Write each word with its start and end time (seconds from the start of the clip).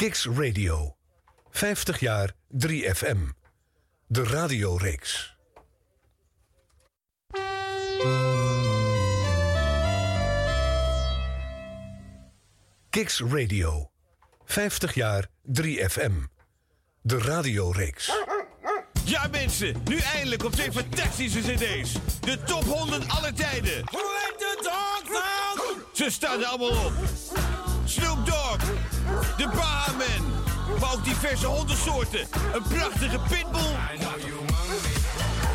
Kicks 0.00 0.26
Radio. 0.26 0.96
50 1.50 2.00
jaar 2.00 2.32
3FM. 2.66 3.16
De 4.06 4.24
radioreeks. 4.24 5.36
Kicks 12.90 13.20
Radio. 13.20 13.90
50 14.44 14.94
jaar 14.94 15.26
3FM. 15.60 16.12
De 17.02 17.18
radioreeks. 17.18 18.12
Ja 19.04 19.26
mensen, 19.30 19.82
nu 19.84 19.98
eindelijk 19.98 20.44
op 20.44 20.52
twee 20.52 20.72
fantastische 20.72 21.40
cd's. 21.40 21.92
De 22.20 22.42
top 22.42 22.64
100 22.64 23.08
aller 23.08 23.34
tijden. 23.34 23.84
Ze 25.92 26.10
staan 26.10 26.40
er 26.40 26.46
allemaal 26.46 26.84
op. 26.84 26.92
Snoop 27.84 28.26
Dogg, 28.26 28.79
de 29.36 29.48
Bahaman, 29.54 30.32
maar 30.80 30.92
ook 30.92 31.04
diverse 31.04 31.46
hondensoorten. 31.46 32.20
Een 32.54 32.62
prachtige 32.62 33.18
pitbull. 33.28 33.76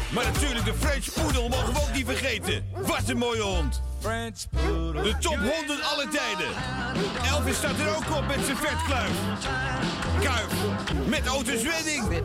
Maar 0.10 0.26
natuurlijk 0.26 0.66
de 0.66 0.74
French 0.80 1.06
Poodle 1.14 1.50
mogen 1.50 1.74
we 1.74 1.80
ook 1.80 1.94
niet 1.94 2.06
vergeten. 2.06 2.66
Wat 2.74 3.02
een 3.08 3.18
mooie 3.18 3.42
hond. 3.42 3.82
De 4.02 5.16
top 5.20 5.38
100 5.38 5.84
aller 5.84 6.10
tijden. 6.10 6.48
Elvis 7.30 7.56
staat 7.58 7.80
er 7.80 7.96
ook 7.96 8.18
op 8.18 8.28
met 8.28 8.46
zijn 8.46 8.58
vetkluif. 8.58 9.12
Kuif, 10.22 10.54
met 11.08 11.30
Otis 11.30 11.62
Redding. 11.64 12.24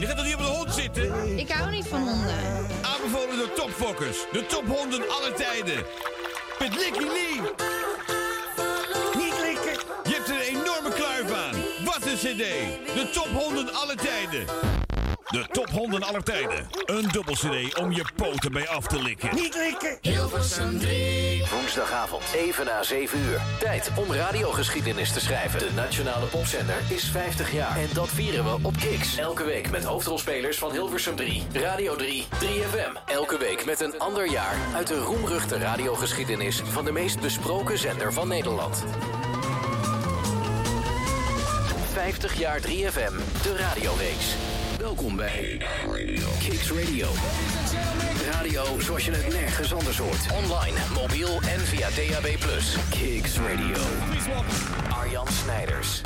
Je 0.00 0.06
gaat 0.06 0.16
toch 0.16 0.24
niet 0.24 0.34
op 0.34 0.40
de 0.40 0.46
hond 0.46 0.74
zitten? 0.74 1.38
Ik 1.38 1.50
hou 1.50 1.70
niet 1.70 1.86
van 1.86 2.08
honden. 2.08 2.36
Aanbevolen 2.82 3.36
door 3.38 3.52
topfokkers. 3.52 4.16
De 4.32 4.46
top 4.46 4.66
100 4.66 5.08
aller 5.08 5.34
tijden. 5.34 5.84
Met 6.58 6.74
Licky 6.74 7.04
Lee. 7.04 7.67
Cd. 12.18 12.44
De 12.94 13.08
top 13.12 13.28
100 13.32 13.72
aller 13.72 13.96
tijden. 13.96 14.46
De 15.24 15.46
top 15.52 15.70
100 15.70 16.04
aller 16.04 16.22
tijden. 16.22 16.68
Een 16.86 17.08
dubbel 17.12 17.34
cd 17.34 17.78
om 17.78 17.92
je 17.92 18.04
poten 18.16 18.52
mee 18.52 18.68
af 18.68 18.86
te 18.86 19.02
likken. 19.02 19.34
Niet 19.34 19.54
likken. 19.54 19.98
Hilversum 20.00 20.78
3. 20.78 21.44
Woensdagavond, 21.50 22.22
even 22.34 22.64
na 22.64 22.82
7 22.82 23.18
uur. 23.18 23.40
Tijd 23.58 23.90
om 23.96 24.12
radiogeschiedenis 24.12 25.12
te 25.12 25.20
schrijven. 25.20 25.58
De 25.58 25.70
Nationale 25.74 26.26
Popzender 26.26 26.76
is 26.88 27.04
50 27.04 27.52
jaar. 27.52 27.76
En 27.76 27.88
dat 27.94 28.08
vieren 28.08 28.44
we 28.44 28.58
op 28.62 28.76
Kix. 28.76 29.16
Elke 29.16 29.44
week 29.44 29.70
met 29.70 29.84
hoofdrolspelers 29.84 30.58
van 30.58 30.72
Hilversum 30.72 31.16
3, 31.16 31.46
Radio 31.52 31.96
3, 31.96 32.26
3FM. 32.44 33.06
Elke 33.06 33.38
week 33.38 33.64
met 33.64 33.80
een 33.80 33.98
ander 33.98 34.30
jaar 34.30 34.56
uit 34.74 34.86
de 34.86 34.98
roemruchte 34.98 35.58
radiogeschiedenis... 35.58 36.62
van 36.64 36.84
de 36.84 36.92
meest 36.92 37.20
besproken 37.20 37.78
zender 37.78 38.12
van 38.12 38.28
Nederland. 38.28 38.84
50 41.98 42.38
jaar 42.38 42.60
3FM, 42.60 43.42
de 43.42 43.56
radioreeks. 43.56 44.34
Welkom 44.78 45.16
bij 45.16 45.60
Kicks 46.38 46.70
Radio. 46.70 47.08
Radio 48.32 48.80
zoals 48.80 49.04
je 49.04 49.10
het 49.10 49.32
nergens 49.32 49.72
anders 49.74 49.98
hoort. 49.98 50.32
Online, 50.44 50.76
mobiel 50.94 51.28
en 51.28 51.60
via 51.60 51.88
DAB+. 51.88 52.26
Kicks 52.90 53.36
Radio. 53.38 53.82
Arjan 54.90 55.26
Snijders. 55.28 56.00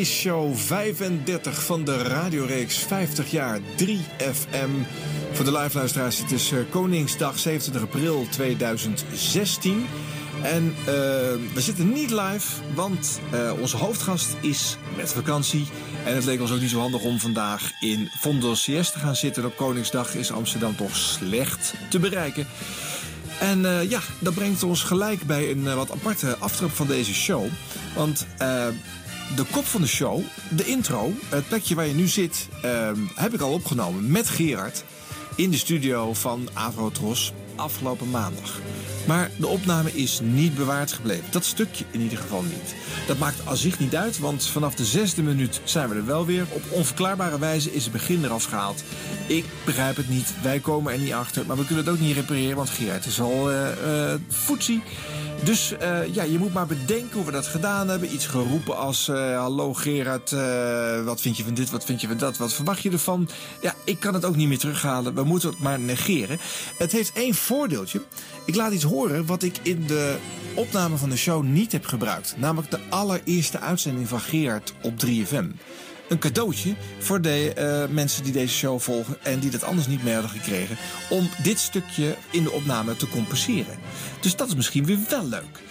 Is 0.00 0.20
show 0.20 0.54
35 0.54 1.64
van 1.64 1.84
de 1.84 2.02
radioreeks 2.02 2.78
50 2.78 3.30
jaar 3.30 3.58
3FM. 3.60 4.70
Voor 5.32 5.44
de 5.44 5.52
live 5.52 5.76
luisteraars, 5.76 6.18
het 6.18 6.30
is 6.30 6.52
eh, 6.52 6.58
Koningsdag 6.70 7.38
27 7.38 7.82
april 7.82 8.26
2016. 8.30 9.86
En 10.42 10.74
eh, 10.78 10.84
we 11.54 11.60
zitten 11.60 11.92
niet 11.92 12.10
live, 12.10 12.46
want 12.74 13.20
eh, 13.30 13.52
onze 13.60 13.76
hoofdgast 13.76 14.36
is 14.40 14.76
met 14.96 15.12
vakantie. 15.12 15.66
En 16.04 16.14
het 16.14 16.24
leek 16.24 16.40
ons 16.40 16.52
ook 16.52 16.60
niet 16.60 16.70
zo 16.70 16.80
handig 16.80 17.02
om 17.02 17.18
vandaag 17.18 17.70
in 17.80 18.10
Vondel 18.20 18.52
CS 18.52 18.90
te 18.90 18.98
gaan 18.98 19.16
zitten. 19.16 19.44
Op 19.44 19.56
Koningsdag 19.56 20.14
is 20.14 20.32
Amsterdam 20.32 20.76
toch 20.76 20.96
slecht 20.96 21.74
te 21.88 21.98
bereiken. 21.98 22.46
En 23.40 23.88
ja, 23.88 24.00
dat 24.18 24.34
brengt 24.34 24.62
ons 24.62 24.82
gelijk 24.82 25.22
bij 25.22 25.50
een 25.50 25.74
wat 25.74 25.90
aparte 25.90 26.36
aftrap 26.38 26.70
van 26.70 26.86
deze 26.86 27.14
show. 27.14 27.46
Want 27.94 28.26
eh, 28.38 28.66
de 29.36 29.44
kop 29.50 29.64
van 29.64 29.80
de 29.80 29.86
show, 29.86 30.20
de 30.50 30.64
intro, 30.64 31.12
het 31.28 31.48
plekje 31.48 31.74
waar 31.74 31.86
je 31.86 31.94
nu 31.94 32.06
zit, 32.06 32.48
eh, 32.62 32.90
heb 33.14 33.34
ik 33.34 33.40
al 33.40 33.52
opgenomen 33.52 34.10
met 34.10 34.28
Gerard 34.28 34.84
in 35.36 35.50
de 35.50 35.56
studio 35.56 36.14
van 36.14 36.48
Avrotros 36.52 37.32
afgelopen 37.56 38.10
maandag. 38.10 38.60
Maar 39.06 39.30
de 39.36 39.46
opname 39.46 39.92
is 39.92 40.20
niet 40.22 40.54
bewaard 40.54 40.92
gebleven. 40.92 41.24
Dat 41.30 41.44
stukje 41.44 41.84
in 41.90 42.00
ieder 42.00 42.18
geval 42.18 42.42
niet. 42.42 42.74
Dat 43.06 43.18
maakt 43.18 43.46
als 43.46 43.60
zich 43.60 43.78
niet 43.78 43.96
uit, 43.96 44.18
want 44.18 44.46
vanaf 44.46 44.74
de 44.74 44.84
zesde 44.84 45.22
minuut 45.22 45.60
zijn 45.64 45.88
we 45.88 45.94
er 45.94 46.06
wel 46.06 46.26
weer. 46.26 46.46
Op 46.50 46.62
onverklaarbare 46.70 47.38
wijze 47.38 47.72
is 47.72 47.82
het 47.82 47.92
begin 47.92 48.24
eraf 48.24 48.44
gehaald. 48.44 48.82
Ik 49.26 49.44
begrijp 49.64 49.96
het 49.96 50.08
niet, 50.08 50.34
wij 50.42 50.58
komen 50.58 50.92
er 50.92 50.98
niet 50.98 51.12
achter. 51.12 51.46
Maar 51.46 51.56
we 51.56 51.66
kunnen 51.66 51.84
het 51.84 51.94
ook 51.94 52.00
niet 52.00 52.16
repareren, 52.16 52.56
want 52.56 52.70
Gerard 52.70 53.06
is 53.06 53.20
al 53.20 53.50
foetsie. 54.28 54.82
Dus 55.44 55.76
eh, 55.76 56.14
ja, 56.14 56.22
je 56.22 56.38
moet 56.38 56.52
maar 56.52 56.66
bedenken 56.66 57.16
hoe 57.16 57.24
we 57.24 57.32
dat 57.32 57.46
gedaan 57.46 57.88
hebben. 57.88 58.14
Iets 58.14 58.26
geroepen 58.26 58.76
als: 58.76 59.06
Hallo 59.06 59.74
Gerard, 59.74 60.30
wat 61.04 61.20
vind 61.20 61.36
je 61.36 61.44
van 61.44 61.54
dit, 61.54 61.70
wat 61.70 61.84
vind 61.84 62.00
je 62.00 62.06
van 62.06 62.16
dat, 62.16 62.36
wat 62.36 62.52
verwacht 62.52 62.82
je 62.82 62.90
ervan? 62.90 63.28
Ja, 63.60 63.74
ik 63.84 64.00
kan 64.00 64.14
het 64.14 64.24
ook 64.24 64.36
niet 64.36 64.48
meer 64.48 64.58
terughalen. 64.58 65.14
We 65.14 65.24
moeten 65.24 65.50
het 65.50 65.58
maar 65.58 65.80
negeren. 65.80 66.38
Het 66.78 66.92
heeft 66.92 67.12
één 67.12 67.34
voordeeltje. 67.34 68.02
Ik 68.50 68.56
laat 68.56 68.72
iets 68.72 68.84
horen 68.84 69.26
wat 69.26 69.42
ik 69.42 69.58
in 69.62 69.86
de 69.86 70.16
opname 70.54 70.96
van 70.96 71.10
de 71.10 71.16
show 71.16 71.44
niet 71.44 71.72
heb 71.72 71.86
gebruikt. 71.86 72.34
Namelijk 72.36 72.70
de 72.70 72.78
allereerste 72.88 73.60
uitzending 73.60 74.08
van 74.08 74.20
Gerard 74.20 74.74
op 74.82 74.92
3FM. 75.06 75.46
Een 76.08 76.18
cadeautje 76.18 76.74
voor 76.98 77.20
de 77.20 77.52
eh, 77.54 77.94
mensen 77.94 78.22
die 78.22 78.32
deze 78.32 78.54
show 78.54 78.80
volgen 78.80 79.16
en 79.22 79.38
die 79.40 79.50
dat 79.50 79.62
anders 79.62 79.86
niet 79.86 80.02
meer 80.02 80.12
hadden 80.12 80.30
gekregen. 80.30 80.76
Om 81.10 81.28
dit 81.42 81.58
stukje 81.58 82.16
in 82.30 82.42
de 82.42 82.50
opname 82.50 82.96
te 82.96 83.08
compenseren. 83.08 83.78
Dus 84.20 84.36
dat 84.36 84.48
is 84.48 84.54
misschien 84.54 84.84
weer 84.84 84.98
wel 85.08 85.28
leuk. 85.28 85.62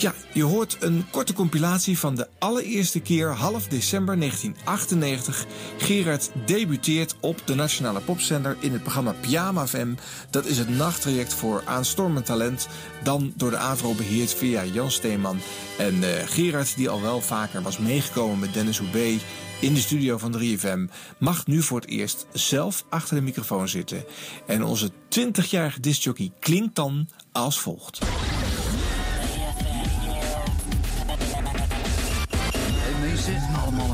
Ja, 0.00 0.14
je 0.32 0.42
hoort 0.42 0.76
een 0.80 1.06
korte 1.10 1.32
compilatie 1.32 1.98
van 1.98 2.14
de 2.14 2.28
allereerste 2.38 3.00
keer 3.00 3.28
half 3.28 3.68
december 3.68 4.18
1998. 4.18 5.46
Gerard 5.78 6.30
debuteert 6.46 7.16
op 7.20 7.42
de 7.44 7.54
Nationale 7.54 8.00
Popzender 8.00 8.56
in 8.60 8.72
het 8.72 8.82
programma 8.82 9.14
Pyjama 9.20 9.66
FM. 9.66 9.94
Dat 10.30 10.46
is 10.46 10.58
het 10.58 10.68
nachttraject 10.68 11.34
voor 11.34 11.62
aanstormend 11.64 12.26
talent. 12.26 12.68
Dan 13.02 13.32
door 13.36 13.50
de 13.50 13.56
AVRO 13.56 13.94
beheerd 13.94 14.34
via 14.34 14.64
Jan 14.64 14.90
Steeman. 14.90 15.40
En 15.78 16.02
eh, 16.02 16.28
Gerard, 16.28 16.76
die 16.76 16.88
al 16.88 17.02
wel 17.02 17.20
vaker 17.20 17.62
was 17.62 17.78
meegekomen 17.78 18.38
met 18.38 18.54
Dennis 18.54 18.78
Hoebe 18.78 19.16
in 19.60 19.74
de 19.74 19.80
studio 19.80 20.18
van 20.18 20.40
3FM, 20.40 20.94
mag 21.18 21.46
nu 21.46 21.62
voor 21.62 21.80
het 21.80 21.88
eerst 21.88 22.26
zelf 22.32 22.84
achter 22.88 23.16
de 23.16 23.22
microfoon 23.22 23.68
zitten. 23.68 24.04
En 24.46 24.64
onze 24.64 24.90
20-jarige 24.90 25.80
discjockey 25.80 26.32
klinkt 26.38 26.74
dan 26.74 27.08
als 27.32 27.60
volgt. 27.60 27.98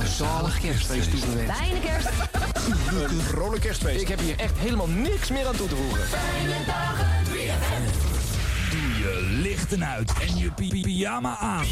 Zalig 0.06 0.60
kerstfeest 0.60 1.10
toegewenst. 1.10 1.56
Fijne 1.56 1.80
kerst. 1.80 2.08
Een 3.10 3.20
vrolijk 3.20 3.62
kerstfeest. 3.62 4.00
Ik 4.00 4.08
heb 4.08 4.20
hier 4.20 4.38
echt 4.38 4.58
helemaal 4.58 4.88
niks 4.88 5.30
meer 5.30 5.46
aan 5.46 5.56
toe 5.56 5.68
te 5.68 5.76
voegen. 5.76 6.00
Doe 8.70 8.98
je 8.98 9.28
lichten 9.42 9.86
uit 9.86 10.12
en 10.20 10.36
je 10.36 10.50
pi- 10.50 10.80
pyjama 10.80 11.36
aan. 11.36 11.64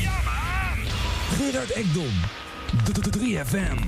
Gerard 1.36 1.70
Ekdom. 1.70 2.12
3FM. 3.18 3.78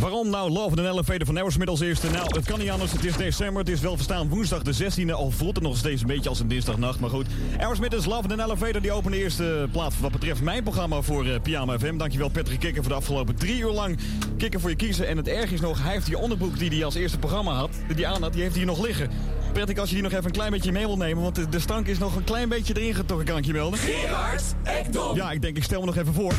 Waarom 0.00 0.30
nou 0.30 0.50
Love 0.50 0.76
in 0.76 0.86
an 0.86 0.92
Elevator 0.92 1.26
van 1.26 1.36
Aerosmith 1.36 1.68
als 1.68 1.80
eerste? 1.80 2.10
Nou, 2.10 2.26
het 2.36 2.44
kan 2.44 2.58
niet 2.58 2.70
anders. 2.70 2.92
Het 2.92 3.04
is 3.04 3.16
december. 3.16 3.58
Het 3.58 3.68
is 3.68 3.80
wel 3.80 3.96
verstaan 3.96 4.28
woensdag 4.28 4.62
de 4.62 4.74
16e. 4.74 5.10
Al 5.10 5.30
voelt 5.30 5.54
het 5.54 5.64
nog 5.64 5.76
steeds 5.76 6.00
een 6.00 6.06
beetje 6.06 6.28
als 6.28 6.40
een 6.40 6.48
dinsdagnacht. 6.48 7.00
Maar 7.00 7.10
goed. 7.10 7.26
Aerosmith 7.58 7.92
is 7.92 8.04
Love 8.04 8.28
in 8.28 8.40
an 8.40 8.46
Elevator. 8.46 8.80
Die 8.80 8.92
opende 8.92 9.16
de 9.16 9.22
eerste 9.22 9.68
plaats 9.72 10.00
wat 10.00 10.12
betreft 10.12 10.42
mijn 10.42 10.62
programma 10.62 11.02
voor 11.02 11.26
uh, 11.26 11.40
Pyjama 11.42 11.78
FM. 11.78 11.96
Dankjewel 11.96 12.28
Patrick 12.28 12.60
Kikker 12.60 12.82
voor 12.82 12.92
de 12.92 12.98
afgelopen 12.98 13.34
drie 13.34 13.58
uur 13.58 13.70
lang 13.70 13.98
kikker 14.36 14.60
voor 14.60 14.70
je 14.70 14.76
kiezen. 14.76 15.08
En 15.08 15.16
het 15.16 15.28
erg 15.28 15.50
is 15.50 15.60
nog, 15.60 15.82
hij 15.82 15.92
heeft 15.92 16.06
die 16.06 16.18
onderbroek 16.18 16.58
die 16.58 16.70
hij 16.70 16.84
als 16.84 16.94
eerste 16.94 17.18
programma 17.18 17.52
had. 17.52 17.70
Die 17.86 18.04
hij 18.04 18.14
aan 18.14 18.22
had, 18.22 18.32
die 18.32 18.42
heeft 18.42 18.56
hij 18.56 18.64
nog 18.64 18.84
liggen. 18.84 19.10
Patrick, 19.52 19.78
als 19.78 19.88
je 19.88 19.94
die 19.94 20.04
nog 20.04 20.12
even 20.12 20.24
een 20.24 20.30
klein 20.30 20.50
beetje 20.50 20.72
mee 20.72 20.86
wil 20.86 20.96
nemen. 20.96 21.22
Want 21.22 21.34
de, 21.34 21.48
de 21.48 21.60
stank 21.60 21.86
is 21.86 21.98
nog 21.98 22.16
een 22.16 22.24
klein 22.24 22.48
beetje 22.48 22.80
erin 22.80 22.94
getrokken, 22.94 23.26
kan 23.26 23.38
ik 23.38 23.44
je 23.44 23.52
melden. 23.52 23.78
Gerard 23.78 24.42
Ekdom. 24.62 25.16
Ja, 25.16 25.30
ik 25.30 25.42
denk, 25.42 25.56
ik 25.56 25.64
stel 25.64 25.80
me 25.80 25.86
nog 25.86 25.96
even 25.96 26.14
voor. 26.14 26.32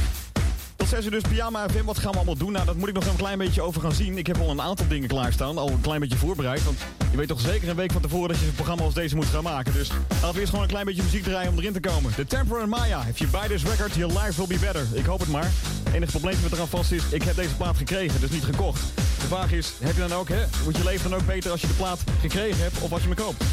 Tot 0.87 0.95
6 0.95 1.05
uur 1.05 1.11
dus 1.11 1.29
Pyjama 1.29 1.69
FM. 1.69 1.83
Wat 1.83 1.97
gaan 1.97 2.11
we 2.11 2.17
allemaal 2.17 2.37
doen? 2.37 2.51
Nou, 2.51 2.65
dat 2.65 2.75
moet 2.75 2.87
ik 2.87 2.93
nog 2.93 3.05
een 3.05 3.15
klein 3.15 3.37
beetje 3.37 3.61
over 3.61 3.81
gaan 3.81 3.91
zien. 3.91 4.17
Ik 4.17 4.27
heb 4.27 4.37
al 4.39 4.49
een 4.49 4.61
aantal 4.61 4.87
dingen 4.87 5.07
klaarstaan. 5.07 5.57
Al 5.57 5.69
een 5.69 5.81
klein 5.81 5.99
beetje 5.99 6.17
voorbereid. 6.17 6.63
Want 6.63 6.77
je 7.11 7.17
weet 7.17 7.27
toch 7.27 7.39
zeker 7.39 7.69
een 7.69 7.75
week 7.75 7.91
van 7.91 8.01
tevoren 8.01 8.27
dat 8.27 8.39
je 8.39 8.45
een 8.45 8.53
programma 8.53 8.83
als 8.83 8.93
deze 8.93 9.15
moet 9.15 9.25
gaan 9.25 9.43
maken. 9.43 9.73
Dus 9.73 9.89
laten 10.09 10.33
we 10.33 10.39
eerst 10.39 10.49
gewoon 10.49 10.63
een 10.63 10.69
klein 10.69 10.85
beetje 10.85 11.03
muziek 11.03 11.23
draaien 11.23 11.51
om 11.51 11.57
erin 11.57 11.73
te 11.73 11.79
komen. 11.79 12.15
The 12.15 12.25
Temper 12.25 12.59
and 12.59 12.69
Maya. 12.69 13.05
If 13.09 13.17
you 13.17 13.29
buy 13.29 13.47
this 13.47 13.63
record, 13.63 13.95
your 13.95 14.13
life 14.13 14.33
will 14.35 14.57
be 14.57 14.65
better. 14.65 14.85
Ik 14.93 15.05
hoop 15.05 15.19
het 15.19 15.29
maar. 15.29 15.51
Het 15.83 15.93
enige 15.93 16.11
probleem 16.11 16.41
wat 16.41 16.51
eraan 16.51 16.67
vast 16.67 16.91
is, 16.91 17.03
ik 17.11 17.23
heb 17.23 17.35
deze 17.35 17.55
plaat 17.55 17.77
gekregen, 17.77 18.19
dus 18.19 18.29
niet 18.29 18.43
gekocht. 18.43 18.81
De 18.95 19.27
vraag 19.27 19.51
is, 19.51 19.73
heb 19.79 19.95
je 19.95 20.07
dan 20.07 20.13
ook, 20.13 20.29
hè? 20.29 20.45
Wordt 20.63 20.77
je 20.77 20.83
leven 20.83 21.09
dan 21.09 21.19
ook 21.19 21.25
beter 21.25 21.51
als 21.51 21.61
je 21.61 21.67
de 21.67 21.73
plaat 21.73 21.99
gekregen 22.21 22.61
hebt 22.61 22.79
of 22.79 22.91
als 22.91 23.01
je 23.01 23.07
me 23.07 23.15
koopt? 23.15 23.43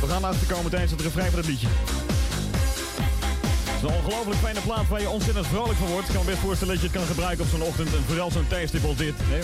We 0.00 0.06
gaan 0.06 0.20
laten 0.20 0.46
komen 0.46 0.70
tijdens 0.70 0.92
het 0.92 1.00
refrein 1.00 1.30
van 1.30 1.38
het 1.38 1.48
liedje. 1.48 1.68
Een 3.82 3.88
ongelooflijk 3.88 4.38
fijne 4.38 4.60
plaat 4.60 4.88
waar 4.88 5.00
je 5.00 5.08
ontzettend 5.08 5.46
vrolijk 5.46 5.78
van 5.78 5.88
wordt. 5.88 6.08
Ik 6.08 6.14
kan 6.14 6.24
me 6.24 6.30
best 6.30 6.42
voorstellen 6.42 6.74
dat 6.74 6.82
je 6.82 6.88
het 6.88 6.98
kan 6.98 7.06
gebruiken 7.06 7.44
op 7.44 7.50
zo'n 7.50 7.62
ochtend. 7.62 7.94
En 7.94 8.02
vooral 8.06 8.30
zo'n 8.30 8.48
tijdstip 8.48 8.84
als 8.84 8.96
dit. 8.96 9.14
Nee? 9.30 9.40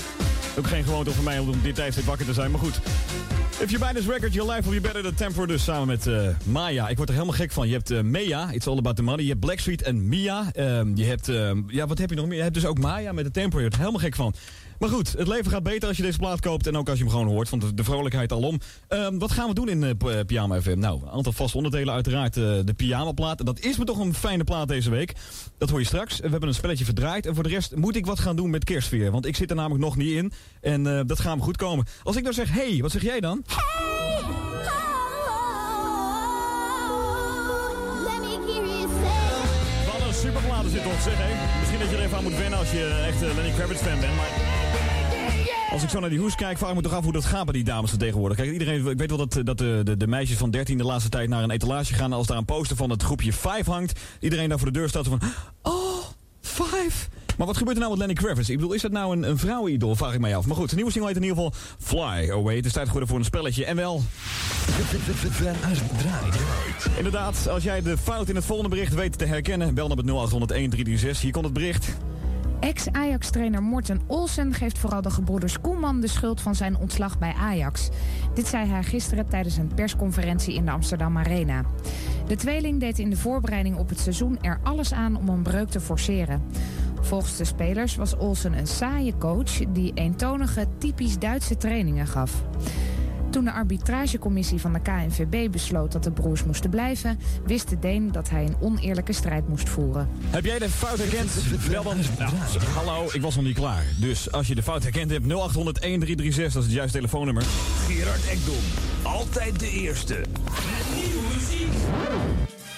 Ook 0.59 0.67
geen 0.67 0.85
gewoonte 0.85 1.11
voor 1.11 1.25
mij 1.25 1.39
om 1.39 1.63
dit 1.63 1.75
tijdstip 1.75 2.05
wakker 2.05 2.27
te 2.27 2.33
zijn, 2.33 2.51
maar 2.51 2.61
goed. 2.61 2.81
If 3.61 3.71
you 3.71 3.79
buy 3.79 3.93
this 3.93 4.07
record, 4.07 4.35
your 4.35 4.53
life 4.53 4.69
will 4.69 4.81
be 4.81 4.89
better. 4.89 5.03
The 5.03 5.15
Temper 5.15 5.47
dus 5.47 5.65
samen 5.65 5.87
met 5.87 6.07
uh, 6.07 6.29
Maya. 6.45 6.89
Ik 6.89 6.97
word 6.97 7.09
er 7.09 7.15
helemaal 7.15 7.37
gek 7.37 7.53
van. 7.53 7.69
Je 7.69 7.73
hebt 7.73 7.91
uh, 7.91 8.01
Maya, 8.01 8.51
It's 8.51 8.67
All 8.67 8.79
About 8.79 8.97
The 8.97 9.03
Money. 9.03 9.23
Je 9.23 9.29
hebt 9.29 9.41
Blackstreet 9.41 9.83
en 9.83 10.09
Mia. 10.09 10.51
Um, 10.57 10.97
je 10.97 11.05
hebt, 11.05 11.29
uh, 11.29 11.51
ja, 11.67 11.87
wat 11.87 11.99
heb 11.99 12.11
je 12.11 12.17
nog 12.17 12.27
meer? 12.27 12.37
Je 12.37 12.43
hebt 12.43 12.55
dus 12.55 12.67
ook 12.67 12.79
Maya 12.79 13.13
met 13.13 13.25
de 13.25 13.31
Temper. 13.31 13.55
Je 13.55 13.61
wordt 13.61 13.75
er 13.75 13.81
helemaal 13.81 14.01
gek 14.01 14.15
van. 14.15 14.35
Maar 14.79 14.89
goed, 14.89 15.15
het 15.19 15.29
leven 15.29 15.51
gaat 15.51 15.63
beter 15.63 15.89
als 15.89 15.97
je 15.97 16.03
deze 16.03 16.19
plaat 16.19 16.41
koopt 16.41 16.67
en 16.67 16.77
ook 16.77 16.89
als 16.89 16.99
je 16.99 17.05
hem 17.05 17.13
gewoon 17.13 17.29
hoort, 17.29 17.51
want 17.51 17.77
de, 17.77 17.85
vrolijkheid 17.85 18.33
alom. 18.33 18.61
Um, 18.89 19.19
wat 19.19 19.33
gaan 19.33 19.49
we 19.49 19.55
doen 19.55 19.69
in 19.69 19.83
uh, 19.83 20.21
Pyjama 20.27 20.61
FM? 20.61 20.79
Nou, 20.79 21.03
een 21.03 21.11
aantal 21.11 21.33
vaste 21.33 21.57
onderdelen 21.57 21.95
uiteraard 21.95 22.37
uh, 22.37 22.45
de 22.65 22.75
Pyjama 22.77 23.13
plaat. 23.13 23.47
Dat 23.47 23.61
is 23.61 23.77
me 23.77 23.85
toch 23.85 23.99
een 23.99 24.15
fijne 24.15 24.45
plaat 24.45 24.69
deze 24.69 24.91
week. 24.91 25.15
Dat 25.59 25.71
hoor 25.71 25.79
je 25.79 25.87
straks. 25.87 26.21
We 26.21 26.29
hebben 26.29 26.49
een 26.49 26.55
spelletje 26.55 26.85
verdraaid 26.85 27.27
en 27.27 27.35
voor 27.35 27.43
de 27.43 27.49
rest 27.49 27.77
moet 27.77 27.97
ik 27.97 28.07
wat 28.07 28.21
gaan 28.21 28.37
doen 28.37 28.51
met 28.51 28.65
kerstfeer, 28.65 29.11
want 29.11 29.27
ik 29.27 29.37
zit 29.37 29.51
er 29.51 29.57
namelijk 29.57 29.85
nog 29.85 29.97
niet 29.97 30.13
in 30.13 30.33
en 30.61 30.87
uh, 30.87 31.01
dat 31.07 31.21
gaat 31.21 31.37
me 31.37 31.43
goed 31.43 31.57
komen. 31.57 31.87
Als 32.03 32.17
ik 32.17 32.23
nou 32.23 32.35
zeg, 32.35 32.53
hey, 32.53 32.79
wat 32.81 32.91
zeg 32.91 33.03
jij 33.03 33.21
dan? 33.21 33.45
Wat 39.87 40.07
een 40.07 40.15
superplaat 40.15 40.65
is 40.65 40.73
dit 40.73 40.83
toch, 40.83 41.03
zeg 41.03 41.15
hé. 41.17 41.59
Misschien 41.59 41.79
dat 41.79 41.91
je 41.91 41.97
er 41.97 42.03
even 42.03 42.17
aan 42.17 42.23
moet 42.23 42.37
wennen 42.37 42.59
als 42.59 42.71
je 42.71 43.05
echt 43.07 43.21
Lenny 43.21 43.53
Kravitz 43.57 43.83
fan 43.83 44.01
bent, 44.01 44.17
maar... 44.17 44.66
Als 45.71 45.83
ik 45.83 45.89
zo 45.89 46.01
naar 46.01 46.11
die 46.11 46.19
hoes 46.19 46.35
kijk, 46.35 46.59
vraag 46.59 46.71
ik 46.71 46.77
me 46.77 46.83
toch 46.83 46.93
af 46.93 47.05
hoe 47.05 47.13
dat 47.13 47.25
gaat 47.25 47.45
bij 47.45 47.53
die 47.53 47.65
dames 47.65 47.93
er 47.93 47.99
tegenwoordig. 47.99 48.37
Kijk, 48.37 48.53
iedereen, 48.53 48.87
ik 48.87 48.99
weet 48.99 49.09
wel 49.09 49.27
dat, 49.27 49.41
dat 49.45 49.59
de, 49.59 49.81
de, 49.85 49.97
de, 49.97 50.07
meisjes 50.07 50.39
van 50.39 50.51
13 50.51 50.79
de 50.79 50.85
laatste 50.85 51.11
tijd 51.11 51.29
naar 51.29 51.43
een 51.43 51.51
etalage 51.51 51.95
gaan. 51.95 52.13
Als 52.13 52.27
daar 52.27 52.37
een 52.37 52.45
poster 52.45 52.77
van 52.77 52.91
het 52.91 53.03
groepje 53.03 53.33
5 53.33 53.67
hangt, 53.67 54.01
iedereen 54.21 54.49
daar 54.49 54.59
voor 54.59 54.73
de 54.73 54.79
deur 54.79 54.89
staat 54.89 55.07
van... 55.07 55.21
Oh, 55.63 56.05
5! 56.41 57.09
Maar 57.37 57.47
wat 57.47 57.57
gebeurt 57.57 57.77
er 57.77 57.83
nou 57.83 57.97
met 57.97 58.07
Lenny 58.07 58.23
Kravitz? 58.23 58.49
Ik 58.49 58.57
bedoel, 58.57 58.73
is 58.73 58.83
dat 58.83 58.93
nou 58.93 59.17
een, 59.17 59.29
een? 59.29 59.39
Vraag 59.97 60.15
ik 60.15 60.21
mij 60.21 60.37
af. 60.37 60.47
Maar 60.47 60.57
goed, 60.57 60.69
de 60.69 60.75
nieuwe 60.75 60.91
single 60.91 61.09
heet 61.09 61.17
in 61.17 61.29
ieder 61.29 61.45
geval 61.45 61.61
Fly 61.79 62.31
Away. 62.31 62.57
Het 62.57 62.67
is 62.67 62.73
tijd 62.73 62.87
geworden 62.87 63.09
voor 63.09 63.19
een 63.19 63.25
spelletje. 63.25 63.65
En 63.65 63.77
wel... 63.77 64.03
Inderdaad, 66.97 67.49
als 67.49 67.63
jij 67.63 67.83
de 67.83 67.99
fout 67.99 68.29
in 68.29 68.35
het 68.35 68.45
volgende 68.45 68.71
bericht 68.71 68.95
weet 68.95 69.19
te 69.19 69.25
herkennen... 69.25 69.75
bel 69.75 69.89
dan 69.89 69.97
met 69.97 70.07
0800 70.07 71.21
Hier 71.21 71.33
komt 71.33 71.45
het 71.45 71.55
bericht. 71.55 71.97
Ex-Ajax-trainer 72.61 73.63
Morten 73.63 74.01
Olsen 74.07 74.53
geeft 74.53 74.79
vooral 74.79 75.03
de 75.03 75.11
gebroeders 75.11 75.61
Koeman 75.61 76.01
de 76.01 76.09
schuld 76.09 76.41
van 76.41 76.55
zijn 76.55 76.77
ontslag 76.77 77.19
bij 77.19 77.33
Ajax. 77.33 77.89
Dit 78.35 78.47
zei 78.47 78.69
hij 78.69 78.83
gisteren 78.83 79.29
tijdens 79.29 79.57
een 79.57 79.75
persconferentie 79.75 80.55
in 80.55 80.65
de 80.65 80.71
Amsterdam 80.71 81.19
Arena. 81.19 81.65
De 82.27 82.37
tweeling 82.37 82.81
deed 82.81 82.99
in 82.99 83.11
de 83.11 83.17
voorbereiding 83.17 83.77
op 83.77 83.89
het 83.89 84.01
seizoen 84.01 84.39
er 84.41 84.61
alles 84.63 84.93
aan 84.93 85.17
om 85.17 85.29
een 85.29 85.43
breuk 85.43 85.69
te 85.69 85.81
forceren. 85.81 86.43
Volgens 87.01 87.37
de 87.37 87.45
spelers 87.45 87.97
was 87.97 88.17
Olsen 88.17 88.59
een 88.59 88.67
saaie 88.67 89.19
coach 89.19 89.73
die 89.73 89.93
eentonige, 89.95 90.67
typisch 90.79 91.19
Duitse 91.19 91.57
trainingen 91.57 92.07
gaf. 92.07 92.45
Toen 93.37 93.45
de 93.45 93.53
arbitragecommissie 93.53 94.61
van 94.61 94.73
de 94.73 94.81
KNVB 94.81 95.51
besloot 95.51 95.93
dat 95.93 96.05
de 96.05 96.11
broers 96.11 96.45
moesten 96.45 96.71
blijven, 96.71 97.19
wist 97.47 97.69
de 97.69 97.79
Deen 97.79 98.13
dat 98.13 98.31
hij 98.31 98.45
een 98.45 98.57
oneerlijke 98.61 99.13
strijd 99.13 99.49
moest 99.49 99.69
voeren. 99.69 100.09
Heb 100.31 100.45
jij 100.45 100.59
de 100.59 100.69
fout 100.69 100.99
herkend? 100.99 101.31
Wel 101.69 101.83
dan. 101.83 101.97
Nou, 102.19 102.33
hallo, 102.75 103.09
ik 103.13 103.23
was 103.23 103.35
nog 103.35 103.45
niet 103.45 103.55
klaar. 103.55 103.85
Dus 104.01 104.33
als 104.33 104.47
je 104.47 104.55
de 104.55 104.63
fout 104.63 104.83
herkend 104.83 105.11
hebt, 105.11 105.27
0800 105.27 105.81
1336, 105.81 106.53
dat 106.53 106.63
is 106.63 106.69
het 106.69 106.77
juiste 106.77 106.97
telefoonnummer. 106.97 107.43
Gerard 107.87 108.29
Ekdom, 108.29 108.63
altijd 109.03 109.61
de 109.61 109.71
eerste. 109.71 110.25
Nieuwe 110.95 111.35
muziek. 111.35 111.73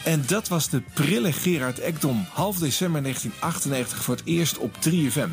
En 0.05 0.23
dat 0.27 0.49
was 0.49 0.69
de 0.69 0.83
prille 0.95 1.33
Gerard 1.33 1.79
Ekdom, 1.79 2.27
half 2.33 2.59
december 2.59 3.03
1998 3.03 4.03
voor 4.03 4.15
het 4.15 4.25
eerst 4.25 4.59
op 4.59 4.75
3FM. 4.89 5.31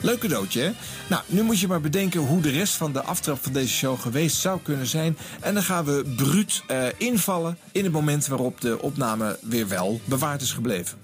Leuk 0.00 0.18
cadeautje, 0.18 0.60
hè? 0.60 0.70
Nou, 1.06 1.22
nu 1.26 1.42
moet 1.42 1.60
je 1.60 1.66
maar 1.68 1.80
bedenken 1.80 2.20
hoe 2.20 2.40
de 2.42 2.50
rest 2.50 2.74
van 2.74 2.92
de 2.92 3.02
aftrap 3.02 3.42
van 3.42 3.52
deze 3.52 3.74
show 3.74 4.00
geweest 4.00 4.36
zou 4.36 4.60
kunnen 4.62 4.86
zijn. 4.86 5.16
En 5.40 5.54
dan 5.54 5.62
gaan 5.62 5.84
we 5.84 6.12
bruut 6.16 6.62
uh, 6.70 6.86
invallen 6.96 7.58
in 7.72 7.84
het 7.84 7.92
moment 7.92 8.26
waarop 8.26 8.60
de 8.60 8.82
opname 8.82 9.38
weer 9.42 9.68
wel 9.68 10.00
bewaard 10.04 10.42
is 10.42 10.52
gebleven. 10.52 10.98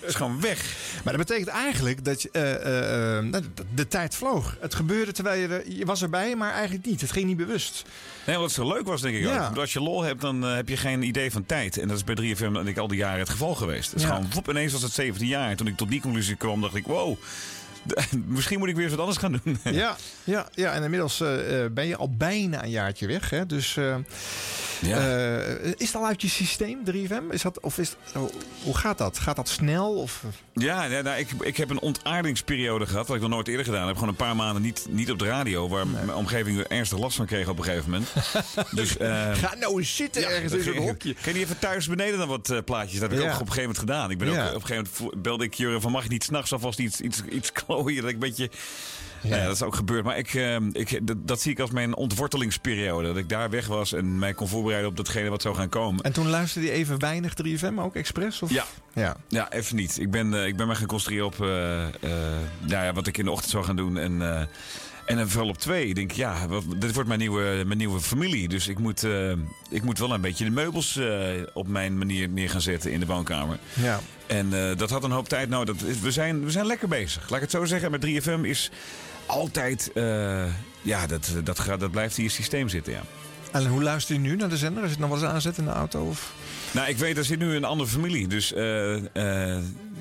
is 0.00 0.14
gewoon 0.14 0.40
weg. 0.40 0.76
Maar 1.04 1.16
dat 1.16 1.26
betekent 1.26 1.48
eigenlijk 1.48 2.04
dat 2.04 2.22
je, 2.22 2.28
uh, 2.32 2.42
uh, 2.42 3.32
de, 3.32 3.64
de 3.74 3.88
tijd 3.88 4.14
vloog. 4.14 4.56
Het 4.60 4.74
gebeurde 4.74 5.12
terwijl 5.12 5.40
je 5.40 5.48
er, 5.48 5.72
je 5.72 5.84
was 5.84 6.02
erbij, 6.02 6.36
maar 6.36 6.52
eigenlijk 6.52 6.86
niet. 6.86 7.00
Het 7.00 7.12
ging 7.12 7.26
niet 7.26 7.36
bewust. 7.36 7.84
Nee, 8.26 8.36
wat 8.36 8.52
zo 8.52 8.68
leuk 8.68 8.86
was, 8.86 9.00
denk 9.00 9.16
ik 9.16 9.22
ja. 9.22 9.48
ook. 9.48 9.56
Als 9.56 9.72
je 9.72 9.80
lol 9.80 10.02
hebt, 10.02 10.20
dan 10.20 10.44
uh, 10.44 10.54
heb 10.54 10.68
je 10.68 10.76
geen 10.76 11.02
idee 11.02 11.30
van 11.32 11.46
tijd. 11.46 11.78
En 11.78 11.88
dat 11.88 11.96
is 11.96 12.04
bij 12.04 12.14
3FM 12.36 12.52
denk 12.52 12.66
ik 12.68 12.78
al 12.78 12.88
die 12.88 12.98
jaren 12.98 13.18
het 13.18 13.28
geval 13.30 13.54
geweest. 13.54 13.90
Het 13.90 14.00
is 14.00 14.06
Ja. 14.06 14.14
gewoon, 14.14 14.30
wop, 14.32 14.48
ineens 14.50 14.72
was 14.72 14.82
het 14.82 14.92
17 14.92 15.26
jaar. 15.26 15.50
En 15.50 15.56
toen 15.56 15.66
ik 15.66 15.76
tot 15.76 15.88
die 15.90 16.00
conclusie 16.00 16.36
kwam, 16.36 16.60
dacht 16.60 16.74
ik, 16.74 16.86
wow. 16.86 17.16
Misschien 18.26 18.58
moet 18.58 18.68
ik 18.68 18.74
weer 18.74 18.84
eens 18.84 18.92
wat 18.94 19.00
anders 19.00 19.18
gaan 19.18 19.40
doen. 19.44 19.58
Ja, 19.74 19.96
ja, 20.24 20.48
ja. 20.54 20.72
en 20.72 20.82
inmiddels 20.82 21.20
eh, 21.20 21.64
eh, 21.64 21.72
ben 21.72 21.86
je 21.86 21.96
al 21.96 22.10
bijna 22.16 22.62
een 22.64 22.70
jaartje 22.70 23.06
weg. 23.06 23.30
Hè? 23.30 23.46
Dus 23.46 23.76
eh, 23.76 23.94
eh, 24.82 25.64
is 25.76 25.86
het 25.86 25.94
al 25.94 26.06
uit 26.06 26.22
je 26.22 26.28
systeem, 26.28 26.78
3FM? 26.90 27.22
Is 27.30 27.42
dat, 27.42 27.60
of 27.60 27.78
is, 27.78 27.96
oh, 28.16 28.32
hoe 28.62 28.76
gaat 28.76 28.98
dat? 28.98 29.18
Gaat 29.18 29.36
dat 29.36 29.48
snel? 29.48 29.94
Of, 29.94 30.22
Ja, 30.54 30.84
ja 30.84 31.00
nou, 31.00 31.18
ik, 31.18 31.28
ik 31.40 31.56
heb 31.56 31.70
een 31.70 31.80
ontaardingsperiode 31.80 32.86
gehad, 32.86 33.06
wat 33.06 33.16
ik 33.16 33.22
nog 33.22 33.30
nooit 33.30 33.48
eerder 33.48 33.64
gedaan 33.64 33.86
heb. 33.86 33.94
Gewoon 33.94 34.08
een 34.10 34.16
paar 34.16 34.36
maanden 34.36 34.62
niet, 34.62 34.86
niet 34.90 35.10
op 35.10 35.18
de 35.18 35.24
radio, 35.24 35.68
waar 35.68 35.86
mijn 35.86 36.14
omgeving 36.14 36.58
er 36.58 36.66
ernstig 36.70 36.98
last 36.98 37.16
van 37.16 37.26
kreeg 37.26 37.48
op 37.48 37.58
een 37.58 37.64
gegeven 37.64 37.90
moment. 37.90 38.12
dus, 38.70 38.90
Ga 39.38 39.54
nou 39.60 39.78
eens 39.78 39.96
zitten 39.96 40.28
ergens 40.28 40.52
in 40.52 40.62
zo'n 40.62 40.76
hokje. 40.76 41.14
Kan 41.22 41.32
je 41.34 41.38
even 41.38 41.58
thuis 41.58 41.86
beneden 41.88 42.18
dan 42.18 42.28
wat 42.28 42.64
plaatjes? 42.64 43.00
Dat 43.00 43.10
heb 43.10 43.18
ik 43.18 43.24
Ja. 43.24 43.32
ook 43.34 43.40
op 43.40 43.46
een 43.46 43.52
gegeven 43.52 43.60
moment 43.62 43.78
gedaan. 43.78 44.10
Ik 44.10 44.18
ben 44.18 44.28
ook 44.28 44.34
Ja. 44.34 44.48
op 44.48 44.54
een 44.54 44.66
gegeven 44.66 44.88
moment 45.00 45.22
belde 45.22 45.44
ik 45.44 45.54
Jurre 45.54 45.80
van 45.80 45.92
mag 45.92 46.02
je 46.02 46.08
niet 46.08 46.24
s'nachts 46.24 46.52
alvast 46.52 46.78
iets, 46.78 47.00
iets, 47.00 47.22
iets 47.30 47.52
klooien? 47.76 48.00
Dat 48.00 48.10
ik 48.10 48.14
een 48.14 48.20
beetje. 48.20 48.50
Ja. 49.22 49.44
dat 49.44 49.54
is 49.54 49.62
ook 49.62 49.74
gebeurd. 49.74 50.04
Maar 50.04 50.18
ik, 50.18 50.34
eh, 50.34 50.56
ik, 50.72 51.06
dat, 51.06 51.28
dat 51.28 51.40
zie 51.40 51.52
ik 51.52 51.60
als 51.60 51.70
mijn 51.70 51.96
ontwortelingsperiode. 51.96 53.08
Dat 53.08 53.16
ik 53.16 53.28
daar 53.28 53.50
weg 53.50 53.66
was 53.66 53.92
en 53.92 54.18
mij 54.18 54.34
kon 54.34 54.48
voorbereiden 54.48 54.90
op 54.90 54.96
datgene 54.96 55.28
wat 55.28 55.42
zou 55.42 55.54
gaan 55.54 55.68
komen. 55.68 56.04
En 56.04 56.12
toen 56.12 56.28
luisterde 56.28 56.66
je 56.66 56.72
even 56.72 56.98
weinig 56.98 57.34
3FM, 57.42 57.78
ook 57.78 57.94
expres? 57.94 58.42
Of? 58.42 58.50
Ja. 58.50 58.64
ja. 58.92 59.16
Ja, 59.28 59.52
even 59.52 59.76
niet. 59.76 59.98
Ik 60.00 60.10
ben, 60.10 60.34
eh, 60.34 60.46
ik 60.46 60.56
ben 60.56 60.66
me 60.66 60.74
gaan 60.74 60.86
concentreren 60.86 61.26
op 61.26 61.40
eh, 61.40 61.48
nou 62.60 62.84
ja, 62.84 62.92
wat 62.92 63.06
ik 63.06 63.18
in 63.18 63.24
de 63.24 63.30
ochtend 63.30 63.50
zou 63.50 63.64
gaan 63.64 63.76
doen. 63.76 63.98
En, 63.98 64.48
en 65.04 65.16
dan 65.16 65.28
vooral 65.28 65.48
op 65.48 65.58
twee. 65.58 65.86
Ik 65.86 65.94
denk, 65.94 66.10
ja, 66.10 66.46
dit 66.76 66.92
wordt 66.92 67.08
mijn 67.08 67.20
nieuwe, 67.20 67.62
mijn 67.66 67.78
nieuwe 67.78 68.00
familie. 68.00 68.48
Dus 68.48 68.68
ik 68.68 68.78
moet, 68.78 69.04
eh, 69.04 69.30
ik 69.70 69.82
moet 69.82 69.98
wel 69.98 70.14
een 70.14 70.20
beetje 70.20 70.44
de 70.44 70.50
meubels 70.50 70.96
eh, 70.96 71.18
op 71.52 71.68
mijn 71.68 71.98
manier 71.98 72.28
neer 72.28 72.50
gaan 72.50 72.60
zetten 72.60 72.92
in 72.92 73.00
de 73.00 73.06
woonkamer. 73.06 73.58
Ja. 73.74 74.00
En 74.26 74.52
eh, 74.52 74.76
dat 74.76 74.90
had 74.90 75.04
een 75.04 75.10
hoop 75.10 75.28
tijd 75.28 75.48
nodig. 75.48 75.76
We 76.00 76.10
zijn, 76.10 76.44
we 76.44 76.50
zijn 76.50 76.66
lekker 76.66 76.88
bezig. 76.88 77.22
Laat 77.22 77.34
ik 77.34 77.40
het 77.40 77.50
zo 77.50 77.64
zeggen. 77.64 77.90
Met 77.90 78.06
3FM 78.06 78.40
is 78.42 78.70
altijd... 79.26 79.90
ja, 80.82 81.06
dat, 81.06 81.32
dat, 81.44 81.58
gaat, 81.58 81.80
dat 81.80 81.90
blijft 81.90 82.18
in 82.18 82.24
je 82.24 82.30
systeem 82.30 82.68
zitten, 82.68 82.92
ja. 82.92 83.02
En 83.52 83.66
hoe 83.66 83.82
luister 83.82 84.14
je 84.14 84.20
nu 84.20 84.36
naar 84.36 84.48
de 84.48 84.56
zender? 84.56 84.84
Is 84.84 84.90
het 84.90 84.98
nog 84.98 85.08
wel 85.08 85.18
eens 85.18 85.28
aanzet 85.28 85.58
in 85.58 85.64
de 85.64 85.70
auto? 85.70 86.06
Of? 86.06 86.32
Nou, 86.70 86.88
ik 86.88 86.96
weet, 86.96 87.16
er 87.16 87.24
zit 87.24 87.38
nu 87.38 87.54
een 87.54 87.64
andere 87.64 87.90
familie. 87.90 88.28
Dus 88.28 88.52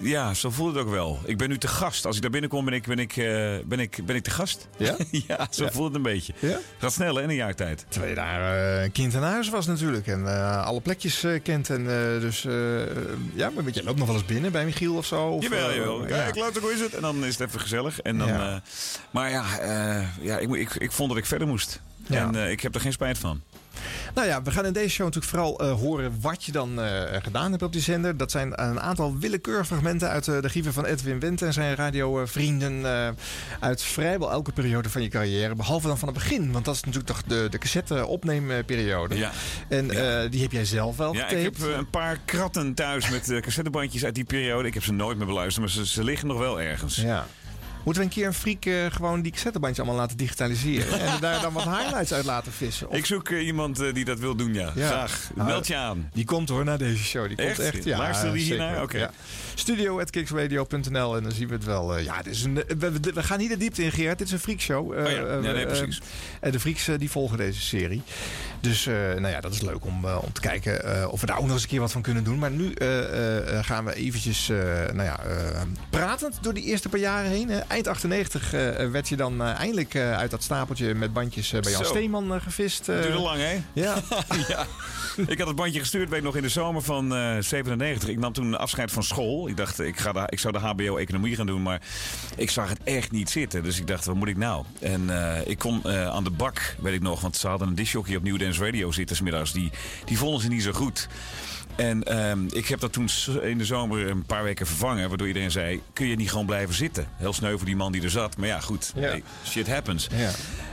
ja, 0.01 0.33
zo 0.33 0.49
voelde 0.49 0.77
het 0.79 0.87
ook 0.87 0.93
wel. 0.93 1.19
Ik 1.25 1.37
ben 1.37 1.49
nu 1.49 1.57
te 1.57 1.67
gast. 1.67 2.05
Als 2.05 2.15
ik 2.15 2.21
daar 2.21 2.31
binnenkom, 2.31 2.65
ben 2.65 2.73
ik, 2.73 2.87
ben 2.87 2.99
ik, 2.99 3.17
eh, 3.17 3.57
ben 3.65 3.79
ik, 3.79 3.99
ben 4.05 4.15
ik 4.15 4.23
te 4.23 4.29
gast. 4.29 4.67
Ja? 4.77 4.95
ja, 5.27 5.47
zo 5.49 5.67
voelt 5.71 5.87
het 5.87 5.95
een 5.95 6.01
beetje. 6.01 6.33
Ja? 6.39 6.57
Gaat 6.77 6.93
snel 6.93 7.15
hè, 7.15 7.21
in 7.23 7.29
een 7.29 7.35
jaar 7.35 7.55
tijd. 7.55 7.85
Terwijl 7.89 8.11
je 8.11 8.17
daar 8.17 8.57
eh, 8.77 8.83
een 8.83 8.91
kind 8.91 9.15
aan 9.15 9.23
huis 9.23 9.49
was 9.49 9.65
natuurlijk. 9.65 10.07
En 10.07 10.27
eh, 10.27 10.65
alle 10.65 10.81
plekjes 10.81 11.23
eh, 11.23 11.41
kent. 11.43 11.69
En 11.69 11.79
eh, 11.79 12.21
dus 12.21 12.45
eh, 12.45 12.53
ja, 13.33 13.49
maar 13.49 13.63
je, 13.71 13.83
loopt 13.83 13.97
nog 13.97 14.07
wel 14.07 14.15
eens 14.15 14.25
binnen 14.25 14.51
bij 14.51 14.65
Michiel 14.65 14.95
of 14.95 15.05
zo. 15.05 15.27
Of, 15.27 15.43
Jawel, 15.43 15.69
eh, 15.69 15.75
jawel. 15.75 16.01
ja. 16.01 16.07
Kijk, 16.07 16.35
later, 16.35 16.61
hoe 16.61 16.73
is 16.73 16.79
het? 16.79 16.93
En 16.95 17.01
dan 17.01 17.25
is 17.25 17.37
het 17.37 17.47
even 17.47 17.59
gezellig. 17.59 17.99
En 18.01 18.17
dan, 18.17 18.27
Ja. 18.27 18.53
eh, 18.53 18.59
maar 19.11 19.29
ja, 19.29 19.59
eh, 19.59 20.07
ja 20.21 20.37
ik, 20.37 20.49
ik, 20.55 20.73
ik 20.75 20.91
vond 20.91 21.09
dat 21.09 21.17
ik 21.17 21.25
verder 21.25 21.47
moest. 21.47 21.81
Ja. 22.07 22.21
En 22.27 22.35
eh, 22.35 22.51
ik 22.51 22.61
heb 22.61 22.75
er 22.75 22.81
geen 22.81 22.91
spijt 22.91 23.17
van. 23.17 23.41
Nou 24.15 24.27
ja, 24.27 24.41
we 24.41 24.51
gaan 24.51 24.65
in 24.65 24.73
deze 24.73 24.89
show 24.89 25.05
natuurlijk 25.05 25.33
vooral 25.33 25.59
eh, 25.59 25.71
horen 25.79 26.17
wat 26.21 26.43
je 26.43 26.51
dan 26.51 26.81
eh, 26.81 27.21
gedaan 27.23 27.51
hebt 27.51 27.63
op 27.63 27.71
die 27.73 27.81
zender. 27.81 28.17
Dat 28.17 28.31
zijn 28.31 28.61
een 28.61 28.79
aantal 28.79 29.17
willekeurige 29.17 29.65
fragmenten 29.65 30.09
uit 30.09 30.27
eh, 30.27 30.41
de 30.41 30.49
grieven 30.49 30.73
van 30.73 30.85
Edwin 30.85 31.19
Wendt 31.19 31.41
en 31.41 31.53
zijn 31.53 31.75
radiovrienden. 31.75 32.85
uit 33.59 33.83
vrijwel 33.83 34.31
elke 34.31 34.51
periode 34.51 34.89
van 34.89 35.01
je 35.01 35.07
carrière. 35.07 35.55
Behalve 35.55 35.87
dan 35.87 35.97
van 35.97 36.07
het 36.07 36.17
begin, 36.17 36.51
want 36.51 36.65
dat 36.65 36.75
is 36.75 36.83
natuurlijk 36.83 37.07
toch 37.13 37.23
de, 37.23 37.47
de 37.49 37.57
cassette 37.57 38.05
opneemperiode. 38.05 39.17
Ja. 39.17 39.31
En 39.69 39.87
Ja. 39.87 40.27
die 40.27 40.41
heb 40.41 40.51
jij 40.51 40.65
zelf 40.65 40.97
wel 40.97 41.13
Ja, 41.15 41.27
ik 41.27 41.43
heb 41.43 41.59
een 41.59 41.89
paar 41.89 42.17
kratten 42.25 42.73
thuis 42.73 43.09
met 43.09 43.39
cassettebandjes 43.41 44.05
uit 44.05 44.15
die 44.15 44.23
periode. 44.23 44.67
Ik 44.67 44.73
heb 44.73 44.83
ze 44.83 44.93
nooit 44.93 45.17
meer 45.17 45.27
beluisterd, 45.27 45.65
maar 45.65 45.73
ze, 45.75 45.85
ze 45.87 46.03
liggen 46.03 46.27
nog 46.27 46.37
wel 46.37 46.61
ergens. 46.61 46.95
Ja. 46.95 47.27
Moeten 47.83 48.03
we 48.03 48.07
een 48.09 48.13
keer 48.15 48.27
een 48.27 48.33
freak 48.33 48.65
eh, 48.65 48.95
gewoon 48.95 49.21
die 49.21 49.31
cassettebandjes 49.31 49.79
allemaal 49.85 50.01
laten 50.01 50.17
digitaliseren? 50.17 50.99
en 51.09 51.19
daar 51.19 51.41
dan 51.41 51.53
wat 51.53 51.63
highlights 51.63 52.13
uit 52.13 52.25
laten 52.25 52.51
vissen? 52.51 52.89
Of- 52.89 52.95
Ik 52.95 53.05
zoek 53.05 53.29
eh, 53.29 53.45
iemand 53.45 53.79
eh, 53.79 53.93
die 53.93 54.05
dat 54.05 54.19
wil 54.19 54.35
doen, 54.35 54.53
ja. 54.53 54.71
Ja. 54.75 54.87
Graag. 54.87 55.29
Nou, 55.35 55.47
Meld 55.47 55.67
je 55.67 55.75
aan. 55.75 56.09
Die 56.13 56.25
komt 56.25 56.49
hoor 56.49 56.63
naar 56.63 56.77
deze 56.77 57.03
show. 57.03 57.27
Die 57.27 57.35
komt 57.37 57.49
Echt? 57.49 57.59
echt. 57.59 57.83
Ja, 57.83 57.97
Luisteren 57.97 58.33
die 58.33 58.43
hiernaar? 58.43 58.81
Oké. 58.81 58.97
Ja. 58.97 59.11
Studio.kicksradio.nl 59.55 61.15
en 61.17 61.23
dan 61.23 61.31
zien 61.31 61.47
we 61.47 61.53
het 61.53 61.63
wel. 61.65 61.97
Ja, 61.97 62.21
dit 62.21 62.33
is 62.33 62.43
een, 62.43 62.53
we, 63.13 63.23
gaan 63.23 63.37
niet 63.39 63.49
de 63.49 63.57
diepte 63.57 63.83
in, 63.83 63.91
Gerard. 63.91 64.17
Dit 64.17 64.27
is 64.27 64.33
een 64.33 64.39
freakshow. 64.39 64.93
Eh, 64.93 65.03
Oh 65.05 65.11
ja. 65.11 65.19
Ja, 65.19 65.51
nee, 65.53 65.65
precies. 65.65 66.01
En 66.39 66.51
de 66.51 66.59
freaks 66.59 66.89
die 66.97 67.11
volgen 67.11 67.37
deze 67.37 67.61
serie. 67.61 68.01
Dus 68.59 68.85
nou 68.85 69.27
ja, 69.27 69.41
dat 69.41 69.53
is 69.53 69.61
leuk 69.61 69.85
om, 69.85 70.05
om 70.05 70.33
te 70.33 70.41
kijken 70.41 71.09
of 71.11 71.21
we 71.21 71.25
daar 71.27 71.37
ook 71.37 71.43
nog 71.43 71.51
eens 71.53 71.63
een 71.63 71.69
keer 71.69 71.79
wat 71.79 71.91
van 71.91 72.01
kunnen 72.01 72.23
doen. 72.23 72.39
Maar 72.39 72.51
nu 72.51 72.73
gaan 73.61 73.85
we 73.85 73.93
eventjes 73.95 74.47
nou 74.93 75.03
ja, 75.03 75.19
pratend 75.89 76.37
door 76.41 76.53
die 76.53 76.63
eerste 76.63 76.89
paar 76.89 76.99
jaren 76.99 77.29
heen. 77.31 77.49
hè. 77.49 77.59
Eind 77.71 77.87
98 77.87 78.53
eh, 78.53 78.89
werd 78.89 79.09
je 79.09 79.15
dan 79.15 79.41
eh, 79.41 79.59
eindelijk 79.59 79.93
eh, 79.93 80.17
uit 80.17 80.31
dat 80.31 80.43
stapeltje 80.43 80.93
met 80.93 81.13
bandjes 81.13 81.49
bij 81.49 81.71
Jan 81.71 81.85
Zo. 81.85 81.89
Steeman 81.89 82.41
gevist. 82.41 82.85
Dat 82.85 83.01
duurde 83.01 83.19
lang, 83.19 83.37
hè? 83.37 83.63
Ja. 83.73 83.97
ja. 84.47 84.65
Ik 85.27 85.37
had 85.37 85.47
het 85.47 85.55
bandje 85.55 85.79
gestuurd, 85.79 86.09
weet 86.09 86.17
ik 86.17 86.23
nog, 86.23 86.35
in 86.35 86.41
de 86.41 86.49
zomer 86.49 86.81
van 86.81 87.15
eh 87.15 87.35
97. 87.39 88.09
Ik 88.09 88.19
nam 88.19 88.33
toen 88.33 88.57
afscheid 88.57 88.91
van 88.91 89.03
school. 89.03 89.47
Ik 89.47 89.57
dacht, 89.57 89.79
ik, 89.79 89.99
ga 89.99 90.11
de, 90.11 90.23
ik 90.29 90.39
zou 90.39 90.53
de 90.53 90.59
HBO-economie 90.59 91.35
gaan 91.35 91.45
doen, 91.45 91.61
maar 91.61 91.81
ik 92.35 92.49
zag 92.49 92.69
het 92.69 92.79
echt 92.83 93.11
niet 93.11 93.29
zitten. 93.29 93.63
Dus 93.63 93.79
ik 93.79 93.87
dacht, 93.87 94.05
wat 94.05 94.15
moet 94.15 94.27
ik 94.27 94.37
nou? 94.37 94.65
En 94.79 95.09
ik 95.45 95.63
eh, 95.63 96.07
aan 96.07 96.23
de 96.23 96.29
bak, 96.29 96.75
weet 96.79 96.93
ik 96.93 97.01
nog, 97.01 97.21
want 97.21 97.35
ze 97.35 97.47
hadden 97.47 97.67
een 97.67 97.75
discjockey 97.75 98.15
op 98.15 98.23
New 98.23 98.39
Dance 98.39 98.65
Radio 98.65 98.91
zitten 98.91 99.15
smiddags. 99.15 99.53
Die, 99.53 99.71
die 100.05 100.17
vonden 100.17 100.41
ze 100.41 100.47
niet 100.47 100.63
zo 100.63 100.71
goed. 100.71 101.07
En 101.75 102.03
ehm, 102.03 102.39
ik 102.51 102.67
heb 102.67 102.79
dat 102.79 102.93
toen 102.93 103.09
in 103.41 103.57
de 103.57 103.65
zomer 103.65 104.09
een 104.09 104.25
paar 104.25 104.43
weken 104.43 104.67
vervangen. 104.67 105.09
Waardoor 105.09 105.27
iedereen 105.27 105.51
zei, 105.51 105.81
kun 105.93 106.07
je 106.07 106.15
niet 106.15 106.29
gewoon 106.29 106.45
blijven 106.45 106.75
zitten? 106.75 107.07
Heel 107.15 107.33
sneu 107.33 107.57
voor 107.57 107.65
die 107.65 107.75
man 107.75 107.91
die 107.91 108.01
er 108.03 108.09
zat. 108.09 108.37
Maar 108.37 108.47
ja, 108.47 108.59
goed, 108.59 108.91
Ja. 108.95 109.01
hey, 109.01 109.23
shit 109.47 109.67
happens. 109.67 110.07
Ja. 110.15 110.31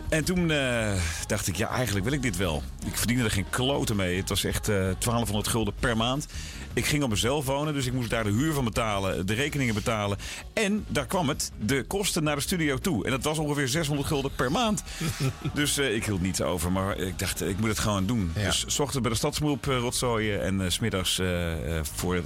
En 0.09 0.25
toen 0.25 0.51
eh, 0.51 0.93
dacht 1.27 1.47
ik, 1.47 1.57
ja, 1.57 1.69
eigenlijk 1.69 2.05
wil 2.05 2.15
ik 2.15 2.23
dit 2.23 2.37
wel. 2.37 2.63
Ik 2.87 2.97
verdiende 2.97 3.25
er 3.25 3.31
geen 3.31 3.51
kloten 3.51 3.97
mee. 3.97 4.17
Het 4.17 4.29
was 4.29 4.45
echt 4.45 4.69
eh 4.69 4.75
1200 4.75 5.49
gulden 5.49 5.75
per 5.81 5.97
maand. 5.97 6.27
Ik 6.73 6.87
ging 6.87 7.03
op 7.03 7.11
mezelf 7.11 7.45
wonen, 7.45 7.75
dus 7.75 7.87
ik 7.87 7.93
moest 7.93 8.11
daar 8.11 8.25
de 8.25 8.31
huur 8.31 8.53
van 8.53 8.65
betalen, 8.65 9.27
de 9.27 9.35
rekeningen 9.35 9.75
betalen. 9.75 10.19
En 10.53 10.85
daar 10.89 11.07
kwam 11.07 11.29
het, 11.29 11.53
de 11.59 11.85
kosten 11.87 12.25
naar 12.25 12.37
de 12.37 12.43
studio 12.43 12.77
toe. 12.79 13.05
En 13.05 13.11
dat 13.11 13.25
was 13.25 13.39
ongeveer 13.39 13.69
600 13.69 14.09
gulden 14.09 14.31
per 14.35 14.51
maand. 14.51 14.83
dus 15.55 15.79
eh, 15.79 15.95
ik 15.95 16.05
hield 16.05 16.21
niets 16.21 16.43
over, 16.43 16.73
maar 16.73 16.97
ik 16.97 17.19
dacht, 17.19 17.43
ik 17.43 17.59
moet 17.59 17.69
het 17.69 17.79
gewoon 17.79 18.07
doen. 18.07 18.33
Ja. 18.35 18.45
Dus 18.45 18.65
's 18.67 18.79
ochtends 18.79 19.01
bij 19.01 19.11
de 19.11 19.17
stadsmoep 19.17 19.67
uh, 19.67 19.79
rotzooien 19.79 20.43
en 20.43 20.61
eh, 20.61 20.69
s 20.69 20.75
smiddags 20.79 21.19
eh, 21.19 21.77
eh, 21.79 21.85
voor 21.95 22.15
de, 22.15 22.23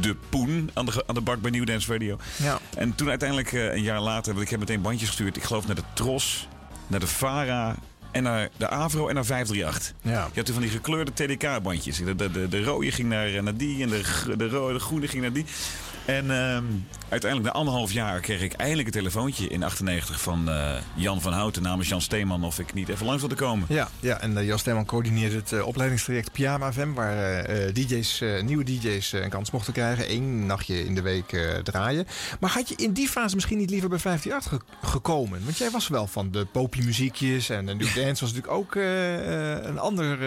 de 0.00 0.16
poen 0.28 0.70
aan 0.74 0.86
de, 0.86 1.04
aan 1.06 1.14
de 1.14 1.20
bak 1.20 1.40
bij 1.40 1.50
New 1.50 1.66
Dance 1.66 1.92
Radio. 1.92 2.18
Ja. 2.36 2.58
En 2.76 2.94
toen 2.94 3.08
uiteindelijk 3.08 3.52
eh, 3.52 3.74
een 3.74 3.82
jaar 3.82 4.00
later, 4.00 4.32
want 4.32 4.44
ik 4.44 4.50
heb 4.50 4.60
meteen 4.60 4.80
bandjes 4.82 5.08
gestuurd. 5.08 5.36
Ik 5.36 5.42
geloof 5.42 5.66
naar 5.66 5.74
de 5.76 5.82
Tros, 5.92 6.48
naar 6.86 7.00
de 7.00 7.06
Vara 7.06 7.76
en 8.12 8.22
naar 8.22 8.48
de 8.56 8.68
Avro 8.68 9.08
en 9.08 9.14
naar 9.14 9.24
538. 9.24 9.94
Ja. 10.02 10.10
Je 10.10 10.34
had 10.34 10.44
toen 10.44 10.54
van 10.54 10.62
die 10.62 10.72
gekleurde 10.72 11.12
TDK-bandjes. 11.12 11.96
De, 11.96 12.16
de, 12.16 12.30
de, 12.30 12.48
de 12.48 12.64
rode 12.64 12.90
ging 12.90 13.08
naar, 13.08 13.34
eh, 13.34 13.42
naar 13.42 13.56
die 13.56 13.82
en 13.82 13.88
de, 13.88 14.02
de, 14.36 14.48
rode, 14.48 14.72
de 14.72 14.80
groene 14.80 15.08
ging 15.08 15.22
naar 15.22 15.32
die. 15.32 15.44
En 16.04 16.30
ehm, 16.30 16.64
uiteindelijk 17.08 17.52
na 17.52 17.58
anderhalf 17.60 17.92
jaar 17.92 18.20
kreeg 18.20 18.40
ik 18.42 18.52
eindelijk 18.52 18.86
een 18.86 18.92
telefoontje 18.94 19.48
in 19.48 19.62
98 19.62 20.20
van 20.20 20.50
eh, 20.50 20.72
Jan 20.94 21.20
van 21.20 21.32
Houten 21.32 21.62
namens 21.62 21.88
Jan 21.88 22.00
Steeman 22.00 22.44
of 22.44 22.58
ik 22.58 22.74
niet 22.74 22.88
even 22.88 23.06
langs 23.06 23.20
wilde 23.20 23.34
komen. 23.34 23.66
Ja, 23.68 23.88
ja 24.00 24.20
en 24.20 24.36
eh, 24.38 24.46
Jan 24.46 24.58
Steeman 24.58 24.84
coördineert 24.84 25.32
het 25.32 25.52
eh, 25.52 25.66
opleidingstraject 25.66 26.32
Pyjama 26.32 26.72
FM... 26.72 26.92
waar 26.92 27.44
DJ's, 27.72 28.22
nieuwe 28.42 28.64
DJ's 28.64 29.12
een 29.12 29.28
kans 29.30 29.50
mochten 29.50 29.72
krijgen. 29.72 30.10
Eén 30.12 30.46
nachtje 30.46 30.84
in 30.84 30.94
de 30.94 31.02
week 31.02 31.38
draaien. 31.62 32.06
Maar 32.40 32.50
had 32.50 32.68
je 32.68 32.74
in 32.76 32.92
die 32.92 33.08
fase 33.08 33.34
misschien 33.34 33.58
niet 33.58 33.70
liever 33.70 33.88
bij 33.88 33.98
538 33.98 34.70
ge- 34.80 34.86
gekomen? 34.92 35.40
Want 35.44 35.58
jij 35.58 35.70
was 35.70 35.88
wel 35.88 36.06
van 36.06 36.30
de 36.30 36.44
popie 36.44 36.84
muziekjes 36.84 37.48
en 37.50 37.66
de 37.66 37.74
New 37.74 37.94
Dance 38.04 38.24
was 38.24 38.32
natuurlijk 38.32 38.52
ook 38.52 38.74
een 39.64 39.78
ander 39.78 40.18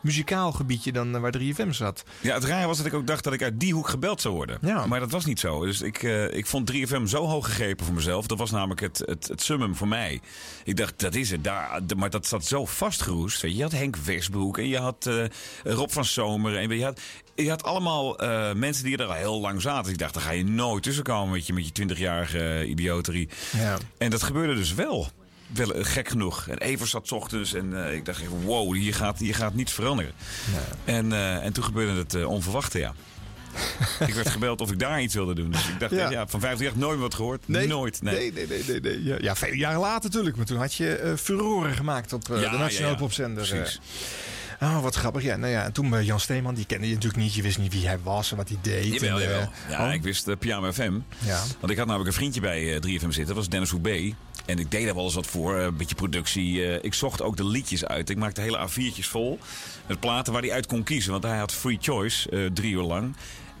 muzikaal 0.00 0.52
gebiedje 0.52 0.92
dan 0.92 1.20
waar 1.20 1.34
3FM 1.38 1.68
zat. 1.70 2.04
Ja, 2.20 2.34
het 2.34 2.44
raar 2.44 2.66
was 2.66 2.76
dat 2.76 2.86
ik 2.86 2.94
ook 2.94 3.06
dacht 3.06 3.24
dat 3.24 3.32
ik 3.32 3.42
uit 3.42 3.60
die 3.60 3.72
hoek 3.74 3.88
gebeld 3.88 4.20
zou 4.20 4.34
worden. 4.34 4.58
Ja. 4.60 4.86
Maar 4.86 5.00
dat 5.00 5.10
was 5.14 5.24
niet 5.24 5.40
zo. 5.40 5.64
Dus 5.64 5.82
ik, 5.82 6.02
eh, 6.02 6.36
ik 6.36 6.46
vond 6.46 6.66
3FM 6.66 7.06
zo 7.06 7.26
hoog 7.26 7.46
gegrepen 7.46 7.84
voor 7.86 7.94
mezelf. 7.94 8.26
Dat 8.26 8.38
was 8.38 8.50
namelijk 8.50 8.80
het, 8.80 9.02
het, 9.04 9.28
het 9.28 9.42
summum 9.42 9.76
voor 9.76 9.88
mij. 9.88 10.20
Ik 10.64 10.76
dacht, 10.76 11.00
dat 11.00 11.14
is 11.14 11.30
het. 11.30 11.44
Daar, 11.44 11.80
maar 11.96 12.10
dat 12.10 12.26
zat 12.26 12.44
zo 12.44 12.64
vastgeroest. 12.64 13.42
Je, 13.42 13.62
had 13.62 13.72
Henk 13.72 13.96
Westbroek 13.96 14.58
en 14.58 14.68
je 14.68 14.78
had 14.78 15.06
eh, 15.06 15.24
Rob 15.64 15.90
van 15.90 16.04
Zomer. 16.04 16.56
En 16.56 16.76
je 16.76 16.84
had, 16.84 17.00
je 17.34 17.48
had 17.48 17.62
allemaal 17.62 18.18
eh, 18.18 18.52
mensen 18.52 18.84
die 18.84 18.96
er 18.96 19.04
al 19.04 19.12
heel 19.12 19.40
lang 19.40 19.62
zaten. 19.62 19.92
Ik 19.92 19.98
dacht, 19.98 20.14
daar 20.14 20.22
ga 20.22 20.30
je 20.30 20.44
nooit 20.44 20.82
tussenkomen 20.82 21.32
met 21.32 21.46
je, 21.46 21.52
met 21.52 21.76
je 21.76 21.86
20-jarige 21.86 22.38
eh, 22.38 22.68
idioterie. 22.68 23.28
Ja. 23.56 23.78
En 23.98 24.10
dat 24.10 24.22
gebeurde 24.22 24.54
dus 24.54 24.74
wel. 24.74 25.08
Wel 25.46 25.72
gek 25.76 26.08
genoeg. 26.08 26.48
En 26.48 26.58
Evers 26.58 26.90
zat 26.90 27.06
's 27.06 27.12
ochtends 27.12 27.54
en 27.54 27.94
ik 27.94 28.04
dacht 28.04 28.20
even, 28.20 28.42
wow, 28.42 28.74
hier 28.74 28.94
gaat, 28.94 29.18
hier 29.18 29.34
gaat 29.34 29.54
niets 29.54 29.72
veranderen. 29.72 30.12
En, 30.84 31.12
eh, 31.12 31.44
en 31.44 31.52
toen 31.52 31.64
gebeurde 31.64 31.98
het 31.98 32.14
eh, 32.14 32.28
onverwachte, 32.28 32.78
ja. 32.78 32.94
ik 34.06 34.14
werd 34.14 34.28
gebeld 34.30 34.60
of 34.60 34.70
ik 34.72 34.78
daar 34.78 35.02
iets 35.02 35.14
wilde 35.14 35.34
doen. 35.34 35.50
Dus 35.50 35.68
ik 35.68 35.80
dacht, 35.80 35.92
Ja. 35.92 36.10
ja. 36.10 36.26
van 36.26 36.40
50 36.40 36.76
nooit 36.76 36.92
meer 36.92 37.00
wat 37.02 37.14
gehoord. 37.14 37.48
Nooit, 37.48 38.02
nee. 38.02 38.14
Nee, 38.14 38.32
nee, 38.32 38.46
nee. 38.46 38.62
nee, 38.68 38.80
nee. 38.80 39.04
Ja, 39.04 39.16
ja, 39.20 39.36
vele 39.36 39.56
jaren 39.56 39.80
later 39.80 40.04
natuurlijk. 40.04 40.36
Maar 40.36 40.46
toen 40.46 40.58
had 40.58 40.74
je 40.74 40.94
eh 40.96 41.12
furoren 41.16 41.74
gemaakt 41.74 42.12
op 42.12 42.30
eh, 42.30 42.40
Ja, 42.40 42.50
de 42.50 42.56
Nationale. 42.58 42.96
Popzender. 42.96 43.46
Precies. 43.48 43.80
Oh, 44.60 44.82
wat 44.82 44.94
grappig. 44.94 45.22
Ja, 45.22 45.36
nou 45.36 45.52
ja, 45.52 45.64
en 45.64 45.72
toen 45.72 45.90
bij 45.90 46.04
Jan 46.04 46.20
Steeman, 46.20 46.54
die 46.54 46.64
kende 46.66 46.86
je 46.88 46.94
natuurlijk 46.94 47.22
niet. 47.22 47.34
Je 47.34 47.42
wist 47.42 47.58
niet 47.58 47.72
wie 47.72 47.86
hij 47.86 47.98
was 48.02 48.30
en 48.30 48.36
wat 48.36 48.48
hij 48.48 48.58
deed. 48.62 48.84
Jawel, 49.00 49.08
en, 49.20 49.22
eh, 49.22 49.30
jawel. 49.30 49.50
Ja, 49.68 49.86
oh, 49.88 49.92
ik 49.94 50.02
wist 50.02 50.28
uh, 50.28 50.36
Pyjama 50.38 50.72
FM. 50.72 50.98
Ja. 51.18 51.42
Want 51.60 51.72
ik 51.72 51.78
had 51.78 51.86
namelijk 51.86 52.08
een 52.10 52.16
vriendje 52.16 52.40
bij 52.40 52.74
eh, 52.74 52.80
3FM 52.80 52.98
zitten. 53.08 53.26
Dat 53.26 53.36
was 53.36 53.48
Dennis 53.48 53.70
Hoebe. 53.70 54.12
En 54.46 54.58
ik 54.58 54.70
deed 54.70 54.84
daar 54.84 54.94
wel 54.94 55.04
eens 55.04 55.14
wat 55.14 55.26
voor. 55.26 55.58
eh, 55.58 55.64
Een 55.64 55.76
beetje 55.76 55.94
productie. 55.94 56.64
eh, 56.66 56.78
ik 56.82 56.94
zocht 56.94 57.22
ook 57.22 57.36
de 57.36 57.46
liedjes 57.46 57.84
uit. 57.84 58.10
Ik 58.10 58.16
maakte 58.16 58.40
hele 58.40 58.68
A4'tjes 58.68 59.08
vol. 59.08 59.38
Met 59.86 60.00
platen 60.00 60.32
waar 60.32 60.42
hij 60.42 60.52
uit 60.52 60.66
kon 60.66 60.82
kiezen. 60.82 61.10
Want 61.12 61.22
hij 61.24 61.38
had 61.38 61.52
free 61.52 61.78
choice. 61.80 62.30
eh, 62.30 62.38
drie 62.54 62.72
uur 62.72 62.82
lang. 62.82 63.14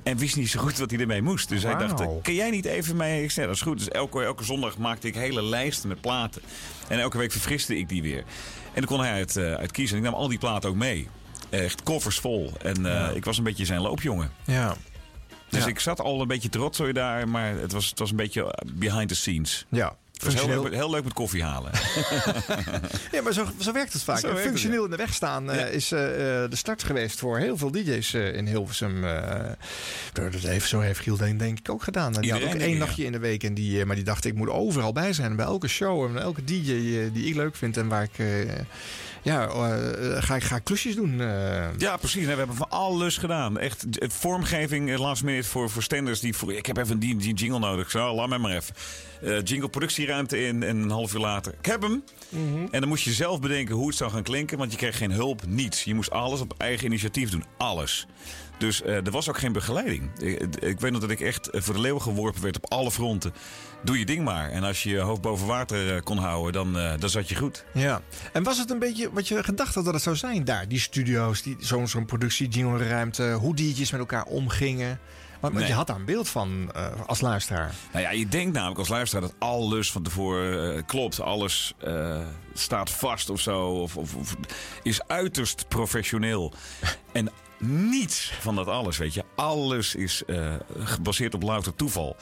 En 0.04 0.16
wist 0.16 0.36
niet 0.36 0.50
zo 0.50 0.60
goed 0.60 0.78
wat 0.78 0.90
hij 0.90 1.00
ermee 1.00 1.22
moest. 1.22 1.48
Dus 1.48 1.62
hij 1.62 1.74
dacht, 1.76 2.02
kan 2.22 2.34
jij 2.34 2.50
niet 2.50 2.64
even 2.64 2.96
mee? 2.96 3.22
Ik 3.22 3.30
zei, 3.30 3.46
dat 3.46 3.54
is 3.54 3.62
goed. 3.62 3.78
Dus 3.78 3.88
elke, 3.88 4.22
elke 4.24 4.44
zondag 4.44 4.78
maakte 4.78 5.06
ik 5.06 5.14
hele 5.14 5.42
lijsten 5.42 5.88
met 5.88 6.00
platen. 6.00 6.42
En 6.88 6.98
elke 7.00 7.18
week 7.18 7.32
verfriste 7.32 7.78
ik 7.78 7.88
die 7.88 8.02
weer. 8.02 8.18
En 8.72 8.80
dan 8.80 8.84
kon 8.84 9.00
hij 9.00 9.12
uit, 9.12 9.36
eh, 9.36 9.54
uit 9.54 9.70
kiezen. 9.70 9.96
En 9.98 10.04
ik 10.04 10.10
nam 10.10 10.18
al 10.20 10.28
die 10.28 10.38
platen 10.38 10.68
ook 10.70 10.76
mee. 10.76 11.08
Echt 11.50 11.82
koffers 11.82 12.18
vol. 12.18 12.52
En 12.62 12.86
eh, 12.86 13.16
ik 13.16 13.24
was 13.24 13.38
een 13.38 13.44
beetje 13.44 13.64
zijn 13.64 13.80
loopjongen. 13.80 14.30
Ja. 14.44 14.76
Dus 15.48 15.62
Ja. 15.62 15.68
ik 15.68 15.78
zat 15.78 16.00
al 16.00 16.20
een 16.20 16.28
beetje 16.28 16.48
trots 16.48 16.80
daar, 16.92 17.28
maar 17.28 17.54
het 17.58 17.72
was, 17.72 17.88
het 17.90 17.98
was 17.98 18.10
een 18.10 18.16
beetje 18.16 18.52
eh, 18.52 18.70
behind 18.74 19.08
the 19.08 19.14
scenes. 19.14 19.66
Ja. 19.68 19.96
Het 20.24 20.34
was 20.34 20.44
heel 20.44 20.62
leuk, 20.62 20.74
heel 20.74 20.90
leuk 20.90 21.04
met 21.04 21.12
koffie 21.12 21.42
halen. 21.42 21.72
Ja, 23.12 23.22
maar 23.22 23.32
zo, 23.32 23.46
zo 23.60 23.72
werkt 23.72 23.92
het 23.92 24.02
vaak. 24.02 24.22
Het, 24.22 24.38
Functioneel 24.38 24.84
in 24.84 24.90
de 24.90 24.96
weg 24.96 25.14
staan 25.14 25.50
eh, 25.50 25.58
Ja. 25.58 25.66
is 25.66 25.92
eh, 25.92 26.42
eh, 26.42 26.50
de 26.50 26.56
start 26.56 26.82
geweest 26.82 27.18
voor 27.18 27.38
heel 27.38 27.56
veel 27.56 27.70
DJ's 27.70 28.14
in 28.14 28.46
Hilversum. 28.46 29.02
dat 30.12 30.32
heeft, 30.32 30.68
zo 30.68 30.80
heeft 30.80 31.00
Giel 31.00 31.16
denk, 31.16 31.38
denk 31.38 31.58
ik 31.58 31.70
ook 31.70 31.82
gedaan. 31.82 32.12
Die 32.12 32.32
had 32.32 32.42
ook 32.42 32.54
één 32.54 32.60
ik, 32.60 32.72
ja. 32.72 32.78
nachtje 32.78 33.04
in 33.04 33.12
de 33.12 33.18
week. 33.18 33.44
En 33.44 33.54
die, 33.54 33.84
maar 33.84 33.96
die 33.96 34.04
dacht, 34.04 34.24
ik 34.24 34.34
moet 34.34 34.48
overal 34.48 34.92
bij 34.92 35.12
zijn. 35.12 35.36
Bij 35.36 35.44
elke 35.44 35.68
show 35.68 36.04
en 36.04 36.22
elke 36.22 36.44
DJ 36.44 36.62
die 37.12 37.26
ik 37.26 37.34
leuk 37.34 37.56
vind. 37.56 37.76
En 37.76 37.88
waar 37.88 38.02
ik... 38.02 38.26
ja, 39.24 39.46
eh, 39.48 40.22
ga, 40.22 40.36
ik, 40.36 40.42
ga 40.42 40.58
klusjes 40.58 40.94
doen. 40.94 41.20
eh. 41.20 41.78
ja, 41.78 41.96
precies. 41.96 42.24
We 42.26 42.32
hebben 42.32 42.56
van 42.56 42.70
alles 42.70 43.16
gedaan. 43.16 43.58
Echt 43.58 43.84
vormgeving, 44.00 44.98
last 44.98 45.22
minute 45.22 45.48
voor, 45.48 45.70
voor 45.70 45.82
standers 45.82 46.20
die 46.20 46.34
voor. 46.36 46.52
Ik 46.52 46.66
heb 46.66 46.76
even 46.76 46.98
die, 46.98 47.16
die 47.16 47.34
jingle 47.34 47.58
nodig. 47.58 47.90
Zo, 47.90 48.14
laat 48.14 48.28
mij 48.28 48.38
maar 48.38 48.56
even. 48.56 48.74
Jingle 49.44 49.68
productieruimte 49.68 50.42
in 50.46 50.62
en 50.62 50.76
een 50.76 50.90
half 50.90 51.14
uur 51.14 51.20
later. 51.20 51.54
Ik 51.58 51.66
heb 51.66 51.82
hem. 51.82 52.04
En 52.70 52.80
dan 52.80 52.88
moest 52.88 53.04
je 53.04 53.12
zelf 53.12 53.40
bedenken 53.40 53.74
hoe 53.74 53.86
het 53.88 53.96
zou 53.96 54.10
gaan 54.10 54.22
klinken, 54.22 54.58
want 54.58 54.70
je 54.70 54.76
kreeg 54.78 54.96
geen 54.96 55.12
hulp, 55.12 55.46
niets. 55.46 55.84
Je 55.84 55.94
moest 55.94 56.10
alles 56.10 56.40
op 56.40 56.54
eigen 56.58 56.86
initiatief 56.86 57.30
doen. 57.30 57.44
Alles. 57.56 58.06
Dus 58.58 58.82
er 58.82 59.10
was 59.10 59.28
ook 59.28 59.38
geen 59.38 59.52
begeleiding. 59.52 60.10
Ik, 60.18 60.56
ik 60.56 60.80
weet 60.80 60.92
nog 60.92 61.00
dat 61.00 61.10
ik 61.10 61.20
echt 61.20 61.48
voor 61.52 61.74
de 61.74 61.80
leeuw 61.80 61.98
geworpen 61.98 62.42
werd 62.42 62.56
op 62.56 62.70
alle 62.72 62.90
fronten. 62.90 63.32
Doe 63.84 63.98
je 63.98 64.04
ding 64.04 64.24
maar. 64.24 64.50
En 64.50 64.62
als 64.64 64.82
je 64.82 64.90
je 64.90 64.98
hoofd 64.98 65.20
boven 65.20 65.46
water 65.46 65.94
eh, 65.94 66.02
kon 66.02 66.18
houden, 66.18 66.52
dan, 66.52 66.78
eh, 66.78 66.92
dan 66.98 67.08
zat 67.10 67.28
je 67.28 67.34
goed. 67.34 67.64
Ja. 67.72 68.00
En 68.32 68.42
was 68.42 68.58
het 68.58 68.70
een 68.70 68.78
beetje 68.78 69.12
wat 69.12 69.28
je 69.28 69.44
gedacht 69.44 69.74
had 69.74 69.84
dat 69.84 69.94
het 69.94 70.02
zou 70.02 70.16
zijn 70.16 70.44
daar? 70.44 70.68
Die 70.68 70.80
studio's, 70.80 71.42
die, 71.42 71.56
zo'n 71.58 71.88
zo'n 71.88 72.04
productie, 72.04 72.66
ruimte, 72.76 73.32
hoe 73.32 73.54
diertjes 73.54 73.90
met 73.90 74.00
elkaar 74.00 74.24
omgingen. 74.24 74.98
Want, 75.40 75.54
Nee. 75.54 75.66
je 75.66 75.72
had 75.72 75.86
daar 75.86 75.96
een 75.96 76.04
beeld 76.04 76.28
van 76.28 76.70
eh, 76.74 76.86
als 77.06 77.20
luisteraar. 77.20 77.74
Nou 77.92 78.04
ja, 78.04 78.10
je 78.10 78.28
denkt 78.28 78.52
namelijk 78.52 78.78
als 78.78 78.88
luisteraar 78.88 79.22
dat 79.24 79.34
alles 79.38 79.92
van 79.92 80.02
tevoren 80.02 80.84
klopt. 80.84 81.20
Alles 81.20 81.74
staat 82.54 82.90
vast 82.90 83.30
of 83.30 83.40
zo. 83.40 83.66
Of, 83.66 83.96
of, 83.96 84.14
of 84.14 84.36
is 84.82 85.00
uiterst 85.06 85.68
professioneel. 85.68 86.52
en 87.12 87.30
niets 87.58 88.32
van 88.40 88.54
dat 88.54 88.66
alles, 88.66 88.96
weet 88.96 89.14
je. 89.14 89.24
Alles 89.34 89.94
is 89.94 90.22
eh, 90.26 90.54
gebaseerd 90.78 91.34
op 91.34 91.42
louter 91.42 91.74
toeval. 91.74 92.16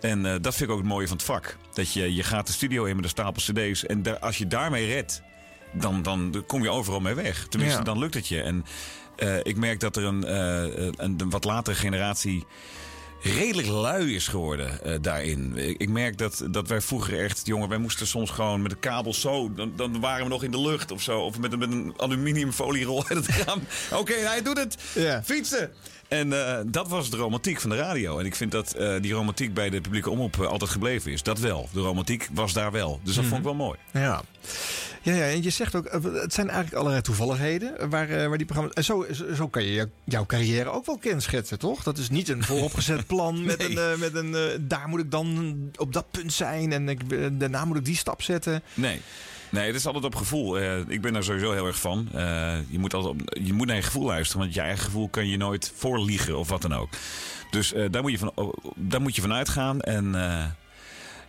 En 0.00 0.26
eh, 0.26 0.34
dat 0.40 0.54
vind 0.54 0.68
ik 0.68 0.74
ook 0.76 0.82
het 0.82 0.88
mooie 0.92 1.06
van 1.08 1.16
het 1.16 1.26
vak. 1.26 1.56
Dat 1.72 1.92
je, 1.92 2.14
je 2.14 2.22
gaat 2.22 2.46
de 2.46 2.52
studio 2.52 2.84
in 2.84 2.94
met 2.96 3.04
een 3.04 3.10
stapel 3.10 3.42
cd's. 3.42 3.86
En 3.86 4.02
daar, 4.02 4.18
als 4.18 4.38
je 4.38 4.46
daarmee 4.46 4.86
redt, 4.86 5.22
dan, 5.72 6.02
dan 6.02 6.44
kom 6.46 6.62
je 6.62 6.70
overal 6.70 7.00
mee 7.00 7.14
weg. 7.14 7.46
Tenminste, 7.48 7.78
Ja. 7.78 7.84
dan 7.84 7.98
lukt 7.98 8.14
het 8.14 8.28
je. 8.28 8.40
En 8.42 8.64
eh, 9.16 9.36
ik 9.42 9.56
merk 9.56 9.80
dat 9.80 9.96
er 9.96 10.04
een, 10.04 10.34
een, 10.34 10.94
een 11.20 11.30
wat 11.30 11.44
latere 11.44 11.76
generatie 11.76 12.46
redelijk 13.22 13.68
lui 13.68 14.14
is 14.14 14.28
geworden 14.28 14.82
eh, 14.84 14.94
daarin. 15.00 15.56
Ik, 15.78 15.88
merk 15.88 16.18
dat, 16.18 16.44
dat 16.50 16.68
wij 16.68 16.80
vroeger 16.80 17.20
echt, 17.24 17.40
jongen, 17.46 17.68
wij 17.68 17.78
moesten 17.78 18.06
soms 18.06 18.30
gewoon 18.30 18.62
met 18.62 18.70
de 18.70 18.76
kabel 18.76 19.14
zo, 19.14 19.52
dan, 19.54 19.72
dan 19.76 20.00
waren 20.00 20.24
we 20.24 20.30
nog 20.30 20.42
in 20.42 20.50
de 20.50 20.60
lucht 20.60 20.90
of 20.90 21.02
zo. 21.02 21.20
Of 21.20 21.38
met, 21.38 21.52
een- 21.52 21.58
met 21.58 21.72
een 21.72 21.94
aluminiumfolierol 21.96 23.04
uit 23.08 23.26
het 23.26 23.36
raam. 23.44 23.60
Oké, 23.92 24.12
hij 24.14 24.42
doet 24.42 24.58
het. 24.58 24.76
Fietsen. 25.24 25.70
En 26.08 26.46
eh, 26.46 26.58
dat 26.66 26.88
was 26.88 27.10
de 27.10 27.16
romantiek 27.16 27.60
van 27.60 27.70
de 27.70 27.76
radio. 27.76 28.18
En 28.18 28.26
ik 28.26 28.34
vind 28.34 28.52
dat 28.52 28.72
eh, 28.72 28.94
die 29.00 29.12
romantiek 29.12 29.54
bij 29.54 29.70
de 29.70 29.80
publieke 29.80 30.10
omroep 30.10 30.40
altijd 30.40 30.70
gebleven 30.70 31.12
is. 31.12 31.22
Dat 31.22 31.38
wel. 31.38 31.68
De 31.72 31.80
romantiek 31.80 32.28
was 32.32 32.52
daar 32.52 32.72
wel. 32.72 33.00
Dus 33.02 33.14
dat 33.14 33.24
vond 33.24 33.36
ik 33.38 33.44
wel 33.44 33.54
mooi. 33.54 33.78
Ja. 33.92 34.22
Ja, 35.02 35.14
ja, 35.14 35.24
en 35.24 35.42
je 35.42 35.50
zegt 35.50 35.74
ook, 35.74 35.84
eh, 35.84 36.02
het 36.02 36.34
zijn 36.34 36.46
eigenlijk 36.48 36.76
allerlei 36.78 37.02
toevalligheden 37.02 37.90
waar, 37.90 38.08
eh, 38.10 38.26
waar 38.28 38.36
die 38.36 38.46
programma's. 38.46 38.74
En 38.74 38.84
zo, 38.84 39.06
zo- 39.34 39.48
kan 39.48 39.64
je 39.64 39.72
jou- 39.72 39.88
jouw 40.04 40.26
carrière 40.26 40.70
ook 40.70 40.86
wel 40.86 40.98
kenschetsen, 40.98 41.58
toch? 41.58 41.82
Dat 41.82 41.98
is 41.98 42.10
niet 42.10 42.28
een 42.28 42.44
vooropgezet 42.44 43.06
plan 43.12 43.44
met 43.44 43.58
Nee. 43.58 43.70
een, 43.70 43.92
eh, 43.92 43.98
met 43.98 44.14
een 44.14 44.34
daar 44.68 44.88
moet 44.88 45.00
ik 45.00 45.10
dan 45.10 45.56
op 45.76 45.92
dat 45.92 46.10
punt 46.10 46.32
zijn 46.32 46.72
en 46.72 46.88
ik, 46.88 47.00
daarna 47.40 47.64
moet 47.64 47.76
ik 47.76 47.84
die 47.84 47.96
stap 47.96 48.22
zetten. 48.22 48.62
Nee. 48.74 49.00
Nee, 49.50 49.66
het 49.66 49.74
is 49.74 49.86
altijd 49.86 50.04
op 50.04 50.14
gevoel. 50.14 50.58
Ik 50.90 51.00
ben 51.00 51.12
daar 51.12 51.22
sowieso 51.24 51.52
heel 51.52 51.66
erg 51.66 51.80
van. 51.80 52.08
Je, 52.68 52.78
moet 52.78 52.94
altijd 52.94 53.12
op, 53.14 53.36
je 53.42 53.52
moet 53.52 53.66
naar 53.66 53.76
je 53.76 53.82
gevoel 53.82 54.04
luisteren, 54.06 54.42
want 54.42 54.54
je 54.54 54.60
eigen 54.60 54.84
gevoel 54.84 55.08
kan 55.08 55.28
je 55.28 55.36
nooit 55.36 55.72
voorliegen 55.76 56.38
of 56.38 56.48
wat 56.48 56.62
dan 56.62 56.74
ook. 56.74 56.88
Dus 57.50 57.74
daar, 57.90 58.02
moet 58.02 58.10
je 58.10 58.18
van, 58.18 58.54
daar 58.76 59.00
moet 59.00 59.14
je 59.14 59.20
van 59.20 59.32
uitgaan. 59.32 59.80
En 59.80 60.14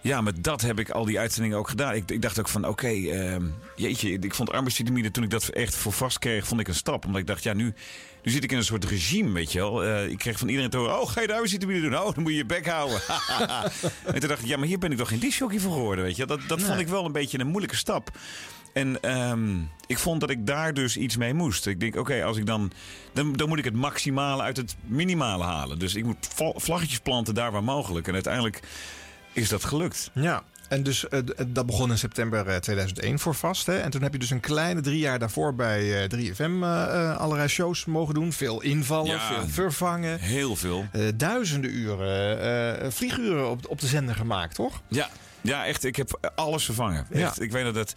ja, 0.01 0.21
met 0.21 0.43
dat 0.43 0.61
heb 0.61 0.79
ik 0.79 0.89
al 0.89 1.05
die 1.05 1.19
uitzendingen 1.19 1.57
ook 1.57 1.69
gedaan. 1.69 1.93
Ik, 1.95 2.11
ik 2.11 2.21
dacht 2.21 2.39
ook 2.39 2.47
van, 2.47 2.67
oké, 2.67 2.87
ehm, 2.87 3.45
jeetje, 3.75 4.09
ik 4.19 4.33
vond 4.35 4.51
arbeidsvitamine 4.51 5.11
toen 5.11 5.23
ik 5.23 5.29
dat 5.29 5.47
echt 5.47 5.75
voor 5.75 5.91
vast 5.91 6.19
kreeg, 6.19 6.47
vond 6.47 6.61
ik 6.61 6.67
een 6.67 6.75
stap. 6.75 7.05
Omdat 7.05 7.21
ik 7.21 7.27
dacht, 7.27 7.43
ja, 7.43 7.53
nu, 7.53 7.73
nu 8.23 8.31
zit 8.31 8.43
ik 8.43 8.51
in 8.51 8.57
een 8.57 8.63
soort 8.63 8.85
regime, 8.85 9.31
weet 9.31 9.51
je 9.51 9.59
wel. 9.59 9.83
Eh, 9.83 10.09
ik 10.09 10.17
kreeg 10.17 10.39
van 10.39 10.47
iedereen 10.47 10.69
te 10.69 10.77
horen, 10.77 11.01
oh, 11.01 11.09
ga 11.09 11.21
je 11.21 11.27
de 11.27 11.33
arbeidsvitamine 11.33 11.81
doen? 11.81 11.97
Oh, 11.97 12.13
dan 12.13 12.23
moet 12.23 12.31
je 12.31 12.37
je 12.37 12.45
bek 12.45 12.67
houden. 12.67 13.01
en 14.13 14.19
toen 14.19 14.29
dacht 14.29 14.41
ik, 14.41 14.47
ja, 14.47 14.57
maar 14.57 14.67
hier 14.67 14.79
ben 14.79 14.91
ik 14.91 14.97
toch 14.97 15.07
geen 15.07 15.19
disjockey 15.19 15.59
voor 15.59 15.73
geworden, 15.73 16.03
weet 16.03 16.15
je. 16.15 16.25
Dat, 16.25 16.39
dat 16.47 16.61
vond 16.61 16.79
ik 16.79 16.87
wel 16.87 17.05
een 17.05 17.11
beetje 17.11 17.39
een 17.39 17.47
moeilijke 17.47 17.75
stap. 17.75 18.11
En 18.73 19.01
ehm, 19.01 19.57
ik 19.87 19.97
vond 19.97 20.19
dat 20.19 20.29
ik 20.29 20.45
daar 20.47 20.73
dus 20.73 20.97
iets 20.97 21.17
mee 21.17 21.33
moest. 21.33 21.67
Ik 21.67 21.79
denk, 21.79 21.95
oké, 21.95 22.23
als 22.23 22.37
ik 22.37 22.45
dan, 22.45 22.71
dan. 23.13 23.33
Dan 23.33 23.47
moet 23.47 23.57
ik 23.57 23.63
het 23.65 23.73
maximale 23.73 24.41
uit 24.43 24.57
het 24.57 24.75
minimale 24.85 25.43
halen. 25.43 25.79
Dus 25.79 25.95
ik 25.95 26.05
moet 26.05 26.27
vla- 26.35 26.53
vlaggetjes 26.55 26.99
planten 26.99 27.33
daar 27.33 27.51
waar 27.51 27.63
mogelijk. 27.63 28.07
En 28.07 28.13
uiteindelijk 28.13 28.59
is 29.41 29.49
dat 29.49 29.63
gelukt. 29.63 30.09
Ja. 30.13 30.43
En 30.67 30.83
dus 30.83 31.07
eh, 31.07 31.19
dat 31.47 31.65
begon 31.65 31.91
in 31.91 31.97
september 31.97 32.47
eh, 32.47 32.55
2001 32.55 33.19
voor 33.19 33.35
vast. 33.35 33.65
Hè? 33.65 33.77
En 33.77 33.89
toen 33.91 34.01
heb 34.01 34.13
je 34.13 34.19
dus 34.19 34.29
een 34.29 34.39
kleine 34.39 34.81
drie 34.81 34.99
jaar 34.99 35.19
daarvoor 35.19 35.55
bij 35.55 36.03
eh, 36.03 36.09
3FM 36.33 36.39
eh, 36.63 36.83
eh, 36.83 37.17
allerlei 37.17 37.47
shows 37.47 37.85
mogen 37.85 38.13
doen. 38.13 38.33
Veel 38.33 38.61
invallen, 38.61 39.11
Ja. 39.11 39.19
veel 39.27 39.47
vervangen. 39.47 40.19
Heel 40.19 40.55
veel. 40.55 40.85
Eh, 40.91 41.01
duizenden 41.15 41.71
uren, 41.75 42.39
eh, 42.39 42.85
eh, 42.85 42.91
vlieguren 42.91 43.49
op, 43.49 43.67
op 43.67 43.79
de 43.81 43.87
zender 43.87 44.15
gemaakt, 44.15 44.55
toch? 44.55 44.81
Ja, 44.87 45.09
ja, 45.41 45.65
echt. 45.65 45.83
Ik 45.83 45.95
heb 45.95 46.31
alles 46.35 46.65
vervangen. 46.65 47.05
Ja. 47.11 47.19
Echt, 47.27 47.41
ik 47.41 47.51
weet 47.51 47.63
dat 47.63 47.75
het. 47.75 47.93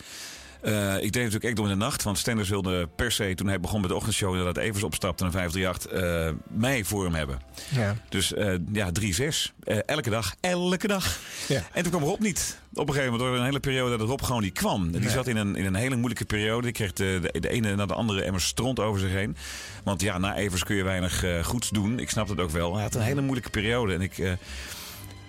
Eh, 0.62 0.94
ik 0.94 1.00
deed 1.12 1.14
natuurlijk 1.14 1.44
echt 1.44 1.56
door 1.56 1.64
in 1.64 1.78
de 1.78 1.84
nacht. 1.84 2.02
Want 2.02 2.18
Stenders 2.18 2.48
wilde 2.48 2.88
per 2.96 3.12
se, 3.12 3.34
toen 3.34 3.46
hij 3.46 3.60
begon 3.60 3.80
met 3.80 3.90
de 3.90 3.96
ochtendshow... 3.96 4.44
dat 4.44 4.56
Evers 4.56 4.82
opstapte 4.82 5.22
naar 5.22 5.32
538, 5.32 5.90
eh 5.92 6.58
mij 6.58 6.84
voor 6.84 7.04
hem 7.04 7.14
hebben. 7.14 7.40
Ja. 7.68 7.96
Dus 8.08 8.34
eh, 8.34 8.54
ja, 8.72 8.90
3-6. 9.00 9.52
Eh, 9.64 9.78
elke 9.86 10.10
dag, 10.10 10.34
elke 10.40 10.86
dag. 10.86 11.18
Ja. 11.48 11.62
En 11.72 11.82
toen 11.82 11.92
kwam 11.92 12.02
Rob 12.04 12.20
niet. 12.20 12.58
Op 12.74 12.88
een 12.88 12.94
gegeven 12.94 13.12
moment, 13.12 13.28
door 13.30 13.38
een 13.38 13.44
hele 13.44 13.60
periode 13.60 13.96
dat 13.96 14.08
Rob 14.08 14.22
gewoon 14.22 14.42
niet 14.42 14.52
kwam. 14.58 14.90
Die 14.92 15.00
Nee. 15.00 15.10
zat 15.10 15.26
in 15.26 15.36
een, 15.36 15.56
in 15.56 15.64
een 15.64 15.74
hele 15.74 15.96
moeilijke 15.96 16.24
periode. 16.24 16.62
Die 16.62 16.72
kreeg 16.72 16.92
de, 16.92 17.18
de, 17.32 17.40
de 17.40 17.48
ene 17.48 17.74
na 17.74 17.86
de 17.86 17.94
andere 17.94 18.22
emmer 18.22 18.40
stront 18.40 18.80
over 18.80 19.00
zich 19.00 19.10
heen. 19.10 19.36
Want 19.84 20.00
ja, 20.02 20.18
na 20.18 20.36
Evers 20.36 20.64
kun 20.64 20.76
je 20.76 20.82
weinig 20.82 21.24
goeds 21.42 21.68
doen. 21.70 21.98
Ik 21.98 22.10
snap 22.10 22.28
het 22.28 22.40
ook 22.40 22.50
wel. 22.50 22.74
Hij 22.74 22.82
had 22.82 22.94
een 22.94 23.00
hele 23.00 23.20
moeilijke 23.20 23.50
periode. 23.50 23.94
En 23.94 24.00
ik... 24.00 24.36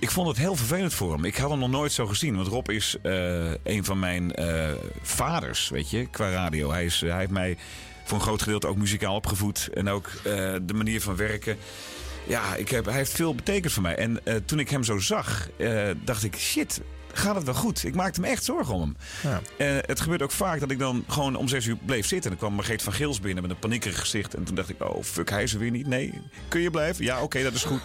ik 0.04 0.12
vond 0.12 0.28
het 0.28 0.38
heel 0.38 0.56
vervelend 0.56 0.94
voor 0.94 1.14
hem. 1.14 1.26
Ik 1.26 1.36
had 1.36 1.50
hem 1.50 1.60
nog 1.60 1.70
nooit 1.70 1.92
zo 1.92 2.08
gezien. 2.08 2.36
Want 2.36 2.48
Rob 2.48 2.70
is 2.70 2.96
eh, 3.02 3.52
een 3.64 3.84
van 3.84 4.00
mijn 4.00 4.34
eh, 4.34 4.72
vaders, 5.02 5.70
weet 5.70 5.90
je, 5.90 6.10
qua 6.10 6.30
radio. 6.30 6.72
Hij, 6.72 6.86
is, 6.86 7.02
hij 7.02 7.18
heeft 7.18 7.32
mij 7.32 7.58
voor 8.04 8.18
een 8.18 8.24
groot 8.24 8.42
gedeelte 8.42 8.68
ook 8.68 8.78
muzikaal 8.78 9.16
opgevoed. 9.16 9.70
En 9.74 9.90
ook 9.90 10.08
eh, 10.08 10.24
de 10.62 10.74
manier 10.74 11.02
van 11.02 11.16
werken. 11.16 11.58
Ja, 12.28 12.56
ik 12.56 12.70
heb, 12.70 12.86
hij 12.86 12.94
heeft 12.94 13.12
veel 13.12 13.36
betekend 13.36 13.74
voor 13.74 13.82
mij. 13.82 13.96
En 13.96 14.20
toen 14.46 14.60
ik 14.60 14.70
hem 14.70 14.84
zo 14.84 15.00
zag, 15.00 15.50
dacht 16.04 16.24
ik, 16.24 16.36
shit, 16.36 16.82
gaat 17.14 17.36
het 17.36 17.44
wel 17.44 17.54
goed? 17.54 17.84
Ik 17.84 17.96
maakte 17.96 18.22
me 18.22 18.28
echt 18.28 18.44
zorgen 18.44 18.74
om 18.74 18.82
hem. 18.82 18.96
Ja. 19.22 19.42
Het 19.86 20.02
gebeurt 20.02 20.22
ook 20.22 20.32
vaak 20.32 20.60
dat 20.60 20.72
ik 20.72 20.80
dan 20.80 21.04
gewoon 21.08 21.36
om 21.36 21.48
zes 21.48 21.66
uur 21.66 21.78
bleef 21.86 22.08
zitten. 22.08 22.32
En 22.32 22.38
dan 22.38 22.48
kwam 22.48 22.54
Margreet 22.54 22.82
van 22.82 22.94
Geels 22.94 23.20
binnen 23.20 23.42
met 23.44 23.52
een 23.52 23.60
paniekerig 23.60 24.00
gezicht. 24.00 24.34
En 24.34 24.44
toen 24.44 24.56
dacht 24.56 24.70
ik, 24.70 24.84
oh 24.84 25.04
fuck, 25.04 25.30
hij 25.30 25.44
is 25.44 25.54
er 25.54 25.60
weer 25.60 25.72
niet. 25.72 25.88
Nee, 25.88 26.22
kun 26.48 26.62
je 26.62 26.70
blijven? 26.70 27.04
Ja, 27.04 27.22
oké, 27.22 27.44
dat 27.44 27.54
is 27.54 27.64
goed. 27.64 27.82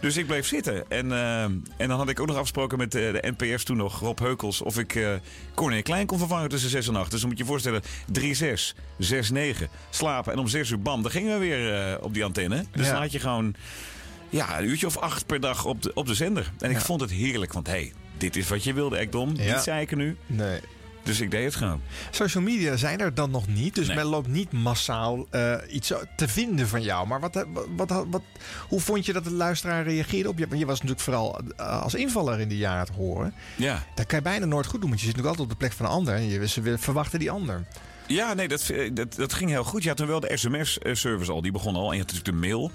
Dus 0.00 0.16
ik 0.16 0.26
bleef 0.26 0.46
zitten. 0.46 0.90
En, 0.90 1.12
eh, 1.12 1.42
en 1.42 1.62
dan 1.76 1.90
had 1.90 2.08
ik 2.08 2.20
ook 2.20 2.26
nog 2.26 2.36
afgesproken 2.36 2.78
met 2.78 2.94
eh, 2.94 3.12
de 3.12 3.32
NPS 3.36 3.64
toen 3.64 3.76
nog, 3.76 4.00
Rob 4.00 4.18
Heukels, 4.18 4.62
of 4.62 4.78
ik 4.78 4.94
eh 4.94 5.12
Corné 5.54 5.82
Klein 5.82 6.06
kon 6.06 6.18
vervangen 6.18 6.48
tussen 6.48 6.70
6 6.70 6.88
en 6.88 6.96
8. 6.96 7.10
Dus 7.10 7.20
dan 7.20 7.28
moet 7.28 7.38
je 7.38 7.44
je 7.44 7.50
voorstellen, 7.50 7.82
3-6, 8.12 8.74
6-9, 8.98 9.68
slapen. 9.90 10.32
En 10.32 10.38
om 10.38 10.48
6 10.48 10.70
uur, 10.70 10.80
bam, 10.82 11.02
dan 11.02 11.10
gingen 11.10 11.32
we 11.32 11.38
weer 11.46 11.74
eh, 11.74 12.02
op 12.04 12.14
die 12.14 12.24
antenne. 12.24 12.64
Dus 12.72 12.86
Ja. 12.86 12.92
dan 12.92 13.00
had 13.00 13.12
je 13.12 13.20
gewoon 13.20 13.54
ja, 14.28 14.58
een 14.58 14.64
uurtje 14.68 14.86
of 14.86 14.96
acht 14.98 15.26
per 15.26 15.40
dag 15.40 15.64
op 15.64 15.82
de, 15.82 15.90
op 15.94 16.06
de 16.06 16.14
zender. 16.14 16.52
En 16.58 16.70
ik 16.70 16.76
Ja. 16.76 16.82
vond 16.82 17.00
het 17.00 17.10
heerlijk, 17.10 17.52
want 17.52 17.66
hé, 17.66 17.72
hey, 17.72 17.92
dit 18.16 18.36
is 18.36 18.48
wat 18.48 18.64
je 18.64 18.72
wilde, 18.72 18.96
Ekdom. 18.96 19.32
Ja. 19.36 19.54
Niet 19.54 19.62
zeiken 19.62 19.98
nu. 19.98 20.16
Nee. 20.26 20.60
Dus 21.02 21.20
ik 21.20 21.30
deed 21.30 21.44
het 21.44 21.54
gewoon. 21.54 21.80
Social 22.10 22.42
media 22.42 22.76
zijn 22.76 23.00
er 23.00 23.14
dan 23.14 23.30
nog 23.30 23.46
niet. 23.48 23.74
Dus 23.74 23.86
Nee. 23.86 23.96
men 23.96 24.04
loopt 24.04 24.28
niet 24.28 24.52
massaal 24.52 25.26
eh, 25.30 25.54
iets 25.70 25.92
te 26.16 26.28
vinden 26.28 26.68
van 26.68 26.82
jou. 26.82 27.06
Maar 27.06 27.20
wat, 27.20 27.44
wat, 27.76 27.90
wat, 27.90 28.06
wat, 28.10 28.22
hoe 28.68 28.80
vond 28.80 29.06
je 29.06 29.12
dat 29.12 29.24
de 29.24 29.32
luisteraar 29.32 29.84
reageerde 29.84 30.28
op 30.28 30.38
je? 30.38 30.46
Want 30.46 30.60
je 30.60 30.66
was 30.66 30.74
natuurlijk 30.82 31.00
vooral 31.04 31.40
eh, 31.56 31.82
als 31.82 31.94
invaller 31.94 32.40
in 32.40 32.48
die 32.48 32.58
jaren 32.58 32.86
te 32.86 32.92
horen. 32.92 33.34
Ja. 33.56 33.84
Dat 33.94 34.06
kan 34.06 34.18
je 34.18 34.24
bijna 34.24 34.46
nooit 34.46 34.66
goed 34.66 34.80
doen. 34.80 34.88
Want 34.88 35.00
je 35.00 35.06
zit 35.06 35.16
natuurlijk 35.16 35.38
altijd 35.40 35.58
op 35.58 35.60
de 35.60 35.66
plek 35.66 35.72
van 35.78 35.86
een 35.86 35.98
ander. 35.98 36.14
En 36.14 36.28
je, 36.28 36.48
ze 36.48 36.78
verwachten 36.78 37.18
die 37.18 37.30
ander. 37.30 37.64
Ja, 38.06 38.34
nee, 38.34 38.48
dat, 38.48 38.70
dat, 38.92 39.14
dat 39.14 39.32
ging 39.32 39.50
heel 39.50 39.64
goed. 39.64 39.82
Je 39.82 39.88
had 39.88 39.96
toen 39.96 40.06
wel 40.06 40.20
de 40.20 40.36
sms-service 40.36 41.32
al, 41.32 41.42
die 41.42 41.52
begon 41.52 41.74
al. 41.74 41.90
En 41.90 41.96
je 41.96 42.02
had 42.02 42.12
natuurlijk 42.12 42.42
de 42.42 42.46
mail. 42.48 42.70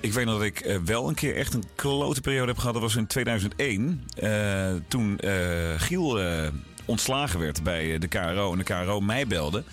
Ik 0.00 0.12
weet 0.12 0.24
nog 0.24 0.34
dat 0.34 0.44
ik 0.44 0.60
eh, 0.60 0.76
wel 0.84 1.08
een 1.08 1.14
keer 1.14 1.36
echt 1.36 1.54
een 1.54 1.64
klote 1.74 2.20
periode 2.20 2.46
heb 2.46 2.58
gehad. 2.58 2.72
Dat 2.72 2.82
was 2.82 2.96
in 2.96 3.06
2001. 3.06 4.04
eh, 4.16 4.72
toen 4.88 5.18
eh, 5.18 5.34
Giel 5.76 6.20
eh, 6.20 6.48
ontslagen 6.90 7.40
werd 7.40 7.62
bij 7.62 7.98
de 7.98 8.08
KRO. 8.08 8.52
En 8.52 8.58
de 8.58 8.64
KRO 8.64 9.00
mij 9.00 9.26
belde. 9.26 9.64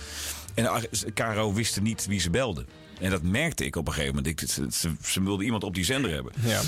En 0.53 0.63
de 0.89 1.11
KRO 1.11 1.53
wist 1.53 1.81
niet 1.81 2.05
wie 2.05 2.19
ze 2.19 2.29
belde. 2.29 2.65
En 2.99 3.09
dat 3.09 3.21
merkte 3.21 3.65
ik 3.65 3.75
op 3.75 3.87
een 3.87 3.93
gegeven 3.93 4.15
moment. 4.15 4.41
Ik, 4.41 4.49
ze, 4.49 4.67
ze, 4.71 4.91
ze 5.03 5.23
wilden 5.23 5.45
iemand 5.45 5.63
op 5.63 5.75
die 5.75 5.85
zender 5.85 6.11
hebben. 6.11 6.33
Ja. 6.39 6.61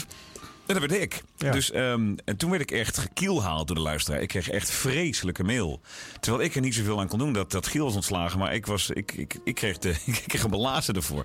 En 0.69 0.75
dat 0.75 0.89
werd 0.89 1.01
ik. 1.01 1.23
Ja. 1.38 1.51
Dus, 1.51 1.71
ehm, 1.71 2.15
en 2.25 2.38
toen 2.38 2.49
werd 2.49 2.62
ik 2.62 2.71
echt 2.71 2.97
gekielhaald 2.97 3.67
door 3.67 3.75
de 3.75 3.81
luisteraar. 3.81 4.21
Ik 4.21 4.27
kreeg 4.27 4.49
echt 4.49 4.71
vreselijke 4.71 5.43
mail. 5.43 5.81
Terwijl 6.19 6.43
ik 6.43 6.55
er 6.55 6.62
niet 6.62 6.75
zoveel 6.75 6.99
aan 6.99 7.07
kon 7.07 7.19
doen 7.19 7.33
dat, 7.33 7.51
dat 7.51 7.67
Giel 7.67 7.85
was 7.85 7.95
ontslagen. 7.95 8.39
Maar 8.39 8.53
ik, 8.53 8.65
was, 8.65 8.89
ik, 8.89 9.12
ik, 9.12 9.39
ik, 9.43 9.55
kreeg, 9.55 9.77
de, 9.77 9.89
ik 10.05 10.23
kreeg 10.27 10.43
een 10.43 10.49
belazen 10.49 10.95
ervoor. 10.95 11.23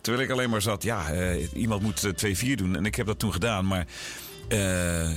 Terwijl 0.00 0.24
ik 0.24 0.30
alleen 0.30 0.50
maar 0.50 0.62
zat, 0.62 0.82
ja, 0.82 1.12
eh, 1.12 1.52
iemand 1.54 1.82
moet 1.82 2.04
eh, 2.04 2.34
2-4 2.34 2.54
doen. 2.54 2.76
En 2.76 2.86
ik 2.86 2.94
heb 2.94 3.06
dat 3.06 3.18
toen 3.18 3.32
gedaan. 3.32 3.66
Maar 3.66 3.86
eh, 4.48 5.10
eh, 5.10 5.16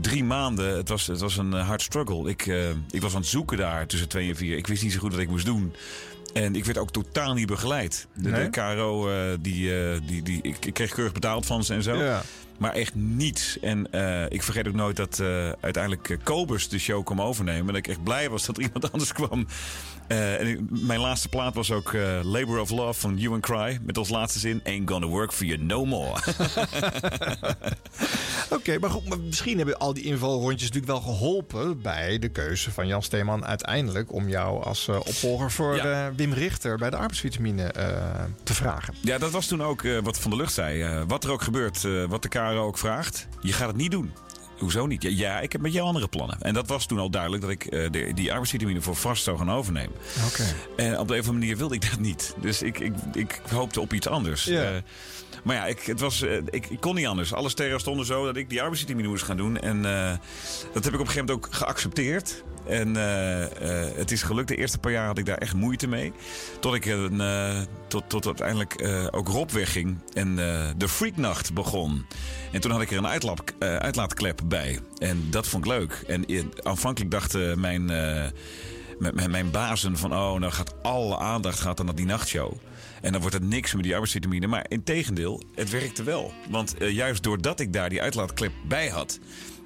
drie 0.00 0.24
maanden, 0.24 0.76
het 0.76 0.88
was, 0.88 1.06
het 1.06 1.20
was 1.20 1.36
een 1.36 1.54
eh, 1.54 1.66
hard 1.66 1.82
struggle. 1.82 2.28
Ik, 2.28 2.46
ik 2.90 3.00
was 3.02 3.14
aan 3.14 3.20
het 3.20 3.30
zoeken 3.30 3.56
daar 3.56 3.86
tussen 3.86 4.08
2 4.08 4.28
en 4.28 4.36
4. 4.36 4.56
Ik 4.56 4.66
wist 4.66 4.82
niet 4.82 4.92
zo 4.92 4.98
goed 4.98 5.12
wat 5.12 5.20
ik 5.20 5.28
moest 5.28 5.44
doen. 5.44 5.74
En 6.32 6.56
ik 6.56 6.64
werd 6.64 6.78
ook 6.78 6.90
totaal 6.90 7.34
niet 7.34 7.46
begeleid. 7.46 8.06
De, 8.14 8.30
Nee? 8.30 8.42
de 8.44 8.50
KRO, 8.50 9.08
die, 9.40 9.70
die, 10.06 10.22
die, 10.22 10.38
ik, 10.42 10.64
ik 10.66 10.74
kreeg 10.74 10.92
keurig 10.92 11.12
betaald 11.12 11.46
van 11.46 11.64
ze 11.64 11.74
en 11.74 11.82
zo. 11.82 11.94
Ja. 11.94 12.22
Maar 12.60 12.72
echt 12.72 12.94
niets. 12.94 13.58
En 13.60 13.92
eh, 13.92 14.24
ik 14.28 14.42
vergeet 14.42 14.68
ook 14.68 14.74
nooit 14.74 14.96
dat 14.96 15.18
eh, 15.18 15.50
uiteindelijk 15.60 16.08
eh, 16.10 16.16
Kobus 16.22 16.68
de 16.68 16.78
show 16.78 17.04
kwam 17.04 17.20
overnemen. 17.20 17.68
En 17.68 17.74
ik 17.74 17.88
echt 17.88 18.02
blij 18.04 18.30
was 18.30 18.46
dat 18.46 18.56
er 18.56 18.62
iemand 18.66 18.92
anders 18.92 19.12
kwam. 19.12 19.46
En 20.06 20.46
ik- 20.46 20.60
mijn 20.70 21.00
laatste 21.00 21.28
plaat 21.28 21.54
was 21.54 21.70
ook 21.70 21.92
Labor 22.22 22.60
of 22.60 22.70
Love 22.70 23.00
van 23.00 23.16
You 23.18 23.34
and 23.34 23.42
Cry. 23.42 23.78
Met 23.82 23.98
als 23.98 24.08
laatste 24.08 24.38
zin: 24.38 24.60
Ain't 24.64 24.90
gonna 24.90 25.06
work 25.06 25.32
for 25.32 25.46
you 25.46 25.62
no 25.62 25.84
more. 25.84 26.20
Oké, 28.50 28.78
maar 28.78 28.90
goed, 28.90 29.08
maar 29.08 29.18
misschien 29.20 29.56
hebben 29.56 29.78
al 29.78 29.94
die 29.94 30.04
invalrondjes 30.04 30.70
natuurlijk 30.70 31.02
wel 31.04 31.12
geholpen 31.14 31.82
bij 31.82 32.18
de 32.18 32.28
keuze 32.28 32.70
van 32.70 32.86
Jan 32.86 33.02
Steeman 33.02 33.44
uiteindelijk 33.46 34.12
om 34.12 34.28
jou 34.28 34.64
als 34.64 34.88
opvolger 34.88 35.50
voor 35.50 35.76
Ja. 35.76 36.12
Wim 36.16 36.32
Richter 36.32 36.76
bij 36.78 36.90
de 36.90 36.96
arbeidsvitamine 36.96 37.72
te 38.42 38.54
vragen. 38.54 38.94
ja, 39.00 39.18
dat 39.18 39.30
was 39.30 39.46
toen 39.46 39.62
ook 39.62 39.82
wat 40.02 40.18
Van 40.18 40.30
der 40.30 40.40
Lucht 40.40 40.52
zei. 40.52 41.04
Wat 41.06 41.24
er 41.24 41.30
ook 41.30 41.42
gebeurt, 41.42 41.86
wat 42.08 42.22
de 42.22 42.28
Ook 42.58 42.78
vraagt, 42.78 43.28
je 43.40 43.52
gaat 43.52 43.66
het 43.66 43.76
niet 43.76 43.90
doen. 43.90 44.12
Hoezo 44.58 44.86
niet? 44.86 45.02
Ja, 45.02 45.08
ja, 45.08 45.40
ik 45.40 45.52
heb 45.52 45.60
met 45.60 45.72
jou 45.72 45.86
andere 45.86 46.08
plannen. 46.08 46.40
En 46.40 46.54
dat 46.54 46.68
was 46.68 46.86
toen 46.86 46.98
al 46.98 47.10
duidelijk 47.10 47.42
dat 47.42 47.50
ik 47.50 47.64
eh, 47.64 47.90
de, 47.90 48.10
die 48.14 48.30
arbeidsvitamine 48.30 48.80
voor 48.80 48.96
vast 48.96 49.22
zou 49.22 49.38
gaan 49.38 49.50
overnemen. 49.50 49.96
Oké. 50.26 50.44
En 50.76 50.98
op 50.98 51.08
de 51.08 51.14
een 51.14 51.20
of 51.20 51.26
andere 51.26 51.32
manier 51.32 51.56
wilde 51.56 51.74
ik 51.74 51.90
dat 51.90 51.98
niet. 51.98 52.34
Dus 52.40 52.62
ik, 52.62 52.78
ik, 52.78 52.94
ik 53.12 53.40
hoopte 53.50 53.80
op 53.80 53.92
iets 53.92 54.08
anders. 54.08 54.44
Ja. 54.44 54.62
Eh, 54.62 54.76
maar 55.44 55.56
ja, 55.56 55.66
ik, 55.66 55.80
het 55.82 56.00
was, 56.00 56.22
eh, 56.22 56.36
ik, 56.36 56.66
ik 56.66 56.80
kon 56.80 56.94
niet 56.94 57.06
anders. 57.06 57.32
Alle 57.32 57.48
sterren 57.48 57.80
stonden 57.80 58.06
zo 58.06 58.24
dat 58.24 58.36
ik 58.36 58.48
die 58.48 58.60
arbeidsvitamine 58.60 59.08
moest 59.08 59.24
gaan 59.24 59.36
doen. 59.36 59.58
En 59.58 59.82
dat 60.72 60.84
heb 60.84 60.94
ik 60.94 61.00
op 61.00 61.06
een 61.06 61.12
gegeven 61.12 61.26
moment 61.26 61.30
ook 61.30 61.54
geaccepteerd. 61.54 62.44
En 62.66 62.96
eh, 62.96 63.42
eh, 63.44 63.96
het 63.96 64.10
is 64.10 64.22
gelukt. 64.22 64.48
De 64.48 64.56
eerste 64.56 64.78
paar 64.78 64.92
jaar 64.92 65.06
had 65.06 65.18
ik 65.18 65.26
daar 65.26 65.38
echt 65.38 65.54
moeite 65.54 65.86
mee. 65.86 66.12
Tot 66.60 66.74
ik 66.74 66.84
een, 66.84 67.20
eh, 67.20 67.60
tot, 67.88 68.04
tot 68.06 68.26
uiteindelijk 68.26 68.88
ook 69.10 69.28
Rob 69.28 69.50
wegging. 69.50 69.98
En 70.12 70.36
de 70.76 70.88
Freaknacht 70.88 71.54
begon. 71.54 72.06
En 72.52 72.60
toen 72.60 72.70
had 72.70 72.80
ik 72.80 72.90
er 72.90 72.98
een 72.98 73.06
uitlaat, 73.06 73.42
uitlaatklep 73.58 74.40
bij. 74.44 74.78
En 74.98 75.26
dat 75.30 75.46
vond 75.46 75.64
ik 75.64 75.70
leuk. 75.70 76.04
En 76.06 76.24
aanvankelijk 76.62 77.10
dachten 77.10 77.60
mijn... 77.60 77.84
mijn, 78.98 79.30
mijn 79.30 79.50
bazen 79.50 79.96
van... 79.96 80.12
oh, 80.12 80.34
nou 80.34 80.52
gaat 80.52 80.74
alle 80.82 81.18
aandacht 81.18 81.60
gaat 81.60 81.76
dan 81.76 81.86
naar 81.86 81.94
die 81.94 82.06
nachtshow. 82.06 82.52
En 83.00 83.12
dan 83.12 83.20
wordt 83.20 83.36
het 83.36 83.48
niks 83.48 83.74
met 83.74 83.82
die 83.82 83.92
arbeidsvitamine. 83.92 84.46
Maar 84.46 84.64
in 84.68 84.82
tegendeel, 84.82 85.42
het 85.54 85.70
werkte 85.70 86.02
wel. 86.02 86.32
Want 86.48 86.74
juist 86.78 87.22
doordat 87.22 87.60
ik 87.60 87.72
daar 87.72 87.88
die 87.88 88.02
uitlaatklep 88.02 88.52
bij 88.68 88.88
had... 88.88 89.18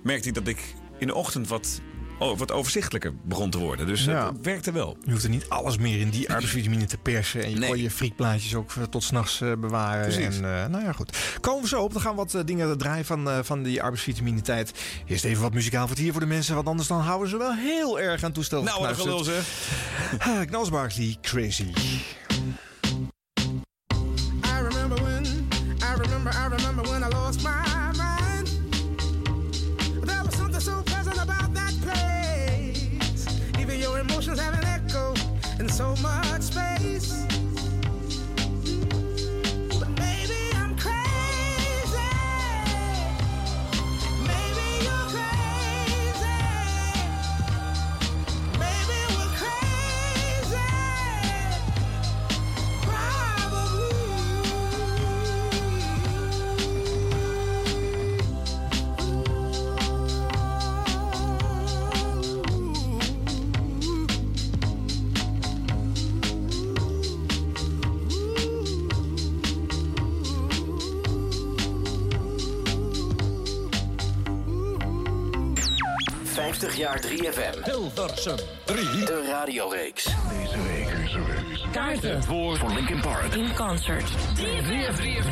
merkte 0.03 0.29
ik 0.29 0.35
dat 0.35 0.47
ik 0.47 0.75
in 0.99 1.07
de 1.07 1.15
ochtend 1.15 1.49
wat, 1.49 1.81
oh, 2.19 2.39
wat 2.39 2.53
overzichtelijker 2.53 3.13
begon 3.23 3.51
te 3.51 3.59
worden. 3.59 3.87
Dus 3.87 4.05
Ja. 4.05 4.27
het 4.27 4.45
werkte 4.45 4.73
wel. 4.73 4.97
Je 5.05 5.11
hoeft 5.11 5.25
er 5.25 5.31
niet 5.31 5.49
alles 5.49 5.77
meer 5.79 6.01
in 6.01 6.11
die 6.11 6.29
arbeidsvitamine 6.31 6.85
te 6.85 6.97
persen. 6.99 7.43
En 7.43 7.51
je 7.51 7.57
Nee. 7.57 7.69
kon 7.69 7.79
je 7.79 7.91
friekplaatjes 7.91 8.55
ook 8.55 8.73
eh, 8.77 8.83
tot 8.83 9.03
s'nachts 9.05 9.41
eh 9.41 9.53
bewaren. 9.53 10.03
Precies. 10.03 10.37
En, 10.39 10.45
eh, 10.45 10.67
nou 10.67 10.85
ja, 10.85 10.93
goed. 10.93 11.17
Komen 11.41 11.63
we 11.63 11.69
zo 11.69 11.83
op. 11.83 11.93
Dan 11.93 12.03
gaan 12.03 12.11
we 12.11 12.17
wat 12.17 12.35
eh, 12.35 12.41
dingen 12.45 12.79
draaien 12.79 13.05
van, 13.05 13.31
eh, 13.31 13.39
van 13.43 13.63
die 13.63 13.83
arbeidsvitamine 13.83 14.41
tijd. 14.41 14.73
Eerst 15.07 15.25
even 15.25 15.43
wat 15.43 15.53
muzikaal 15.53 15.87
vertier 15.87 16.11
voor 16.13 16.21
de 16.21 16.27
mensen. 16.27 16.55
Want 16.55 16.67
anders 16.69 16.89
dan 16.89 17.01
houden 17.01 17.29
ze 17.29 17.37
wel 17.37 17.55
heel 17.55 18.01
erg 18.01 18.23
aan 18.25 18.33
toestel. 18.33 18.63
Nou, 18.63 18.81
wat 18.87 18.97
gelul 18.97 19.25
zeg. 19.25 19.45
Ah, 20.19 20.41
Knals 20.47 20.71
Barkley, 20.71 21.17
Crazy. 21.23 21.67
Hilversum 78.05 78.37
3. 78.65 79.05
De 79.05 79.25
radioreeks. 79.31 80.05
Deze 80.05 80.63
week. 80.63 80.97
Deze 80.97 81.19
week. 81.19 81.73
Kaarten 81.73 82.23
voor, 82.23 82.59
voor 82.59 82.71
Linkin 82.71 83.01
Park. 83.01 83.35
In 83.35 83.55
concert. 83.55 84.11
3FM. 84.37 85.25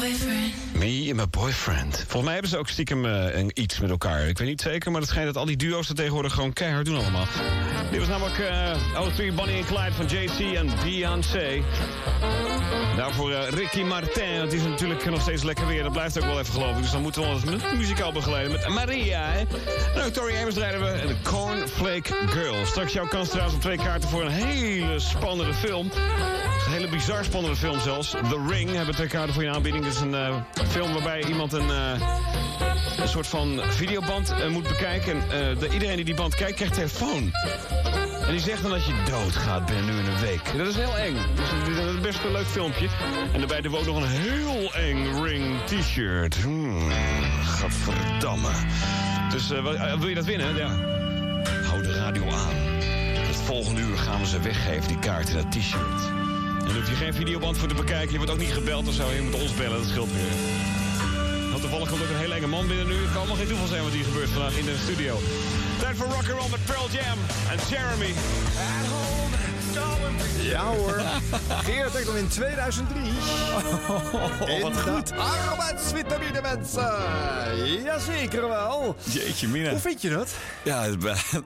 Boyfriend. 0.00 0.52
Me 0.74 1.06
and 1.08 1.16
my 1.16 1.26
boyfriend. 1.30 1.96
Volgens 1.96 2.22
mij 2.22 2.32
hebben 2.32 2.50
ze 2.50 2.58
ook 2.58 2.68
stiekem 2.68 3.04
een, 3.04 3.50
iets 3.54 3.80
met 3.80 3.90
elkaar. 3.90 4.28
Ik 4.28 4.38
weet 4.38 4.48
niet 4.48 4.60
zeker, 4.60 4.90
maar 4.90 5.00
het 5.00 5.10
schijnt 5.10 5.26
dat 5.26 5.36
al 5.36 5.44
die 5.44 5.56
duo's 5.56 5.86
dat 5.86 5.96
tegenwoordig 5.96 6.32
gewoon 6.32 6.52
keihard 6.52 6.86
doen 6.86 6.96
allemaal. 6.96 7.26
Dit 7.90 7.98
was 7.98 8.08
namelijk 8.08 8.38
eh 8.38 8.76
O3 8.94 9.34
Bonnie 9.34 9.56
en 9.56 9.64
Clyde 9.64 9.92
van 9.92 10.06
JC 10.06 10.54
en 10.56 10.70
Beyoncé. 10.84 11.62
Daarvoor 12.96 13.30
eh, 13.32 13.48
Ricky 13.48 13.82
Martin. 13.82 14.34
Het 14.34 14.52
is 14.52 14.62
natuurlijk 14.62 15.10
nog 15.10 15.20
steeds 15.20 15.42
lekker 15.42 15.66
weer. 15.66 15.82
Dat 15.82 15.92
blijft 15.92 16.18
ook 16.18 16.24
wel 16.24 16.38
even 16.40 16.52
geloof 16.52 16.76
ik. 16.76 16.82
Dus 16.82 16.90
dan 16.90 17.02
moeten 17.02 17.22
we 17.22 17.28
ons 17.28 17.44
mu- 17.44 17.76
muzikaal 17.76 18.12
begeleiden 18.12 18.52
met 18.52 18.68
Maria. 18.68 19.22
Hè? 19.24 19.40
Ook 20.04 20.12
Tori 20.12 20.36
Amos 20.36 20.54
rijden 20.54 20.80
we. 20.80 21.06
De 21.06 21.16
Cornflake 21.22 22.14
Girl. 22.28 22.66
Straks 22.66 22.92
jouw 22.92 23.06
kans 23.06 23.28
trouwens 23.28 23.54
op 23.56 23.60
twee 23.62 23.76
kaarten 23.76 24.08
voor 24.08 24.22
een 24.22 24.30
hele 24.30 24.98
spannende 24.98 25.54
film. 25.54 25.90
Een 26.66 26.72
hele 26.72 26.88
bizar 26.88 27.24
spannende 27.24 27.56
film 27.56 27.80
zelfs. 27.80 28.10
The 28.10 28.44
Ring 28.48 28.70
hebben 28.74 28.94
twee 28.94 29.08
kaarten 29.08 29.34
voor 29.34 29.42
je 29.42 29.50
aanbieding. 29.50 29.84
Het 29.84 29.94
is 29.94 30.00
een 30.00 30.14
eh, 30.14 30.34
film 30.68 30.92
waarbij 30.92 31.24
iemand 31.24 31.52
een, 31.52 31.70
eh, 31.70 32.00
een 32.96 33.08
soort 33.08 33.26
van 33.26 33.60
videoband 33.68 34.34
moet 34.50 34.68
bekijken. 34.68 35.30
En 35.30 35.58
de, 35.58 35.68
iedereen 35.68 35.96
die 35.96 36.04
die 36.04 36.14
band 36.14 36.34
kijkt, 36.34 36.54
krijgt 36.56 36.74
telefoon. 36.74 37.32
En 38.30 38.36
die 38.36 38.44
zegt 38.44 38.62
dan 38.62 38.70
dat 38.70 38.84
je 38.84 38.92
doodgaat 39.10 39.66
binnen 39.66 39.84
nu 39.84 39.98
in 39.98 40.06
een 40.06 40.20
week. 40.20 40.56
Dat 40.56 40.66
is 40.66 40.76
heel 40.76 40.98
eng. 40.98 41.16
Het 41.16 41.68
is 41.68 41.78
een 41.78 42.02
best 42.02 42.24
een 42.24 42.32
leuk 42.32 42.46
filmpje. 42.46 42.88
En 43.32 43.38
daarbij 43.38 43.62
we 43.62 43.76
ook 43.76 43.84
nog 43.84 43.96
een 43.96 44.08
heel 44.08 44.74
eng 44.74 45.22
Ring 45.22 45.64
t-shirt. 45.64 46.36
Hmm, 46.36 46.90
gadverdamme. 47.44 48.48
Dus 49.30 49.50
eh, 49.50 49.62
wil, 49.62 49.74
eh, 49.74 49.98
wil 49.98 50.08
je 50.08 50.14
dat 50.14 50.24
winnen? 50.24 50.56
Ja. 50.56 50.68
Hou 51.64 51.82
de 51.82 51.92
radio 51.92 52.22
aan. 52.22 52.54
Het 53.26 53.36
volgende 53.36 53.80
uur 53.80 53.98
gaan 53.98 54.20
we 54.20 54.26
ze 54.26 54.40
weggeven, 54.40 54.88
die 54.88 54.98
kaarten, 54.98 55.34
dat 55.34 55.52
t-shirt. 55.52 56.02
En 56.58 56.66
daar 56.66 56.74
hoef 56.74 56.88
je 56.88 56.94
geen 56.94 57.14
videoband 57.14 57.58
voor 57.58 57.68
te 57.68 57.74
bekijken. 57.74 58.10
Je 58.10 58.16
wordt 58.16 58.32
ook 58.32 58.38
niet 58.38 58.52
gebeld 58.52 58.88
of 58.88 58.94
zo. 58.94 59.10
Je 59.10 59.22
moet 59.22 59.40
ons 59.40 59.54
bellen, 59.54 59.78
dat 59.78 59.88
scheelt 59.88 60.12
weer. 60.12 60.79
Toevallig 61.60 61.88
komt 61.88 62.02
ook 62.02 62.08
een 62.08 62.16
hele 62.16 62.34
enge 62.34 62.46
man 62.46 62.66
binnen 62.66 62.86
nu. 62.86 62.94
Het 62.94 63.08
kan 63.12 63.16
allemaal 63.16 63.36
geen 63.36 63.46
toeval 63.46 63.66
zijn 63.66 63.82
wat 63.82 63.92
hier 63.92 64.04
gebeurt 64.04 64.28
vandaag 64.28 64.56
in 64.56 64.64
de 64.64 64.76
studio. 64.82 65.18
Tijd 65.78 65.96
voor 65.96 66.06
rock 66.06 66.16
and 66.16 66.40
roll 66.40 66.50
met 66.50 66.64
Pearl 66.64 66.88
Jam 66.90 67.18
en 67.50 67.58
Jeremy. 67.68 68.14
Ja 70.40 70.64
hoor. 70.64 71.00
Geert 71.64 71.94
Ekdom 71.94 72.16
in 72.16 72.28
2003. 72.28 73.02
Oh, 73.88 74.62
wat 74.62 74.76
goed. 74.80 75.12
Arbeidsvitamine 75.18 76.40
mensen. 76.42 77.82
Jazeker 77.84 78.48
wel. 78.48 78.96
Jeetje, 79.12 79.48
Mina. 79.48 79.70
Hoe 79.70 79.78
vind 79.78 80.02
je 80.02 80.10
dat? 80.10 80.34
Ja, 80.64 80.86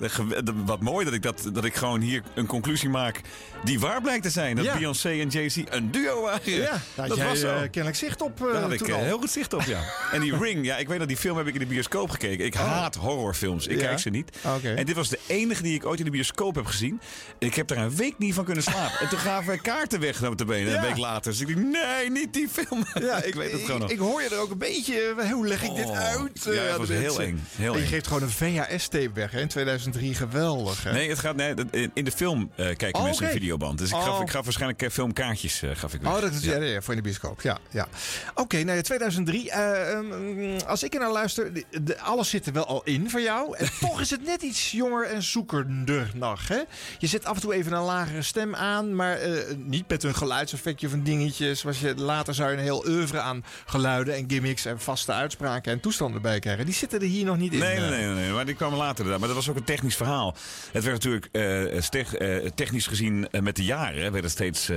wat 0.64 0.80
mooi 0.80 1.04
dat 1.04 1.14
ik, 1.14 1.22
dat, 1.22 1.48
dat 1.52 1.64
ik 1.64 1.74
gewoon 1.74 2.00
hier 2.00 2.22
een 2.34 2.46
conclusie 2.46 2.88
maak 2.88 3.20
die 3.64 3.80
waar 3.80 4.00
blijkt 4.00 4.22
te 4.22 4.30
zijn. 4.30 4.56
Dat 4.56 4.64
Ja. 4.64 4.76
Beyoncé 4.76 5.08
en 5.08 5.28
Jay-Z 5.28 5.56
een 5.68 5.90
duo 5.90 6.22
waren. 6.22 6.52
Ja, 6.52 6.80
dat 6.94 7.16
jij 7.16 7.26
was 7.26 7.38
zo. 7.40 7.46
eh, 7.48 7.60
kennelijk 7.60 7.96
zicht 7.96 8.22
op. 8.22 8.46
eh, 8.46 8.52
Daar 8.52 8.62
had 8.62 8.72
ik 8.72 8.80
eh, 8.88 8.96
heel 8.96 9.18
goed 9.18 9.30
zicht 9.30 9.52
op, 9.52 9.62
ja. 9.62 9.80
En 10.12 10.20
die 10.20 10.37
Ring, 10.38 10.64
ja, 10.64 10.76
ik 10.76 10.88
weet 10.88 10.98
dat 10.98 11.08
die 11.08 11.16
film 11.16 11.37
heb 11.37 11.46
ik 11.46 11.54
in 11.54 11.60
de 11.60 11.66
bioscoop 11.66 12.10
gekeken. 12.10 12.44
Ik 12.44 12.54
haat 12.54 12.94
horrorfilms. 12.94 13.66
Ik 13.66 13.80
Ja? 13.80 13.87
kijk 13.87 13.98
ze 13.98 14.10
niet. 14.10 14.37
En 14.76 14.84
dit 14.87 14.94
was 14.96 15.08
de 15.08 15.18
enige 15.26 15.62
die 15.62 15.74
ik 15.74 15.87
ooit 15.87 15.98
in 15.98 16.04
de 16.04 16.10
bioscoop 16.10 16.54
heb 16.54 16.66
gezien. 16.66 17.00
En 17.38 17.46
ik 17.46 17.54
heb 17.54 17.68
daar 17.68 17.78
een 17.78 17.96
week 17.96 18.13
week 18.18 18.27
niet 18.27 18.35
van 18.35 18.44
kunnen 18.44 18.62
slapen. 18.62 18.98
En 19.00 19.09
toen 19.09 19.18
gaven 19.18 19.46
wij 19.46 19.59
kaarten 19.59 20.00
weg 20.00 20.20
naar 20.20 20.37
de 20.37 20.44
benen, 20.44 20.70
Ja. 20.72 20.77
een 20.77 20.83
week 20.83 20.96
later. 20.96 21.31
Dus 21.33 21.40
ik 21.40 21.46
dacht, 21.46 21.59
nee, 21.66 22.11
niet 22.11 22.33
die 22.33 22.48
film. 22.48 22.85
Ja, 23.00 23.22
ik 23.31 23.35
weet 23.35 23.53
het 23.53 23.61
gewoon 23.61 23.81
nog. 23.81 23.90
Ik 23.90 23.98
hoor 23.98 24.22
je 24.22 24.29
er 24.29 24.38
ook 24.38 24.50
een 24.50 24.59
beetje. 24.59 25.14
eh, 25.18 25.31
Hoe 25.33 25.46
leg 25.46 25.62
ik 25.62 25.74
dit 25.74 25.85
Oh. 25.85 25.98
uit? 25.98 26.40
Ja, 26.44 26.50
eh, 26.53 26.68
het 26.68 26.77
was 26.77 26.88
heel 26.88 27.20
eng, 27.22 27.42
heel 27.57 27.72
en 27.72 27.79
je 27.79 27.85
eng. 27.85 27.90
geeft 27.90 28.07
gewoon 28.07 28.22
een 28.22 28.31
VHS-tape 28.31 29.11
weg 29.14 29.31
hè, 29.31 29.40
in 29.40 29.48
2003. 29.48 30.14
Geweldig. 30.14 30.83
Hè? 30.83 30.92
Nee, 30.92 31.09
het 31.09 31.18
gaat, 31.18 31.37
nee, 31.37 31.55
in- 31.94 32.05
de 32.05 32.11
film 32.12 32.50
eh, 32.57 32.64
kijken 32.77 32.94
Oh, 32.94 33.05
mensen 33.05 33.27
een 33.27 33.33
videoband. 33.33 33.79
Dus 33.79 33.88
ik 33.90 33.96
gaf, 33.96 34.16
Oh. 34.16 34.22
ik 34.22 34.31
gaf 34.31 34.44
waarschijnlijk 34.44 34.92
filmkaartjes 34.92 35.62
eh, 35.62 35.70
gaf 35.74 35.94
ik 35.94 36.00
weg. 36.03 36.12
Oh, 36.14 36.20
dat 36.20 36.33
is 36.33 36.42
ja. 36.44 36.57
Ja, 36.57 36.81
voor 36.81 36.94
in 36.94 37.03
de 37.03 37.09
bioscoop. 37.09 37.40
Ja, 37.40 37.59
ja. 37.70 37.88
Oké, 38.35 38.62
nou 38.62 38.77
ja, 38.77 38.83
2003. 38.83 39.50
eh, 39.50 39.92
ehm, 39.92 40.61
als 40.66 40.83
ik 40.83 40.94
er 40.94 41.00
naar 41.00 41.12
luister, 41.12 41.53
de, 41.53 41.64
de- 41.83 42.00
alles 42.00 42.29
zit 42.31 42.46
er 42.46 42.53
wel 42.53 42.66
al 42.66 42.83
in 42.85 43.11
voor 43.11 43.20
jou. 43.20 43.57
En 43.57 43.68
toch 43.81 44.00
is 44.00 44.11
het 44.11 44.24
net 44.24 44.42
iets 44.42 44.70
jonger 44.70 45.07
en 45.07 45.22
zoekender 45.22 46.11
nog. 46.14 46.48
Hè? 46.48 46.61
Je 46.98 47.07
zet 47.07 47.24
af 47.24 47.35
en 47.35 47.40
toe 47.40 47.55
even 47.55 47.72
een 47.72 47.83
lagere 48.04 48.22
stem 48.22 48.54
aan, 48.54 48.94
maar 48.94 49.16
eh, 49.16 49.54
niet 49.56 49.88
met 49.88 50.02
een 50.02 50.14
geluidseffectje 50.14 50.86
of 50.86 50.92
een 50.92 51.04
dingetje. 51.04 51.54
Zoals 51.54 51.80
je 51.80 51.94
later 51.96 52.34
zou 52.34 52.50
je 52.50 52.56
een 52.56 52.62
heel 52.62 52.84
oeuvre 52.88 53.20
aan 53.20 53.44
geluiden 53.66 54.14
en 54.14 54.24
gimmicks 54.28 54.64
en 54.64 54.80
vaste 54.80 55.12
uitspraken 55.12 55.72
en 55.72 55.80
toestanden 55.80 56.22
bij 56.22 56.38
krijgen. 56.38 56.64
Die 56.64 56.74
zitten 56.74 57.00
er 57.00 57.06
hier 57.06 57.24
nog 57.24 57.36
niet 57.36 57.52
in. 57.52 57.58
Nee, 57.58 57.78
nee, 57.78 57.84
eh. 57.84 57.90
nee, 57.90 58.06
nee, 58.06 58.14
nee, 58.14 58.32
maar 58.32 58.46
die 58.46 58.54
kwamen 58.54 58.78
later. 58.78 59.06
Maar 59.06 59.18
dat 59.18 59.34
was 59.34 59.48
ook 59.48 59.56
een 59.56 59.64
technisch 59.64 59.96
verhaal. 59.96 60.36
Het 60.72 60.84
werd 60.84 61.04
natuurlijk 61.04 61.28
eh, 61.32 62.48
technisch 62.54 62.86
gezien 62.86 63.28
met 63.40 63.56
de 63.56 63.64
jaren 63.64 64.12
werd 64.12 64.24
het 64.24 64.32
steeds, 64.32 64.70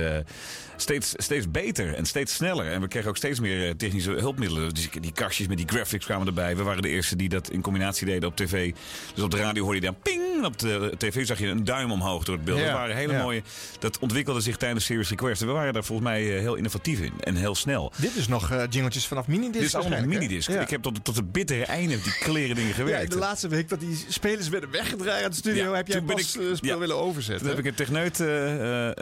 steeds, 0.80 1.12
steeds 1.16 1.50
beter 1.50 1.94
en 1.94 2.06
steeds 2.06 2.34
sneller. 2.34 2.66
En 2.72 2.80
we 2.80 2.88
kregen 2.88 3.08
ook 3.08 3.16
steeds 3.16 3.40
meer 3.40 3.66
eh, 3.68 3.74
technische 3.74 4.10
hulpmiddelen. 4.10 4.74
Dus 4.74 4.88
die, 5.00 5.12
kastjes 5.12 5.46
met 5.46 5.56
die 5.56 5.66
graphics 5.68 6.04
kwamen 6.04 6.26
erbij. 6.26 6.56
We 6.56 6.62
waren 6.62 6.82
de 6.82 6.88
eerste 6.88 7.16
die 7.16 7.28
dat 7.28 7.50
in 7.50 7.60
combinatie 7.60 8.06
deden 8.06 8.28
op 8.28 8.36
tv. 8.36 8.72
Dus 9.14 9.24
op 9.24 9.30
de 9.30 9.36
radio 9.36 9.62
hoorde 9.62 9.78
je 9.80 9.84
dan 9.84 9.96
ping. 10.02 10.22
En 10.38 10.44
op 10.44 10.58
de 10.58 10.92
tv 10.98 11.26
zag 11.26 11.38
je 11.38 11.46
een 11.46 11.64
duim 11.64 11.90
omhoog 11.92 12.24
door 12.24 12.34
het 12.34 12.44
beeld. 12.44 12.58
Ja, 12.58 12.64
Dat 12.64 12.74
waren 12.74 12.96
hele 12.96 13.12
ja. 13.12 13.22
mooie. 13.22 13.42
Dat 13.78 13.98
ontwikkelde 13.98 14.40
zich 14.40 14.56
tijdens 14.56 14.84
Series 14.84 15.08
Request. 15.08 15.40
En 15.40 15.46
we 15.46 15.52
waren 15.52 15.72
daar 15.72 15.84
volgens 15.84 16.08
mij 16.08 16.34
eh, 16.34 16.40
heel 16.40 16.54
innovatief 16.54 17.00
in. 17.00 17.12
En 17.20 17.34
heel 17.36 17.54
snel. 17.54 17.92
Dit 17.96 18.16
is 18.16 18.28
nog 18.28 18.50
eh 18.50 18.62
jingeltjes 18.70 19.06
vanaf 19.06 19.26
minidisc. 19.26 19.52
Dit 19.54 19.62
is 19.62 19.74
allemaal 19.74 20.04
minidisc. 20.04 20.48
Ja. 20.50 20.60
Ik 20.60 20.70
heb 20.70 20.82
tot, 20.82 21.04
tot 21.04 21.16
het 21.16 21.32
bittere 21.32 21.64
einde 21.64 22.00
die 22.02 22.12
kleren 22.18 22.56
dingen 22.56 22.74
gewerkt. 22.74 23.10
de 23.12 23.18
laatste 23.18 23.48
week 23.48 23.68
dat 23.68 23.80
die 23.80 24.04
spelers 24.08 24.48
werden 24.48 24.70
weggedraaid 24.70 25.22
uit 25.22 25.32
de 25.32 25.38
studio, 25.38 25.74
heb 25.74 25.86
jij 25.86 26.00
pas 26.02 26.36
ik- 26.36 26.64
ja. 26.64 26.78
willen 26.78 26.96
overzetten. 26.96 27.46
Toen 27.46 27.56
heb 27.56 27.64
ik 27.64 27.70
een 27.70 27.76
techneut 27.76 28.18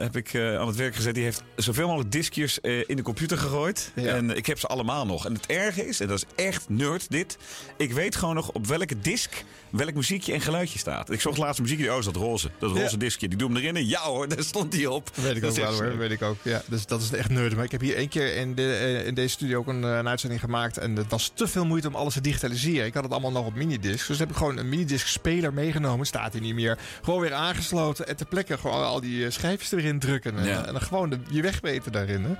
heb 0.02 0.16
ik, 0.16 0.34
aan 0.34 0.66
het 0.66 0.76
werk 0.76 0.94
gezet. 0.94 1.14
Die 1.14 1.24
heeft 1.24 1.42
zoveel 1.66 1.86
mogelijk 1.86 2.12
diskjes 2.12 2.60
eh, 2.60 2.88
in 2.88 2.96
de 2.96 3.02
computer 3.02 3.38
gegooid. 3.38 3.90
Ja. 3.94 4.06
En 4.14 4.36
ik 4.36 4.46
heb 4.46 4.58
ze 4.58 4.66
allemaal 4.66 5.06
nog. 5.06 5.26
En 5.26 5.32
het 5.34 5.46
erge 5.46 5.86
is, 5.88 6.00
en 6.00 6.08
dat 6.08 6.16
is 6.18 6.44
echt 6.44 6.68
nerd 6.68 7.10
dit. 7.10 7.36
Ik 7.76 7.92
weet 7.92 8.16
gewoon 8.16 8.34
nog 8.34 8.50
op 8.52 8.66
welke 8.66 8.98
disk 9.00 9.44
welk 9.70 9.94
muziekje 9.94 10.32
en 10.32 10.40
geluidje 10.40 10.78
staat. 10.78 11.10
Ik 11.10 11.20
zocht 11.20 11.38
laatst 11.38 11.60
muziekje. 11.60 11.92
Oh, 11.92 11.98
is 11.98 12.04
dat 12.04 12.16
roze. 12.16 12.50
Dat 12.58 12.70
roze 12.70 12.82
Ja. 12.90 12.96
diskje. 12.96 13.28
Die 13.28 13.38
doe 13.38 13.48
hem 13.48 13.56
erin. 13.56 13.76
En 13.76 13.86
ja 13.86 14.00
hoor, 14.00 14.28
daar 14.34 14.42
stond 14.42 14.72
die 14.72 14.90
op. 14.90 15.10
Weet 15.14 15.36
ik 15.36 15.42
Dat 15.42 15.50
ook 15.50 15.56
wel 15.56 15.72
hoor, 15.72 15.96
weet 15.96 16.10
ik 16.10 16.22
ook. 16.22 16.36
Ja, 16.42 16.62
dus 16.66 16.86
dat 16.86 17.02
is 17.02 17.12
echt 17.12 17.30
nerd. 17.30 17.54
Maar 17.54 17.64
ik 17.64 17.70
heb 17.72 17.80
hier 17.80 17.96
één 17.96 18.08
keer 18.08 18.34
in, 18.36 18.54
de, 18.54 18.72
eh, 18.72 19.06
in 19.06 19.14
deze 19.14 19.28
studio 19.28 19.58
ook 19.58 19.66
een, 19.66 19.84
eh, 19.84 19.96
een 19.96 20.08
uitzending 20.08 20.40
gemaakt. 20.40 20.78
En 20.78 20.96
het 20.96 21.10
was 21.10 21.30
te 21.34 21.48
veel 21.48 21.64
moeite 21.66 21.88
om 21.88 21.94
alles 21.94 22.12
te 22.14 22.20
digitaliseren. 22.20 22.86
Ik 22.86 22.94
had 22.94 23.02
het 23.02 23.12
allemaal 23.12 23.30
nog 23.30 23.46
op 23.46 23.54
minidisc. 23.54 24.06
Dus 24.06 24.18
heb 24.18 24.30
ik 24.30 24.36
gewoon 24.36 24.56
een 24.56 24.68
minidisc 24.68 25.06
speler 25.06 25.52
meegenomen. 25.52 26.06
Staat 26.06 26.32
hier 26.32 26.42
niet 26.42 26.54
meer. 26.54 26.78
Gewoon 27.02 27.20
weer 27.20 27.32
aangesloten. 27.34 28.06
En 28.08 28.16
ter 28.16 28.26
plekke 28.26 28.58
gewoon 28.58 28.84
al 28.84 29.00
die 29.00 29.30
schijfjes 29.30 29.72
erin 29.72 29.98
drukken. 29.98 30.36
En, 30.38 30.44
Ja. 30.46 30.66
en 30.66 30.72
dan 30.72 30.82
gewoon 30.82 31.10
de, 31.10 31.18
je 31.30 31.42
weg 31.42 31.55
weten 31.62 31.92
daarin. 31.92 32.24
Hè. 32.24 32.34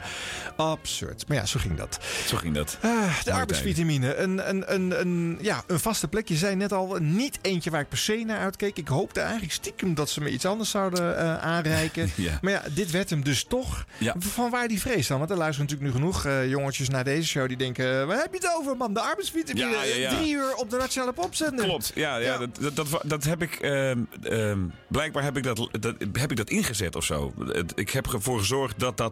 Absurd. 0.57 1.29
Maar 1.29 1.37
ja, 1.37 1.47
zo 1.47 1.59
ging 1.61 1.77
dat. 1.77 1.99
Zo 2.27 2.37
ging 2.37 2.55
dat. 2.55 2.79
Ah, 2.81 3.23
de 3.25 3.33
arbeidsvitamine. 3.33 4.15
Een, 4.15 4.49
een, 4.49 4.75
een, 4.75 5.01
een, 5.01 5.39
ja, 5.41 5.63
een 5.67 5.81
vaste 5.81 6.09
plek. 6.09 6.29
Je 6.29 6.37
zei 6.37 6.55
net 6.57 6.73
al, 6.73 6.97
niet 7.01 7.39
eentje 7.43 7.71
waar 7.71 7.81
ik 7.81 7.89
per 7.89 7.99
se 7.99 8.23
naar 8.27 8.39
uitkeek. 8.39 8.77
Ik 8.77 8.89
hoopte 8.89 9.21
eigenlijk 9.21 9.53
stiekem 9.53 9.95
dat 9.95 10.11
ze 10.11 10.21
me 10.21 10.31
iets 10.31 10.45
anders 10.45 10.71
zouden 10.71 11.19
eh, 11.19 11.39
aanreiken. 11.39 12.11
Ja. 12.17 12.39
Maar 12.43 12.53
ja, 12.53 12.63
dit 12.75 12.91
werd 12.91 13.11
hem 13.11 13.25
dus 13.25 13.45
toch. 13.45 13.85
Ja. 13.99 14.15
Van 14.19 14.51
waar 14.51 14.69
die 14.69 14.81
vrees 14.81 15.07
dan? 15.07 15.19
Want 15.19 15.31
er 15.31 15.37
luisteren 15.37 15.69
natuurlijk 15.71 15.95
nu 15.95 16.01
genoeg 16.01 16.25
eh, 16.25 16.49
jongetjes 16.51 16.89
naar 16.89 17.05
deze 17.05 17.29
show 17.29 17.49
die 17.49 17.57
denken... 17.57 18.07
Waar 18.07 18.19
heb 18.19 18.33
je 18.33 18.39
het 18.39 18.57
over, 18.59 18.77
man? 18.77 18.95
De 18.95 19.01
arbeidsvitamine. 19.01 19.77
Ja. 19.99 20.15
Drie 20.17 20.35
uur 20.35 20.55
op 20.55 20.71
de 20.71 20.77
Nationale 20.77 21.13
Popzender. 21.13 21.65
Klopt, 21.65 21.93
ja, 21.95 22.17
ja. 22.17 22.39
Dat, 22.39 22.49
dat, 22.61 22.77
dat, 22.77 23.01
dat 23.05 23.25
heb 23.25 23.43
ik. 23.43 23.55
ehm, 23.55 23.99
ehm, 24.23 24.59
blijkbaar 24.89 25.23
heb 25.23 25.37
ik 25.37 25.43
dat, 25.43 25.69
dat, 25.81 25.95
heb 26.13 26.31
ik 26.31 26.37
dat 26.37 26.51
ingezet 26.51 26.97
of 26.97 27.05
zo. 27.05 27.33
Ik 27.75 27.91
heb 27.91 28.07
ervoor 28.07 28.39
gezorgd 28.39 28.79
dat 28.79 28.97
dat, 28.97 29.06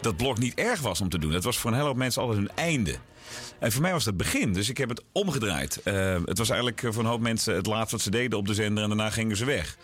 dat 0.00 0.16
blok 0.16 0.38
niet 0.38 0.54
erg 0.54 0.80
was 0.80 1.00
om 1.00 1.08
te 1.08 1.18
doen. 1.18 1.32
Het 1.32 1.44
was 1.44 1.58
voor 1.58 1.70
een 1.70 1.76
hele 1.76 1.88
hoop 1.88 1.96
mensen 1.96 2.22
altijd 2.22 2.38
hun 2.40 2.50
einde. 2.54 2.94
En 3.58 3.72
voor 3.72 3.82
mij 3.82 3.92
was 3.92 4.04
het 4.04 4.14
het 4.14 4.22
begin, 4.32 4.52
dus 4.52 4.68
ik 4.68 4.76
heb 4.78 4.88
het 4.88 5.02
omgedraaid. 5.12 5.80
Ehm, 5.84 6.22
het 6.24 6.38
was 6.38 6.48
eigenlijk 6.48 6.82
eh, 6.82 6.92
voor 6.92 7.02
een 7.02 7.08
hoop 7.08 7.20
mensen 7.20 7.54
het 7.54 7.66
laatste 7.66 7.94
wat 7.94 8.04
ze 8.04 8.10
deden 8.10 8.38
op 8.38 8.46
de 8.46 8.54
zender 8.54 8.82
en 8.82 8.88
daarna 8.88 9.10
gingen 9.10 9.36
ze 9.36 9.44
weg. 9.44 9.76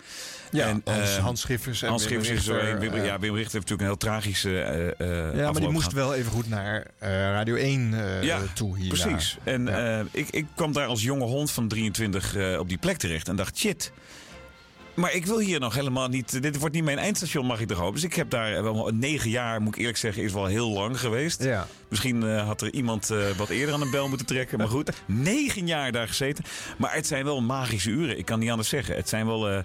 Ja, 0.50 0.66
En, 0.68 0.82
Hans, 0.84 1.16
eh, 1.16 1.22
Hans 1.22 1.40
Schiffers 1.40 1.82
en 1.82 1.88
Hans 1.88 2.02
Wim 2.06 2.10
Schiffers 2.12 2.38
is 2.38 2.44
zo 2.44 2.52
Richter, 2.54 2.72
een. 2.74 2.78
Wim, 2.80 2.92
eh, 2.94 3.04
ja, 3.04 3.18
Wim 3.18 3.34
Richter 3.34 3.52
heeft 3.60 3.70
natuurlijk 3.70 3.80
een 3.80 3.86
heel 3.86 3.96
tragische. 3.96 4.60
eh, 4.60 5.28
eh, 5.30 5.36
Ja, 5.36 5.50
maar 5.50 5.60
die 5.60 5.70
moest 5.70 5.92
wel 5.92 6.14
even 6.14 6.32
goed 6.32 6.48
naar 6.48 6.86
eh, 6.98 7.10
Radio 7.10 7.54
1 7.54 7.94
eh, 7.94 8.22
Ja, 8.22 8.40
toe 8.54 8.78
hier. 8.78 8.88
Precies. 8.88 9.36
En 9.44 9.66
Ja. 9.66 9.98
eh, 9.98 10.04
ik, 10.10 10.28
ik 10.30 10.46
kwam 10.54 10.72
daar 10.72 10.86
als 10.86 11.02
jonge 11.02 11.24
hond 11.24 11.50
van 11.50 11.68
23 11.68 12.36
eh, 12.36 12.58
op 12.58 12.68
die 12.68 12.78
plek 12.78 12.96
terecht 12.96 13.28
en 13.28 13.36
dacht, 13.36 13.58
shit. 13.58 13.92
Maar 14.94 15.14
ik 15.14 15.26
wil 15.26 15.38
hier 15.38 15.60
nog 15.60 15.74
helemaal 15.74 16.08
niet. 16.08 16.42
Dit 16.42 16.58
wordt 16.58 16.74
niet 16.74 16.84
mijn 16.84 16.98
eindstation, 16.98 17.46
mag 17.46 17.60
ik 17.60 17.68
toch 17.68 17.78
hopen. 17.78 17.94
Dus 17.94 18.04
ik 18.04 18.14
heb 18.14 18.30
daar 18.30 18.62
wel 18.62 18.90
negen 18.94 19.30
jaar, 19.30 19.60
moet 19.62 19.74
ik 19.74 19.80
eerlijk 19.80 19.98
zeggen, 19.98 20.22
is 20.22 20.32
wel 20.32 20.46
heel 20.46 20.70
lang 20.70 21.00
geweest. 21.00 21.42
Ja. 21.42 21.66
Misschien 21.88 22.22
eh, 22.22 22.46
had 22.46 22.60
er 22.60 22.72
iemand 22.72 23.10
eh, 23.10 23.18
wat 23.36 23.48
eerder 23.48 23.74
aan 23.74 23.80
de 23.80 23.90
bel 23.90 24.08
moeten 24.08 24.26
trekken. 24.26 24.58
Maar 24.58 24.68
goed, 24.68 24.90
negen 25.06 25.66
jaar 25.66 25.92
daar 25.92 26.08
gezeten. 26.08 26.44
Maar 26.76 26.94
het 26.94 27.06
zijn 27.06 27.24
wel 27.24 27.40
magische 27.40 27.90
uren. 27.90 28.18
Ik 28.18 28.24
kan 28.24 28.38
niet 28.38 28.50
anders 28.50 28.68
zeggen. 28.68 28.96
Het 28.96 29.08
zijn 29.08 29.26
wel. 29.26 29.48
eh, 29.50 29.58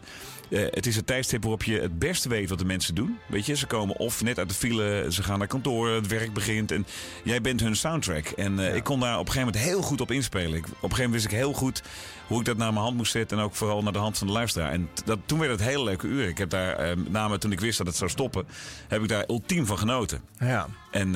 eh, 0.49 0.61
het 0.69 0.85
is 0.85 0.95
het 0.95 1.07
tijdstip 1.07 1.41
waarop 1.41 1.63
je 1.63 1.79
het 1.79 1.99
beste 1.99 2.29
weet 2.29 2.49
wat 2.49 2.59
de 2.59 2.65
mensen 2.65 2.95
doen. 2.95 3.17
Weet 3.27 3.45
je, 3.45 3.55
ze 3.55 3.67
komen 3.67 3.97
of 3.97 4.23
net 4.23 4.37
uit 4.37 4.49
de 4.49 4.55
file, 4.55 5.05
ze 5.09 5.23
gaan 5.23 5.39
naar 5.39 5.47
kantoor, 5.47 5.89
het 5.89 6.07
werk 6.07 6.33
begint. 6.33 6.71
En 6.71 6.85
jij 7.23 7.41
bent 7.41 7.59
hun 7.59 7.75
soundtrack. 7.75 8.25
En 8.25 8.59
eh, 8.59 8.75
ik 8.75 8.83
kon 8.83 8.99
daar 8.99 9.19
op 9.19 9.25
een 9.25 9.31
gegeven 9.31 9.53
moment 9.53 9.71
heel 9.71 9.81
goed 9.81 10.01
op 10.01 10.11
inspelen. 10.11 10.57
Ik, 10.57 10.65
op 10.65 10.71
een 10.71 10.73
gegeven 10.73 10.95
moment 10.95 11.13
wist 11.13 11.25
ik 11.25 11.31
heel 11.31 11.53
goed 11.53 11.81
hoe 12.27 12.39
ik 12.39 12.45
dat 12.45 12.57
naar 12.57 12.73
mijn 12.73 12.83
hand 12.83 12.97
moest 12.97 13.11
zetten. 13.11 13.37
En 13.37 13.43
ook 13.43 13.55
vooral 13.55 13.83
naar 13.83 13.93
de 13.93 13.99
hand 13.99 14.17
van 14.17 14.27
de 14.27 14.33
luisteraar. 14.33 14.71
En 14.71 14.89
dat, 15.05 15.19
toen 15.25 15.39
werd 15.39 15.51
het 15.51 15.61
hele 15.61 15.83
leuke 15.83 16.07
uren. 16.07 16.29
Ik 16.29 16.37
heb 16.37 16.49
daar, 16.49 16.97
met 16.97 17.11
name 17.11 17.37
toen 17.37 17.51
ik 17.51 17.59
wist 17.59 17.77
dat 17.77 17.87
het 17.87 17.95
zou 17.95 18.09
stoppen, 18.09 18.45
heb 18.87 19.01
ik 19.01 19.07
daar 19.07 19.23
ultiem 19.27 19.65
van 19.65 19.77
genoten. 19.77 20.21
Ja. 20.39 20.67
En 20.91 21.13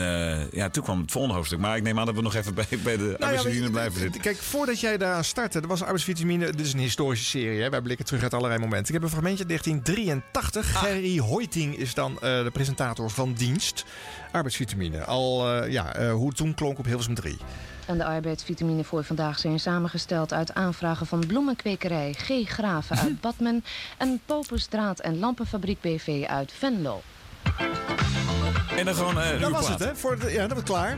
ja, 0.51 0.69
toen 0.69 0.83
kwam 0.83 1.01
het 1.01 1.11
volgende 1.11 1.35
hoofdstuk. 1.35 1.59
Maar 1.59 1.77
ik 1.77 1.83
neem 1.83 1.99
aan 1.99 2.05
dat 2.05 2.15
we 2.15 2.21
nog 2.21 2.35
even 2.35 2.53
bij, 2.53 2.65
bij 2.83 2.97
de 2.97 3.03
Nou 3.03 3.13
arbeidsvitamine 3.13 3.71
blijven 3.71 3.99
zitten. 3.99 4.21
Kijk, 4.21 4.37
voordat 4.37 4.79
jij 4.79 4.97
daar 4.97 5.25
startte, 5.25 5.59
er 5.59 5.67
was 5.67 5.81
arbeidsvitamine. 5.81 6.45
Dit 6.45 6.65
is 6.65 6.73
een 6.73 6.79
historische 6.79 7.25
serie. 7.25 7.61
Hè? 7.61 7.69
Wij 7.69 7.81
blikken 7.81 8.05
terug 8.05 8.23
uit 8.23 8.33
allerlei 8.33 8.59
momenten. 8.59 8.87
Ik 8.87 9.01
heb 9.01 9.03
een 9.03 9.17
fragmentje 9.21 9.45
1983. 9.45 10.75
Ah. 10.75 10.81
Gerry 10.83 11.17
Hoiting 11.19 11.75
is 11.77 11.93
dan 11.93 12.13
eh, 12.13 12.43
de 12.43 12.49
presentator 12.53 13.09
van 13.09 13.33
dienst. 13.33 13.85
Arbeidsvitamine. 14.31 15.03
Al 15.03 15.47
eh, 15.61 15.71
ja, 15.71 15.93
eh, 15.95 16.11
hoe 16.13 16.27
het 16.27 16.37
toen 16.37 16.53
klonk 16.53 16.79
op 16.79 16.85
Hilversum 16.85 17.15
3. 17.15 17.37
En 17.85 17.97
de 17.97 18.05
arbeidsvitamine 18.05 18.83
voor 18.83 19.03
vandaag 19.03 19.39
zijn 19.39 19.59
samengesteld 19.59 20.33
uit 20.33 20.53
aanvragen 20.53 21.05
van 21.05 21.19
bloemenkwekerij 21.27 22.13
G. 22.17 22.49
Graven 22.49 22.97
uit 22.97 23.21
Badmen 23.25 23.63
en 23.97 24.19
Popus 24.25 24.65
Draad- 24.65 24.99
en 24.99 25.19
Lampenfabriek 25.19 25.81
BV 25.81 26.23
uit 26.27 26.53
Venlo. 26.57 27.01
En 28.77 28.85
dan 28.85 28.95
gewoon. 28.95 29.19
eh 29.19 29.41
Dat 29.41 29.51
was 29.51 29.65
plaat. 29.65 29.79
het, 29.79 29.87
hè? 29.89 29.95
Voor 29.95 30.19
de, 30.19 30.31
ja, 30.31 30.47
dat 30.47 30.53
was 30.57 30.63
klaar. 30.63 30.97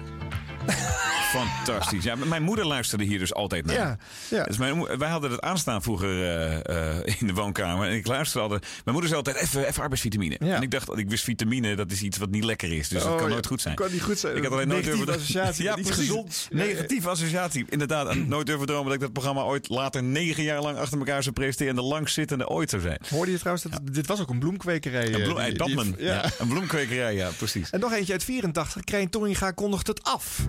Fantastisch. 1.32 2.04
Ja, 2.04 2.16
mijn 2.16 2.44
moeder 2.44 2.66
luisterde 2.66 3.04
hier 3.04 3.20
dus 3.20 3.34
altijd 3.34 3.66
naar. 3.66 3.76
Ja, 3.76 3.98
ja. 4.30 4.44
Dus 4.44 4.58
mijn, 4.58 4.98
wij 4.98 5.10
hadden 5.10 5.32
het 5.32 5.42
aanstaan 5.42 5.82
vroeger 5.82 6.10
eh, 6.24 6.98
eh, 6.98 7.16
in 7.20 7.28
de 7.28 7.34
woonkamer. 7.34 7.88
En 7.88 7.94
ik 7.96 8.08
luisterde 8.08 8.44
altijd. 8.44 8.62
Mijn 8.62 8.82
moeder 8.98 9.06
zei 9.08 9.16
altijd: 9.16 9.36
even, 9.36 9.68
even 9.68 9.82
arbeidsvitamine. 9.82 10.36
Ja. 10.40 10.56
En 10.56 10.62
ik 10.62 10.72
dacht, 10.72 10.98
ik 10.98 11.10
wist 11.10 11.24
vitamine, 11.24 11.76
dat 11.76 11.92
is 11.92 12.02
iets 12.02 12.18
wat 12.18 12.30
niet 12.30 12.44
lekker 12.44 12.72
is. 12.74 12.88
Dus 12.88 13.02
dat 13.04 13.12
Oh, 13.12 13.18
kan 13.18 13.28
ja. 13.28 13.34
nooit 13.34 13.46
goed 13.46 13.62
zijn. 13.62 13.76
Kan 13.76 13.92
niet 13.92 14.02
goed 14.02 14.20
zijn. 14.20 14.36
Ik 14.38 14.44
had 14.44 14.52
alleen 14.52 14.68
nooit 14.68 14.84
durven 14.84 15.08
associatie, 15.14 15.64
Ja, 15.70 15.76
niet 15.76 15.86
precies. 15.86 16.08
gezond. 16.08 16.48
Negatieve 16.52 17.10
associatie. 17.10 17.66
Inderdaad. 17.70 18.16
Nooit 18.16 18.46
durven 18.46 18.66
dromen 18.68 18.86
dat 18.86 18.94
ik 18.94 19.00
dat 19.00 19.14
programma 19.14 19.42
ooit 19.42 19.70
later 19.70 20.04
negen 20.04 20.44
jaar 20.44 20.62
lang 20.62 20.78
achter 20.78 20.98
elkaar 20.98 21.24
zou 21.24 21.36
presenteren. 21.36 21.70
En 21.76 21.82
de 21.82 21.88
langzittende 21.88 22.48
ooit 22.50 22.70
zou 22.70 22.82
zijn. 22.82 23.00
Hoorde 23.10 23.32
je 23.32 23.38
trouwens, 23.40 23.66
dat, 23.66 23.80
dit 23.92 24.08
was 24.08 24.22
ook 24.22 24.30
een 24.30 24.40
bloemkwekerij. 24.40 25.06
Een 25.14 25.22
eh, 25.22 25.24
bloem, 25.58 25.76
die- 25.84 25.96
die-. 25.96 26.06
Ja. 26.06 26.26
Een 26.40 26.48
bloemkwekerij, 26.48 27.16
ja, 27.16 27.30
precies. 27.38 27.70
En 27.70 27.80
nog 27.80 27.94
eentje 27.94 28.14
uit 28.14 28.24
84. 28.24 28.84
Krijn 28.84 29.10
Torringa 29.10 29.52
kondigt 29.52 29.88
het 29.88 30.04
af. 30.04 30.40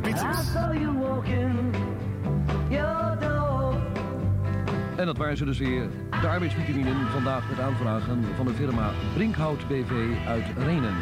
De. 0.00 0.20
En 4.96 5.06
dat 5.06 5.16
waren 5.16 5.36
ze 5.36 5.44
dus 5.44 5.58
weer. 5.58 5.86
De 6.20 6.28
arbeidsvitaminen 6.28 6.96
vandaag 7.12 7.48
met 7.48 7.60
aanvragen 7.60 8.24
van 8.36 8.46
de 8.46 8.52
firma 8.52 8.90
Brinkhout 9.14 9.68
BV 9.68 9.92
uit 10.26 10.44
Renen. 10.58 10.94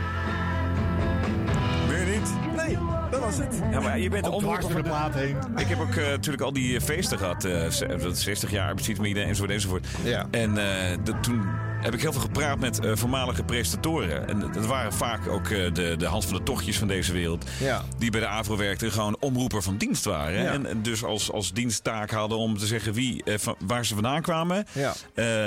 Meer 1.89 2.07
niet? 2.07 2.33
Nee, 2.57 2.79
dat 3.11 3.21
was 3.21 3.37
het. 3.39 3.63
Ja, 3.71 3.81
maar 3.81 3.99
je 3.99 4.09
bent 4.11 4.27
Ook 4.27 4.33
onder 4.35 4.49
dwars 4.51 4.67
door 4.67 4.83
de 4.83 4.89
plaat 4.89 5.15
heen. 5.15 5.37
Ik 5.57 5.67
heb 5.67 5.81
ook 5.81 5.95
eh, 5.95 6.07
natuurlijk 6.09 6.43
al 6.43 6.53
die 6.53 6.77
eh, 6.77 6.83
feesten 6.83 7.19
gehad. 7.19 7.45
eh, 7.45 7.69
z- 7.69 8.23
60 8.23 8.51
jaar 8.51 8.67
arbeidsvitamine 8.67 9.21
enzovoort 9.23 9.51
enzovoort. 9.51 9.87
Ja. 10.05 10.27
En 10.31 10.59
eh, 10.59 10.97
dat 11.05 11.23
toen 11.23 11.43
heb 11.81 11.95
ik 11.95 12.01
heel 12.01 12.13
veel 12.13 12.21
gepraat 12.21 12.59
met 12.59 12.81
eh, 12.81 12.93
voormalige 12.95 13.43
presentatoren. 13.43 14.29
En 14.29 14.41
dat 14.41 14.67
waren 14.67 14.93
vaak 14.93 15.29
ook 15.29 15.49
eh, 15.49 15.75
de, 15.75 15.95
de 15.99 16.07
Hans 16.07 16.27
van 16.27 16.37
de 16.37 16.43
Tochtjes 16.43 16.79
van 16.79 16.89
deze 16.89 17.13
wereld. 17.13 17.45
Ja. 17.61 17.85
Die 17.99 18.11
bij 18.11 18.21
de 18.21 18.27
AVRO 18.27 18.57
werkten, 18.57 18.93
gewoon 18.93 19.17
omroeper 19.21 19.63
van 19.63 19.77
dienst 19.77 20.05
waren. 20.05 20.43
Ja. 20.43 20.53
En, 20.53 20.67
en 20.67 20.83
dus 20.83 21.05
als, 21.05 21.33
als 21.33 21.53
diensttaak 21.53 22.11
hadden 22.11 22.39
om 22.39 22.59
te 22.59 22.67
zeggen 22.67 22.93
wie, 22.93 23.25
eh, 23.25 23.39
van, 23.39 23.57
waar 23.59 23.87
ze 23.87 23.95
vandaan 23.95 24.23
kwamen. 24.23 24.67
Ja. 24.73 24.95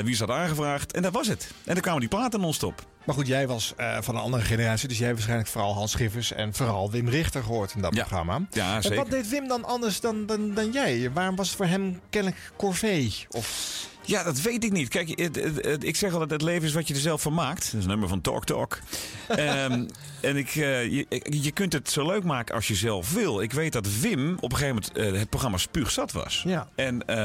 wie 0.03 0.15
ze 0.15 0.23
hadden 0.23 0.43
aangevraagd. 0.43 0.91
En 0.91 1.01
dat 1.01 1.13
was 1.13 1.27
het. 1.27 1.51
En 1.65 1.73
dan 1.73 1.81
kwamen 1.81 1.99
die 1.99 2.09
platen 2.09 2.39
non-stop. 2.39 2.85
Maar 3.05 3.15
goed, 3.15 3.27
jij 3.27 3.47
was 3.47 3.73
van 3.99 4.15
een 4.15 4.21
andere 4.21 4.43
generatie, 4.43 4.87
dus 4.87 4.97
jij 4.97 5.05
hebt 5.07 5.17
waarschijnlijk 5.17 5.51
vooral 5.51 5.73
Hans 5.73 5.91
Schiffers 5.91 6.33
en 6.33 6.53
vooral 6.53 6.91
Wim 6.91 7.09
Richter 7.09 7.43
gehoord 7.43 7.73
in 7.75 7.81
dat 7.81 7.91
programma. 7.91 8.41
Ja, 8.51 8.75
En 8.75 8.81
zeker. 8.81 8.97
wat 8.97 9.09
deed 9.09 9.29
Wim 9.29 9.47
dan 9.47 9.65
anders 9.65 9.99
dan, 9.99 10.25
dan, 10.25 10.53
dan 10.53 10.71
jij? 10.71 11.11
Waarom 11.13 11.35
was 11.35 11.47
het 11.47 11.57
voor 11.57 11.65
hem 11.65 11.99
kennelijk 12.09 12.51
corvée? 12.57 13.13
Of... 13.29 13.89
Ja, 14.05 14.23
dat 14.23 14.41
weet 14.41 14.63
ik 14.63 14.71
niet. 14.71 14.87
Kijk, 14.89 15.19
het- 15.19 15.35
het- 15.35 15.65
het- 15.65 15.83
ik 15.83 15.95
zeg 15.95 16.11
altijd, 16.11 16.31
het 16.31 16.41
leven 16.41 16.63
is 16.67 16.73
wat 16.73 16.87
je 16.87 16.93
er 16.93 16.99
zelf 16.99 17.21
van 17.21 17.33
maakt. 17.33 17.63
Dat 17.63 17.73
is 17.73 17.81
een 17.83 17.87
nummer 17.89 18.07
van 18.09 18.21
Talk 18.21 18.45
Talk. 18.45 18.79
Ehm, 19.27 19.85
en 20.21 20.37
ik, 20.37 20.47
eh, 20.55 20.83
je, 20.91 21.05
je 21.41 21.51
kunt 21.51 21.73
het 21.73 21.89
zo 21.89 22.05
leuk 22.07 22.23
maken 22.23 22.55
als 22.55 22.67
je 22.67 22.75
zelf 22.75 23.13
wil. 23.13 23.41
Ik 23.41 23.53
weet 23.53 23.73
dat 23.73 23.99
Wim 23.99 24.35
op 24.39 24.51
een 24.51 24.57
gegeven 24.57 24.81
moment 24.95 25.13
eh, 25.13 25.19
het 25.19 25.29
programma 25.29 25.57
spuugzat 25.57 26.11
was. 26.11 26.43
Ja. 26.45 26.67
En 26.75 27.07
eh, 27.07 27.15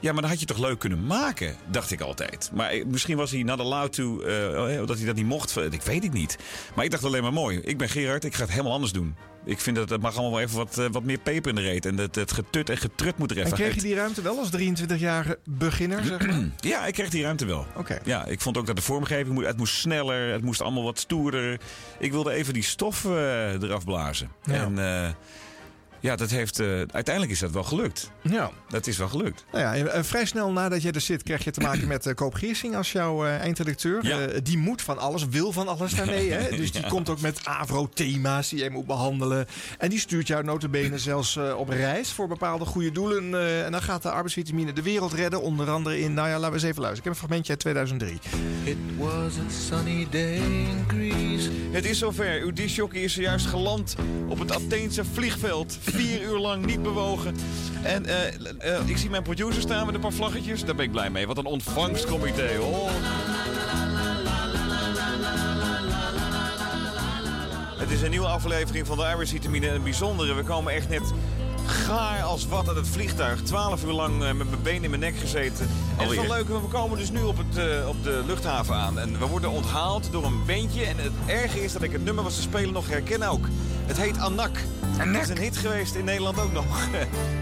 ja, 0.00 0.12
maar 0.12 0.20
dan 0.22 0.30
had 0.30 0.40
je 0.40 0.46
toch 0.46 0.58
leuk 0.58 0.78
kunnen 0.78 1.06
maken, 1.06 1.56
dacht 1.70 1.90
ik 1.90 2.00
altijd. 2.00 2.50
Maar 2.54 2.72
misschien 2.86 3.16
was 3.16 3.30
hij 3.30 3.42
not 3.42 3.60
allowed 3.60 3.92
to, 3.92 4.20
eh, 4.20 4.86
dat 4.86 4.96
hij 4.96 5.06
dat 5.06 5.16
niet 5.16 5.26
mocht. 5.26 5.56
Ik 5.70 5.82
weet 5.82 6.02
het 6.02 6.12
niet. 6.12 6.36
Maar 6.74 6.84
ik 6.84 6.90
dacht 6.90 7.04
alleen 7.04 7.22
maar 7.22 7.32
mooi. 7.32 7.58
Ik 7.58 7.78
ben 7.78 7.88
Gerard, 7.88 8.24
ik 8.24 8.34
ga 8.34 8.40
het 8.42 8.50
helemaal 8.50 8.72
anders 8.72 8.92
doen. 8.92 9.16
Ik 9.48 9.60
vind 9.60 9.76
dat 9.76 9.88
het 9.88 10.00
mag 10.00 10.12
allemaal 10.16 10.30
wel 10.30 10.40
even 10.40 10.56
wat, 10.56 10.78
eh, 10.78 10.86
wat 10.90 11.02
meer 11.02 11.18
peper 11.18 11.48
in 11.50 11.54
de 11.56 11.60
reet. 11.62 11.86
En 11.86 11.96
het, 11.98 12.14
het 12.14 12.32
getut 12.32 12.70
en 12.70 12.76
getrut 12.76 13.18
moet 13.18 13.30
er 13.30 13.36
even 13.36 13.50
En 13.50 13.56
kreeg 13.56 13.74
je 13.74 13.80
die 13.80 13.94
ruimte 13.94 14.22
wel 14.22 14.38
als 14.38 14.50
23-jarige 14.58 15.38
beginner, 15.44 16.04
zeg 16.04 16.26
maar? 16.26 16.40
Ja, 16.72 16.86
ik 16.86 16.92
kreeg 16.94 17.08
die 17.10 17.22
ruimte 17.22 17.46
wel. 17.46 17.66
Oké. 17.76 17.98
Ja, 18.04 18.24
ik 18.26 18.40
vond 18.40 18.56
ook 18.58 18.66
dat 18.66 18.76
de 18.76 18.82
vormgeving, 18.82 19.34
moest- 19.34 19.46
het 19.46 19.56
moest 19.56 19.74
sneller, 19.74 20.32
het 20.32 20.42
moest 20.42 20.60
allemaal 20.62 20.82
wat 20.82 20.98
stoerder. 20.98 21.60
Ik 21.98 22.10
wilde 22.12 22.32
even 22.32 22.54
die 22.54 22.62
stof 22.62 23.04
eh, 23.04 23.52
eraf 23.62 23.84
blazen. 23.84 24.30
Ja. 24.44 24.52
En 24.54 24.78
eh, 24.78 25.08
ja, 26.00 26.16
dat 26.16 26.30
heeft, 26.30 26.58
eh, 26.60 26.66
uiteindelijk 26.76 27.30
is 27.30 27.38
dat 27.38 27.50
wel 27.50 27.62
gelukt. 27.62 28.10
Ja. 28.22 28.50
Dat 28.68 28.86
is 28.86 28.96
wel 28.98 29.08
gelukt. 29.08 29.44
Nou 29.52 29.64
ja, 29.64 29.74
en, 29.74 29.92
eh, 29.92 30.02
vrij 30.02 30.24
snel 30.24 30.52
nadat 30.52 30.82
je 30.82 30.92
er 30.92 31.00
zit, 31.00 31.22
krijg 31.22 31.44
je 31.44 31.50
te 31.50 31.60
maken 31.60 31.88
met 31.94 32.06
eh, 32.06 32.14
Koop 32.14 32.34
Giersing 32.34 32.76
als 32.76 32.92
jouw 32.92 33.24
eh, 33.26 33.36
eindredacteur. 33.36 34.06
Ja. 34.06 34.18
Eh, 34.20 34.40
die 34.42 34.58
moet 34.58 34.82
van 34.82 34.98
alles, 34.98 35.26
wil 35.28 35.52
van 35.52 35.68
alles 35.68 35.94
daarmee. 35.94 36.30
Hè? 36.32 36.48
Dus 36.56 36.72
die 36.72 36.82
Ja. 36.82 36.88
komt 36.88 37.08
ook 37.08 37.20
met 37.20 37.40
Avro-thema's 37.44 38.48
die 38.48 38.58
jij 38.58 38.68
moet 38.68 38.86
behandelen. 38.86 39.46
En 39.78 39.88
die 39.90 39.98
stuurt 39.98 40.26
jou 40.26 40.44
notabene 40.44 40.98
zelfs 40.98 41.36
eh, 41.36 41.54
op 41.58 41.68
reis 41.68 42.12
voor 42.12 42.28
bepaalde 42.28 42.64
goede 42.64 42.92
doelen. 42.92 43.34
eh, 43.34 43.64
en 43.64 43.72
dan 43.72 43.82
gaat 43.82 44.02
de 44.02 44.10
arbeidsvitamine 44.10 44.72
de 44.72 44.82
wereld 44.82 45.12
redden. 45.12 45.42
Onder 45.42 45.70
andere 45.70 46.00
in, 46.00 46.14
nou 46.14 46.28
ja, 46.28 46.34
laten 46.34 46.48
we 46.48 46.54
eens 46.54 46.62
even 46.68 46.82
luisteren. 46.82 46.96
Ik 46.98 47.02
heb 47.04 47.12
een 47.12 47.18
fragmentje 47.18 47.50
uit 47.52 47.60
2003. 47.60 48.18
It 48.64 48.76
was 48.98 49.32
a 49.38 49.50
sunny 49.68 50.06
day 50.10 50.34
in 50.36 50.84
Greece. 50.88 51.50
Het 51.70 51.84
is 51.84 51.98
zover. 51.98 52.40
Uw 52.40 52.52
disjockey 52.52 53.00
is 53.02 53.12
zojuist 53.14 53.46
geland 53.46 53.94
op 54.28 54.38
het 54.38 54.52
Atheense 54.52 55.04
vliegveld. 55.12 55.78
Vier 55.92 56.22
uur 56.22 56.38
lang 56.38 56.66
niet 56.66 56.82
bewogen. 56.82 57.36
En 57.82 58.06
eh, 58.06 58.26
eh, 58.58 58.88
ik 58.88 58.96
zie 58.96 59.10
mijn 59.10 59.22
producer 59.22 59.62
staan 59.62 59.86
met 59.86 59.94
een 59.94 60.00
paar 60.00 60.12
vlaggetjes. 60.12 60.64
Daar 60.64 60.74
ben 60.74 60.84
ik 60.84 60.90
blij 60.90 61.10
mee. 61.10 61.26
Wat 61.26 61.38
een 61.38 61.44
ontvangstcomité. 61.44 62.58
Oh. 62.60 62.90
Het 67.78 67.90
is 67.90 68.02
een 68.02 68.10
nieuwe 68.10 68.26
aflevering 68.26 68.86
van 68.86 68.96
de 68.96 69.04
Arbeidsvitamine. 69.04 69.68
Een 69.68 69.82
bijzondere. 69.82 70.34
We 70.34 70.42
komen 70.42 70.72
echt 70.72 70.88
net 70.88 71.12
gaar 71.68 72.22
als 72.22 72.46
wat 72.46 72.68
uit 72.68 72.76
het 72.76 72.88
vliegtuig. 72.88 73.42
Twaalf 73.42 73.84
uur 73.84 73.92
lang 73.92 74.24
eh, 74.24 74.32
met 74.32 74.50
mijn 74.50 74.62
been 74.62 74.84
in 74.84 74.90
mijn 74.90 75.02
nek 75.02 75.16
gezeten. 75.16 75.68
En 75.96 76.02
het 76.02 76.10
is 76.10 76.16
wel 76.16 76.36
leuk, 76.36 76.48
want 76.48 76.62
we 76.62 76.68
komen 76.68 76.98
dus 76.98 77.10
nu 77.10 77.22
op, 77.22 77.36
het, 77.36 77.56
eh, 77.56 77.88
op 77.88 78.02
de 78.02 78.22
luchthaven 78.26 78.74
aan. 78.74 78.98
En 78.98 79.18
we 79.18 79.26
worden 79.26 79.50
onthaald 79.50 80.08
door 80.12 80.24
een 80.24 80.46
bandje. 80.46 80.84
En 80.84 80.96
het 80.96 81.12
erge 81.26 81.64
is 81.64 81.72
dat 81.72 81.82
ik 81.82 81.92
het 81.92 82.04
nummer 82.04 82.24
wat 82.24 82.32
ze 82.32 82.42
spelen 82.42 82.72
nog 82.72 82.88
herken 82.88 83.22
ook. 83.22 83.46
Het 83.86 83.96
heet 83.96 84.18
Anak. 84.18 84.56
En 84.98 85.12
dat 85.12 85.22
is 85.22 85.28
een 85.28 85.38
hit 85.38 85.56
geweest 85.56 85.94
in 85.94 86.04
Nederland 86.04 86.40
ook 86.40 86.52
nog. 86.52 86.64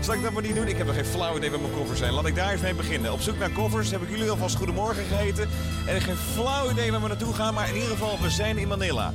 Zal 0.00 0.14
ik 0.14 0.22
dat 0.22 0.32
maar 0.32 0.42
niet 0.42 0.54
doen? 0.54 0.68
Ik 0.68 0.76
heb 0.76 0.86
nog 0.86 0.94
geen 0.94 1.04
flauw 1.04 1.36
idee 1.36 1.50
wat 1.50 1.60
mijn 1.60 1.72
koffers 1.72 1.98
zijn. 1.98 2.12
Laat 2.12 2.26
ik 2.26 2.34
daar 2.34 2.52
eens 2.52 2.60
mee 2.60 2.74
beginnen. 2.74 3.12
Op 3.12 3.20
zoek 3.20 3.38
naar 3.38 3.50
koffers 3.50 3.90
heb 3.90 4.02
ik 4.02 4.08
jullie 4.10 4.30
alvast 4.30 4.56
goedemorgen 4.56 5.04
geheten. 5.04 5.48
En 5.86 5.96
ik 5.96 6.02
heb 6.02 6.16
geen 6.16 6.16
flauw 6.34 6.70
idee 6.70 6.90
waar 6.90 7.02
we 7.02 7.08
naartoe 7.08 7.34
gaan. 7.34 7.54
Maar 7.54 7.68
in 7.68 7.74
ieder 7.74 7.90
geval, 7.90 8.18
we 8.20 8.30
zijn 8.30 8.58
in 8.58 8.68
Manila. 8.68 9.12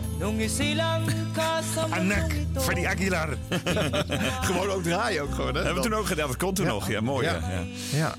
Anak, 1.90 2.32
Freddy 2.56 2.86
Aguilar. 2.86 3.38
gewoon 4.48 4.70
ook 4.70 4.84
draaien 4.84 5.01
ook 5.22 5.36
gewoon, 5.36 5.56
hè? 5.56 5.64
hebben 5.64 5.84
we 5.84 5.90
toen 5.90 6.00
ook 6.00 6.06
gedaan. 6.06 6.28
Dat 6.28 6.38
kon 6.38 6.54
toen 6.54 6.66
nog. 6.66 6.88
Ja, 6.88 7.02
mooi. 7.02 7.30
Ja. 7.92 8.16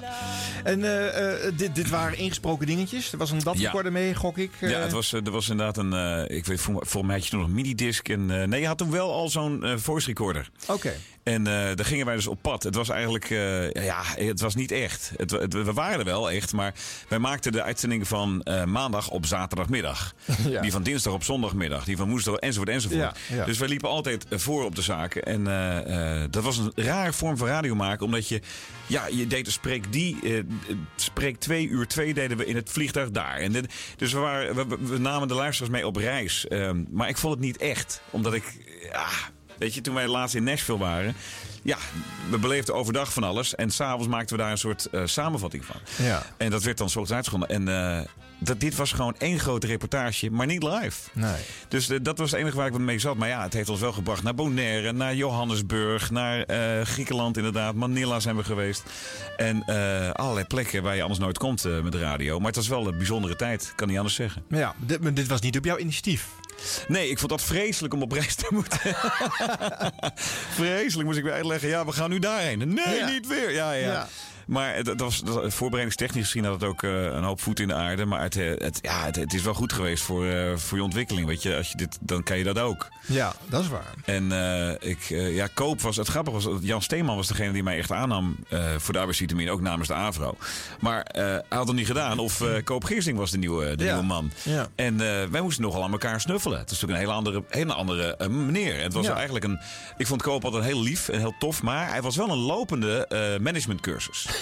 Ja. 0.64 0.70
Ja. 0.70 0.76
En 0.76 0.84
eh, 0.84 1.46
eh, 1.46 1.52
dit, 1.56 1.74
dit 1.74 1.88
waren 1.88 2.18
ingesproken 2.18 2.66
dingetjes. 2.66 3.12
Er 3.12 3.18
was 3.18 3.30
een 3.30 3.38
DAT-recorder 3.38 3.92
mee, 3.92 4.14
gok 4.14 4.38
ik. 4.38 4.50
Ja, 4.60 4.68
eh. 4.68 4.82
het 4.82 4.92
was, 4.92 5.12
er 5.12 5.30
was 5.30 5.48
inderdaad 5.48 5.76
een. 5.76 5.92
ik 6.30 6.46
weet, 6.46 6.60
voor, 6.60 6.72
volgens 6.74 7.02
mij 7.02 7.14
had 7.14 7.24
je 7.24 7.30
toen 7.30 7.38
nog 7.38 7.48
een 7.48 7.54
minidisc. 7.54 8.08
En, 8.08 8.26
nee, 8.48 8.60
je 8.60 8.66
had 8.66 8.78
toen 8.78 8.90
wel 8.90 9.12
al 9.12 9.28
zo'n 9.28 9.64
voice 9.76 10.06
recorder. 10.06 10.50
Oké. 10.68 10.92
En 11.22 11.44
daar 11.44 11.84
gingen 11.84 12.06
wij 12.06 12.14
dus 12.14 12.26
op 12.26 12.38
pad. 12.42 12.62
Het 12.62 12.74
was 12.74 12.88
eigenlijk, 12.88 13.28
ja, 13.72 14.02
het 14.14 14.40
was 14.40 14.54
niet 14.54 14.70
echt. 14.70 15.12
Het, 15.16 15.30
het- 15.30 15.52
we 15.52 15.72
waren 15.72 15.98
er 15.98 16.04
wel 16.04 16.30
echt, 16.30 16.52
maar 16.52 16.74
wij 17.08 17.18
maakten 17.18 17.52
de 17.52 17.62
uitzending 17.62 18.08
van 18.08 18.46
maandag 18.66 19.10
op 19.10 19.26
zaterdagmiddag. 19.26 20.14
Ja. 20.48 20.60
Die 20.60 20.72
van 20.72 20.82
dinsdag 20.82 21.12
op 21.12 21.24
zondagmiddag. 21.24 21.84
Die 21.84 21.96
van 21.96 22.08
woensdag 22.08 22.34
enzovoort 22.34 22.68
enzovoort. 22.68 23.00
Ja, 23.00 23.36
ja. 23.36 23.44
Dus 23.44 23.58
wij 23.58 23.68
liepen 23.68 23.88
altijd 23.88 24.24
voor 24.30 24.64
op 24.64 24.74
de 24.74 24.82
zaken. 24.82 25.22
En 25.22 25.44
dat 26.30 26.42
was 26.42 26.58
een 26.58 26.72
rare 26.74 27.12
vorm 27.12 27.36
van 27.36 27.46
radio 27.48 27.74
maken, 27.74 28.04
omdat 28.06 28.28
je, 28.28 28.40
ja, 28.86 29.06
je 29.06 29.26
deed 29.26 29.44
de 29.44 29.50
spreek 29.50 29.92
die, 29.92 30.18
eh, 30.22 30.42
spreek 30.96 31.36
twee 31.38 31.68
uur 31.68 31.86
twee 31.86 32.14
deden 32.14 32.36
we 32.36 32.46
in 32.46 32.56
het 32.56 32.70
vliegtuig 32.70 33.10
daar. 33.10 33.36
En 33.36 33.52
dus 33.96 34.12
we, 34.12 34.18
waren, 34.18 34.68
we, 34.88 34.98
namen 34.98 35.28
de 35.28 35.34
luisteraars 35.34 35.72
mee 35.72 35.86
op 35.86 35.96
reis. 35.96 36.48
Ehm, 36.48 36.84
maar 36.90 37.08
ik 37.08 37.16
vond 37.16 37.34
het 37.34 37.42
niet 37.42 37.56
echt, 37.56 38.00
omdat 38.10 38.34
ik, 38.34 38.44
weet 39.58 39.74
je, 39.74 39.80
toen 39.80 39.94
wij 39.94 40.08
laatst 40.08 40.34
in 40.34 40.44
Nashville 40.44 40.78
waren. 40.78 41.14
Ja, 41.62 41.76
we 42.30 42.38
beleefden 42.38 42.74
overdag 42.74 43.12
van 43.12 43.24
alles. 43.24 43.54
En 43.54 43.70
s'avonds 43.70 44.08
maakten 44.08 44.36
we 44.36 44.42
daar 44.42 44.50
een 44.50 44.58
soort 44.58 44.86
eh, 44.86 45.02
samenvatting 45.04 45.64
van. 45.64 45.76
Ja. 46.04 46.22
En 46.36 46.50
dat 46.50 46.62
werd 46.62 46.78
dan 46.78 46.90
soms 46.90 47.12
uitgezonden. 47.12 47.48
En 47.48 47.68
eh, 47.68 48.00
dat, 48.38 48.60
dit 48.60 48.74
was 48.74 48.92
gewoon 48.92 49.14
één 49.18 49.38
grote 49.38 49.66
reportage, 49.66 50.30
maar 50.30 50.46
niet 50.46 50.62
live. 50.62 51.10
Nee. 51.12 51.40
Dus 51.68 51.88
eh, 51.88 51.98
dat 52.02 52.18
was 52.18 52.30
het 52.30 52.40
enige 52.40 52.56
waar 52.56 52.66
ik 52.66 52.78
mee 52.78 52.98
zat. 52.98 53.16
Maar 53.16 53.28
ja, 53.28 53.42
het 53.42 53.52
heeft 53.52 53.68
ons 53.68 53.80
wel 53.80 53.92
gebracht 53.92 54.22
naar 54.22 54.34
Bonaire, 54.34 54.92
naar 54.92 55.14
Johannesburg, 55.14 56.10
naar 56.10 56.44
Griekenland 56.86 57.36
inderdaad. 57.36 57.74
Manila 57.74 58.20
zijn 58.20 58.36
we 58.36 58.44
geweest. 58.44 58.82
En 59.36 59.64
allerlei 60.14 60.46
plekken 60.46 60.82
waar 60.82 60.96
je 60.96 61.02
anders 61.02 61.20
nooit 61.20 61.38
komt 61.38 61.64
met 61.82 61.92
de 61.92 61.98
radio. 61.98 62.38
Maar 62.38 62.46
het 62.46 62.56
was 62.56 62.68
wel 62.68 62.86
een 62.86 62.96
bijzondere 62.96 63.36
tijd, 63.36 63.72
kan 63.76 63.88
niet 63.88 63.96
anders 63.96 64.14
zeggen. 64.14 64.42
Maar 64.48 64.58
ja, 64.58 64.74
dit, 64.78 65.00
maar 65.00 65.14
dit 65.14 65.26
was 65.26 65.40
niet 65.40 65.56
op 65.56 65.64
jouw 65.64 65.78
initiatief. 65.78 66.28
Nee, 66.88 67.08
ik 67.10 67.18
vond 67.18 67.30
dat 67.30 67.42
vreselijk 67.42 67.94
om 67.94 68.02
op 68.02 68.12
reis 68.12 68.34
te 68.34 68.46
moeten. 68.50 68.78
vreselijk 70.54 71.04
moest 71.08 71.18
ik 71.18 71.24
weer 71.24 71.32
uitleggen. 71.32 71.68
Ja, 71.68 71.84
we 71.86 71.92
gaan 71.92 72.10
nu 72.10 72.18
daarheen. 72.18 72.74
Nee, 72.74 72.96
Ja. 72.96 73.08
niet 73.08 73.26
weer. 73.26 73.50
Ja, 73.52 73.72
ja. 73.72 73.86
Ja. 73.92 74.08
Maar 74.46 74.74
het, 74.74 74.84
dat 74.84 75.00
was, 75.00 75.20
dat, 75.20 75.54
voorbereidingstechnisch 75.54 76.24
gezien 76.24 76.44
had 76.44 76.52
het 76.60 76.64
ook 76.64 76.82
eh, 76.82 77.04
een 77.04 77.22
hoop 77.22 77.40
voet 77.40 77.60
in 77.60 77.68
de 77.68 77.74
aarde. 77.74 78.04
Maar 78.04 78.22
het, 78.22 78.36
eh, 78.36 78.50
het, 78.58 78.78
ja, 78.82 79.04
het, 79.04 79.16
het 79.16 79.32
is 79.34 79.42
wel 79.42 79.54
goed 79.54 79.72
geweest 79.72 80.02
voor, 80.02 80.26
eh, 80.26 80.56
voor 80.56 80.78
je 80.78 80.84
ontwikkeling. 80.84 81.26
Weet 81.26 81.42
je, 81.42 81.56
als 81.56 81.68
je 81.70 81.76
dit, 81.76 81.98
dan 82.00 82.22
kan 82.22 82.38
je 82.38 82.44
dat 82.44 82.58
ook. 82.58 82.88
Ja, 83.06 83.32
dat 83.48 83.62
is 83.62 83.68
waar. 83.68 83.94
En 84.04 84.32
ik, 84.80 85.02
ja, 85.08 85.46
Koop 85.54 85.80
was, 85.80 85.96
het 85.96 86.08
grappige 86.08 86.36
was, 86.36 86.44
dat 86.44 86.58
Jan 86.62 86.82
Steeman 86.82 87.16
was 87.16 87.28
degene 87.28 87.52
die 87.52 87.62
mij 87.62 87.78
echt 87.78 87.92
aannam 87.92 88.36
voor 88.76 88.92
de 88.92 88.98
arbeidsvitamine, 88.98 89.50
ook 89.50 89.60
namens 89.60 89.88
de 89.88 89.94
AVRO. 89.94 90.36
Maar 90.80 91.06
hij 91.12 91.42
had 91.48 91.66
het 91.66 91.76
niet 91.76 91.86
gedaan. 91.86 92.18
Of 92.18 92.40
eh, 92.40 92.48
Koop 92.64 92.84
Geersing 92.84 93.18
was 93.18 93.30
de 93.30 93.38
nieuwe, 93.38 93.76
de 93.76 93.84
Ja. 93.84 93.90
nieuwe 93.90 94.06
man. 94.06 94.30
Ja. 94.42 94.68
En 94.74 94.96
wij 95.30 95.40
moesten 95.40 95.62
nogal 95.64 95.82
aan 95.82 95.92
elkaar 95.92 96.20
snuffelen. 96.20 96.58
Het 96.58 96.70
is 96.70 96.80
natuurlijk 96.80 97.00
een 97.00 97.06
hele 97.06 97.18
andere, 97.18 97.44
hele 97.48 97.74
andere 97.74 98.28
meneer. 98.28 98.82
Het 98.82 98.92
was 98.92 99.06
Ja. 99.06 99.14
eigenlijk 99.14 99.44
een, 99.44 99.60
ik 99.96 100.06
vond 100.06 100.22
Koop 100.22 100.44
altijd 100.44 100.64
heel 100.64 100.82
lief 100.82 101.08
en 101.08 101.18
heel 101.18 101.34
tof, 101.38 101.62
maar 101.62 101.88
hij 101.88 102.02
was 102.02 102.16
wel 102.16 102.28
een 102.30 102.38
lopende 102.38 103.06
eh, 103.06 103.40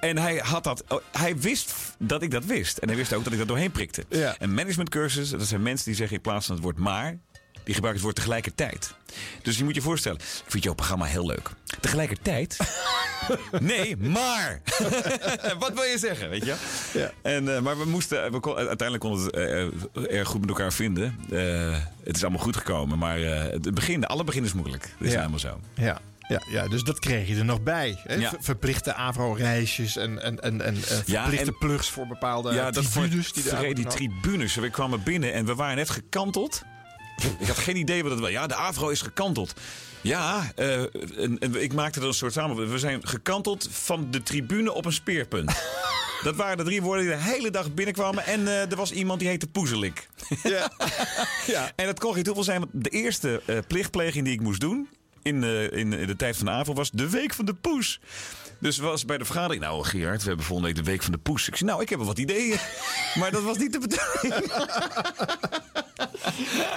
En 0.00 0.18
hij, 0.18 0.36
had 0.36 0.64
dat, 0.64 0.84
oh, 0.88 0.98
hij 1.12 1.36
wist 1.38 1.74
dat 1.98 2.22
ik 2.22 2.30
dat 2.30 2.44
wist. 2.44 2.78
En 2.78 2.88
hij 2.88 2.96
wist 2.96 3.12
ook 3.12 3.24
dat 3.24 3.32
ik 3.32 3.38
dat 3.38 3.48
doorheen 3.48 3.70
prikte. 3.70 4.04
Ja. 4.08 4.36
En 4.38 4.54
managementcursus, 4.54 5.30
dat 5.30 5.46
zijn 5.46 5.62
mensen 5.62 5.86
die 5.86 5.94
zeggen 5.94 6.16
in 6.16 6.22
plaats 6.22 6.46
van 6.46 6.54
het 6.54 6.64
woord 6.64 6.78
maar, 6.78 7.16
die 7.64 7.74
gebruiken 7.74 7.92
het 7.92 8.00
woord 8.02 8.14
tegelijkertijd. 8.14 8.94
Dus 9.42 9.58
je 9.58 9.64
moet 9.64 9.74
je 9.74 9.80
voorstellen, 9.82 10.18
ik 10.18 10.44
vind 10.46 10.64
jouw 10.64 10.74
programma 10.74 11.04
heel 11.04 11.26
leuk. 11.26 11.50
Tegelijkertijd? 11.80 12.56
nee, 13.60 13.96
maar. 13.96 14.60
Wat 15.58 15.72
wil 15.74 15.82
je 15.82 15.96
zeggen, 15.98 16.30
weet 16.30 16.44
je? 16.44 16.54
Ja. 16.94 17.10
En, 17.22 17.54
eh, 17.56 17.60
maar 17.62 17.78
we 17.78 17.84
moesten, 17.84 18.32
we 18.32 18.40
kon, 18.40 18.54
uiteindelijk 18.56 19.00
konden 19.00 19.30
we 19.30 19.38
het 19.94 20.06
eh, 20.10 20.18
erg 20.18 20.28
goed 20.28 20.40
met 20.40 20.48
elkaar 20.48 20.72
vinden. 20.72 21.18
Eh, 21.30 21.76
het 22.04 22.16
is 22.16 22.22
allemaal 22.22 22.42
goed 22.42 22.56
gekomen, 22.56 22.98
maar 22.98 23.22
eh, 23.22 23.40
het 23.50 23.74
begin, 23.74 24.04
alle 24.06 24.24
begin 24.24 24.44
is 24.44 24.52
moeilijk. 24.52 24.82
Dat 24.82 25.06
is 25.06 25.12
Ja. 25.12 25.16
helemaal 25.18 25.38
zo. 25.38 25.60
Ja. 25.74 26.00
Ja, 26.28 26.42
ja, 26.50 26.68
dus 26.68 26.82
dat 26.82 26.98
kreeg 26.98 27.28
je 27.28 27.36
er 27.36 27.44
nog 27.44 27.62
bij. 27.62 27.98
Hè? 28.02 28.14
Ja. 28.14 28.28
Ver- 28.28 28.38
Verplichte 28.42 28.94
AVRO-reisjes 28.94 29.96
en, 29.96 30.22
en, 30.22 30.40
en, 30.40 30.60
en 30.60 30.74
eh, 30.76 30.82
Ja, 31.06 31.20
verplichte 31.22 31.50
en- 31.50 31.58
plugs 31.58 31.90
voor 31.90 32.06
bepaalde 32.06 32.52
ja, 32.54 32.70
dat 32.70 32.84
voor, 32.84 33.02
tribunes. 33.02 33.32
Die, 33.32 33.42
vergeet 33.42 33.76
die 33.76 33.86
tribunes. 33.86 34.54
We 34.54 34.70
kwamen 34.70 35.02
binnen 35.02 35.32
en 35.32 35.44
we 35.44 35.54
waren 35.54 35.76
net 35.76 35.90
gekanteld. 35.90 36.62
Ik 37.38 37.46
had 37.46 37.58
geen 37.58 37.76
idee 37.76 38.02
wat 38.02 38.10
het 38.10 38.20
was. 38.20 38.30
Ja, 38.30 38.46
de 38.46 38.54
Avro 38.54 38.88
is 38.88 39.00
gekanteld. 39.02 39.54
Ja, 40.00 40.52
eh, 40.56 40.80
en, 41.22 41.38
en 41.38 41.62
ik 41.62 41.72
maakte 41.72 42.00
er 42.00 42.06
een 42.06 42.14
soort 42.14 42.32
samen. 42.32 42.70
We 42.70 42.78
zijn 42.78 43.06
gekanteld 43.08 43.68
van 43.70 44.10
de 44.10 44.22
tribune 44.22 44.72
op 44.72 44.84
een 44.84 44.92
speerpunt. 44.92 45.52
Dat 46.22 46.36
waren 46.36 46.56
de 46.56 46.64
drie 46.64 46.82
woorden 46.82 47.04
die 47.06 47.14
de 47.16 47.22
hele 47.22 47.50
dag 47.50 47.74
binnenkwamen. 47.74 48.26
En 48.26 48.48
eh, 48.48 48.70
er 48.70 48.76
was 48.76 48.92
iemand 48.92 49.18
die 49.20 49.28
heette 49.28 49.46
Poezelik. 49.46 50.08
Ja. 50.42 50.70
ja. 51.46 51.72
En 51.76 51.86
dat 51.86 51.98
kon 52.00 52.14
geen 52.14 52.22
toeval 52.22 52.44
zijn, 52.44 52.58
want 52.60 52.70
de 52.84 52.90
eerste 52.90 53.42
plichtpleging 53.66 54.24
die 54.24 54.34
ik 54.34 54.40
moest 54.40 54.60
doen... 54.60 54.88
In, 55.28 55.40
de 55.40 55.68
in 55.72 55.90
de 55.90 56.16
tijd 56.16 56.36
van 56.36 56.46
de 56.46 56.52
avond 56.52 56.76
was 56.76 56.90
de 56.90 57.10
Week 57.10 57.34
van 57.34 57.44
de 57.44 57.54
Poes. 57.54 58.00
Dus 58.60 58.78
was 58.78 59.04
bij 59.04 59.18
de 59.18 59.24
vergadering... 59.24 59.62
Nou, 59.62 59.84
Gerard, 59.84 60.22
we 60.22 60.28
hebben 60.28 60.46
volgende 60.46 60.72
week 60.72 60.84
de 60.84 60.90
Week 60.90 61.02
van 61.02 61.12
de 61.12 61.18
Poes. 61.18 61.48
Ik 61.48 61.56
zei, 61.56 61.70
nou, 61.70 61.82
ik 61.82 61.88
heb 61.88 61.98
wel 61.98 62.06
wat 62.08 62.18
ideeën. 62.18 62.58
maar 63.18 63.30
dat 63.30 63.42
was 63.42 63.58
niet 63.58 63.72
de 63.72 63.78
bedoeling. 63.78 64.52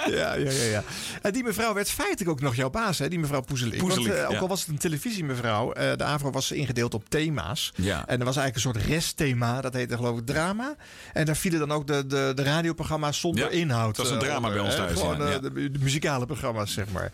Ja, 0.06 0.34
ja, 0.34 0.50
ja, 0.50 0.64
ja. 0.64 0.84
En 1.22 1.32
die 1.32 1.42
mevrouw 1.42 1.74
werd 1.74 1.90
feitelijk 1.90 2.30
ook 2.30 2.40
nog 2.40 2.54
jouw 2.54 2.70
baas, 2.70 2.98
hè? 2.98 3.08
die 3.08 3.18
mevrouw 3.18 3.40
Poezelik. 3.40 3.78
Poezelik, 3.78 4.06
Want, 4.06 4.18
eh, 4.18 4.26
ook 4.26 4.32
ja. 4.32 4.38
al 4.38 4.48
was 4.48 4.60
het 4.60 4.68
een 4.68 4.78
televisiemevrouw, 4.78 5.72
eh 5.72 5.96
de 5.96 6.04
AVRO 6.04 6.30
was 6.30 6.52
ingedeeld 6.52 6.94
op 6.94 7.08
thema's. 7.08 7.72
Ja. 7.76 8.06
En 8.06 8.18
er 8.18 8.24
was 8.24 8.36
eigenlijk 8.36 8.54
een 8.54 8.60
soort 8.60 8.92
restthema, 8.94 9.60
dat 9.60 9.72
heette 9.72 9.96
geloof 9.96 10.18
ik 10.18 10.26
drama. 10.26 10.76
En 11.12 11.24
daar 11.24 11.36
vielen 11.36 11.58
dan 11.60 11.72
ook 11.72 11.86
de, 11.86 12.06
de, 12.06 12.32
de 12.34 12.42
radioprogramma's 12.42 13.20
zonder 13.20 13.44
Ja, 13.44 13.50
inhoud. 13.50 13.96
het 13.96 14.06
was 14.06 14.10
een 14.10 14.20
eh, 14.20 14.28
drama 14.28 14.48
onder, 14.48 14.52
bij 14.52 14.60
ons 14.60 14.74
hè? 14.74 14.84
thuis, 14.84 14.98
Gewoon 15.00 15.22
eh, 15.22 15.32
ja. 15.32 15.38
De, 15.38 15.70
de 15.70 15.78
muzikale 15.78 16.26
programma's, 16.26 16.72
zeg 16.72 16.88
maar. 16.92 17.12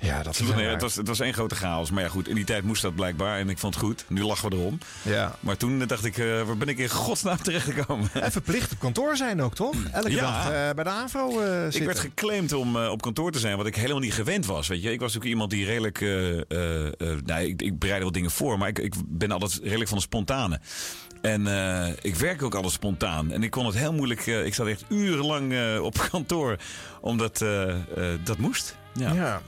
Ja, 0.00 0.22
dat 0.22 0.34
is 0.40 0.54
Nee, 0.54 0.66
het, 0.66 0.80
was, 0.82 0.94
het 0.94 1.08
was 1.08 1.20
één 1.20 1.34
grote 1.34 1.54
chaos. 1.54 1.90
Maar 1.90 2.02
ja, 2.02 2.08
goed, 2.08 2.28
in 2.28 2.34
die 2.34 2.44
tijd 2.44 2.64
moest 2.64 2.82
dat 2.82 2.94
blijkbaar. 2.94 3.38
En 3.38 3.48
ik 3.48 3.58
vond 3.58 3.74
het 3.74 3.84
goed. 3.84 4.04
Nu 4.08 4.22
lachen 4.22 4.50
we 4.50 4.56
erom. 4.56 4.78
Ja. 5.02 5.36
Maar 5.40 5.56
toen 5.56 5.78
dacht 5.86 6.04
ik, 6.04 6.18
eh, 6.18 6.42
waar 6.42 6.56
ben 6.56 6.68
ik 6.68 6.78
in 6.78 6.88
godsnaam 6.88 7.42
terechtgekomen? 7.42 8.08
En 8.12 8.32
verplicht 8.32 8.72
op 8.72 8.78
kantoor 8.78 9.16
zijn 9.16 9.42
ook, 9.42 9.54
toch? 9.54 9.74
Elke 9.92 10.10
Ja. 10.10 10.20
dag 10.20 10.44
eh, 10.52 10.74
bij 10.74 10.84
de 10.84 10.90
AVRO 10.90 11.40
eh 11.40 11.74
Ik 11.80 11.84
werd 11.84 11.98
geclaimd 11.98 12.52
om 12.52 12.76
op 12.76 13.02
kantoor 13.02 13.32
te 13.32 13.38
zijn, 13.38 13.56
wat 13.56 13.66
ik 13.66 13.76
helemaal 13.76 13.98
niet 13.98 14.14
gewend 14.14 14.46
was. 14.46 14.68
Weet 14.68 14.82
je? 14.82 14.92
Ik 14.92 15.00
was 15.00 15.16
ook 15.16 15.24
iemand 15.24 15.50
die 15.50 15.64
redelijk. 15.64 16.00
nou, 17.24 17.40
ik, 17.42 17.62
ik 17.62 17.78
bereidde 17.78 18.02
wel 18.04 18.12
dingen 18.12 18.30
voor, 18.30 18.58
maar 18.58 18.68
ik, 18.68 18.78
ik 18.78 18.94
ben 19.06 19.30
altijd 19.30 19.60
redelijk 19.62 19.88
van 19.88 19.98
de 19.98 20.04
spontane. 20.04 20.60
En 21.22 21.46
ik 22.02 22.14
werk 22.14 22.42
ook 22.42 22.54
altijd 22.54 22.72
spontaan. 22.72 23.32
En 23.32 23.42
ik 23.42 23.50
kon 23.50 23.66
het 23.66 23.74
heel 23.74 23.92
moeilijk. 23.92 24.26
ik 24.26 24.54
zat 24.54 24.66
echt 24.66 24.84
urenlang 24.88 25.78
op 25.80 25.98
kantoor, 26.10 26.56
omdat 27.00 27.38
dat 28.24 28.38
moest. 28.38 28.76
Ja. 28.94 29.12
Ja. 29.12 29.42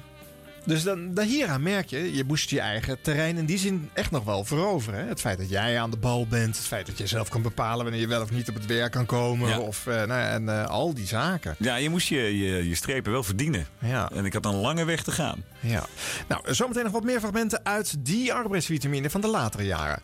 Dus 0.71 0.83
dan, 0.83 1.15
dan 1.15 1.27
hieraan 1.27 1.63
merk 1.63 1.89
je, 1.89 2.15
je 2.15 2.25
moest 2.25 2.51
je 2.51 2.61
eigen 2.61 3.01
terrein 3.03 3.37
in 3.37 3.47
die 3.47 3.59
zin 3.59 3.91
echt 3.93 4.11
nog 4.11 4.25
wel 4.25 4.45
veroveren. 4.45 5.01
Hè? 5.01 5.07
Het 5.09 5.21
feit 5.21 5.39
dat 5.39 5.49
jij 5.49 5.81
aan 5.81 5.91
de 5.91 5.97
bal 5.97 6.27
bent, 6.27 6.57
het 6.57 6.67
feit 6.67 6.87
dat 6.87 6.99
je 6.99 7.07
zelf 7.07 7.29
kan 7.29 7.43
bepalen 7.43 7.83
wanneer 7.83 8.01
je 8.01 8.09
wel 8.09 8.23
of 8.23 8.31
niet 8.31 8.49
op 8.49 8.55
het 8.55 8.67
werk 8.67 8.93
kan 8.93 9.07
komen. 9.07 9.49
Ja. 9.49 9.59
Of, 9.59 9.87
eh, 9.87 9.95
nou, 9.95 10.23
en 10.23 10.49
eh, 10.49 10.67
al 10.67 10.95
die 10.95 11.07
zaken. 11.07 11.55
Ja, 11.59 11.77
je 11.77 11.91
moest 11.91 12.09
je, 12.09 12.39
je, 12.39 12.69
je 12.69 12.75
strepen 12.75 13.13
wel 13.13 13.23
verdienen. 13.23 13.67
Ja. 13.79 14.11
En 14.11 14.25
ik 14.25 14.33
had 14.33 14.45
een 14.45 14.55
lange 14.55 14.85
weg 14.85 15.03
te 15.03 15.13
gaan. 15.13 15.45
Ja. 15.61 15.87
Nou, 16.29 16.55
zometeen 16.55 16.85
nog 16.85 16.93
wat 16.93 17.05
meer 17.05 17.19
fragmenten 17.19 17.61
uit 17.65 17.95
die 17.99 18.33
arbeidsvitamine 18.33 19.11
van 19.11 19.21
de 19.21 19.29
latere 19.29 19.65
jaren. 19.65 20.03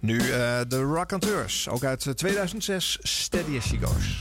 Nu 0.00 0.18
eh, 0.18 0.60
de 0.68 0.80
Rockanteurs, 0.80 1.68
ook 1.68 1.84
uit 1.84 2.06
eh, 2.06 2.12
2006, 2.12 2.98
Steady 3.02 3.56
as 3.56 3.66
She 3.66 3.78
Goes. 3.82 4.18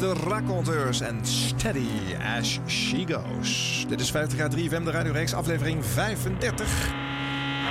De 0.00 0.12
Raconteurs 0.12 1.00
en 1.00 1.18
Steady 1.22 2.16
as 2.38 2.58
She 2.66 3.04
Goes. 3.06 3.84
Dit 3.88 4.00
is 4.00 4.10
50 4.10 4.38
jaar 4.38 4.50
3FM, 4.50 4.84
de 4.84 4.90
Radio 4.90 5.12
Reeks, 5.12 5.34
aflevering 5.34 5.84
35. 5.84 7.09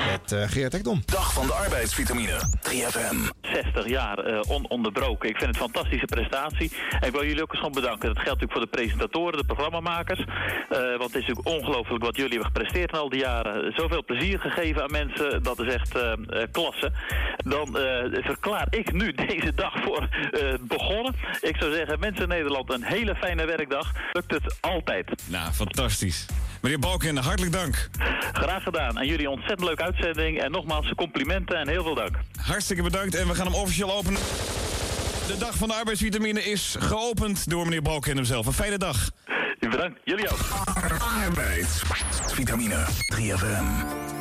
Met 0.08 0.32
eh 0.32 0.50
Geert 0.50 0.74
Ekdom. 0.74 1.02
Dag 1.06 1.34
van 1.34 1.48
de 1.48 1.54
arbeidsvitamine. 1.54 2.38
3FM. 2.70 3.38
60 3.42 3.88
jaar 3.88 4.18
eh, 4.18 4.40
ononderbroken. 4.48 5.30
Ik 5.30 5.38
vind 5.38 5.56
het 5.56 5.62
een 5.64 5.72
fantastische 5.72 6.06
prestatie. 6.06 6.72
En 7.00 7.08
ik 7.08 7.12
wil 7.12 7.26
jullie 7.26 7.42
ook 7.42 7.50
eens 7.52 7.60
gewoon 7.60 7.74
bedanken. 7.82 8.08
Dat 8.08 8.24
geldt 8.24 8.40
natuurlijk 8.42 8.52
voor 8.52 8.62
de 8.62 8.68
presentatoren, 8.78 9.38
de 9.38 9.46
programmamakers. 9.46 10.20
Eh, 10.20 10.28
want 10.70 11.14
het 11.14 11.16
is 11.22 11.28
natuurlijk 11.28 11.48
ongelooflijk 11.48 12.04
wat 12.04 12.16
jullie 12.16 12.32
hebben 12.32 12.48
gepresteerd 12.54 12.92
in 12.92 13.00
al 13.00 13.10
die 13.10 13.20
jaren. 13.20 13.74
Zoveel 13.76 14.04
plezier 14.04 14.40
gegeven 14.40 14.82
aan 14.82 14.92
mensen, 14.92 15.44
dat 15.44 15.60
is 15.60 15.74
echt 15.74 15.96
eh, 15.96 16.12
eh, 16.12 16.48
klasse. 16.52 16.92
Dan 17.38 17.78
eh, 17.78 18.24
verklaar 18.24 18.68
ik 18.70 18.92
nu 18.94 19.14
deze 19.28 19.54
dag 19.56 19.74
voor 19.84 20.08
eh, 20.32 20.54
begonnen. 20.62 21.16
Ik 21.42 21.56
zou 21.60 21.74
zeggen, 21.74 22.00
mensen 22.00 22.24
in 22.24 22.30
Nederland, 22.30 22.74
een 22.74 22.84
hele 22.84 23.16
fijne 23.16 23.46
werkdag. 23.46 23.92
Lukt 24.12 24.32
het 24.32 24.58
altijd. 24.62 25.24
Nou, 25.26 25.52
fantastisch. 25.52 26.26
Meneer 26.62 26.80
Balken, 26.80 27.18
hartelijk 27.18 27.54
dank. 27.54 27.90
Graag 28.34 28.64
gedaan. 28.64 28.98
En 28.98 29.08
jullie 29.08 29.26
een 29.26 29.32
ontzettend 29.32 29.68
leuke 29.68 29.84
uitzending. 29.84 30.42
En 30.42 30.52
nogmaals 30.52 30.94
complimenten 30.96 31.58
en 31.58 31.68
heel 31.68 31.84
veel 31.84 31.96
dank. 31.96 32.16
Hartstikke 32.42 32.84
bedankt 32.84 33.16
en 33.16 33.28
we 33.28 33.36
gaan 33.36 33.46
hem 33.46 33.56
officieel 33.56 33.94
openen. 33.94 34.22
De 35.28 35.36
dag 35.40 35.56
van 35.56 35.68
de 35.68 35.74
arbeidsvitamine 35.74 36.44
is 36.44 36.76
geopend 36.80 37.50
door 37.50 37.64
meneer 37.64 37.82
Balken 37.82 38.16
hemzelf. 38.16 38.46
Een 38.46 38.54
fijne 38.54 38.78
dag. 38.78 39.10
Bedankt. 39.70 40.00
Jullie 40.04 40.30
ook. 40.30 40.40
Arbeidsvitamine. 41.26 42.86
3FM. 43.16 44.19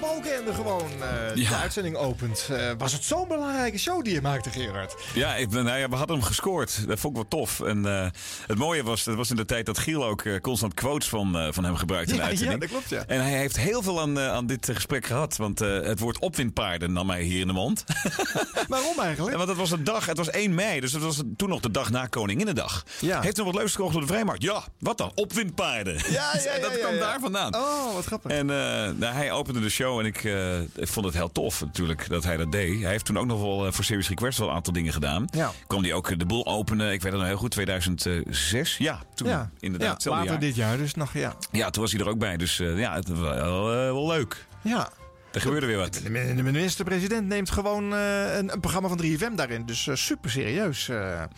Balkende 0.00 0.54
gewoon 0.54 0.90
eh, 1.00 1.48
de 1.48 1.54
uitzending 1.56 1.96
opent. 1.96 2.48
Eh, 2.50 2.70
was 2.78 2.92
het 2.92 3.04
zo'n 3.04 3.28
belangrijke 3.28 3.78
show 3.78 4.04
die 4.04 4.14
je 4.14 4.20
maakte, 4.20 4.50
Gerard? 4.50 4.94
Ja, 5.14 5.34
ik, 5.36 5.50
nou 5.50 5.78
ja, 5.78 5.88
we 5.88 5.96
hadden 5.96 6.16
hem 6.16 6.24
gescoord. 6.26 6.86
Dat 6.88 7.00
vond 7.00 7.16
ik 7.16 7.22
wel 7.30 7.40
tof. 7.40 7.60
En 7.60 7.86
eh, 7.86 8.06
het 8.46 8.58
mooie 8.58 8.82
was, 8.82 9.04
dat 9.04 9.14
was 9.14 9.30
in 9.30 9.36
de 9.36 9.44
tijd 9.44 9.66
dat 9.66 9.78
Giel 9.78 10.04
ook 10.04 10.40
constant 10.40 10.74
quotes 10.74 11.08
van, 11.08 11.52
van 11.52 11.64
hem 11.64 11.76
gebruikte 11.76 12.10
in 12.10 12.16
de 12.16 12.22
Ja, 12.22 12.28
uitzending. 12.28 12.62
ja, 12.62 12.68
dat 12.68 12.76
klopt, 12.78 12.90
ja. 13.08 13.14
En 13.14 13.22
hij 13.22 13.38
heeft 13.38 13.56
heel 13.56 13.82
veel 13.82 14.00
aan, 14.00 14.18
aan 14.18 14.46
dit 14.46 14.70
gesprek 14.72 15.06
gehad. 15.06 15.36
Want 15.36 15.58
het 15.58 15.98
woord 15.98 16.18
opwindpaarden 16.18 16.92
nam 16.92 17.10
hij 17.10 17.22
hier 17.22 17.40
in 17.40 17.46
de 17.46 17.52
mond. 17.52 17.84
Waarom 18.68 18.98
eigenlijk? 19.00 19.36
Want 19.36 19.48
het 19.48 19.58
was 19.58 19.70
een 19.70 19.84
dag, 19.84 20.06
het 20.06 20.16
was 20.16 20.30
1 20.30 20.54
mei, 20.54 20.80
dus 20.80 20.92
het 20.92 21.02
was 21.02 21.22
toen 21.36 21.48
nog 21.48 21.60
de 21.60 21.70
dag 21.70 21.90
na 21.90 22.06
Koninginnedag. 22.06 22.84
Ja. 23.00 23.20
Heeft 23.20 23.36
nog 23.36 23.46
wat 23.46 23.54
leuks 23.54 23.74
gekocht 23.74 23.94
op 23.94 24.00
de 24.00 24.06
Vrijmarkt? 24.06 24.42
Ja, 24.42 24.62
wat 24.78 24.98
dan? 24.98 25.12
Opwindpaarden. 25.14 25.94
Ja, 25.94 26.30
ja, 26.34 26.40
ja, 26.54 26.58
dat 26.60 26.78
kwam 26.78 26.98
daar 26.98 27.20
vandaan. 27.20 27.54
Oh, 27.54 27.94
wat 27.94 28.04
grappig. 28.04 28.30
En 28.30 28.46
nou, 28.46 29.04
hij 29.04 29.32
opende 29.32 29.60
de 29.60 29.68
show 29.68 29.83
en 29.84 30.06
ik, 30.06 30.24
eh, 30.24 30.60
ik 30.60 30.88
vond 30.88 31.06
het 31.06 31.14
heel 31.14 31.32
tof 31.32 31.60
natuurlijk 31.60 32.08
dat 32.08 32.24
hij 32.24 32.36
dat 32.36 32.52
deed. 32.52 32.80
Hij 32.80 32.90
heeft 32.90 33.04
toen 33.04 33.18
ook 33.18 33.26
nog 33.26 33.40
wel 33.40 33.66
eh, 33.66 33.72
voor 33.72 33.84
Series 33.84 34.08
Request 34.08 34.38
wel 34.38 34.48
een 34.48 34.54
aantal 34.54 34.72
dingen 34.72 34.92
gedaan. 34.92 35.24
Ja. 35.30 35.52
Kwam 35.66 35.82
hij 35.82 35.92
ook 35.92 36.10
eh, 36.10 36.18
de 36.18 36.26
boel 36.26 36.46
openen. 36.46 36.92
Ik 36.92 37.02
weet 37.02 37.12
het 37.12 37.20
nog 37.20 37.30
heel 37.30 37.38
goed, 37.38 37.50
2006. 37.50 38.76
Ja, 38.76 39.02
toen 39.14 39.28
ja, 39.28 39.50
inderdaad. 39.60 40.02
ja, 40.02 40.10
later 40.10 40.26
jaar. 40.30 40.40
dit 40.40 40.54
jaar, 40.54 40.76
dus 40.76 40.94
nog 40.94 41.12
ja. 41.12 41.34
Ja, 41.50 41.70
toen 41.70 41.82
was 41.82 41.92
hij 41.92 42.00
er 42.00 42.08
ook 42.08 42.18
bij. 42.18 42.36
Dus 42.36 42.56
ja, 42.56 42.94
het 42.94 43.08
was 43.08 43.18
wel, 43.18 43.64
wel 43.66 44.06
leuk. 44.06 44.46
Ja. 44.62 44.88
Er 45.32 45.40
gebeurde 45.40 45.66
weer 45.66 45.76
wat. 45.78 45.94
De 45.94 46.34
de 46.34 46.42
minister-president 46.42 47.26
neemt 47.26 47.50
gewoon 47.50 47.92
een, 47.92 48.52
een 48.52 48.60
programma 48.60 48.88
van 48.88 49.02
3FM 49.04 49.34
daarin. 49.34 49.66
Dus 49.66 49.88
super 49.92 50.30
serieus. 50.30 50.86
Ja, 50.86 51.28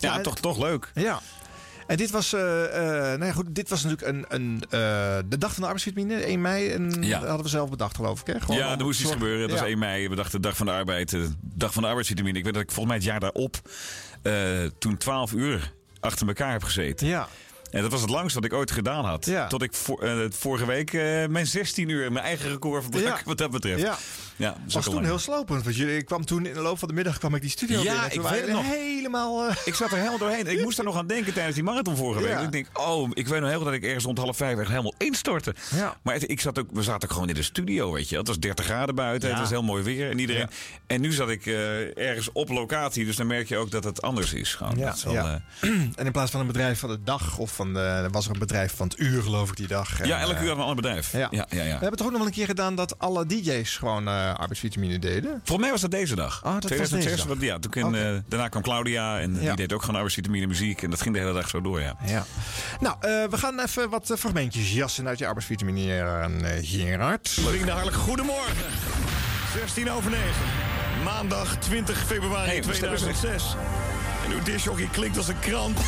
en- 0.00 0.22
toch, 0.22 0.38
toch 0.38 0.58
leuk. 0.58 0.90
Ja. 0.94 1.20
En 1.86 1.96
dit 1.96 2.10
was, 2.10 2.32
eh, 2.32 2.40
nou 2.40 3.24
ja, 3.24 3.32
goed, 3.32 3.54
dit 3.54 3.68
was 3.68 3.82
natuurlijk 3.84 4.08
een, 4.12 4.24
een, 4.28 4.62
eh, 4.70 4.78
de 5.28 5.38
dag 5.38 5.50
van 5.52 5.60
de 5.62 5.66
arbeidsvitamine, 5.68 6.28
1 6.28 6.40
mei. 6.40 6.68
En 6.70 7.02
Ja. 7.02 7.18
dat 7.18 7.26
hadden 7.28 7.44
we 7.44 7.50
zelf 7.50 7.70
bedacht, 7.70 7.96
geloof 7.96 8.20
ik. 8.20 8.26
Hè? 8.26 8.40
Gewoon 8.40 8.56
ja, 8.56 8.78
er 8.78 8.84
moest 8.84 9.00
iets 9.00 9.10
gebeuren. 9.12 9.40
Het 9.42 9.50
Ja. 9.50 9.56
was 9.58 9.66
1 9.68 9.78
mei. 9.78 10.08
We 10.08 10.14
dachten 10.14 10.42
de 10.42 10.48
dag 10.48 10.56
van 10.56 10.66
de 10.66 10.72
arbeid. 10.72 11.10
De 11.10 11.28
dag 11.40 11.72
van 11.72 11.82
de 11.82 11.88
arbeidsvitamine. 11.88 12.38
Ik 12.38 12.44
weet 12.44 12.54
dat 12.54 12.62
ik 12.62 12.70
volgens 12.70 12.86
mij 12.86 12.96
het 12.96 13.04
jaar 13.04 13.20
daarop 13.20 13.60
toen 14.78 14.96
12 14.96 15.32
uur 15.32 15.72
achter 16.00 16.26
elkaar 16.26 16.52
heb 16.52 16.62
gezeten. 16.62 17.06
Ja. 17.06 17.28
En 17.70 17.82
dat 17.82 17.90
was 17.90 18.00
het 18.00 18.10
langst 18.10 18.34
wat 18.34 18.44
ik 18.44 18.52
ooit 18.52 18.70
gedaan 18.70 19.04
had. 19.04 19.26
Ja. 19.26 19.46
Tot 19.46 19.62
ik 19.62 19.74
voor, 19.74 20.28
vorige 20.30 20.66
week 20.66 20.92
mijn 21.30 21.46
16 21.46 21.88
uur, 21.88 22.12
mijn 22.12 22.24
eigen 22.24 22.50
record 22.50 22.82
verbrak 22.82 23.02
Ja. 23.04 23.20
wat 23.24 23.38
dat 23.38 23.50
betreft. 23.50 23.80
Ja. 23.80 23.96
Ja 24.36 24.56
was 24.72 24.84
toen 24.84 24.94
lang. 24.94 25.06
heel 25.06 25.18
slopend. 25.18 25.64
Want 25.64 25.76
jullie, 25.76 25.96
ik 25.96 26.04
kwam 26.06 26.24
toen 26.24 26.46
in 26.46 26.54
de 26.54 26.60
loop 26.60 26.78
van 26.78 26.88
de 26.88 26.94
middag 26.94 27.18
kwam 27.18 27.34
ik 27.34 27.40
die 27.40 27.50
studio 27.50 27.82
Ja, 27.82 28.08
binnen. 28.08 28.12
Ik 28.12 28.20
weet 28.40 28.48
nog. 28.52 28.62
helemaal... 28.64 29.48
eh, 29.48 29.56
Ik 29.70 29.74
zat 29.74 29.90
er 29.90 29.96
helemaal 29.96 30.18
doorheen. 30.18 30.46
Ik 30.46 30.62
moest 30.62 30.78
er 30.78 30.84
nog 30.84 30.96
aan 30.96 31.06
denken 31.06 31.32
tijdens 31.32 31.54
die 31.54 31.64
marathon 31.64 31.96
vorige 31.96 32.22
week. 32.22 32.30
Ja. 32.32 32.40
Ik 32.40 32.52
denk, 32.52 32.66
oh, 32.72 33.10
ik 33.12 33.28
weet 33.28 33.40
nog 33.40 33.48
heel 33.48 33.56
goed 33.58 33.66
dat 33.66 33.74
ik 33.74 33.84
ergens 33.84 34.04
rond 34.04 34.18
half 34.18 34.36
vijf 34.36 34.58
echt 34.58 34.68
helemaal 34.70 34.94
instortte. 34.98 35.54
Ja. 35.74 35.96
Maar 36.02 36.14
het- 36.14 36.30
ik 36.30 36.40
zat 36.40 36.58
ook, 36.58 36.66
we 36.72 36.82
zaten 36.82 37.08
ook 37.08 37.14
gewoon 37.14 37.28
in 37.28 37.34
de 37.34 37.42
studio, 37.42 37.92
weet 37.92 38.08
je. 38.08 38.16
Het 38.16 38.26
was 38.28 38.38
30 38.38 38.64
graden 38.64 38.94
buiten, 38.94 39.28
het 39.30 39.38
was 39.38 39.50
heel 39.50 39.62
mooi 39.62 39.82
weer 39.82 40.10
en 40.10 40.18
iedereen. 40.18 40.48
En 40.86 41.00
nu 41.00 41.12
zat 41.12 41.28
ik 41.28 41.46
eh, 41.46 41.98
ergens 41.98 42.32
op 42.32 42.48
locatie, 42.48 43.04
dus 43.04 43.16
dan 43.16 43.26
merk 43.26 43.48
je 43.48 43.56
ook 43.56 43.70
dat 43.70 43.84
het 43.84 44.02
anders 44.02 44.32
is. 44.32 44.54
Gewoon. 44.54 44.76
Ja, 44.76 44.94
eh, 45.06 45.34
en 45.96 46.06
in 46.06 46.12
plaats 46.12 46.30
van 46.30 46.40
een 46.40 46.46
bedrijf 46.46 46.78
van 46.78 46.88
de 46.88 47.02
dag 47.04 47.38
of 47.38 47.54
van 47.54 47.78
eh, 47.78 48.06
was 48.10 48.26
er 48.26 48.32
een 48.32 48.38
bedrijf 48.38 48.74
van 48.76 48.88
het 48.88 48.98
uur, 48.98 49.22
geloof 49.22 49.48
ik, 49.50 49.56
die 49.56 49.66
dag. 49.66 50.00
En, 50.00 50.06
Ja, 50.06 50.20
elke 50.20 50.34
eh, 50.34 50.42
uur 50.42 50.50
een 50.50 50.58
ander 50.58 50.74
bedrijf. 50.76 51.12
Ja. 51.12 51.28
ja, 51.30 51.46
ja. 51.50 51.56
ja. 51.62 51.62
We 51.64 51.70
hebben 51.70 51.96
toch 51.96 52.06
ook 52.06 52.12
nog 52.12 52.18
wel 52.20 52.28
een 52.28 52.34
keer 52.36 52.46
gedaan 52.46 52.74
dat 52.74 52.98
alle 52.98 53.26
DJ's 53.26 53.76
gewoon 53.76 54.08
eh, 54.28 54.34
arbeidsvitamine 54.38 54.98
deden? 54.98 55.30
Volgens 55.30 55.58
mij 55.58 55.70
was 55.70 55.80
dat 55.80 55.90
deze 55.90 56.14
dag. 56.14 56.36
Oh, 56.44 56.52
dat 56.52 56.52
was 56.52 56.60
2006, 56.62 57.04
deze 57.04 57.16
dag. 57.16 57.26
want 57.26 57.40
Ja, 57.42 57.58
toen 57.58 57.94
eh, 57.94 58.16
daarna 58.28 58.48
kwam 58.48 58.62
Claudia 58.62 59.20
en 59.20 59.38
die 59.38 59.54
deed 59.54 59.72
ook 59.72 59.80
gewoon 59.80 59.94
arbeidsvitamine 59.94 60.46
muziek. 60.46 60.82
En 60.82 60.90
dat 60.90 61.00
ging 61.02 61.14
de 61.14 61.20
hele 61.20 61.32
dag 61.32 61.48
zo 61.48 61.60
door, 61.60 61.80
ja. 61.80 61.96
Ja. 62.06 62.24
Nou, 62.80 62.96
eh, 63.00 63.10
we 63.30 63.38
gaan 63.38 63.60
even 63.60 63.88
wat 63.90 64.12
fragmentjes 64.18 64.72
jassen 64.72 65.08
uit 65.08 65.18
je 65.18 65.26
arbeidsvitamine, 65.26 65.96
eh, 65.98 66.52
Gerard. 66.62 67.28
Vrienden, 67.28 67.68
hartelijk 67.68 67.96
goedemorgen. 67.96 68.54
16 69.56 69.90
over 69.90 70.10
9. 70.10 70.24
Maandag 71.04 71.56
20 71.56 72.06
februari 72.06 72.48
Hey, 72.50 72.62
wat 72.62 72.74
stem 72.74 72.92
is 72.92 73.00
het? 73.00 73.16
2006. 73.18 73.56
En 74.24 74.32
uw 74.32 74.42
disjockey 74.42 74.88
klinkt 74.92 75.16
als 75.16 75.28
een 75.28 75.38
krant. 75.38 75.78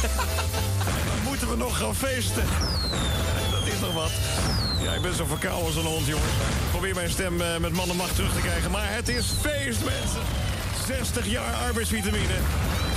Moeten 1.29 1.49
we 1.49 1.57
nog 1.57 1.79
gaan 1.79 1.95
feesten. 1.95 2.45
Dat 3.51 3.67
is 3.67 3.81
nog 3.81 3.93
wat. 3.95 4.11
Ja, 4.83 4.93
ik 4.93 5.03
ben 5.03 5.15
zo 5.15 5.25
verkouden 5.25 5.67
als 5.67 5.77
een 5.77 5.85
hond, 5.85 6.07
jongens. 6.07 6.33
Ik 6.65 6.71
probeer 6.71 6.95
mijn 6.95 7.11
stem 7.11 7.41
eh, 7.41 7.57
met 7.57 7.73
man 7.73 7.91
en 7.91 7.97
macht 7.97 8.15
terug 8.15 8.33
te 8.33 8.41
krijgen. 8.41 8.71
Maar 8.71 8.95
het 8.95 9.09
is 9.09 9.27
feest, 9.41 9.85
mensen. 9.85 10.21
60 10.87 11.27
jaar 11.27 11.55
arbeidsvitamine. 11.55 12.35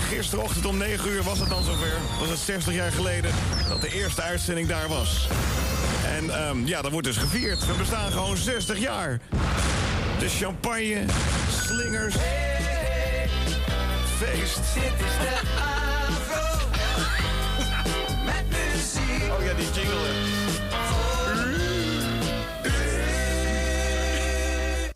Gisterochtend 0.10 0.66
om 0.66 0.78
9 0.78 1.10
uur 1.10 1.24
was 1.24 1.40
het 1.40 1.50
dan 1.50 1.64
zover. 1.64 1.98
Was 2.20 2.30
het 2.30 2.40
60 2.40 2.74
jaar 2.74 2.92
geleden 2.92 3.32
dat 3.70 3.82
de 3.82 3.94
eerste 3.94 4.22
uitzending 4.22 4.68
daar 4.68 4.88
was. 4.88 5.28
En 6.06 6.30
ehm, 6.30 6.66
ja, 6.66 6.82
dat 6.82 6.92
wordt 6.92 7.08
dus 7.08 7.18
gevierd. 7.18 7.66
We 7.66 7.74
bestaan 7.74 8.12
gewoon 8.12 8.38
60 8.38 8.78
jaar. 8.78 9.20
De 10.20 10.30
champagne, 10.30 11.04
slingers, 11.64 12.16
feest. 14.18 14.60
Dit 14.74 14.84
is 14.84 15.16
de 15.20 15.40
Met 18.26 18.46
muziek. 18.50 19.32
Oh 19.32 19.44
ja, 19.44 19.54
die 19.54 19.68
jingle. 19.74 20.29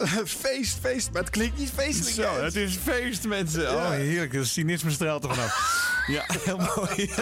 feest, 0.25 0.77
feest, 0.81 1.11
maar 1.11 1.21
het 1.21 1.31
klinkt 1.31 1.57
niet 1.57 1.71
feestelijk. 1.75 2.15
Zo, 2.15 2.43
het 2.43 2.55
is 2.55 2.77
feest, 2.83 3.27
mensen. 3.27 3.73
Oh, 3.73 3.89
heerlijk. 3.89 4.31
De 4.31 4.45
cynisme 4.45 4.91
straalt 4.91 5.23
er 5.23 5.29
vanaf. 5.29 5.91
Ja, 6.07 6.23
heel 6.45 6.57
mooi. 6.75 7.09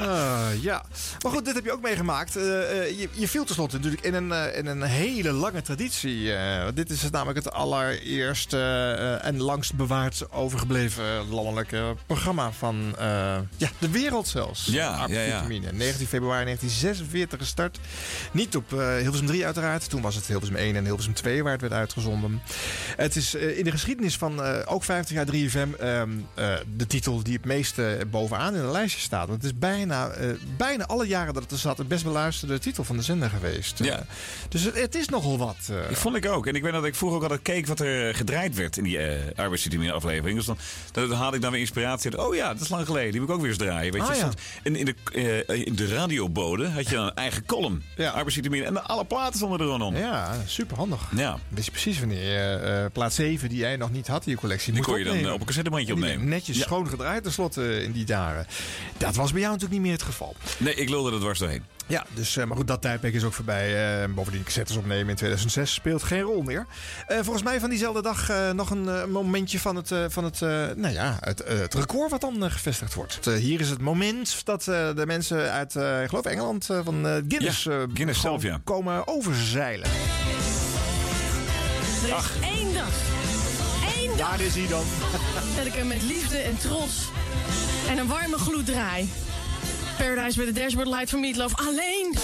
Ah, 0.00 0.48
ja, 0.60 0.82
maar 1.22 1.32
goed, 1.32 1.44
dit 1.44 1.54
heb 1.54 1.64
je 1.64 1.72
ook 1.72 1.80
meegemaakt. 1.80 2.36
Eh, 2.36 2.80
eh, 2.80 2.98
je, 2.98 3.08
je 3.12 3.28
viel 3.28 3.44
tenslotte 3.44 3.76
natuurlijk 3.76 4.02
in 4.02 4.14
een, 4.14 4.32
eh, 4.32 4.58
in 4.58 4.66
een 4.66 4.82
hele 4.82 5.32
lange 5.32 5.62
traditie. 5.62 6.32
Dit 6.74 6.90
is 6.90 7.10
namelijk 7.10 7.44
het 7.44 7.52
allereerste 7.52 8.58
en 9.22 9.40
langst 9.40 9.74
bewaard 9.74 10.32
overgebleven 10.32 11.28
landelijke 11.28 11.94
programma 12.06 12.52
van 12.52 12.94
ja, 13.56 13.70
de 13.78 13.90
wereld 13.90 14.28
zelfs. 14.28 14.64
Ja, 14.64 15.06
ja, 15.08 15.20
ja. 15.20 15.34
Vitamine. 15.36 15.72
19 15.72 16.06
februari 16.06 16.44
1946 16.44 17.38
gestart. 17.38 17.78
Niet 18.32 18.56
op 18.56 18.70
Hilversum 18.70 19.26
3 19.26 19.44
uiteraard. 19.44 19.90
Toen 19.90 20.02
was 20.02 20.14
het 20.14 20.26
Hilversum 20.26 20.56
1 20.56 20.76
en 20.76 20.84
Hilversum 20.84 21.14
2 21.14 21.42
waar 21.42 21.52
het 21.52 21.60
werd 21.60 21.72
uitgezonden. 21.72 22.42
Het 22.96 23.16
is 23.16 23.34
in 23.34 23.64
de 23.64 23.70
geschiedenis 23.70 24.16
van 24.16 24.40
ook 24.66 24.84
50 24.84 25.16
jaar 25.16 25.26
3FM 25.26 25.74
ehm, 25.78 26.10
eh, 26.34 26.54
de 26.76 26.86
titel 26.86 27.22
die 27.22 27.37
het 27.38 27.46
meeste 27.46 27.98
bovenaan 28.10 28.54
in 28.54 28.60
de 28.60 28.66
lijstje 28.70 29.00
staat. 29.00 29.28
Want 29.28 29.42
het 29.42 29.52
is 29.52 29.58
bijna, 29.58 30.08
eh, 30.08 30.28
bijna 30.56 30.86
alle 30.86 31.06
jaren 31.06 31.34
dat 31.34 31.42
het 31.42 31.52
er 31.52 31.58
zat 31.58 31.76
de 31.76 31.84
best 31.84 32.04
beluisterde 32.04 32.58
titel 32.58 32.84
van 32.84 32.96
de 32.96 33.02
zender 33.02 33.30
geweest. 33.30 33.78
Ja. 33.84 33.94
Eh, 33.98 34.02
dus 34.48 34.62
het, 34.62 34.80
het 34.80 34.94
is 34.94 35.08
nogal 35.08 35.38
wat. 35.38 35.56
eh. 35.70 35.76
Dat 35.88 35.98
vond 35.98 36.16
ik 36.16 36.26
ook. 36.28 36.46
En 36.46 36.54
ik 36.54 36.62
weet 36.62 36.72
dat 36.72 36.84
ik 36.84 36.94
vroeger 36.94 37.16
ook 37.18 37.22
altijd 37.24 37.42
keek 37.42 37.66
wat 37.66 37.80
er 37.80 38.14
gedraaid 38.14 38.54
werd 38.54 38.76
in 38.76 38.84
die 38.84 38.98
eh 38.98 39.20
arbeidsvitamine 39.36 39.92
aflevering. 39.92 40.36
Dus 40.36 40.46
dan, 40.46 40.58
dan 40.92 41.12
haalde 41.12 41.36
ik 41.36 41.42
dan 41.42 41.50
weer 41.50 41.60
inspiratie 41.60 42.10
uit. 42.10 42.26
Oh 42.26 42.34
ja, 42.34 42.52
dat 42.52 42.62
is 42.62 42.68
lang 42.68 42.86
geleden. 42.86 43.10
Die 43.10 43.20
moet 43.20 43.28
ik 43.28 43.34
ook 43.34 43.40
weer 43.40 43.50
eens 43.50 43.58
draaien. 43.58 43.92
Weet 43.92 44.06
je? 44.06 44.12
Ah, 44.12 44.16
ja. 44.18 44.30
En 44.62 44.76
in 44.76 44.84
de, 44.84 44.94
eh, 45.48 45.66
in 45.66 45.74
de 45.74 45.88
radiobode 45.94 46.68
had 46.68 46.88
je 46.88 46.94
dan 46.94 47.06
een 47.06 47.14
eigen 47.14 47.46
column. 47.46 47.82
Arbeidsvitamine. 47.98 48.64
En 48.64 48.84
alle 48.84 49.04
platen 49.04 49.36
stonden 49.36 49.58
er 49.58 49.64
gewoon 49.64 49.82
om. 49.82 49.96
Ja, 49.96 50.34
super 50.46 50.76
handig. 50.76 51.00
Ja. 51.16 51.38
Wist 51.48 51.64
je 51.64 51.70
precies 51.70 51.98
wanneer 51.98 52.22
je 52.32 52.54
eh, 52.56 52.84
plaat 52.92 53.12
7 53.14 53.48
die 53.48 53.58
jij 53.58 53.76
nog 53.76 53.90
niet 53.90 54.06
had 54.06 54.26
in 54.26 54.30
je 54.32 54.38
collectie 54.38 54.72
Die 54.72 54.80
moet 54.82 54.90
kon 54.90 54.98
je 54.98 55.04
dan 55.04 55.12
opnemen. 55.12 55.28
eh, 55.30 55.34
op 55.34 55.40
een 55.40 55.46
cassettebandje 55.46 55.92
opnemen. 55.92 56.28
Netjes 56.28 56.56
Ja. 56.56 56.62
schoon 56.62 56.88
gedraaid 56.88 57.24
tenslotte 57.28 57.82
in 57.82 57.92
die 57.92 58.04
dagen. 58.04 58.46
Dat 58.96 59.14
was 59.14 59.30
bij 59.32 59.40
jou 59.40 59.52
natuurlijk 59.52 59.80
niet 59.80 59.88
meer 59.88 59.98
het 59.98 60.06
geval. 60.08 60.36
Nee, 60.58 60.74
ik 60.74 60.88
lulde 60.88 61.12
er 61.12 61.18
dwars 61.20 61.38
doorheen. 61.38 61.62
Ja, 61.86 62.06
dus, 62.14 62.36
eh, 62.36 62.44
maar 62.44 62.56
goed, 62.56 62.66
dat 62.66 62.82
tijdperk 62.82 63.14
is 63.14 63.24
ook 63.24 63.32
voorbij. 63.32 64.02
Eh, 64.02 64.08
bovendien, 64.14 64.42
cassettes 64.42 64.76
opnemen 64.76 65.08
in 65.08 65.14
2006 65.16 65.74
speelt 65.74 66.02
geen 66.02 66.20
rol 66.20 66.42
meer. 66.42 66.66
Eh, 67.06 67.16
volgens 67.22 67.42
mij 67.42 67.60
van 67.60 67.70
diezelfde 67.70 68.02
dag 68.02 68.30
eh, 68.30 68.50
nog 68.50 68.70
een 68.70 68.88
eh, 68.88 69.04
momentje 69.04 69.60
van 69.60 69.76
het, 69.76 69.90
eh, 69.92 70.04
van 70.08 70.24
het, 70.24 70.42
eh, 70.42 70.48
nou 70.76 70.88
ja, 70.94 71.16
het, 71.20 71.40
eh, 71.40 71.58
het 71.58 71.74
record 71.74 72.10
wat 72.10 72.20
dan 72.20 72.44
eh, 72.44 72.50
gevestigd 72.50 72.94
wordt. 72.94 73.26
Eh, 73.26 73.34
hier 73.34 73.60
is 73.60 73.70
het 73.70 73.80
moment 73.80 74.40
dat 74.44 74.68
eh, 74.68 74.94
de 74.94 75.06
mensen 75.06 75.52
uit, 75.52 75.76
eh, 75.76 76.02
ik 76.02 76.08
geloof 76.08 76.24
Engeland, 76.24 76.70
eh, 76.70 76.80
van 76.84 77.06
eh, 77.06 77.12
Guinness, 77.28 77.62
Ja, 77.62 77.70
eh, 77.70 77.82
Guinness 77.94 78.20
zelf, 78.20 78.42
ja. 78.42 78.60
komen 78.64 79.06
overzeilen. 79.06 79.86
Er 82.02 82.06
is 82.06 82.12
Ach. 82.12 82.32
één 82.42 82.74
dag. 82.74 83.07
Daar 84.18 84.40
is 84.40 84.54
hij 84.54 84.66
dan. 84.66 84.84
Dat 85.56 85.66
ik 85.66 85.72
hem 85.72 85.86
met 85.86 86.02
liefde 86.02 86.38
en 86.38 86.58
trots 86.58 86.94
en 87.88 87.98
een 87.98 88.06
warme 88.06 88.38
gloed 88.38 88.66
draai. 88.66 89.08
Paradise 89.98 90.38
with 90.44 90.56
a 90.56 90.60
Dashboard 90.60 90.88
Light 90.88 91.10
van 91.10 91.20
Meatloaf. 91.20 91.54
Alleen 91.54 92.16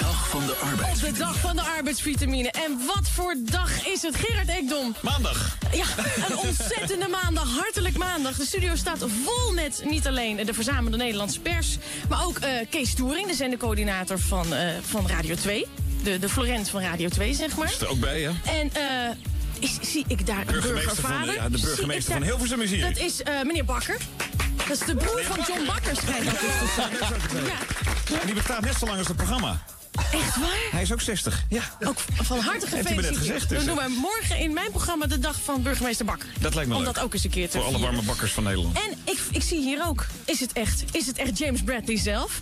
Dag 0.00 0.28
van 0.28 0.46
de 0.46 0.54
arbeid. 0.54 0.94
op 0.94 1.00
de 1.00 1.12
dag 1.12 1.36
van 1.38 1.56
de 1.56 1.62
arbeidsvitamine. 1.62 2.50
En 2.50 2.80
wat 2.86 3.08
voor 3.08 3.34
dag 3.38 3.86
is 3.86 4.02
het, 4.02 4.16
Gerard 4.16 4.48
Ekdom? 4.48 4.94
Maandag. 5.02 5.56
Ja, 5.72 5.86
een 6.28 6.38
ontzettende 6.48 7.08
maandag. 7.08 7.56
Hartelijk 7.56 7.96
maandag. 7.96 8.36
De 8.36 8.46
studio 8.46 8.76
staat 8.76 8.98
vol 8.98 9.52
met 9.52 9.82
niet 9.84 10.06
alleen 10.06 10.36
de 10.46 10.54
verzamelde 10.54 10.96
Nederlandse 10.96 11.40
pers... 11.40 11.78
maar 12.08 12.24
ook 12.24 12.38
eh, 12.38 12.50
Kees 12.70 12.94
Toering, 12.94 13.26
de 13.26 13.34
zendercoördinator 13.34 14.18
van, 14.18 14.54
eh, 14.54 14.68
van 14.82 15.08
Radio 15.08 15.34
2. 15.34 15.66
De, 16.02 16.18
de 16.18 16.28
Florent 16.28 16.68
van 16.68 16.80
Radio 16.80 17.08
2, 17.08 17.34
zeg 17.34 17.56
maar. 17.56 17.72
Is 17.72 17.80
er 17.80 17.88
ook 17.88 18.00
bij, 18.00 18.20
ja? 18.20 18.32
En 18.44 18.70
eh, 18.74 19.16
is, 19.60 19.78
zie 19.80 20.04
ik 20.08 20.26
daar 20.26 20.38
een 20.38 20.46
Burgemeester 20.46 20.94
van 20.96 21.10
de- 21.10 21.16
burgervader? 21.26 21.34
ja, 21.34 21.48
burgemeester 21.66 22.12
van 22.12 22.22
Hilversum 22.22 22.60
is 22.60 22.70
hier. 22.70 22.80
Dat 22.80 22.96
is 22.98 23.22
eh, 23.22 23.42
meneer 23.42 23.64
Bakker. 23.64 23.96
Dat 24.56 24.70
is 24.80 24.86
de 24.86 24.94
broer 24.96 25.20
van 25.24 25.44
John 25.48 25.66
Bakker, 25.66 25.96
schijnt 25.96 26.24
dat 26.24 26.40
dus 26.40 26.40
te 26.40 26.72
zijn. 26.76 27.44
Ja, 27.44 28.20
En 28.20 28.26
die 28.26 28.34
bestaat 28.34 28.60
net 28.60 28.74
zo 28.78 28.86
lang 28.86 28.98
als 28.98 29.08
het 29.08 29.16
programma. 29.16 29.62
Echt 30.12 30.36
waar? 30.36 30.58
Hij 30.70 30.82
is 30.82 30.92
ook 30.92 31.00
60. 31.00 31.44
Ja. 31.48 31.62
Ook 31.86 31.98
van 32.16 32.38
harte 32.38 32.66
gefeliciteerd. 32.66 33.16
gezegd, 33.16 33.48
dus, 33.48 33.58
Dan 33.58 33.66
doen 33.66 33.76
wij 33.76 33.88
morgen 33.88 34.38
in 34.38 34.52
mijn 34.52 34.70
programma 34.70 35.06
de 35.06 35.18
dag 35.18 35.36
van 35.42 35.62
burgemeester 35.62 36.04
Bakker. 36.06 36.28
Dat 36.40 36.54
lijkt 36.54 36.68
me 36.70 36.76
Om 36.76 36.82
leuk. 36.84 36.94
dat 36.94 37.04
ook 37.04 37.14
eens 37.14 37.24
een 37.24 37.30
keer 37.30 37.50
te 37.50 37.58
Voor 37.58 37.66
alle 37.66 37.78
warme 37.78 38.02
bakkers 38.02 38.32
van 38.32 38.44
Nederland. 38.44 38.76
En 38.76 38.98
ik, 39.04 39.18
ik 39.30 39.42
zie 39.42 39.60
hier 39.60 39.86
ook, 39.86 40.06
is 40.24 40.40
het 40.40 40.52
echt? 40.52 40.84
Is 40.92 41.06
het 41.06 41.18
echt 41.18 41.38
James 41.38 41.62
Bradley 41.62 41.96
zelf? 41.98 42.40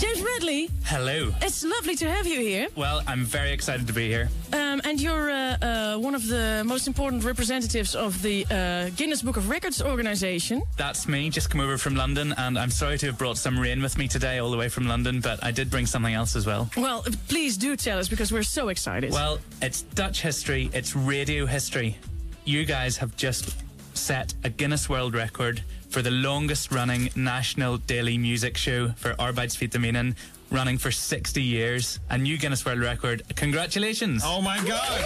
James 0.00 0.18
Bradley, 0.20 0.68
Hello. 0.82 1.28
it's 1.46 1.62
lovely 1.62 1.94
to 1.96 2.06
have 2.06 2.28
you 2.28 2.48
here. 2.48 2.68
Well, 2.74 3.02
I'm 3.14 3.26
very 3.26 3.50
excited 3.50 3.86
to 3.86 3.92
be 3.92 4.00
here. 4.02 4.28
Um, 4.54 4.80
and 4.80 5.00
you're 5.00 5.30
uh, 5.30 5.94
uh, 5.94 6.02
one 6.04 6.14
of 6.16 6.22
the 6.26 6.62
most 6.64 6.86
important 6.86 7.24
representatives 7.24 7.94
of 7.96 8.20
the 8.22 8.44
uh, 8.50 8.90
Guinness 8.96 9.22
Book 9.22 9.36
of 9.36 9.48
Records 9.48 9.82
organization. 9.82 10.62
That's 10.76 11.06
me, 11.06 11.30
just 11.30 11.48
come 11.50 11.60
over 11.64 11.78
from 11.78 11.94
London, 11.96 12.32
and 12.36 12.56
I'm 12.58 12.70
sorry 12.70 12.96
to 12.98 13.06
have 13.06 13.16
brought 13.18 13.36
some 13.38 13.58
rain 13.62 13.82
with 13.82 13.96
me 13.98 14.08
today 14.08 14.38
all 14.38 14.50
the 14.50 14.56
way 14.56 14.68
from 14.68 14.86
London, 14.86 15.20
but 15.20 15.42
I 15.42 15.50
did 15.52 15.68
bring 15.70 15.86
something 15.86 16.14
else 16.14 16.36
as 16.36 16.44
well. 16.46 16.68
Well, 16.76 16.97
please 17.28 17.56
do 17.56 17.76
tell 17.76 17.98
us 17.98 18.08
because 18.08 18.32
we're 18.32 18.42
so 18.42 18.68
excited. 18.68 19.12
Well, 19.12 19.38
it's 19.60 19.82
Dutch 19.94 20.22
history, 20.22 20.70
it's 20.72 20.94
radio 20.96 21.46
history. 21.46 21.96
You 22.44 22.64
guys 22.64 22.96
have 22.98 23.16
just 23.16 23.54
set 23.94 24.34
a 24.44 24.48
Guinness 24.48 24.88
World 24.88 25.14
Record 25.14 25.62
for 25.90 26.02
the 26.02 26.10
longest 26.10 26.70
running 26.72 27.10
national 27.16 27.78
daily 27.78 28.18
music 28.18 28.56
show 28.56 28.88
for 28.96 29.14
Arbeidsvitaminen, 29.14 30.14
running 30.50 30.78
for 30.78 30.90
60 30.90 31.42
years. 31.42 31.98
A 32.10 32.18
new 32.18 32.36
Guinness 32.38 32.64
World 32.64 32.80
Record. 32.80 33.22
Congratulations! 33.36 34.22
Oh 34.24 34.40
my 34.40 34.58
god! 34.58 35.04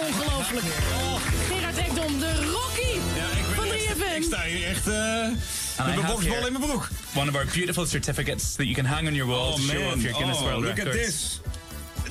Ongelooflijk. 0.00 0.64
Gerard 1.48 1.78
Ekdom, 1.78 2.18
de 2.18 2.34
Rocky 2.52 2.98
van 3.54 3.66
3FM. 3.66 4.16
Ik 4.16 4.22
sta 4.22 4.42
hier 4.42 4.66
echt 4.66 4.86
eh 4.86 5.63
And 5.78 5.86
met 5.96 6.04
I 6.04 6.28
here 6.28 6.46
in 6.46 6.52
mijn 6.52 6.64
broek. 6.64 6.88
One 7.14 7.28
of 7.28 7.34
our 7.34 7.46
beautiful 7.52 7.86
certificates 7.86 8.54
that 8.54 8.66
you 8.66 8.74
can 8.74 8.84
hang 8.84 9.06
on 9.06 9.14
your 9.14 9.28
wall 9.28 9.52
Oh 9.52 9.56
to 9.56 9.62
show 9.62 9.82
off 9.90 10.02
your 10.02 10.16
Guinness 10.16 10.38
oh, 10.38 10.44
World 10.44 10.62
look 10.62 10.78
at 10.78 10.84
Records. 10.84 11.06
this. 11.06 11.40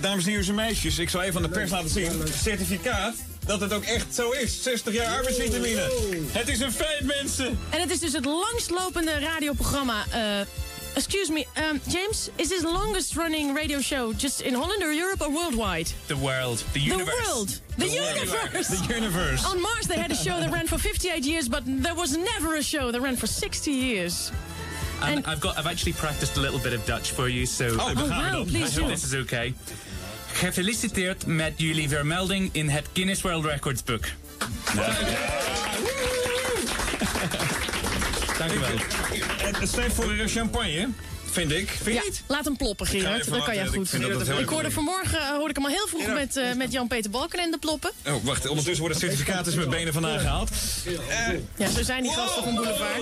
Dames 0.01 0.25
en 0.25 0.31
heren, 0.31 0.55
meisjes, 0.55 0.99
ik 0.99 1.09
zal 1.09 1.21
even 1.21 1.35
aan 1.35 1.41
de 1.41 1.49
pers 1.49 1.71
laten 1.71 1.89
zien. 1.89 2.11
Certificaat 2.41 3.13
dat 3.45 3.61
het 3.61 3.73
ook 3.73 3.83
echt 3.83 4.15
zo 4.15 4.29
is. 4.31 4.63
60 4.63 4.93
jaar 4.93 5.15
arbeidsvitamine. 5.15 5.89
Het 6.31 6.47
is 6.47 6.59
een 6.59 6.71
feit, 6.71 7.03
mensen. 7.03 7.59
En 7.69 7.79
het 7.81 7.91
is 7.91 7.99
dus 7.99 8.13
het 8.13 8.25
langstlopende 8.25 9.19
radioprogramma. 9.19 10.05
eh, 10.11 10.45
excuse 10.95 11.29
me, 11.31 11.45
um, 11.57 11.79
James, 11.89 12.29
is 12.37 12.49
this 12.49 12.63
longest 12.63 13.15
running 13.15 13.53
radio 13.53 13.79
show 13.81 14.13
just 14.13 14.41
in 14.41 14.53
Holland 14.53 14.83
or 14.83 14.91
Europe 14.91 15.21
or 15.21 15.29
worldwide? 15.29 15.87
The 16.07 16.15
world, 16.17 16.63
the 16.73 16.79
universe. 16.79 17.05
The 17.09 17.13
universe. 17.13 17.27
world, 17.27 17.61
the, 17.77 17.87
universe. 17.87 18.67
The 18.67 18.93
universe. 18.95 19.45
On 19.45 19.61
Mars, 19.61 19.87
they 19.87 19.97
had 19.97 20.11
a 20.11 20.15
show 20.15 20.39
that 20.39 20.51
ran 20.51 20.67
for 20.67 20.77
58 20.77 21.23
years, 21.25 21.49
but 21.49 21.63
there 21.65 21.95
was 21.95 22.15
never 22.17 22.55
a 22.55 22.63
show 22.63 22.91
that 22.91 23.01
ran 23.01 23.15
for 23.15 23.27
60 23.27 23.71
years. 23.71 24.31
And, 25.01 25.25
I've 25.25 25.39
got 25.41 25.57
I've 25.57 25.67
actually 25.67 25.93
practiced 25.93 26.37
a 26.37 26.39
little 26.39 26.59
bit 26.59 26.73
of 26.73 26.85
Dutch 26.85 27.11
for 27.11 27.27
you, 27.27 27.45
so 27.45 27.65
Oh, 27.65 27.89
Oh, 27.89 27.93
daar 27.93 28.07
gaan 28.07 28.31
we 28.31 28.37
wow, 28.39 28.43
please 28.45 28.77
I 28.77 28.81
hope 28.81 28.89
do. 28.89 28.95
this 28.95 29.03
is 29.03 29.13
okay. 29.13 29.53
Gefeliciteerd 30.33 31.25
met 31.25 31.53
jullie 31.55 31.89
vermelding 31.89 32.49
in 32.53 32.69
het 32.69 32.85
Guinness 32.93 33.21
World 33.21 33.45
Records 33.45 33.83
book. 33.83 34.05
Dank 38.47 38.55
u 38.55 38.59
wel. 38.59 38.69
Het 39.51 39.61
is 39.61 39.69
tijd 39.69 39.93
voor 39.93 40.11
een 40.11 40.29
champagne, 40.29 40.89
vind 41.31 41.51
ik. 41.51 41.69
Vind 41.69 41.85
je 41.85 41.93
Ja, 41.93 42.01
niet? 42.03 42.23
laat 42.27 42.45
hem 42.45 42.57
ploppen, 42.57 42.87
Gerard. 42.87 43.29
Dat 43.29 43.43
kan 43.43 43.55
jij 43.55 43.67
goed. 43.67 43.93
Ik 43.93 44.01
dat 44.01 44.39
Ik 44.39 44.49
hoorde 44.49 44.71
vanmorgen 44.71 45.19
uh, 45.19 45.29
hoorde 45.29 45.49
ik 45.49 45.55
hem 45.55 45.65
al 45.65 45.71
heel 45.71 45.87
vroeg 45.87 46.07
met, 46.07 46.35
uh, 46.37 46.53
met 46.53 46.71
Jan-Peter 46.71 47.11
Balkenende 47.11 47.57
ploppen. 47.57 47.91
Oh, 48.05 48.23
wacht. 48.23 48.47
Ondertussen 48.47 48.79
worden 48.81 48.99
certificaten 48.99 49.57
met 49.57 49.69
benen 49.69 49.93
vandaan 49.93 50.19
gehaald. 50.19 50.49
Uh, 50.85 50.97
ja, 51.55 51.69
zo 51.69 51.83
zijn 51.83 52.03
die 52.03 52.11
gasten 52.11 52.43
van 52.43 52.55
Boulevard. 52.55 53.01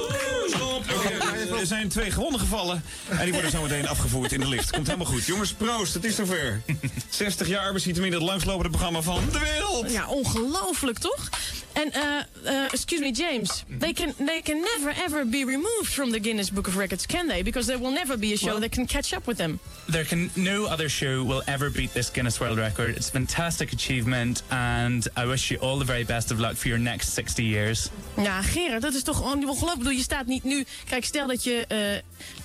Okay, 0.95 1.59
er 1.59 1.65
zijn 1.65 1.89
twee 1.89 2.11
gewonnen 2.11 2.39
gevallen. 2.39 2.83
En 3.09 3.23
die 3.23 3.33
worden 3.33 3.51
zo 3.51 3.61
meteen 3.61 3.87
afgevoerd 3.87 4.31
in 4.31 4.39
de 4.39 4.47
lift. 4.47 4.71
Komt 4.71 4.87
helemaal 4.87 5.07
goed. 5.07 5.25
Jongens, 5.25 5.53
proost. 5.53 5.93
Het 5.93 6.03
is 6.03 6.15
zover. 6.15 6.61
60 7.09 7.47
jaar 7.47 7.63
arbeidsvitamine, 7.63 8.15
het 8.15 8.23
langslopende 8.23 8.69
programma 8.69 9.01
van 9.01 9.23
de 9.31 9.39
wereld. 9.39 9.91
Ja, 9.91 10.07
ongelooflijk 10.07 10.97
toch? 10.99 11.29
En, 11.73 11.91
uh, 11.95 12.51
uh, 12.51 12.63
excuse 12.71 13.01
me, 13.01 13.11
James. 13.11 13.63
They 13.79 13.93
can, 13.93 14.13
they 14.17 14.41
can 14.41 14.61
never 14.61 14.93
ever 15.03 15.25
be 15.25 15.45
removed 15.45 15.87
from 15.93 16.11
the 16.11 16.19
Guinness 16.19 16.49
Book 16.49 16.67
of 16.67 16.75
Records, 16.77 17.05
can 17.05 17.27
they? 17.27 17.43
Because 17.43 17.67
there 17.67 17.79
will 17.79 17.91
never 17.93 18.17
be 18.17 18.33
a 18.33 18.37
show 18.37 18.47
Well- 18.47 18.59
that 18.59 18.71
can 18.71 18.85
catch 18.85 19.13
up 19.13 19.25
with 19.25 19.37
them. 19.37 19.59
There 19.87 20.05
can 20.05 20.29
no 20.35 20.65
other 20.65 20.89
show 20.89 21.23
will 21.23 21.41
ever 21.45 21.71
beat 21.71 21.93
this 21.93 22.11
Guinness 22.11 22.39
World 22.39 22.57
Record. 22.57 22.95
It's 22.95 23.07
a 23.07 23.11
fantastic 23.11 23.71
achievement, 23.71 24.43
and 24.49 25.07
I 25.17 25.25
wish 25.25 25.49
you 25.51 25.59
all 25.61 25.77
the 25.77 25.85
very 25.85 26.03
best 26.03 26.31
of 26.31 26.39
luck 26.39 26.55
for 26.55 26.67
your 26.67 26.79
next 26.81 27.13
60 27.13 27.43
years. 27.43 27.89
Ja, 28.17 28.41
Gerard, 28.41 28.81
dat 28.81 28.93
is 28.93 29.03
toch 29.03 29.21
ongelooflijk. 29.21 29.77
Bedoel, 29.77 29.93
je 29.93 30.01
staat 30.01 30.25
niet 30.25 30.43
nu... 30.43 30.65
Kijk, 30.89 31.05
stel 31.05 31.27
dat 31.27 31.43
je 31.43 31.65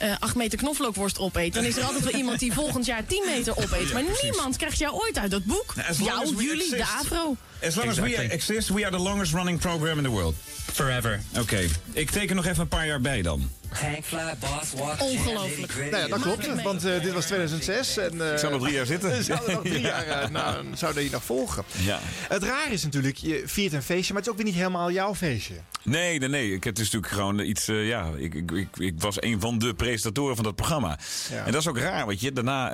uh, 0.01 0.09
uh, 0.09 0.17
8 0.19 0.35
meter 0.35 0.59
knoflookworst 0.59 1.19
opeet. 1.19 1.55
Dan 1.55 1.65
is 1.65 1.77
er 1.77 1.85
altijd 1.85 2.05
wel 2.05 2.15
iemand 2.23 2.39
die 2.39 2.53
volgend 2.53 2.87
jaar 2.87 3.07
10 3.07 3.23
meter 3.27 3.57
opeet. 3.57 3.89
Ja, 3.89 3.93
maar 3.93 4.05
precies. 4.05 4.23
niemand 4.23 4.57
krijgt 4.57 4.79
jou 4.79 4.95
ooit 4.95 5.19
uit 5.19 5.31
dat 5.31 5.45
boek. 5.45 5.75
As 5.89 5.99
jou, 5.99 6.45
jullie, 6.45 6.71
de 6.71 6.85
afro. 6.85 7.37
As 7.63 7.75
long 7.75 7.89
as 7.89 7.99
we 7.99 8.15
exist, 8.17 8.69
we 8.69 8.83
are 8.87 8.97
the 8.97 9.03
longest 9.03 9.33
running 9.33 9.59
program 9.59 9.99
in 9.99 10.05
the 10.05 10.11
world. 10.11 10.35
Forever. 10.73 11.21
Oké, 11.39 11.61
ik 11.93 12.11
teken 12.11 12.37
nog 12.37 12.47
even 12.47 12.61
een 12.61 12.69
paar 12.69 12.87
jaar 12.87 13.01
bij 13.01 13.23
dan. 13.23 13.51
Ongelooflijk. 14.99 15.75
Nou 15.77 15.97
ja, 15.97 16.09
dat 16.09 16.21
klopt. 16.21 16.63
Want 16.63 16.85
eh, 16.85 17.03
dit 17.03 17.13
was 17.13 17.25
2006. 17.27 17.97
En, 17.97 18.21
eh, 18.27 18.33
Ik 18.33 18.39
zou 18.39 18.53
nog 18.53 18.63
drie 18.63 18.75
jaar 18.75 18.87
zitten. 18.87 19.25
Zou 19.25 19.47
er 19.47 19.53
nog 19.53 19.63
drie 19.63 19.81
jaar 19.91 20.07
eh, 20.07 20.29
nou, 20.29 20.65
zouden 20.75 21.03
die 21.03 21.11
nog 21.13 21.25
volgen. 21.25 21.65
Ja. 21.83 22.01
Het 22.29 22.43
raar 22.43 22.73
is 22.73 22.83
natuurlijk, 22.83 23.17
je 23.17 23.43
viert 23.47 23.73
een 23.73 23.83
feestje, 23.83 24.13
maar 24.13 24.23
het 24.23 24.31
is 24.31 24.37
ook 24.37 24.43
weer 24.43 24.53
niet 24.53 24.61
helemaal 24.63 24.91
jouw 24.91 25.15
feestje. 25.15 25.55
Nee, 25.83 26.19
nee, 26.19 26.29
nee. 26.29 26.53
Ik 26.53 26.65
heb 26.65 26.75
dus 26.75 26.85
natuurlijk 26.91 27.13
gewoon 27.13 27.39
iets. 27.41 27.69
eh, 27.69 27.89
ja, 27.89 28.11
ik, 28.17 28.35
ik, 28.35 28.51
ik, 28.51 28.69
ik 28.79 28.95
was 28.99 29.23
een 29.23 29.41
van 29.41 29.59
de 29.59 29.75
presentatoren 29.75 30.35
van 30.35 30.45
dat 30.45 30.55
programma. 30.57 30.99
Ja. 31.31 31.45
En 31.45 31.53
dat 31.53 31.61
is 31.61 31.69
ook 31.69 31.79
raar, 31.79 32.07
want 32.07 32.21
je 32.21 32.33
daarna. 32.33 32.71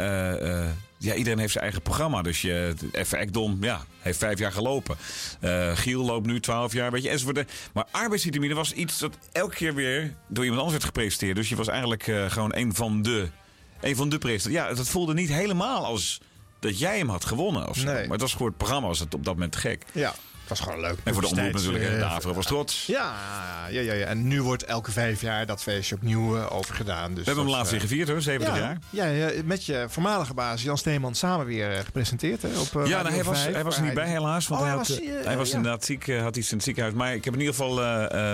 Ja, 1.02 1.14
iedereen 1.14 1.38
heeft 1.38 1.52
zijn 1.52 1.64
eigen 1.64 1.82
programma. 1.82 2.22
Dus 2.22 2.42
je, 2.42 2.74
even 2.92 3.18
Ekdom, 3.18 3.56
ja, 3.60 3.84
heeft 3.98 4.18
vijf 4.18 4.38
jaar 4.38 4.52
gelopen. 4.52 4.96
Eh, 5.40 5.76
Giel 5.76 6.04
loopt 6.04 6.26
nu 6.26 6.40
twaalf 6.40 6.72
jaar, 6.72 6.90
weet 6.90 7.02
je, 7.02 7.08
enzovoort. 7.08 7.52
Maar 7.72 7.86
arbeidsvitamine 7.90 8.54
was 8.54 8.72
iets 8.72 8.98
dat 8.98 9.18
elke 9.32 9.54
keer 9.54 9.74
weer 9.74 10.14
door 10.28 10.44
iemand 10.44 10.62
anders 10.62 10.82
werd 10.82 10.94
gepresenteerd. 10.94 11.36
Dus 11.36 11.48
je 11.48 11.56
was 11.56 11.68
eigenlijk 11.68 12.06
eh, 12.06 12.30
gewoon 12.30 12.54
een 12.54 12.74
van 12.74 13.02
de, 13.02 13.28
een 13.80 13.96
van 13.96 14.08
de 14.08 14.18
presentatoren. 14.18 14.68
Ja, 14.68 14.74
dat 14.74 14.88
voelde 14.88 15.14
niet 15.14 15.32
helemaal 15.32 15.84
als 15.84 16.20
dat 16.58 16.78
jij 16.78 16.98
hem 16.98 17.08
had 17.08 17.24
gewonnen 17.24 17.68
of 17.68 17.76
zo. 17.76 17.84
Nee. 17.84 18.02
Maar 18.02 18.10
het 18.12 18.20
was 18.20 18.32
gewoon 18.32 18.48
het 18.48 18.56
programma, 18.56 18.86
was 18.86 18.98
het 18.98 19.14
op 19.14 19.24
dat 19.24 19.34
moment 19.34 19.56
gek. 19.56 19.84
Ja, 19.92 20.14
was 20.58 20.60
gewoon 20.60 20.80
leuk. 20.80 20.98
En 21.02 21.12
voor 21.12 21.22
de 21.22 21.28
omroep 21.28 21.52
natuurlijk, 21.52 21.98
de 21.98 22.04
Avro 22.04 22.34
was 22.34 22.46
trots. 22.46 22.86
Ja, 22.86 23.14
ja, 23.70 23.80
ja, 23.80 23.92
ja, 23.92 24.06
en 24.06 24.26
nu 24.28 24.42
wordt 24.42 24.64
elke 24.64 24.92
vijf 24.92 25.20
jaar 25.20 25.46
dat 25.46 25.62
feestje 25.62 25.94
opnieuw 25.94 26.36
eh, 26.36 26.52
overgedaan. 26.52 27.14
Dus 27.14 27.18
We 27.18 27.24
hebben 27.24 27.44
hem 27.44 27.54
laatst 27.54 27.70
weer 27.70 27.80
eh, 27.80 27.86
gevierd 27.86 28.08
hoor, 28.08 28.22
70 28.22 28.54
ja, 28.56 28.60
jaar. 28.90 29.14
Ja, 29.14 29.30
met 29.44 29.64
je 29.64 29.86
voormalige 29.88 30.34
baas 30.34 30.62
Jan 30.62 30.78
Steeman 30.78 31.14
samen 31.14 31.46
weer 31.46 31.72
eh, 31.72 31.84
gepresenteerd 31.84 32.42
hè, 32.42 32.48
op 32.48 32.86
Ja, 32.86 33.02
nou, 33.02 33.14
hij, 33.14 33.24
was, 33.24 33.40
5, 33.40 33.54
hij 33.54 33.64
was 33.64 33.76
er 33.76 33.82
niet 33.82 33.94
bij 33.94 34.08
helaas. 34.08 34.48
Want 34.48 34.60
Oh, 34.60 34.66
hij, 34.66 34.76
had, 34.76 34.88
was, 34.88 35.00
hij 35.24 35.36
was 35.36 35.50
inderdaad 35.50 35.84
ziek, 35.84 36.12
had 36.12 36.36
iets 36.36 36.50
in 36.50 36.56
het 36.56 36.64
ziekenhuis. 36.64 36.94
Maar 36.94 37.14
ik 37.14 37.24
heb 37.24 37.34
in 37.34 37.40
ieder 37.40 37.54
geval 37.54 37.74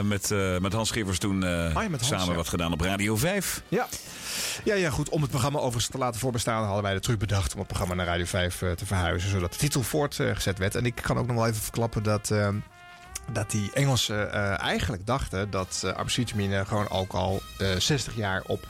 met, 0.03 0.35
met 0.61 0.73
Hans 0.73 0.89
Schippers 0.89 1.19
toen 1.19 1.45
Ah, 1.45 1.83
ja, 1.83 1.89
met 1.89 2.01
Hans, 2.01 2.09
samen 2.09 2.35
wat 2.35 2.49
gedaan 2.49 2.73
op 2.73 2.81
Radio 2.81 3.17
5. 3.17 3.63
Ja. 3.69 3.89
Ja, 4.65 4.75
ja, 4.75 4.91
goed. 4.91 5.09
Om 5.09 5.21
het 5.21 5.31
programma 5.31 5.59
overigens 5.59 5.87
te 5.87 5.99
laten 5.99 6.21
voorbestaan... 6.21 6.65
hadden 6.65 6.83
wij 6.83 6.95
de 6.95 7.01
truc 7.01 7.19
bedacht 7.19 7.53
om 7.53 7.59
het 7.59 7.69
programma 7.69 7.95
naar 7.95 8.07
Radio 8.07 8.25
5 8.25 8.63
eh, 8.63 8.71
te 8.71 8.87
verhuizen... 8.87 9.31
zodat 9.31 9.53
de 9.53 9.59
titel 9.59 9.83
voortgezet 9.83 10.59
werd. 10.59 10.75
En 10.75 10.87
ik 10.87 10.95
kan 10.95 11.19
ook 11.19 11.27
nog 11.27 11.37
wel 11.37 11.47
even 11.47 11.63
verklappen 11.63 12.03
dat... 12.03 12.31
eh, 12.31 12.49
dat 13.33 13.51
die 13.51 13.71
Engelsen 13.73 14.33
eh, 14.33 14.61
eigenlijk 14.61 15.07
dachten 15.07 15.51
dat 15.51 15.83
uh, 15.85 16.61
gewoon 16.67 16.89
ook 16.91 17.13
al 17.13 17.43
eh, 17.59 17.69
60 17.79 18.17
jaar 18.17 18.43
op 18.47 18.67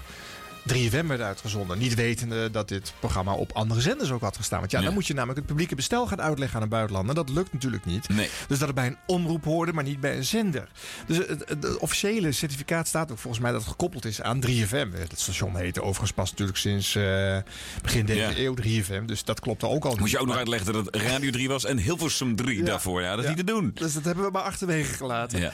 3FM 0.75 1.07
werd 1.07 1.21
uitgezonden. 1.21 1.79
Niet 1.79 1.95
wetende 1.95 2.51
dat 2.51 2.69
dit 2.69 2.93
programma 2.99 3.33
op 3.35 3.53
andere 3.53 3.81
zenders 3.81 4.11
ook 4.11 4.21
had 4.21 4.37
gestaan. 4.37 4.59
Want 4.59 4.71
ja, 4.71 4.79
Ja. 4.79 4.85
dan 4.85 4.95
moet 4.95 5.07
je 5.07 5.12
namelijk 5.14 5.39
het 5.39 5.47
publieke 5.49 5.75
bestel 5.75 6.07
gaan 6.07 6.21
uitleggen 6.21 6.57
aan 6.57 6.62
een 6.62 6.69
buitenlander. 6.69 7.14
Dat 7.14 7.29
lukt 7.29 7.53
natuurlijk 7.53 7.85
niet. 7.85 8.09
Nee. 8.09 8.29
Dus 8.49 8.59
dat 8.59 8.66
het 8.69 8.77
bij 8.77 8.87
een 8.87 8.97
omroep 9.07 9.45
hoorde, 9.45 9.73
maar 9.73 9.85
niet 9.85 10.01
bij 10.01 10.16
een 10.16 10.25
zender. 10.25 10.69
Dus 11.07 11.16
het, 11.27 11.79
officiële 11.79 12.33
certificaat 12.33 12.89
staat 12.89 13.11
ook 13.12 13.19
volgens 13.19 13.43
mij 13.43 13.53
dat 13.53 13.61
het 13.61 13.71
gekoppeld 13.71 14.05
is 14.05 14.23
aan 14.23 14.41
3FM. 14.47 14.89
Het 14.93 15.12
station 15.21 15.57
heette 15.57 15.81
overigens 15.83 16.12
pas 16.12 16.31
natuurlijk 16.31 16.59
sinds 16.59 16.95
eh, 16.95 17.37
begin 17.83 18.07
deze 18.07 18.19
Ja. 18.21 18.37
eeuw 18.37 18.55
3FM. 18.55 19.05
Dus 19.07 19.25
dat 19.25 19.41
klopte 19.41 19.66
ook 19.66 19.85
al. 19.85 19.91
Moet 19.91 20.01
niet. 20.01 20.11
je 20.11 20.19
ook 20.19 20.27
nog 20.27 20.37
uitleggen 20.37 20.73
dat 20.73 20.85
het 20.87 20.97
Radio 20.97 21.31
3 21.31 21.49
was 21.49 21.64
en 21.64 21.79
Hilversum 21.79 22.37
3 22.37 22.62
daarvoor. 22.62 23.03
Ja, 23.03 23.11
dat 23.14 23.23
is 23.25 23.29
niet 23.29 23.39
te 23.39 23.45
doen. 23.45 23.71
Dus 23.75 23.95
dat 23.95 24.05
hebben 24.05 24.25
we 24.25 24.31
maar 24.31 24.43
achterwege 24.43 24.95
gelaten. 24.95 25.41
Ja. 25.41 25.53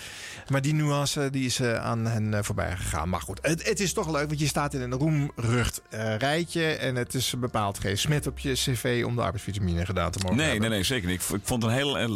Maar 0.49 0.63
die 0.63 0.75
nuance 0.75 1.31
die 1.31 1.45
is 1.47 1.61
eh, 1.61 1.85
aan 1.85 2.07
hen 2.07 2.35
eh, 2.35 2.43
voorbij 2.43 2.77
gegaan. 2.77 3.09
Maar 3.09 3.21
goed, 3.21 3.39
het, 3.43 3.69
het 3.69 3.81
is 3.81 3.93
toch 3.93 4.11
leuk, 4.11 4.27
want 4.27 4.41
je 4.41 4.47
staat 4.47 4.75
in 4.75 4.81
een 4.81 4.93
roemrucht 5.05 5.83
eh, 5.91 6.17
rijtje. 6.17 6.67
En 6.67 6.95
het 6.97 7.15
is 7.15 7.35
bepaald 7.39 7.79
geen 7.79 7.99
smet 7.99 8.27
op 8.27 8.39
je 8.39 8.53
cv 8.53 9.03
om 9.07 9.15
de 9.17 9.23
arbeidsvitamine 9.23 9.85
gedaan 9.87 10.11
te 10.11 10.19
mogen 10.23 10.37
Nee, 10.37 10.45
hebben. 10.47 10.69
nee, 10.69 10.79
nee, 10.79 10.87
zeker 10.87 11.09
niet. 11.09 11.23
Ik 11.23 11.29
Ik 11.37 11.41
vond 11.45 11.63
het 11.63 11.73
een 11.73 11.77
heel, 11.79 11.99
eh, 11.99 12.09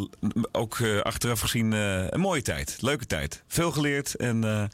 ook 0.53 0.79
eh, 0.79 1.01
achteraf 1.01 1.41
gezien, 1.41 1.73
eh, 1.73 2.05
een 2.09 2.21
mooie 2.21 2.43
tijd. 2.43 2.77
Leuke 2.81 3.07
tijd. 3.07 3.43
Veel 3.49 3.71
geleerd 3.73 4.15
en 4.17 4.45
eh, 4.45 4.65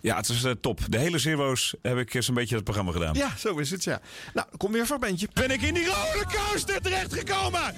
ja, 0.00 0.16
het 0.16 0.28
is 0.28 0.46
top. 0.60 0.80
De 0.88 0.98
hele 0.98 1.18
Zero's 1.18 1.74
heb 1.82 1.96
ik 1.98 2.14
eh, 2.14 2.20
zo'n 2.22 2.34
beetje 2.34 2.54
het 2.54 2.64
programma 2.64 2.92
gedaan. 2.92 3.14
Ja, 3.14 3.30
zo 3.38 3.56
is 3.58 3.70
het, 3.70 3.84
ja. 3.84 4.00
Nou, 4.34 4.46
kom 4.56 4.72
weer 4.72 4.80
een 4.80 4.86
fragmentje. 4.86 5.28
Ben 5.32 5.50
ik 5.50 5.62
in 5.62 5.74
die 5.74 5.86
rollercoaster 5.86 6.80
terechtgekomen? 6.80 7.74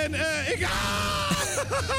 En 0.00 0.14
eh, 0.14 0.50
ik... 0.50 0.62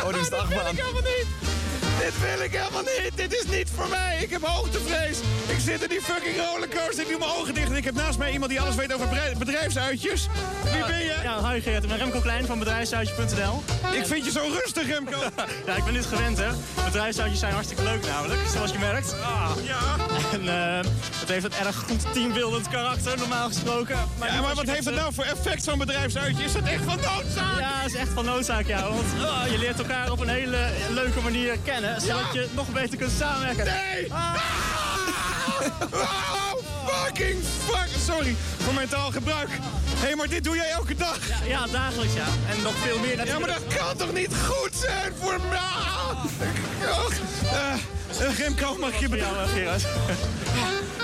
Oh, 0.03 0.07
dit 0.13 0.21
is 0.21 0.29
de 0.29 0.35
achtbaan. 0.35 0.71
ik 0.75 0.77
helemaal 0.81 1.01
niet. 1.01 1.56
Dit 1.99 2.19
wil 2.19 2.45
ik 2.45 2.51
helemaal 2.51 2.81
niet. 2.81 3.11
Dit 3.15 3.33
is 3.33 3.45
niet 3.57 3.69
voor 3.75 3.87
mij. 3.89 4.17
Ik 4.21 4.29
heb 4.29 4.41
hoogtevrees. 4.43 5.17
Ik 5.47 5.59
zit 5.59 5.81
in 5.83 5.89
die 5.89 6.01
fucking 6.01 6.35
rollercoaster. 6.37 6.99
Ik 7.03 7.09
doe 7.09 7.19
mijn 7.19 7.31
ogen 7.31 7.53
dicht. 7.53 7.69
En 7.69 7.75
ik 7.75 7.83
heb 7.85 7.95
naast 7.95 8.17
mij 8.17 8.31
iemand 8.31 8.51
die 8.51 8.61
alles 8.61 8.75
weet 8.75 8.93
over 8.93 9.07
bedrijf- 9.07 9.37
bedrijfsuitjes. 9.37 10.27
Wie 10.73 10.85
ben 10.85 10.99
je? 10.99 11.15
Ja, 11.23 11.49
hi 11.51 11.61
Geert, 11.61 11.83
ik 11.83 11.89
ben 11.89 11.97
Remco 11.97 12.19
Klein 12.19 12.45
van 12.45 12.59
bedrijfsuitje.nl. 12.59 13.63
Ik 13.91 14.05
vind 14.05 14.25
je 14.25 14.31
zo 14.31 14.41
rustig, 14.61 14.87
Remco. 14.87 15.17
ja, 15.67 15.75
ik 15.75 15.83
ben 15.83 15.93
dit 15.93 16.05
gewend, 16.05 16.37
hè. 16.37 16.49
Bedrijfsuitjes 16.85 17.39
zijn 17.39 17.53
hartstikke 17.53 17.83
leuk 17.83 18.05
namelijk, 18.05 18.41
zoals 18.53 18.71
je 18.71 18.79
merkt. 18.79 19.15
Ah. 19.21 19.51
Ja. 19.63 19.79
En 20.33 20.47
eh, 20.47 20.89
het 21.19 21.29
heeft 21.29 21.45
een 21.45 21.65
erg 21.65 21.75
goed 21.75 22.13
teambeeldend 22.13 22.67
karakter, 22.69 23.17
normaal 23.17 23.47
gesproken. 23.47 23.95
Ja, 24.19 24.33
nu 24.35 24.41
maar 24.41 24.55
wat 24.55 24.65
heeft 24.69 24.85
het 24.85 24.95
nou 24.95 25.13
voor 25.13 25.23
effect 25.23 25.63
zo'n 25.63 25.77
bedrijfsuitje? 25.77 26.43
Is 26.43 26.53
dat 26.53 26.63
echt 26.63 26.83
van 26.83 26.95
noodzaak? 26.95 27.59
Ja, 27.59 27.81
dat 27.81 27.91
is 27.91 27.95
echt 27.95 28.09
van 28.13 28.25
noodzaak, 28.25 28.65
ja. 28.67 28.83
Want 28.89 29.05
ah, 29.25 29.47
je 29.51 29.57
leert 29.57 29.79
elkaar 29.79 30.11
op 30.11 30.19
een 30.19 30.27
hele 30.29 30.69
leuke 30.89 31.19
manier 31.21 31.57
kennen, 31.63 31.86
zodat 31.97 32.33
je 32.33 32.47
nog 32.51 32.71
beter 32.71 32.97
kunt 32.97 33.11
samenwerken. 33.17 33.65
Nee! 33.65 34.13
Ah. 34.13 34.35
Oh, 35.91 36.53
fucking 36.85 37.43
fuck. 37.65 37.87
Sorry 38.05 38.35
voor 38.57 38.73
mijn 38.73 38.87
taalgebruik. 38.87 39.49
Hé, 39.49 40.05
hey, 40.05 40.15
maar 40.15 40.27
dit 40.27 40.43
doe 40.43 40.55
jij 40.55 40.69
elke 40.69 40.95
dag. 40.95 41.27
Ja, 41.27 41.35
ja, 41.45 41.67
dagelijks, 41.67 42.13
ja. 42.13 42.25
En 42.49 42.61
nog 42.61 42.73
veel 42.75 42.99
meer 42.99 43.25
Ja, 43.25 43.39
maar 43.39 43.47
dat 43.47 43.75
kan 43.75 43.97
toch 43.97 44.13
niet 44.13 44.35
goed 44.47 44.71
zijn 44.73 45.13
voor 45.19 45.39
mij? 45.49 45.59
Eh, 46.81 47.73
eh, 47.73 47.79
Remco, 48.37 48.77
mag 48.77 48.89
ik 48.89 48.99
je 48.99 49.09
bedanken? 49.09 49.47
Gerard. 49.47 49.85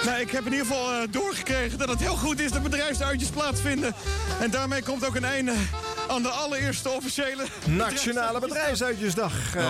Nou, 0.06 0.20
ik 0.22 0.32
heb 0.32 0.46
in 0.46 0.52
ieder 0.52 0.66
geval 0.68 0.92
eh, 0.92 0.98
doorgekregen 1.12 1.78
dat 1.78 1.90
het 1.90 2.00
heel 2.00 2.16
goed 2.16 2.40
is 2.40 2.52
dat 2.52 2.64
bedrijfsuitjes 2.64 3.30
plaatsvinden. 3.30 3.94
En 4.40 4.52
daarmee 4.52 4.84
komt 4.84 5.06
ook 5.08 5.16
een 5.16 5.24
einde 5.26 5.54
aan 6.08 6.22
de 6.22 6.30
allereerste 6.30 6.90
officiële... 6.90 7.46
Nationale 7.66 8.40
Bedrijfsuitjesdag. 8.40 9.34
Eh, 9.56 9.66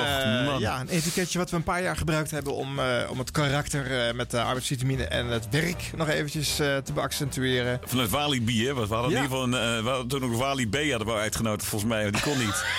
Och, 0.53 0.59
ja, 0.59 0.79
een 0.79 0.87
etiketje 0.87 1.37
wat 1.39 1.49
we 1.49 1.55
een 1.55 1.63
paar 1.63 1.81
jaar 1.83 1.97
gebruikt 1.97 2.31
hebben 2.31 2.53
om, 2.53 2.79
eh, 2.79 2.85
om 3.09 3.19
het 3.19 3.31
karakter 3.31 4.07
eh, 4.07 4.13
met 4.13 4.31
de 4.31 4.41
arbeidsvitamine 4.41 5.03
en 5.03 5.25
het 5.27 5.47
werk 5.49 5.91
nog 5.95 6.07
eventjes 6.09 6.59
eh, 6.59 6.77
te 6.77 6.93
beaccentueren. 6.93 7.79
Vanuit 7.85 8.09
Walibi, 8.09 8.65
hè? 8.67 8.73
Want 8.73 8.87
we 8.87 8.93
hadden 8.93 9.11
Ja. 9.11 9.17
in 9.17 9.23
ieder 9.23 9.37
geval 9.37 9.59
een, 9.59 9.83
we 9.83 9.89
hadden 9.89 10.07
toen 10.07 10.23
ook 10.23 10.35
Wali 10.35 10.69
B 10.69 10.75
hadden 10.89 11.07
we 11.07 11.13
uitgenodigd, 11.13 11.65
volgens 11.69 11.91
mij. 11.91 12.03
maar 12.03 12.11
Die 12.11 12.21
kon 12.21 12.37
niet. 12.37 12.63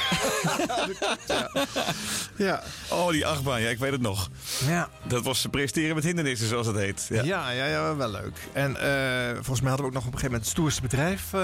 Ja. 2.37 2.63
Oh, 2.91 3.11
die 3.11 3.27
achtbaan. 3.27 3.61
Ja, 3.61 3.69
ik 3.69 3.79
weet 3.79 3.93
het 3.93 4.01
nog. 4.01 4.29
Ja. 4.67 4.89
Dat 5.03 5.25
was 5.25 5.47
presteren 5.51 5.95
met 5.95 6.05
hindernissen, 6.05 6.49
zoals 6.49 6.67
het 6.67 6.77
heet. 6.77 7.07
Ja. 7.09 7.23
Ja, 7.23 7.51
ja, 7.51 7.67
ja, 7.67 7.97
wel 7.97 8.11
leuk. 8.11 8.37
En 8.53 8.77
eh, 8.77 9.35
volgens 9.35 9.61
mij 9.61 9.69
hadden 9.69 9.87
we 9.91 9.93
ook 9.93 9.93
nog 10.03 10.07
op 10.07 10.13
een 10.13 10.19
gegeven 10.19 10.25
moment 10.25 10.43
het 10.43 10.49
stoerste 10.51 10.81
bedrijf. 10.83 11.33
eh, 11.33 11.41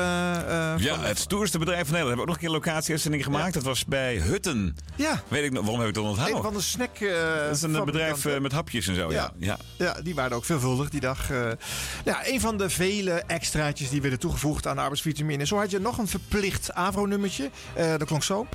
Ja, 0.78 0.94
van- 0.94 1.05
het 1.05 1.18
stoerste 1.18 1.59
bedrijf 1.59 1.82
van 1.86 1.92
Nederland. 1.94 2.09
Hebben 2.09 2.16
we 2.16 2.20
ook 2.20 2.26
nog 2.26 2.34
een 2.34 2.61
keer 2.62 2.72
locatieuitzending 2.72 3.24
gemaakt. 3.24 3.55
Dat 3.55 3.62
was 3.62 3.84
bij 3.84 4.16
Hutten. 4.16 4.76
Ja. 4.96 5.22
Weet 5.28 5.44
ik 5.44 5.53
nog, 5.53 5.62
waarom 5.62 5.78
heb 5.80 5.88
ik 5.88 5.94
dat 5.94 6.05
onthouden? 6.05 6.36
Een 6.36 6.42
van 6.42 6.55
de 6.55 6.61
snack. 6.61 6.98
dat 7.46 7.57
is 7.57 7.62
een 7.62 7.84
bedrijf 7.84 8.38
met 8.40 8.53
hapjes 8.53 8.86
en 8.88 8.94
zo. 8.94 9.12
Ja. 9.12 9.32
Ja. 9.38 9.59
Ja, 9.78 10.01
die 10.03 10.14
waren 10.14 10.36
ook 10.36 10.44
veelvuldig 10.44 10.88
die 10.90 11.01
dag. 11.01 11.28
ja, 12.05 12.26
een 12.26 12.40
van 12.40 12.59
de 12.59 12.70
vele 12.70 13.12
extraatjes 13.26 13.90
die 13.90 14.01
werden 14.01 14.18
toegevoegd 14.18 14.66
aan 14.66 14.74
de 14.76 14.80
arbeidsvitamine. 14.82 15.46
Zo 15.46 15.57
had 15.59 15.70
je 15.70 15.78
nog 15.78 15.98
een 15.98 16.09
verplicht 16.09 16.72
AVRO-nummertje. 16.74 17.51
Dat 17.74 18.05
klonk 18.05 18.22
zo. 18.24 18.46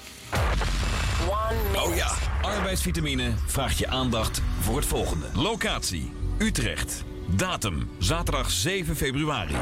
Oh 1.75 1.95
ja, 1.95 2.11
arbeidsvitamine 2.41 3.33
vraagt 3.45 3.77
je 3.77 3.87
aandacht 3.87 4.41
voor 4.59 4.75
het 4.75 4.85
volgende. 4.85 5.25
Locatie, 5.33 6.11
Utrecht. 6.37 7.03
Datum, 7.27 7.89
zaterdag 7.97 8.51
7 8.51 8.95
februari. 8.95 9.55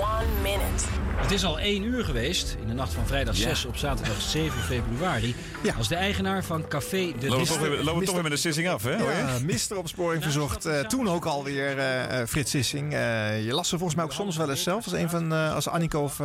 One 0.00 0.24
minute. 0.42 0.84
Het 1.16 1.30
is 1.30 1.44
al 1.44 1.58
1 1.60 1.82
uur 1.82 2.04
geweest, 2.04 2.56
in 2.60 2.68
de 2.68 2.74
nacht 2.74 2.92
van 2.92 3.06
vrijdag 3.06 3.36
6 3.36 3.64
op 3.64 3.76
zaterdag 3.76 4.20
7 4.20 4.60
februari. 4.62 5.34
Als 5.78 5.88
de 5.88 5.94
eigenaar 5.94 6.44
van 6.44 6.68
Café 6.68 6.96
de 6.96 7.04
Lopen 7.06 7.30
we 7.30 7.36
Dis- 7.38 7.48
toch 7.48 7.58
weer- 7.58 7.82
lopen 7.82 7.98
we 8.00 8.04
toch 8.04 8.14
weer 8.14 8.22
met 8.22 8.32
de 8.32 8.38
sissing 8.38 8.68
af, 8.68 8.82
hè? 8.82 8.90
Ja, 8.96 9.38
mister 9.44 9.76
opsporing 9.76 10.22
verzocht. 10.22 10.64
Eh, 10.66 10.80
toen 10.80 11.08
ook 11.08 11.24
alweer 11.24 11.78
eh 11.78 12.20
eh, 12.20 12.28
Frits 12.28 12.50
Sissing. 12.50 12.92
Eh, 12.92 13.44
je 13.44 13.52
las 13.52 13.68
ze 13.68 13.74
volgens 13.76 13.94
mij 13.96 14.04
ook 14.04 14.12
soms 14.12 14.36
wel 14.36 14.50
eens 14.50 14.62
zelf. 14.62 14.84
Als, 14.84 14.92
een 14.92 15.10
van, 15.10 15.32
eh, 15.32 15.54
als 15.54 15.68
Anniko 15.68 16.02
of 16.02 16.20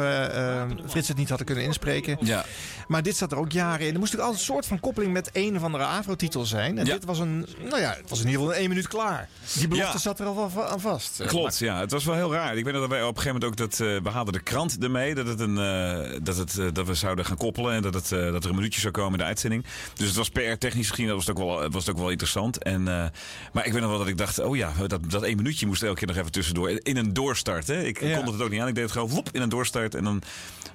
Frits 0.88 1.07
het 1.07 1.17
niet 1.17 1.30
hadden 1.30 1.47
kunnen 1.47 1.63
inspreken. 1.65 2.17
Ja. 2.22 2.45
Maar 2.88 3.03
dit 3.03 3.17
zat 3.17 3.32
er 3.32 3.38
ook 3.38 3.51
jaren 3.51 3.88
in. 3.88 3.93
Er 3.93 3.99
moest 3.99 4.11
natuurlijk 4.13 4.22
altijd 4.30 4.39
een 4.39 4.53
soort 4.53 4.65
van 4.65 4.80
koppeling 4.80 5.13
met 5.13 5.30
een 5.34 5.55
of 5.55 5.63
andere 5.63 5.84
AVRO-titel 5.84 6.45
zijn. 6.45 6.78
En 6.78 6.86
Ja. 6.86 6.93
dit 6.93 7.05
was 7.05 7.19
een, 7.19 7.47
nou 7.69 7.82
ja, 7.82 7.93
het 7.97 8.09
was 8.09 8.19
in 8.19 8.26
ieder 8.26 8.39
geval 8.41 8.53
in 8.55 8.59
één 8.59 8.69
minuut 8.69 8.88
klaar. 8.88 9.30
Die 9.57 9.67
belofte 9.67 9.91
Ja. 9.93 9.99
zat 9.99 10.19
er 10.19 10.26
al 10.26 10.49
va- 10.49 10.67
aan 10.67 10.80
vast. 10.82 11.24
Klopt, 11.28 11.57
ja. 11.57 11.80
Het 11.80 11.91
was 11.91 12.05
wel 12.05 12.15
heel 12.15 12.34
raar. 12.34 12.57
Ik 12.57 12.63
weet 12.63 12.74
dat 12.74 12.88
wij 12.89 13.01
op 13.03 13.07
een 13.15 13.22
gegeven 13.22 13.39
moment 13.41 13.61
ook 13.61 13.61
dat 13.62 13.80
eh, 13.80 13.97
we 14.03 14.09
haalden 14.09 14.34
de 14.34 14.39
krant 14.39 14.78
ermee 14.84 15.16
dat 15.16 15.28
het 15.28 15.39
een 15.39 15.57
eh, 15.57 16.20
dat 16.24 16.38
het 16.38 16.57
eh, 16.57 16.66
dat 16.74 16.88
we 16.88 16.93
zouden 16.93 17.26
gaan 17.26 17.38
koppelen 17.38 17.74
en 17.74 17.82
dat 17.82 17.93
het 17.93 18.09
dat 18.09 18.43
er 18.43 18.49
een 18.49 18.55
minuutje 18.55 18.80
zou 18.82 18.93
komen 18.93 19.12
in 19.12 19.18
de 19.18 19.24
uitzending. 19.24 19.66
Dus 19.93 20.07
het 20.07 20.16
was 20.16 20.30
PR 20.30 20.39
technisch 20.59 20.89
gezien 20.89 21.05
dat 21.07 21.16
was 21.16 21.26
het 21.28 21.39
ook 21.39 21.43
wel 21.45 21.70
was 21.70 21.86
het 21.86 21.95
ook 21.95 22.01
wel 22.01 22.09
interessant. 22.09 22.64
En 22.64 22.84
maar 22.84 23.66
ik 23.66 23.72
weet 23.72 23.82
nog 23.82 23.89
wel 23.89 23.99
dat 23.99 24.07
ik 24.07 24.18
dacht, 24.18 24.39
oh 24.39 24.55
ja, 24.55 24.72
dat 24.88 25.12
dat 25.12 25.24
één 25.24 25.36
minuutje 25.38 25.66
moest 25.68 25.84
elke 25.84 25.97
keer 25.97 26.07
nog 26.07 26.18
even 26.18 26.32
tussendoor 26.32 26.70
in 26.84 26.97
een 26.97 27.14
doorstart. 27.14 27.68
Hè. 27.68 27.84
Ik 27.84 28.01
Ja. 28.01 28.18
kon 28.18 28.34
het 28.34 28.41
ook 28.41 28.49
niet 28.49 28.62
aan. 28.62 28.68
Ik 28.68 28.74
deed 28.76 28.84
het 28.84 28.91
gewoon 28.93 29.09
woep, 29.09 29.30
in 29.32 29.41
een 29.41 29.49
doorstart 29.49 29.95
en 29.95 30.03
dan 30.03 30.22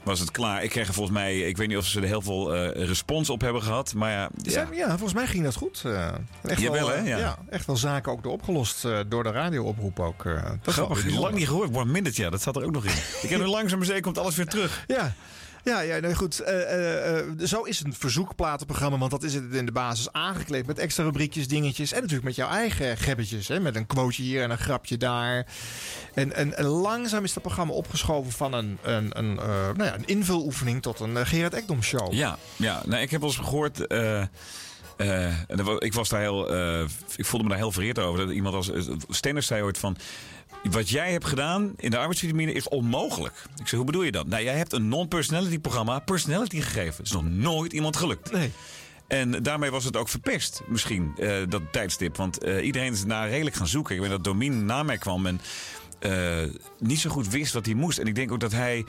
was 0.03 0.21
het 0.21 0.31
klaar. 0.31 0.63
Ik 0.63 0.71
kreeg 0.71 0.89
er 0.89 0.95
volgens 0.95 1.17
mij, 1.17 1.41
ik 1.41 1.57
weet 1.57 1.69
niet 1.69 1.77
of 1.77 1.87
ze 1.87 2.01
er 2.01 2.07
heel 2.07 2.23
veel 2.23 2.67
respons 2.67 3.31
op 3.31 3.41
hebben 3.41 3.63
gehad, 3.63 3.95
maar 3.95 4.11
ja, 4.11 4.29
Ja. 4.73 4.89
volgens 4.89 5.13
mij 5.15 5.27
ging 5.27 5.45
dat 5.45 5.55
goed. 5.55 5.83
Echt 6.43 6.61
Jawel, 6.61 6.87
wel, 6.87 6.97
hè? 6.97 7.17
Ja. 7.17 7.39
echt 7.51 7.67
wel 7.67 7.77
zaken 7.77 8.13
ook 8.13 8.23
door 8.23 8.33
opgelost 8.33 8.87
door 9.09 9.23
de 9.23 9.31
radiooproep 9.31 10.01
ook. 10.01 10.25
dat 10.63 10.75
Grappig, 10.75 11.19
lang 11.19 11.35
niet 11.35 11.47
gehoord. 11.49 11.75
One 11.77 11.93
minute, 11.93 12.23
ja, 12.23 12.31
dat 12.31 12.43
zat 12.43 12.57
er 12.57 12.65
ook 12.65 12.73
nog 12.77 12.85
in. 12.85 13.03
Ik 13.27 13.31
heb 13.31 13.41
nu 13.41 13.47
langzaam 13.47 13.79
maar 13.79 13.87
zeker 13.87 14.03
komt 14.03 14.19
alles 14.19 14.37
weer 14.37 14.47
terug. 14.47 14.85
Ja. 14.87 15.15
Ja, 15.67 15.81
ja 15.81 16.01
nee, 16.01 16.15
goed. 16.15 16.41
Eh, 16.41 16.63
eh, 16.63 17.19
eh, 17.19 17.25
zo 17.45 17.63
is 17.63 17.81
een 17.81 17.95
verzoekplatenprogramma, 17.95 18.99
want 18.99 19.11
dat 19.11 19.23
is 19.23 19.35
het 19.35 19.55
in 19.55 19.67
de 19.67 19.73
basis 19.73 20.13
aangekleed 20.13 20.67
met 20.67 20.79
extra 20.79 21.05
rubriekjes, 21.05 21.49
dingetjes. 21.49 21.93
En 21.93 22.01
natuurlijk 22.01 22.27
met 22.27 22.35
jouw 22.35 22.49
eigen 22.49 22.97
gebbetjes, 22.97 23.49
hè, 23.49 23.61
met 23.61 23.77
een 23.77 23.87
quoteje 23.87 24.23
hier 24.23 24.43
en 24.43 24.51
een 24.51 24.59
grapje 24.59 24.97
daar. 24.97 25.47
En, 26.15 26.33
en, 26.33 26.57
en 26.57 26.65
langzaam 26.65 27.25
is 27.25 27.33
dat 27.33 27.43
programma 27.43 27.73
opgeschoven 27.73 28.33
van 28.33 28.53
een, 28.53 28.79
een, 28.83 29.19
een, 29.19 29.35
nou 29.35 29.85
ja, 29.85 29.95
een 29.95 30.07
invuloefening 30.07 30.83
tot 30.83 31.01
een 31.01 31.27
Gerard 31.27 31.55
Ekdom 31.55 31.83
show. 31.83 32.13
Ja, 32.13 32.39
ja. 32.57 32.83
Nou, 32.87 33.03
ik 33.03 33.11
heb 33.11 33.21
wel 33.21 33.31
eens 33.31 33.39
gehoord. 33.39 33.81
ik 35.79 35.95
was 35.95 36.09
daar 36.09 36.21
heel. 36.21 36.51
ik 37.17 37.25
voelde 37.25 37.45
me 37.45 37.51
daar 37.51 37.59
heel 37.59 37.73
vereerd 37.73 37.99
over. 37.99 38.27
Dat 38.27 38.35
iemand 38.35 38.55
als. 38.55 38.71
Stenners 39.09 39.47
zei 39.47 39.63
ooit 39.63 39.79
van. 39.79 39.97
Wat 40.71 40.89
jij 40.89 41.13
hebt 41.13 41.25
gedaan 41.25 41.73
in 41.77 41.91
de 41.91 41.99
arbeidsvitamine 41.99 42.53
is 42.53 42.69
onmogelijk. 42.69 43.35
Ik 43.57 43.69
zei, 43.69 43.77
hoe 43.77 43.85
bedoel 43.85 44.03
je 44.03 44.13
dat? 44.13 44.27
Nou, 44.27 44.43
jij 44.43 44.57
hebt 44.57 44.73
een 44.73 44.89
non-personality 44.89 45.59
programma 45.59 45.99
personality 45.99 46.61
gegeven. 46.61 46.97
Het 46.97 47.07
is 47.07 47.13
nog 47.13 47.25
nooit 47.25 47.73
iemand 47.73 47.97
gelukt. 47.97 48.33
Nee. 48.33 48.53
En 49.07 49.43
daarmee 49.43 49.71
was 49.71 49.85
het 49.85 49.97
ook 49.97 50.09
verpest, 50.09 50.63
misschien, 50.67 51.13
eh, 51.17 51.37
dat 51.49 51.63
tijdstip. 51.73 52.17
Want 52.17 52.39
eh, 52.39 52.65
iedereen 52.65 52.93
is 52.93 53.05
daar 53.05 53.29
redelijk 53.29 53.57
gaan 53.57 53.67
zoeken. 53.67 53.95
Ik 53.95 54.01
weet 54.01 54.11
dat 54.11 54.25
Domien 54.25 54.65
na 54.65 54.83
mij 54.83 54.99
kwam 54.99 55.27
en 55.27 55.41
eh, 56.07 56.51
niet 56.79 57.01
zo 57.01 57.11
goed 57.11 57.29
wist 57.29 57.53
wat 57.53 57.67
hij 57.67 57.75
moest. 57.75 57.99
En 57.99 58.07
ik 58.07 58.15
denk 58.15 58.33
ook 58.33 58.41
dat 58.41 58.53
hij 58.53 58.85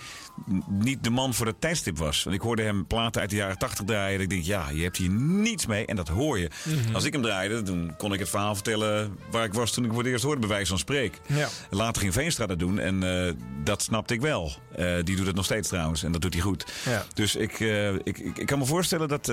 niet 0.67 1.03
de 1.03 1.09
man 1.09 1.33
voor 1.33 1.45
dat 1.45 1.55
tijdstip 1.59 1.97
was. 1.97 2.23
Want 2.23 2.35
ik 2.35 2.41
hoorde 2.41 2.61
hem 2.61 2.85
platen 2.85 3.21
uit 3.21 3.29
de 3.29 3.35
jaren 3.35 3.57
tachtig 3.57 3.85
draaien. 3.85 4.15
En 4.15 4.21
ik 4.21 4.29
denk, 4.29 4.43
ja, 4.43 4.69
je 4.69 4.83
hebt 4.83 4.97
hier 4.97 5.09
niets 5.09 5.65
mee. 5.65 5.85
En 5.85 5.95
dat 5.95 6.07
hoor 6.07 6.39
je. 6.39 6.49
Mhm. 6.63 6.95
Als 6.95 7.03
ik 7.03 7.13
hem 7.13 7.21
draaide, 7.21 7.61
dan 7.61 7.93
kon 7.97 8.13
ik 8.13 8.19
het 8.19 8.29
verhaal 8.29 8.55
vertellen... 8.55 9.17
waar 9.31 9.45
ik 9.45 9.53
was 9.53 9.71
toen 9.71 9.83
ik 9.83 9.89
voor 9.89 10.03
het 10.03 10.11
eerst 10.11 10.23
hoorde, 10.23 10.39
bij 10.39 10.49
wijze 10.49 10.69
van 10.69 10.77
spreek. 10.77 11.19
Ja. 11.25 11.47
Later 11.69 12.01
ging 12.01 12.13
Veenstra 12.13 12.45
dat 12.45 12.59
doen. 12.59 12.79
En 12.79 13.03
eh, 13.03 13.33
dat 13.63 13.81
snapte 13.81 14.13
ik 14.13 14.21
wel. 14.21 14.51
Eh, 14.75 14.95
die 15.03 15.15
doet 15.15 15.27
het 15.27 15.35
nog 15.35 15.45
steeds 15.45 15.67
trouwens. 15.67 16.03
En 16.03 16.11
dat 16.11 16.21
doet 16.21 16.33
hij 16.33 16.43
goed. 16.43 16.65
Ja. 16.85 17.05
Dus 17.13 17.35
ik, 17.35 17.59
ik, 18.03 18.17
ik, 18.17 18.45
kan 18.45 18.59
me 18.59 18.65
voorstellen 18.65 19.07
dat, 19.07 19.31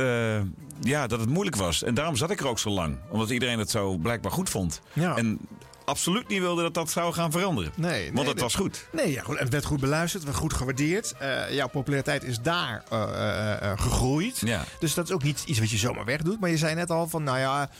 ja, 0.81 1.07
dat 1.07 1.21
het 1.21 1.29
moeilijk 1.29 1.57
was. 1.57 1.83
En 1.83 1.95
daarom 1.95 2.17
zat 2.17 2.31
ik 2.31 2.41
er 2.41 2.49
ook 2.49 2.59
zo 2.59 2.71
lang. 2.71 2.99
Omdat 3.11 3.31
iedereen 3.31 3.59
het 3.59 3.71
zo 3.71 3.97
blijkbaar 3.97 4.33
goed 4.33 4.51
vond. 4.51 4.81
Ja. 4.93 5.17
En 5.17 5.39
absoluut 5.85 6.29
niet 6.29 6.41
wilde 6.41 6.63
dat 6.63 6.75
dat 6.75 6.91
zou 6.91 7.13
gaan 7.13 7.31
veranderen. 7.31 7.73
Nee, 7.77 8.13
Want 8.13 8.27
nee. 8.27 8.35
was 8.35 8.55
goed. 8.55 8.87
Nee, 8.93 9.13
ja, 9.13 9.23
goed. 9.23 9.39
Het 9.39 9.49
werd 9.49 9.65
goed 9.65 9.81
beluisterd, 9.81 10.25
werd 10.25 10.37
goed 10.37 10.53
gewaardeerd. 10.53 11.15
Eh, 11.19 11.55
jouw 11.55 11.69
populariteit 11.69 12.23
is 12.23 12.41
daar 12.41 12.85
eh, 12.91 13.71
eh, 13.73 13.79
gegroeid. 13.79 14.41
Ja. 14.41 14.65
Dus 14.79 14.95
dat 14.95 15.05
is 15.05 15.15
ook 15.15 15.23
niet 15.23 15.43
iets 15.47 15.59
wat 15.59 15.71
je 15.71 15.77
zomaar 15.77 16.05
wegdoet. 16.05 16.41
Maar 16.41 16.51
je 16.51 16.57
zei 16.57 16.75
net 16.75 16.91
al 16.91 17.09
van, 17.09 17.23
nou 17.23 17.39
ja, 17.39 17.71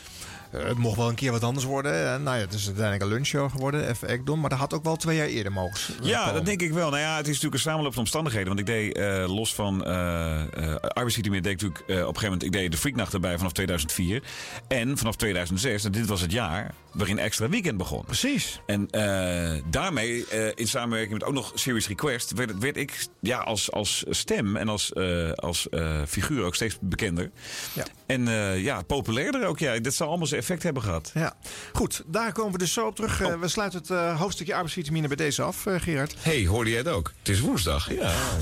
het 0.57 0.77
mocht 0.77 0.97
wel 0.97 1.09
een 1.09 1.15
keer 1.15 1.31
wat 1.31 1.43
anders 1.43 1.65
worden. 1.65 1.93
Eh, 2.13 2.21
nou 2.21 2.37
ja, 2.37 2.41
het 2.43 2.53
is 2.53 2.65
uiteindelijk 2.65 3.03
een 3.03 3.09
lunchshow 3.09 3.51
geworden, 3.51 3.89
even 3.89 4.07
Ekdom. 4.07 4.39
Maar 4.39 4.49
dat 4.49 4.59
had 4.59 4.73
ook 4.73 4.83
wel 4.83 4.95
twee 4.95 5.17
jaar 5.17 5.27
eerder 5.27 5.51
mogen 5.51 5.93
Ja, 6.01 6.19
komen. 6.19 6.33
dat 6.33 6.45
denk 6.45 6.61
ik 6.61 6.71
wel. 6.73 6.89
Nou 6.89 7.01
ja, 7.01 7.15
het 7.17 7.25
is 7.27 7.33
natuurlijk 7.33 7.53
een 7.53 7.59
samenloop 7.69 7.93
van 7.93 8.01
omstandigheden. 8.01 8.47
Want 8.47 8.59
ik 8.59 8.65
deed 8.65 8.97
eh, 8.97 9.35
los 9.35 9.55
van 9.55 9.85
eh 9.85 9.93
eh 10.41 10.75
arbeidsvitamine, 10.75 11.41
deed 11.41 11.51
ik 11.51 11.61
natuurlijk 11.61 11.89
eh, 11.89 11.95
op 11.95 11.99
een 12.01 12.05
gegeven 12.05 12.23
moment 12.23 12.43
ik 12.43 12.51
deed 12.51 12.71
de 12.71 12.77
Freaknacht 12.77 13.13
erbij 13.13 13.37
vanaf 13.37 13.51
2004. 13.51 14.23
En 14.67 14.97
vanaf 14.97 15.15
2006, 15.15 15.83
en 15.83 15.91
dit 15.91 16.05
was 16.05 16.21
het 16.21 16.31
jaar 16.31 16.73
waarin 16.93 17.19
Extra 17.19 17.49
Weekend 17.49 17.77
begon. 17.77 18.03
Precies. 18.05 18.59
En 18.65 18.89
eh, 18.89 19.61
daarmee, 19.69 20.25
eh, 20.27 20.47
in 20.55 20.67
samenwerking 20.67 21.13
met 21.19 21.23
ook 21.27 21.33
nog 21.33 21.51
Series 21.55 21.87
Request, 21.87 22.31
werd, 22.33 22.57
werd 22.57 22.77
ik 22.77 23.05
ja, 23.19 23.37
als, 23.39 23.71
als 23.71 24.03
stem 24.09 24.55
en 24.55 24.69
als, 24.69 24.93
eh, 24.93 25.31
als 25.31 25.69
eh, 25.69 26.01
figuur 26.07 26.43
ook 26.43 26.55
steeds 26.55 26.77
bekender. 26.81 27.31
Ja. 27.73 27.85
En 28.05 28.27
eh, 28.27 28.63
ja, 28.63 28.81
populairder 28.81 29.45
ook. 29.45 29.59
Ja. 29.59 29.79
Dat 29.79 29.93
zal 29.93 30.07
allemaal 30.07 30.27
zijn 30.27 30.43
effect 30.45 30.63
hebben 30.63 30.83
gehad. 30.83 31.11
Ja, 31.13 31.33
goed. 31.73 32.03
Daar 32.05 32.31
komen 32.31 32.51
we 32.51 32.57
dus 32.57 32.73
zo 32.73 32.85
op 32.85 32.95
terug. 32.95 33.21
Eh, 33.21 33.39
we 33.39 33.47
sluiten 33.47 33.79
het 33.79 33.89
eh, 33.89 34.19
hoofdstukje 34.19 34.53
arbeidsvitamine 34.53 35.07
bij 35.07 35.15
deze 35.15 35.41
af, 35.41 35.65
eh, 35.65 35.79
Gerard. 35.79 36.15
hey, 36.19 36.45
hoorde 36.45 36.69
jij 36.69 36.79
het 36.79 36.87
ook? 36.87 37.11
Het 37.19 37.29
is 37.29 37.39
woensdag. 37.39 37.89
Ja, 37.89 37.95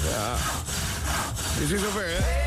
ja. 0.09 0.35
Het 0.35 1.71
is 1.71 1.79
zover, 1.81 2.05
hè? 2.05 2.42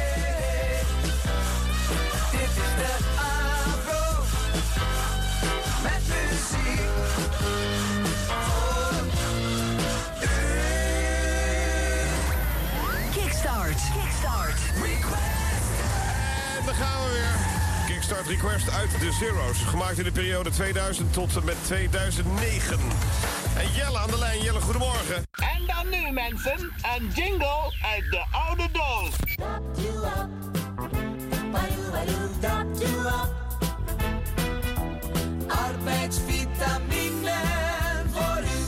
Kickstart 18.07 18.28
Request 18.28 18.70
uit 18.70 19.00
de 19.00 19.12
Zero's. 19.12 19.59
Gemaakt 19.59 19.98
in 19.98 20.04
de 20.04 20.12
periode 20.12 20.50
2000 20.50 21.12
tot 21.12 21.36
en 21.36 21.44
met 21.44 21.57
2009. 21.64 22.78
En 23.57 23.72
Jelle 23.72 23.98
aan 23.98 24.11
de 24.11 24.18
lijn. 24.18 24.42
Jelle, 24.42 24.61
goedemorgen. 24.61 25.16
En 25.30 25.66
dan 25.66 25.88
nu 25.90 26.11
mensen, 26.11 26.72
een 26.96 27.11
jingle 27.14 27.72
uit 27.94 28.11
de 28.11 28.24
oude 28.30 28.68
doos. 28.72 29.14
Arbeidsvitamine 35.46 37.34
voor 38.12 38.42
u. 38.42 38.59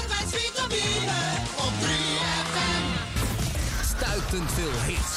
Arbeidsvitamine 0.00 1.18
op 1.56 1.72
3FM. 1.80 2.84
Stuitend 3.84 4.52
veel 4.52 4.82
hits. 4.86 5.13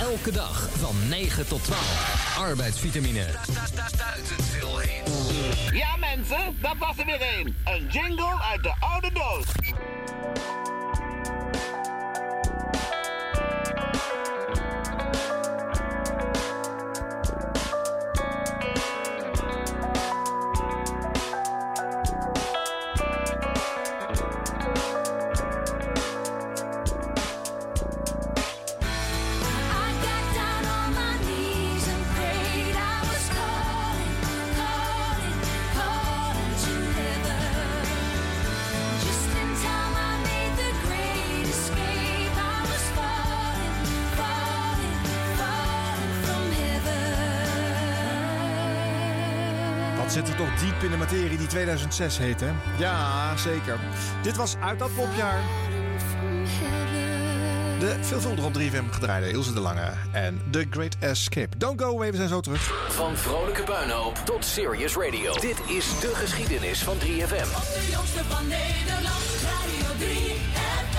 Elke 0.00 0.32
dag 0.32 0.68
van 0.78 1.08
9 1.08 1.48
tot 1.48 1.64
12. 1.64 2.36
Arbeidsvitamine. 2.38 3.24
Ja 5.72 5.96
mensen, 5.96 6.56
dat 6.60 6.76
was 6.78 6.98
er 6.98 7.04
weer 7.06 7.22
een. 7.38 7.56
Een 7.64 7.86
jingle 7.90 8.40
uit 8.52 8.62
de 8.62 8.74
oude 8.80 9.10
doos. 9.12 9.44
2006 51.50 52.18
heet, 52.18 52.40
hè? 52.40 52.50
Ja, 52.78 53.36
zeker. 53.36 53.78
Dit 54.22 54.36
was 54.36 54.56
uit 54.60 54.78
dat 54.78 54.94
popjaar. 54.94 55.40
De 57.78 57.96
veelvuldig 58.00 58.44
op 58.44 58.58
3FM 58.58 58.90
gedraaide 58.90 59.30
Ilse 59.30 59.52
de 59.52 59.60
Lange 59.60 59.92
en 60.12 60.42
The 60.50 60.66
Great 60.70 60.96
Escape. 61.00 61.56
Don't 61.56 61.80
go 61.80 61.94
away, 61.94 62.10
we 62.10 62.16
zijn 62.16 62.28
zo 62.28 62.40
terug. 62.40 62.72
Van 62.88 63.16
vrolijke 63.16 63.62
puinhoop 63.62 64.16
tot 64.24 64.44
serious 64.44 64.96
radio. 64.96 65.32
Dit 65.32 65.60
is 65.66 65.98
de 66.00 66.12
geschiedenis 66.14 66.82
van 66.82 66.96
3FM. 66.96 67.02
De 67.04 67.88
jongste 67.90 68.24
van 68.24 68.48
Nederland, 68.48 69.24
Radio 69.42 70.06
3FM. 70.06 70.98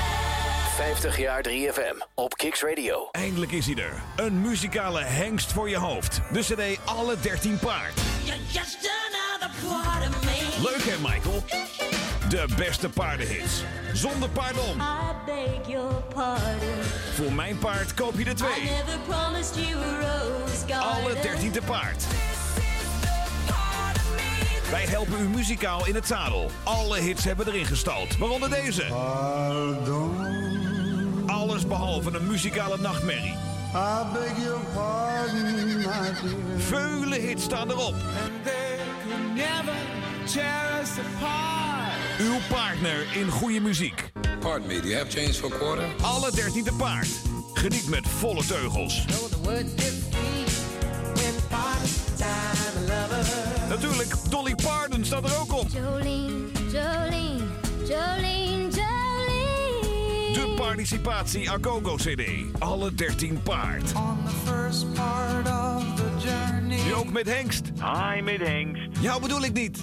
50 0.76 1.18
jaar 1.18 1.46
3FM 1.50 2.08
op 2.16 2.38
Kicks 2.38 2.62
Radio. 2.62 3.10
Eindelijk 3.12 3.52
is 3.52 3.66
hij 3.66 3.76
er. 3.76 4.02
Een 4.26 4.42
muzikale 4.42 5.02
hengst 5.02 5.52
voor 5.54 5.70
je 5.70 5.78
hoofd. 5.78 6.22
De 6.32 6.40
cd 6.40 6.80
Alle 6.86 7.16
13 7.22 7.60
Paard. 7.60 7.94
You're 8.24 8.42
just 8.52 8.78
another 9.10 9.50
part 9.68 9.86
of 9.86 9.86
me. 9.86 9.91
Leuk 10.62 10.84
hè, 10.84 10.98
Michael? 11.02 11.44
De 12.30 12.46
beste 12.58 12.90
paardenhits. 12.90 13.64
Zonder 13.94 14.30
pardon. 14.30 14.78
I 14.78 15.14
beg 15.26 15.68
your 15.68 15.94
pardon. 16.14 16.82
Voor 17.16 17.34
mijn 17.34 17.58
paard 17.58 17.94
koop 17.94 18.18
je 18.18 18.24
de 18.24 18.30
I 18.30 18.34
twee. 18.34 18.64
never 18.64 19.00
promised 19.08 19.56
you 19.56 19.76
a 19.76 20.00
rose 20.00 20.58
garden. 20.68 21.04
Alle 21.04 21.14
13 21.22 21.52
te 21.52 21.62
paard. 21.62 22.04
Wij 24.72 24.86
helpen 24.86 25.20
u 25.20 25.28
muzikaal 25.28 25.88
in 25.88 25.96
het 25.96 26.08
zadel. 26.08 26.52
Alle 26.64 27.00
hits 27.00 27.24
hebben 27.24 27.48
erin 27.48 27.66
gestald, 27.66 28.18
waaronder 28.18 28.50
deze. 28.50 28.84
Alles 31.26 31.68
behalve 31.68 32.16
een 32.16 32.28
muzikale 32.28 32.78
nachtmerrie. 32.78 33.36
I 33.74 34.04
beg 34.14 34.44
your 34.44 34.60
pardon, 34.74 35.78
my 35.78 35.84
dear. 35.84 36.60
Vele 36.60 37.16
hits 37.16 37.44
staan 37.44 37.72
erop. 37.72 37.94
Never 37.94 38.44
tear 38.44 39.64
us 39.64 39.68
apart. 39.68 40.01
Uw 42.20 42.38
partner 42.50 43.06
in 43.16 43.30
goede 43.30 43.60
muziek. 43.60 44.12
Pardon 44.40 44.68
me, 44.68 44.82
do 44.82 44.88
you 44.88 44.98
have 44.98 45.10
change 45.10 45.34
for 45.34 45.54
a 45.54 45.58
quarter? 45.58 45.86
Alle 46.02 46.32
13 46.32 46.64
te 46.64 46.74
paard. 46.74 47.08
Geniet 47.54 47.90
met 47.90 48.08
volle 48.08 48.46
teugels. 48.46 49.06
Natuurlijk, 53.70 54.14
Dolly 54.30 54.56
Parton 54.56 55.06
staat 55.06 55.24
er 55.24 55.40
ook 55.40 55.54
op. 55.54 55.68
Jolene, 55.70 56.32
Jolene, 56.72 57.44
Jolene, 57.88 58.70
Jolene. 58.70 60.34
De 60.34 60.54
participatie 60.56 61.50
Agogo 61.52 61.96
CD. 61.96 62.24
Alle 62.60 62.94
13 62.94 63.42
paard. 63.44 63.94
On 63.96 64.18
the 64.26 64.52
first 64.52 64.94
part 64.94 65.48
of 65.48 65.84
the 65.96 66.28
journey. 66.28 66.84
Nu 66.86 66.94
ook 66.94 67.12
met 67.12 67.26
Hengst. 67.26 67.72
Hi, 67.76 68.22
met 68.22 68.40
Hengst. 68.40 69.02
Jou 69.02 69.22
bedoel 69.22 69.44
ik 69.44 69.54
niet. 69.54 69.80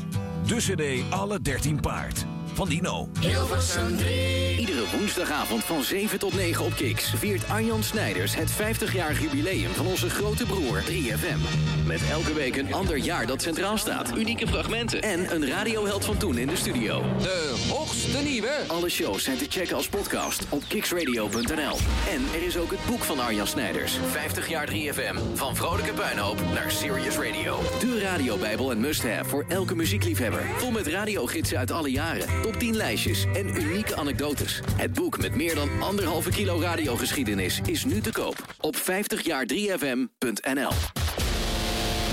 De 0.49 0.61
CD 0.61 1.03
Alle 1.11 1.39
13 1.41 1.81
paard. 1.81 2.38
Van 2.59 2.69
Dino. 2.69 3.09
Hilversum 3.21 3.97
3. 3.97 4.57
Iedere 4.59 4.85
woensdagavond 4.97 5.65
van 5.65 5.83
7 5.83 6.19
tot 6.19 6.35
9 6.35 6.65
op 6.65 6.73
Kiks 6.75 7.13
viert 7.17 7.49
Arjan 7.49 7.83
Snijders 7.83 8.35
het 8.35 8.53
50-jarig 8.53 9.21
jubileum 9.21 9.71
van 9.71 9.87
onze 9.87 10.11
grote 10.11 10.45
broer 10.45 10.83
3FM. 10.83 11.39
Met 11.87 12.01
elke 12.11 12.35
week 12.35 12.57
een 12.57 12.75
ander 12.75 12.97
jaar 12.97 13.27
dat 13.27 13.43
centraal 13.43 13.77
staat, 13.79 14.17
unieke 14.17 14.47
fragmenten 14.47 15.03
en 15.03 15.35
een 15.35 15.49
radioheld 15.49 16.05
van 16.05 16.17
toen 16.17 16.39
in 16.39 16.47
de 16.47 16.57
studio. 16.57 17.03
De 17.23 17.67
hoogste 17.71 18.19
nieuwe. 18.19 18.51
Alle 18.67 18.89
shows 18.89 19.25
zijn 19.25 19.37
te 19.37 19.47
checken 19.49 19.77
als 19.77 19.89
podcast 19.89 20.47
op 20.49 20.63
kiksradio.nl. 20.69 21.77
En 22.09 22.23
er 22.35 22.43
is 22.47 22.57
ook 22.57 22.71
het 22.71 22.87
boek 22.87 23.03
van 23.03 23.19
Arjan 23.19 23.47
Snijders. 23.47 23.99
50 24.11 24.49
jaar 24.49 24.69
3FM. 24.71 25.35
Van 25.35 25.57
vrolijke 25.57 25.93
puinhoop 25.93 26.39
naar 26.55 26.71
serious 26.71 27.17
radio. 27.17 27.59
De 27.81 28.01
radiobijbel 28.01 28.71
en 28.71 28.81
must-have 28.81 29.29
voor 29.29 29.45
elke 29.49 29.75
muziekliefhebber. 29.75 30.47
Vol 30.57 30.71
met 30.71 30.87
radiogidsen 30.87 31.59
uit 31.59 31.71
alle 31.71 31.91
jaren. 31.91 32.48
Top 32.49 32.59
10 32.59 32.77
lijstjes 32.77 33.25
en 33.35 33.47
unieke 33.57 33.97
anekdotes. 33.97 34.61
Het 34.77 34.93
boek 34.93 35.19
met 35.19 35.35
meer 35.35 35.55
dan 35.55 35.69
anderhalve 35.81 36.31
kilo 36.31 36.61
radiogeschiedenis 36.61 37.61
is 37.65 37.85
nu 37.85 38.01
te 38.01 38.13
koop 38.13 38.55
op 38.61 38.77
50jaar3fm.nl. 38.77 40.71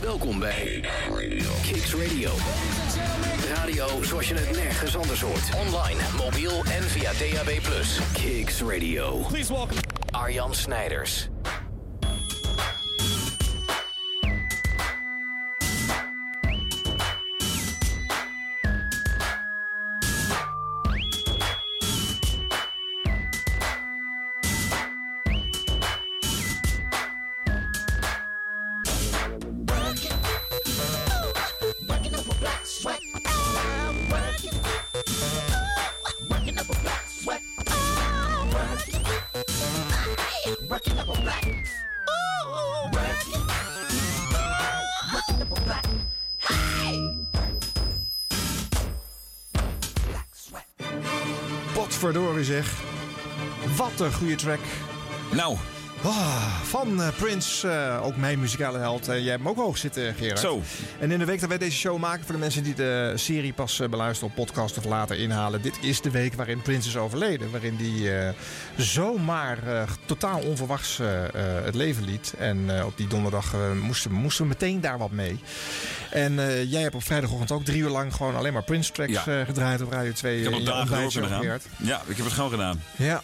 Welkom 0.02 0.40
bij 0.40 0.86
Kicks 1.62 1.94
Radio. 1.94 2.32
Radio 3.54 4.04
zoals 4.04 4.28
je 4.28 4.34
het 4.34 4.56
nergens 4.56 4.98
anders 4.98 5.22
hoort. 5.22 5.56
Online, 5.68 6.00
mobiel 6.18 6.64
en 6.64 6.84
via 6.84 7.12
DAB+. 7.12 7.50
Kicks 8.14 8.62
Radio. 8.62 9.26
Please 9.28 9.54
welcome 9.54 9.82
Arjan 10.12 10.56
Snijders. 10.56 11.30
Potverdorie 52.36 52.64
zeg. 52.64 52.84
Wat 53.76 54.00
een 54.00 54.14
goede 54.14 54.36
track. 54.36 54.60
Nou. 55.32 55.58
Ah, 56.06 56.46
van 56.64 57.02
eh, 57.02 57.08
Prince, 57.18 57.70
eh, 57.70 58.06
ook 58.06 58.16
mijn 58.16 58.40
muzikale 58.40 58.78
held. 58.78 59.08
Eh, 59.08 59.20
jij 59.20 59.30
hebt 59.30 59.40
hem 59.44 59.48
ook 59.50 59.58
hoog 59.58 59.78
zitten, 59.78 60.14
Gerard. 60.16 60.40
Zo. 60.40 60.62
En 61.00 61.12
in 61.12 61.20
de 61.20 61.26
week 61.26 61.40
dat 61.40 61.50
wij 61.50 61.58
deze 61.58 61.78
show 61.78 62.00
maken, 62.00 62.26
voor 62.26 62.34
de 62.34 62.40
mensen 62.40 62.64
die 62.64 62.74
de 62.74 63.14
serie 63.16 63.54
pas 63.54 63.82
beluisteren 63.90 64.30
op 64.30 64.36
podcast 64.46 64.78
of 64.78 64.86
later 64.86 65.18
inhalen. 65.20 65.62
Dit 65.62 65.78
is 65.82 66.02
de 66.02 66.12
week 66.12 66.34
waarin 66.34 66.62
Prince 66.62 66.88
is 66.88 66.98
overleden. 66.98 67.52
Waarin 67.52 67.78
hij 67.78 68.28
eh, 68.28 68.34
zomaar 68.76 69.60
totaal 70.06 70.40
onverwachts 70.40 71.00
het 71.64 71.76
leven 71.76 72.04
liet. 72.06 72.34
En 72.38 72.84
op 72.86 72.98
die 72.98 73.08
donderdag 73.08 73.54
moesten, 73.82 74.12
moesten 74.12 74.44
we 74.44 74.50
meteen 74.50 74.82
daar 74.82 74.98
wat 74.98 75.12
mee. 75.12 75.40
En 76.12 76.36
jij 76.70 76.82
hebt 76.82 76.96
op 76.96 77.04
vrijdagochtend 77.04 77.52
ook 77.52 77.66
drie 77.66 77.82
uur 77.82 77.90
lang 77.90 78.14
gewoon 78.14 78.36
alleen 78.36 78.54
maar 78.54 78.64
Prince 78.64 78.92
tracks 78.92 79.12
Ja. 79.12 79.46
gedraaid 79.46 79.82
op 79.82 79.92
Radio 79.92 80.12
2. 80.12 80.38
Ik 80.38 80.44
heb 80.44 80.54
op 80.54 80.66
dagen. 80.66 81.62
Ja, 81.78 82.02
ik 82.08 82.16
heb 82.16 82.26
het 82.26 82.34
gewoon 82.34 82.50
gedaan. 82.50 82.84
Ja. 82.96 83.22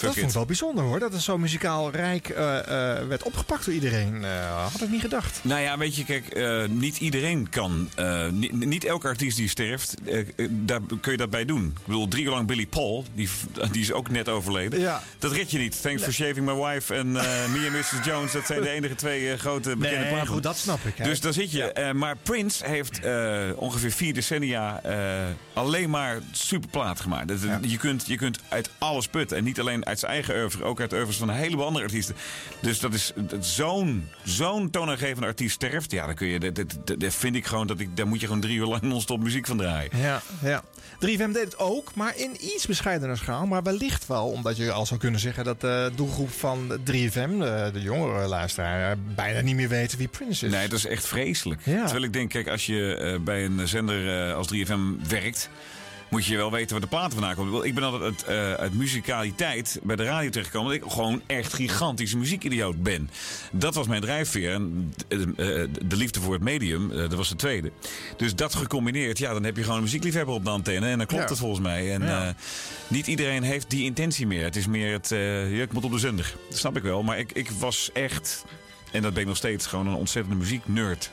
Dat 0.00 0.14
vond 0.14 0.26
ik 0.28 0.34
wel 0.34 0.44
bijzonder 0.44 0.84
hoor. 0.84 0.98
Dat 0.98 1.12
het 1.12 1.22
zo 1.22 1.38
muzikaal 1.38 1.90
rijk 1.90 2.28
eh, 2.28 2.58
eh, 2.58 3.06
werd 3.06 3.22
opgepakt 3.22 3.64
door 3.64 3.74
iedereen. 3.74 4.24
Eh, 4.24 4.62
had 4.72 4.80
ik 4.80 4.90
niet 4.90 5.00
gedacht. 5.00 5.40
Nou 5.42 5.60
ja, 5.60 5.78
weet 5.78 5.96
je, 5.96 6.04
kijk, 6.04 6.38
niet 6.70 6.98
iedereen 6.98 7.48
kan. 7.48 7.88
niet, 8.30 8.52
niet 8.52 8.84
elke 8.84 9.08
artiest 9.08 9.36
die 9.36 9.48
sterft, 9.48 9.94
daar 10.50 10.80
kun 11.00 11.12
je 11.12 11.18
dat 11.18 11.30
bij 11.30 11.44
doen. 11.44 11.66
Ik 11.66 11.86
bedoel, 11.86 12.08
drie 12.08 12.24
uur 12.24 12.30
lang 12.30 12.46
Billy 12.46 12.66
Paul, 12.66 13.04
die, 13.14 13.28
die 13.70 13.82
is 13.82 13.92
ook 13.92 14.10
net 14.10 14.28
overleden. 14.28 14.80
Ja. 14.80 15.02
Dat 15.18 15.32
red 15.32 15.50
je 15.50 15.58
niet. 15.58 15.82
Thanks 15.82 16.02
for 16.02 16.12
Shaving 16.12 16.46
My 16.46 16.54
Wife 16.54 16.94
en 16.94 17.12
Me 17.52 17.70
and 17.72 17.72
Mrs. 17.72 18.04
Jones. 18.04 18.32
Dat 18.32 18.46
zijn 18.46 18.60
de 18.60 18.68
enige 18.70 18.94
twee 18.94 19.38
grote 19.38 19.76
bekende 19.76 19.98
Nee, 19.98 20.08
platen. 20.08 20.28
goed, 20.28 20.42
dat 20.42 20.56
snap 20.56 20.84
ik, 20.84 20.96
hè. 20.96 21.04
Dus 21.04 21.20
daar 21.20 21.32
zit 21.32 21.52
je. 21.52 21.92
Maar 21.94 22.16
Prince 22.22 22.66
heeft 22.66 23.00
ongeveer 23.56 23.90
vier 23.90 24.14
decennia 24.14 24.80
alleen 25.52 25.90
maar 25.90 26.18
superplaat 26.32 27.00
gemaakt. 27.00 27.28
Dat, 27.28 27.38
je, 27.60 27.76
kunt, 27.76 28.06
je 28.06 28.16
kunt 28.16 28.38
uit 28.48 28.70
alles 28.78 29.08
putten. 29.08 29.36
En 29.36 29.44
niet 29.44 29.60
alleen 29.60 29.83
uit 29.84 29.98
zijn 29.98 30.12
eigen 30.12 30.34
oeuvre, 30.36 30.64
ook 30.64 30.80
uit 30.80 30.92
oeuvres 30.92 31.16
van 31.16 31.28
een 31.28 31.34
heleboel 31.34 31.66
andere 31.66 31.84
artiesten. 31.84 32.14
Dus 32.60 32.78
dat 32.80 32.94
is 32.94 33.12
zo'n 33.40 34.08
zo'n 34.24 34.70
toonaangevende 34.70 35.26
artiest 35.26 35.54
sterft. 35.54 35.90
Ja, 35.90 36.06
dan 36.06 36.14
kun 36.14 36.26
je, 36.26 36.40
dat, 36.40 36.54
dat, 36.54 37.00
dat- 37.00 37.14
vind 37.14 37.36
ik 37.36 37.46
gewoon 37.46 37.66
dat 37.66 37.80
ik, 37.80 37.96
daar 37.96 38.06
moet 38.06 38.20
je 38.20 38.26
gewoon 38.26 38.40
drie 38.40 38.56
uur 38.58 38.66
lang 38.66 38.82
non-stop 38.92 39.20
muziek 39.20 39.46
van 39.46 39.56
draaien. 39.56 39.90
Ja, 39.98 40.22
ja. 40.42 40.62
3FM 40.94 41.16
deed 41.32 41.44
het 41.44 41.58
ook, 41.58 41.94
maar 41.94 42.16
in 42.16 42.30
iets 42.40 42.66
bescheidener 42.66 43.16
schaal. 43.16 43.46
Maar 43.46 43.62
wellicht 43.62 44.06
wel, 44.06 44.26
omdat 44.26 44.56
je 44.56 44.72
al 44.72 44.86
zou 44.86 45.00
kunnen 45.00 45.20
zeggen 45.20 45.44
dat 45.44 45.60
de 45.60 45.90
doelgroep 45.94 46.30
van 46.30 46.78
3FM, 46.80 47.38
de, 47.38 47.70
de 47.72 47.80
jongere 47.82 48.26
luisteraar, 48.26 48.90
eh, 48.90 48.96
bijna 49.14 49.40
niet 49.40 49.54
meer 49.54 49.68
weten 49.68 49.98
wie 49.98 50.08
Prince 50.08 50.46
is. 50.46 50.52
Nee, 50.52 50.68
dat 50.68 50.78
is 50.78 50.86
echt 50.86 51.06
vreselijk. 51.06 51.60
Ja. 51.64 51.82
Terwijl 51.82 52.04
ik 52.04 52.12
denk, 52.12 52.30
kijk, 52.30 52.48
als 52.48 52.66
je 52.66 52.96
eh, 52.96 53.20
bij 53.20 53.44
een 53.44 53.68
zender 53.68 54.28
eh, 54.28 54.34
als 54.34 54.48
3FM 54.54 55.08
werkt... 55.08 55.48
moet 56.14 56.26
je 56.26 56.36
wel 56.36 56.50
weten 56.50 56.70
waar 56.70 56.80
de 56.80 56.86
platen 56.86 57.12
vandaan 57.12 57.34
komen. 57.34 57.64
Ik 57.64 57.74
ben 57.74 57.84
altijd 57.84 58.02
uit, 58.02 58.22
eh, 58.24 58.52
uit 58.52 58.74
muzikaliteit 58.74 59.78
bij 59.82 59.96
de 59.96 60.04
radio 60.04 60.30
terechtgekomen... 60.30 60.72
dat 60.72 60.82
ik 60.86 60.92
gewoon 60.92 61.22
echt 61.26 61.52
gigantische 61.52 62.16
muziekidioot 62.16 62.82
ben. 62.82 63.10
Dat 63.52 63.74
was 63.74 63.86
mijn 63.86 64.00
drijfveer. 64.00 64.52
En 64.52 64.92
eh, 65.08 65.20
eh, 65.22 65.68
de 65.86 65.96
liefde 65.96 66.20
voor 66.20 66.32
het 66.32 66.42
medium, 66.42 66.88
dat 66.88 67.14
was 67.14 67.28
de 67.28 67.36
tweede. 67.36 67.72
Dus 68.16 68.34
dat 68.34 68.54
gecombineerd, 68.54 69.18
ja, 69.18 69.32
dan 69.32 69.44
heb 69.44 69.56
je 69.56 69.62
gewoon 69.62 69.76
een 69.76 69.82
muziekliefhebber 69.82 70.34
op 70.34 70.44
de 70.44 70.50
antenne. 70.50 70.86
En 70.88 70.98
dan 70.98 71.06
klopt 71.06 71.22
Ja. 71.22 71.28
het 71.28 71.38
volgens 71.38 71.60
mij. 71.60 71.92
En 71.92 72.02
Ja. 72.02 72.34
niet 72.88 73.06
iedereen 73.06 73.42
heeft 73.42 73.70
die 73.70 73.84
intentie 73.84 74.26
meer. 74.26 74.44
Het 74.44 74.56
is 74.56 74.66
meer 74.66 74.92
het, 74.92 75.08
ja, 75.08 75.62
ik 75.62 75.72
moet 75.72 75.84
op 75.84 75.92
de 75.92 75.98
zender. 75.98 76.34
Dat 76.48 76.58
snap 76.58 76.76
ik 76.76 76.82
wel. 76.82 77.02
Maar 77.02 77.18
ik, 77.18 77.32
ik 77.32 77.50
was 77.50 77.90
echt... 77.92 78.44
En 78.92 79.02
dat 79.02 79.12
ben 79.12 79.22
ik 79.22 79.28
nog 79.28 79.36
steeds 79.36 79.66
gewoon 79.66 79.86
een 79.86 79.94
ontzettende 79.94 80.38
muzieknerd. 80.38 81.10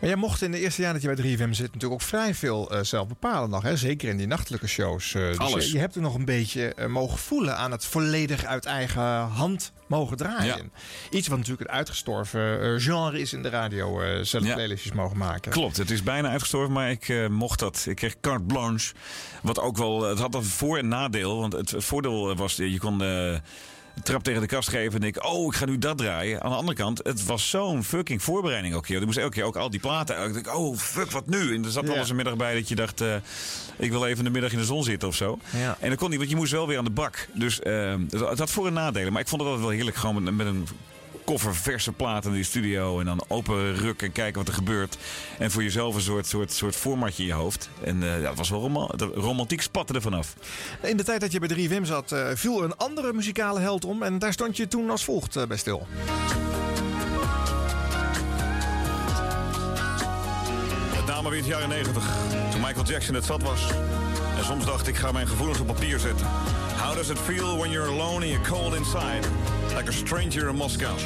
Maar 0.00 0.08
jij 0.08 0.18
mocht 0.18 0.42
in 0.42 0.50
de 0.50 0.58
eerste 0.60 0.82
jaar 0.82 0.92
dat 0.92 1.02
je 1.02 1.14
bij 1.14 1.16
3FM 1.36 1.50
zit 1.50 1.66
natuurlijk 1.72 1.92
ook 1.92 2.02
vrij 2.02 2.34
veel 2.34 2.70
eh, 2.70 2.82
zelf 2.82 3.08
bepalen 3.08 3.50
nog. 3.50 3.62
Hè? 3.62 3.76
Zeker 3.76 4.08
in 4.08 4.16
die 4.16 4.26
nachtelijke 4.26 4.66
shows. 4.66 5.14
eh, 5.14 5.52
dus. 5.54 5.66
Je, 5.66 5.72
je 5.72 5.78
hebt 5.78 5.94
er 5.94 6.00
nog 6.00 6.14
een 6.14 6.24
beetje 6.24 6.74
eh, 6.74 6.86
mogen 6.86 7.18
voelen 7.18 7.56
aan 7.56 7.70
het 7.70 7.84
volledig 7.84 8.44
uit 8.44 8.64
eigen 8.64 9.02
hand 9.20 9.72
mogen 9.86 10.16
draaien. 10.16 10.72
Iets 11.10 11.28
wat 11.28 11.38
natuurlijk 11.38 11.68
het 11.68 11.76
uitgestorven 11.76 12.80
genre 12.80 13.20
is 13.20 13.32
in 13.32 13.42
de 13.42 13.48
radio. 13.48 14.00
zelf 14.24 14.44
Ja. 14.44 14.54
playlistjes 14.54 14.92
mogen 14.92 15.16
maken. 15.16 15.52
Klopt, 15.52 15.76
het 15.76 15.90
is 15.90 16.02
bijna 16.02 16.28
uitgestorven, 16.30 16.72
maar 16.72 16.90
ik 16.90 17.28
mocht 17.30 17.58
dat. 17.58 17.84
Ik 17.88 17.96
kreeg 17.96 18.20
carte 18.20 18.44
blanche. 18.44 18.94
Wat 19.42 19.58
ook 19.60 19.76
wel, 19.76 20.02
het 20.02 20.18
had 20.18 20.34
een 20.34 20.44
voor- 20.44 20.78
en 20.78 20.88
nadeel. 20.88 21.38
Want 21.40 21.52
het, 21.52 21.74
voordeel 21.76 22.36
was, 22.36 22.56
je 22.56 22.78
kon 22.78 22.98
de 23.98 24.04
trap 24.04 24.22
tegen 24.22 24.40
de 24.40 24.46
kast 24.46 24.68
geven 24.68 24.94
en 24.94 25.00
denk 25.00 25.24
oh, 25.24 25.46
ik 25.46 25.54
ga 25.54 25.64
nu 25.64 25.78
dat 25.78 25.98
draaien. 25.98 26.42
Aan 26.42 26.50
de 26.50 26.56
andere 26.56 26.76
kant, 26.76 27.00
het 27.02 27.24
was 27.24 27.50
zo'n 27.50 27.84
fucking 27.84 28.22
voorbereiding 28.22 28.74
ook. 28.74 28.88
Er 28.88 29.04
moest 29.04 29.18
elke 29.18 29.34
keer 29.34 29.44
ook 29.44 29.56
al 29.56 29.70
die 29.70 29.80
platen 29.80 30.16
uit. 30.16 30.36
Ik 30.36 30.44
dacht, 30.44 30.56
oh, 30.56 30.76
fuck, 30.76 31.10
wat 31.10 31.26
nu? 31.26 31.54
En 31.54 31.64
er 31.64 31.70
zat 31.70 31.84
wel 31.84 31.92
Ja. 31.94 32.00
eens 32.00 32.10
een 32.10 32.16
middag 32.16 32.36
bij 32.36 32.54
dat 32.54 32.68
je 32.68 32.74
dacht, 32.74 33.00
eh, 33.00 33.14
ik 33.76 33.90
wil 33.90 34.06
even 34.06 34.24
de 34.24 34.30
middag 34.30 34.52
in 34.52 34.58
de 34.58 34.64
zon 34.64 34.84
zitten 34.84 35.08
of 35.08 35.14
zo. 35.14 35.38
Ja. 35.56 35.76
En 35.80 35.88
dat 35.88 35.98
kon 35.98 36.08
niet, 36.10 36.18
want 36.18 36.30
je 36.30 36.36
moest 36.36 36.52
wel 36.52 36.66
weer 36.66 36.78
aan 36.78 36.84
de 36.84 36.90
bak. 36.90 37.28
Dus 37.32 37.60
eh, 37.60 37.94
het, 38.10 38.20
het 38.20 38.38
had 38.38 38.50
voor- 38.50 38.66
en 38.66 38.72
nadelen. 38.72 39.12
Maar 39.12 39.22
ik 39.22 39.28
vond 39.28 39.40
het 39.40 39.50
altijd 39.50 39.66
wel 39.68 39.76
heerlijk, 39.76 39.96
gewoon 39.96 40.22
met, 40.22 40.34
met 40.36 40.46
een 40.46 40.66
koffer 41.28 41.54
verse 41.54 41.92
platen 41.92 42.30
in 42.30 42.36
die 42.36 42.44
studio. 42.44 43.00
En 43.00 43.06
dan 43.06 43.24
open 43.28 43.74
ruk 43.74 44.02
en 44.02 44.12
kijken 44.12 44.38
wat 44.38 44.48
er 44.48 44.54
gebeurt. 44.54 44.98
En 45.38 45.50
voor 45.50 45.62
jezelf 45.62 45.94
een 45.94 46.00
soort, 46.00 46.26
soort, 46.26 46.52
soort 46.52 46.76
formatje 46.76 47.22
in 47.22 47.28
je 47.28 47.34
hoofd. 47.34 47.68
En 47.84 48.02
eh, 48.02 48.20
ja, 48.20 48.28
het 48.28 48.38
was 48.38 48.50
wel 48.50 48.90
romantiek 49.14 49.62
spatte 49.62 49.94
er 49.94 50.00
vanaf. 50.00 50.34
In 50.82 50.96
de 50.96 51.04
tijd 51.04 51.20
dat 51.20 51.32
je 51.32 51.38
bij 51.38 51.68
3FM 51.68 51.82
zat, 51.82 52.12
eh, 52.12 52.28
viel 52.34 52.64
een 52.64 52.76
andere 52.76 53.12
muzikale 53.12 53.60
held 53.60 53.84
om. 53.84 54.02
En 54.02 54.18
daar 54.18 54.32
stond 54.32 54.56
je 54.56 54.68
toen 54.68 54.90
als 54.90 55.04
volgt 55.04 55.36
eh, 55.36 55.46
bij 55.46 55.56
stil. 55.56 55.86
Met 60.94 61.06
name 61.06 61.28
weer 61.28 61.38
in 61.38 61.44
de 61.44 61.50
jaren 61.50 61.68
90, 61.68 62.04
toen 62.50 62.60
Michael 62.60 62.84
Jackson 62.84 63.14
het 63.14 63.24
zat 63.24 63.42
was. 63.42 63.66
En 64.38 64.44
soms 64.44 64.64
dacht 64.64 64.88
ik, 64.88 64.96
ga 64.96 65.12
mijn 65.12 65.28
gevoelens 65.28 65.60
op 65.60 65.66
papier 65.66 65.98
zetten. 65.98 66.26
How 66.76 66.94
does 66.94 67.08
it 67.08 67.18
feel 67.18 67.56
when 67.56 67.70
you're 67.70 67.90
alone 67.90 68.14
and 68.14 68.24
you're 68.24 68.48
cold 68.48 68.74
inside? 68.74 69.26
Like 69.76 69.88
a 69.88 69.92
stranger 69.92 70.48
in 70.48 70.54
Moscow. 70.54 70.98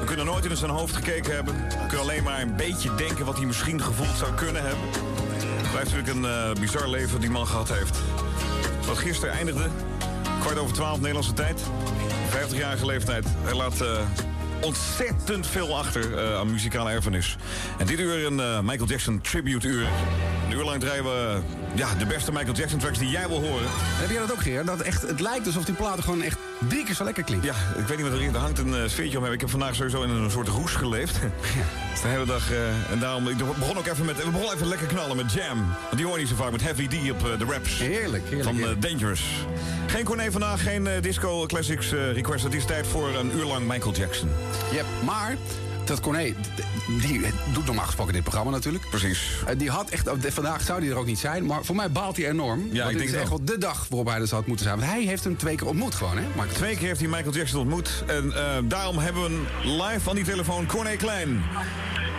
We 0.00 0.06
kunnen 0.06 0.26
nooit 0.26 0.44
in 0.44 0.56
zijn 0.56 0.70
hoofd 0.70 0.94
gekeken 0.94 1.34
hebben. 1.34 1.54
We 1.54 1.86
kunnen 1.86 2.00
alleen 2.00 2.22
maar 2.22 2.40
een 2.40 2.56
beetje 2.56 2.94
denken 2.94 3.24
wat 3.24 3.36
hij 3.36 3.46
misschien 3.46 3.82
gevoeld 3.82 4.16
zou 4.16 4.34
kunnen 4.34 4.62
hebben. 4.62 4.88
Het 5.60 5.70
blijft 5.70 5.90
natuurlijk 5.90 6.16
een 6.16 6.54
eh, 6.54 6.60
bizar 6.60 6.88
leven 6.88 7.20
die 7.20 7.30
man 7.30 7.46
gehad 7.46 7.68
heeft. 7.68 7.98
Wat 8.86 8.98
gisteren 8.98 9.34
eindigde, 9.34 9.68
kwart 10.40 10.58
over 10.58 10.74
twaalf 10.74 10.98
Nederlandse 10.98 11.32
tijd. 11.32 11.60
50-jarige 12.30 12.86
leeftijd. 12.86 13.24
Hij 13.42 13.54
laat 13.54 13.80
eh, 13.80 13.88
ontzettend 14.60 15.46
veel 15.46 15.76
achter 15.76 16.18
eh, 16.18 16.38
aan 16.38 16.50
muzikale 16.50 16.90
erfenis. 16.90 17.36
En 17.78 17.86
dit 17.86 17.98
uur 17.98 18.26
een 18.26 18.40
eh, 18.40 18.60
Michael 18.60 18.88
Jackson 18.88 19.20
tribute 19.20 19.68
uur. 19.68 19.86
Een 20.46 20.56
uur 20.56 20.64
lang 20.64 20.80
draaien 20.80 21.04
we 21.04 21.38
ja, 21.74 21.94
de 21.94 22.06
beste 22.06 22.32
Michael 22.32 22.54
Jackson 22.54 22.78
tracks 22.78 22.98
die 22.98 23.10
jij 23.10 23.28
wil 23.28 23.42
horen. 23.42 23.66
Heb 23.70 24.10
jij 24.10 24.20
dat 24.20 24.32
ook, 24.32 24.42
Geer? 24.42 24.64
Dat 24.64 24.80
echt, 24.80 25.02
het 25.02 25.20
lijkt 25.20 25.46
alsof 25.46 25.64
die 25.64 25.74
platen 25.74 26.02
gewoon 26.02 26.22
echt 26.22 26.38
drie 26.68 26.84
keer 26.84 26.94
zo 26.94 27.04
lekker 27.04 27.24
klinkt. 27.24 27.44
Ja, 27.44 27.54
ik 27.78 27.86
weet 27.86 27.96
niet 27.96 28.08
wat 28.08 28.16
erin. 28.16 28.34
Er 28.34 28.40
hangt 28.40 28.58
een 28.58 28.74
eh, 28.74 28.88
sfeertje 28.88 29.18
omheen. 29.18 29.32
Ik 29.32 29.40
heb 29.40 29.50
vandaag 29.50 29.74
sowieso 29.74 30.02
in 30.02 30.10
een 30.10 30.30
soort 30.30 30.48
roes 30.48 30.72
geleefd. 30.72 31.18
Dus 31.90 32.00
de 32.00 32.08
hele 32.08 32.24
dag. 32.24 32.50
en 32.90 32.98
daarom, 32.98 33.28
ik 33.28 33.36
begon 33.36 33.78
ook 33.78 33.86
even 33.86 34.04
met. 34.04 34.16
We 34.16 34.30
begonnen 34.30 34.54
even 34.54 34.68
lekker 34.68 34.86
knallen 34.86 35.16
met 35.16 35.32
Jam. 35.32 35.58
Want 35.58 35.96
die 35.96 36.04
hoor 36.04 36.14
je 36.14 36.20
niet 36.20 36.28
zo 36.28 36.36
vaak 36.36 36.50
met 36.50 36.62
Heavy 36.62 36.86
D 36.88 37.10
op 37.10 37.38
de 37.38 37.44
raps. 37.44 37.78
Heerlijk, 37.78 38.22
heerlijk. 38.24 38.42
Van 38.42 38.56
heerlijk. 38.56 38.82
Dangerous. 38.82 39.22
Geen 39.86 40.04
Corné 40.04 40.30
vandaag, 40.30 40.62
geen 40.62 40.88
disco 41.00 41.46
classics 41.46 41.90
request. 41.90 42.44
Het 42.44 42.54
is 42.54 42.64
tijd 42.64 42.86
voor 42.86 43.08
een 43.08 43.36
uur 43.36 43.44
lang 43.44 43.66
Michael 43.66 43.94
Jackson. 43.94 44.30
Yep, 44.72 44.84
maar 45.04 45.36
dat 45.84 46.00
Corné, 46.00 46.34
die 47.00 47.20
doet 47.52 47.66
normaal 47.66 47.84
gesproken 47.84 48.12
dit 48.12 48.22
programma 48.22 48.50
natuurlijk. 48.50 48.88
Precies. 48.90 49.42
Eh, 49.46 49.58
die 49.58 49.70
had 49.70 49.90
echt, 49.90 50.10
vandaag 50.28 50.60
zou 50.62 50.80
die 50.80 50.90
er 50.90 50.96
ook 50.96 51.06
niet 51.06 51.18
zijn, 51.18 51.46
maar 51.46 51.64
voor 51.64 51.76
mij 51.76 51.90
baalt 51.90 52.16
hij 52.16 52.28
enorm. 52.28 52.68
Ja, 52.72 52.78
want 52.78 52.90
ik 52.90 52.96
dit 52.96 53.06
is 53.06 53.10
denk 53.10 53.22
echt 53.22 53.28
wel. 53.30 53.44
de 53.44 53.58
dag 53.58 53.86
waarop 53.88 54.08
hij 54.08 54.20
er 54.20 54.26
zou 54.26 54.42
moeten 54.46 54.66
zijn. 54.66 54.78
Want 54.78 54.90
hij 54.90 55.02
heeft 55.02 55.24
hem 55.24 55.36
twee 55.36 55.56
keer 55.56 55.66
ontmoet 55.66 55.94
gewoon, 55.94 56.16
hè? 56.16 56.24
Michael 56.26 56.54
Twee 56.54 56.76
keer 56.76 56.86
heeft 56.86 57.00
hij 57.00 57.08
Michael 57.08 57.32
Jackson 57.32 57.60
ontmoet. 57.60 58.04
En 58.06 58.32
eh, 58.32 58.58
daarom 58.64 58.98
hebben 58.98 59.22
we 59.22 59.28
een 59.28 59.72
live 59.76 60.08
aan 60.08 60.14
die 60.14 60.24
telefoon 60.24 60.66
Corné 60.66 60.96
Klein. 60.96 61.42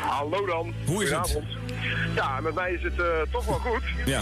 Hallo 0.02 0.46
dan. 0.46 0.74
Hoe 0.86 1.04
is 1.04 1.10
het? 1.10 1.20
Goedenavond. 1.20 1.60
Ja, 2.16 2.40
met 2.40 2.54
mij 2.54 2.72
is 2.72 2.84
het 2.84 3.00
eh, 3.00 3.06
toch 3.32 3.46
wel 3.46 3.60
goed. 3.60 3.84
Ja. 4.06 4.22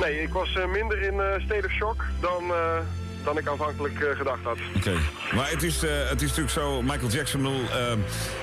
Nee, 0.00 0.22
ik 0.22 0.32
was 0.32 0.56
eh, 0.56 0.66
minder 0.66 1.02
in 1.02 1.20
eh, 1.20 1.44
state 1.44 1.66
of 1.66 1.72
shock 1.72 2.04
dan, 2.20 2.42
eh, 2.50 2.78
dan 3.26 3.38
ik 3.38 3.48
aanvankelijk 3.48 4.00
eh, 4.00 4.16
gedacht 4.16 4.42
had. 4.44 4.56
Oké. 4.76 4.92
Maar 5.34 5.50
het 5.50 5.62
is, 5.62 5.82
eh, 5.82 5.90
het 6.08 6.22
is 6.22 6.28
natuurlijk 6.28 6.50
zo, 6.54 6.82
Michael 6.82 7.08
Jackson, 7.10 7.40
ik 7.40 7.46
bedoel, 7.46 7.70
eh, 7.70 7.92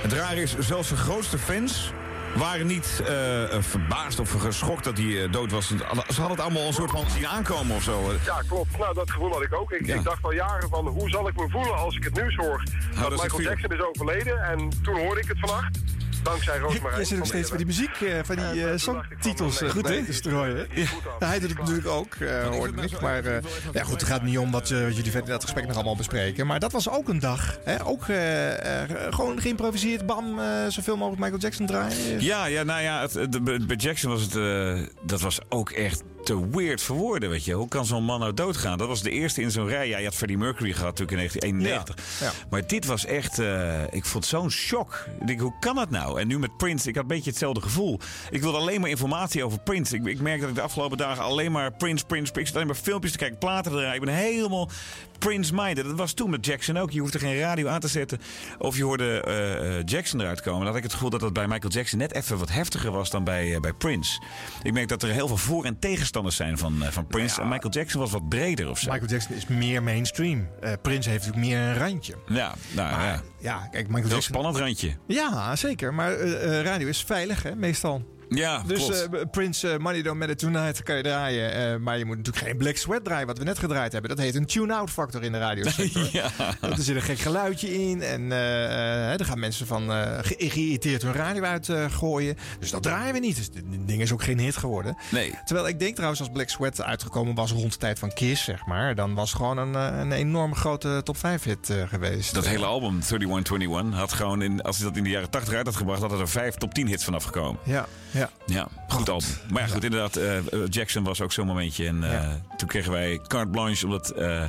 het 0.02 0.14
rare 0.14 0.42
is, 0.42 0.56
zelfs 0.60 0.88
zijn 0.88 1.00
grootste 1.00 1.38
fans 1.38 1.92
waren 2.36 2.68
niet 2.68 3.02
eh, 3.08 3.62
verbaasd 3.62 4.20
of 4.20 4.32
geschokt 4.32 4.84
dat 4.84 4.98
hij 4.98 5.30
dood 5.30 5.52
was. 5.52 5.68
Ze 5.68 5.76
hadden 6.06 6.30
het 6.30 6.40
allemaal 6.40 6.68
een 6.68 6.74
soort 6.74 6.92
van 6.92 7.10
zien 7.10 7.28
aankomen 7.28 7.76
of 7.76 7.84
zo. 7.84 8.12
Ja, 8.26 8.42
klopt. 8.48 8.78
Nou, 8.78 8.94
dat 8.94 9.12
gevoel 9.12 9.32
had 9.32 9.42
ik 9.44 9.56
ook. 9.56 9.72
Ik, 9.72 9.86
Ja. 9.86 9.96
ik 9.96 10.04
dacht 10.04 10.24
al 10.24 10.34
jaren 10.34 10.70
van, 10.70 10.88
hoe 10.88 11.10
zal 11.10 11.28
ik 11.28 11.36
me 11.36 11.50
voelen 11.50 11.76
als 11.76 11.96
ik 11.96 12.04
het 12.04 12.14
nieuws 12.16 12.36
hoor? 12.36 12.64
dat 13.00 13.10
dat 13.10 13.22
Michael 13.24 13.42
Jackson 13.42 13.72
is 13.72 13.82
overleden 13.82 14.42
en 14.44 14.70
toen 14.84 14.96
hoorde 15.00 15.22
ik 15.22 15.28
het 15.28 15.40
vannacht. 15.40 15.78
Dankzij 16.24 16.58
Roosmarijn. 16.58 16.96
Jij 16.96 17.06
zit 17.06 17.20
ook 17.20 17.26
steeds 17.26 17.48
van 17.48 17.58
die 17.58 17.66
muziek, 17.66 18.02
eh, 18.02 18.20
van 18.24 18.36
die 18.36 18.68
eh, 18.70 18.78
songtitels 18.78 19.62
eh, 19.62 19.70
goed 19.70 19.84
te 19.84 20.06
strooien. 20.14 20.68
Ja. 20.74 20.86
Hij 21.28 21.40
doet 21.40 21.50
het 21.50 21.58
natuurlijk 21.60 21.88
ook, 21.88 22.16
eh 22.16 22.48
hoorde 22.48 22.82
ik. 22.82 23.02
Maar 23.02 23.26
eh, 23.26 23.38
ja, 23.74 23.84
goed, 23.84 24.00
het 24.02 24.10
gaat 24.10 24.24
niet 24.24 24.38
om 24.38 24.52
wat, 24.52 24.72
eh, 24.72 24.84
wat 24.84 24.96
jullie 24.96 25.12
verder 25.12 25.24
in 25.30 25.34
dat 25.36 25.44
gesprek 25.44 25.66
nog 25.68 25.76
allemaal 25.76 25.96
bespreken. 25.96 26.48
Maar 26.48 26.60
dat 26.60 26.72
was 26.72 26.90
ook 26.90 27.08
een 27.08 27.20
dag. 27.20 27.58
Hè? 27.64 27.86
Ook 27.86 28.08
eh, 28.08 28.82
eh, 28.84 28.90
gewoon 29.10 29.42
geïmproviseerd, 29.42 30.06
bam, 30.06 30.40
eh, 30.40 30.46
zoveel 30.68 30.96
mogelijk 30.98 31.22
Michael 31.22 31.40
Jackson 31.42 31.66
draaien. 31.66 32.22
Ja, 32.22 32.46
ja, 32.46 32.64
nou 32.64 32.82
ja, 32.82 33.02
het, 33.02 33.14
het- 33.14 33.44
bij 33.44 33.60
bij 33.68 33.76
Jackson 33.76 34.12
was 34.12 34.22
het, 34.22 34.36
eh, 34.36 34.80
dat 35.06 35.22
was 35.22 35.40
ook 35.50 35.70
echt 35.70 36.04
te 36.24 36.50
weird 36.50 36.82
voor 36.82 36.96
woorden, 36.96 37.30
weet 37.30 37.46
je. 37.46 37.54
Hoe 37.54 37.68
kan 37.68 37.86
zo'n 37.86 38.04
man 38.04 38.20
nou 38.20 38.34
doodgaan? 38.34 38.78
Dat 38.78 38.88
was 38.88 39.02
de 39.02 39.10
eerste 39.10 39.42
in 39.42 39.52
zo'n 39.52 39.68
rij. 39.68 39.88
Ja, 39.88 39.98
je 39.98 40.06
had 40.06 40.16
Freddie 40.16 40.38
Mercury 40.38 40.72
gehad 40.74 41.00
natuurlijk 41.00 41.12
in 41.12 41.18
1991. 41.18 42.20
Ja, 42.20 42.46
Maar 42.50 42.68
dit 42.68 42.86
was 42.86 43.06
echt, 43.06 43.40
eh, 43.40 43.94
ik 43.94 44.06
vond 44.06 44.26
zo'n 44.26 44.52
shock. 44.52 45.06
Ik 45.20 45.28
denk, 45.28 45.40
hoe 45.40 45.54
kan 45.60 45.76
dat 45.76 45.90
nou? 45.90 46.20
En 46.20 46.28
nu 46.28 46.40
met 46.40 46.58
Prince, 46.58 46.88
ik 46.90 46.96
had 46.96 47.04
een 47.04 47.10
beetje 47.10 47.30
hetzelfde 47.30 47.62
gevoel. 47.62 48.00
Ik 48.30 48.42
wilde 48.42 48.58
alleen 48.58 48.82
maar 48.82 48.90
informatie 48.90 49.44
over 49.44 49.60
Prince. 49.60 49.96
Ik, 49.96 50.06
ik 50.06 50.20
merk 50.20 50.40
dat 50.40 50.50
ik 50.50 50.56
de 50.56 50.62
afgelopen 50.62 50.98
dagen 50.98 51.24
alleen 51.24 51.52
maar 51.52 51.72
Prince, 51.72 52.06
Prince, 52.06 52.32
Prince... 52.32 52.40
Ik 52.40 52.46
zat 52.46 52.56
alleen 52.56 52.68
maar 52.68 52.76
filmpjes 52.76 53.12
te 53.12 53.18
kijken, 53.18 53.38
platen 53.38 53.72
te 53.72 53.78
draaien. 53.78 53.96
Ik 53.96 54.06
ben 54.06 54.14
helemaal 54.16 54.70
Prince-minded. 55.24 55.86
Dat 55.86 55.98
was 55.98 56.14
toen 56.14 56.30
met 56.30 56.46
Jackson 56.46 56.78
ook. 56.78 56.92
Je 56.92 57.00
hoefde 57.00 57.20
geen 57.20 57.40
radio 57.40 57.68
aan 57.68 57.80
te 57.80 57.88
zetten 57.88 58.20
of 58.58 58.78
je 58.78 58.84
hoorde 58.84 59.22
eh, 59.22 59.78
eh, 59.78 59.84
Jackson 59.86 60.22
eruit 60.22 60.42
komen. 60.42 60.60
Dan 60.60 60.68
had 60.68 60.78
ik 60.78 60.84
het 60.84 60.94
gevoel 60.94 61.10
dat 61.10 61.20
dat 61.20 61.34
bij 61.34 61.48
Michael 61.48 61.74
Jackson 61.74 62.00
net 62.00 62.14
even 62.14 62.38
wat 62.38 62.52
heftiger 62.52 62.92
was 62.92 63.10
dan 63.10 63.24
bij, 63.24 63.54
eh, 63.54 63.60
bij 63.60 63.74
Prince. 63.74 64.22
Ik 64.64 64.74
merk 64.74 64.88
dat 64.88 65.04
er 65.04 65.10
heel 65.10 65.28
veel 65.28 65.38
voor- 65.38 65.66
en 65.66 65.80
tegenstanders 65.80 66.36
zijn 66.36 66.58
van, 66.58 66.84
eh, 66.84 66.92
van 66.92 67.08
Prince. 67.08 67.42
En 67.42 67.48
Michael 67.48 67.74
Jackson 67.74 68.00
was 68.02 68.12
wat 68.12 68.30
breder 68.30 68.70
of 68.70 68.80
zo. 68.80 68.92
Michael 68.92 69.10
Jackson 69.12 69.36
is 69.36 69.48
meer 69.48 69.84
mainstream. 69.84 70.48
Prince 70.82 71.10
heeft 71.10 71.26
natuurlijk 71.26 71.54
meer 71.54 71.68
een 71.68 71.78
randje. 71.78 72.16
Ja, 72.28 72.54
nou 72.76 73.02
ja. 73.02 73.22
Ja, 73.40 73.58
kijk, 73.58 73.88
Michael 73.88 74.04
Heel 74.04 74.14
Jackson... 74.14 74.34
spannend 74.34 74.58
randje. 74.58 74.96
Ja, 75.08 75.56
zeker. 75.56 75.94
Maar 75.94 76.18
radio 76.62 76.88
is 76.88 77.04
veilig, 77.04 77.44
hè, 77.44 77.56
meestal. 77.56 78.13
Ja, 78.36 78.64
Dus 78.66 78.90
eh, 79.02 79.10
Prince 79.32 79.70
eh, 79.72 79.78
Money 79.80 80.02
Don't 80.02 80.20
Matter 80.20 80.38
Tonight 80.38 80.84
kan 80.84 80.96
je 80.96 81.04
draaien. 81.04 81.54
eh, 81.54 81.76
maar 81.80 81.98
je 81.98 82.06
moet 82.06 82.18
natuurlijk 82.18 82.46
geen 82.46 82.58
Black 82.58 82.76
Sweat 82.78 83.04
draaien, 83.04 83.28
wat 83.28 83.38
we 83.38 83.44
net 83.44 83.60
gedraaid 83.60 83.92
hebben. 83.92 84.10
Dat 84.10 84.20
heet 84.20 84.36
een 84.36 84.46
tune-out 84.46 84.90
factor 84.90 85.24
in 85.24 85.32
de 85.32 85.38
radio. 85.38 85.64
ja. 86.12 86.30
Er 86.62 86.76
zit 86.78 86.96
een 86.96 87.02
gek 87.02 87.20
geluidje 87.20 87.74
in. 87.90 88.02
En 88.02 88.32
er 88.32 89.26
gaan 89.26 89.40
mensen 89.40 89.68
van 89.68 89.82
ge- 90.24 90.36
geïrriteerd 90.38 91.02
hun 91.02 91.14
radio 91.14 91.44
uitgooien. 91.44 92.38
dus 92.60 92.72
dat 92.72 92.84
draaien 92.84 93.14
we 93.14 93.20
niet. 93.20 93.36
Dus 93.36 93.50
dit 93.52 93.64
ding 93.88 94.02
is 94.02 94.12
ook 94.12 94.24
geen 94.24 94.40
hit 94.40 94.56
geworden. 94.58 94.98
Nee. 95.12 95.34
Terwijl 95.46 95.68
ik 95.68 95.80
denk 95.80 95.94
trouwens 95.94 96.20
als 96.22 96.30
Black 96.34 96.50
Sweat 96.50 96.82
uitgekomen 96.82 97.36
was 97.36 97.52
rond 97.52 97.72
de 97.72 97.78
tijd 97.78 98.00
van 98.00 98.14
Kiss, 98.14 98.44
zeg 98.44 98.66
maar. 98.66 98.96
Dan 98.96 99.14
was 99.14 99.30
het 99.30 99.38
gewoon 99.40 99.58
een, 99.58 99.74
een 99.74 100.12
enorme 100.12 100.56
grote 100.56 101.02
top 101.04 101.18
5 101.18 101.44
hit 101.44 101.74
geweest. 101.88 102.34
Dat 102.34 102.48
hele 102.48 102.66
album, 102.66 103.00
3121, 103.00 104.00
had 104.00 104.14
gewoon 104.14 104.42
in, 104.42 104.62
als 104.62 104.78
hij 104.78 104.88
dat 104.88 104.98
in 104.98 105.04
de 105.04 105.10
jaren 105.10 105.30
80 105.30 105.54
uit 105.54 105.66
had 105.66 105.76
gebracht, 105.76 106.02
had 106.02 106.12
er 106.20 106.28
vijf 106.30 106.56
top 106.56 106.74
10 106.74 106.88
hits 106.88 107.04
vanaf 107.04 107.24
gekomen. 107.24 107.60
Ja, 107.64 107.86
ja. 108.12 108.23
Ja, 108.46 108.68
goed 108.88 109.10
album. 109.10 109.30
Maar 109.50 109.62
ja, 109.62 109.68
goed, 109.68 109.84
inderdaad, 109.84 110.16
eh, 110.16 110.38
eh, 110.38 110.44
Jackson 110.70 111.04
was 111.04 111.22
ook 111.22 111.32
zo'n 111.32 111.48
momentje. 111.48 111.88
En 111.88 112.04
eh, 112.14 112.30
toen 112.58 112.68
kregen 112.68 112.92
wij 112.92 113.20
carte 113.28 113.50
blanche, 113.50 113.86
omdat 113.86 114.10
eh, 114.10 114.44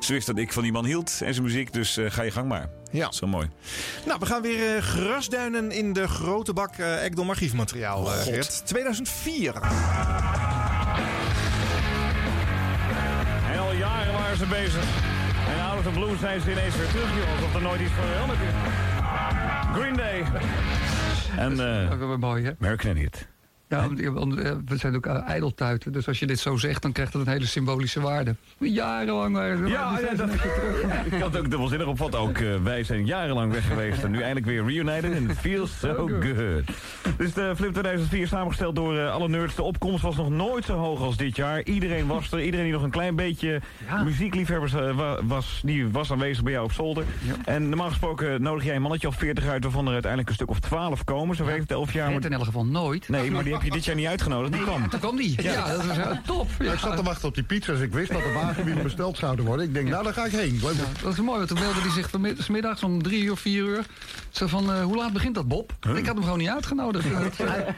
ze 0.00 0.12
wist 0.12 0.26
dat 0.26 0.38
ik 0.38 0.52
van 0.52 0.62
die 0.62 0.72
man 0.72 0.84
hield 0.84 1.20
en 1.24 1.32
zijn 1.34 1.42
muziek. 1.46 1.72
Dus 1.72 1.96
eh, 1.96 2.10
ga 2.10 2.22
je 2.22 2.30
gang 2.30 2.48
maar. 2.48 2.68
Ja. 2.90 3.12
Zo 3.12 3.26
mooi. 3.26 3.48
Nou, 4.06 4.18
we 4.20 4.26
gaan 4.26 4.42
weer 4.42 4.76
eh, 4.76 4.82
grasduinen 4.82 5.70
in 5.72 5.92
de 5.92 6.08
grote 6.08 6.52
bak 6.52 6.74
eh 6.76 7.04
Ekdom 7.04 7.28
archiefmateriaal, 7.30 8.12
eh, 8.12 8.18
God. 8.18 8.22
Geert. 8.22 8.62
2004. 8.66 9.54
En 13.52 13.58
al 13.58 13.72
jaren 13.72 14.12
waren 14.12 14.36
ze 14.36 14.46
bezig. 14.46 14.84
En 15.48 15.60
out 15.62 15.78
of 15.78 15.84
the 15.84 15.90
blue 15.90 16.16
zijn 16.20 16.40
ze 16.40 16.50
ineens 16.50 16.76
weer 16.76 16.88
terug, 16.88 17.16
joh. 17.16 17.32
Alsof 17.34 17.54
er 17.54 17.62
nooit 17.62 17.80
iets 17.80 17.92
veranderd 17.92 18.40
is. 18.40 18.54
Green 19.74 19.96
Day. 19.96 20.24
En 21.36 21.60
eh 21.60 21.92
Ook 21.92 21.98
wel 21.98 22.18
mooi, 22.18 22.44
hè? 22.44 22.50
American 22.60 22.90
Idiot. 22.90 23.26
Ja, 23.68 23.88
want- 24.12 24.38
eh, 24.38 24.52
we 24.66 24.76
zijn 24.76 24.96
ook 24.96 25.06
uh, 25.06 25.28
ijdeltuiten. 25.28 25.92
Dus 25.92 26.08
als 26.08 26.18
je 26.18 26.26
dit 26.26 26.38
zo 26.38 26.56
zegt, 26.56 26.82
dan 26.82 26.92
krijgt 26.92 27.12
het 27.12 27.26
een 27.26 27.32
hele 27.32 27.46
symbolische 27.46 28.00
waarde. 28.00 28.34
Jarenlang 28.58 29.34
waren 29.34 29.58
ze 29.58 29.66
Ja, 29.66 29.98
ja, 30.00 30.14
dat, 30.14 30.28
ik 31.04 31.12
het 31.22 31.36
ook 31.36 31.50
dubbelzinnig 31.50 31.86
opvatten. 31.86 32.20
Ook 32.20 32.38
eh, 32.38 32.48
wij 32.62 32.84
zijn 32.84 33.06
jarenlang 33.06 33.52
weg 33.52 33.66
geweest 33.66 34.02
en 34.02 34.10
nu 34.10 34.18
eindelijk 34.20 34.46
weer 34.46 34.64
reunited 34.66 35.16
and 35.18 35.30
it 35.30 35.38
feels 35.38 35.78
so 35.78 35.94
good. 36.20 36.64
Dus 37.18 37.32
de 37.32 37.52
Flip 37.56 37.70
2004 37.72 38.26
samengesteld 38.28 38.74
door 38.76 38.98
eh, 38.98 39.12
alle 39.12 39.28
nerds. 39.28 39.54
De 39.54 39.62
opkomst 39.62 40.02
was 40.02 40.16
nog 40.16 40.30
nooit 40.30 40.64
zo 40.64 40.74
hoog 40.76 41.00
als 41.00 41.16
dit 41.16 41.36
jaar. 41.36 41.62
Iedereen 41.64 42.06
was 42.06 42.32
er. 42.32 42.42
Iedereen 42.42 42.64
die 42.66 42.74
nog 42.74 42.82
een 42.82 42.90
klein 42.90 43.16
beetje 43.16 43.60
muziekliefhebbers 44.04 44.72
eh, 44.74 44.96
wa- 44.96 45.24
was, 45.24 45.60
die 45.64 45.88
was 45.88 46.10
aanwezig 46.12 46.42
bij 46.42 46.52
jou 46.52 46.64
op 46.64 46.72
zolder. 46.72 47.04
En 47.44 47.68
normaal 47.68 47.88
gesproken 47.88 48.42
nodig 48.42 48.64
jij 48.64 48.74
een 48.74 48.82
mannetje 48.82 49.08
of 49.08 49.16
40 49.16 49.46
uit, 49.46 49.62
waarvan 49.62 49.86
er 49.86 49.92
uiteindelijk 49.92 50.28
een 50.30 50.36
stuk 50.36 50.50
of 50.50 50.60
12 50.60 51.04
komen. 51.04 51.36
Zo 51.36 51.44
werkt 51.44 51.60
het 51.60 51.70
11 51.70 51.92
jaar. 51.92 52.12
Het 52.12 52.24
in 52.24 52.32
elk 52.32 52.44
geval 52.44 52.66
nooit. 52.66 53.08
Nee, 53.08 53.30
maar 53.30 53.44
die 53.44 53.54
je 53.66 53.72
dit 53.72 53.84
jaar 53.84 53.94
niet 53.96 54.06
uitgenodigd. 54.06 54.52
Die 54.52 54.62
kwam. 54.62 54.88
Toen 54.88 55.00
kwam 55.00 55.16
die. 55.16 55.42
Ja, 55.42 55.68
dat 55.76 55.84
was 55.86 55.96
eh, 55.96 56.10
top. 56.26 56.48
Ja. 56.58 56.72
Ik 56.72 56.78
zat 56.78 56.96
te 56.96 57.02
wachten 57.02 57.28
op 57.28 57.34
die 57.34 57.44
pizza's. 57.44 57.80
Ik 57.80 57.92
wist 57.92 58.12
dat 58.12 58.22
de 58.22 58.32
wagenwielen 58.32 58.82
besteld 58.82 59.16
zouden 59.18 59.44
worden. 59.44 59.66
Ik 59.66 59.74
denk, 59.74 59.88
nou, 59.88 60.04
daar 60.04 60.12
ga 60.12 60.24
ik 60.24 60.32
heen. 60.32 60.58
Leuk. 60.62 60.74
Dat 61.02 61.12
is 61.12 61.18
mooi, 61.20 61.36
want 61.36 61.48
toen 61.48 61.58
meldde 61.58 61.80
hij 61.80 61.90
zich 61.90 62.10
vanmid- 62.10 62.42
's 62.42 62.46
middags 62.48 62.82
om 62.82 63.02
drie 63.02 63.22
uur, 63.24 63.36
vier 63.36 63.64
uur. 63.64 63.84
Zo 64.30 64.46
van, 64.46 64.72
eh, 64.72 64.82
hoe 64.82 64.96
laat 64.96 65.12
begint 65.12 65.34
dat, 65.34 65.48
Bob? 65.48 65.72
Ik 65.96 66.06
had 66.06 66.14
hem 66.14 66.22
gewoon 66.22 66.38
niet 66.38 66.48
uitgenodigd. 66.48 67.04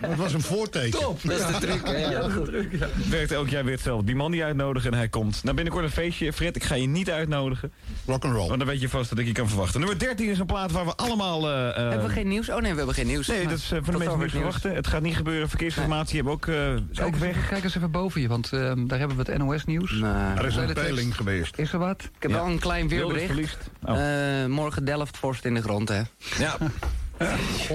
Het 0.00 0.16
was 0.16 0.32
een 0.32 0.40
voorteken. 0.42 1.00
Top. 1.00 1.20
Dat 1.22 1.38
is 1.38 1.46
de 1.46 1.66
truc, 1.66 1.80
hè? 1.86 1.96
Ja, 1.96 2.10
dat 2.20 2.28
is 2.28 2.34
de 2.34 2.42
truc, 2.42 2.78
ja. 2.78 2.86
werkt 3.08 3.32
elk 3.32 3.48
jaar 3.48 3.64
weer 3.64 3.72
hetzelfde. 3.74 4.06
Die 4.06 4.14
man 4.16 4.30
die 4.30 4.44
uitnodigen 4.44 4.90
en 4.92 4.96
hij 4.98 5.08
komt. 5.08 5.42
Nou, 5.42 5.54
binnenkort 5.54 5.84
een 5.84 5.90
feestje. 5.90 6.32
Fred, 6.32 6.56
ik 6.56 6.64
ga 6.64 6.74
je 6.74 6.86
niet 6.86 7.10
uitnodigen. 7.10 7.72
Rock 8.06 8.24
and 8.24 8.32
roll. 8.34 8.46
Want 8.46 8.58
dan 8.58 8.68
weet 8.68 8.80
je 8.80 8.88
vast 8.88 9.08
dat 9.10 9.18
ik 9.18 9.26
je 9.26 9.32
kan 9.32 9.48
verwachten. 9.48 9.80
Nummer 9.80 9.98
13 9.98 10.28
is 10.28 10.38
een 10.38 10.46
plaat 10.46 10.72
waar 10.72 10.84
we 10.84 10.94
allemaal... 10.96 11.48
eh, 11.48 11.68
eh, 11.68 11.74
Hebben 11.76 12.06
we 12.06 12.12
geen 12.12 12.28
nieuws? 12.28 12.48
Oh 12.50 12.60
nee, 12.60 12.70
we 12.70 12.76
hebben 12.76 12.94
geen 12.94 13.06
nieuws. 13.06 13.26
Nee, 13.26 13.46
dat 13.46 13.58
is 13.58 13.70
eh, 13.72 13.78
voor 13.82 13.92
de 13.92 13.98
mensen 13.98 14.14
die 14.14 14.22
het 14.22 14.32
verwachten. 14.36 14.74
Het 14.74 14.86
gaat 14.86 15.02
niet 15.02 15.16
gebeuren. 15.16 15.48
Verkeersinformatie 15.72 16.14
hebben 16.16 16.32
ook, 16.32 16.46
eh, 16.46 16.72
is 16.74 16.80
ook 16.80 16.94
Kijk 16.94 17.12
eens, 17.12 17.36
weg. 17.36 17.48
kijk 17.48 17.64
eens 17.64 17.76
even 17.76 17.90
boven 17.90 18.20
je, 18.20 18.28
want 18.28 18.52
ehm, 18.52 18.86
daar 18.86 18.98
hebben 18.98 19.16
we 19.16 19.32
het 19.32 19.38
NOS-nieuws. 19.42 20.00
Er 20.36 20.46
is 20.46 20.56
een 20.56 20.72
peiling 20.72 21.16
geweest. 21.16 21.58
Is 21.58 21.72
er 21.72 21.78
wat? 21.78 22.02
Ik 22.02 22.22
heb 22.22 22.30
wel 22.30 22.46
een 22.46 22.58
klein 22.58 22.88
weerbericht. 22.88 23.26
verliest. 23.26 23.70
Oh. 23.82 24.42
Eh, 24.42 24.46
morgen 24.48 24.84
Delft 24.84 25.16
vorst 25.16 25.44
in 25.44 25.54
de 25.54 25.62
grond, 25.62 25.88
hè? 25.88 26.00
Ja. 26.38 26.56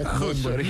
Goed, 0.05 0.35
sorry. 0.35 0.65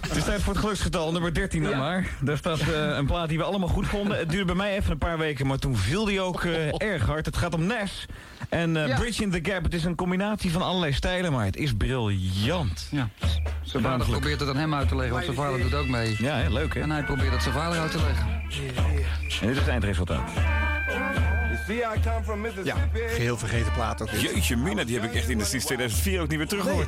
Het 0.00 0.16
is 0.16 0.24
tijd 0.24 0.40
voor 0.42 0.52
het 0.52 0.62
geluksgetal, 0.62 1.12
nummer 1.12 1.34
13 1.34 1.62
dan 1.62 1.76
maar. 1.78 2.06
Daar 2.20 2.36
staat 2.36 2.60
eh, 2.60 2.96
een 2.96 3.06
plaat 3.06 3.28
die 3.28 3.38
we 3.38 3.44
allemaal 3.44 3.68
goed 3.68 3.86
vonden. 3.86 4.18
Het 4.18 4.28
duurde 4.30 4.44
bij 4.44 4.54
mij 4.54 4.76
even 4.76 4.90
een 4.90 4.98
paar 4.98 5.18
weken, 5.18 5.46
maar 5.46 5.58
toen 5.58 5.76
viel 5.76 6.04
die 6.04 6.20
ook 6.20 6.44
eh, 6.44 6.82
erg 6.92 7.06
hard. 7.06 7.26
Het 7.26 7.36
gaat 7.36 7.54
om 7.54 7.66
Nes 7.66 8.06
en 8.48 8.72
Ja. 8.74 8.96
Bridge 8.98 9.22
in 9.22 9.30
the 9.30 9.40
Gap. 9.42 9.62
Het 9.62 9.74
is 9.74 9.84
een 9.84 9.94
combinatie 9.94 10.50
van 10.52 10.62
allerlei 10.62 10.92
stijlen, 10.92 11.32
maar 11.32 11.44
het 11.44 11.56
is 11.56 11.72
briljant. 11.76 12.88
Ja. 12.90 13.08
Zijn 13.62 13.82
vader 13.82 14.06
probeert 14.06 14.40
het 14.40 14.48
aan 14.48 14.56
hem 14.56 14.74
uit 14.74 14.88
te 14.88 14.94
leggen, 14.96 15.12
want 15.12 15.24
zijn 15.24 15.36
vader 15.36 15.60
doet 15.60 15.74
ook 15.74 15.88
mee. 15.88 16.16
Ja, 16.18 16.48
leuk 16.48 16.74
hè? 16.74 16.80
En 16.80 16.90
hij 16.90 17.02
probeert 17.04 17.32
het 17.32 17.42
zijn 17.42 17.54
vader 17.54 17.78
uit 17.80 17.90
te 17.90 17.98
leggen. 18.02 18.26
En 19.40 19.46
dit 19.46 19.50
is 19.50 19.58
het 19.58 19.68
eindresultaat. 19.68 20.30
Ja, 22.64 22.88
geheel 22.92 23.38
vergeten 23.38 23.72
plaat 23.72 24.02
ook. 24.02 24.10
dit. 24.10 24.20
Jeetje 24.20 24.56
mina, 24.56 24.84
die 24.84 24.94
heb 25.00 25.10
ik 25.10 25.14
echt 25.16 25.28
in 25.28 25.38
de 25.38 25.44
sinds 25.44 25.64
2004 25.64 26.20
ook 26.20 26.28
niet 26.28 26.38
meer 26.38 26.48
teruggehoord. 26.48 26.86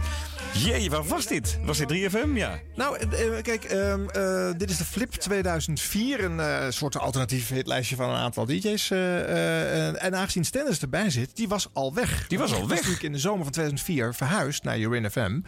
Jee, 0.52 0.90
waar 0.90 1.04
was 1.04 1.26
dit? 1.26 1.58
Was 1.64 1.78
dit 1.78 1.88
3FM? 1.88 2.36
Ja. 2.36 2.58
Nou, 2.74 2.96
eh, 2.98 3.36
eh, 3.36 3.42
kijk, 3.42 3.64
ehm, 3.64 4.08
eh, 4.08 4.50
dit 4.56 4.70
is 4.70 4.76
de 4.76 4.84
Flip 4.84 5.10
2004. 5.12 6.24
Een 6.24 6.72
soort 6.72 6.98
alternatief 6.98 7.48
hitlijstje 7.48 7.96
van 7.96 8.08
een 8.10 8.16
aantal 8.16 8.44
DJ's. 8.46 8.90
en- 8.90 10.00
en 10.00 10.14
aangezien 10.16 10.44
Stennis 10.44 10.80
erbij 10.80 11.10
zit, 11.10 11.36
die 11.36 11.48
was 11.48 11.68
al 11.72 11.94
weg. 11.94 12.26
Die 12.28 12.38
was 12.38 12.52
al 12.52 12.68
weg? 12.68 12.76
natuurlijk 12.76 13.02
in 13.02 13.12
de 13.12 13.18
zomer 13.18 13.42
van 13.42 13.52
2004 13.52 14.14
verhuisd 14.14 14.62
naar 14.64 14.78
Urin 14.78 15.10
FM. 15.10 15.40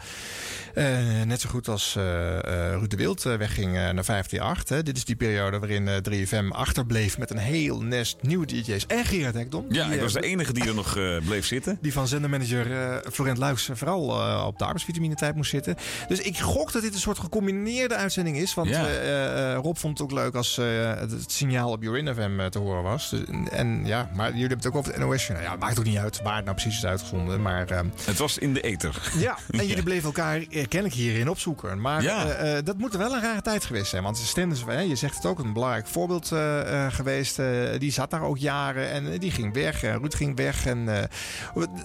Eh, 0.73 1.21
net 1.25 1.41
zo 1.41 1.49
goed 1.49 1.67
als 1.67 1.95
eh, 1.95 2.37
eh, 2.37 2.73
Ruud 2.79 2.89
de 2.89 2.95
Wild 2.95 3.23
wegging 3.23 3.73
naar 3.73 3.85
158. 3.85 4.69
Hè. 4.77 4.83
Dit 4.83 4.97
is 4.97 5.05
die 5.05 5.15
periode 5.15 5.59
waarin 5.59 5.87
eh, 5.87 5.95
3FM 6.01 6.47
achterbleef 6.51 7.17
met 7.17 7.29
een 7.29 7.37
heel 7.37 7.81
nest 7.81 8.17
nieuwe 8.21 8.45
DJ's. 8.45 8.85
En 8.85 9.05
Gerard 9.05 9.35
Ekdom. 9.35 9.65
Ja, 9.69 9.85
die, 9.85 9.95
ik 9.95 10.01
was 10.01 10.13
de 10.13 10.21
enige 10.21 10.53
die 10.53 10.67
er 10.67 10.75
nog 10.75 10.93
bleef 11.25 11.45
zitten. 11.45 11.77
die 11.81 11.93
van 11.93 12.07
zendermanager 12.07 13.01
Florent 13.11 13.37
Luijs 13.37 13.69
vooral 13.73 14.01
op 14.47 14.57
de 14.57 14.63
arbeidsvitamine 14.63 15.15
tijd 15.15 15.35
moest 15.35 15.49
zitten. 15.49 15.75
Dus 16.07 16.19
ik 16.19 16.37
gok 16.39 16.71
dat 16.71 16.81
dit 16.81 16.93
een 16.93 16.99
soort 16.99 17.19
gecombineerde 17.19 17.95
uitzending 17.95 18.37
is. 18.37 18.53
Want 18.53 18.69
Ja. 18.69 19.53
Rob 19.53 19.75
vond 19.75 19.97
het 19.99 20.07
ook 20.11 20.13
leuk 20.17 20.35
als 20.35 20.55
het, 20.55 21.31
signaal 21.31 21.71
op 21.71 21.83
Urin 21.83 22.13
FM 22.13 22.49
te 22.49 22.59
horen 22.59 22.83
was. 22.83 23.09
Dus, 23.09 23.19
en 23.51 23.85
ja, 23.85 24.09
maar 24.15 24.25
jullie 24.27 24.39
hebben 24.39 24.57
het 24.57 24.67
ook 24.67 24.75
over 24.75 24.93
het 24.93 25.01
NOS. 25.01 25.27
Nou 25.27 25.41
ja, 25.41 25.55
maakt 25.55 25.79
ook 25.79 25.85
niet 25.85 25.97
uit 25.97 26.21
waar 26.21 26.35
het 26.35 26.45
nou 26.45 26.57
precies 26.57 26.77
is 26.77 26.85
uitgezonden. 26.85 27.41
Maar 27.41 27.69
eh, 27.69 27.79
Het 28.05 28.17
was 28.17 28.37
in 28.37 28.53
de 28.53 28.61
ether. 28.61 29.11
ja, 29.17 29.37
en 29.49 29.67
jullie 29.67 29.83
bleven 29.83 30.03
elkaar 30.05 30.41
kennelijk 30.67 30.99
hierin 30.99 31.29
opzoeken. 31.29 31.81
Maar 31.81 32.01
Ja. 32.01 32.25
eh, 32.25 32.57
eh, 32.57 32.65
dat 32.65 32.77
moet 32.77 32.93
wel 32.95 33.13
een 33.13 33.21
rare 33.21 33.41
tijd 33.41 33.65
geweest 33.65 33.89
zijn. 33.89 34.03
Want 34.03 34.17
Stenders, 34.17 34.63
je 34.87 34.95
zegt 34.95 35.15
het 35.15 35.25
ook, 35.25 35.39
een 35.39 35.53
belangrijk 35.53 35.87
voorbeeld 35.87 36.31
eh, 36.31 36.87
geweest. 36.91 37.39
Die 37.77 37.91
zat 37.91 38.11
daar 38.11 38.21
ook 38.21 38.37
jaren 38.37 38.89
en 38.89 39.17
die 39.17 39.31
ging 39.31 39.53
weg. 39.53 39.83
En 39.83 39.99
Ruud 39.99 40.13
ging 40.15 40.35
weg. 40.37 40.65
En 40.65 41.09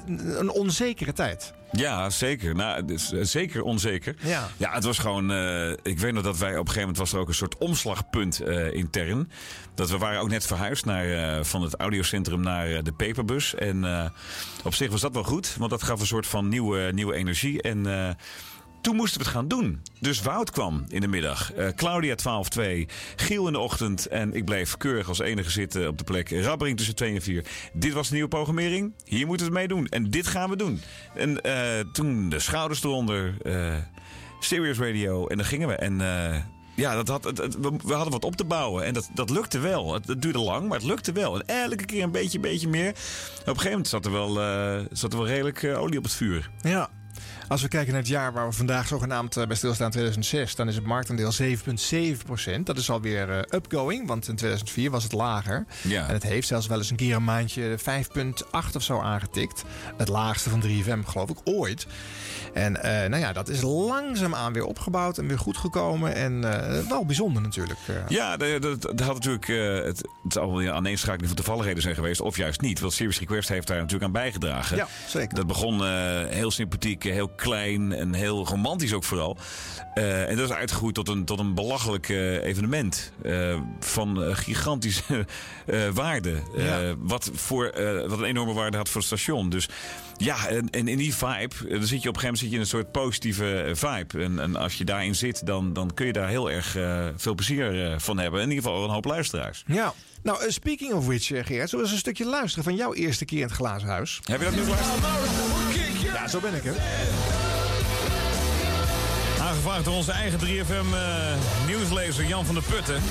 een 0.08 0.50
onzekere 0.50 1.12
tijd. 1.12 1.52
Ja, 1.72 2.10
zeker. 2.10 2.54
Nou, 2.54 2.84
eh, 2.94 2.96
zeker 3.22 3.62
onzeker. 3.62 4.14
Ja. 4.22 4.48
Ja, 4.56 4.72
het 4.72 4.84
was 4.84 4.98
gewoon. 4.98 5.30
ik 5.82 5.98
weet 5.98 6.12
nog 6.12 6.22
dat 6.22 6.38
wij 6.38 6.50
op 6.50 6.54
een 6.58 6.72
gegeven 6.72 6.80
moment 6.80 6.98
was 6.98 7.12
er 7.12 7.18
ook 7.18 7.28
een 7.28 7.34
soort 7.34 7.58
omslagpunt 7.58 8.40
intern. 8.72 9.30
Dat 9.74 9.90
we 9.90 9.98
waren 9.98 10.20
ook 10.20 10.28
net 10.28 10.46
verhuisd 10.46 10.84
naar, 10.84 11.44
van 11.44 11.62
het 11.62 11.74
audiocentrum 11.76 12.40
naar 12.40 12.82
de 12.82 12.92
Paperbus. 12.92 13.54
En 13.54 14.10
op 14.64 14.74
zich 14.74 14.90
was 14.90 15.00
dat 15.00 15.12
wel 15.12 15.24
goed, 15.24 15.54
want 15.58 15.70
dat 15.70 15.82
gaf 15.82 16.00
een 16.00 16.06
soort 16.06 16.26
van 16.26 16.48
nieuwe, 16.48 16.90
nieuwe 16.92 17.14
energie. 17.14 17.62
En 17.62 17.86
toen 18.80 18.96
moesten 18.96 19.18
we 19.18 19.24
het 19.26 19.34
gaan 19.34 19.48
doen. 19.48 19.82
Dus 20.00 20.22
Wout 20.22 20.50
kwam 20.50 20.84
in 20.88 21.00
de 21.00 21.06
middag. 21.08 21.52
Eh, 21.52 21.68
Claudia 21.68 22.14
12-2. 22.14 22.86
Giel 23.16 23.46
in 23.46 23.52
de 23.52 23.58
ochtend. 23.58 24.06
En 24.06 24.34
ik 24.34 24.44
bleef 24.44 24.76
keurig 24.76 25.08
als 25.08 25.18
enige 25.18 25.50
zitten 25.50 25.88
op 25.88 25.98
de 25.98 26.04
plek. 26.04 26.30
Rabbering 26.30 26.76
tussen 26.76 26.94
2 26.94 27.14
en 27.14 27.22
4. 27.22 27.44
Dit 27.72 27.92
was 27.92 28.06
de 28.08 28.12
nieuwe 28.14 28.28
programmering. 28.28 28.92
Hier 29.04 29.26
moeten 29.26 29.46
we 29.46 29.58
het 29.58 29.68
mee 29.68 29.78
doen. 29.78 29.86
En 29.88 30.10
dit 30.10 30.26
gaan 30.26 30.50
we 30.50 30.56
doen. 30.56 30.80
En 31.14 31.40
eh, 31.42 31.80
toen 31.92 32.28
de 32.28 32.38
schouders 32.38 32.82
eronder. 32.84 33.34
eh 33.42 33.74
Serious 34.40 34.78
Radio. 34.78 35.26
En 35.26 35.36
dan 35.36 35.46
gingen 35.46 35.68
we. 35.68 35.74
En... 35.74 35.98
ja, 36.76 36.94
dat 36.94 37.08
had, 37.08 37.24
we 37.84 37.92
hadden 37.94 38.12
wat 38.12 38.24
op 38.24 38.36
te 38.36 38.44
bouwen. 38.44 38.84
En 38.84 38.94
dat, 38.94 39.10
dat 39.14 39.30
lukte 39.30 39.58
wel. 39.58 39.94
Het, 39.94 40.22
duurde 40.22 40.38
lang, 40.38 40.68
maar 40.68 40.78
het 40.78 40.86
lukte 40.86 41.12
wel. 41.12 41.40
En 41.40 41.62
elke 41.62 41.84
keer 41.84 42.02
een 42.02 42.10
beetje, 42.10 42.40
beetje 42.40 42.68
meer. 42.68 42.88
Op 42.88 42.96
een 42.96 43.46
gegeven 43.46 43.70
moment 43.70 43.88
zat 43.88 44.04
er 44.04 44.12
wel, 44.12 44.32
zat 44.92 45.12
er 45.12 45.18
wel 45.18 45.26
redelijk 45.26 45.64
olie 45.64 45.98
op 45.98 46.04
het 46.04 46.12
vuur. 46.12 46.50
Ja. 46.62 46.90
Als 47.48 47.62
we 47.62 47.68
kijken 47.68 47.92
naar 47.92 48.00
het 48.00 48.10
jaar 48.10 48.32
waar 48.32 48.48
we 48.48 48.52
vandaag 48.52 48.86
zogenaamd 48.86 49.36
eh, 49.36 49.46
bij 49.46 49.56
stilstaan 49.56 49.90
2006, 49.90 50.54
dan 50.54 50.68
is 50.68 50.74
het 50.74 50.84
marktaandeel 50.84 51.32
7,7% 51.32 52.62
Dat 52.64 52.78
is 52.78 52.90
alweer 52.90 53.30
eh, 53.30 53.38
upgoing, 53.50 54.06
want 54.06 54.28
in 54.28 54.36
2004 54.36 54.90
was 54.90 55.02
het 55.02 55.12
lager. 55.12 55.66
Ja. 55.82 56.06
En 56.06 56.12
het 56.12 56.22
heeft 56.22 56.46
zelfs 56.46 56.66
wel 56.66 56.78
eens 56.78 56.90
een 56.90 56.96
keer 56.96 57.16
een 57.16 57.24
maandje 57.24 57.78
5,8 57.78 58.76
of 58.76 58.82
zo 58.82 59.00
aangetikt. 59.00 59.64
Het 59.96 60.08
laagste 60.08 60.50
van 60.50 60.62
3FM, 60.62 61.06
geloof 61.06 61.30
ik, 61.30 61.36
ooit. 61.44 61.86
En 62.52 62.82
eh, 62.82 63.08
nou 63.08 63.22
ja, 63.22 63.32
dat 63.32 63.48
is 63.48 63.60
langzaamaan 63.60 64.52
weer 64.52 64.64
opgebouwd 64.64 65.18
en 65.18 65.28
weer 65.28 65.38
goed 65.38 65.56
gekomen. 65.56 66.14
En 66.14 66.40
wel 66.88 67.06
bijzonder 67.06 67.42
natuurlijk. 67.42 67.78
Ja, 68.08 68.36
dat, 68.36 68.62
dat, 68.62 68.82
dat 68.82 69.00
had 69.00 69.14
natuurlijk. 69.14 69.46
het, 69.86 69.98
het 70.22 70.32
zal 70.32 70.50
wel 70.50 70.62
een 70.62 70.72
aaneenschakeling 70.72 71.26
van 71.26 71.36
toevalligheden 71.36 71.82
zijn 71.82 71.94
geweest, 71.94 72.20
of 72.20 72.36
juist 72.36 72.60
niet. 72.60 72.80
Want 72.80 72.92
Serious 72.92 73.18
Request 73.18 73.48
heeft 73.48 73.66
daar 73.66 73.76
natuurlijk 73.76 74.04
aan 74.04 74.12
bijgedragen. 74.12 74.76
Ja, 74.76 74.88
zeker. 75.06 75.34
Dat 75.34 75.46
begon 75.46 75.86
heel 76.28 76.50
sympathiek, 76.50 77.02
heel 77.02 77.30
klein 77.38 77.92
en 77.92 78.14
heel 78.14 78.46
romantisch 78.46 78.92
ook 78.92 79.04
vooral. 79.04 79.36
Eh, 79.94 80.28
en 80.28 80.36
dat 80.36 80.50
is 80.50 80.56
uitgegroeid 80.56 80.94
tot 80.94 81.08
een, 81.08 81.24
tot 81.24 81.38
een 81.38 81.54
belachelijk 81.54 82.08
eh, 82.08 82.44
evenement. 82.44 83.12
eh, 83.22 83.60
van 83.80 84.36
gigantische 84.36 85.26
waarde. 85.94 86.42
Ja. 86.56 86.94
wat, 86.98 87.30
voor, 87.34 87.72
wat 88.06 88.18
een 88.18 88.24
enorme 88.24 88.52
waarde 88.52 88.76
had 88.76 88.88
voor 88.88 89.00
het 89.00 89.06
station. 89.06 89.50
Dus 89.50 89.68
ja, 90.16 90.48
en, 90.48 90.70
en 90.70 90.88
in 90.88 90.98
die 90.98 91.14
vibe, 91.14 91.54
dan 91.68 91.86
zit 91.86 92.02
je 92.02 92.08
op 92.08 92.14
een 92.14 92.20
gegeven 92.20 92.22
moment 92.22 92.38
zit 92.38 92.48
je 92.48 92.54
in 92.54 92.60
een 92.60 92.66
soort 92.66 92.92
positieve 92.92 93.70
vibe. 93.74 94.22
En, 94.22 94.38
en 94.38 94.56
als 94.56 94.74
je 94.74 94.84
daarin 94.84 95.14
zit, 95.14 95.46
dan, 95.46 95.72
dan 95.72 95.94
kun 95.94 96.06
je 96.06 96.12
daar 96.12 96.28
heel 96.28 96.50
erg 96.50 96.76
veel 97.16 97.34
plezier 97.34 97.94
van 98.00 98.18
hebben. 98.18 98.40
In 98.42 98.48
ieder 98.48 98.64
geval 98.64 98.84
een 98.84 98.90
hoop 98.90 99.04
luisteraars. 99.04 99.64
Ja. 99.66 99.94
Nou, 100.22 100.50
speaking 100.50 100.92
of 100.92 101.06
which, 101.06 101.28
we 101.28 101.60
eens 101.60 101.72
een 101.72 101.98
stukje 101.98 102.26
luisteren 102.26 102.64
van 102.64 102.74
jouw 102.74 102.94
eerste 102.94 103.24
keer 103.24 103.38
in 103.38 103.44
het 103.44 103.52
glazen 103.52 103.88
huis? 103.88 104.20
Heb 104.24 104.38
je 104.38 104.44
dat 104.44 104.54
nu 104.54 104.62
geluisterd? 104.62 105.67
Ja, 106.14 106.28
zo 106.28 106.40
ben 106.40 106.54
ik, 106.54 106.62
hè? 106.62 106.72
Aangevraagd 109.40 109.84
door 109.84 109.94
onze 109.94 110.12
eigen 110.12 110.38
3FM-nieuwslezer 110.40 112.24
Jan 112.24 112.44
van 112.44 112.54
der 112.54 112.64
Putten. 112.64 113.02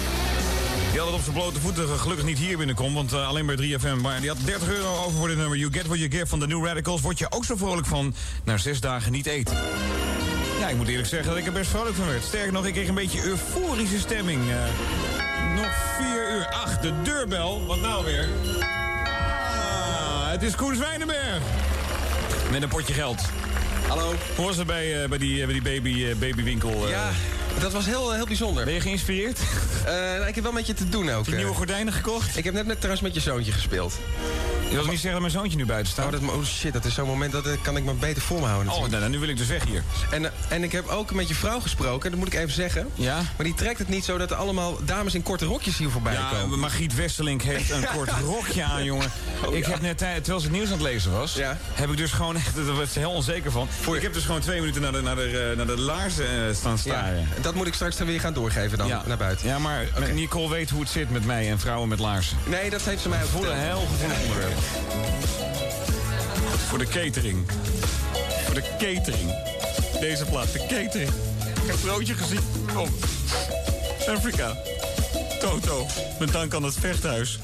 Die 0.91 0.99
had 0.99 1.07
het 1.07 1.17
op 1.17 1.23
zijn 1.23 1.35
blote 1.35 1.59
voeten 1.59 1.99
gelukkig 1.99 2.25
niet 2.25 2.37
hier 2.37 2.57
binnenkomen, 2.57 2.93
want 2.93 3.13
eh, 3.13 3.27
alleen 3.27 3.45
bij 3.45 3.55
3FM. 3.55 4.01
Maar 4.01 4.19
die 4.19 4.29
had 4.29 4.37
30 4.45 4.69
euro 4.69 4.97
over 4.97 5.17
voor 5.17 5.27
dit 5.27 5.37
nummer. 5.37 5.57
You 5.57 5.73
get 5.73 5.85
what 5.85 5.97
you 5.97 6.11
give 6.11 6.27
van 6.27 6.39
de 6.39 6.47
New 6.47 6.65
Radicals. 6.65 7.01
Word 7.01 7.19
je 7.19 7.31
ook 7.31 7.45
zo 7.45 7.55
vrolijk 7.55 7.87
van 7.87 8.13
na 8.43 8.57
zes 8.57 8.79
dagen 8.79 9.11
niet 9.11 9.25
eten. 9.25 9.57
Ja, 10.59 10.69
ik 10.69 10.75
moet 10.75 10.87
eerlijk 10.87 11.07
zeggen 11.07 11.29
dat 11.29 11.37
ik 11.37 11.45
er 11.45 11.51
best 11.51 11.69
vrolijk 11.69 11.95
van 11.95 12.07
werd. 12.07 12.23
Sterker 12.23 12.51
nog, 12.51 12.65
ik 12.65 12.73
kreeg 12.73 12.87
een 12.87 12.95
beetje 12.95 13.23
euforische 13.23 13.99
stemming. 13.99 14.41
Eh, 14.49 14.55
nog 15.55 15.71
vier 15.97 16.31
uur. 16.31 16.47
Ach, 16.47 16.79
de 16.79 16.93
deurbel. 17.03 17.65
Wat 17.65 17.81
nou 17.81 18.05
weer? 18.05 18.29
Ah, 18.59 20.29
het 20.29 20.43
is 20.43 20.55
Koen 20.55 20.75
Zwijnenberg. 20.75 21.41
Met 22.51 22.61
een 22.61 22.69
potje 22.69 22.93
geld. 22.93 23.21
Hallo. 23.87 24.13
Hoe 24.35 24.45
was 24.45 24.57
het 24.57 24.67
bij, 24.67 25.03
eh, 25.03 25.09
bij 25.09 25.17
die, 25.17 25.39
eh, 25.39 25.45
bij 25.45 25.53
die 25.53 25.63
baby, 25.63 26.05
eh, 26.05 26.15
babywinkel? 26.15 26.87
Ja, 26.89 27.11
Dat 27.59 27.73
was 27.73 27.85
heel, 27.85 28.11
heel 28.13 28.25
bijzonder. 28.25 28.65
Ben 28.65 28.73
je 28.73 28.79
geïnspireerd? 28.79 29.39
Eh, 29.85 29.93
nou, 29.93 30.25
ik 30.25 30.35
heb 30.35 30.43
wel 30.43 30.53
met 30.53 30.67
je 30.67 30.73
te 30.73 30.89
doen 30.89 31.09
ook. 31.09 31.15
Heb 31.15 31.25
je 31.25 31.31
eh. 31.31 31.37
nieuwe 31.37 31.53
gordijnen 31.53 31.93
gekocht? 31.93 32.37
Ik 32.37 32.43
heb 32.43 32.53
net, 32.53 32.65
net 32.65 32.75
trouwens 32.75 33.01
met 33.01 33.13
je 33.13 33.19
zoontje 33.19 33.51
gespeeld. 33.51 33.93
Je 34.69 34.75
wil 34.75 34.85
niet 34.85 34.93
zeggen 34.93 35.11
dat 35.11 35.19
mijn 35.19 35.31
zoontje 35.31 35.57
nu 35.57 35.65
buiten 35.65 35.91
staat? 35.91 36.05
Oh, 36.05 36.11
dat, 36.11 36.21
oh 36.21 36.43
shit, 36.43 36.73
dat 36.73 36.85
is 36.85 36.93
zo'n 36.93 37.07
moment 37.07 37.31
dat 37.31 37.45
eh, 37.45 37.53
kan 37.61 37.77
ik 37.77 37.83
me 37.83 37.93
beter 37.93 38.21
voor 38.21 38.39
me 38.39 38.45
houden. 38.45 38.67
Oh, 38.67 38.73
natuurlijk. 38.73 38.99
nou, 38.99 39.11
nu 39.11 39.19
wil 39.19 39.29
ik 39.29 39.37
dus 39.37 39.47
weg 39.47 39.63
hier. 39.63 39.83
En, 40.11 40.31
en 40.47 40.63
ik 40.63 40.71
heb 40.71 40.87
ook 40.87 41.13
met 41.13 41.27
je 41.27 41.35
vrouw 41.35 41.59
gesproken, 41.59 42.09
dat 42.09 42.19
moet 42.19 42.27
ik 42.27 42.39
even 42.39 42.53
zeggen. 42.53 42.87
Ja? 42.93 43.15
Maar 43.15 43.45
die 43.45 43.53
trekt 43.53 43.79
het 43.79 43.87
niet 43.87 44.05
zo 44.05 44.17
dat 44.17 44.31
er 44.31 44.37
allemaal 44.37 44.77
dames 44.85 45.13
in 45.13 45.23
korte 45.23 45.45
rokjes 45.45 45.77
hier 45.77 45.89
voorbij 45.89 46.13
Ja, 46.13 46.29
komen. 46.41 46.59
Margriet 46.59 46.95
Westerlink 46.95 47.41
heeft 47.41 47.71
een 47.71 47.87
kort 47.95 48.11
rokje 48.25 48.63
aan, 48.63 48.83
jongen. 48.83 49.11
Oh, 49.45 49.55
ik 49.55 49.65
ja. 49.65 49.71
heb 49.71 49.81
net, 49.81 49.97
terwijl 49.97 50.39
ze 50.39 50.45
het 50.45 50.55
nieuws 50.55 50.67
aan 50.67 50.73
het 50.73 50.81
lezen 50.81 51.11
was... 51.11 51.33
Ja. 51.33 51.57
heb 51.73 51.89
ik 51.89 51.97
dus 51.97 52.11
gewoon 52.11 52.35
echt, 52.35 52.55
daar 52.65 52.75
was 52.75 52.93
ze 52.93 52.99
heel 52.99 53.11
onzeker 53.11 53.51
van... 53.51 53.67
Ik 53.95 54.01
heb 54.01 54.13
dus 54.13 54.25
gewoon 54.25 54.41
twee 54.41 54.59
minuten 54.59 54.81
naar 54.81 54.91
de, 54.91 55.01
naar 55.01 55.15
de, 55.15 55.53
naar 55.57 55.67
de 55.67 55.79
laarzen 55.79 56.55
staan 56.55 56.71
Ja, 56.71 56.77
staren. 56.77 57.27
Dat 57.47 57.55
moet 57.55 57.67
ik 57.67 57.73
straks 57.73 57.97
dan 57.97 58.07
weer 58.07 58.19
gaan 58.19 58.33
doorgeven 58.33 58.77
dan, 58.77 58.87
Ja. 58.87 59.03
naar 59.05 59.17
buiten. 59.17 59.47
Ja, 59.47 59.59
maar 59.59 59.85
Nicole 60.13 60.49
weet 60.49 60.69
hoe 60.69 60.79
het 60.79 60.89
zit 60.89 61.09
met 61.09 61.25
mij 61.25 61.49
en 61.49 61.59
vrouwen 61.59 61.89
met 61.89 61.99
laarzen. 61.99 62.37
Nee, 62.45 62.69
dat 62.69 62.81
heeft 62.81 63.01
ze 63.01 63.09
mij 63.09 63.23
ook 63.23 63.29
Voor 63.29 63.45
een 63.45 63.57
heel 63.57 63.79
gevoelig 63.91 64.21
onderwerp. 64.21 64.57
Voor 66.67 66.77
de 66.77 66.85
catering. 66.87 67.45
Voor 68.45 68.53
de 68.53 68.63
catering. 68.79 69.31
Deze 69.99 70.25
plaat, 70.25 70.51
de 70.51 70.59
catering. 70.59 71.09
Ik 71.09 71.63
heb 71.65 71.73
een 71.75 71.81
broodje 71.81 72.13
gezien. 72.13 72.39
Kom. 72.73 72.89
Afrika. 74.15 74.55
Toto. 75.39 75.85
Met 76.19 76.31
dank 76.31 76.53
aan 76.53 76.63
het 76.63 76.75
vechthuis. 76.79 77.39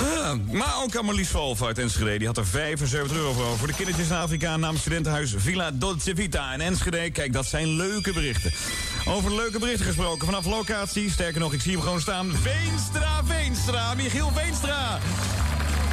Ah, 0.00 0.32
maar 0.50 0.82
ook 0.82 0.96
aan 0.96 1.04
Marlies 1.04 1.28
Valve 1.28 1.66
uit 1.66 1.78
Enschede. 1.78 2.18
Die 2.18 2.26
had 2.26 2.36
er 2.36 2.46
75 2.46 3.16
euro 3.16 3.32
voor. 3.32 3.58
Voor 3.58 3.66
de 3.66 3.74
kindertjes 3.74 4.08
in 4.08 4.14
Afrika 4.16 4.56
namens 4.56 4.80
studentenhuis 4.80 5.34
Villa 5.36 5.70
Dolce 5.74 6.12
Vita 6.14 6.52
in 6.54 6.60
Enschede. 6.60 7.10
Kijk, 7.10 7.32
dat 7.32 7.46
zijn 7.46 7.68
leuke 7.76 8.12
berichten. 8.12 8.52
Over 9.08 9.34
leuke 9.34 9.58
berichten 9.58 9.86
gesproken 9.86 10.26
vanaf 10.26 10.44
locatie. 10.46 11.10
Sterker 11.10 11.40
nog, 11.40 11.52
ik 11.52 11.60
zie 11.60 11.72
hem 11.72 11.80
gewoon 11.80 12.00
staan. 12.00 12.32
Veenstra, 12.32 13.24
Veenstra, 13.24 13.94
Michiel 13.94 14.30
Veenstra. 14.34 14.98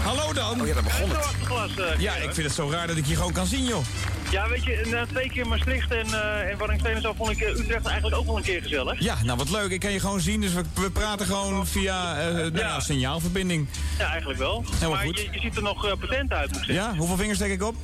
Hallo 0.03 0.33
dan. 0.33 0.61
Oh 0.61 0.67
ja, 0.67 0.73
daar 0.73 0.83
begon 0.83 1.09
het. 1.09 1.79
Eh, 1.79 1.99
Ja, 1.99 2.15
ik 2.15 2.33
vind 2.33 2.47
het 2.47 2.55
zo 2.55 2.69
raar 2.69 2.87
dat 2.87 2.97
ik 2.97 3.05
je 3.05 3.15
gewoon 3.15 3.31
kan 3.33 3.45
zien, 3.45 3.63
joh. 3.65 3.83
Ja, 4.31 4.49
weet 4.49 4.63
je, 4.63 4.87
na 4.91 5.05
twee 5.05 5.29
keer 5.29 5.47
Maastricht 5.47 5.91
en, 5.91 6.05
eh 6.13 6.49
en 6.51 6.57
Waddinxveen 6.57 6.95
en 6.95 7.01
zo 7.01 7.13
vond 7.17 7.29
ik 7.31 7.39
eh, 7.41 7.49
Utrecht 7.49 7.85
eigenlijk 7.85 8.15
ook 8.15 8.25
wel 8.25 8.37
een 8.37 8.43
keer 8.43 8.61
gezellig. 8.61 8.99
Ja, 8.99 9.17
nou 9.23 9.37
wat 9.37 9.49
leuk. 9.49 9.71
Ik 9.71 9.79
kan 9.79 9.91
je 9.91 9.99
gewoon 9.99 10.19
zien. 10.19 10.41
Dus 10.41 10.53
we, 10.53 10.61
we 10.73 10.91
praten 10.91 11.25
gewoon 11.25 11.67
via 11.67 12.19
eh 12.19 12.33
nou 12.33 12.57
ja, 12.57 12.79
signaalverbinding. 12.79 13.67
Ja, 13.99 14.05
eigenlijk 14.09 14.39
wel. 14.39 14.63
Helemaal 14.71 14.89
maar 14.89 15.05
goed. 15.05 15.19
Je, 15.19 15.27
je 15.31 15.39
ziet 15.39 15.55
er 15.55 15.61
nog 15.63 15.85
eh, 15.85 15.91
patent 15.99 16.31
uit, 16.33 16.47
moet 16.51 16.57
ik 16.61 16.65
zeggen. 16.65 16.85
Ja, 16.85 16.95
hoeveel 16.97 17.17
vingers 17.17 17.37
steek 17.37 17.51
ik 17.51 17.63
op? 17.63 17.75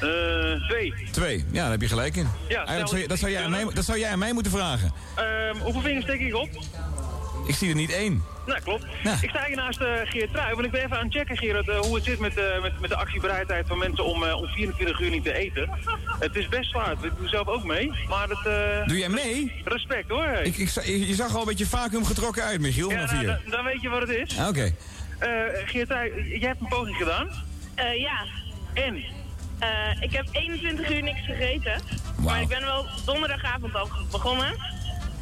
Eh, 0.00 0.68
twee. 0.68 0.94
Twee. 1.10 1.44
Ja, 1.52 1.62
daar 1.62 1.70
heb 1.70 1.80
je 1.80 1.88
gelijk 1.88 2.16
in. 2.16 2.28
Ja, 2.48 2.56
Eigenlijk 2.56 2.76
stel- 2.76 2.88
zou 2.88 3.00
je- 3.02 3.08
dat, 3.08 3.18
zou 3.18 3.30
jij 3.32 3.42
aan 3.44 3.50
mij, 3.50 3.64
dat 3.74 3.84
zou 3.84 3.98
jij 3.98 4.10
aan 4.10 4.18
mij 4.18 4.32
moeten 4.32 4.52
vragen. 4.52 4.92
Ehm, 5.14 5.56
hoeveel 5.62 5.80
vingers 5.82 6.04
steek 6.04 6.20
ik 6.20 6.34
op? 6.34 6.48
Ik 7.46 7.54
zie 7.54 7.68
er 7.68 7.74
niet 7.74 7.92
één. 7.92 8.22
Nou, 8.46 8.60
klopt. 8.60 8.86
Ja. 9.02 9.16
Ik 9.20 9.28
sta 9.30 9.44
hier 9.46 9.56
naast 9.56 9.80
eh 9.80 9.88
Geert 10.04 10.32
Trui, 10.32 10.54
want 10.54 10.64
ik 10.66 10.70
ben 10.70 10.84
even 10.84 10.98
aan 10.98 11.04
het 11.04 11.14
checken, 11.14 11.36
Gerard, 11.36 11.68
eh, 11.68 11.78
hoe 11.78 11.94
het 11.94 12.04
zit 12.04 12.18
met, 12.18 12.36
eh, 12.36 12.62
met, 12.62 12.80
met 12.80 12.90
de 12.90 12.96
actiebereidheid 12.96 13.66
van 13.66 13.78
mensen 13.78 14.04
om, 14.04 14.24
eh, 14.24 14.36
om 14.36 14.46
24 14.46 15.00
uur 15.00 15.10
niet 15.10 15.24
te 15.24 15.32
eten. 15.34 15.70
Het 16.18 16.36
is 16.36 16.48
best 16.48 16.70
zwaar, 16.70 16.92
ik 17.02 17.10
doe 17.18 17.28
zelf 17.28 17.46
ook 17.46 17.64
mee, 17.64 17.92
maar 18.08 18.28
het... 18.28 18.46
eh, 18.46 18.86
Doe 18.86 18.98
jij 18.98 19.08
mee? 19.08 19.52
Respect 19.64 20.08
hoor. 20.08 20.26
Ik, 20.42 20.56
ik, 20.56 20.68
je 20.84 21.14
zag 21.14 21.34
al 21.34 21.40
een 21.40 21.46
beetje 21.46 21.66
vacuüm 21.66 22.04
getrokken 22.04 22.42
uit, 22.44 22.60
Michiel, 22.60 22.90
ja, 22.90 22.96
van 22.96 23.06
nou, 23.06 23.18
vier. 23.18 23.26
dan, 23.42 23.50
dan 23.50 23.64
weet 23.64 23.80
je 23.82 23.88
wat 23.88 24.00
het 24.00 24.10
is. 24.10 24.38
Ah, 24.38 24.48
Oké. 24.48 24.72
Eh 25.18 25.28
Geert 25.64 25.88
Trui, 25.88 26.10
jij 26.38 26.48
hebt 26.48 26.60
een 26.60 26.68
poging 26.68 26.96
gedaan. 26.96 27.28
Eh, 27.74 28.00
ja. 28.00 28.24
En? 28.74 29.02
Eh, 29.58 29.68
ik 30.00 30.12
heb 30.12 30.26
21 30.30 30.90
uur 30.90 31.02
niks 31.02 31.24
gegeten. 31.24 31.80
Maar 32.24 32.40
ik 32.40 32.48
ben 32.48 32.60
wel 32.60 32.86
donderdagavond 33.04 33.74
al 33.74 33.88
begonnen. 34.10 34.56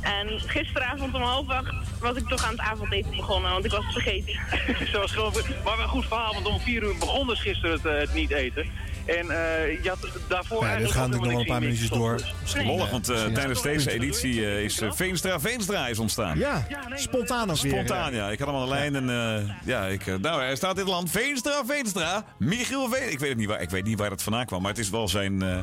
En 0.00 0.40
gisteravond 0.40 1.14
om 1.14 1.22
half 1.22 1.48
acht 1.48 1.74
was 2.00 2.16
ik 2.16 2.28
toch 2.28 2.44
aan 2.44 2.50
het 2.50 2.60
avondeten 2.60 3.16
begonnen, 3.16 3.50
want 3.50 3.64
ik 3.64 3.70
was 3.70 3.84
het 3.84 3.92
vergeten. 3.92 4.34
Zo 4.92 5.00
was 5.00 5.14
maar 5.14 5.76
wel 5.76 5.80
een 5.80 5.88
goed 5.88 6.06
verhaal, 6.06 6.32
want 6.32 6.46
om 6.46 6.60
4 6.60 6.82
uur 6.82 6.96
begon 6.98 7.26
dus 7.26 7.40
gisteren 7.40 7.70
het, 7.70 7.86
eh, 7.86 7.98
het 7.98 8.14
niet 8.14 8.30
eten. 8.30 8.70
En 9.06 9.30
eh, 9.30 9.82
je 9.82 9.88
had 9.88 9.98
daarvoor 10.28 10.60
Ja, 10.62 10.66
eigenlijk 10.68 10.94
gaan 10.98 11.10
nog 11.10 11.26
wel 11.26 11.38
een 11.40 11.46
paar 11.46 11.60
minuutjes 11.60 11.90
niks 11.90 12.00
door. 12.02 12.20
Lollig, 12.64 12.84
eh, 12.84 12.90
want 12.90 13.08
eh, 13.08 13.14
misschien- 13.14 13.34
tijdens 13.34 13.62
deze 13.62 13.90
editie 13.92 14.46
eh, 14.46 14.62
is 14.64 14.80
eh, 14.80 14.92
Veenstra 14.92 15.40
Veenstra 15.40 15.86
is 15.88 15.98
ontstaan. 15.98 16.38
Ja, 16.38 16.66
spontaan 16.94 17.50
ook 17.50 17.56
weer. 17.60 17.72
Spontaan, 17.72 18.14
ja. 18.14 18.30
Ik 18.30 18.38
had 18.38 18.48
hem 18.48 18.56
aan 18.56 18.62
de 18.64 18.68
lijn 18.70 18.94
en 18.96 19.10
eh, 19.10 19.50
ja, 19.64 19.86
ik, 19.86 20.06
eh, 20.06 20.14
nou, 20.14 20.40
hij 20.42 20.56
staat 20.56 20.72
in 20.74 20.78
het 20.84 20.88
land. 20.88 21.10
Veenstra, 21.10 21.62
Veenstra, 21.66 22.24
Michiel 22.38 22.88
Veen. 22.88 23.10
Ik 23.10 23.18
weet, 23.18 23.28
het 23.28 23.38
niet 23.38 23.48
waar, 23.48 23.60
ik 23.60 23.70
weet 23.70 23.84
niet 23.84 23.98
waar 23.98 24.10
het 24.10 24.22
vandaan 24.22 24.46
kwam, 24.46 24.60
maar 24.62 24.70
het 24.70 24.80
is 24.80 24.90
wel 24.90 25.08
zijn, 25.08 25.42
eh, 25.42 25.58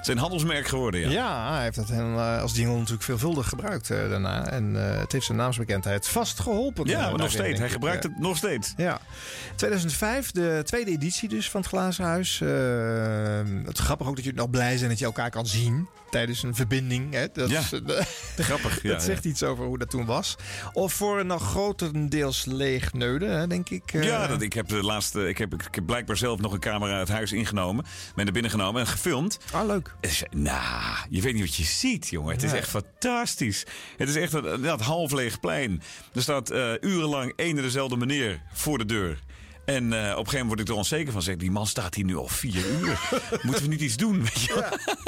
zijn 0.00 0.18
handelsmerk 0.18 0.66
geworden, 0.66 1.00
ja. 1.00 1.10
Ja, 1.10 1.54
hij 1.54 1.62
heeft 1.62 1.76
dat 1.76 1.90
eh, 1.90 2.42
als 2.42 2.56
jingle 2.56 2.76
natuurlijk 2.76 3.02
veelvuldig 3.02 3.48
gebruikt 3.48 3.90
eh, 3.90 4.08
daarna. 4.10 4.46
En 4.46 4.90
eh, 4.90 4.98
het 5.00 5.12
heeft 5.12 5.24
zijn 5.24 5.38
naamsbekendheid 5.38 6.08
vast 6.08 6.40
geholpen. 6.40 6.86
Ja, 6.86 7.10
maar 7.10 7.18
nog 7.18 7.30
steeds. 7.30 7.58
Hij 7.58 7.66
ik. 7.66 7.72
gebruikt 7.72 8.02
het 8.02 8.18
nog 8.18 8.36
steeds. 8.36 8.74
Ja. 8.76 9.00
2005, 9.56 10.30
de 10.30 10.60
tweede 10.64 10.90
editie 10.90 11.28
dus 11.28 11.50
van 11.50 11.60
het 11.60 11.68
Glazen 11.68 12.04
Huis. 12.04 12.38
Het 12.38 13.78
is 13.78 13.84
grappig 13.84 14.06
ook 14.08 14.14
dat 14.14 14.24
jullie 14.24 14.40
nog 14.40 14.50
blij 14.50 14.76
zijn 14.76 14.90
dat 14.90 14.98
je 14.98 15.04
elkaar 15.04 15.30
kan 15.30 15.46
zien 15.46 15.88
tijdens 16.10 16.42
een 16.42 16.54
verbinding. 16.54 17.12
Hè? 17.12 17.26
Dat, 17.32 17.50
Ja, 17.50 17.60
is, 17.60 17.70
grappig, 18.46 18.82
ja, 18.82 18.90
dat 18.92 19.02
zegt 19.02 19.24
iets 19.24 19.42
over 19.42 19.64
hoe 19.64 19.78
dat 19.78 19.90
toen 19.90 20.04
was. 20.04 20.36
Of 20.72 20.92
voor 20.92 21.20
een 21.20 21.26
nog 21.26 21.42
grotendeels 21.42 22.44
leeg 22.44 22.92
neuden, 22.92 23.38
hè, 23.38 23.46
denk 23.46 23.70
ik. 23.70 23.92
Ja, 23.92 24.26
dat, 24.26 24.42
ik, 24.42 24.52
heb 24.52 24.68
de 24.68 24.82
laatste, 24.82 25.28
ik, 25.28 25.38
heb, 25.38 25.54
ik 25.54 25.74
heb 25.74 25.86
blijkbaar 25.86 26.16
zelf 26.16 26.40
nog 26.40 26.52
een 26.52 26.60
camera 26.60 26.98
het 26.98 27.08
huis 27.08 27.32
ingenomen. 27.32 27.84
Ben 28.14 28.26
er 28.26 28.32
binnen 28.32 28.50
genomen 28.50 28.80
en 28.80 28.86
gefilmd. 28.86 29.38
Ah, 29.52 29.66
leuk. 29.66 29.89
Nou, 30.30 30.96
je 31.10 31.20
weet 31.22 31.32
niet 31.34 31.42
wat 31.42 31.54
je 31.54 31.64
ziet, 31.64 32.08
jongen. 32.08 32.32
Het 32.34 32.42
is 32.42 32.52
echt 32.52 32.68
fantastisch. 32.68 33.64
Het 33.96 34.08
is 34.08 34.16
echt 34.16 34.32
een, 34.32 34.62
dat 34.62 34.80
half 34.80 35.12
leeg 35.12 35.40
plein. 35.40 35.82
Er 36.14 36.22
staat 36.22 36.50
eh, 36.50 36.72
urenlang 36.80 37.32
één 37.36 37.56
en 37.56 37.62
dezelfde 37.62 37.96
meneer 37.96 38.42
voor 38.52 38.78
de 38.78 38.84
deur. 38.86 39.18
En 39.64 39.92
eh, 39.92 39.98
op 39.98 40.02
een 40.02 40.08
gegeven 40.10 40.24
moment 40.24 40.46
word 40.46 40.60
ik 40.60 40.68
er 40.68 40.74
onzeker 40.74 41.12
van. 41.12 41.22
Zeg, 41.22 41.36
die 41.36 41.50
man 41.50 41.66
staat 41.66 41.94
hier 41.94 42.04
nu 42.04 42.16
al 42.16 42.28
vier 42.28 42.66
uur. 42.66 43.00
Moeten 43.42 43.62
we 43.62 43.68
niet 43.68 43.80
iets 43.80 43.96
doen? 43.96 44.22
Weet 44.22 44.40
je? 44.42 44.54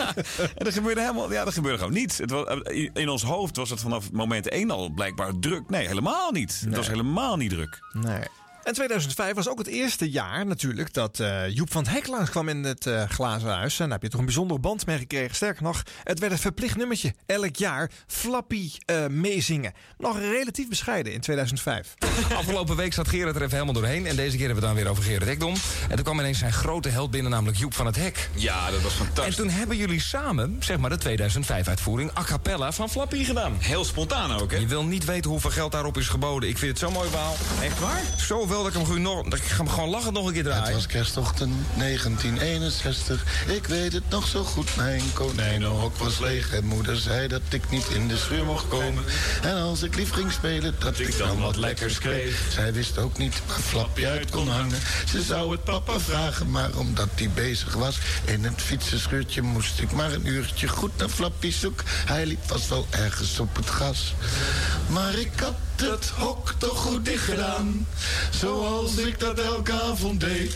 en 0.57 0.67
er 0.67 0.73
gebeurde 0.73 1.01
helemaal, 1.01 1.33
ja, 1.33 1.47
er 1.47 1.53
gebeurde 1.53 1.79
gewoon 1.79 1.93
niets. 1.93 2.19
Het 2.19 2.31
was, 2.31 2.47
in- 2.63 2.91
in 2.95 3.09
ons 3.09 3.23
hoofd 3.23 3.57
was 3.57 3.71
het 3.71 3.81
vanaf 3.81 4.13
moment 4.13 4.49
één 4.49 4.71
al 4.71 4.91
blijkbaar 4.91 5.33
druk. 5.41 5.71
Nee, 5.71 5.87
helemaal 5.87 6.31
niet. 6.33 6.61
Het 6.65 6.77
was 6.77 6.89
helemaal 6.89 7.37
niet 7.37 7.51
druk. 7.51 7.79
Nee. 7.93 8.23
En 8.63 8.73
2005 8.73 9.35
was 9.35 9.49
ook 9.49 9.59
het 9.59 9.67
eerste 9.67 10.11
jaar 10.11 10.47
natuurlijk 10.47 10.93
dat 10.93 11.21
eh, 11.21 11.49
Joep 11.49 11.73
van 11.73 11.83
het 11.83 11.93
Hek 11.93 12.07
langskwam 12.07 12.49
in 12.49 12.65
het 12.65 12.87
eh, 12.87 13.09
glazen 13.09 13.49
huis. 13.49 13.79
En 13.79 13.85
daar 13.85 13.93
heb 13.93 14.03
je 14.03 14.09
toch 14.09 14.19
een 14.19 14.27
bijzondere 14.27 14.61
band 14.61 14.87
mee 14.87 14.99
gekregen. 14.99 15.35
Sterker 15.35 15.63
nog, 15.63 15.83
het 16.05 16.19
werd 16.19 16.33
een 16.33 16.39
verplicht 16.39 16.77
nummertje. 16.77 17.15
Elk 17.27 17.57
jaar 17.57 17.91
Flappy 18.07 18.71
eh, 18.85 19.07
meezingen. 19.07 19.73
Nog 19.99 20.19
relatief 20.19 20.69
bescheiden 20.69 21.13
in 21.13 21.21
2005. 21.21 21.95
Afgelopen 22.37 22.77
week 22.77 22.93
zat 22.93 23.09
Gerard 23.09 23.37
er 23.37 23.43
even 23.43 23.53
helemaal 23.53 23.75
doorheen. 23.75 24.07
En 24.07 24.17
deze 24.17 24.37
keer 24.37 24.47
hebben 24.47 24.63
we 24.63 24.69
het 24.69 24.77
dan 24.77 24.85
weer 24.85 24.91
over 24.91 25.03
Gerard 25.03 25.29
Ekdom. 25.29 25.55
En 25.89 25.95
toen 25.95 26.05
kwam 26.05 26.19
ineens 26.19 26.39
zijn 26.39 26.53
grote 26.53 26.89
held 26.89 27.11
binnen, 27.11 27.31
namelijk 27.31 27.59
Joep 27.59 27.75
van 27.75 27.87
het 27.87 27.97
Hek. 27.97 28.29
Ja, 28.35 28.71
dat 28.71 28.81
was 28.81 28.93
fantastisch. 28.93 29.37
En 29.37 29.43
toen 29.43 29.53
hebben 29.53 29.77
jullie 29.77 30.01
samen, 30.01 30.57
zeg 30.61 30.79
maar, 30.79 30.91
de 30.91 31.19
2005-uitvoering 31.19 32.19
a 32.19 32.23
cappella 32.23 32.73
van 32.73 32.91
Flappy 32.91 33.25
gedaan. 33.25 33.57
Heel 33.59 33.85
spontaan 33.85 34.33
ook, 34.41 34.51
hè? 34.51 34.57
Je 34.57 34.67
wil 34.67 34.85
niet 34.85 35.05
weten 35.05 35.31
hoeveel 35.31 35.51
geld 35.51 35.73
daarop 35.73 35.97
is 35.99 36.09
geboden. 36.09 36.49
Ik 36.49 36.59
vind 36.59 36.71
het 36.71 36.81
zo'n 36.81 36.93
mooi 36.93 37.09
verhaal. 37.09 37.35
Echt 37.63 37.79
waar? 37.79 38.03
Dat 38.53 38.67
ik 38.67 38.73
hem 38.73 38.85
gewoon, 38.85 39.03
nog, 39.03 39.23
dat 39.23 39.39
ik 39.39 39.45
ga 39.45 39.57
hem 39.57 39.69
gewoon 39.69 39.89
lachend 39.89 40.15
nog 40.15 40.27
een 40.27 40.33
keer 40.33 40.43
draaien. 40.43 40.65
Het 40.65 40.75
was 40.75 40.87
kerstochtend 40.87 41.55
1961. 41.77 43.25
Ik 43.47 43.67
weet 43.67 43.93
het 43.93 44.09
nog 44.09 44.27
zo 44.27 44.45
goed. 44.45 44.77
Mijn 44.77 45.03
konijnenhok 45.13 45.97
was 45.97 46.19
leeg. 46.19 46.53
En 46.55 46.65
moeder 46.65 46.97
zei 46.97 47.29
dat 47.29 47.41
ik 47.51 47.71
niet 47.71 47.87
in 47.89 48.09
de 48.09 48.17
schuur 48.17 48.45
mocht 48.45 48.69
komen. 48.69 49.05
En 49.43 49.55
als 49.55 49.83
ik 49.83 49.97
lief 49.97 50.11
ging 50.11 50.33
spelen, 50.33 50.75
dat 50.79 50.99
ik 50.99 51.19
dan 51.19 51.41
wat 51.41 51.57
lekkers 51.57 51.99
kreeg. 51.99 52.41
Zij 52.51 52.73
wist 52.73 52.99
ook 52.99 53.19
niet 53.19 53.43
waar 53.47 53.59
Flappy 53.59 54.07
uit 54.07 54.31
kon 54.31 54.49
hangen. 54.49 54.79
Ze 55.09 55.23
zou 55.23 55.51
het 55.51 55.65
papa 55.65 56.01
vragen, 56.01 56.51
maar 56.51 56.77
omdat 56.77 57.09
hij 57.15 57.31
bezig 57.35 57.75
was 57.75 57.99
in 58.25 58.45
het 58.45 58.63
fietsenschuurtje, 58.63 59.43
moest 59.43 59.81
ik 59.81 59.93
maar 59.93 60.13
een 60.13 60.27
uurtje 60.27 60.69
goed 60.69 60.97
naar 60.97 61.09
Flappy 61.09 61.51
zoeken. 61.51 61.87
Hij 61.89 62.27
liep 62.27 62.41
vast 62.47 62.69
wel 62.69 62.87
ergens 62.91 63.39
op 63.39 63.57
het 63.57 63.71
gas. 63.71 64.15
Maar 64.89 65.15
ik 65.15 65.31
had 65.41 65.55
het 65.81 66.09
hok 66.09 66.55
toch 66.59 66.79
goed 66.79 67.05
dicht 67.05 67.25
gedaan. 67.25 67.87
Zoals 68.31 68.97
ik 68.97 69.21
dat 69.21 69.39
elke 69.39 69.73
avond 69.73 70.21
deed. 70.21 70.55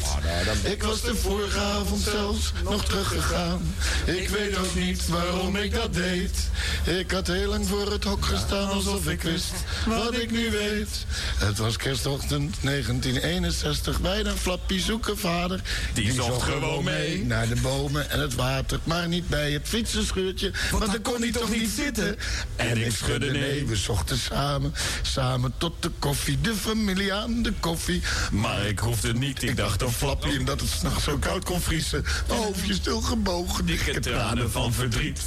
Ik 0.62 0.82
was 0.82 1.02
de 1.02 1.14
vorige 1.14 1.58
avond 1.58 2.02
zelfs 2.02 2.52
nog 2.64 2.84
teruggegaan. 2.84 3.74
Ik 4.04 4.28
weet 4.28 4.56
ook 4.56 4.74
niet 4.74 5.08
waarom 5.08 5.56
ik 5.56 5.74
dat 5.74 5.94
deed. 5.94 6.50
Ik 6.84 7.10
had 7.10 7.26
heel 7.26 7.48
lang 7.48 7.66
voor 7.66 7.90
het 7.90 8.04
hok 8.04 8.24
gestaan 8.24 8.68
alsof 8.68 9.08
ik 9.08 9.22
wist 9.22 9.52
wat 9.86 10.14
ik 10.14 10.30
nu 10.30 10.50
weet. 10.50 11.06
Het 11.38 11.58
was 11.58 11.76
kerstochtend 11.76 12.56
1961. 12.62 13.98
Wij 13.98 14.22
naar 14.22 14.34
Flappy 14.34 14.78
zoeken 14.78 15.18
vader. 15.18 15.60
Die 15.94 16.12
zocht 16.12 16.42
gewoon 16.42 16.84
mee. 16.84 17.24
Naar 17.24 17.48
de 17.48 17.60
bomen 17.60 18.10
en 18.10 18.20
het 18.20 18.34
water. 18.34 18.78
Maar 18.84 19.08
niet 19.08 19.28
bij 19.28 19.52
het 19.52 19.68
fietsenscheurtje. 19.68 20.52
Want 20.70 20.92
dan 20.92 21.02
kon 21.02 21.20
hij 21.20 21.32
toch 21.32 21.50
niet 21.50 21.70
zitten. 21.76 22.16
En 22.56 22.86
ik 22.86 22.92
schudde 22.96 23.30
nee. 23.30 23.66
We 23.66 23.76
zochten 23.76 24.18
samen. 24.18 24.74
Samen 25.12 25.54
tot 25.58 25.72
de 25.80 25.90
koffie. 25.98 26.40
De 26.40 26.54
familie 26.54 27.14
aan 27.14 27.42
de 27.42 27.52
koffie. 27.60 28.02
Maar 28.32 28.66
ik 28.66 28.78
hoefde 28.78 29.12
niet, 29.12 29.42
ik 29.42 29.56
dacht 29.56 29.82
een 29.82 29.92
flappie. 29.92 30.44
Dat 30.44 30.60
het 30.60 30.70
s'nachts 30.70 31.04
zo 31.04 31.16
koud 31.18 31.44
kon 31.44 31.60
vriezen. 31.60 32.04
Mijn 32.28 32.40
hoofdje 32.40 32.74
stil 32.74 33.00
gebogen, 33.00 33.66
dikke 33.66 34.00
tranen 34.00 34.50
van 34.50 34.72
verdriet. 34.72 35.20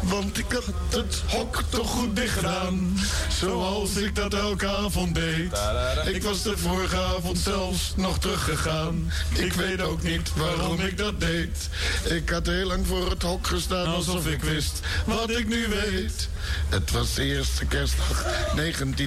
Want 0.00 0.38
ik 0.38 0.52
had 0.52 0.64
het 0.90 1.22
hok 1.26 1.62
toch 1.68 1.90
goed 1.90 2.16
dicht 2.16 2.32
gedaan. 2.32 2.98
Zoals 3.40 3.96
ik 3.96 4.14
dat 4.14 4.34
elke 4.34 4.68
avond 4.68 5.14
deed. 5.14 5.58
Ik 6.04 6.22
was 6.22 6.42
de 6.42 6.56
vorige 6.56 6.96
avond 6.96 7.38
zelfs 7.38 7.92
nog 7.96 8.18
teruggegaan. 8.18 9.12
Ik 9.32 9.52
weet 9.52 9.80
ook 9.80 10.02
niet 10.02 10.32
waarom 10.36 10.80
ik 10.80 10.98
dat 10.98 11.20
deed. 11.20 11.68
Ik 12.04 12.30
had 12.30 12.46
heel 12.46 12.66
lang 12.66 12.86
voor 12.86 13.10
het 13.10 13.22
hok 13.22 13.46
gestaan 13.46 13.86
alsof 13.86 14.26
ik 14.26 14.42
wist 14.42 14.80
wat 15.04 15.30
ik 15.30 15.48
nu 15.48 15.66
weet. 15.68 16.28
Het 16.68 16.90
was 16.90 17.14
de 17.14 17.24
eerste 17.24 17.64
kerstdag 17.64 18.24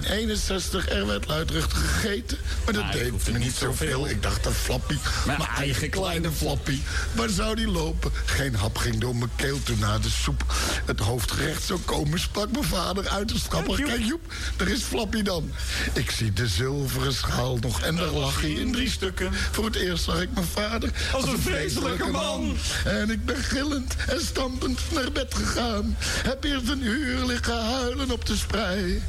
1961. 0.01 0.89
Er 0.89 1.07
werd 1.07 1.27
luidruchtig 1.27 1.79
gegeten. 1.79 2.37
Maar 2.65 2.73
dat 2.73 2.91
deed 2.91 3.31
me 3.31 3.39
niet 3.39 3.55
zoveel. 3.55 4.09
Ik 4.09 4.23
dacht 4.23 4.45
een 4.45 4.53
flappie. 4.53 4.99
Mijn 5.25 5.41
eigen 5.57 5.89
kleine 5.89 6.31
flappie. 6.31 6.83
Waar 7.11 7.29
zou 7.29 7.55
die 7.55 7.67
lopen? 7.67 8.11
Geen 8.25 8.55
hap 8.55 8.77
ging 8.77 8.97
door 8.97 9.15
mijn 9.15 9.31
keel 9.35 9.63
toen 9.63 9.79
na 9.79 9.99
de 9.99 10.09
soep. 10.09 10.43
Het 10.85 10.99
hoofdgerecht 10.99 11.63
zou 11.63 11.79
komen, 11.79 12.19
sprak 12.19 12.51
mijn 12.51 12.63
vader 12.63 13.07
uit 13.07 13.29
de 13.29 13.39
schapper. 13.39 13.81
Kijk 13.83 14.05
Joep, 14.05 14.33
daar 14.55 14.67
is 14.67 14.81
Flappie 14.81 15.23
dan. 15.23 15.51
Ik 15.93 16.11
zie 16.11 16.33
de 16.33 16.47
zilveren 16.47 17.13
schaal 17.13 17.57
nog 17.57 17.81
en 17.81 17.95
daar 17.95 18.11
lag 18.11 18.41
hij 18.41 18.51
in 18.51 18.71
drie 18.71 18.89
stukken. 18.89 19.33
Voor 19.51 19.65
het 19.65 19.75
eerst 19.75 20.03
zag 20.03 20.21
ik 20.21 20.29
mijn 20.33 20.45
vader 20.45 20.89
als 21.13 21.25
een 21.25 21.39
vreselijke 21.39 22.07
man. 22.07 22.57
En 22.85 23.09
ik 23.09 23.25
ben 23.25 23.43
gillend 23.43 23.95
en 24.07 24.21
stampend 24.21 24.79
naar 24.91 25.11
bed 25.11 25.33
gegaan. 25.35 25.95
Heb 25.99 26.43
eerst 26.43 26.69
een 26.69 26.83
uur 26.83 27.25
liggen 27.25 27.63
huilen 27.65 28.11
op 28.11 28.25
de 28.25 28.35
sprei. 28.35 29.03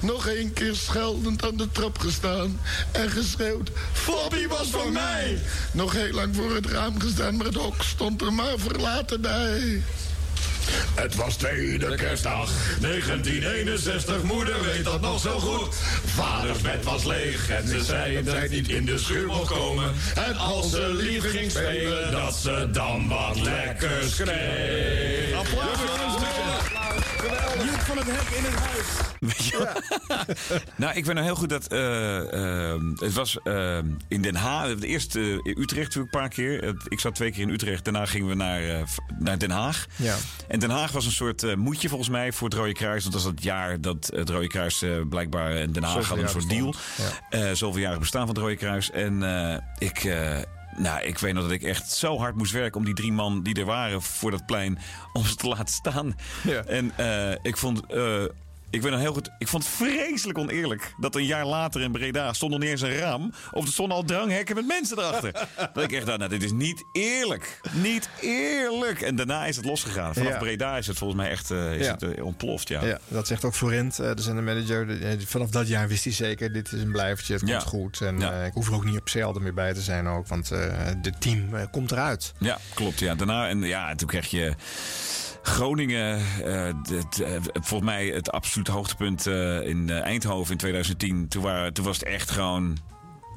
Nog 0.00 0.28
één 0.30 0.52
keer 0.52 0.74
scheldend 0.74 1.44
aan 1.44 1.56
de 1.56 1.68
trap 1.72 1.98
gestaan. 1.98 2.60
En 2.92 3.10
geschreeuwd, 3.10 3.70
Flappie 3.92 4.48
was 4.48 4.70
voor 4.70 4.92
mij. 4.92 5.38
Nog 5.72 5.92
heel 5.92 6.12
lang 6.12 6.36
voor 6.36 6.54
het 6.54 6.66
raam 6.66 7.00
gestaan, 7.00 7.36
maar 7.36 7.46
het 7.46 7.54
hok 7.54 7.82
stond 7.82 8.20
er 8.20 8.32
maar 8.32 8.58
verlaten 8.58 9.20
bij. 9.20 9.82
Het 10.94 11.14
was 11.14 11.36
tweede 11.36 11.94
kerstdag, 11.94 12.50
1961, 12.80 14.22
moeder 14.22 14.64
weet 14.64 14.84
dat 14.84 15.00
nog 15.00 15.20
zo 15.20 15.38
goed. 15.38 15.74
Vaders 16.04 16.60
bed 16.60 16.84
was 16.84 17.04
leeg 17.04 17.48
en 17.48 17.68
ze 17.68 17.84
zei 17.84 18.22
dat 18.22 18.34
hij 18.34 18.48
niet 18.48 18.68
in 18.68 18.84
de 18.84 18.98
schuur 18.98 19.26
mocht 19.26 19.52
komen. 19.52 19.92
En 20.14 20.36
als 20.36 20.70
ze 20.70 20.94
lief 20.94 21.30
ging 21.30 21.50
spelen, 21.50 22.12
dat 22.12 22.34
ze 22.34 22.68
dan 22.72 23.08
wat 23.08 23.40
lekkers 23.40 24.16
kreeg. 24.16 25.34
Applaus 25.34 25.78
Joep 27.64 27.80
van 27.80 27.96
het 27.96 28.06
Hek 28.06 28.36
in 28.38 28.44
het 28.44 28.54
huis. 28.54 28.86
Weet 29.20 29.44
je 29.46 29.58
wel? 29.58 30.56
nou, 30.86 30.96
ik 30.96 31.04
weet 31.04 31.14
nog 31.14 31.24
heel 31.24 31.34
goed 31.34 31.48
dat... 31.48 31.66
eh, 31.66 32.72
eh, 32.72 32.80
het 32.96 33.12
was 33.12 33.38
eh, 33.42 33.78
in 34.08 34.22
Den 34.22 34.34
Haag. 34.34 34.74
De 34.74 34.86
eerste 34.86 35.20
in 35.20 35.54
Utrecht 35.58 35.86
natuurlijk 35.86 36.14
een 36.14 36.20
paar 36.20 36.28
keer. 36.28 36.74
Ik 36.88 37.00
zat 37.00 37.14
twee 37.14 37.30
keer 37.30 37.42
in 37.42 37.48
Utrecht. 37.48 37.84
Daarna 37.84 38.06
gingen 38.06 38.28
we 38.28 38.34
naar, 38.34 38.68
eh, 38.68 38.82
naar 39.18 39.38
Den 39.38 39.50
Haag. 39.50 39.86
Ja. 39.96 40.16
En 40.50 40.58
Den 40.60 40.70
Haag 40.70 40.92
was 40.92 41.04
een 41.06 41.12
soort 41.12 41.42
eh, 41.42 41.54
moedje 41.54 41.88
volgens 41.88 42.08
mij 42.10 42.32
voor 42.32 42.48
het 42.48 42.56
Rode 42.58 42.72
Kruis. 42.72 43.02
Want 43.02 43.14
dat 43.14 43.22
was 43.22 43.32
het 43.32 43.42
jaar 43.42 43.80
dat 43.80 44.10
het 44.14 44.28
Rode 44.30 44.46
Kruis 44.46 44.82
eh, 44.82 44.90
blijkbaar 45.08 45.50
in 45.52 45.72
Den 45.72 45.82
Haag 45.82 45.92
Zoveel 45.92 46.06
hadden 46.08 46.24
een 46.24 46.30
soort 46.30 46.48
deal. 46.48 46.66
bestond. 46.70 47.20
Eh 47.30 47.50
zoveel 47.52 47.80
jaren 47.80 47.98
bestaan 47.98 48.26
van 48.26 48.34
het 48.34 48.38
Rode 48.44 48.56
Kruis. 48.56 48.90
En 48.90 49.22
eh, 49.22 49.58
ik... 49.78 50.04
eh, 50.04 50.38
nou, 50.76 51.02
ik 51.02 51.18
weet 51.18 51.34
nog 51.34 51.42
dat 51.42 51.52
ik 51.52 51.62
echt 51.62 51.90
zo 51.92 52.18
hard 52.18 52.36
moest 52.36 52.52
werken 52.52 52.78
om 52.78 52.84
die 52.84 52.94
drie 52.94 53.12
man 53.12 53.42
die 53.42 53.54
er 53.54 53.64
waren 53.64 54.02
voor 54.02 54.30
dat 54.30 54.46
plein, 54.46 54.78
om 55.12 55.24
ze 55.24 55.34
te 55.34 55.48
laten 55.48 55.74
staan. 55.74 56.16
Ja. 56.42 56.62
En 56.64 56.92
eh, 56.96 57.36
ik 57.42 57.56
vond. 57.56 57.86
eh, 57.86 58.24
ik 58.70 58.82
weet 58.82 58.90
nog 58.92 59.00
heel 59.00 59.12
goed. 59.12 59.30
Ik 59.38 59.48
vond 59.48 59.64
het 59.64 59.72
vreselijk 59.72 60.38
oneerlijk. 60.38 60.94
Dat 61.00 61.14
een 61.14 61.24
jaar 61.26 61.46
later 61.46 61.80
in 61.80 61.92
Breda 61.92 62.32
stond 62.32 62.50
nog 62.52 62.60
niet 62.60 62.70
eens 62.70 62.80
een 62.80 62.96
raam. 62.96 63.32
Of 63.50 63.66
er 63.66 63.72
stonden 63.72 63.96
al 63.96 64.04
dranghekken 64.04 64.54
met 64.54 64.66
mensen 64.66 64.98
erachter. 64.98 65.32
dat 65.74 65.84
ik 65.84 65.92
echt 65.92 66.06
dacht, 66.06 66.18
nou, 66.18 66.30
dit 66.30 66.42
is 66.42 66.52
niet 66.52 66.84
eerlijk. 66.92 67.60
Niet 67.72 68.08
eerlijk. 68.20 69.00
En 69.00 69.16
daarna 69.16 69.46
is 69.46 69.56
het 69.56 69.64
losgegaan. 69.64 70.14
Vanaf 70.14 70.32
Ja. 70.32 70.38
Breda 70.38 70.76
is 70.76 70.86
het 70.86 70.98
volgens 70.98 71.20
mij 71.20 71.30
echt 71.30 71.50
eh, 71.50 71.72
is 71.74 71.86
Ja. 71.86 71.92
het, 71.92 72.02
eh, 72.02 72.24
ontploft. 72.24 72.68
Ja. 72.68 72.84
Ja, 72.84 72.98
dat 73.08 73.26
zegt 73.26 73.44
ook 73.44 73.54
Florent, 73.54 73.98
eh, 73.98 74.14
de 74.14 74.22
zendermanager. 74.22 74.86
De- 74.86 74.98
eh, 74.98 75.18
Vanaf 75.26 75.50
dat 75.50 75.68
jaar 75.68 75.88
wist 75.88 76.04
hij 76.04 76.12
zeker, 76.12 76.52
dit 76.52 76.72
is 76.72 76.82
een 76.82 76.92
blijvertje, 76.92 77.34
het 77.34 77.44
komt 77.44 77.62
goed. 77.62 78.00
En 78.00 78.22
eh, 78.22 78.46
ik 78.46 78.52
hoef 78.52 78.66
er 78.68 78.74
ook 78.74 78.84
niet 78.84 78.98
op 78.98 79.08
zelden 79.08 79.42
meer 79.42 79.54
bij 79.54 79.74
te 79.74 79.80
zijn 79.80 80.06
ook, 80.06 80.26
want 80.28 80.50
eh 80.50 80.58
de 81.02 81.12
team 81.18 81.54
eh, 81.54 81.62
komt 81.70 81.92
eruit. 81.92 82.32
Ja, 82.38 82.58
klopt. 82.74 82.98
Ja. 82.98 83.14
Daarna, 83.14 83.48
en 83.48 83.62
ja, 83.62 83.94
toen 83.94 84.08
kreeg 84.08 84.26
je 84.26 84.54
Groningen. 85.42 86.20
het, 86.88 87.20
eh, 87.20 87.32
volgens 87.52 87.90
mij 87.90 88.06
het 88.06 88.32
absolute 88.32 88.72
hoogtepunt 88.72 89.26
eh, 89.26 89.66
in 89.66 89.90
Eindhoven 89.90 90.52
in 90.52 90.58
2010. 90.58 91.28
Toen, 91.28 91.42
waren, 91.42 91.72
toen 91.72 91.84
was 91.84 91.98
het 91.98 92.08
echt 92.08 92.30
gewoon. 92.30 92.78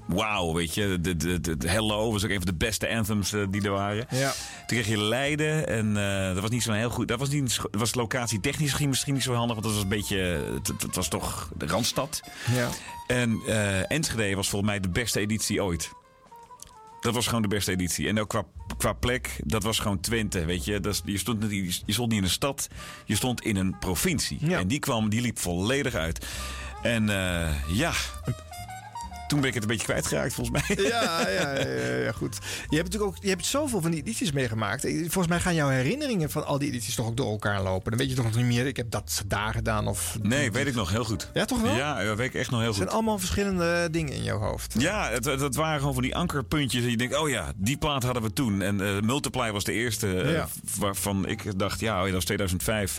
Wauw, 0.08 0.54
weet 0.54 0.74
je. 0.74 0.98
De, 1.02 1.16
de, 1.16 1.58
de, 1.58 1.70
Hello 1.70 2.12
was 2.12 2.24
ook 2.24 2.30
een 2.30 2.36
van 2.36 2.46
de 2.46 2.54
beste 2.54 2.90
anthems 2.90 3.34
die 3.50 3.62
er 3.62 3.72
waren. 3.72 4.06
Ja. 4.10 4.32
Toen 4.32 4.78
kreeg 4.78 4.88
je 4.88 4.98
Leiden. 4.98 5.68
En 5.68 5.94
dat 6.34 6.42
was 6.42 6.50
niet 6.50 6.64
zo 6.64 6.72
heel 6.72 6.90
goed. 6.90 7.08
Dat 7.08 7.20
was, 7.20 7.30
niet, 7.30 7.60
was 7.72 7.96
locatie 7.96 8.40
technisch 8.40 8.80
misschien, 8.80 9.14
niet 9.14 9.24
zo 9.24 9.34
handig. 9.34 9.56
Want 9.56 9.64
dat 9.64 9.74
was 9.74 9.84
een 9.84 9.90
beetje. 9.90 10.18
Het, 10.64 10.96
was 10.96 11.08
toch 11.08 11.50
de 11.58 11.68
randstad. 11.68 12.22
Ja. 12.56 12.70
En 13.08 13.42
eh, 13.48 13.92
Enschede 13.92 14.36
was 14.36 14.50
volgens 14.50 14.72
mij 14.72 14.80
de 14.80 14.90
beste 14.90 15.20
editie 15.20 15.64
ooit. 15.64 15.92
Dat 17.04 17.14
was 17.14 17.28
gewoon 17.28 17.42
de 17.42 17.48
beste 17.48 17.72
editie. 17.72 18.08
En 18.08 18.20
ook 18.20 18.30
qua, 18.30 18.44
qua 18.78 18.94
plek, 18.94 19.36
dat 19.44 19.64
was 19.64 19.80
gewoon 19.80 20.00
Twente, 20.00 20.46
weet 20.46 20.66
je. 20.66 20.80
Dat 20.80 21.02
je, 21.06 21.18
stond 21.18 21.50
niet, 21.50 21.84
je 21.86 21.94
stond 21.94 22.10
niet 22.10 22.18
in 22.18 22.24
een 22.24 22.30
stad, 22.30 22.68
je 23.06 23.16
stond 23.16 23.42
in 23.42 23.56
een 23.56 23.78
provincie. 23.80 24.38
Ja. 24.42 24.60
En 24.60 24.68
die 24.68 24.80
kwam, 24.80 25.10
die 25.10 25.22
liep 25.22 25.40
volledig 25.40 25.94
uit. 25.94 26.26
En 26.82 27.10
eh, 27.10 27.50
ja, 27.68 27.94
toen 29.28 29.40
ben 29.40 29.48
ik 29.50 29.54
het 29.54 29.64
een 29.64 29.70
beetje 29.70 29.86
kwijtgeraakt 29.86 30.34
volgens 30.34 30.68
mij. 30.68 30.78
Ja, 30.94 31.30
ja, 31.30 31.60
ja, 32.04 32.12
goed. 32.12 32.38
Je 32.70 32.76
hebt 32.76 32.92
natuurlijk 32.92 33.04
ook 33.04 33.24
je 33.24 33.30
hebt 33.30 33.46
zoveel 33.46 33.82
van 33.82 33.92
die 33.92 34.00
edities 34.00 34.32
meegemaakt. 34.32 34.82
Volgens 34.82 35.28
mij 35.28 35.40
gaan 35.40 35.56
jouw 35.56 35.70
herinneringen 35.70 36.30
van 36.32 36.46
al 36.46 36.58
die 36.60 36.68
edities 36.68 36.96
toch 36.96 37.06
ook 37.08 37.18
door 37.18 37.32
elkaar 37.32 37.62
lopen. 37.62 37.90
Dan 37.92 38.00
weet 38.00 38.10
je 38.10 38.16
toch 38.16 38.26
nog 38.26 38.36
niet 38.36 38.46
meer, 38.46 38.66
ik 38.66 38.78
heb 38.78 38.92
dat 38.92 39.24
daar 39.28 39.54
gedaan 39.54 39.88
of... 39.88 40.18
Nee, 40.22 40.52
weet 40.52 40.68
ik 40.68 40.76
nog 40.76 40.90
heel 40.90 41.04
goed. 41.04 41.30
Ja, 41.34 41.46
toch 41.46 41.62
wel? 41.62 41.76
Ja, 41.76 42.04
dat 42.04 42.18
weet 42.18 42.28
ik 42.28 42.34
echt 42.34 42.50
nog 42.50 42.60
heel 42.60 42.68
Het 42.70 42.78
goed. 42.78 42.84
zijn 42.86 42.98
allemaal 42.98 43.20
verschillende 43.20 43.88
dingen 43.92 44.14
in 44.14 44.24
jouw 44.24 44.40
hoofd. 44.40 44.76
Ja, 44.78 45.10
het, 45.10 45.26
het, 45.26 45.40
het 45.40 45.56
waren 45.56 45.80
gewoon 45.80 45.94
van 45.94 46.04
die 46.04 46.16
ankerpuntjes. 46.16 46.84
En 46.84 46.90
je 46.90 46.98
denkt, 46.98 47.18
oh 47.18 47.30
ja, 47.30 47.52
die 47.56 47.78
plaat 47.78 48.04
hadden 48.04 48.24
we 48.24 48.34
toen. 48.34 48.62
En 48.62 48.82
eh 48.82 49.02
Multiply 49.02 49.52
was 49.52 49.64
de 49.64 49.74
eerste 49.74 50.22
eh, 50.22 50.32
Ja. 50.32 50.48
waarvan 50.78 51.28
ik 51.28 51.60
dacht, 51.60 51.80
ja, 51.80 51.92
oh 51.94 52.00
ja, 52.00 52.06
dat 52.06 52.14
was 52.14 52.26
2005. 52.26 52.98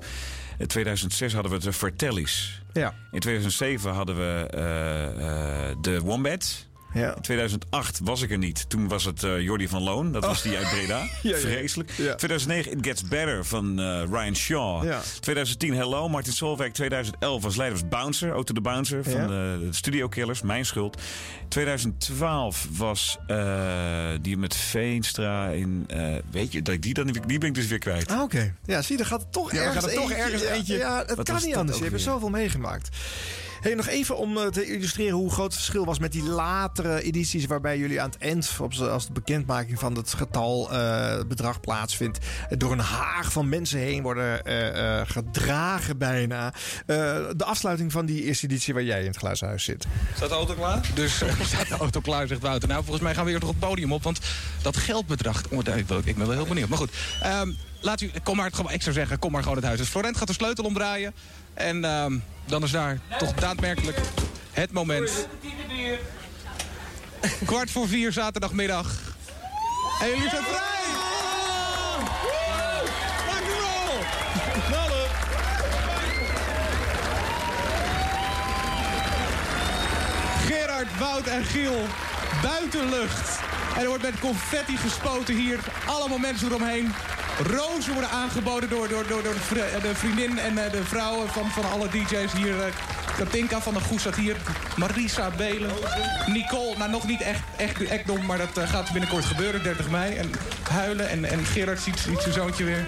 In 0.58 0.66
2006 0.66 1.32
hadden 1.32 1.52
we 1.52 1.58
de 1.58 1.72
Vertellis. 1.72 2.62
Ja. 2.72 2.94
In 3.10 3.20
2007 3.20 3.92
hadden 3.92 4.16
we 4.16 4.48
eh, 4.50 5.68
eh, 5.70 5.76
de 5.80 6.00
Wombats. 6.00 6.66
Ja. 6.94 7.14
In 7.16 7.22
2008 7.22 8.00
was 8.02 8.22
ik 8.22 8.30
er 8.30 8.38
niet. 8.38 8.64
Toen 8.68 8.88
was 8.88 9.04
het 9.04 9.22
eh, 9.22 9.40
Jordi 9.40 9.68
van 9.68 9.82
Loon. 9.82 10.12
Dat 10.12 10.24
was 10.24 10.36
Oh. 10.38 10.42
die 10.44 10.56
uit 10.56 10.68
Breda. 10.70 11.02
Ja. 11.22 11.36
Vreselijk. 11.36 11.90
Ja. 11.96 12.14
2009 12.14 12.72
It 12.72 12.86
Gets 12.86 13.02
Better 13.02 13.44
van 13.44 13.80
eh, 13.80 14.02
Ryan 14.10 14.36
Shaw. 14.36 14.84
Ja. 14.84 15.00
2010 15.20 15.74
Hello, 15.74 16.08
Martin 16.08 16.32
Solveig. 16.32 16.72
2011 16.72 17.42
was 17.42 17.56
Leiders 17.56 17.88
Bouncer, 17.88 18.30
Auto 18.32 18.54
de 18.54 18.60
Bouncer 18.60 19.04
van 19.04 19.26
de, 19.26 19.68
Studio 19.70 20.08
Killers. 20.08 20.42
Mijn 20.42 20.66
schuld. 20.66 21.00
2012 21.48 22.66
was 22.76 23.18
eh, 23.26 24.10
die 24.20 24.36
met 24.36 24.56
Veenstra 24.56 25.48
in... 25.48 25.86
weet 26.30 26.52
je, 26.52 26.62
die, 26.78 26.94
dan, 26.94 27.06
die 27.26 27.38
ben 27.38 27.48
ik 27.48 27.54
dus 27.54 27.66
weer 27.66 27.78
kwijt. 27.78 28.10
Ah, 28.10 28.22
oké. 28.22 28.54
Ja, 28.64 28.82
zie 28.82 28.96
je, 28.96 29.02
er 29.02 29.08
gaat 29.08 29.26
toch 29.32 29.52
ergens 29.52 29.74
gaat 29.74 29.84
er 29.84 29.94
toch 29.98 30.10
eentje- 30.10 30.22
ergens 30.24 30.42
ja, 30.42 30.48
eentje- 30.52 30.76
Ja, 30.76 31.04
het 31.06 31.22
kan 31.22 31.40
niet 31.44 31.54
anders. 31.56 31.76
Je 31.76 31.82
hebt 31.84 31.94
er 31.96 32.00
zoveel 32.02 32.30
meegemaakt. 32.30 32.88
Hey, 33.64 33.74
nog 33.74 33.88
even 33.88 34.16
om 34.16 34.38
eh, 34.38 34.46
te 34.46 34.66
illustreren 34.66 35.16
hoe 35.16 35.30
groot 35.30 35.46
het 35.46 35.54
verschil 35.54 35.84
was 35.84 35.98
met 35.98 36.12
die 36.12 36.22
latere 36.22 37.02
edities... 37.02 37.46
waarbij 37.46 37.78
jullie 37.78 38.00
aan 38.00 38.10
het 38.10 38.18
eind, 38.18 38.58
als 38.80 39.06
de 39.06 39.12
bekendmaking 39.12 39.78
van 39.78 39.94
het 39.94 40.14
getal 40.14 40.72
eh, 40.72 41.20
bedrag 41.28 41.60
plaatsvindt... 41.60 42.18
eh, 42.18 42.58
door 42.58 42.72
een 42.72 42.78
haag 42.78 43.32
van 43.32 43.48
mensen 43.48 43.78
heen 43.78 44.02
worden 44.02 44.42
gedragen 45.06 45.98
bijna. 45.98 46.52
De 46.86 47.44
afsluiting 47.44 47.92
van 47.92 48.06
die 48.06 48.22
eerste 48.22 48.46
editie 48.46 48.74
waar 48.74 48.82
jij 48.82 49.00
in 49.00 49.06
het 49.06 49.16
glazenhuis 49.16 49.64
zit. 49.64 49.86
Staat 50.14 50.28
de 50.28 50.34
auto 50.34 50.54
klaar? 50.54 50.90
Dus 50.94 51.14
staat 51.42 51.68
de 51.68 51.76
auto 51.76 52.00
klaar, 52.00 52.26
zegt 52.26 52.40
Wouter. 52.40 52.68
Nou, 52.68 52.82
volgens 52.82 53.04
mij 53.04 53.14
gaan 53.14 53.24
we 53.24 53.30
weer 53.30 53.40
toch 53.40 53.48
het 53.48 53.58
podium 53.58 53.92
op. 53.92 54.02
Want 54.02 54.20
dat 54.62 54.76
geldbedrag... 54.76 55.42
Oh, 55.50 55.58
ik, 55.76 55.86
ben- 55.86 56.26
wel 56.26 56.30
heel 56.30 56.46
benieuwd. 56.46 56.68
Maar 56.68 56.78
goed, 56.78 56.90
ehm, 57.22 57.50
laat 57.84 58.00
u, 58.00 58.10
kom 58.22 58.36
maar, 58.36 58.50
ik 58.68 58.82
zou 58.82 58.94
zeggen, 58.94 59.18
kom 59.18 59.32
maar 59.32 59.42
gewoon 59.42 59.56
het 59.56 59.66
huis. 59.66 59.78
Dus 59.78 59.88
Florent 59.88 60.16
gaat 60.16 60.26
de 60.26 60.32
sleutel 60.32 60.64
omdraaien. 60.64 61.14
En 61.54 61.84
ehm, 61.84 62.18
dan 62.46 62.62
is 62.62 62.70
daar 62.70 62.98
toch 63.18 63.34
daadwerkelijk 63.34 63.98
het 64.50 64.72
moment. 64.72 65.26
Kwart 67.44 67.70
voor 67.70 67.88
vier 67.88 68.12
zaterdagmiddag. 68.12 69.00
En 70.00 70.08
jullie 70.08 70.28
zijn 70.28 70.42
vrij! 70.42 70.72
Gerard, 80.46 80.98
Wout 80.98 81.26
en 81.26 81.44
Giel 81.44 81.86
buitenlucht. 82.42 83.38
En 83.76 83.82
er 83.82 83.88
wordt 83.88 84.02
met 84.02 84.18
confetti 84.18 84.76
gespoten 84.76 85.34
hier. 85.34 85.58
Allemaal 85.86 86.18
mensen 86.18 86.48
eromheen. 86.48 86.92
Rozen 87.42 87.92
worden 87.92 88.10
aangeboden 88.10 88.68
door, 88.68 88.88
door, 88.88 89.06
door, 89.08 89.22
door 89.22 89.32
de, 89.34 89.40
vri- 89.40 89.80
de 89.82 89.94
vriendin 89.94 90.38
en 90.38 90.64
eh, 90.64 90.70
de 90.72 90.84
vrouwen 90.84 91.28
van, 91.28 91.50
van 91.50 91.70
alle 91.70 91.88
DJ's 91.88 92.32
hier. 92.32 92.60
eh, 92.64 92.72
Katinka 93.16 93.60
van 93.60 93.72
der 93.72 93.82
Goes 93.82 94.02
zat 94.02 94.14
hier. 94.14 94.36
Marisa 94.76 95.30
Belen. 95.36 95.70
Nicole, 96.26 96.76
nou 96.78 96.90
nog 96.90 97.06
niet 97.06 97.20
echt, 97.20 97.40
echt 97.56 97.82
Ekdom, 97.82 98.26
maar 98.26 98.38
dat 98.38 98.58
eh, 98.58 98.68
gaat 98.68 98.92
binnenkort 98.92 99.24
gebeuren, 99.24 99.62
30 99.62 99.88
mei. 99.90 100.14
En 100.14 100.30
huilen 100.70 101.08
en, 101.08 101.24
en 101.24 101.44
Gerard 101.44 101.80
ziet, 101.80 101.98
zijn 102.20 102.32
zoontje 102.34 102.64
weer. 102.64 102.86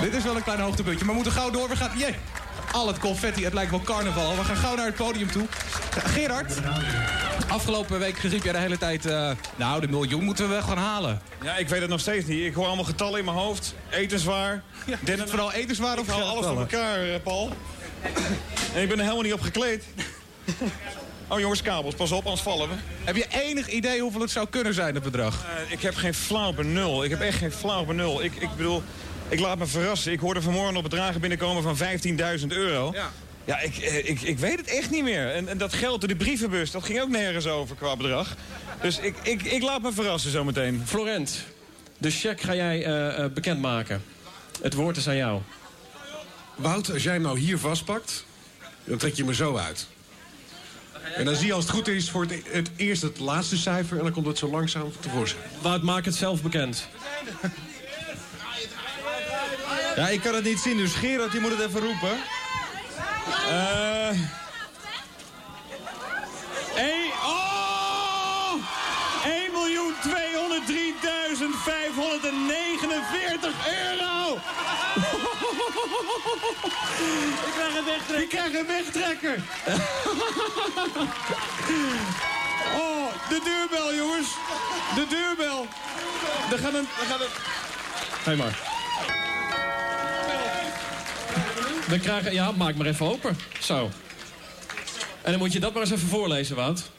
Dit 0.00 0.14
is 0.14 0.22
wel 0.24 0.36
een 0.36 0.42
klein 0.42 0.60
hoogtepuntje, 0.60 1.04
maar 1.04 1.14
we 1.14 1.20
moeten 1.22 1.40
gauw 1.40 1.50
door. 1.50 1.68
We 1.68 1.76
gaan... 1.76 1.90
Al 2.72 2.86
het 2.86 2.98
confetti, 2.98 3.44
het 3.44 3.52
lijkt 3.52 3.70
wel 3.70 3.80
carnaval. 3.82 4.36
We 4.36 4.44
gaan 4.44 4.56
gauw 4.56 4.74
naar 4.76 4.86
het 4.86 4.94
podium 4.94 5.30
toe. 5.30 5.46
Gerard, 6.04 6.52
afgelopen 7.48 7.98
week 7.98 8.18
riep 8.18 8.44
jij 8.44 8.52
de 8.52 8.58
hele 8.58 8.78
tijd... 8.78 9.06
eh, 9.06 9.30
nou, 9.56 9.80
de 9.80 9.88
miljoen 9.88 10.24
moeten 10.24 10.44
we 10.48 10.52
wel 10.52 10.62
gaan 10.62 10.78
halen. 10.78 11.20
Ja, 11.42 11.56
ik 11.56 11.68
weet 11.68 11.80
het 11.80 11.90
nog 11.90 12.00
steeds 12.00 12.26
niet. 12.26 12.44
Ik 12.44 12.54
hoor 12.54 12.66
allemaal 12.66 12.84
getallen 12.84 13.18
in 13.18 13.24
mijn 13.24 13.36
hoofd. 13.36 13.74
Etenswaar. 13.90 14.62
Ja, 14.86 14.96
het 15.04 15.30
vooral 15.30 15.52
etenswaar 15.52 15.98
of 15.98 16.06
Ik 16.06 16.12
alles 16.12 16.28
geldtallen? 16.28 16.60
elkaar, 16.60 16.98
eh, 17.02 17.20
Paul. 17.22 17.50
En 18.74 18.82
ik 18.82 18.88
ben 18.88 18.96
er 18.98 19.02
helemaal 19.02 19.22
niet 19.22 19.32
op 19.32 19.40
gekleed. 19.40 19.84
Oh 21.28 21.40
jongens, 21.40 21.62
kabels, 21.62 21.94
pas 21.94 22.10
op, 22.12 22.24
anders 22.24 22.42
vallen 22.42 22.68
we. 22.68 22.74
Heb 23.04 23.16
je 23.16 23.26
enig 23.30 23.68
idee 23.68 24.00
hoeveel 24.00 24.20
het 24.20 24.30
zou 24.30 24.46
kunnen 24.50 24.74
zijn, 24.74 24.94
het 24.94 25.02
bedrag? 25.04 25.44
Eh, 25.44 25.72
ik 25.72 25.80
heb 25.82 25.94
geen 25.94 26.14
flauw 26.14 26.52
benul. 26.52 27.04
Ik 27.04 27.10
heb 27.10 27.20
echt 27.20 27.38
geen 27.38 27.52
flauw 27.52 27.84
benul. 27.84 28.22
Ik, 28.22 28.34
ik 28.34 28.48
bedoel, 28.56 28.82
ik 29.28 29.40
laat 29.40 29.58
me 29.58 29.66
verrassen. 29.66 30.12
Ik 30.12 30.20
hoorde 30.20 30.42
vanmorgen 30.42 30.76
op 30.76 30.82
bedragen 30.82 31.20
binnenkomen 31.20 31.62
van 31.62 31.76
15.000 32.40 32.46
euro. 32.48 32.90
Ja. 32.94 33.10
Ja, 33.44 33.60
ik, 33.60 33.76
eh, 33.76 34.08
ik, 34.08 34.20
ik 34.20 34.38
weet 34.38 34.58
het 34.58 34.68
echt 34.68 34.90
niet 34.90 35.02
meer. 35.02 35.32
En, 35.32 35.48
en 35.48 35.58
dat 35.58 35.72
geld 35.72 36.00
door 36.00 36.08
de 36.08 36.16
brievenbus, 36.16 36.70
dat 36.70 36.84
ging 36.84 37.00
ook 37.00 37.08
nergens 37.08 37.46
over 37.46 37.76
qua 37.76 37.96
bedrag. 37.96 38.34
Dus 38.80 38.98
ik, 38.98 39.16
ik, 39.22 39.42
ik 39.42 39.62
laat 39.62 39.82
me 39.82 39.92
verrassen 39.92 40.30
zometeen. 40.30 40.82
Florent, 40.86 41.44
de 41.98 42.10
cheque 42.10 42.46
ga 42.46 42.54
jij 42.54 42.84
eh, 42.84 43.24
eh, 43.24 43.32
bekendmaken. 43.32 44.02
Het 44.62 44.74
woord 44.74 44.96
is 44.96 45.08
aan 45.08 45.16
jou. 45.16 45.40
Wout, 46.54 46.92
als 46.92 47.02
jij 47.02 47.12
hem 47.12 47.22
nou 47.22 47.38
hier 47.38 47.58
vastpakt, 47.58 48.24
dan 48.84 48.98
trek 48.98 49.14
je 49.14 49.20
hem 49.20 49.30
er 49.30 49.36
zo 49.36 49.56
uit. 49.56 49.86
En 51.16 51.24
dan 51.24 51.36
zie 51.36 51.46
je 51.46 51.52
als 51.52 51.64
het 51.64 51.72
goed 51.72 51.88
is 51.88 52.10
voor 52.10 52.22
het, 52.22 52.42
het 52.50 52.70
eerst 52.76 53.02
het 53.02 53.18
laatste 53.18 53.56
cijfer... 53.56 53.96
en 53.96 54.02
dan 54.04 54.12
komt 54.12 54.26
het 54.26 54.38
zo 54.38 54.50
langzaam 54.50 54.92
tevoorschijn. 55.00 55.42
Wout, 55.62 55.82
maak 55.82 56.04
het 56.04 56.14
zelf 56.14 56.42
bekend. 56.42 56.88
Ja, 59.96 60.08
ik 60.08 60.20
kan 60.20 60.34
het 60.34 60.44
niet 60.44 60.58
zien, 60.58 60.76
dus 60.76 60.92
Gerard, 60.92 61.32
die 61.32 61.40
moet 61.40 61.50
het 61.50 61.60
even 61.60 61.80
roepen. 61.80 62.16
Eh... 63.48 64.08
één- 66.76 67.12
oh! 67.24 68.52
1.203.549 69.24 69.26
euro! 73.66 74.12
Ik 77.46 77.52
krijg 77.54 77.76
een 77.76 77.84
wegtrekker. 77.84 78.22
Ik 78.22 78.28
krijg 78.28 78.54
een 78.54 78.66
wegtrekker. 78.66 79.42
Oh, 82.76 83.06
de 83.28 83.40
deurbel, 83.44 83.94
jongens. 83.94 84.28
De 84.94 85.06
deurbel. 85.06 85.66
Er 86.52 86.58
gaat 86.58 86.74
een... 86.74 86.88
Er 87.00 87.06
gaat 87.06 87.20
een... 87.20 87.26
Hé 88.24 88.36
maar. 88.36 88.73
We 91.88 91.98
krijgen... 91.98 92.32
Ja, 92.32 92.52
maak 92.52 92.74
maar 92.74 92.86
even 92.86 93.06
open. 93.06 93.36
Zo. 93.60 93.90
En 95.22 95.30
dan 95.30 95.38
moet 95.38 95.52
je 95.52 95.60
dat 95.60 95.72
maar 95.72 95.82
eens 95.82 95.92
even 95.92 96.08
voorlezen, 96.08 96.56
Wout. 96.56 96.90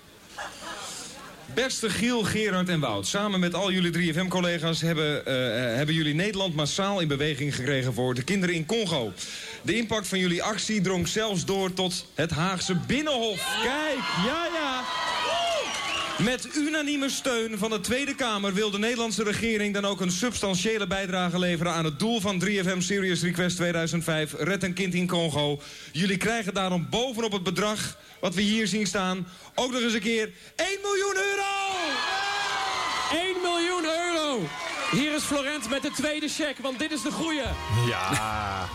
Beste 1.54 1.90
Giel, 1.90 2.24
Gerard 2.24 2.70
en 2.70 2.80
Wout. 2.80 3.08
Samen 3.08 3.40
met 3.40 3.54
al 3.54 3.72
jullie 3.72 4.14
3FM-collega's 4.14 4.82
hebben, 4.82 5.26
eh, 5.26 5.34
hebben 5.76 5.96
jullie 5.96 6.14
Nederland 6.14 6.56
massaal 6.56 7.00
in 7.00 7.08
beweging 7.08 7.56
gekregen 7.56 7.94
voor 7.94 8.14
de 8.14 8.24
kinderen 8.24 8.56
in 8.56 8.66
Congo. 8.66 9.14
De 9.62 9.76
impact 9.76 10.08
van 10.08 10.20
jullie 10.20 10.44
actie 10.44 10.82
drong 10.82 11.08
zelfs 11.08 11.46
door 11.46 11.74
tot 11.74 12.06
het 12.14 12.32
Haagse 12.32 12.76
Binnenhof. 12.88 13.58
Kijk, 13.64 14.26
ja, 14.26 14.48
ja. 14.54 14.84
Met 16.18 16.56
unanieme 16.56 17.10
steun 17.10 17.58
van 17.58 17.70
de 17.70 17.80
Tweede 17.80 18.16
Kamer 18.16 18.54
wil 18.54 18.72
de 18.72 18.80
Nederlandse 18.80 19.24
regering 19.24 19.74
dan 19.74 19.86
ook 19.86 20.02
een 20.02 20.12
substantiële 20.12 20.88
bijdrage 20.88 21.40
leveren 21.40 21.74
aan 21.74 21.86
het 21.86 22.00
doel 22.00 22.20
van 22.20 22.44
3FM 22.46 22.78
Serious 22.78 23.22
Request 23.22 23.56
2005, 23.56 24.34
Red 24.38 24.64
een 24.64 24.74
kind 24.74 24.94
in 24.94 25.08
Congo. 25.08 25.62
Jullie 25.92 26.18
krijgen 26.18 26.54
daarom 26.54 26.88
bovenop 26.90 27.32
het 27.32 27.44
bedrag 27.44 27.98
wat 28.20 28.36
we 28.36 28.42
hier 28.42 28.68
zien 28.68 28.88
staan 28.88 29.28
ook 29.56 29.72
nog 29.72 29.82
eens 29.82 29.94
een 29.94 30.00
keer 30.00 30.32
1 30.56 30.68
miljoen 30.82 31.16
euro! 31.16 31.54
1 33.12 33.36
miljoen 33.42 33.86
euro! 33.86 34.48
Hier 34.92 35.16
is 35.16 35.24
Florent 35.24 35.70
met 35.70 35.82
de 35.82 35.92
tweede 35.92 36.28
cheque, 36.28 36.62
want 36.62 36.80
dit 36.80 36.92
is 36.92 37.02
de 37.02 37.12
goeie. 37.12 37.42
Ja. 37.88 38.70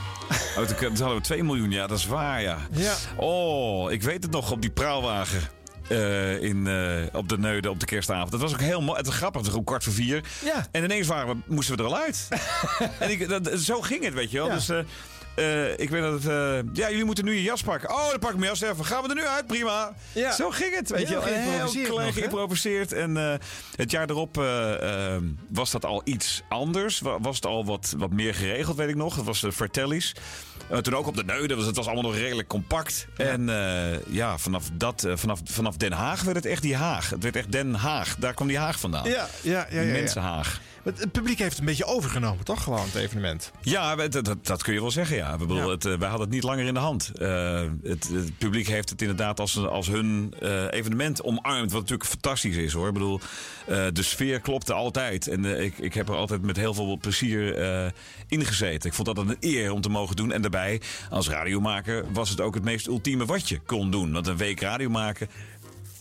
Oh, 0.57 0.65
toen 0.67 0.89
hadden 0.89 1.15
we 1.15 1.21
2 1.21 1.45
miljoen, 1.45 1.71
ja, 1.71 1.87
dat 1.87 1.99
is 1.99 2.07
waar, 2.07 2.43
ja. 2.43 2.59
Ja. 2.73 2.95
Oh, 3.17 3.93
ik 3.93 4.03
weet 4.03 4.23
het 4.23 4.33
nog, 4.33 4.51
op 4.51 4.61
die 4.61 4.71
praalwagen. 4.71 5.60
Eh, 5.91 6.43
in, 6.43 6.67
eh, 6.67 7.03
op 7.13 7.29
de 7.29 7.39
Neude 7.39 7.71
op 7.71 7.81
de 7.81 7.87
kerstavond. 7.87 8.31
Dat 8.31 8.41
was 8.41 8.53
ook 8.53 8.61
heel 8.61 8.81
mooi. 8.81 8.97
Het 8.99 9.07
was 9.07 9.17
grappig, 9.17 9.41
het 9.41 9.51
was 9.51 9.59
om 9.59 9.65
kwart 9.65 9.85
voor 9.85 9.93
vier. 9.93 10.25
Ja. 10.45 10.67
En 10.71 10.85
ineens 10.85 11.07
waren 11.07 11.29
we, 11.37 11.43
moesten 11.55 11.77
we 11.77 11.83
er 11.83 11.89
al 11.89 11.97
uit. 11.97 12.29
en 12.99 13.11
ik, 13.11 13.29
dat, 13.29 13.51
zo 13.59 13.81
ging 13.81 14.05
het, 14.05 14.15
weet 14.15 14.31
je 14.31 14.37
wel. 14.39 14.47
Ja. 14.47 14.55
Dus 14.55 14.69
eh, 14.69 15.79
ik 15.79 15.91
weet 15.91 16.03
dat 16.03 16.13
het... 16.23 16.67
ja, 16.73 16.91
jullie 16.91 17.05
moeten 17.05 17.25
nu 17.25 17.35
je 17.35 17.43
jas 17.43 17.63
pakken. 17.63 17.91
Oh, 17.91 18.11
dan 18.11 18.19
pak 18.19 18.31
ik 18.31 18.37
mijn 18.37 18.51
jas 18.51 18.61
even. 18.61 18.85
Gaan 18.85 19.03
we 19.03 19.09
er 19.09 19.15
nu 19.15 19.27
uit? 19.27 19.47
Prima. 19.47 19.93
Ja. 20.13 20.33
Zo 20.33 20.51
ging 20.51 20.75
het, 20.75 20.91
weet 20.91 21.09
Heel 21.09 21.29
je 21.29 21.31
wel. 21.59 21.71
Heel 21.73 21.93
klein 21.95 22.13
geïmproviseerd. 22.13 22.93
En 22.93 23.39
het 23.77 23.91
jaar 23.91 24.11
erop 24.11 24.39
eh, 24.39 25.15
eh, 25.15 25.23
was 25.49 25.71
dat 25.71 25.85
al 25.85 26.01
iets 26.05 26.43
anders. 26.49 27.01
Wa- 27.01 27.21
Was 27.21 27.37
het 27.37 27.47
al 27.47 27.65
wat, 27.65 27.95
wat 27.97 28.11
meer 28.13 28.35
geregeld, 28.35 28.77
weet 28.77 28.89
ik 28.89 28.97
nog. 28.97 29.17
Het 29.17 29.25
was 29.25 29.41
de 29.41 29.53
Vertellis. 29.53 30.15
Eh, 30.71 30.79
toen 30.79 30.95
ook 30.95 31.07
op 31.07 31.17
de 31.17 31.25
Neude. 31.25 31.57
Was, 31.57 31.67
het 31.67 31.77
was 31.77 31.87
allemaal 31.87 32.11
nog 32.11 32.17
redelijk 32.17 32.49
compact. 32.49 33.07
En 33.17 33.49
eh, 33.49 33.99
ja, 34.07 34.39
vanaf, 34.39 34.65
dat, 34.73 35.05
eh, 35.05 35.13
vanaf, 35.17 35.41
vanaf 35.45 35.77
Den 35.77 35.93
Haag 35.93 36.23
werd 36.23 36.37
het 36.37 36.47
echt 36.47 36.63
die 36.63 36.77
Haag. 36.77 37.11
Het 37.11 37.23
werd 37.23 37.37
echt 37.37 37.53
Den 37.53 37.75
Haag. 37.75 38.17
Daar 38.19 38.35
kwam 38.35 38.49
die 38.49 38.59
Haag 38.59 38.81
vandaan. 38.81 39.09
Ja, 39.09 39.29
ja, 39.43 39.51
ja. 39.53 39.67
ja, 39.71 39.81
ja. 39.81 39.93
Mensenhaag. 39.93 40.61
Het, 40.83 40.99
het 41.01 41.13
publiek 41.13 41.39
heeft 41.39 41.51
het 41.51 41.59
een 41.61 41.65
beetje 41.67 41.85
overgenomen, 41.85 42.45
toch? 42.45 42.63
Gewoon 42.63 42.81
het 42.85 42.95
evenement. 42.95 43.51
Ja, 43.61 43.97
we- 43.97 44.09
dat, 44.09 44.25
dat, 44.25 44.47
dat 44.47 44.63
kun 44.63 44.73
je 44.75 44.81
wel 44.81 44.91
zeggen, 44.91 45.17
ja. 45.17 45.33
Ik 45.33 45.39
bedoel, 45.39 45.57
Ja. 45.57 45.69
Het, 45.69 45.85
eh, 45.85 45.99
wij 45.99 46.09
hadden 46.09 46.27
het 46.27 46.35
niet 46.35 46.43
langer 46.43 46.67
in 46.67 46.75
de 46.75 46.81
hand. 46.81 47.11
Eh, 47.19 47.63
het, 47.83 48.09
het 48.13 48.39
publiek 48.39 48.67
heeft 48.69 48.91
het 48.91 49.01
inderdaad 49.01 49.41
als, 49.41 49.57
als 49.67 49.87
hun 49.87 50.35
eh, 50.41 50.65
evenement 50.71 51.23
omarmd. 51.23 51.73
Wat 51.73 51.81
natuurlijk 51.81 52.09
fantastisch 52.11 52.57
is, 52.57 52.73
hoor. 52.73 52.87
Ik 52.89 52.93
bedoel, 52.93 53.21
de 53.67 54.03
sfeer 54.03 54.41
klopte 54.41 54.73
altijd. 54.73 55.27
En 55.29 55.45
ik, 55.45 55.79
ik 55.79 55.95
heb 55.95 56.09
er 56.09 56.15
altijd 56.15 56.43
met 56.43 56.57
heel 56.57 56.75
veel 56.75 56.99
plezier 56.99 57.55
eh 57.55 57.91
ingezeten. 58.29 58.89
Ik 58.91 58.95
vond 58.97 59.07
dat 59.15 59.19
een 59.19 59.37
eer 59.41 59.73
om 59.73 59.81
te 59.81 59.89
mogen 59.89 60.17
doen. 60.17 60.33
En 60.33 60.43
daarbij, 60.43 60.81
als 61.11 61.29
radiomaker, 61.29 62.05
was 62.13 62.31
het 62.31 62.41
ook 62.41 62.55
het 62.55 62.65
meest 62.65 62.87
ultieme 62.87 63.25
wat 63.25 63.49
je 63.49 63.61
kon 63.67 63.91
doen. 63.91 64.13
Want 64.13 64.27
een 64.27 64.37
week 64.37 64.61
radio 64.61 64.89
maken 64.89 65.29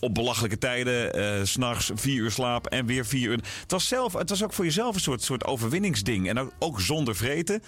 op 0.00 0.14
belachelijke 0.14 0.58
tijden, 0.58 1.12
eh, 1.12 1.44
s 1.44 1.50
s'nachts 1.52 1.90
vier 1.94 2.16
uur 2.22 2.30
slaap 2.30 2.66
en 2.66 2.86
weer 2.86 3.06
vier 3.06 3.28
uur. 3.30 3.36
Het 3.60 3.70
was, 3.70 3.88
zelf, 3.88 4.12
het 4.12 4.30
was 4.30 4.44
ook 4.44 4.52
voor 4.52 4.64
jezelf 4.64 4.94
een 4.94 5.00
soort, 5.00 5.22
soort 5.22 5.44
overwinningsding. 5.44 6.28
En 6.28 6.38
ook, 6.38 6.52
ook 6.58 6.80
zonder 6.80 7.16
vreten. 7.16 7.62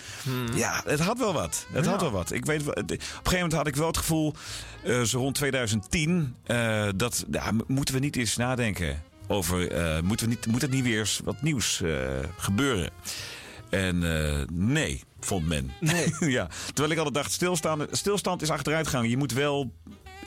Ja, 0.55 0.83
het 0.87 1.01
had 1.01 1.19
wel 1.19 1.33
wat. 1.33 1.67
Het 1.73 1.87
had 1.87 2.01
wel 2.01 2.11
wat. 2.11 2.33
Ik 2.33 2.45
weet, 2.45 2.65
wel- 2.65 2.75
op 2.75 2.91
een 2.91 2.99
gegeven 3.01 3.33
moment 3.33 3.53
had 3.53 3.67
ik 3.67 3.77
wel 3.77 3.87
het 3.87 3.97
gevoel, 3.97 4.35
eh, 4.85 5.03
zo 5.03 5.19
rond 5.19 5.35
2010, 5.35 6.35
eh, 6.45 6.89
dat 6.97 7.25
ja, 7.31 7.51
moeten 7.67 7.95
we 7.95 8.01
niet 8.01 8.17
eens 8.17 8.37
nadenken 8.37 9.03
over, 9.29 9.71
eh, 9.73 10.01
moeten 10.01 10.27
we 10.29 10.33
niet, 10.35 10.47
moet 10.47 10.63
het 10.63 10.71
niet 10.71 10.85
weer 10.85 10.99
eens 10.99 11.21
wat 11.25 11.43
nieuws 11.43 11.81
eh, 11.83 11.91
gebeuren? 12.37 12.91
En 13.71 14.17
eh, 14.17 14.47
nee, 14.53 15.01
vond 15.21 15.47
men. 15.49 15.73
Nee. 15.81 16.07
ja. 16.39 16.49
Terwijl 16.67 16.91
ik 16.91 16.97
altijd 16.97 17.15
dacht, 17.15 17.33
stilstaan, 17.33 17.87
stilstand 17.91 18.43
is 18.43 18.51
achteruitgang. 18.51 19.09
Je 19.11 19.17
moet 19.17 19.33
wel 19.33 19.73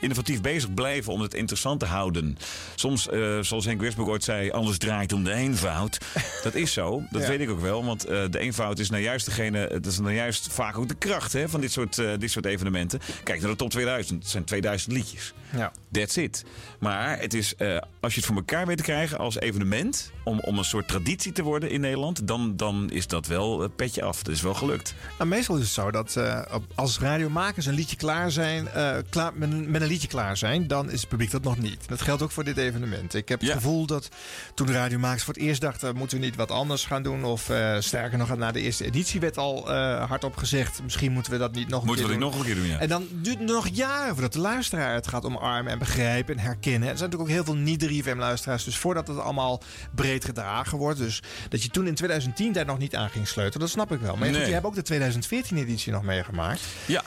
innovatief 0.05 0.41
bezig 0.41 0.73
blijven 0.73 1.13
om 1.13 1.21
het 1.21 1.33
interessant 1.33 1.79
te 1.79 1.85
houden. 1.85 2.37
Soms, 2.75 3.09
eh, 3.09 3.39
zoals 3.39 3.65
Henk 3.65 3.81
Westbroek 3.81 4.07
ooit 4.07 4.23
zei, 4.23 4.51
alles 4.51 4.77
draait 4.77 5.13
om 5.13 5.23
de 5.23 5.33
eenvoud. 5.33 5.97
Dat 6.43 6.55
is 6.55 6.73
zo, 6.73 7.01
dat 7.11 7.21
Ja. 7.21 7.27
weet 7.27 7.39
ik 7.39 7.49
ook 7.49 7.59
wel. 7.61 7.85
Want 7.85 8.05
eh, 8.05 8.23
de 8.29 8.39
eenvoud 8.39 8.79
is 8.79 8.89
nou 8.89 9.03
juist 9.03 9.25
degene, 9.25 9.57
het 9.71 9.85
is 9.85 9.99
nou 9.99 10.13
juist 10.13 10.47
vaak 10.51 10.77
ook 10.77 10.87
de 10.87 10.95
kracht 10.95 11.33
hè, 11.33 11.49
van 11.49 11.61
dit 11.61 11.71
soort, 11.71 11.97
eh, 11.97 12.09
dit 12.19 12.31
soort 12.31 12.45
evenementen. 12.45 12.99
Kijk 13.23 13.41
naar 13.41 13.49
de 13.49 13.55
top 13.55 13.69
2000, 13.69 14.21
het 14.23 14.31
zijn 14.31 14.43
2000 14.43 14.93
liedjes. 14.93 15.33
Ja. 15.55 15.71
That's 15.91 16.15
it. 16.17 16.43
Maar 16.79 17.19
het 17.19 17.33
is, 17.33 17.55
eh, 17.55 17.77
als 17.99 18.13
je 18.13 18.19
het 18.19 18.27
voor 18.29 18.35
elkaar 18.37 18.65
weet 18.67 18.77
te 18.77 18.83
krijgen 18.83 19.17
als 19.17 19.39
evenement, 19.39 20.11
om, 20.23 20.39
om 20.39 20.57
een 20.57 20.63
soort 20.65 20.87
traditie 20.87 21.31
te 21.31 21.43
worden 21.43 21.69
in 21.69 21.81
Nederland, 21.81 22.27
dan, 22.27 22.53
dan 22.57 22.89
is 22.91 23.07
dat 23.07 23.27
wel 23.27 23.59
het 23.59 23.75
petje 23.75 24.03
af. 24.03 24.23
Dat 24.23 24.33
is 24.33 24.41
wel 24.41 24.53
gelukt. 24.53 24.93
Nou, 25.17 25.29
meestal 25.29 25.55
is 25.55 25.61
het 25.61 25.71
zo 25.71 25.91
dat 25.91 26.15
eh, 26.15 26.41
op- 26.53 26.65
als 26.75 26.99
radiomakers 26.99 27.65
een 27.65 27.73
liedje 27.73 27.95
klaar 27.95 28.31
zijn, 28.31 28.67
eh, 28.67 28.95
klaar, 29.09 29.31
met, 29.35 29.51
een, 29.51 29.71
met 29.71 29.81
een 29.81 29.87
liedje 29.87 30.07
klaar 30.07 30.37
zijn, 30.37 30.67
dan 30.67 30.91
is 30.91 30.99
het 30.99 31.09
publiek 31.09 31.31
dat 31.31 31.43
nog 31.43 31.57
niet. 31.57 31.87
Dat 31.87 32.01
geldt 32.01 32.21
ook 32.21 32.31
voor 32.31 32.43
dit 32.43 32.57
evenement. 32.57 33.13
Ik 33.13 33.29
heb 33.29 33.39
het 33.39 33.49
Ja. 33.49 33.55
gevoel 33.55 33.85
dat 33.85 34.09
toen 34.53 34.67
de 34.67 34.73
radiomakers 34.73 35.23
voor 35.23 35.33
het 35.33 35.43
eerst 35.43 35.61
dachten, 35.61 35.95
moeten 35.95 36.19
we 36.19 36.25
niet 36.25 36.35
wat 36.35 36.51
anders 36.51 36.85
gaan 36.85 37.03
doen? 37.03 37.23
Of 37.23 37.49
eh, 37.49 37.75
sterker 37.79 38.17
nog, 38.17 38.37
na 38.37 38.51
de 38.51 38.61
eerste 38.61 38.85
editie 38.85 39.19
werd 39.19 39.37
al 39.37 39.71
eh, 39.71 40.05
hardop 40.07 40.35
gezegd, 40.37 40.83
misschien 40.83 41.11
moeten 41.11 41.31
we 41.31 41.37
dat 41.37 41.51
niet 41.51 41.67
nog 41.67 41.81
een 41.81 41.87
Moeten 41.87 42.05
we 42.05 42.11
keer 42.11 42.19
dat 42.19 42.29
doen. 42.31 42.39
nog 42.39 42.47
een 42.47 42.53
keer 42.53 42.63
doen, 42.63 42.71
ja. 42.73 42.79
En 42.79 42.89
dan 42.89 43.07
duurt 43.11 43.37
het 43.39 43.47
nog 43.47 43.67
jaren 43.67 44.13
voordat 44.13 44.33
de 44.33 44.39
luisteraar 44.39 44.93
het 44.93 45.07
gaat 45.07 45.25
omarmen. 45.25 45.43
Omarmen 45.45 45.71
en 45.71 45.79
begrijpen 45.79 46.37
en 46.37 46.43
herkennen. 46.43 46.89
Er 46.89 46.97
zijn 46.97 47.09
natuurlijk 47.09 47.21
ook 47.21 47.45
heel 47.45 47.55
veel 47.55 47.63
niet-3FM-luisteraars. 47.63 48.63
Dus 48.63 48.77
voordat 48.77 49.07
het 49.07 49.19
allemaal 49.19 49.61
breed 49.95 50.25
gedragen 50.25 50.77
wordt. 50.77 50.99
Dus 50.99 51.23
dat 51.49 51.63
je 51.63 51.69
toen 51.69 51.87
in 51.87 51.95
2010 51.95 52.51
daar 52.51 52.65
nog 52.65 52.77
niet 52.77 52.95
aan 52.95 53.09
ging 53.09 53.27
sleutelen, 53.27 53.59
dat 53.59 53.69
snap 53.69 53.91
ik 53.91 53.99
wel. 53.99 54.15
Maar 54.15 54.27
goed, 54.27 54.45
je 54.45 54.53
hebt 54.53 54.65
ook 54.65 54.85
de 54.85 55.13
2014-editie 55.13 55.91
nog 55.91 56.03
meegemaakt. 56.03 56.61
Ja. 56.85 57.03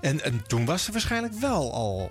En, 0.00 0.24
en 0.24 0.42
toen 0.46 0.64
was 0.64 0.86
er 0.86 0.92
waarschijnlijk 0.92 1.34
wel 1.34 1.72
al... 1.72 2.10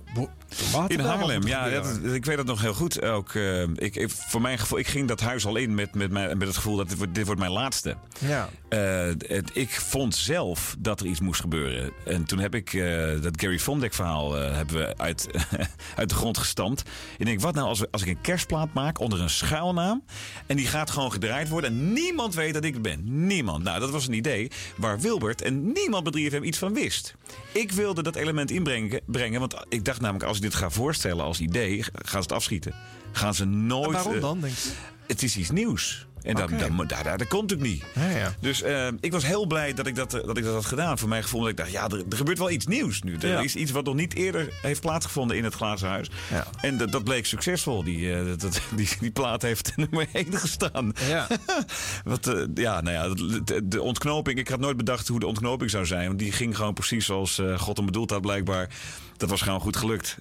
In 0.88 1.00
Haarlem, 1.00 1.36
moeten 1.36 1.50
ja, 1.50 1.70
dat, 1.70 2.14
ik 2.14 2.26
weet 2.26 2.38
dat 2.38 2.46
nog 2.46 2.62
heel 2.62 2.74
goed. 2.74 3.02
Ook, 3.02 3.36
eh, 3.36 3.62
ik, 3.62 3.96
ik, 3.96 4.10
voor 4.10 4.42
mijn 4.42 4.60
gevoel, 4.60 4.80
ik 4.80 4.88
ging 4.88 5.08
dat 5.08 5.20
huis 5.20 5.46
al 5.46 5.56
in 5.56 5.76
met, 5.76 5.96
met, 5.96 6.12
mijn, 6.12 6.38
met 6.38 6.48
het 6.48 6.56
gevoel 6.56 6.76
dat 6.76 6.90
dit 6.90 6.98
wordt, 6.98 7.16
dit 7.16 7.26
wordt 7.26 7.42
mijn 7.42 7.52
laatste. 7.52 7.96
Ja. 8.20 8.50
Eh, 8.74 9.06
het- 9.28 9.52
ik 9.54 9.70
vond 9.70 10.16
zelf 10.16 10.76
dat 10.80 11.00
er 11.00 11.06
iets 11.06 11.20
moest 11.20 11.42
gebeuren. 11.42 11.92
En 12.06 12.26
toen 12.26 12.40
heb 12.40 12.56
ik 12.56 12.74
eh, 12.74 13.22
dat 13.22 13.42
Gary 13.42 13.60
Vondek 13.60 13.94
verhaal 13.94 14.38
eh, 14.38 14.56
hebben 14.56 14.76
we 14.76 14.98
uit, 14.98 15.28
uit 15.96 16.10
de 16.10 16.16
grond 16.16 16.38
gestampt. 16.38 16.84
Ik 17.18 17.26
denk, 17.26 17.42
wat 17.42 17.54
nou 17.54 17.68
als, 17.68 17.80
we, 17.80 17.88
als 17.92 18.02
ik 18.02 18.08
een 18.08 18.22
kerstplaat 18.22 18.74
maak 18.74 19.00
onder 19.00 19.22
een 19.22 19.30
schuilnaam... 19.30 20.04
en 20.46 20.56
die 20.56 20.68
gaat 20.68 20.90
gewoon 20.90 21.12
gedraaid 21.12 21.50
worden 21.50 21.70
en 21.70 21.94
niemand 21.94 22.34
weet 22.36 22.54
dat 22.54 22.64
ik 22.64 22.74
het 22.74 22.82
ben. 22.82 23.28
Niemand. 23.28 23.64
Nou, 23.64 23.80
dat 23.80 23.90
was 23.90 24.08
een 24.08 24.14
idee 24.14 24.52
waar 24.76 25.00
Wilbert 25.00 25.42
en 25.42 25.72
niemand 25.72 26.12
bij 26.12 26.30
3FM 26.32 26.44
iets 26.44 26.58
van 26.58 26.74
wist. 26.74 27.16
Ik 27.52 27.72
wilde 27.72 28.04
dat 28.04 28.16
element 28.16 28.52
inbrengen, 28.52 29.02
brengen, 29.06 29.40
want 29.40 29.56
ik 29.70 29.86
dacht 29.86 30.02
namelijk... 30.02 30.26
als 30.26 30.38
ik 30.38 30.44
dit 30.44 30.56
ga 30.56 30.70
voorstellen 30.70 31.24
als 31.24 31.40
idee, 31.40 31.84
gaan 31.84 31.94
ze 32.24 32.28
het 32.28 32.32
afschieten. 32.32 32.74
Gaan 33.12 33.34
ze 33.34 33.46
nooit... 33.46 33.86
En 33.86 33.92
waarom 33.94 34.20
dan, 34.20 34.40
denk 34.42 34.54
je? 34.56 34.72
het 35.08 35.24
is 35.24 35.38
iets 35.38 35.50
nieuws. 35.52 36.08
En 36.24 36.36
dat, 36.36 36.44
Oké. 36.44 36.58
dat, 36.58 36.78
dat, 36.90 37.04
dat, 37.04 37.20
dat 37.20 37.28
komt 37.28 37.50
natuurlijk 37.50 37.70
niet. 37.70 37.84
Ja, 37.96 38.18
ja. 38.18 38.34
Dus 38.40 38.62
eh, 38.62 38.88
ik 39.00 39.12
was 39.12 39.26
heel 39.26 39.46
blij 39.46 39.74
dat 39.74 39.88
ik 39.88 39.96
dat, 39.96 40.14
eh, 40.14 40.26
dat 40.26 40.38
ik 40.38 40.44
dat 40.44 40.54
had 40.54 40.66
gedaan. 40.66 40.98
Voor 40.98 41.10
mijn 41.10 41.24
gevoel 41.24 41.42
dat 41.42 41.50
ik 41.50 41.58
dacht, 41.58 41.72
ja, 41.72 41.88
er, 41.90 42.04
er 42.10 42.18
gebeurt 42.18 42.38
wel 42.38 42.50
iets 42.50 42.68
nieuws 42.68 43.02
nu. 43.02 43.16
Er 43.16 43.28
Ja. 43.28 43.40
is 43.42 43.56
iets 43.56 43.72
wat 43.72 43.86
nog 43.86 43.96
niet 43.96 44.14
eerder 44.16 44.54
heeft 44.62 44.82
plaatsgevonden 44.82 45.38
in 45.38 45.44
het 45.44 45.54
glazen 45.54 45.88
huis. 45.90 46.10
Ja. 46.32 46.48
En 46.62 46.78
dat, 46.78 46.92
dat 46.92 47.04
bleek 47.04 47.26
succesvol. 47.26 47.84
Die, 47.84 48.14
eh, 48.14 48.26
dat, 48.38 48.62
die, 48.76 48.90
die 49.00 49.12
plaat 49.12 49.42
heeft 49.42 49.76
nummer 49.76 50.08
1 50.14 50.38
gestaan. 50.46 50.94
Ja. 51.08 51.28
Wat, 52.04 52.36
ja, 52.54 52.82
nou 52.82 52.96
ja, 52.96 53.16
de, 53.44 53.68
de 53.68 53.82
ontknoping. 53.82 54.40
Ik 54.40 54.48
had 54.48 54.60
nooit 54.60 54.78
bedacht 54.78 55.08
hoe 55.08 55.20
de 55.20 55.28
ontknoping 55.28 55.70
zou 55.70 55.86
zijn. 55.86 56.08
Want 56.08 56.20
die 56.20 56.32
ging 56.32 56.56
gewoon 56.56 56.74
precies 56.74 57.06
zoals 57.06 57.42
God 57.58 57.78
hem 57.78 57.86
bedoeld 57.86 58.10
had, 58.10 58.22
blijkbaar. 58.22 58.70
Dat 59.18 59.30
was 59.30 59.42
gewoon 59.42 59.60
goed 59.60 59.76
gelukt. 59.78 60.18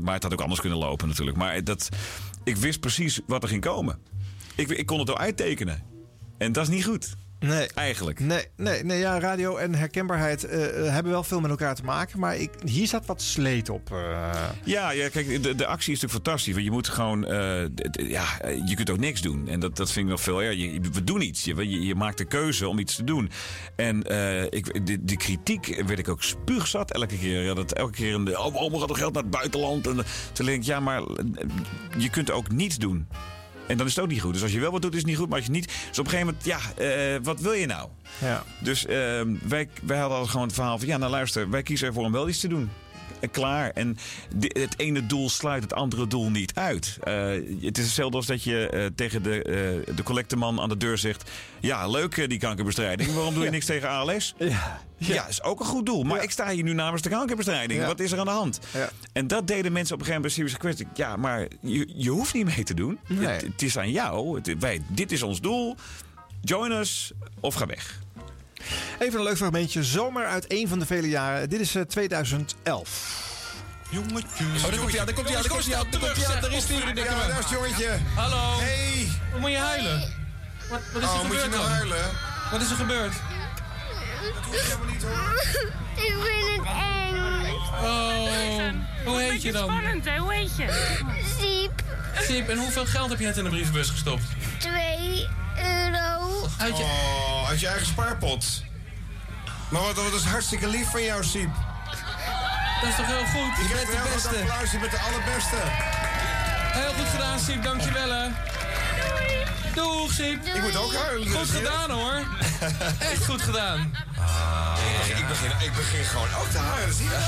Maar 0.00 0.14
het 0.14 0.22
had 0.22 0.32
ook 0.32 0.40
anders 0.40 0.60
kunnen 0.60 0.78
lopen, 0.78 1.08
natuurlijk. 1.08 1.36
Maar 1.36 1.64
dat, 1.64 1.88
ik 2.44 2.56
wist 2.56 2.80
precies 2.80 3.20
wat 3.26 3.42
er 3.42 3.48
ging 3.48 3.60
komen. 3.60 3.98
Ik, 4.56 4.68
ik 4.68 4.86
kon 4.86 4.98
het 4.98 5.10
al 5.10 5.18
uittekenen. 5.18 5.82
En 6.38 6.52
dat 6.52 6.62
is 6.62 6.74
niet 6.74 6.84
goed. 6.84 7.16
Nee. 7.40 7.68
Eigenlijk. 7.74 8.20
Nee, 8.20 8.44
nee, 8.56 8.84
nee 8.84 8.98
ja, 8.98 9.20
radio 9.20 9.56
en 9.56 9.74
herkenbaarheid 9.74 10.44
eh, 10.44 10.86
eh, 10.86 10.92
hebben 10.92 11.12
wel 11.12 11.24
veel 11.24 11.40
met 11.40 11.50
elkaar 11.50 11.74
te 11.74 11.84
maken. 11.84 12.18
Maar 12.18 12.36
ik, 12.36 12.50
hier 12.64 12.86
zat 12.86 13.06
wat 13.06 13.22
sleet 13.22 13.68
op. 13.68 13.92
eh. 13.92 14.48
Ja, 14.64 14.90
ja 14.90 15.08
kijk, 15.08 15.42
de, 15.42 15.54
de 15.54 15.66
actie 15.66 15.92
is 15.92 16.00
natuurlijk 16.00 16.24
fantastisch. 16.24 16.52
Want 16.52 16.64
je 16.64 16.70
moet 16.70 16.88
gewoon... 16.88 17.20
ja, 17.92 18.24
je 18.66 18.74
kunt 18.74 18.90
ook 18.90 18.98
niks 18.98 19.20
doen. 19.22 19.48
En 19.48 19.60
dat, 19.60 19.76
dat 19.76 19.92
vind 19.92 20.04
ik 20.04 20.10
nog 20.10 20.20
veel... 20.20 20.42
Ja, 20.42 20.50
je, 20.50 20.80
we 20.92 21.04
doen 21.04 21.20
iets. 21.20 21.44
Je, 21.44 21.54
je, 21.68 21.86
je 21.86 21.94
maakt 21.94 22.18
de 22.18 22.24
keuze 22.24 22.68
om 22.68 22.78
iets 22.78 22.96
te 22.96 23.04
doen. 23.04 23.30
En 23.76 23.98
ik, 24.50 24.86
die 25.06 25.16
kritiek 25.16 25.82
werd 25.86 25.98
ik 25.98 26.08
ook 26.08 26.22
spuugzat 26.22 26.92
elke 26.92 27.18
keer. 27.18 27.42
Ja, 27.42 27.54
dat 27.54 27.72
elke 27.72 27.92
keer... 27.92 28.14
Een, 28.14 28.38
oh, 28.38 28.52
waarom 28.52 28.78
gaat 28.78 28.90
er 28.90 28.96
geld 28.96 29.12
naar 29.12 29.22
het 29.22 29.32
buitenland? 29.32 29.86
En, 29.86 30.04
toen 30.32 30.46
denk 30.46 30.58
ik, 30.58 30.66
ja, 30.66 30.80
maar 30.80 31.02
je 31.98 32.10
kunt 32.10 32.30
ook 32.30 32.50
niets 32.50 32.76
doen. 32.76 33.06
En 33.66 33.76
dan 33.76 33.86
is 33.86 33.94
het 33.94 34.04
ook 34.04 34.10
niet 34.10 34.20
goed. 34.20 34.32
Dus 34.32 34.42
als 34.42 34.52
je 34.52 34.60
wel 34.60 34.70
wat 34.70 34.82
doet, 34.82 34.92
is 34.92 34.98
het 34.98 35.06
niet 35.06 35.16
goed. 35.16 35.28
Maar 35.28 35.36
als 35.36 35.46
je 35.46 35.52
niet... 35.52 35.66
Dus 35.88 35.98
op 35.98 36.04
een 36.04 36.10
gegeven 36.10 36.26
moment, 36.26 36.44
ja, 36.44 36.58
eh, 36.84 37.20
wat 37.22 37.40
wil 37.40 37.52
je 37.52 37.66
nou? 37.66 37.88
Ja. 38.20 38.44
Dus 38.58 38.86
eh, 38.86 38.96
wij, 39.48 39.68
wij 39.82 39.98
hadden 39.98 40.18
al 40.18 40.26
gewoon 40.26 40.46
het 40.46 40.54
verhaal 40.54 40.78
van... 40.78 40.86
ja, 40.86 40.96
nou 40.96 41.10
luister, 41.10 41.50
wij 41.50 41.62
kiezen 41.62 41.86
ervoor 41.86 42.04
om 42.04 42.12
wel 42.12 42.28
iets 42.28 42.40
te 42.40 42.48
doen. 42.48 42.70
En 43.20 43.30
klaar. 43.30 43.70
En 43.70 43.96
het 44.38 44.74
ene 44.76 45.06
doel 45.06 45.30
sluit 45.30 45.62
het 45.62 45.72
andere 45.74 46.06
doel 46.06 46.30
niet 46.30 46.54
uit. 46.54 46.98
Eh, 47.02 47.14
het 47.60 47.78
is 47.78 47.84
hetzelfde 47.84 48.16
als 48.16 48.26
dat 48.26 48.42
je 48.42 48.68
eh, 48.68 48.84
tegen 48.94 49.22
de, 49.22 49.42
eh 49.42 49.94
de 49.96 50.02
collecteman 50.02 50.60
aan 50.60 50.68
de 50.68 50.76
deur 50.76 50.98
zegt... 50.98 51.30
ja, 51.60 51.88
leuk 51.88 52.28
die 52.28 52.38
kankerbestrijding. 52.38 53.12
Waarom 53.14 53.34
doe 53.34 53.44
je 53.44 53.50
niks 53.56 53.66
tegen 53.66 53.88
ALS? 53.88 54.34
Ja. 54.38 54.80
Ja, 54.98 55.26
is 55.28 55.42
ook 55.42 55.60
een 55.60 55.66
goed 55.66 55.86
doel. 55.86 56.02
Maar 56.02 56.22
ik 56.22 56.30
sta 56.30 56.50
hier 56.50 56.62
nu 56.62 56.72
namens 56.72 57.02
de 57.02 57.08
kankerbestrijding. 57.08 57.80
Ja. 57.80 57.86
Wat 57.86 58.00
is 58.00 58.12
er 58.12 58.18
aan 58.18 58.24
de 58.24 58.30
hand? 58.30 58.60
Ja. 58.72 58.90
En 59.12 59.26
dat 59.26 59.46
deden 59.46 59.72
mensen 59.72 59.94
op 59.94 60.00
een 60.00 60.06
gegeven 60.06 60.14
moment 60.14 60.32
serieus 60.32 60.56
kwestie. 60.56 60.86
Ja, 60.94 61.16
maar 61.16 61.46
je, 61.60 61.92
je 61.96 62.10
hoeft 62.10 62.34
niet 62.34 62.44
mee 62.56 62.64
te 62.64 62.74
doen. 62.74 62.98
Nee. 63.08 63.26
Het, 63.28 63.42
het 63.42 63.62
is 63.62 63.78
aan 63.78 63.90
jou. 63.90 64.36
Het- 64.36 64.58
wij, 64.58 64.82
dit 64.88 65.12
is 65.12 65.22
ons 65.22 65.40
doel. 65.40 65.76
Join 66.40 66.70
us 66.72 67.12
of 67.40 67.54
ga 67.54 67.66
weg. 67.66 68.00
Even 68.98 69.18
een 69.18 69.24
leuk 69.24 69.36
fragmentje. 69.36 69.84
Zomer 69.84 70.26
uit 70.26 70.44
een 70.52 70.68
van 70.68 70.78
de 70.78 70.86
vele 70.86 71.08
jaren. 71.08 71.48
Dit 71.48 71.60
is 71.60 71.74
eh, 71.74 71.82
2011. 71.82 73.24
Jongetjes. 73.90 74.64
Oh, 74.64 74.70
daar 74.70 74.78
komt 74.78 74.90
hij 74.90 75.00
aan, 75.00 75.06
daar 75.06 75.14
komt 75.14 75.28
hij 75.28 75.36
aan, 75.36 75.42
daar 75.42 75.50
komt 75.50 75.64
hij 75.66 75.76
aan, 75.76 75.86
daar 75.90 76.00
komt 76.00 76.16
hij 76.16 76.34
aan, 76.34 76.40
daar 76.40 76.52
is 76.52 76.64
hij. 76.64 76.76
Ja, 76.78 76.84
man. 76.84 76.94
daar 76.94 77.28
is 77.28 77.36
het 77.36 77.48
jongetje. 77.50 77.98
Hallo. 78.14 78.58
Hey. 78.58 79.08
Wat 79.32 79.40
moet 79.40 79.50
je 79.50 79.56
huilen? 79.56 80.12
Wat, 80.70 80.80
wat 80.92 81.02
is 81.02 81.08
er 81.08 81.14
Oh, 81.14 81.22
moet 81.24 81.32
je 81.32 81.40
gebeurd 81.40 81.50
nou 81.50 81.62
dan? 81.62 81.70
huilen? 81.70 82.04
Wat 82.50 82.60
is 82.60 82.70
er 82.70 82.76
gebeurd? 82.76 83.12
Ik 85.96 86.14
vind 86.22 86.66
het 86.66 86.66
eng. 86.66 87.14
Oh, 87.84 89.06
hoe 89.06 89.20
heet 89.20 89.42
je 89.42 89.52
dan? 89.52 89.62
Spannend, 89.64 90.04
hè? 90.04 90.18
Hoe 90.18 90.32
heet 90.34 90.56
je? 90.56 90.94
Siep, 91.40 91.82
Siep, 92.26 92.48
en 92.48 92.58
hoeveel 92.58 92.86
geld 92.86 93.10
heb 93.10 93.18
je 93.18 93.24
net 93.26 93.36
in 93.36 93.44
de 93.44 93.50
brievenbus 93.50 93.90
gestopt? 93.90 94.22
2 94.58 95.28
euro. 95.56 96.46
Uit 96.58 96.76
je... 96.76 96.82
Oh, 96.82 97.48
uit 97.48 97.60
je 97.60 97.66
eigen 97.66 97.86
spaarpot. 97.86 98.64
Maar 99.68 99.82
wat, 99.82 99.94
wat 99.94 100.12
is 100.12 100.24
hartstikke 100.24 100.68
lief 100.68 100.90
van 100.90 101.02
jou, 101.02 101.24
Siep. 101.24 101.50
Dat 102.80 102.90
is 102.90 102.96
toch 102.96 103.06
heel 103.06 103.24
goed? 103.26 103.56
Je 103.56 103.62
Je 103.68 103.74
bent 103.74 103.86
de 104.04 104.10
beste. 104.14 104.28
applaus, 104.28 104.70
je 104.70 104.78
bent 104.78 104.90
de 104.90 104.98
allerbeste. 105.00 105.56
Heel 106.78 106.92
goed 106.92 107.08
gedaan, 107.08 107.38
Siep. 107.38 107.62
Dankjewel, 107.62 108.10
hè. 108.10 108.26
Doeg, 109.74 110.12
Siep. 110.12 110.46
Ik 110.54 110.62
moet 110.62 110.76
ook 110.76 110.94
huilen. 110.94 111.28
Goed 111.28 111.50
gedaan, 111.50 111.90
hoor. 111.90 112.22
Echt 113.12 113.24
goed 113.24 113.42
gedaan. 113.42 113.96
Ik 115.16 115.28
begin, 115.28 115.50
ik 115.60 115.72
begin 115.76 116.04
gewoon 116.04 116.28
ook 116.40 116.48
te 116.50 116.58
huilen, 116.58 116.94
zie 116.94 117.04
je? 117.04 117.18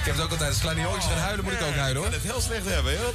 Ik 0.00 0.12
heb 0.12 0.14
het 0.14 0.24
ook 0.24 0.30
altijd. 0.30 0.50
Als 0.50 0.60
kleine 0.60 0.80
jongens 0.80 1.06
gaan 1.06 1.18
huilen, 1.18 1.44
moet 1.44 1.52
ik 1.52 1.62
ook 1.62 1.74
huilen, 1.74 1.96
hoor. 1.96 2.06
Ik 2.06 2.12
kan 2.12 2.20
het 2.20 2.30
heel 2.32 2.40
slecht 2.40 2.66
hebben, 2.66 2.92
heel. 2.92 3.12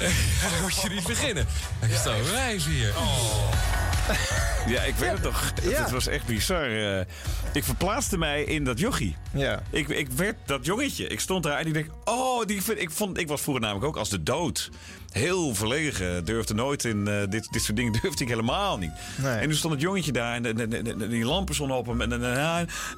Dan 0.50 0.60
moet 0.62 0.80
je 0.82 0.88
niet 0.88 1.06
beginnen. 1.06 1.46
Ik 1.88 1.94
sta 1.96 2.14
een 2.14 2.24
wijs 2.24 2.64
hier. 2.66 2.92
Ja, 4.66 4.82
ik 4.82 4.94
weet 4.94 5.10
het 5.10 5.22
nog. 5.22 5.52
Ja. 5.62 5.82
Het 5.82 5.90
was 5.90 6.06
echt 6.06 6.26
bizar. 6.26 6.96
eh. 6.98 7.04
ik 7.52 7.64
verplaatste 7.64 8.18
mij 8.18 8.42
in 8.42 8.64
dat 8.64 8.78
jochie. 8.78 9.16
Ja. 9.32 9.62
Ik, 9.70 9.88
ik 9.88 10.08
werd 10.10 10.36
dat 10.46 10.64
jongetje. 10.64 11.06
Ik 11.06 11.20
stond 11.20 11.42
daar 11.42 11.58
en 11.58 11.66
ik 11.66 11.72
denk, 11.72 11.90
oh, 12.04 12.46
die, 12.46 12.62
vind- 12.62 12.80
ik, 12.80 12.90
vond, 12.90 13.18
ik 13.18 13.28
was 13.28 13.40
vroeger 13.40 13.62
namelijk 13.62 13.86
ook 13.86 13.96
als 13.96 14.08
de 14.10 14.22
dood. 14.22 14.70
Heel 15.12 15.54
verlegen. 15.54 16.24
Durfde 16.24 16.54
nooit 16.54 16.84
in 16.84 17.08
eh, 17.08 17.14
dit, 17.28 17.48
dit 17.52 17.62
soort 17.62 17.76
dingen. 17.76 17.92
Durfde 18.02 18.22
ik 18.24 18.28
helemaal 18.30 18.78
niet. 18.78 18.90
Nee. 19.22 19.34
En 19.34 19.42
toen 19.42 19.54
stond 19.54 19.72
het 19.72 19.82
jongetje 19.82 20.12
daar 20.12 20.34
en 20.34 20.56
die 21.10 21.24
lampen 21.24 21.54
stonden 21.54 21.76
op 21.76 21.86
hem. 21.86 22.00
En, 22.00 22.12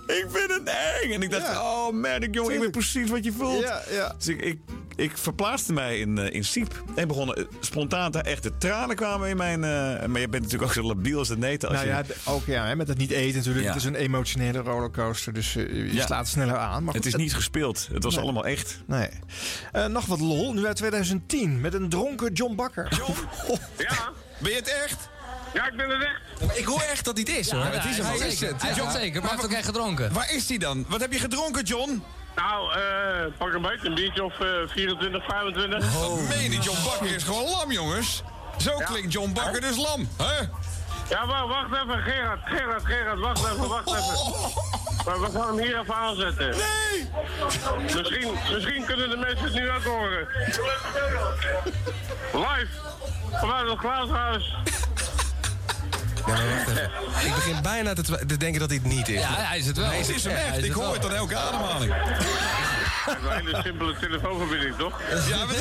ik 0.06 0.26
vind 0.28 0.50
het 0.52 0.62
eng. 1.02 1.12
En 1.12 1.22
ik 1.22 1.30
dacht, 1.30 1.46
Ja. 1.46 1.60
oh 1.62 1.92
man, 1.92 2.22
ik, 2.22 2.34
jongen, 2.34 2.54
ik 2.54 2.60
weet 2.60 2.70
precies 2.70 3.10
wat 3.10 3.24
je 3.24 3.32
voelt. 3.32 3.62
Ja, 3.62 3.82
ja. 3.90 4.14
Dus 4.18 4.26
ik, 4.28 4.40
ik, 4.42 4.58
ik 4.96 5.18
verplaatste 5.18 5.72
mij 5.72 5.98
in, 5.98 6.18
eh, 6.18 6.34
in 6.34 6.44
Siep. 6.44 6.82
En 6.94 7.08
begon 7.08 7.34
eh, 7.34 7.44
spontaan 7.60 8.10
te 8.10 8.18
echt 8.18 8.42
de 8.42 8.56
tranen 8.58 8.96
kwamen 8.96 9.28
in 9.28 9.36
mijn... 9.36 9.64
eh, 9.64 10.06
maar 10.06 10.20
je 10.20 10.28
bent 10.28 10.42
natuurlijk 10.42 10.62
ook 10.62 10.72
zo 10.72 10.82
labiel 10.82 11.18
als 11.18 11.28
het 11.28 11.38
neten. 11.38 11.68
Als 11.68 11.76
Nou 11.78 11.88
je, 11.90 11.94
ja, 11.94 12.32
ook 12.32 12.46
ja, 12.46 12.66
hè, 12.66 12.76
met 12.76 12.88
het 12.88 12.98
niet 12.98 13.10
eten 13.10 13.36
natuurlijk. 13.36 13.66
Het 13.66 13.76
is 13.76 13.84
een 13.84 13.94
emotionele 13.94 14.58
rollercoaster, 14.58 15.32
dus 15.32 15.52
je 15.52 16.00
slaat 16.04 16.28
sneller 16.28 16.56
aan. 16.56 16.84
Maar 16.84 16.94
het 16.94 17.02
goed, 17.04 17.12
is 17.14 17.20
niet 17.20 17.34
gespeeld. 17.34 17.88
Het 17.92 18.02
was 18.04 18.14
Nee. 18.14 18.22
allemaal 18.22 18.44
echt. 18.46 18.82
Nee. 18.86 19.08
Nog 19.88 20.06
wat 20.06 20.20
lol, 20.20 20.52
nu 20.54 20.66
uit 20.66 20.76
2010, 20.76 21.60
met 21.60 21.74
een 21.74 21.88
dronken 22.04 22.32
John 22.32 22.54
Bakker. 22.54 22.88
Ja, 23.78 24.10
Ben 24.38 24.50
je 24.50 24.56
het 24.56 24.68
echt? 24.84 25.08
ja, 25.54 25.66
ik 25.66 25.76
ben 25.76 25.90
er 25.90 25.98
weg. 25.98 26.20
Ik 26.56 26.64
hoor 26.64 26.80
echt 26.80 27.04
dat 27.04 27.16
dit 27.16 27.28
is, 27.28 27.50
hoor. 27.50 27.64
het 27.64 27.84
is 27.84 27.96
hem 27.96 28.06
Hij 28.06 28.18
wel. 28.18 28.26
is 28.28 28.40
het. 28.40 28.62
Hij 28.62 28.70
is 28.70 28.76
Ja. 28.76 28.82
het 28.84 28.92
zeker, 28.92 29.20
maar 29.20 29.30
hij 29.30 29.38
heeft 29.38 29.50
ook 29.50 29.56
echt 29.56 29.66
gedronken. 29.66 30.12
Waar 30.12 30.32
is 30.32 30.48
hij 30.48 30.58
dan? 30.58 30.84
Wat 30.88 31.00
heb 31.00 31.12
je 31.12 31.18
gedronken, 31.18 31.62
John? 31.64 32.02
Nou, 32.36 32.72
eh, 32.78 33.36
pak 33.38 33.52
een 33.52 33.62
beetje, 33.62 33.88
een 33.88 33.94
biertje 33.94 34.24
of 34.24 34.40
eh 34.40 34.48
24, 34.66 35.24
25. 35.24 35.96
Oh, 35.96 36.28
meen 36.28 36.50
je, 36.52 36.58
John 36.58 36.84
Bakker 36.84 37.14
is 37.14 37.22
gewoon 37.22 37.50
lam, 37.50 37.72
jongens. 37.72 38.22
Zo 38.58 38.76
klinkt 38.76 39.12
John 39.12 39.32
Bakker 39.32 39.60
dus 39.60 39.76
lam, 39.76 40.08
hè? 40.16 40.44
Ja, 41.08 41.26
wacht, 41.26 41.48
wacht 41.48 41.82
even, 41.82 42.02
Gerard, 42.02 42.40
Gerard, 42.44 42.84
Gerard, 42.84 43.18
wacht 43.18 43.38
even, 43.38 43.68
wacht 43.68 43.88
even. 43.88 44.52
Maar 45.04 45.20
we 45.20 45.30
gaan 45.30 45.46
hem 45.46 45.58
hier 45.58 45.80
even 45.80 45.94
aanzetten. 45.94 46.48
Nee! 46.48 47.10
Misschien, 47.82 48.32
misschien 48.52 48.84
kunnen 48.84 49.10
de 49.10 49.16
mensen 49.16 49.44
het 49.44 49.54
nu 49.54 49.70
ook 49.70 49.84
horen. 49.84 50.28
Live, 52.46 52.68
vanuit 53.32 53.68
het 53.68 53.78
glaashuis. 53.78 54.54
Ja, 56.26 56.32
maar 56.32 56.48
wacht 56.56 56.68
even. 56.68 56.90
Ik 57.28 57.34
begin 57.34 57.62
bijna 57.62 57.92
te, 57.94 58.02
te 58.26 58.36
denken 58.36 58.60
dat 58.60 58.68
dit 58.68 58.84
niet 58.84 59.08
is. 59.08 59.20
Ja, 59.20 59.28
hij 59.34 59.58
is 59.58 59.66
het 59.66 59.76
wel. 59.76 59.90
Het 59.90 60.08
is 60.08 60.24
hem 60.24 60.32
Ja, 60.32 60.38
hij 60.38 60.46
echt. 60.48 60.56
is 60.58 60.64
Ik 60.64 60.72
het 60.74 60.82
hoor 60.82 60.94
het 60.94 61.04
aan 61.04 61.12
elke 61.14 61.36
ademhaling. 61.36 61.94
Dat 63.06 63.16
is 63.16 63.22
een 63.24 63.30
hele 63.46 63.60
simpele 63.64 63.96
telefoonverbinding, 64.00 64.76
toch? 64.76 65.00
Ja, 65.28 65.44
maar... 65.44 65.54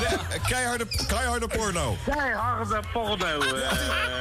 Ja, 0.00 0.38
keiharde, 0.48 0.86
keiharde 1.06 1.46
porno. 1.46 1.96
Keiharde 2.06 2.80
porno. 2.92 3.40
eh, 3.40 3.60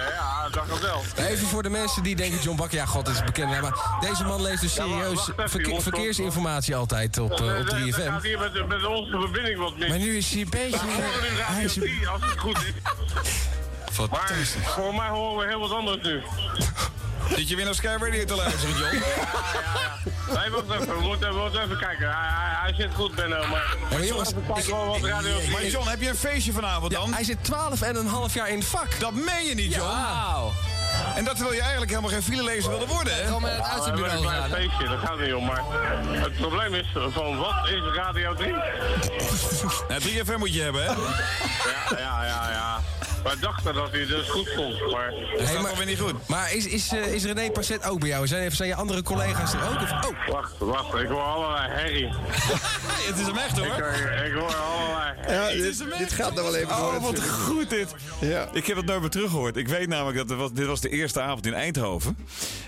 ja, 0.09 0.49
dat 0.49 0.79
wel. 0.79 1.03
Even 1.15 1.47
voor 1.47 1.63
de 1.63 1.69
mensen 1.69 2.03
die 2.03 2.15
denken, 2.15 2.39
John 2.41 2.57
Bakker, 2.57 2.77
ja 2.77 2.85
god, 2.85 3.05
dat 3.05 3.13
is 3.15 3.23
bekend. 3.23 3.61
Maar 3.61 3.73
deze 3.99 4.23
man 4.23 4.41
leest 4.41 4.61
dus 4.61 4.75
Ja, 4.75 4.83
serieus 4.83 5.29
verke- 5.35 5.81
verkeersinformatie 5.81 6.75
altijd 6.75 7.17
op, 7.17 7.31
eh, 7.31 7.37
op 7.45 7.49
Er 7.49 7.65
3FM. 7.65 8.11
gaat 8.11 8.23
hier 8.23 8.39
met, 8.39 8.67
met 8.67 8.85
onze 8.85 9.17
verbinding 9.19 9.57
wat 9.59 9.77
mis. 9.77 9.89
Maar 9.89 9.97
nu 9.97 10.17
is 10.17 10.33
hij 10.33 10.45
gewoon 10.49 11.25
in 11.25 11.35
Hij 11.37 11.63
is- 11.63 11.73
3, 11.73 12.07
als 12.07 12.21
het 12.21 12.39
goed 12.39 12.57
is. 12.57 12.63
Maar 14.09 14.33
voor 14.65 14.95
mij 14.95 15.07
horen 15.09 15.37
we 15.37 15.47
heel 15.47 15.59
wat 15.59 15.71
anders 15.71 16.01
nu. 16.07 16.21
Zit 17.35 17.49
je 17.49 17.55
weer 17.55 17.65
naar 17.65 17.75
Sky 17.75 17.87
Radio 17.99 18.25
te 18.25 18.35
luisteren, 18.35 18.77
John? 18.77 19.03
Nee, 20.39 20.49
wacht 20.49 20.81
even. 20.81 20.97
We 20.97 21.01
moeten, 21.07 21.33
we 21.33 21.39
moeten 21.39 21.61
even 21.63 21.77
kijken. 21.77 22.07
Hij, 22.07 22.29
hij, 22.29 22.59
hij 22.61 22.73
zit 22.73 22.89
goed, 22.95 23.15
Benno. 23.15 23.47
Maar, 23.47 23.75
maar 23.91 24.03
jongens, 24.05 24.31
kijken 24.53 24.71
wel 24.75 24.85
wat 24.85 25.01
Radio 25.03 25.37
3 25.37 25.49
Maar. 25.51 25.65
John, 25.65 25.87
heb 25.87 26.01
je 26.01 26.09
een 26.09 26.15
feestje 26.15 26.51
vanavond 26.51 26.91
dan? 26.91 27.13
Hij 27.13 27.23
zit 27.23 27.43
12 27.43 27.81
en 27.81 27.95
een 27.95 28.07
half 28.07 28.33
jaar 28.33 28.49
in 28.49 28.57
het 28.57 28.67
vak. 28.67 28.99
Dat 28.99 29.13
meen 29.13 29.45
je 29.45 29.55
niet, 29.55 29.73
John. 29.73 29.87
Wauw. 29.87 30.51
En 31.15 31.23
dat 31.23 31.33
terwijl 31.35 31.55
je 31.55 31.61
eigenlijk 31.61 31.89
helemaal 31.91 32.11
geen 32.11 32.23
filelezer 32.23 32.69
wilde 32.69 32.85
worden, 32.87 33.15
hè? 33.15 33.25
Gewoon 33.25 33.41
met 33.41 33.51
het 33.51 33.59
Ja, 33.59 33.65
een 33.65 33.71
uitzendbureau 33.73 34.25
gaan. 34.27 34.49
feestje, 34.49 34.87
dat 34.87 34.99
gaat 34.99 35.19
niet 35.19 35.33
om. 35.33 35.45
Maar 35.45 35.61
het 36.11 36.35
probleem 36.35 36.73
is 36.73 36.85
van 37.13 37.37
wat 37.37 37.69
is 37.69 37.95
Radio 37.95 38.33
3? 38.33 38.53
Ja, 39.89 39.99
3FM 39.99 40.37
moet 40.37 40.53
je 40.53 40.61
hebben, 40.61 40.83
hè? 40.83 40.89
Ja, 40.91 41.97
ja, 41.97 42.25
ja, 42.25 42.49
ja. 42.51 42.79
Wij 43.23 43.35
dachten 43.39 43.73
dat 43.73 43.91
hij 43.91 44.05
dus 44.05 44.29
goed 44.29 44.49
vond, 44.55 44.91
maar... 44.91 45.13
Dat 45.37 45.41
is 45.41 45.55
alweer 45.55 45.85
niet 45.85 45.99
goed. 45.99 46.27
Maar 46.27 46.53
is, 46.53 46.67
is, 46.67 46.91
eh, 46.91 47.13
is 47.13 47.23
René 47.25 47.51
Passet 47.51 47.89
ook 47.89 47.99
bij 47.99 48.09
jou? 48.09 48.27
Zijn, 48.27 48.51
zijn 48.51 48.69
je 48.69 48.75
andere 48.75 49.03
collega's 49.03 49.53
er 49.53 49.69
ook? 49.69 49.81
Of, 49.81 49.91
oh. 49.91 50.27
Wacht, 50.27 50.57
wacht. 50.57 50.93
Ik 50.93 51.07
hoor 51.07 51.21
allerlei 51.21 51.69
herrie. 51.71 52.07
het 53.09 53.19
is 53.19 53.25
hem 53.25 53.37
echt, 53.37 53.57
hoor. 53.57 53.65
Ik, 53.65 54.25
ik 54.25 54.33
hoor 54.33 54.55
allemaal. 54.55 55.01
herrie. 55.15 55.61
Ja, 55.61 55.63
dit, 55.63 55.97
dit 55.97 56.11
gaat 56.11 56.33
nog 56.33 56.43
wel 56.43 56.55
even 56.55 56.69
oh, 56.69 56.79
door. 56.79 56.95
Oh, 56.95 57.01
wat 57.01 57.29
goed 57.29 57.69
dit. 57.69 57.95
Ja. 58.19 58.49
Ik 58.53 58.65
heb 58.65 58.77
het 58.77 58.85
nooit 58.85 59.01
meer 59.01 59.09
teruggehoord. 59.09 59.57
Ik 59.57 59.67
weet 59.67 59.87
namelijk 59.87 60.27
dat 60.27 60.55
dit 60.55 60.65
was 60.65 60.81
de 60.81 60.89
eerste 60.89 61.21
avond 61.21 61.45
in 61.45 61.53
Eindhoven. 61.53 62.17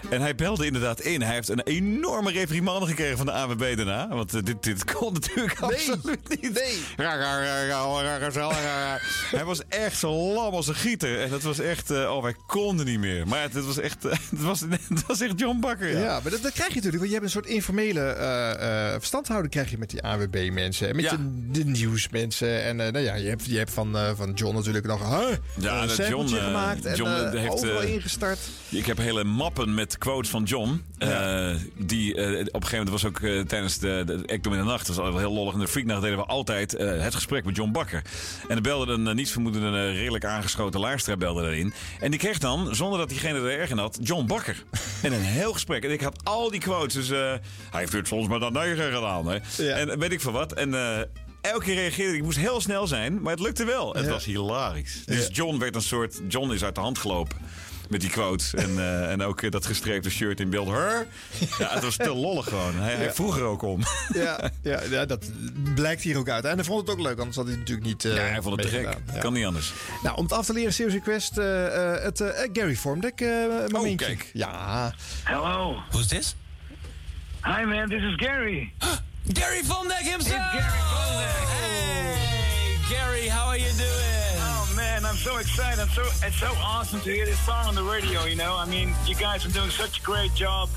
En 0.09 0.21
hij 0.21 0.35
belde 0.35 0.65
inderdaad 0.65 0.99
in. 0.99 1.21
Hij 1.21 1.33
heeft 1.33 1.49
een 1.49 1.61
enorme 1.61 2.31
reprimande 2.31 2.85
gekregen 2.85 3.17
van 3.17 3.25
de 3.25 3.31
AWB 3.31 3.75
daarna. 3.75 4.07
Want 4.07 4.33
eh, 4.33 4.43
dit, 4.43 4.63
dit 4.63 4.93
kon 4.93 5.13
natuurlijk 5.19 5.59
absoluut 5.59 6.41
niet. 6.41 6.53
Nee. 6.53 6.77
Hij 9.31 9.45
was 9.45 9.61
echt 9.67 9.97
zo 9.97 10.11
lang 10.11 10.42
als 10.51 10.67
een 10.67 10.75
gieter. 10.75 11.21
En 11.21 11.29
dat 11.29 11.41
was 11.41 11.59
echt... 11.59 11.91
eh, 11.91 12.15
oh, 12.15 12.21
wij 12.23 12.35
konden 12.47 12.85
niet 12.85 12.99
meer. 12.99 13.27
Maar 13.27 13.41
het, 13.41 13.65
was 13.65 13.79
echt... 13.79 14.03
het, 14.29 14.41
was, 14.41 14.59
het 14.89 15.05
was 15.07 15.21
echt 15.21 15.39
John 15.39 15.59
Bakker, 15.59 15.91
ja. 15.91 15.99
Ja, 15.99 16.19
maar 16.21 16.31
dat, 16.31 16.41
dat 16.41 16.51
krijg 16.51 16.69
je 16.69 16.75
natuurlijk. 16.75 16.95
Want 17.03 17.07
je 17.07 17.13
hebt 17.13 17.25
een 17.25 17.31
soort 17.31 17.45
informele 17.45 18.01
eh, 18.01 18.91
verstandhouding 18.91 19.53
krijg 19.53 19.71
je 19.71 19.77
met 19.77 19.89
die 19.89 20.03
AWB-mensen. 20.03 20.89
En 20.89 20.95
met 20.95 21.05
Ja. 21.05 21.11
de, 21.17 21.51
de 21.51 21.65
nieuwsmensen. 21.65 22.63
En 22.63 22.75
nou 22.75 22.99
ja, 22.99 23.15
je 23.15 23.29
hebt, 23.29 23.45
je 23.45 23.57
hebt 23.57 23.71
van, 23.71 23.97
van 24.15 24.31
John 24.33 24.55
natuurlijk 24.55 24.85
nog 24.85 25.09
huh, 25.09 25.37
Ja, 25.59 25.81
een 25.81 25.87
dat 25.87 26.07
John, 26.07 26.27
gemaakt. 26.27 26.85
En 26.85 26.95
John, 26.95 27.37
heeft, 27.37 27.51
overal 27.53 27.81
ingestart. 27.81 28.39
Ik 28.69 28.85
heb 28.85 28.97
hele 28.97 29.23
mappen 29.23 29.73
met 29.73 29.97
quotes 29.97 30.29
van 30.29 30.43
John. 30.43 30.81
die 31.77 32.11
op 32.13 32.19
een 32.19 32.45
gegeven 32.45 32.77
moment 32.77 32.89
was 32.89 33.05
ook 33.05 33.19
tijdens 33.47 33.77
de, 33.77 34.03
de 34.05 34.23
Ekdom 34.25 34.53
in 34.53 34.59
de 34.59 34.65
Nacht. 34.65 34.87
Dat 34.87 34.95
was 34.95 35.05
altijd 35.05 35.23
heel 35.23 35.33
lollig. 35.33 35.53
In 35.53 35.59
de 35.59 35.67
Freaknacht 35.67 36.01
deden 36.01 36.17
we 36.17 36.25
altijd 36.25 36.71
het 36.71 37.15
gesprek 37.15 37.45
met 37.45 37.55
John 37.55 37.71
Bakker. 37.71 38.01
En 38.47 38.55
er 38.55 38.61
belde 38.61 38.93
een 38.93 39.07
uh, 39.07 39.13
nietsvermoedende, 39.13 39.67
eh, 39.77 39.95
redelijk 39.95 40.25
aangeschoten 40.33 40.79
luisteraar 40.79 41.17
belde 41.17 41.41
erin. 41.47 41.73
En 41.99 42.11
die 42.11 42.19
kreeg 42.19 42.37
dan, 42.37 42.75
zonder 42.75 42.99
dat 42.99 43.09
diegene 43.09 43.39
er 43.39 43.59
erg 43.59 43.69
in 43.69 43.77
had, 43.77 43.97
John 44.01 44.25
Bakker. 44.25 44.63
En 45.01 45.13
een 45.13 45.21
heel 45.21 45.53
gesprek. 45.53 45.83
En 45.83 45.91
ik 45.91 46.01
had 46.01 46.19
al 46.23 46.51
die 46.51 46.59
quotes. 46.59 46.93
Dus 46.93 47.09
eh, 47.09 47.17
hij 47.69 47.79
heeft 47.79 47.91
het 47.93 48.07
volgens 48.07 48.29
mij 48.29 48.39
dan 48.39 48.53
negen 48.53 48.93
gedaan. 48.93 49.27
Hè? 49.27 49.37
En 49.71 49.99
weet 49.99 50.11
ik 50.11 50.21
veel 50.21 50.31
wat. 50.31 50.53
En... 50.53 50.73
eh, 50.73 51.01
Elke 51.43 51.63
keer 51.65 51.75
reageerde 51.75 52.11
ik. 52.11 52.17
Ik 52.17 52.23
moest 52.23 52.37
heel 52.37 52.61
snel 52.61 52.87
zijn, 52.87 53.21
maar 53.21 53.31
het 53.31 53.41
lukte 53.41 53.65
wel. 53.65 53.93
Het 53.93 54.05
Ja. 54.05 54.11
was 54.11 54.25
hilarisch. 54.25 55.01
Dus 55.05 55.27
John 55.31 55.57
werd 55.59 55.75
een 55.75 55.81
soort... 55.81 56.21
John 56.27 56.51
is 56.51 56.63
uit 56.63 56.75
de 56.75 56.81
hand 56.81 56.97
gelopen 56.97 57.37
met 57.89 58.01
die 58.01 58.09
quotes. 58.09 58.53
En, 58.53 58.79
eh, 58.85 59.11
en 59.11 59.21
ook 59.21 59.51
dat 59.51 59.65
gestreepte 59.65 60.09
shirt 60.09 60.39
in 60.39 60.49
beeld. 60.49 60.67
Her. 60.67 61.07
Ja, 61.59 61.69
het 61.69 61.83
was 61.83 61.95
te 61.95 62.13
lollig 62.13 62.47
gewoon. 62.47 62.75
Hij, 62.75 63.13
vroeg 63.13 63.37
er 63.37 63.43
ook 63.43 63.61
om. 63.61 63.81
Ja, 64.13 64.51
ja, 64.61 64.81
ja, 64.89 65.05
dat 65.05 65.31
blijkt 65.75 66.01
hier 66.01 66.17
ook 66.17 66.29
uit. 66.29 66.45
En 66.45 66.55
hij 66.55 66.63
vond 66.63 66.81
het 66.81 66.89
ook 66.89 67.01
leuk, 67.01 67.17
anders 67.17 67.35
had 67.35 67.45
hij 67.45 67.53
het 67.55 67.61
natuurlijk 67.69 67.87
niet. 67.87 68.05
eh, 68.05 68.15
ja, 68.15 68.21
hij 68.21 68.41
vond 68.41 68.55
het 68.61 68.69
te 68.71 68.77
gek. 68.77 68.97
Ja. 69.13 69.19
Kan 69.19 69.33
niet 69.33 69.45
anders. 69.45 69.73
Nou, 70.03 70.17
om 70.17 70.23
het 70.23 70.33
af 70.33 70.45
te 70.45 70.53
leren, 70.53 70.73
Serious 70.73 70.93
Request, 70.95 71.37
eh, 71.37 71.93
eh, 71.95 72.03
het 72.03 72.21
eh, 72.21 72.49
Gary 72.53 72.75
Formdek 72.75 73.21
eh 73.21 73.27
momentje. 73.67 74.05
kijk. 74.05 74.29
Ja. 74.33 74.93
Hello. 75.23 75.77
who's 75.89 76.07
this? 76.07 76.35
Hi, 77.43 77.63
man. 77.65 77.89
This 77.89 78.01
is 78.01 78.13
Gary. 78.15 78.73
Gary 79.33 79.61
Dijk 79.87 80.05
himself! 80.05 80.53
It's 80.53 80.63
Gary. 80.63 80.79
Hey, 81.47 82.77
Gary, 82.89 83.29
how 83.29 83.47
are 83.47 83.59
you 83.59 83.71
doing? 83.77 84.22
Man, 85.03 85.11
I'm 85.11 85.17
so 85.17 85.35
excited. 85.35 85.81
I'm 85.81 85.89
so 85.89 86.03
it's 86.25 86.39
so 86.39 86.53
awesome 86.63 87.01
to 87.01 87.11
hear 87.11 87.25
this 87.25 87.39
song 87.45 87.65
on 87.65 87.75
the 87.75 87.83
radio. 87.83 88.23
You 88.23 88.37
know, 88.37 88.55
I 88.55 88.63
mean, 88.63 88.93
you 89.05 89.15
guys 89.15 89.45
are 89.45 89.49
doing 89.49 89.69
such 89.69 89.99
a 89.99 90.01
great 90.01 90.33
job 90.33 90.69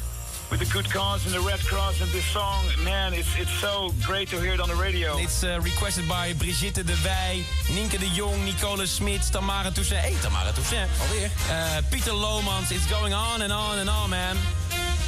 with 0.50 0.58
the 0.58 0.66
Good 0.66 0.90
Cause 0.90 1.24
and 1.26 1.32
the 1.34 1.40
Red 1.48 1.60
Cross 1.60 2.00
and 2.00 2.10
this 2.10 2.24
song. 2.24 2.64
Man, 2.82 3.14
it's 3.14 3.28
it's 3.38 3.52
so 3.60 3.92
great 4.04 4.28
to 4.30 4.40
hear 4.40 4.52
it 4.54 4.60
on 4.60 4.68
the 4.68 4.74
radio. 4.74 5.16
It's 5.18 5.44
uh, 5.44 5.60
requested 5.62 6.08
by 6.08 6.34
Brigitte 6.34 6.84
de 6.84 6.96
Wij, 7.04 7.44
Nienke 7.70 7.98
de 7.98 8.08
Jong, 8.08 8.44
Nicole 8.44 8.86
Smits, 8.86 9.30
Tamara 9.30 9.70
Toussaint. 9.70 10.02
Hey, 10.02 10.16
Tamara 10.20 10.52
Toussaint, 10.52 10.90
alweer. 11.02 11.30
Uh, 11.48 11.82
Pieter 11.90 12.12
Lomans. 12.12 12.72
It's 12.72 12.90
going 12.90 13.14
on 13.14 13.42
and 13.42 13.52
on 13.52 13.78
and 13.78 13.88
on, 13.88 14.10
man. 14.10 14.36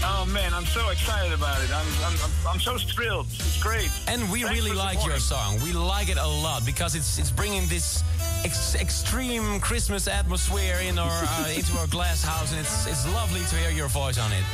Oh 0.04 0.24
man, 0.32 0.54
I'm 0.54 0.66
so 0.66 0.90
excited 0.90 1.32
about 1.32 1.62
it. 1.62 1.70
I'm 1.74 1.86
I'm 2.04 2.30
I'm, 2.48 2.60
so 2.60 2.78
thrilled. 2.78 3.26
It's 3.26 3.60
great. 3.60 3.90
And 4.06 4.30
we 4.30 4.42
Thanks 4.42 4.62
really 4.62 4.76
like 4.76 5.04
your 5.04 5.18
song. 5.18 5.58
We 5.62 5.72
like 5.72 6.08
it 6.08 6.18
a 6.18 6.26
lot 6.26 6.64
because 6.64 6.94
it's 6.94 7.18
it's 7.18 7.30
bringing 7.30 7.66
this 7.68 8.04
ex- 8.44 8.76
extreme 8.76 9.60
Christmas 9.60 10.06
atmosphere 10.06 10.78
in 10.80 10.98
our 10.98 11.10
uh, 11.24 11.48
into 11.48 11.76
our 11.78 11.88
glass 11.88 12.22
house, 12.22 12.52
and 12.52 12.60
it's 12.60 12.86
it's 12.86 13.12
lovely 13.12 13.40
to 13.40 13.56
hear 13.56 13.70
your 13.70 13.88
voice 13.88 14.18
on 14.18 14.32
it. 14.32 14.44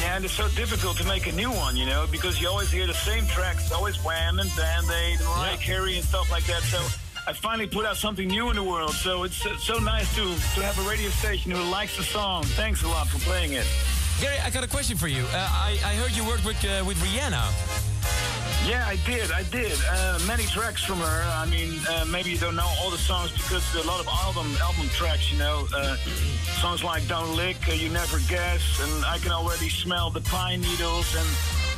Yeah, 0.00 0.16
and 0.16 0.24
it's 0.24 0.34
so 0.34 0.48
difficult 0.50 0.96
to 0.98 1.04
make 1.06 1.26
a 1.26 1.32
new 1.32 1.50
one, 1.50 1.76
you 1.76 1.86
know, 1.86 2.06
because 2.10 2.40
you 2.40 2.48
always 2.48 2.70
hear 2.70 2.86
the 2.86 2.94
same 2.94 3.26
tracks, 3.26 3.70
always 3.72 4.02
Wham 4.02 4.38
and 4.38 4.50
Band 4.56 4.86
Aid 4.90 5.20
and 5.20 5.28
Mariah 5.28 5.56
Carey 5.58 5.96
and 5.96 6.04
stuff 6.04 6.30
like 6.30 6.44
that. 6.46 6.62
So 6.62 6.78
I 7.26 7.34
finally 7.34 7.66
put 7.66 7.84
out 7.84 7.96
something 7.96 8.28
new 8.28 8.48
in 8.48 8.56
the 8.56 8.64
world. 8.64 8.92
So 8.92 9.24
it's 9.24 9.42
so 9.62 9.78
nice 9.78 10.14
to 10.14 10.22
to 10.22 10.62
have 10.64 10.78
a 10.78 10.88
radio 10.88 11.10
station 11.10 11.50
who 11.50 11.62
likes 11.64 11.98
the 11.98 12.02
song. 12.02 12.44
Thanks 12.44 12.82
a 12.82 12.88
lot 12.88 13.08
for 13.08 13.18
playing 13.18 13.52
it. 13.52 13.66
Gary, 14.20 14.38
I 14.44 14.50
got 14.50 14.64
a 14.64 14.68
question 14.68 14.96
for 14.96 15.08
you. 15.08 15.24
Uh, 15.32 15.48
I 15.50 15.78
I 15.84 15.94
heard 16.00 16.12
you 16.16 16.24
worked 16.24 16.44
with 16.44 16.56
uh, 16.64 16.84
with 16.86 16.96
Rihanna. 17.04 17.44
Yeah, 18.66 18.84
I 18.86 18.96
did. 19.04 19.30
I 19.30 19.42
did. 19.44 19.78
Uh, 19.88 20.18
many 20.26 20.44
tracks 20.46 20.82
from 20.82 20.98
her. 20.98 21.18
I 21.42 21.46
mean, 21.46 21.78
uh, 21.88 22.04
maybe 22.10 22.30
you 22.30 22.38
don't 22.38 22.56
know 22.56 22.70
all 22.80 22.90
the 22.90 22.98
songs 22.98 23.30
because 23.32 23.62
there 23.72 23.82
are 23.82 23.84
a 23.84 23.88
lot 23.88 24.00
of 24.00 24.08
album 24.08 24.48
album 24.62 24.88
tracks. 24.88 25.30
You 25.30 25.38
know, 25.38 25.68
uh, 25.74 25.96
songs 26.62 26.82
like 26.82 27.06
"Don't 27.08 27.36
Lick," 27.36 27.58
uh, 27.68 27.72
"You 27.72 27.90
Never 27.90 28.18
Guess," 28.28 28.80
and 28.80 29.04
I 29.04 29.18
can 29.18 29.32
already 29.32 29.68
smell 29.68 30.10
the 30.10 30.22
pine 30.22 30.62
needles 30.62 31.14
and 31.14 31.28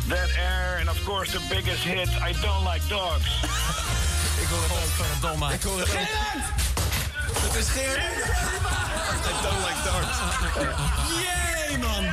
that 0.08 0.30
air, 0.38 0.78
and 0.80 0.88
of 0.88 0.98
course 1.04 1.32
the 1.32 1.42
biggest 1.50 1.82
hit, 1.82 2.08
"I 2.22 2.32
Don't 2.40 2.64
Like 2.64 2.86
Dogs." 2.88 3.30
Ik 4.42 4.48
hoor 4.48 4.62
het 4.62 4.72
ook 4.72 4.94
van 5.00 5.06
het 5.08 5.22
domme. 5.22 5.52
Ik 5.52 5.62
hoor 5.62 5.78
het 5.80 6.77
Het 7.40 7.54
is 7.54 7.68
Gerard. 7.68 8.16
I 9.24 9.42
don't 9.42 9.60
like 9.66 9.82
darts. 9.84 10.18
Jee, 11.08 11.78
man. 11.78 12.04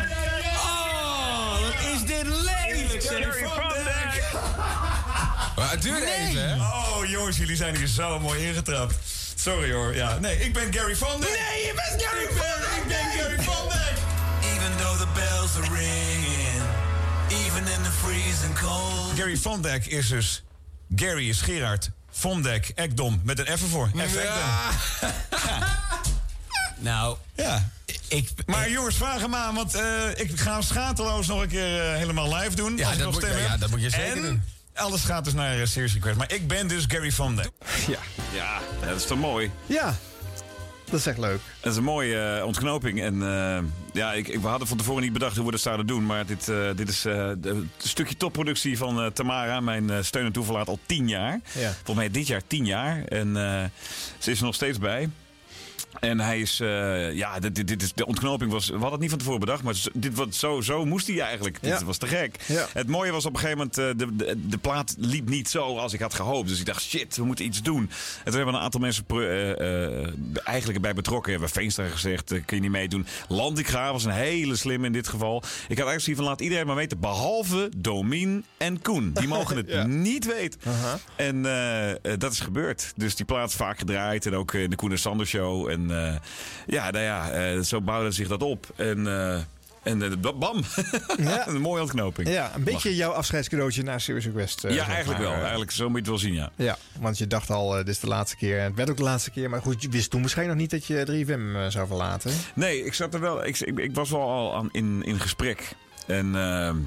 Oh, 0.55 1.59
wat 1.61 1.93
is 1.93 2.05
dit 2.05 2.25
lelijk. 2.27 3.03
Gary 3.03 3.47
Van 3.47 3.69
Dijk. 3.83 4.33
Maar 5.55 5.71
het 5.71 5.81
duurde 5.81 6.11
even, 6.11 6.49
hè? 6.49 6.55
Oh 6.55 7.05
jongens, 7.05 7.37
jullie 7.37 7.55
zijn 7.55 7.75
hier 7.75 7.87
zo 7.87 8.19
mooi 8.19 8.47
ingetrapt. 8.47 8.95
Sorry 9.35 9.73
hoor. 9.73 9.95
Ja, 9.95 10.17
nee, 10.19 10.37
ik 10.37 10.53
ben 10.53 10.73
Gary 10.73 10.95
Van 10.95 11.21
Dijk. 11.21 11.31
Nee, 11.31 11.65
je 11.65 11.73
bent 11.75 12.03
Gary 12.03 12.23
Ik 12.23 12.29
ben, 12.29 12.81
ik 12.81 12.87
ben 12.87 13.19
Gary 13.19 13.43
Van 13.43 13.67
Dijk. 13.69 13.97
Even 14.41 14.77
though 14.77 14.99
the 14.99 15.07
bells 15.13 15.55
are 15.57 15.73
ringing, 15.75 16.61
even 17.29 17.59
in 17.59 17.83
the 17.83 17.91
freezing 18.03 18.59
cold. 18.59 19.15
Gary 19.15 19.37
Van 19.37 19.61
Dijk 19.61 19.85
is 19.85 20.07
dus... 20.09 20.43
Gary 20.95 21.29
is 21.29 21.41
Gerard. 21.41 21.89
Von 22.17 22.41
Dijk, 22.41 22.71
Ekdom, 22.75 23.21
met 23.23 23.39
een 23.39 23.45
F 23.57 23.61
ervoor. 23.61 23.89
F. 23.97 24.15
Nou, 26.77 27.17
Ja. 27.35 27.69
ik... 28.07 28.29
Maar 28.45 28.69
jongens, 28.69 28.95
vraag 28.95 29.21
hem 29.21 29.35
aan, 29.35 29.55
want 29.55 29.75
eh, 29.75 30.09
ik 30.15 30.39
ga 30.39 30.51
hem 30.53 30.61
schateloos 30.61 31.27
nog 31.27 31.41
een 31.41 31.47
keer 31.47 31.81
eh, 31.81 31.95
helemaal 31.97 32.35
live 32.35 32.55
doen. 32.55 32.77
Ja, 32.77 32.83
als 32.85 32.93
ik 32.93 33.03
dat 33.03 33.11
nog 33.11 33.21
moet- 33.21 33.39
ja, 33.39 33.57
dat 33.57 33.69
moet 33.69 33.81
je 33.81 33.89
zeker 33.89 34.15
en 34.17 34.21
doen. 34.21 34.43
alles 34.75 35.01
gaat 35.01 35.23
dus 35.23 35.33
naar 35.33 35.57
uh, 35.59 35.65
Serious 35.65 35.93
Request. 35.93 36.17
Maar 36.17 36.31
ik 36.31 36.47
ben 36.47 36.67
dus 36.67 36.83
Gary 36.87 37.11
Van 37.11 37.35
Dijk. 37.35 37.49
Ja. 37.87 37.99
Ja, 38.33 38.59
dat 38.87 38.95
is 39.01 39.05
toch 39.05 39.17
mooi? 39.19 39.51
Ja, 39.65 39.95
dat 40.89 40.99
is 40.99 41.05
echt 41.05 41.17
leuk. 41.17 41.39
Dat 41.59 41.71
is 41.71 41.77
een 41.77 41.83
mooie 41.83 42.19
eh, 42.19 42.45
ontknoping. 42.45 43.01
En 43.01 43.13
eh, 43.21 43.63
ja, 43.93 44.13
ik, 44.13 44.27
ik, 44.27 44.39
we 44.39 44.47
hadden 44.47 44.67
van 44.67 44.77
tevoren 44.77 45.03
niet 45.03 45.13
bedacht 45.13 45.35
hoe 45.35 45.45
we 45.45 45.51
dat 45.51 45.59
zouden 45.59 45.87
doen. 45.87 46.05
Maar 46.05 46.25
dit, 46.25 46.49
eh, 46.49 46.69
dit 46.75 46.89
is 46.89 47.03
een 47.03 47.69
stukje 47.77 48.17
topproductie 48.17 48.77
van 48.77 49.11
Tamara, 49.13 49.59
mijn 49.59 50.05
steun 50.05 50.25
en 50.25 50.31
toeverlaat, 50.31 50.67
al 50.67 50.79
tien 50.85 51.07
jaar. 51.07 51.39
Ja. 51.51 51.71
Volgens 51.71 51.95
mij 51.95 52.09
dit 52.09 52.27
jaar 52.27 52.41
tien 52.47 52.65
jaar. 52.65 53.03
En 53.03 53.33
ze 54.17 54.31
is 54.31 54.39
er 54.39 54.45
nog 54.45 54.55
steeds 54.55 54.77
bij. 54.77 55.09
En 55.99 56.19
hij 56.19 56.39
is, 56.39 56.59
eh, 56.59 57.13
ja, 57.13 57.39
dit, 57.39 57.55
dit, 57.55 57.67
dit 57.67 57.81
is, 57.83 57.93
de 57.93 58.05
ontknoping 58.05 58.51
was, 58.51 58.65
we 58.65 58.71
hadden 58.73 58.91
het 58.91 58.99
niet 58.99 59.09
van 59.09 59.19
tevoren 59.19 59.39
bedacht, 59.39 59.63
maar 59.63 59.75
dit, 59.93 60.15
wat, 60.15 60.35
zo, 60.35 60.61
zo 60.61 60.85
moest 60.85 61.07
hij 61.07 61.19
eigenlijk. 61.19 61.61
Dit 61.61 61.79
Ja. 61.79 61.85
was 61.85 61.97
te 61.97 62.07
gek. 62.07 62.35
Ja. 62.47 62.67
Het 62.73 62.87
mooie 62.87 63.11
was 63.11 63.25
op 63.25 63.33
een 63.33 63.39
gegeven 63.39 63.57
moment, 63.57 63.77
eh, 63.77 64.07
de, 64.07 64.15
de, 64.15 64.47
de 64.47 64.57
plaat 64.57 64.95
liep 64.97 65.29
niet 65.29 65.49
zo 65.49 65.77
als 65.77 65.93
ik 65.93 65.99
had 65.99 66.13
gehoopt. 66.13 66.47
Dus 66.49 66.59
ik 66.59 66.65
dacht, 66.65 66.81
shit, 66.83 67.15
we 67.17 67.23
moeten 67.25 67.45
iets 67.45 67.61
doen. 67.61 67.81
En 68.17 68.23
toen 68.23 68.35
hebben 68.35 68.53
een 68.53 68.59
aantal 68.61 68.79
mensen 68.79 69.03
eh, 69.07 70.47
eigenlijk 70.47 70.75
erbij 70.75 70.93
betrokken. 70.93 71.33
We 71.33 71.39
hebben 71.39 71.61
Veenstra 71.61 71.87
gezegd, 71.87 72.27
kun 72.45 72.55
je 72.57 72.61
niet 72.61 72.71
meedoen. 72.71 73.07
Landigra 73.27 73.91
was 73.91 74.03
een 74.03 74.11
hele 74.11 74.55
slim 74.55 74.85
in 74.85 74.91
dit 74.91 75.07
geval. 75.07 75.37
Ik 75.37 75.43
had 75.77 75.87
eigenlijk 75.87 76.01
zoiets 76.01 76.21
van, 76.21 76.29
laat 76.29 76.41
iedereen 76.41 76.65
maar 76.67 76.75
weten, 76.75 76.99
behalve 76.99 77.69
Domien 77.77 78.45
en 78.57 78.81
Koen. 78.81 79.11
Die 79.13 79.27
mogen 79.27 79.57
het 79.57 79.87
niet 80.07 80.25
weten. 80.25 80.59
En 81.15 81.41
dat 82.19 82.31
is 82.31 82.39
gebeurd. 82.39 82.93
Dus 82.95 83.15
die 83.15 83.25
plaat 83.25 83.49
is 83.49 83.55
vaak 83.55 83.77
gedraaid. 83.79 84.25
En 84.25 84.35
ook 84.35 84.53
in 84.53 84.69
de 84.69 84.75
Koen 84.75 84.91
en 84.91 84.99
Sander 84.99 85.27
show. 85.27 85.69
En 85.69 85.84
eh, 85.91 86.15
ja, 86.67 86.91
nou 86.91 87.03
ja, 87.03 87.31
eh, 87.31 87.59
zo 87.59 87.81
bouwde 87.81 88.11
zich 88.11 88.27
dat 88.27 88.41
op. 88.41 88.73
En, 88.75 89.07
eh, 89.07 89.39
en 89.85 90.21
bam! 90.39 90.63
een 91.45 91.61
mooie 91.61 91.81
ontknoping. 91.81 92.29
Ja, 92.29 92.51
een 92.55 92.63
beetje 92.63 92.95
jouw 92.95 93.11
afscheidscadeautje 93.11 93.83
naar 93.83 94.01
Serious 94.01 94.25
Request. 94.25 94.61
Ja, 94.61 94.87
eigenlijk 94.87 95.21
maar. 95.21 95.31
wel. 95.31 95.39
Eigenlijk, 95.39 95.71
zo 95.71 95.83
moet 95.83 95.91
je 95.91 95.99
het 95.99 96.07
wel 96.07 96.17
zien, 96.17 96.33
ja. 96.33 96.51
Ja, 96.55 96.77
want 96.99 97.17
je 97.17 97.27
dacht 97.27 97.49
al, 97.49 97.69
dit 97.69 97.87
is 97.87 97.99
de 97.99 98.07
laatste 98.07 98.37
keer. 98.37 98.59
En 98.59 98.65
het 98.65 98.75
werd 98.75 98.89
ook 98.89 98.97
de 98.97 99.03
laatste 99.03 99.31
keer. 99.31 99.49
Maar 99.49 99.61
goed, 99.61 99.81
je 99.81 99.89
wist 99.89 100.09
toen 100.09 100.21
waarschijnlijk 100.21 100.59
nog 100.59 100.69
niet 100.69 100.81
dat 100.81 101.07
je 101.07 101.25
3FM 101.25 101.55
eh, 101.55 101.67
zou 101.69 101.87
verlaten. 101.87 102.31
Nee, 102.55 102.85
ik 102.85 102.93
zat 102.93 103.13
er 103.13 103.19
wel. 103.19 103.45
Ik, 103.45 103.59
ik, 103.59 103.79
ik 103.79 103.95
was 103.95 104.09
wel 104.09 104.21
al 104.29 104.55
aan, 104.55 104.69
in, 104.71 105.03
in 105.03 105.19
gesprek. 105.19 105.75
En 106.07 106.35
ehm, 106.35 106.77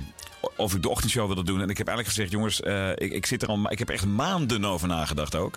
of 0.57 0.75
ik 0.75 0.83
de 0.83 0.89
ochtendshow 0.89 1.27
wilde 1.27 1.45
doen. 1.45 1.61
En 1.61 1.69
ik 1.69 1.79
heb 1.79 1.87
eigenlijk 1.87 2.17
gezegd, 2.17 2.33
jongens, 2.33 2.61
eh, 2.61 2.91
ik, 2.91 3.13
ik 3.13 3.27
zit 3.27 3.43
er 3.43 3.49
al. 3.49 3.71
Ik 3.71 3.79
heb 3.79 3.91
echt 3.91 4.07
maanden 4.07 4.65
over 4.65 4.89
nagedacht 4.89 5.35
ook. 5.35 5.57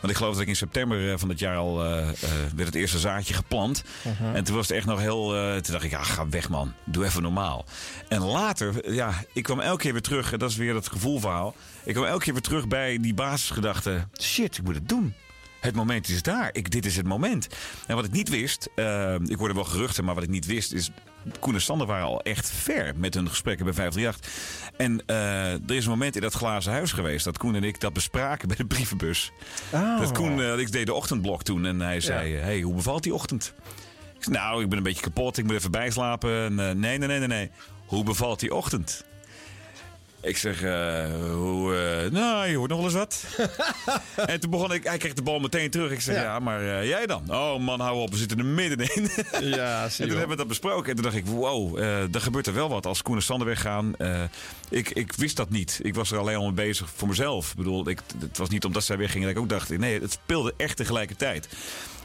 Want 0.00 0.12
ik 0.12 0.16
geloof 0.16 0.32
dat 0.32 0.42
ik 0.42 0.48
in 0.48 0.56
september 0.56 1.10
eh, 1.12 1.18
van 1.18 1.28
dit 1.28 1.38
jaar 1.38 1.56
al 1.56 1.84
eh, 1.84 2.08
werd 2.54 2.66
het 2.66 2.74
eerste 2.74 2.98
zaadje 2.98 3.34
geplant. 3.34 3.84
Mhm. 4.02 4.34
En 4.34 4.44
toen 4.44 4.54
was 4.54 4.68
het 4.68 4.76
echt 4.76 4.86
nog 4.86 5.00
heel. 5.00 5.28
toen 5.62 5.72
dacht 5.72 5.84
ik, 5.84 5.90
ja, 5.90 6.02
ga 6.02 6.28
weg 6.28 6.48
man. 6.48 6.72
Doe 6.84 7.04
even 7.04 7.22
normaal. 7.22 7.64
En 8.08 8.20
later, 8.20 8.92
ja, 8.92 9.14
ik 9.32 9.42
kwam 9.42 9.60
elke 9.60 9.82
keer 9.82 9.92
weer 9.92 10.02
terug. 10.02 10.32
En 10.32 10.38
dat 10.38 10.50
is 10.50 10.56
weer 10.56 10.72
dat 10.72 10.88
gevoelverhaal. 10.88 11.54
Ik 11.84 11.94
kwam 11.94 12.06
elke 12.06 12.24
keer 12.24 12.32
weer 12.32 12.42
terug 12.42 12.68
bij 12.68 13.00
die 13.00 13.14
basisgedachte. 13.14 14.06
Shit, 14.20 14.56
ik 14.56 14.64
moet 14.64 14.74
het 14.74 14.88
doen. 14.88 15.14
Het 15.60 15.74
moment 15.74 16.08
is 16.08 16.22
daar. 16.22 16.48
Ik, 16.52 16.70
dit 16.70 16.86
is 16.86 16.96
het 16.96 17.06
moment. 17.06 17.48
En 17.86 17.96
wat 17.96 18.04
ik 18.04 18.12
niet 18.12 18.28
wist, 18.28 18.68
ik 19.24 19.38
hoorde 19.38 19.54
wel 19.54 19.64
geruchten, 19.64 20.04
maar 20.04 20.14
wat 20.14 20.24
ik 20.24 20.30
niet 20.30 20.46
wist 20.46 20.72
is. 20.72 20.90
Koen 21.40 21.54
en 21.54 21.60
Sander 21.60 21.86
waren 21.86 22.06
al 22.06 22.22
echt 22.22 22.50
ver 22.50 22.92
met 22.96 23.14
hun 23.14 23.28
gesprekken 23.28 23.64
bij 23.64 23.74
538. 23.74 24.72
En 24.76 25.02
eh, 25.06 25.52
er 25.52 25.76
is 25.76 25.84
een 25.84 25.90
moment 25.90 26.16
in 26.16 26.22
dat 26.22 26.32
glazen 26.32 26.72
huis 26.72 26.92
geweest 26.92 27.24
dat 27.24 27.38
Koen 27.38 27.54
en 27.54 27.64
ik 27.64 27.80
dat 27.80 27.92
bespraken 27.92 28.48
bij 28.48 28.56
de 28.56 28.66
brievenbus. 28.66 29.32
Oh. 29.70 29.98
Dat 30.00 30.12
Koen, 30.12 30.40
eh, 30.40 30.58
ik 30.58 30.72
deed 30.72 30.86
de 30.86 30.94
ochtendblok 30.94 31.42
toen 31.42 31.66
en 31.66 31.80
hij 31.80 32.00
zei: 32.00 32.34
hey, 32.34 32.60
hoe 32.60 32.74
bevalt 32.74 33.02
die 33.02 33.14
ochtend? 33.14 33.54
Ik 34.16 34.22
zei, 34.22 34.36
nou, 34.36 34.62
ik 34.62 34.68
ben 34.68 34.78
een 34.78 34.84
beetje 34.84 35.02
kapot, 35.02 35.38
ik 35.38 35.44
moet 35.44 35.54
even 35.54 35.70
bijslapen. 35.70 36.44
En, 36.44 36.58
eh, 36.58 36.74
nee, 36.74 36.98
nee, 36.98 37.08
nee, 37.08 37.18
nee, 37.18 37.28
nee. 37.28 37.50
Hoe 37.86 38.04
bevalt 38.04 38.40
die 38.40 38.54
ochtend? 38.54 39.04
Ik 40.24 40.36
zeg, 40.36 40.62
eh, 40.62 41.04
hoe, 41.32 41.76
eh, 41.76 42.10
nou, 42.10 42.46
je 42.46 42.56
hoort 42.56 42.70
nog 42.70 42.78
wel 42.78 42.86
eens 42.86 42.96
wat. 42.96 43.24
en 44.30 44.40
toen 44.40 44.50
begon 44.50 44.72
ik, 44.72 44.84
hij 44.84 44.98
kreeg 44.98 45.12
de 45.12 45.22
bal 45.22 45.38
meteen 45.38 45.70
terug. 45.70 45.90
Ik 45.90 46.00
zeg, 46.00 46.22
ja, 46.22 46.38
maar 46.38 46.60
eh, 46.60 46.88
jij 46.88 47.06
dan? 47.06 47.22
Oh 47.34 47.58
man, 47.58 47.80
hou 47.80 47.98
op, 48.00 48.10
we 48.10 48.16
zitten 48.16 48.38
er 48.38 48.44
middenin. 48.44 49.10
Ja, 49.40 49.82
en 49.84 49.90
zie 49.90 49.96
toen 49.96 50.06
je 50.06 50.12
wel. 50.12 50.18
hebben 50.18 50.28
we 50.28 50.36
dat 50.36 50.46
besproken. 50.46 50.88
En 50.88 50.94
toen 50.94 51.04
dacht 51.04 51.16
ik, 51.16 51.26
wow, 51.26 51.78
er 51.78 52.20
gebeurt 52.20 52.46
er 52.46 52.54
wel 52.54 52.68
wat 52.68 52.86
als 52.86 53.02
Koen 53.02 53.16
en 53.16 53.22
Sander 53.22 53.46
weggaan. 53.46 53.94
Ik, 54.68 54.90
ik 54.90 55.12
wist 55.12 55.36
dat 55.36 55.50
niet. 55.50 55.80
Ik 55.82 55.94
was 55.94 56.10
er 56.10 56.18
alleen 56.18 56.36
al 56.36 56.44
mee 56.44 56.66
bezig 56.66 56.90
voor 56.94 57.08
mezelf. 57.08 57.50
Ik 57.50 57.56
bedoel, 57.56 57.88
ik, 57.88 58.00
het 58.20 58.38
was 58.38 58.48
niet 58.48 58.64
omdat 58.64 58.84
zij 58.84 58.96
weggingen 58.96 59.26
dat 59.26 59.36
ik 59.36 59.42
ook 59.42 59.48
dacht, 59.48 59.78
nee, 59.78 60.00
het 60.00 60.12
speelde 60.12 60.54
echt 60.56 60.76
tegelijkertijd. 60.76 61.48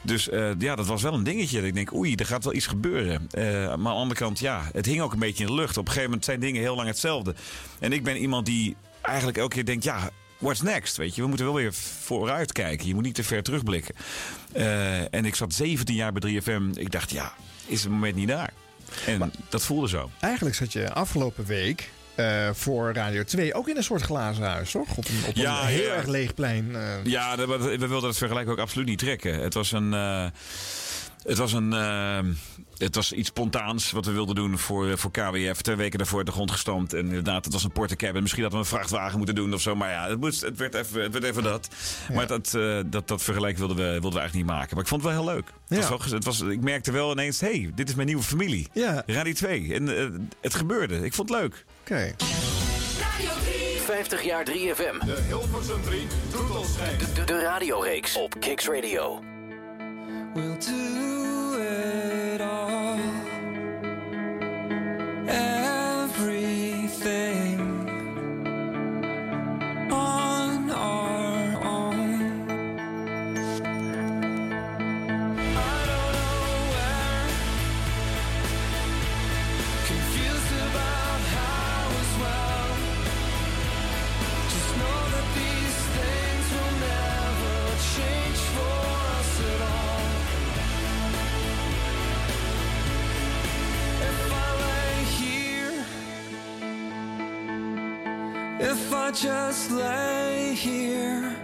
Dus 0.02 0.30
eh, 0.30 0.52
ja, 0.60 0.76
dat 0.76 0.88
was 0.88 1.02
wel 1.02 1.14
een 1.14 1.24
dingetje. 1.24 1.58
Dat 1.58 1.68
ik 1.68 1.74
denk, 1.74 1.94
oei, 1.94 2.16
er 2.16 2.26
gaat 2.26 2.44
wel 2.44 2.54
iets 2.54 2.68
gebeuren. 2.68 3.28
Eh, 3.32 3.44
maar 3.54 3.70
aan 3.72 3.84
de 3.84 3.90
andere 3.90 4.20
kant, 4.20 4.40
ja, 4.40 4.70
het 4.72 4.86
hing 4.86 5.02
ook 5.02 5.14
een 5.14 5.20
beetje 5.20 5.44
in 5.44 5.50
de 5.50 5.56
lucht. 5.56 5.78
Op 5.78 5.84
een 5.84 5.88
gegeven 5.88 6.10
moment 6.10 6.26
zijn 6.26 6.40
dingen 6.40 6.62
heel 6.62 6.76
lang 6.76 6.88
hetzelfde. 6.88 7.36
En 7.80 7.94
ik 7.94 8.04
ben 8.04 8.18
iemand 8.18 8.46
die 8.46 8.76
eigenlijk 9.02 9.38
elke 9.38 9.56
keer 9.56 9.66
denkt, 9.66 9.84
ja, 9.84 10.10
what's 10.38 10.62
next? 10.62 10.98
Weet 10.98 11.16
je, 11.16 11.22
we 11.22 11.28
moeten 11.28 11.46
wel 11.46 11.56
weer 11.56 11.74
vooruit 11.74 12.52
kijken. 12.52 12.88
Je 12.88 12.94
moet 12.94 13.04
niet 13.04 13.16
te 13.16 13.24
ver 13.24 13.44
terugblikken. 13.44 13.96
Eh, 14.52 15.14
en 15.14 15.26
ik 15.26 15.36
zat 15.36 15.54
17 15.54 15.96
jaar 15.96 16.14
bij 16.14 16.42
3FM. 16.42 16.80
Ik 16.80 16.92
dacht, 16.92 17.12
ja, 17.12 17.34
is 17.66 17.84
het 17.84 17.92
moment 17.92 18.16
niet 18.16 18.28
daar? 18.28 18.54
En 19.06 19.32
dat 19.50 19.66
voelde 19.66 19.88
zo. 19.88 20.10
Eigenlijk 20.20 20.56
zat 20.56 20.74
je 20.74 20.94
afgelopen 20.94 21.46
week 21.46 21.90
eh, 22.20 22.50
voor 22.54 22.94
Radio 22.94 23.24
2 23.24 23.54
ook 23.54 23.68
in 23.70 23.78
een 23.78 23.84
soort 23.84 24.02
glazen 24.02 24.44
huis, 24.44 24.72
toch? 24.72 24.98
Op 24.98 25.08
een, 25.08 25.20
op 25.28 25.36
een 25.36 25.42
Ja, 25.42 25.62
heel 25.66 25.84
ja. 25.88 25.94
erg 25.96 26.06
leeg 26.08 26.34
plein. 26.34 26.76
eh. 26.76 26.82
Ja, 27.04 27.36
dat- 27.36 27.48
we 27.62 27.88
wilden 27.88 28.10
het 28.10 28.18
vergelijken 28.18 28.52
ook 28.54 28.60
absoluut 28.60 28.88
niet 28.88 29.00
trekken. 29.00 29.40
Het 29.40 29.54
was 29.54 29.72
een. 29.72 29.94
eh, 29.94 30.26
het 31.24 31.38
was 31.38 31.54
een. 31.54 31.72
het 32.78 32.96
was 32.96 33.12
iets 33.14 33.28
spontaans 33.30 33.92
wat 33.92 34.06
we 34.06 34.12
wilden 34.12 34.36
doen 34.36 34.58
voor, 34.58 34.98
voor 34.98 35.12
KWF. 35.12 35.62
Twee 35.62 35.76
weken 35.76 35.98
daarvoor 35.98 36.18
uit 36.18 36.28
de 36.28 36.32
grond 36.34 36.52
gestampt. 36.52 36.94
En 36.94 37.00
inderdaad, 37.06 37.44
het 37.46 37.54
was 37.54 37.64
een 37.64 37.72
portecabin. 37.72 38.22
Misschien 38.22 38.44
hadden 38.44 38.62
we 38.62 38.66
een 38.66 38.72
vrachtwagen 38.72 39.18
moeten 39.18 39.36
doen 39.36 39.54
of 39.54 39.62
zo. 39.62 39.76
Maar 39.76 39.90
ja, 39.92 40.10
het, 40.10 40.20
moest, 40.20 40.42
het, 40.42 40.58
werd, 40.58 40.74
even, 40.74 41.02
het 41.02 41.12
werd 41.14 41.24
even 41.26 41.44
dat. 41.44 41.68
Maar 42.14 42.28
dat, 42.28 42.58
dat, 42.86 43.08
dat 43.08 43.22
vergelijk 43.24 43.58
wilden 43.58 43.76
we, 43.78 43.84
wilden 43.84 44.12
we 44.14 44.20
eigenlijk 44.20 44.48
niet 44.48 44.56
maken. 44.58 44.70
Maar 44.76 44.84
ik 44.84 44.90
vond 44.90 45.04
het 45.04 45.14
wel 45.14 45.24
heel 45.24 45.34
leuk. 45.34 45.46
Het 45.48 45.54
was 45.78 45.80
Ja. 45.84 45.90
wel, 45.90 45.98
gez- 46.00 46.12
het 46.12 46.24
was, 46.26 46.42
ik 46.42 46.62
merkte 46.62 46.92
wel 46.92 47.12
ineens, 47.12 47.40
hé, 47.40 47.48
hey, 47.62 47.72
dit 47.76 47.90
is 47.90 47.96
mijn 47.96 48.08
nieuwe 48.08 48.24
familie. 48.24 48.68
Ja. 48.74 49.04
Radio 49.06 49.34
2. 49.34 49.74
En 49.74 49.88
het 50.42 50.56
gebeurde. 50.56 51.06
Ik 51.06 51.14
vond 51.14 51.30
het 51.30 51.40
leuk. 51.40 51.66
Oké. 51.92 52.14
50 53.86 54.24
jaar 54.24 54.46
3FM. 54.46 55.06
De 55.06 55.18
Hilversum 55.28 55.82
3 55.82 56.08
doet 56.32 56.58
ons 56.58 56.78
geen. 56.78 56.98
De, 57.16 57.24
de 57.24 57.40
radioreeks 57.42 58.16
op 58.16 58.40
Kicks 58.40 58.68
Radio. 58.68 59.20
We'll 60.34 60.58
do 60.58 61.58
it 62.34 62.42
all. 62.42 63.00
Everything 66.60 67.60
on 69.92 70.70
our 70.72 71.19
if 98.70 98.94
I 98.94 99.12
just 99.12 99.72
lay 99.72 100.54
here, 100.54 101.36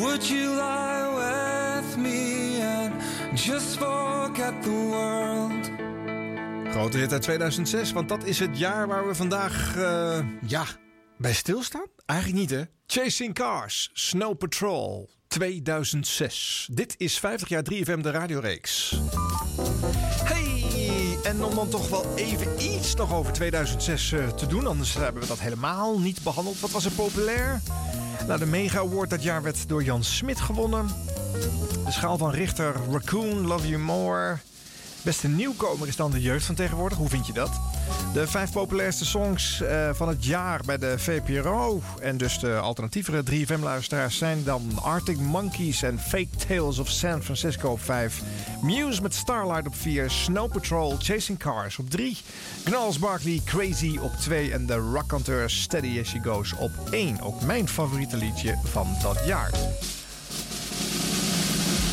would 0.00 0.28
you 0.28 0.54
lie 0.56 1.08
with 1.14 1.96
me 1.96 2.60
and 2.60 2.92
just 3.34 3.76
forget 3.78 4.62
the 4.62 4.70
world? 4.70 5.70
Grote 6.72 6.98
hit 6.98 7.12
uit 7.12 7.22
2006, 7.22 7.92
want 7.92 8.08
dat 8.08 8.24
is 8.24 8.38
het 8.38 8.58
jaar 8.58 8.86
waar 8.86 9.08
we 9.08 9.14
vandaag, 9.14 9.76
eh, 9.76 10.18
ja, 10.46 10.64
bij 11.18 11.32
stilstaan? 11.32 11.86
Eigenlijk 12.06 12.40
niet, 12.40 12.50
hè? 12.50 12.62
Chasing 12.86 13.34
Cars, 13.34 13.90
Snow 13.92 14.36
Patrol, 14.36 15.10
2006. 15.28 16.68
Dit 16.72 16.94
is 16.98 17.18
50 17.18 17.48
jaar 17.48 17.62
3FM, 17.62 18.00
de 18.02 18.10
radioreeks. 18.10 18.98
En 21.26 21.44
om 21.44 21.54
dan 21.54 21.68
toch 21.68 21.88
wel 21.88 22.04
even 22.14 22.62
iets 22.62 22.94
nog 22.94 23.14
over 23.14 23.32
2006 23.32 24.12
eh, 24.12 24.28
te 24.28 24.46
doen, 24.46 24.66
anders 24.66 24.94
hebben 24.94 25.22
we 25.22 25.28
dat 25.28 25.40
helemaal 25.40 25.98
niet 25.98 26.22
behandeld. 26.22 26.60
Wat 26.60 26.70
was 26.70 26.84
er 26.84 26.90
populair? 26.90 27.60
Nou, 28.26 28.38
de 28.38 28.46
Mega 28.46 28.78
Award 28.78 29.10
dat 29.10 29.22
jaar 29.22 29.42
werd 29.42 29.68
door 29.68 29.84
Jan 29.84 30.04
Smit 30.04 30.40
gewonnen. 30.40 30.86
De 31.84 31.90
schaal 31.90 32.18
van 32.18 32.30
Richter, 32.30 32.74
Raccoon, 32.90 33.46
Love 33.46 33.68
You 33.68 33.82
More. 33.82 34.38
Beste 35.06 35.28
nieuwkomer 35.28 35.88
is 35.88 35.96
dan 35.96 36.10
de 36.10 36.20
jeugd 36.20 36.46
van 36.46 36.54
tegenwoordig. 36.54 36.98
Hoe 36.98 37.08
vind 37.08 37.26
je 37.26 37.32
dat? 37.32 37.50
De 38.12 38.26
vijf 38.26 38.52
populairste 38.52 39.04
songs 39.04 39.60
eh, 39.60 39.90
van 39.92 40.08
het 40.08 40.24
jaar 40.24 40.60
bij 40.64 40.78
de 40.78 40.98
VPRO. 40.98 41.82
En 42.00 42.16
dus 42.16 42.38
de 42.38 42.56
alternatievere 42.56 43.22
3FM-luisteraars 43.30 44.18
zijn 44.18 44.44
dan 44.44 44.78
Arctic 44.82 45.18
Monkeys 45.18 45.82
en 45.82 45.98
Fake 45.98 46.28
Tales 46.48 46.78
of 46.78 46.88
San 46.88 47.22
Francisco 47.22 47.70
op 47.70 47.80
5. 47.80 48.22
Muse 48.62 49.02
met 49.02 49.14
Starlight 49.14 49.66
op 49.66 49.74
4. 49.76 50.10
Snow 50.10 50.52
Patrol, 50.52 50.96
Chasing 50.98 51.38
Cars 51.38 51.78
op 51.78 51.90
3. 51.90 52.16
Gnarls 52.64 52.98
Barkley, 52.98 53.40
Crazy 53.44 53.98
op 54.00 54.12
2. 54.16 54.52
En 54.52 54.66
de 54.66 54.74
Rockanteurs 54.74 55.62
Steady 55.62 56.00
As 56.00 56.08
She 56.08 56.20
Goes 56.22 56.52
op 56.52 56.72
1. 56.90 57.20
Ook 57.20 57.42
mijn 57.42 57.68
favoriete 57.68 58.16
liedje 58.16 58.58
van 58.64 58.86
dat 59.02 59.22
jaar. 59.26 59.50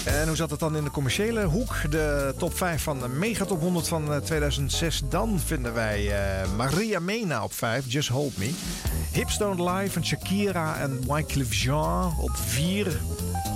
En 0.05 0.27
hoe 0.27 0.35
zat 0.35 0.49
het 0.49 0.59
dan 0.59 0.75
in 0.75 0.83
de 0.83 0.91
commerciële 0.91 1.43
hoek? 1.43 1.75
De 1.89 2.33
top 2.37 2.57
5 2.57 2.83
van 2.83 2.99
de 2.99 3.07
Megatop 3.07 3.59
100 3.59 3.87
van 3.87 4.13
eh, 4.13 4.17
2006. 4.19 5.01
Dan 5.09 5.39
vinden 5.45 5.73
wij 5.73 6.11
eh, 6.11 6.51
Maria 6.55 6.99
Mena 6.99 7.43
op 7.43 7.53
5, 7.53 7.83
Just 7.87 8.09
Hold 8.09 8.37
Me. 8.37 8.51
Hips 9.11 9.37
Don't 9.37 9.59
Lie 9.59 9.91
van 9.91 10.05
Shakira 10.05 10.77
en 10.79 11.13
Wyclef 11.13 11.53
Jean 11.53 12.13
op 12.19 12.31
4. 12.35 12.99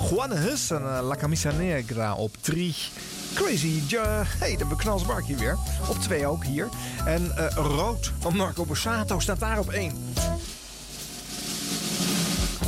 Juan 0.09 0.31
Hus 0.31 0.71
en 0.71 0.81
eh, 0.95 0.99
La 1.07 1.15
Camisa 1.15 1.51
Negra 1.51 2.15
op 2.15 2.35
3. 2.41 2.75
Crazy, 3.33 3.81
Jo- 3.87 4.23
hey, 4.25 4.55
de 4.57 4.65
beknalsbak 4.65 5.23
hier 5.25 5.37
weer. 5.37 5.57
Op 5.89 5.99
2 5.99 6.25
ook 6.27 6.43
hier. 6.45 6.67
En 7.05 7.37
eh, 7.37 7.55
Rood 7.55 8.11
van 8.19 8.35
Marco 8.35 8.65
Borsato 8.65 9.19
staat 9.19 9.39
daar 9.39 9.59
op 9.59 9.69
1. 9.69 9.93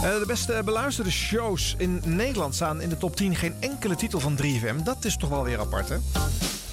Eh, 0.04 0.20
de 0.20 0.26
beste 0.28 0.62
beluisterde 0.66 1.12
shows 1.12 1.76
in 1.78 2.02
Nederland 2.06 2.56
staan 2.56 2.82
in 2.82 2.90
de 2.90 2.98
top 2.98 3.16
10 3.16 3.36
geen 3.36 3.54
enkele 3.60 3.96
titel 3.96 4.20
van 4.20 4.36
3FM. 4.36 4.84
Dat 4.84 5.06
is 5.06 5.18
toch 5.18 5.30
wel 5.30 5.44
weer 5.44 5.60
apart, 5.60 5.90
hè? 5.90 5.98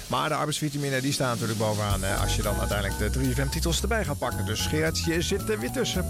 Maar 0.07 0.29
de 0.29 0.35
arbeidsvitamine 0.35 1.01
die 1.01 1.11
staan 1.11 1.29
natuurlijk 1.29 1.59
bovenaan 1.59 2.03
eh, 2.03 2.21
als 2.21 2.35
je 2.35 2.41
dan 2.41 2.59
uiteindelijk 2.59 3.13
de 3.13 3.19
3FM-titels 3.19 3.81
erbij 3.81 4.05
gaat 4.05 4.17
pakken. 4.17 4.45
Dus 4.45 4.65
Gerard, 4.65 5.03
je 5.03 5.21
zit 5.21 5.49
er 5.49 5.59
weer 5.59 5.71
tussen. 5.71 6.05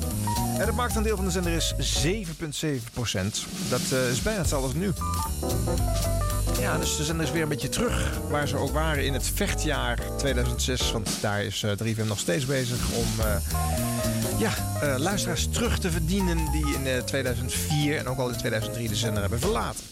En 0.58 0.66
het 0.66 0.76
marktaandeel 0.76 1.16
van 1.16 1.26
de 1.26 1.32
zender 1.32 1.52
is 1.52 1.74
7,7% 2.06 3.48
Dat 3.70 3.82
eh, 3.92 4.10
is 4.10 4.22
bijna 4.22 4.40
hetzelfde 4.40 4.68
als 4.68 4.74
nu. 4.74 4.92
Ja, 6.60 6.78
dus 6.78 6.98
de 6.98 7.04
zender 7.04 7.26
is 7.26 7.32
weer 7.32 7.42
een 7.42 7.50
beetje 7.50 7.70
terug 7.70 8.18
waar 8.30 8.48
ze 8.48 8.58
ook 8.58 8.72
waren 8.72 9.06
in 9.06 9.14
het 9.14 9.32
vechtjaar 9.34 10.00
2006. 10.18 10.92
Want 10.92 11.10
daar 11.22 11.44
is 11.44 11.64
eh, 11.64 11.72
3FM 11.84 12.08
nog 12.08 12.20
steeds 12.20 12.46
bezig 12.46 12.78
om 12.96 13.06
eh, 13.20 13.36
ja, 14.40 14.52
eh, 14.82 14.96
luisteraars 15.00 15.48
terug 15.50 15.80
te 15.80 15.92
verdienen 15.92 16.38
die 16.52 16.66
in 16.76 16.86
eh, 16.88 16.98
2004 17.04 17.98
en 17.98 18.08
ook 18.08 18.18
al 18.18 18.30
in 18.30 18.38
2003 18.38 18.88
de 18.88 18.96
zender 18.96 19.22
hebben 19.22 19.40
verlaten. 19.40 19.84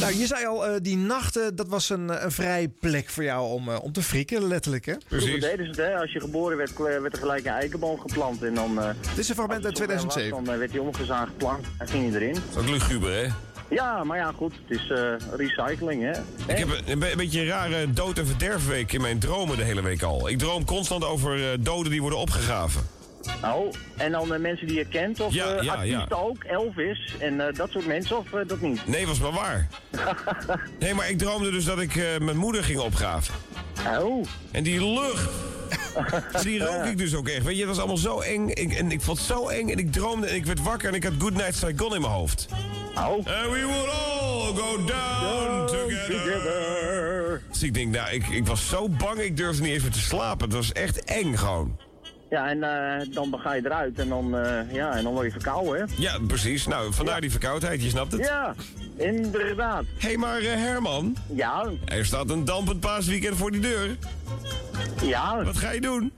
Nou, 0.00 0.16
je 0.16 0.26
zei 0.26 0.46
al, 0.46 0.66
eh, 0.66 0.74
die 0.82 0.96
nachten, 0.96 1.56
dat 1.56 1.68
was 1.68 1.90
een, 1.90 2.24
een 2.24 2.32
vrij 2.32 2.68
plek 2.80 3.08
voor 3.08 3.24
jou 3.24 3.48
om, 3.52 3.68
eh, 3.68 3.82
om 3.82 3.92
te 3.92 4.02
frikken, 4.02 4.46
letterlijk, 4.46 4.84
hè? 4.86 4.94
Vroeger 5.08 5.40
deden 5.40 5.64
ze 5.64 5.70
het, 5.70 5.76
hè. 5.90 5.96
Als 5.98 6.12
je 6.12 6.20
geboren 6.20 6.56
werd, 6.56 6.78
werd 6.78 7.12
er 7.12 7.18
gelijk 7.18 7.44
een 7.46 7.52
eikenboom 7.52 7.98
geplant. 8.00 8.42
En 8.42 8.54
dan... 8.54 8.78
eh, 8.80 8.88
Dit 9.08 9.18
is 9.18 9.28
een 9.28 9.34
fragment 9.34 9.64
uit 9.64 9.80
als 9.80 9.80
het 9.80 9.90
zover 9.90 10.04
was, 10.04 10.12
2007. 10.14 10.44
Dan 10.44 10.58
werd 10.58 10.70
hij 10.70 10.80
omgezaagd, 10.80 11.36
plank, 11.36 11.64
en 11.78 11.88
ging 11.88 12.10
hij 12.12 12.20
erin. 12.20 12.34
Dat 12.34 12.42
is 12.64 12.70
ook 12.70 12.74
luguber, 12.74 13.12
hè? 13.12 13.26
Ja, 13.72 14.04
maar 14.04 14.16
ja, 14.18 14.32
goed. 14.36 14.52
Het 14.66 14.78
is 14.80 14.90
eh, 14.90 14.98
recycling, 15.36 16.02
hè. 16.02 16.10
Ik 16.52 16.58
heb 16.58 16.68
een, 16.68 16.82
een 16.92 16.98
be- 16.98 17.10
een 17.10 17.16
beetje 17.16 17.40
een 17.40 17.46
rare 17.46 17.92
dood- 17.92 18.18
en 18.18 18.26
verderfweek 18.26 18.92
in 18.92 19.00
mijn 19.00 19.18
dromen 19.18 19.56
de 19.56 19.62
hele 19.62 19.82
week 19.82 20.02
al. 20.02 20.28
Ik 20.28 20.38
droom 20.38 20.64
constant 20.64 21.04
over 21.04 21.52
eh, 21.52 21.58
doden 21.60 21.90
die 21.90 22.00
worden 22.00 22.18
opgegraven. 22.18 22.82
Oh, 23.44 23.72
en 23.96 24.12
dan 24.12 24.40
mensen 24.40 24.66
die 24.66 24.76
je 24.76 24.86
kent, 24.86 25.20
of 25.20 25.32
Ja, 25.34 25.46
ja, 25.62 25.72
artiesten 25.72 26.06
ja. 26.08 26.16
ook, 26.16 26.44
Elvis 26.44 27.14
en 27.18 27.52
dat 27.54 27.70
soort 27.70 27.86
mensen, 27.86 28.18
of 28.18 28.26
dat 28.46 28.60
niet? 28.60 28.86
Nee, 28.86 29.06
was 29.06 29.20
maar 29.20 29.32
waar. 29.32 29.68
Nee, 30.78 30.94
maar 30.94 31.10
ik 31.10 31.18
droomde 31.18 31.50
dus 31.50 31.64
dat 31.64 31.80
ik 31.80 31.94
mijn 32.20 32.36
moeder 32.36 32.64
ging 32.64 32.78
opgraven. 32.80 33.34
Oh. 34.00 34.24
En 34.50 34.62
die 34.62 34.92
lucht. 34.92 35.30
Die 36.42 36.64
rook 36.64 36.84
ik 36.84 36.98
dus 36.98 37.14
ook 37.14 37.28
echt. 37.28 37.42
Weet 37.42 37.54
je, 37.54 37.60
het 37.60 37.68
was 37.68 37.78
allemaal 37.78 37.96
zo 37.96 38.20
eng. 38.20 38.48
Ik, 38.48 38.72
en 38.72 38.90
ik 38.90 39.00
vond 39.00 39.18
het 39.18 39.26
zo 39.26 39.48
eng. 39.48 39.68
En 39.68 39.78
ik 39.78 39.92
droomde 39.92 40.26
en 40.26 40.34
ik 40.34 40.46
werd 40.46 40.62
wakker 40.62 40.88
en 40.88 40.94
ik 40.94 41.04
had 41.04 41.12
Good 41.18 41.34
Night 41.34 41.54
Saigon 41.54 41.94
in 41.94 42.00
mijn 42.00 42.12
hoofd. 42.12 42.46
Oh. 42.94 43.10
And 43.10 43.26
we 43.26 43.64
would 43.66 43.88
all 43.88 44.54
go 44.54 44.84
down 44.84 45.66
together. 45.66 47.42
Dus 47.50 47.62
ik 47.62 47.74
denk, 47.74 47.94
nou, 47.94 48.10
ik, 48.10 48.26
ik 48.26 48.46
was 48.46 48.68
zo 48.68 48.88
bang, 48.88 49.18
ik 49.18 49.36
durfde 49.36 49.62
niet 49.62 49.72
even 49.72 49.92
te 49.92 50.00
slapen. 50.00 50.46
Het 50.46 50.56
was 50.56 50.72
echt 50.72 51.04
eng 51.04 51.36
gewoon. 51.36 51.76
Ja, 52.32 52.48
en 52.48 52.62
eh, 52.62 53.06
dan 53.14 53.34
ga 53.38 53.52
je 53.52 53.62
eruit 53.64 53.98
en 53.98 54.08
dan, 54.08 54.36
eh, 54.36 54.72
ja, 54.72 54.96
en 54.96 55.02
dan 55.02 55.12
word 55.12 55.24
je 55.24 55.32
verkouden, 55.32 55.80
hè? 55.80 55.94
Ja, 56.02 56.18
precies. 56.26 56.66
Nou, 56.66 56.92
vandaar 56.92 57.20
die 57.20 57.30
verkoudheid, 57.30 57.82
je 57.82 57.88
snapt 57.88 58.12
het. 58.12 58.26
Ja, 58.26 58.54
inderdaad. 58.96 59.84
Hé, 59.98 60.08
hey, 60.08 60.16
maar 60.16 60.38
eh, 60.38 60.54
Herman. 60.54 61.16
Ja? 61.34 61.70
Er 61.84 62.04
staat 62.04 62.30
een 62.30 62.44
dampend 62.44 62.80
paasweekend 62.80 63.36
voor 63.36 63.50
die 63.50 63.60
deur. 63.60 63.96
Ja. 65.02 65.44
Wat 65.44 65.56
ga 65.56 65.70
je 65.70 65.80
doen? 65.80 66.12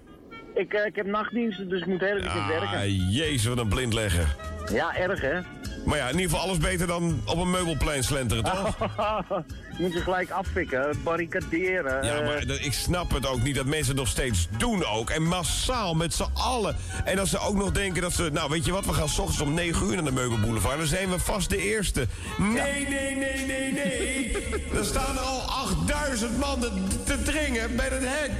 Ik, 0.54 0.72
ik 0.72 0.96
heb 0.96 1.06
nachtdiensten, 1.06 1.68
dus 1.68 1.80
ik 1.80 1.86
moet 1.86 2.00
heel 2.00 2.16
even 2.16 2.48
werken. 2.48 2.78
Ah, 2.78 3.12
jezus, 3.12 3.44
wat 3.44 3.58
een 3.58 3.68
blindlegger. 3.68 4.36
Ja, 4.72 4.96
erg, 4.96 5.20
hè? 5.20 5.40
Maar 5.84 5.98
ja, 5.98 6.04
in 6.08 6.14
ieder 6.18 6.30
geval 6.30 6.44
alles 6.44 6.58
beter 6.58 6.86
dan 6.86 7.20
op 7.24 7.38
een 7.38 7.50
meubelplein 7.50 8.04
slenteren, 8.04 8.44
toch? 8.44 8.76
je 9.76 9.82
moet 9.82 9.92
ze 9.92 10.00
gelijk 10.00 10.30
afvikken, 10.30 10.96
barricaderen. 11.02 12.04
Ja, 12.04 12.14
eh, 12.18 12.26
maar 12.26 12.46
dat- 12.46 12.60
ik 12.60 12.72
snap 12.72 13.10
het 13.10 13.26
ook 13.26 13.42
niet 13.42 13.54
dat 13.54 13.66
mensen 13.66 13.86
het 13.88 13.96
nog 13.96 14.08
steeds 14.08 14.48
doen 14.56 14.84
ook. 14.84 15.10
En 15.10 15.22
massaal, 15.22 15.94
met 15.94 16.14
z'n 16.14 16.26
allen. 16.32 16.76
En 17.04 17.16
dat 17.16 17.28
ze 17.28 17.38
ook 17.38 17.54
nog 17.56 17.72
denken 17.72 18.02
dat 18.02 18.12
ze... 18.12 18.30
Nou, 18.32 18.50
weet 18.50 18.64
je 18.64 18.72
wat, 18.72 18.86
we 18.86 18.92
gaan 18.92 19.08
s 19.08 19.18
ochtends 19.18 19.40
om 19.40 19.54
9 19.54 19.86
uur 19.86 19.94
naar 19.94 20.04
de 20.04 20.12
meubelboulevard. 20.12 20.78
Dan 20.78 20.86
zijn 20.86 21.10
we 21.10 21.18
vast 21.18 21.50
de 21.50 21.58
eerste. 21.58 22.06
Nee, 22.38 22.88
nee, 22.88 23.16
nee, 23.16 23.46
nee, 23.46 23.72
nee. 23.72 24.36
er 24.78 24.84
staan 24.84 25.18
al 25.18 25.40
8000 25.40 26.38
man 26.38 26.60
te, 26.60 26.70
te 27.04 27.22
dringen 27.22 27.76
bij 27.76 27.88
het 27.88 28.02
hek. 28.04 28.30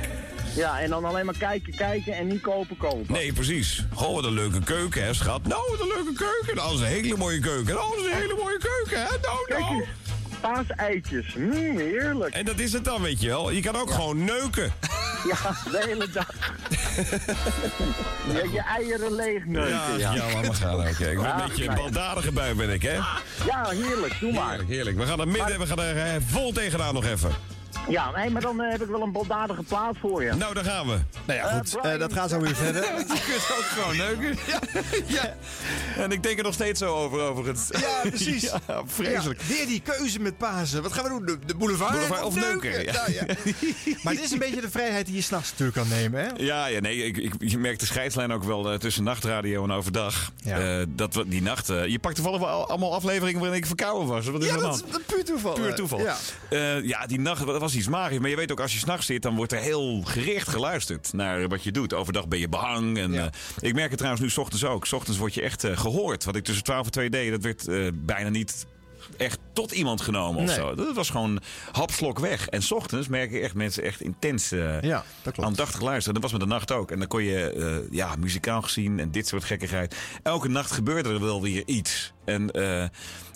Ja, 0.55 0.81
en 0.81 0.91
dan 0.91 1.05
alleen 1.05 1.25
maar 1.25 1.37
kijken, 1.39 1.75
kijken 1.75 2.13
en 2.15 2.27
niet 2.27 2.41
kopen, 2.41 2.77
kopen. 2.77 3.13
Nee, 3.13 3.33
precies. 3.33 3.85
Goh, 3.95 4.15
wat 4.15 4.25
een 4.25 4.33
leuke 4.33 4.61
keuken, 4.65 5.05
hè, 5.05 5.15
schat. 5.15 5.47
Nou, 5.47 5.63
wat 5.71 5.81
een 5.81 5.93
leuke 5.97 6.13
keuken. 6.13 6.57
Dat 6.57 6.73
is 6.73 6.81
een 6.81 6.87
hele 6.87 7.17
mooie 7.17 7.39
keuken. 7.41 7.75
Dat 7.75 7.95
is 7.97 8.05
een 8.05 8.19
hele 8.19 8.35
mooie 8.43 8.59
keuken, 8.59 9.03
hè. 9.03 9.11
Nou, 9.23 9.61
nou. 9.61 9.85
Paaseitjes, 10.41 11.35
mm, 11.35 11.79
heerlijk. 11.79 12.35
En 12.35 12.45
dat 12.45 12.59
is 12.59 12.73
het 12.73 12.85
dan, 12.85 13.03
weet 13.03 13.21
je 13.21 13.29
wel. 13.29 13.51
Je 13.51 13.61
kan 13.61 13.77
ook 13.77 13.91
gewoon 13.91 14.25
neuken. 14.25 14.73
Ja, 15.25 15.71
de 15.71 15.85
hele 15.87 16.11
dag. 16.11 16.31
je, 18.33 18.49
je 18.53 18.61
eieren 18.61 19.15
leeg 19.15 19.45
neuken, 19.45 19.71
Ja, 19.71 19.97
ja. 19.97 20.15
ja, 20.15 20.41
maar 20.41 20.55
gaan. 20.55 20.75
Oké, 20.75 20.89
ik 20.89 20.97
ben 20.97 21.21
Ja, 21.21 21.43
een 21.43 21.49
beetje 21.49 21.69
een 21.69 21.75
baldadige 21.75 22.33
bui 22.33 22.55
ben 22.55 22.71
ik, 22.71 22.83
hè? 22.83 22.95
Ja, 23.47 23.69
heerlijk, 23.69 24.17
doe 24.21 24.33
maar. 24.33 24.49
Heerlijk, 24.49 24.69
heerlijk. 24.69 24.97
We 24.97 25.07
gaan 25.07 25.21
er 25.21 25.29
midden, 25.29 25.59
we 25.59 25.67
gaan 25.67 25.81
er 25.81 25.97
eh, 25.97 26.13
vol 26.27 26.53
tegenaan 26.53 26.95
nog 26.95 27.05
even. 27.05 27.31
Ja, 27.89 28.11
nee, 28.17 28.31
maar 28.31 28.43
dan 28.43 28.61
eh, 28.63 28.71
heb 28.71 28.83
ik 28.83 28.89
wel 28.89 29.03
een 29.03 29.13
baldadige 29.13 29.63
plaat 29.63 29.97
voor 30.01 30.23
je. 30.25 30.33
Nou, 30.35 30.55
daar 30.55 30.65
gaan 30.65 30.87
we. 30.87 30.97
Nou 31.25 31.39
ja, 31.39 31.49
goed. 31.57 31.75
Eh, 31.75 31.81
Brian- 31.81 31.95
eh, 31.95 32.01
dat 32.01 32.13
gaat 32.13 32.31
zo 32.31 32.41
weer 32.41 32.55
verder. 32.57 32.83
Je 32.99 33.05
kunt 33.05 33.59
ook 33.59 33.65
gewoon 33.65 33.97
neuken. 33.97 34.37
Ja. 35.07 35.37
En 35.97 36.13
ik 36.13 36.23
denk 36.23 36.39
er 36.39 36.45
nog 36.45 36.55
steeds 36.55 36.79
zo 36.79 36.95
over, 36.95 37.21
overigens. 37.21 37.69
Ja, 37.71 38.09
precies. 38.09 38.43
Ja, 38.69 38.83
vreselijk. 38.87 39.41
Ja, 39.41 39.55
weer 39.55 39.67
die 39.67 39.81
keuze 39.81 40.21
met 40.21 40.39
Pasen. 40.39 40.83
Wat 40.83 40.93
gaan 40.93 41.03
we 41.05 41.09
doen? 41.09 41.25
De, 41.27 41.39
de 41.47 41.55
boulevard, 41.55 41.91
Boulevard 41.93 42.23
of 42.23 42.35
neuken, 42.35 42.85
ja. 42.85 42.93
Nou, 42.93 43.13
ja. 43.13 43.25
maar 44.03 44.15
dit 44.15 44.23
is 44.25 44.31
een 44.31 44.39
beetje 44.39 44.61
de 44.61 44.71
vrijheid 44.71 45.07
die 45.07 45.15
je 45.15 45.21
s'nachts 45.23 45.51
natuurlijk 45.51 45.77
kan 45.79 45.89
nemen, 45.89 46.21
hè? 46.21 46.29
Ja, 46.37 46.67
ja 46.67 46.81
nee, 46.81 46.97
ik, 47.05 47.17
ik, 47.17 47.33
je 47.39 47.59
merkt 47.59 47.81
de 47.81 47.87
scheidslijn 47.87 48.33
ook 48.33 48.45
wel 48.45 48.79
tussen 48.79 49.05
nachtradio 49.05 49.65
en 49.65 49.71
overdag. 49.71 50.33
Ja. 50.37 50.59
Eh, 50.81 50.87
dat 50.89 51.15
we 51.15 51.29
die 51.29 51.43
nacht. 51.43 51.69
eh, 51.71 51.87
je 51.87 51.99
pakt 51.99 52.15
toevallig 52.15 52.41
wel 52.41 52.69
allemaal 52.69 52.95
afleveringen 52.95 53.41
waarin 53.41 53.59
ik 53.59 53.67
verkouden 53.67 54.09
was. 54.09 54.27
Wat 54.27 54.43
is 54.43 54.49
Ja, 54.49 54.57
dat 54.57 54.75
is 54.75 54.99
puur 55.07 55.25
toeval. 55.25 55.53
Puur 55.53 55.75
toeval. 55.75 56.01
Ja. 56.01 56.17
Ja. 56.51 56.75
ja, 56.83 57.07
die 57.07 57.21
nacht 57.21 57.47
dat 57.47 57.61
was 57.61 57.73
iets 57.75 57.89
magisch. 57.89 58.19
Maar 58.19 58.31
je 58.31 58.37
weet 58.37 58.53
ook, 58.53 58.61
als 58.61 58.73
je 58.73 58.79
s'nachts 58.79 59.07
zit, 59.07 59.23
dan 59.23 59.37
wordt 59.37 59.53
er 59.53 59.59
heel 59.59 60.03
gericht 60.05 60.49
geluisterd 60.49 61.13
naar 61.13 61.49
wat 61.49 61.63
je 61.63 61.73
doet. 61.73 61.95
Overdag 61.95 62.29
ben 62.29 62.39
je 62.39 62.49
behang. 62.49 62.99
En, 62.99 63.15
eh, 63.15 63.27
ik 63.61 63.75
merk 63.75 63.89
het 63.89 63.99
trouwens 63.99 64.23
nu 64.25 64.31
's 64.31 64.39
ochtends 64.39 64.65
ook. 64.65 64.87
's 64.87 64.93
ochtends 64.93 65.19
word 65.19 65.35
je 65.35 65.43
echt 65.43 65.65
eh, 65.65 65.77
gehoord. 65.79 66.25
Wat 66.25 66.37
ik 66.37 66.45
tussen 66.45 66.65
12 66.65 66.85
en 66.85 66.91
2 66.93 67.11
deed, 67.11 67.31
dat 67.31 67.43
werd 67.43 67.69
eh, 67.69 67.89
bijna 67.95 68.29
niet 68.29 68.67
echt 69.17 69.39
tot 69.53 69.73
iemand 69.73 70.01
genomen 70.01 70.43
of 70.43 70.47
Nee. 70.47 70.55
zo. 70.57 70.75
Dat 70.75 70.95
was 70.95 71.11
gewoon 71.11 71.41
hapslok 71.73 72.19
weg. 72.19 72.49
En 72.49 72.63
's 72.63 72.73
ochtends 72.73 73.09
merk 73.09 73.31
je 73.31 73.41
echt 73.41 73.55
mensen 73.55 73.83
echt 73.83 74.01
intens 74.01 74.53
eh, 74.53 74.81
Ja, 74.81 75.05
dat 75.23 75.33
klopt. 75.33 75.49
aandachtig 75.49 75.81
luisteren. 75.81 76.15
Dat 76.15 76.23
was 76.23 76.33
met 76.33 76.41
de 76.41 76.47
nacht 76.47 76.73
ook. 76.73 76.91
En 76.91 76.99
dan 76.99 77.09
kon 77.09 77.23
je, 77.23 77.87
ja, 77.91 78.15
muzikaal 78.19 78.63
gezien 78.63 79.01
en 79.01 79.11
dit 79.11 79.27
soort 79.29 79.45
gekkigheid. 79.45 79.97
Elke 80.23 80.49
nacht 80.49 80.71
gebeurde 80.71 81.09
er 81.09 81.21
wel 81.21 81.43
weer 81.43 81.63
iets. 81.67 82.13
En 82.25 82.51
eh, 82.51 82.85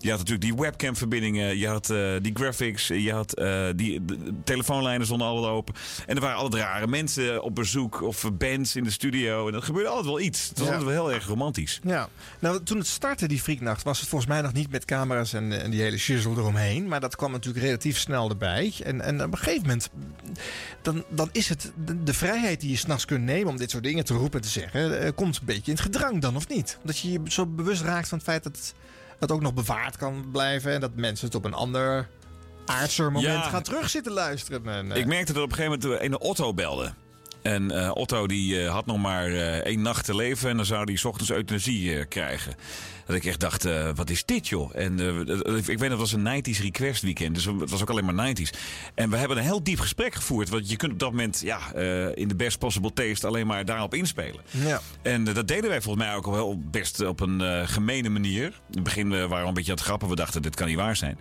je 0.01 0.09
had 0.11 0.19
natuurlijk 0.19 0.41
die 0.51 0.55
webcam-verbindingen, 0.55 1.59
je 1.59 1.67
had 1.69 1.91
eh, 1.91 2.11
die 2.23 2.33
graphics, 2.35 2.87
je 2.87 3.13
had 3.13 3.35
eh, 3.35 3.67
die 3.77 4.05
de- 4.05 4.33
telefoonlijnen 4.45 5.07
stonden 5.07 5.27
allemaal 5.27 5.51
open. 5.51 5.75
En 6.07 6.15
er 6.15 6.21
waren 6.21 6.37
altijd 6.37 6.63
rare 6.63 6.87
mensen 6.87 7.43
op 7.43 7.55
bezoek 7.55 8.03
of 8.03 8.31
bands 8.33 8.77
in 8.77 8.85
de 8.85 8.91
studio. 8.91 9.49
En 9.49 9.55
er 9.55 9.63
gebeurde 9.63 9.89
altijd 9.89 10.07
wel 10.07 10.21
iets. 10.21 10.49
Het 10.49 10.59
was 10.59 10.67
Ja. 10.69 10.75
altijd 10.75 10.95
wel 10.95 11.05
heel 11.07 11.15
erg 11.15 11.27
romantisch. 11.27 11.81
Ja, 11.83 12.09
nou 12.39 12.63
toen 12.63 12.79
het 12.79 12.87
startte, 12.87 13.29
die 13.29 13.41
Frieknacht, 13.41 13.83
was 13.83 14.01
het 14.01 14.09
volgens 14.09 14.31
mij 14.31 14.41
nog 14.41 14.53
niet 14.53 14.71
met 14.71 14.85
camera's 14.85 15.33
en, 15.33 15.63
en 15.63 15.71
die 15.71 15.81
hele 15.81 15.99
shizzle 15.99 16.33
eromheen. 16.33 16.89
Maar 16.89 17.01
dat 17.01 17.17
kwam 17.17 17.31
natuurlijk 17.33 17.65
relatief 17.65 17.99
snel 17.99 18.29
erbij. 18.29 18.73
En, 18.85 19.01
en 19.01 19.23
op 19.25 19.33
een 19.33 19.39
gegeven 19.39 19.63
moment, 19.67 19.91
dan, 20.83 21.05
dan 21.09 21.29
is 21.33 21.49
het 21.49 21.73
de, 21.85 22.03
de 22.03 22.15
vrijheid 22.15 22.61
die 22.61 22.71
je 22.71 22.77
s'nachts 22.77 23.05
kunt 23.05 23.25
nemen 23.25 23.49
om 23.51 23.57
dit 23.57 23.71
soort 23.71 23.83
dingen 23.85 24.05
te 24.05 24.15
roepen 24.15 24.41
en 24.41 24.45
te 24.47 24.53
zeggen, 24.53 25.01
eh, 25.01 25.11
komt 25.15 25.37
een 25.39 25.45
beetje 25.47 25.63
in 25.71 25.73
het 25.73 25.81
gedrang 25.81 26.21
dan, 26.21 26.37
of 26.37 26.49
niet? 26.49 26.79
Dat 26.85 26.99
je 26.99 27.13
je 27.13 27.21
zo 27.29 27.47
bewust 27.47 27.83
raakt 27.83 28.09
van 28.09 28.19
het 28.19 28.27
feit 28.27 28.43
dat 28.43 28.57
het, 28.57 28.75
dat 29.19 29.33
ook 29.33 29.41
nog 29.41 29.55
bewaard 29.55 29.97
kan 29.97 30.29
blijven 30.33 30.73
en 30.73 30.81
dat 30.81 30.95
mensen 30.95 31.27
het 31.27 31.35
op 31.35 31.45
een 31.45 31.55
ander 31.55 32.09
aardser 32.67 33.13
moment 33.13 33.33
Ja. 33.33 33.49
gaan 33.49 33.63
terug 33.63 33.91
zitten 33.91 34.13
luisteren. 34.13 34.67
En, 34.67 34.91
Ik 34.91 35.07
merkte 35.07 35.33
dat 35.33 35.43
op 35.43 35.51
een 35.51 35.57
gegeven 35.57 35.81
moment 35.81 36.03
een 36.03 36.19
Otto 36.21 36.55
belde. 36.55 36.93
En 37.43 37.71
eh, 37.71 37.91
Otto 37.95 38.27
die 38.27 38.63
eh, 38.63 38.71
had 38.71 38.87
nog 38.87 38.99
maar 38.99 39.27
eh, 39.27 39.57
één 39.57 39.83
nacht 39.83 40.05
te 40.05 40.15
leven 40.15 40.51
en 40.51 40.57
dan 40.57 40.67
zou 40.67 40.83
hij 40.85 40.99
ochtends 41.03 41.31
euthanasie 41.31 42.05
krijgen. 42.05 42.55
Dat 43.09 43.17
ik 43.17 43.25
echt 43.25 43.41
dacht, 43.41 43.65
eh, 43.65 43.91
wat 43.95 44.11
is 44.11 44.25
dit 44.25 44.49
joh? 44.49 44.71
En 44.75 45.01
eh, 45.01 45.57
ik 45.57 45.65
weet 45.65 45.79
dat 45.79 45.91
het 45.91 45.99
was 45.99 46.13
een 46.13 46.43
90s 46.43 46.61
request 46.61 47.03
weekend, 47.03 47.35
dus 47.35 47.45
het 47.45 47.71
was 47.71 47.83
ook 47.83 47.91
alleen 47.91 48.15
maar 48.15 48.35
90s. 48.35 48.51
En 48.95 49.11
we 49.11 49.17
hebben 49.17 49.37
een 49.37 49.43
heel 49.43 49.63
diep 49.63 49.81
gesprek 49.81 50.15
gevoerd, 50.15 50.49
want 50.49 50.71
je 50.71 50.77
kunt 50.77 50.93
op 50.93 50.99
dat 50.99 51.11
moment 51.11 51.41
ja, 51.45 51.73
eh, 51.75 52.17
in 52.17 52.29
de 52.29 52.37
best 52.37 52.59
possible 52.59 52.93
taste 52.93 53.27
alleen 53.27 53.47
maar 53.47 53.65
daarop 53.65 53.95
inspelen. 53.95 54.41
Ja. 54.51 54.81
En 55.03 55.25
dat 55.25 55.49
deden 55.49 55.71
wij 55.71 55.81
volgens 55.81 56.05
mij 56.05 56.15
ook 56.15 56.27
al 56.27 56.33
wel 56.33 56.63
best 56.71 57.01
op 57.01 57.21
een 57.21 57.69
gemene 57.69 58.09
manier. 58.09 58.45
In 58.45 58.53
het 58.71 58.83
begin 58.83 59.09
waren 59.09 59.29
we 59.29 59.49
een 59.49 59.55
beetje 59.55 59.71
aan 59.71 59.77
het 59.77 59.87
grappen. 59.87 60.09
We 60.09 60.15
dachten, 60.15 60.43
dit 60.43 60.55
kan 60.55 60.67
niet 60.67 60.77
waar 60.77 60.97
zijn. 60.97 61.19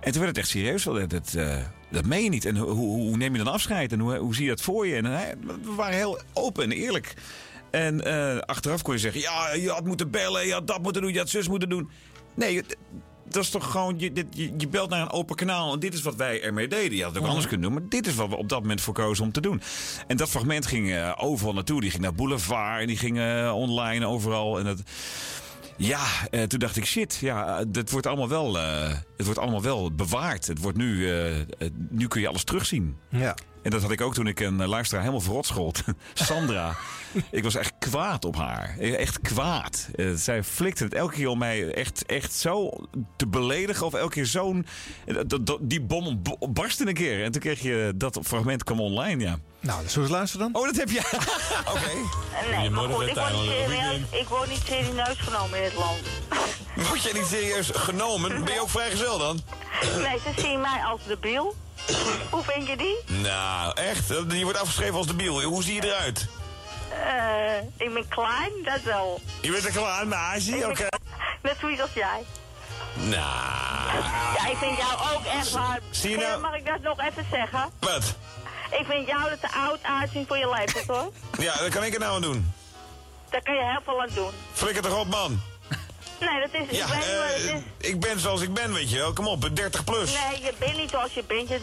En 0.00 0.12
toen 0.12 0.20
werd 0.20 0.36
het 0.36 0.38
echt 0.38 0.48
serieus. 0.48 0.82
Dat, 0.82 1.10
dat, 1.10 1.36
dat 1.90 2.04
meen 2.04 2.22
je 2.22 2.30
niet. 2.30 2.44
En 2.44 2.56
hoe, 2.56 2.72
hoe, 2.72 3.16
neem 3.16 3.32
je 3.32 3.42
dan 3.44 3.52
afscheid? 3.52 3.92
En 3.92 4.00
hoe, 4.00 4.16
hoe 4.16 4.34
zie 4.34 4.44
je 4.44 4.50
dat 4.50 4.60
voor 4.60 4.86
je? 4.86 4.94
En 4.94 5.02
we 5.62 5.74
waren 5.76 5.96
heel 5.96 6.20
open 6.32 6.64
en 6.64 6.72
eerlijk. 6.72 7.14
En 7.70 8.04
eh, 8.04 8.38
achteraf 8.38 8.82
kon 8.82 8.94
je 8.94 9.00
zeggen, 9.00 9.20
ja, 9.20 9.52
je 9.52 9.70
had 9.70 9.84
moeten 9.84 10.10
bellen. 10.10 10.46
Je 10.46 10.52
had 10.52 10.66
dat 10.66 10.82
moeten 10.82 11.02
doen. 11.02 11.12
Je 11.12 11.18
had 11.18 11.28
zus 11.28 11.48
moeten 11.48 11.68
doen. 11.68 11.90
Nee, 12.34 12.62
dat 13.30 13.42
is 13.42 13.50
toch 13.50 13.70
gewoon, 13.70 13.98
je, 13.98 14.12
dit, 14.12 14.26
je, 14.30 14.52
je 14.58 14.68
belt 14.68 14.90
naar 14.90 15.00
een 15.00 15.10
open 15.10 15.36
kanaal 15.36 15.72
en 15.72 15.78
dit 15.78 15.94
is 15.94 16.02
wat 16.02 16.16
wij 16.16 16.42
ermee 16.42 16.68
deden. 16.68 16.96
Je 16.96 17.02
had 17.02 17.14
het 17.14 17.22
ook 17.22 17.28
anders 17.28 17.46
kunnen 17.46 17.70
doen, 17.70 17.80
maar 17.80 17.88
dit 17.88 18.06
is 18.06 18.14
wat 18.14 18.28
we 18.28 18.36
op 18.36 18.48
dat 18.48 18.60
moment 18.60 18.80
voor 18.80 18.94
kozen 18.94 19.24
om 19.24 19.32
te 19.32 19.40
doen. 19.40 19.62
En 20.06 20.16
dat 20.16 20.28
fragment 20.28 20.66
ging 20.66 20.92
eh, 20.92 21.12
overal 21.16 21.52
naartoe. 21.54 21.80
Die 21.80 21.90
ging 21.90 22.02
naar 22.02 22.14
Boulevard 22.14 22.80
en 22.80 22.86
die 22.86 22.96
ging 22.96 23.18
eh, 23.18 23.52
online 23.54 24.06
overal. 24.06 24.58
En 24.58 24.64
dat, 24.64 24.82
ja, 25.76 26.04
eh, 26.30 26.42
toen 26.42 26.58
dacht 26.58 26.76
ik, 26.76 26.84
shit, 26.84 27.16
ja, 27.20 27.64
dat 27.64 27.90
wordt 27.90 28.06
allemaal 28.06 28.28
wel, 28.28 28.58
eh, 28.58 28.88
het 29.16 29.24
wordt 29.26 29.40
allemaal 29.40 29.62
wel 29.62 29.92
bewaard. 29.92 30.46
Het 30.46 30.58
wordt 30.58 30.78
nu, 30.78 31.08
nu 31.88 32.08
kun 32.08 32.20
je 32.20 32.28
alles 32.28 32.44
terugzien. 32.44 32.96
Ja. 33.08 33.34
En 33.62 33.70
dat 33.70 33.82
had 33.82 33.90
ik 33.90 34.00
ook 34.00 34.14
toen 34.14 34.26
ik 34.26 34.40
een 34.40 34.60
eh, 34.60 34.68
luisteraar 34.68 35.00
helemaal 35.02 35.24
verrot 35.24 35.46
schold. 35.46 35.82
Sandra. 36.14 36.76
ik 37.30 37.42
was 37.42 37.54
echt 37.54 37.72
kwaad 37.78 38.24
op 38.24 38.36
haar. 38.36 38.76
Echt 38.78 39.20
kwaad. 39.20 39.88
Eh, 39.94 40.06
zij 40.14 40.42
flikte 40.44 40.84
het 40.84 40.94
elke 40.94 41.14
keer 41.14 41.28
om 41.28 41.38
mij 41.38 41.72
echt, 41.74 42.06
echt 42.06 42.32
zo 42.32 42.70
te 43.16 43.26
beledigen. 43.26 43.86
Of 43.86 43.94
elke 43.94 44.12
keer 44.12 44.26
zo'n... 44.26 44.66
eh, 45.06 45.16
Die 45.60 45.80
bom 45.80 46.22
barstte 46.50 46.88
een 46.88 46.94
keer. 46.94 47.24
En 47.24 47.32
toen 47.32 47.40
kreeg 47.40 47.60
je... 47.60 47.92
Dat 47.96 48.18
fragment 48.22 48.64
kwam 48.64 48.80
online, 48.80 49.22
ja. 49.24 49.38
Nou, 49.60 49.78
zullen 49.78 49.94
we 49.94 50.00
eens 50.00 50.10
luisteren 50.10 50.52
dan? 50.52 50.62
Oh, 50.62 50.66
dat 50.68 50.76
heb 50.76 50.90
je. 50.90 50.98
Oké. 51.74 51.90
Nee, 52.56 52.70
maar 52.70 52.88
goed, 52.88 53.06
ik 53.06 53.14
word, 53.14 53.32
niet 53.32 53.50
serieus, 53.50 54.00
ik 54.20 54.28
word 54.28 54.48
niet 54.48 54.62
serieus 54.66 55.18
genomen 55.18 55.58
in 55.58 55.64
het 55.64 55.74
land. 55.74 55.98
Word 56.88 57.02
jij 57.02 57.12
niet 57.12 57.26
serieus 57.26 57.70
genomen? 57.72 58.44
Ben 58.44 58.54
je 58.54 58.60
ook 58.60 58.68
vrijgezel 58.68 59.18
dan? 59.18 59.40
Nee, 60.02 60.18
ze 60.34 60.40
zien 60.42 60.60
mij 60.60 60.82
als 60.84 61.00
debiel. 61.06 61.54
Hoe 62.30 62.42
vind 62.44 62.66
je 62.66 62.76
die? 62.76 62.96
Nou, 63.20 63.72
echt? 63.74 64.08
Je 64.08 64.42
wordt 64.44 64.58
afgeschreven 64.58 64.94
als 64.94 65.06
debiel. 65.06 65.42
Hoe 65.42 65.62
zie 65.62 65.74
je 65.74 65.84
eruit? 65.84 66.26
Eh, 66.90 67.86
ik 67.86 67.92
ben 67.94 68.08
klein, 68.08 68.50
dat 68.64 68.82
wel. 68.82 69.20
Je 69.40 69.50
bent 69.50 69.64
een 69.66 69.72
klaar 69.72 70.06
nazi, 70.06 70.64
oké. 70.64 70.86
Net 71.42 71.56
zoiets 71.60 71.80
als 71.80 71.92
jij. 71.94 72.24
Nou, 72.94 73.12
Ja, 74.36 74.50
ik 74.50 74.56
vind 74.56 74.76
jou 74.76 74.92
ook 75.14 75.24
echt 75.24 75.50
waar. 75.50 75.80
Zie 75.90 76.10
je 76.10 76.16
nou- 76.16 76.26
Gerard, 76.26 76.42
Mag 76.50 76.54
ik 76.58 76.66
dat 76.66 76.80
nog 76.82 77.00
even 77.00 77.26
zeggen? 77.30 77.70
wat? 77.80 78.14
Ik 78.70 78.86
vind 78.88 79.06
jou 79.06 79.30
er 79.30 79.38
te 79.40 79.52
oud 79.52 79.78
uitzien 79.82 80.26
voor 80.26 80.38
je 80.38 80.50
leeftijd, 80.58 80.86
hoor. 80.86 81.12
Ja, 81.38 81.56
dat 81.56 81.68
kan 81.68 81.84
ik 81.84 81.94
er 81.94 82.00
nou 82.00 82.14
aan 82.14 82.20
doen. 82.22 82.52
Daar 83.30 83.42
kan 83.42 83.54
je 83.54 83.60
heel 83.64 83.80
veel 83.84 84.00
aan 84.02 84.08
doen. 84.14 84.30
Flikker 84.52 84.82
toch 84.82 84.98
op, 84.98 85.06
man. 85.08 85.40
Nee, 86.20 86.40
dat 86.40 86.68
is... 86.68 86.76
Ja, 86.78 86.86
ik 86.86 86.92
het 86.92 87.04
eh, 87.04 87.54
is. 87.54 87.62
ik 87.78 88.00
ben 88.00 88.20
zoals 88.20 88.40
ik 88.40 88.54
ben, 88.54 88.72
weet 88.72 88.90
je 88.90 88.96
wel. 88.96 89.12
Kom 89.12 89.26
op, 89.26 89.56
30 89.56 89.84
plus. 89.84 90.12
Nee, 90.12 90.42
je 90.42 90.52
bent 90.58 90.76
niet 90.76 90.90
zoals 90.90 91.12
je 91.12 91.24
bent. 91.26 91.48
Je, 91.48 91.60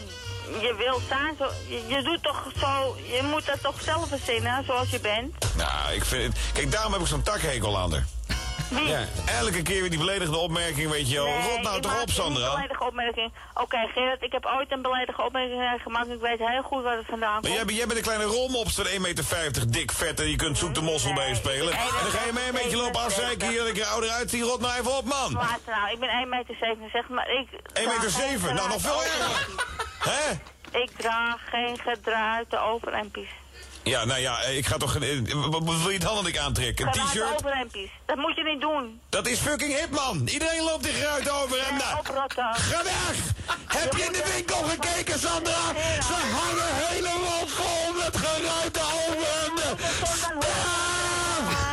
je 0.60 0.74
wil 0.78 1.00
staan 1.06 1.34
zo... 1.38 1.50
Je, 1.66 1.82
je 1.86 2.02
doet 2.02 2.22
toch 2.22 2.52
zo... 2.60 2.96
Je 2.96 3.22
moet 3.22 3.46
dat 3.46 3.62
toch 3.62 3.82
zelf 3.82 4.08
verzinnen, 4.08 4.64
zoals 4.64 4.90
je 4.90 5.00
bent. 5.00 5.34
Nou, 5.56 5.92
ik 5.94 6.04
vind... 6.04 6.36
Kijk, 6.52 6.72
daarom 6.72 6.92
heb 6.92 7.00
ik 7.00 7.06
zo'n 7.06 7.22
takhekel 7.22 7.78
aan 7.78 7.92
haar. 7.92 8.04
Ja, 8.86 9.04
elke 9.40 9.62
keer 9.62 9.80
weer 9.80 9.90
die 9.90 9.98
beledigende 9.98 10.38
opmerking, 10.38 10.90
weet 10.90 11.10
je 11.10 11.14
wel. 11.14 11.24
Nee, 11.26 11.50
Rot 11.50 11.62
nou 11.62 11.80
toch 11.80 12.02
op, 12.02 12.10
Sandra. 12.10 12.54
beledige 12.54 12.84
opmerking. 12.84 13.32
Oké, 13.54 13.76
Gerrit, 13.94 14.22
ik 14.22 14.32
heb 14.32 14.46
ooit 14.56 14.72
een 14.72 14.82
beledige 14.82 15.22
opmerking 15.22 15.80
gemaakt. 15.82 16.08
Ik 16.08 16.20
weet 16.20 16.38
heel 16.38 16.62
goed 16.62 16.82
waar 16.82 16.96
het 16.96 17.06
vandaan 17.08 17.32
Maar 17.32 17.40
komt. 17.40 17.54
jij, 17.54 17.64
bent- 17.64 17.76
jij 17.76 17.86
bent 17.86 17.98
een 17.98 18.04
kleine 18.04 18.24
rolmopster, 18.24 18.86
1,50 18.86 19.00
meter, 19.00 19.70
dik, 19.72 19.92
vet 19.92 20.20
en 20.20 20.30
je 20.30 20.36
kunt 20.36 20.58
zoek 20.58 20.74
de 20.74 20.80
mossel 20.82 21.12
mee 21.12 21.34
spelen. 21.34 21.72
En 21.72 21.78
dan 22.02 22.10
ga 22.10 22.24
je 22.26 22.32
mee 22.32 22.46
een 22.48 22.52
beetje 22.62 22.76
lopen 22.76 23.00
afzeiken 23.00 23.48
hier, 23.48 23.58
dat 23.58 23.68
ik 23.68 23.78
er 23.78 23.86
ouder 23.86 24.10
uitzie. 24.10 24.42
Rot 24.42 24.60
nou 24.60 24.78
even 24.78 24.96
op, 24.96 25.04
man. 25.04 25.32
Luister 25.32 25.72
nou, 25.76 25.90
ik 25.92 25.98
ben 26.00 26.08
1,67 26.08 26.78
meter, 26.78 27.04
maar 27.08 27.30
ik... 27.30 27.48
1,7 27.50 28.40
meter, 28.40 28.54
nou 28.54 28.68
nog 28.68 28.80
veel 28.80 29.02
erger. 29.04 29.46
Hè? 29.98 30.30
Ik 30.80 30.90
draag 30.96 31.40
geen 31.50 31.78
gedruite 31.84 32.58
overhemdjes. 32.58 33.28
Ja, 33.88 34.04
nou 34.04 34.20
ja, 34.20 34.40
ik 34.40 34.66
ga 34.66 34.76
toch... 34.76 34.96
eh, 34.96 35.08
Wat 35.50 35.62
wil 35.82 35.90
je 35.90 35.98
dan 35.98 36.14
dat 36.14 36.26
ik 36.26 36.38
aantrek? 36.38 36.80
Een 36.80 36.90
t-shirt? 36.90 37.34
overhemdjes. 37.38 37.90
Dat 38.06 38.16
moet 38.16 38.36
je 38.36 38.42
niet 38.44 38.60
doen. 38.60 39.00
Dat 39.08 39.26
is 39.26 39.38
fucking 39.38 39.76
hip, 39.78 39.90
man. 39.90 40.26
Iedereen 40.26 40.62
loopt 40.62 40.86
in 40.86 40.94
geruit 40.94 41.30
over 41.30 41.56
hem. 41.66 41.98
Oprotten. 41.98 42.54
Ga 42.54 42.82
weg! 42.84 43.16
Heb 43.66 43.92
je 43.96 44.04
in 44.04 44.12
de 44.12 44.30
winkel 44.34 44.62
gekeken, 44.62 45.18
Sandra? 45.18 45.60
Ze 46.02 46.14
hangen 46.32 46.86
helemaal 46.88 47.46
vol 47.46 47.92
met 47.92 48.16
geruite 48.16 48.80
overhemden. 48.80 49.78
Ga 50.06 50.34
weg! 50.38 51.67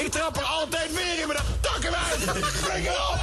Ik 0.00 0.10
trap 0.10 0.36
er 0.36 0.42
altijd 0.42 0.94
weer 0.94 1.20
in 1.20 1.28
met 1.28 1.36
dat 1.36 1.46
takken 1.60 1.94
uit. 1.96 2.44
Flikker 2.44 2.92
op! 2.92 3.18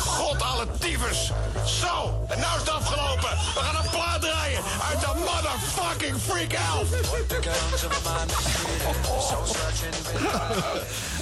God 0.00 0.42
alle 0.42 0.66
tyfus. 0.78 1.32
Zo, 1.80 2.24
en 2.28 2.38
nou 2.38 2.54
is 2.54 2.60
het 2.60 2.70
afgelopen. 2.70 3.30
We 3.30 3.60
gaan 3.60 3.84
een 3.84 3.90
plaat 3.90 4.20
draaien 4.20 4.60
uit 4.90 5.00
de 5.00 5.12
motherfucking 5.18 6.16
freak 6.20 6.52
elf. 6.52 6.88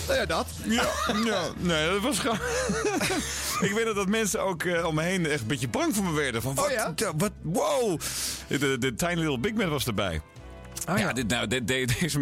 Nou 0.07 0.23
ja, 0.23 0.27
dat. 0.27 0.47
Ja, 0.65 0.89
ja, 1.25 1.43
nee, 1.57 1.91
dat 1.91 2.01
was 2.01 2.19
gewoon... 2.19 2.39
ik 3.69 3.73
weet 3.75 3.85
dat, 3.85 3.95
dat 3.95 4.09
mensen 4.09 4.43
ook 4.43 4.63
eh, 4.63 4.87
om 4.87 4.95
me 4.95 5.03
heen 5.03 5.27
echt 5.27 5.41
een 5.41 5.47
beetje 5.47 5.69
bang 5.69 5.95
voor 5.95 6.05
me 6.05 6.13
werden. 6.13 6.43
Van, 6.43 6.55
wat, 6.55 6.65
Oh 6.65 6.71
ja? 6.71 6.95
wat, 7.17 7.31
wow. 7.43 8.01
De, 8.49 8.79
de 8.79 8.95
Tiny 8.95 9.15
Little 9.15 9.39
Big 9.39 9.53
Man 9.53 9.69
was 9.69 9.87
erbij. 9.87 10.21
Oh 10.89 10.99
ja, 10.99 11.13
dit, 11.13 11.29
nou, 11.29 11.47
de- 11.47 11.65
de- 11.65 11.85
deze, 12.01 12.21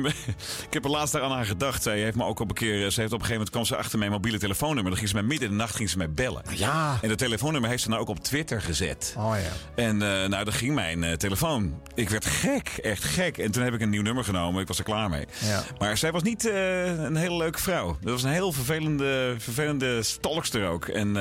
ik 0.67 0.73
heb 0.73 0.85
er 0.85 0.91
laatst 0.91 1.21
aan 1.21 1.31
haar 1.33 1.45
gedacht. 1.47 1.83
Zij 1.83 1.99
heeft 2.01 2.17
me 2.17 2.25
ook 2.25 2.41
op 2.41 2.49
een 2.49 2.55
keer. 2.55 2.91
Ze 2.91 3.01
heeft 3.01 3.13
op 3.13 3.21
een 3.21 3.27
gegeven 3.27 3.31
moment 3.33 3.51
kwam 3.51 3.65
ze 3.65 3.77
achter 3.77 3.99
mijn 3.99 4.11
mobiele 4.11 4.39
telefoonnummer. 4.39 4.85
Dan 4.91 4.97
ging 4.97 5.09
ze 5.09 5.15
mij 5.15 5.25
midden 5.25 5.49
in 5.49 5.55
de 5.57 5.61
nacht 5.61 5.75
ging 5.77 5.91
ze 5.91 5.97
mij 5.99 6.11
bellen. 6.11 6.43
Ja. 6.55 6.99
En 7.03 7.09
dat 7.09 7.19
telefoonnummer 7.19 7.71
heeft 7.71 7.83
ze 7.83 7.89
nou 7.89 8.01
ook 8.01 8.09
op 8.09 8.19
Twitter 8.25 8.63
gezet. 8.63 9.15
Oh 9.19 9.35
ja. 9.37 9.83
En 9.85 10.03
eh, 10.03 10.29
nou, 10.29 10.45
dan 10.45 10.53
ging 10.53 10.75
mijn 10.75 11.05
eh, 11.05 11.13
telefoon. 11.13 11.81
Ik 11.95 12.09
werd 12.09 12.27
gek, 12.27 12.69
echt 12.83 13.05
gek. 13.05 13.39
En 13.39 13.51
toen 13.51 13.63
heb 13.63 13.75
ik 13.75 13.81
een 13.81 13.91
nieuw 13.91 14.03
nummer 14.03 14.25
genomen. 14.25 14.61
Ik 14.63 14.69
was 14.69 14.79
er 14.79 14.85
klaar 14.85 15.11
mee. 15.11 15.25
Ja. 15.39 15.63
Maar 15.79 15.97
zij 15.97 16.13
was 16.13 16.23
niet 16.23 16.47
eh, 16.49 16.87
een 16.87 17.17
hele 17.17 17.37
leuke 17.37 17.59
vrouw. 17.63 17.97
Dat 18.01 18.11
was 18.13 18.23
een 18.23 18.31
heel 18.33 18.53
vervelende, 18.53 19.35
vervelende 19.39 20.03
stalkster 20.03 20.67
ook. 20.69 20.89
En 20.89 21.17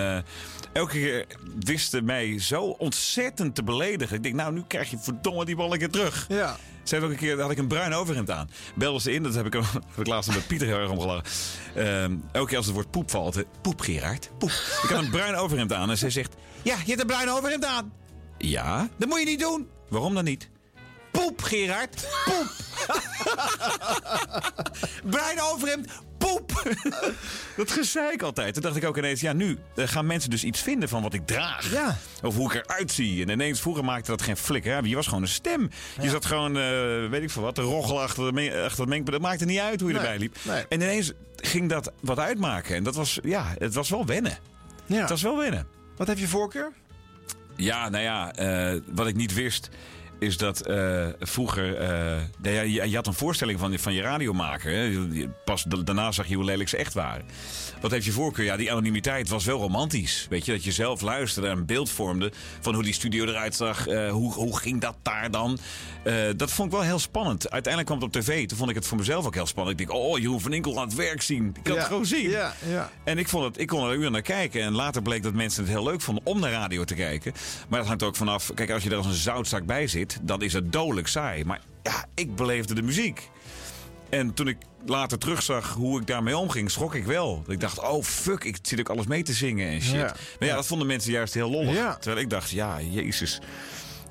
elke 0.74 0.92
keer 0.92 1.26
wist 1.60 1.90
ze 1.90 2.02
mij 2.02 2.40
zo 2.40 2.62
ontzettend 2.64 3.56
te 3.56 3.64
beledigen. 3.64 4.16
Ik 4.16 4.24
denk, 4.24 4.36
nou, 4.36 4.54
nu 4.54 4.64
krijg 4.68 4.90
je 4.90 4.98
verdomme 5.00 5.46
die 5.46 5.56
bal 5.56 5.74
een 5.74 5.80
keer 5.80 5.90
terug. 5.90 6.26
Ja. 6.30 6.56
Ze 6.88 6.96
heeft 6.96 7.08
ook 7.08 7.12
een 7.12 7.18
keer, 7.18 7.36
daar 7.36 7.42
had 7.42 7.52
ik 7.52 7.58
een 7.58 7.68
bruin 7.68 7.94
overhemd 7.94 8.32
aan. 8.32 8.50
Belde 8.76 9.00
ze 9.00 9.12
in, 9.12 9.24
dat 9.24 9.34
heb 9.34 9.46
ik, 9.46 9.54
heb 9.54 9.98
ik 9.98 10.08
laatst 10.08 10.34
met 10.34 10.48
Pieter 10.48 10.68
heel 10.68 10.78
erg 10.78 10.90
om 10.90 11.00
gelachen. 11.00 11.24
Ehm, 11.76 12.16
elke 12.32 12.48
keer 12.48 12.58
als 12.58 12.66
het 12.66 12.76
woord 12.76 12.92
poep 12.92 13.12
valt, 13.12 13.38
eh, 13.38 13.44
poep 13.62 13.82
Gerard, 13.82 14.30
poep. 14.38 14.50
Ik 14.84 14.90
had 14.90 15.04
een 15.04 15.10
bruin 15.10 15.36
overhemd 15.36 15.74
aan 15.74 15.90
en 15.90 15.98
zij 15.98 16.10
zegt, 16.10 16.36
ja, 16.62 16.76
je 16.76 16.90
hebt 16.90 17.02
een 17.02 17.08
bruin 17.08 17.30
overhemd 17.30 17.66
aan. 17.66 17.94
Ja, 18.38 18.90
dat 18.98 19.10
moet 19.10 19.20
je 19.20 19.26
niet 19.26 19.40
doen. 19.40 19.68
Waarom 19.90 20.14
dan 20.14 20.24
niet? 20.24 20.50
Poep, 21.12 21.42
Gerard. 21.42 22.08
Poep. 22.26 22.52
Bruin 25.12 25.42
overhemd. 25.42 25.88
Poep. 26.36 26.76
dat 27.58 27.72
gezeik 27.72 28.22
altijd. 28.22 28.54
Toen 28.54 28.64
dacht 28.64 28.76
ik 28.76 28.86
ook 28.86 28.98
ineens, 28.98 29.22
ja, 29.22 29.34
nu 29.34 29.58
eh, 29.76 29.88
gaan 29.88 30.06
mensen 30.06 30.30
dus 30.30 30.44
iets 30.44 30.62
vinden 30.62 30.90
van 30.90 31.02
wat 31.02 31.14
ik 31.14 31.28
draag. 31.28 31.72
Ja. 31.72 31.98
Of 32.24 32.36
hoe 32.36 32.54
ik 32.54 32.64
eruit 32.66 32.92
zie. 32.92 33.24
En 33.24 33.30
ineens, 33.30 33.62
vroeger 33.62 33.84
maakte 33.86 34.12
dat 34.12 34.22
geen 34.22 34.38
flikker. 34.38 34.86
Je 34.86 34.96
was 34.96 35.08
gewoon 35.08 35.22
een 35.22 35.28
stem. 35.28 35.70
Je 36.02 36.10
zat 36.10 36.26
gewoon, 36.26 36.58
eh, 36.58 37.10
weet 37.10 37.22
ik 37.22 37.30
veel 37.30 37.42
wat, 37.42 37.56
te 37.56 37.62
roggelen 37.62 38.02
achter, 38.02 38.26
de 38.26 38.32
me- 38.32 38.64
achter 38.64 38.80
het 38.80 38.90
mengpaneel. 38.90 39.20
Dat 39.20 39.30
maakte 39.30 39.46
niet 39.46 39.60
uit 39.60 39.80
hoe 39.80 39.90
je 39.90 39.96
Nee, 39.96 40.04
erbij 40.04 40.20
liep. 40.20 40.36
nee. 40.44 40.66
En 40.70 40.82
ineens 40.82 41.12
ging 41.36 41.70
dat 41.70 41.92
wat 42.02 42.20
uitmaken. 42.20 42.76
En 42.76 42.84
dat 42.84 42.96
was, 42.96 43.20
ja, 43.24 43.54
het 43.58 43.74
was 43.74 43.90
wel 43.90 44.06
wennen. 44.06 44.38
Ja. 44.86 45.00
Het 45.00 45.10
was 45.10 45.22
wel 45.22 45.38
wennen. 45.38 45.68
Wat 45.98 46.08
heb 46.08 46.18
je 46.18 46.28
voorkeur? 46.28 46.72
Ja, 47.56 47.90
nou 47.90 48.04
ja, 48.04 48.34
eh, 48.36 48.80
wat 48.94 49.08
ik 49.08 49.16
niet 49.16 49.34
wist 49.34 49.70
is 50.20 50.38
dat 50.38 50.62
eh, 50.62 51.08
vroeger... 51.20 51.76
eh, 51.76 51.90
nou 52.42 52.56
je, 52.56 52.90
je 52.90 52.96
had 52.96 53.08
een 53.08 53.14
voorstelling 53.14 53.60
van, 53.60 53.80
van 53.80 53.94
je 53.94 54.02
radiomaker. 54.02 54.72
Hè? 54.72 55.08
Pas 55.46 55.64
da- 55.64 55.78
daarna 55.84 56.12
zag 56.12 56.28
je 56.28 56.36
hoe 56.36 56.44
lelijk 56.46 56.70
ze 56.70 56.78
echt 56.78 56.94
waren. 56.94 57.26
Wat 57.82 57.92
heeft 57.92 58.06
je 58.06 58.12
voorkeur? 58.12 58.46
Ja, 58.46 58.58
die 58.58 58.72
anonimiteit 58.72 59.30
was 59.30 59.46
wel 59.46 59.60
romantisch. 59.60 60.26
Weet 60.30 60.46
je, 60.46 60.52
dat 60.52 60.64
je 60.64 60.72
zelf 60.72 61.02
luisterde 61.02 61.48
en 61.48 61.58
een 61.58 61.66
beeld 61.66 61.90
vormde... 61.90 62.32
van 62.60 62.74
hoe 62.74 62.84
die 62.84 62.94
studio 62.94 63.26
eruit 63.26 63.56
zag. 63.56 63.88
eh, 63.88 64.12
hoe, 64.12 64.34
hoe 64.34 64.58
ging 64.58 64.82
dat 64.82 64.96
daar 65.02 65.32
dan? 65.32 65.58
Dat 66.36 66.52
vond 66.52 66.68
ik 66.72 66.74
wel 66.78 66.86
heel 66.86 67.00
spannend. 67.00 67.50
Uiteindelijk 67.52 67.86
kwam 67.96 68.10
het 68.10 68.16
op 68.18 68.22
tv. 68.24 68.48
Toen 68.48 68.58
vond 68.58 68.70
ik 68.70 68.76
het 68.76 68.88
voor 68.88 68.98
mezelf 68.98 69.26
ook 69.26 69.34
heel 69.34 69.46
spannend. 69.46 69.80
Ik 69.80 69.88
denk, 69.88 70.00
oh, 70.00 70.18
Jeroen 70.20 70.42
van 70.42 70.54
Inkel 70.54 70.80
aan 70.80 70.88
het 70.88 70.96
werk 70.96 71.22
zien. 71.22 71.46
Ik 71.56 71.64
kan 71.64 71.74
Ja, 71.74 71.80
het 71.80 71.88
gewoon 71.88 72.06
zien. 72.06 72.30
Ja, 72.30 72.54
ja. 72.70 72.92
En 73.04 73.18
ik, 73.18 73.28
vond 73.28 73.44
het, 73.46 73.60
ik 73.60 73.68
kon 73.68 73.90
er 73.90 73.96
uur 73.96 74.12
naar 74.12 74.22
kijken. 74.22 74.62
En 74.62 74.74
later 74.74 75.02
bleek 75.02 75.24
dat 75.24 75.34
mensen 75.34 75.64
het 75.64 75.72
heel 75.72 75.84
leuk 75.84 76.02
vonden 76.02 76.26
om 76.26 76.40
naar 76.40 76.52
radio 76.52 76.84
te 76.84 76.94
kijken. 76.94 77.34
Maar 77.70 77.80
dat 77.80 77.88
hangt 77.88 78.04
ook 78.04 78.16
vanaf. 78.16 78.52
Kijk, 78.56 78.72
als 78.72 78.84
je 78.84 78.90
er 78.90 78.96
als 78.98 79.06
een 79.06 79.14
zoutzak 79.14 79.66
bij 79.66 79.88
zit. 79.88 80.07
Dan 80.22 80.42
is 80.42 80.54
het 80.54 80.72
dodelijk 80.72 81.08
saai. 81.08 81.46
Maar 81.46 81.62
ja, 81.84 82.06
ik 82.16 82.36
beleefde 82.36 82.74
de 82.74 82.82
muziek. 82.82 83.30
En 84.10 84.34
toen 84.34 84.48
ik 84.48 84.58
later 84.86 85.18
terugzag 85.18 85.74
hoe 85.74 86.00
ik 86.00 86.08
daarmee 86.08 86.38
omging, 86.38 86.72
schrok 86.72 86.96
ik 86.96 87.06
wel. 87.06 87.44
Ik 87.48 87.60
dacht, 87.60 87.80
oh 87.80 88.04
fuck, 88.04 88.44
ik 88.44 88.58
zit 88.62 88.80
ook 88.80 88.90
alles 88.90 89.08
mee 89.08 89.24
te 89.24 89.34
zingen 89.34 89.68
en 89.70 89.82
shit. 89.82 89.94
Ja. 89.94 90.16
Maar 90.40 90.48
ja, 90.48 90.56
dat 90.56 90.68
vonden 90.68 90.88
mensen 90.88 91.12
juist 91.12 91.34
heel 91.34 91.50
lollig. 91.50 91.76
Ja. 91.76 91.96
Terwijl 91.96 92.24
ik 92.24 92.30
dacht, 92.30 92.50
ja, 92.50 92.82
jezus. 92.82 93.40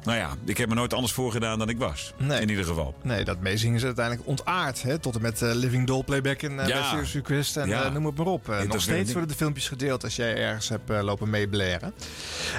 Nou 0.06 0.18
ja, 0.18 0.30
ik 0.44 0.56
heb 0.58 0.68
me 0.68 0.74
nooit 0.74 0.94
anders 0.94 1.12
voorgedaan 1.12 1.58
dan 1.58 1.68
ik 1.68 1.78
was. 1.78 2.12
In 2.40 2.48
ieder 2.50 2.64
geval. 2.64 2.94
Nee, 3.02 3.24
dat 3.24 3.40
meezingen 3.40 3.76
is 3.76 3.84
uiteindelijk 3.84 4.26
ontaard. 4.28 4.82
Hè? 4.82 4.98
Tot 4.98 5.14
en 5.14 5.22
met 5.22 5.42
eh, 5.42 5.50
Living 5.54 5.86
Doll 5.86 6.02
playback 6.02 6.42
en 6.42 6.52
uh, 6.52 6.66
Ja. 6.66 6.78
bij 6.80 6.82
Serious 6.88 7.12
Request 7.12 7.56
en 7.56 7.68
Ja. 7.68 7.84
eh, 7.84 7.92
noem 7.92 8.06
het 8.06 8.16
maar 8.16 8.26
op. 8.26 8.48
Eh, 8.50 8.58
Ja, 8.60 8.64
nog 8.66 8.80
steeds 8.80 9.12
worden 9.12 9.30
de 9.30 9.36
filmpjes 9.36 9.68
gedeeld 9.68 10.04
als 10.04 10.16
jij 10.16 10.36
ergens 10.36 10.68
hebt 10.68 10.90
eh, 10.90 11.02
lopen 11.02 11.30
meeblaren. 11.30 11.94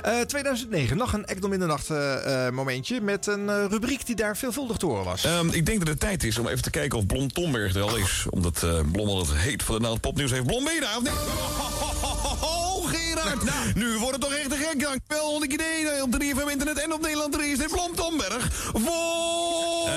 Eh 0.03 0.19
2009, 0.19 0.97
nog 0.97 1.13
een 1.13 1.25
Ekdom 1.25 1.53
in 1.53 1.59
de 1.59 1.65
Nacht 1.65 1.89
eh, 1.89 2.45
eh, 2.47 2.53
momentje 2.53 3.01
met 3.01 3.27
een 3.27 3.49
eh, 3.49 3.65
rubriek 3.69 4.05
die 4.05 4.15
daar 4.15 4.37
veelvuldig 4.37 4.77
te 4.77 4.85
horen 4.85 5.05
was. 5.05 5.23
Ehm, 5.23 5.49
ik 5.49 5.65
denk 5.65 5.79
dat 5.79 5.87
het 5.87 5.99
tijd 5.99 6.23
is 6.23 6.37
om 6.37 6.47
even 6.47 6.61
te 6.63 6.69
kijken 6.69 6.97
of 6.97 7.05
Blom 7.05 7.31
Tomberg 7.31 7.75
er 7.75 7.81
al 7.81 7.95
is. 7.97 8.25
Omdat 8.29 8.63
eh 8.63 8.79
Blom 8.91 9.07
al 9.07 9.17
het 9.19 9.33
heet 9.33 9.63
voor 9.63 9.75
de 9.75 9.81
naald 9.81 10.01
popnieuws 10.01 10.31
heeft. 10.31 10.45
Blom, 10.45 10.63
ben 10.63 10.73
je 10.73 10.79
daar 10.81 10.97
of 10.97 11.03
niet? 11.03 12.56
Gerard! 12.87 13.75
Nu 13.75 13.97
wordt 13.97 14.11
het 14.11 14.21
toch 14.21 14.33
echt 14.33 14.49
te 14.49 14.55
gek. 14.55 14.79
Dankjewel, 14.79 15.29
Honderd 15.29 15.53
idee 15.53 16.01
op 16.03 16.15
3FM 16.23 16.51
Internet 16.51 16.77
en 16.79 16.93
op 16.93 17.01
Nederland 17.01 17.33
3 17.33 17.51
is 17.51 17.57
dit 17.57 17.71
Blom 17.71 17.95
Tomberg. 17.95 18.49
Voor... 18.73 19.87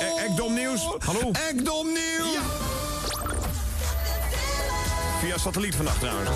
eh, 0.00 0.24
Ekdom 0.24 0.54
Nieuws. 0.54 0.88
Hallo? 0.98 1.30
Ekdom 1.48 1.86
Nieuws! 1.86 2.38
Via 5.20 5.38
satelliet 5.38 5.74
vannacht 5.74 6.00
trouwens. 6.00 6.30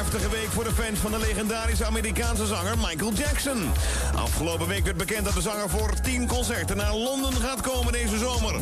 Heftige 0.00 0.30
week 0.30 0.50
voor 0.50 0.64
de 0.64 0.72
fans 0.72 0.98
van 0.98 1.10
de 1.10 1.18
legendarische 1.18 1.84
Amerikaanse 1.84 2.46
zanger 2.46 2.78
Michael 2.78 3.12
Jackson. 3.12 3.70
Afgelopen 4.14 4.66
week 4.66 4.84
werd 4.84 4.96
bekend 4.96 5.24
dat 5.24 5.34
de 5.34 5.40
zanger 5.40 5.68
voor 5.68 6.00
10 6.00 6.26
concerten 6.26 6.76
naar 6.76 6.94
Londen 6.94 7.32
gaat 7.32 7.60
komen 7.60 7.92
deze 7.92 8.18
zomer. 8.18 8.54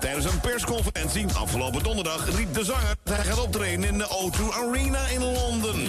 Tijdens 0.00 0.24
een 0.24 0.40
persconferentie 0.40 1.26
afgelopen 1.32 1.82
donderdag 1.82 2.36
riep 2.36 2.54
de 2.54 2.64
zanger 2.64 2.94
dat 3.02 3.16
hij 3.16 3.24
gaat 3.24 3.40
optreden 3.40 3.84
in 3.84 3.98
de 3.98 4.06
O2 4.06 4.54
Arena 4.54 5.06
in 5.06 5.22
Londen. 5.22 5.88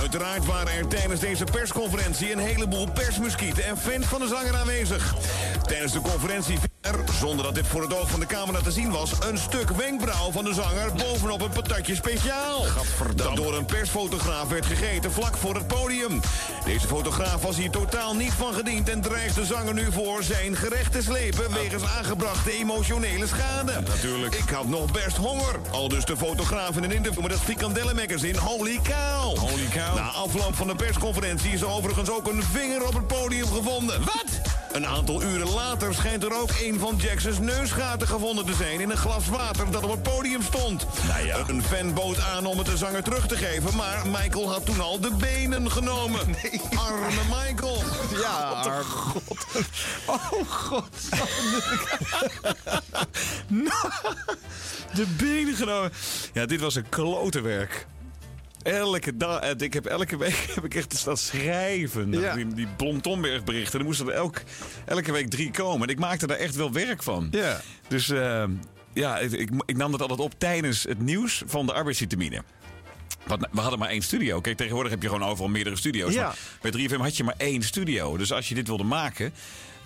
Uiteraard 0.00 0.46
waren 0.46 0.72
er 0.72 0.88
tijdens 0.88 1.20
deze 1.20 1.44
persconferentie 1.44 2.32
een 2.32 2.38
heleboel 2.38 2.90
persmuskieten 2.90 3.64
en 3.64 3.78
fans 3.78 4.06
van 4.06 4.20
de 4.20 4.28
zanger 4.28 4.56
aanwezig. 4.56 5.14
Tijdens 5.62 5.92
de 5.92 6.00
conferentie 6.00 6.58
er, 6.80 7.04
zonder 7.20 7.44
dat 7.44 7.54
dit 7.54 7.66
voor 7.66 7.82
het 7.82 7.94
oog 7.94 8.10
van 8.10 8.20
de 8.20 8.26
camera 8.26 8.60
te 8.60 8.70
zien 8.70 8.90
was, 8.90 9.12
een 9.28 9.38
stuk 9.38 9.70
wenkbrauw 9.70 10.30
van 10.30 10.44
de 10.44 10.54
zanger 10.54 10.92
bovenop 10.92 11.40
een 11.40 11.50
patatje 11.50 11.94
speciaal. 11.94 12.64
Dat 13.14 13.36
door 13.36 13.56
een 13.56 13.64
persfotograaf 13.64 14.48
werd 14.48 14.66
gegeten 14.66 15.12
vlak 15.12 15.36
voor 15.36 15.54
het 15.54 15.66
podium. 15.66 16.20
Deze 16.64 16.86
fotograaf 16.86 17.42
was 17.42 17.56
hier 17.56 17.70
totaal 17.70 18.14
niet 18.14 18.32
van 18.32 18.54
gediend 18.54 18.88
en 18.88 19.00
dreigt 19.00 19.34
de 19.34 19.44
zanger 19.44 19.74
nu 19.74 19.92
voor 19.92 20.22
zijn 20.22 20.56
gerecht 20.56 20.92
te 20.92 21.02
slepen 21.02 21.52
wegens 21.52 21.82
aangebrachte 21.98 22.52
emotionele 22.52 23.26
schade. 23.26 23.72
natuurlijk. 23.80 24.34
Ik 24.34 24.48
had 24.48 24.66
nog 24.68 24.92
best 24.92 25.16
honger. 25.16 25.60
Al 25.70 25.88
dus 25.88 26.04
de 26.04 26.16
fotograaf 26.16 26.76
in 26.76 26.82
een 26.82 26.92
interview 26.92 27.22
met 27.22 27.32
het 27.32 27.40
Frikandellen 27.40 27.96
magazine. 27.96 28.38
Holy 28.38 28.80
cow. 28.82 29.38
Holy 29.38 29.68
cow. 29.74 29.94
Na 29.94 30.10
afloop 30.10 30.54
van 30.54 30.66
de 30.66 30.74
persconferentie 30.74 31.52
is 31.52 31.60
er 31.60 31.68
overigens 31.68 32.10
ook 32.10 32.26
een 32.28 32.42
vinger 32.42 32.86
op 32.86 32.94
het 32.94 33.06
podium 33.06 33.46
gevonden. 33.46 34.04
Wat? 34.04 34.39
Een 34.72 34.86
aantal 34.86 35.22
uren 35.22 35.50
later 35.50 35.94
schijnt 35.94 36.22
er 36.22 36.40
ook 36.40 36.50
een 36.62 36.78
van 36.78 36.96
Jacksons 36.96 37.38
neusgaten 37.38 38.06
gevonden 38.08 38.46
te 38.46 38.54
zijn 38.54 38.80
in 38.80 38.90
een 38.90 38.96
glas 38.96 39.28
water 39.28 39.70
dat 39.70 39.82
op 39.82 39.90
het 39.90 40.02
podium 40.02 40.42
stond. 40.42 40.86
Een 41.46 41.62
fan 41.62 41.94
bood 41.94 42.20
aan 42.20 42.46
om 42.46 42.58
het 42.58 42.66
de 42.66 42.76
zanger 42.76 43.02
terug 43.02 43.26
te 43.26 43.36
geven, 43.36 43.76
maar 43.76 44.06
Michael 44.06 44.52
had 44.52 44.66
toen 44.66 44.80
al 44.80 45.00
de 45.00 45.10
benen 45.10 45.70
genomen. 45.70 46.20
Arme 46.76 47.20
Michael. 47.28 47.82
Ja, 48.20 48.30
arme 48.30 48.84
god. 48.84 49.24
Oh 50.06 50.32
god. 50.48 50.88
De 54.94 55.06
benen 55.16 55.54
genomen. 55.54 55.92
Ja, 56.32 56.46
dit 56.46 56.60
was 56.60 56.74
een 56.74 56.88
klotenwerk. 56.88 57.86
Elke 58.62 59.16
dag, 59.16 59.40
eh, 59.40 59.50
ik 59.58 59.74
heb 59.74 59.86
elke 59.86 60.16
week 60.16 60.46
heb 60.54 60.64
ik 60.64 60.74
echt 60.74 60.96
staan 60.96 61.16
schrijven. 61.16 62.12
Ja. 62.12 62.34
Die, 62.34 62.46
die 62.54 62.68
berichten. 63.44 63.78
Er 63.78 63.84
moesten 63.84 64.06
er 64.06 64.12
elk, 64.12 64.42
elke 64.84 65.12
week 65.12 65.30
drie 65.30 65.50
komen. 65.50 65.88
En 65.88 65.94
ik 65.94 66.00
maakte 66.00 66.26
daar 66.26 66.36
echt 66.36 66.54
wel 66.54 66.72
werk 66.72 67.02
van. 67.02 67.28
Ja. 67.30 67.60
Dus 67.88 68.10
eh, 68.10 68.44
ja, 68.92 69.18
ik, 69.18 69.32
ik, 69.32 69.50
ik 69.66 69.76
nam 69.76 69.90
dat 69.90 70.00
altijd 70.00 70.20
op 70.20 70.34
tijdens 70.38 70.82
het 70.82 71.00
nieuws 71.00 71.42
van 71.46 71.66
de 71.66 71.72
arbeidsvitamine. 71.72 72.42
Want 73.26 73.46
we 73.52 73.60
hadden 73.60 73.78
maar 73.78 73.88
één 73.88 74.02
studio. 74.02 74.40
Kijk, 74.40 74.56
tegenwoordig 74.56 74.92
heb 74.92 75.02
je 75.02 75.08
gewoon 75.08 75.28
overal 75.28 75.50
meerdere 75.50 75.76
studio's. 75.76 76.14
Ja. 76.14 76.34
Maar 76.62 76.70
bij 76.70 76.88
3FM 76.88 77.00
had 77.00 77.16
je 77.16 77.24
maar 77.24 77.34
één 77.36 77.62
studio. 77.62 78.16
Dus 78.16 78.32
als 78.32 78.48
je 78.48 78.54
dit 78.54 78.66
wilde 78.66 78.84
maken, 78.84 79.32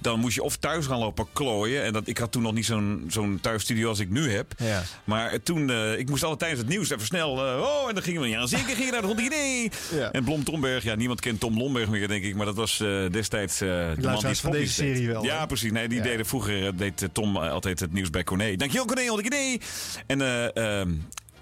dan 0.04 0.20
moest 0.20 0.34
je 0.34 0.42
of 0.42 0.56
thuis 0.56 0.86
gaan 0.86 0.98
lopen 0.98 1.26
klooien. 1.32 1.82
En 1.84 1.92
dat, 1.92 2.06
ik 2.08 2.18
had 2.18 2.32
toen 2.32 2.42
nog 2.42 2.54
niet 2.54 2.64
zo'n 2.66 3.04
zo'n 3.08 3.38
thuisstudio 3.40 3.88
als 3.88 3.98
ik 3.98 4.10
nu 4.10 4.30
heb. 4.30 4.52
Ja. 4.58 4.82
Maar 5.04 5.42
toen, 5.42 5.70
eh, 5.70 5.98
ik 5.98 6.08
moest 6.08 6.22
altijd 6.22 6.40
tijdens 6.40 6.60
het 6.60 6.70
nieuws 6.70 6.90
even 6.90 7.06
snel... 7.06 7.36
eh, 7.46 7.60
oh, 7.60 7.88
en 7.88 7.94
dan 7.94 8.02
gingen 8.02 8.20
we, 8.20 8.28
ja, 8.28 8.46
zeker 8.46 8.74
ging 8.74 8.84
je 8.84 8.90
naar 8.92 9.00
de 9.00 9.06
100 9.06 9.26
idee. 9.26 9.70
Ja. 9.94 10.12
En 10.12 10.24
Blom 10.24 10.44
Tomberg, 10.44 10.82
ja, 10.84 10.94
niemand 10.94 11.20
kent 11.20 11.40
Tom 11.40 11.58
Lomberg 11.58 11.88
meer, 11.88 12.08
denk 12.08 12.24
ik. 12.24 12.34
Maar 12.34 12.46
dat 12.46 12.56
was 12.56 12.80
eh, 12.80 12.88
destijds 13.10 13.58
de 13.58 13.94
man 14.02 14.18
die 14.20 14.34
van 14.34 14.50
deze 14.50 14.62
deed. 14.64 14.70
serie 14.94 15.08
wel, 15.08 15.24
Ja, 15.24 15.40
hè? 15.40 15.46
precies. 15.46 15.72
Nee, 15.72 15.88
die 15.88 15.98
Ja. 15.98 16.04
deden 16.04 16.26
vroeger, 16.26 16.76
deed 16.76 17.08
Tom 17.12 17.36
altijd 17.36 17.80
het 17.80 17.92
nieuws 17.92 18.10
bij 18.10 18.24
Corné. 18.24 18.56
Dankjewel 18.56 18.86
Corné, 18.86 19.06
100 19.06 19.26
idee. 19.26 19.60
En 20.06 20.20
eh, 20.20 20.80
ehm, 20.80 20.90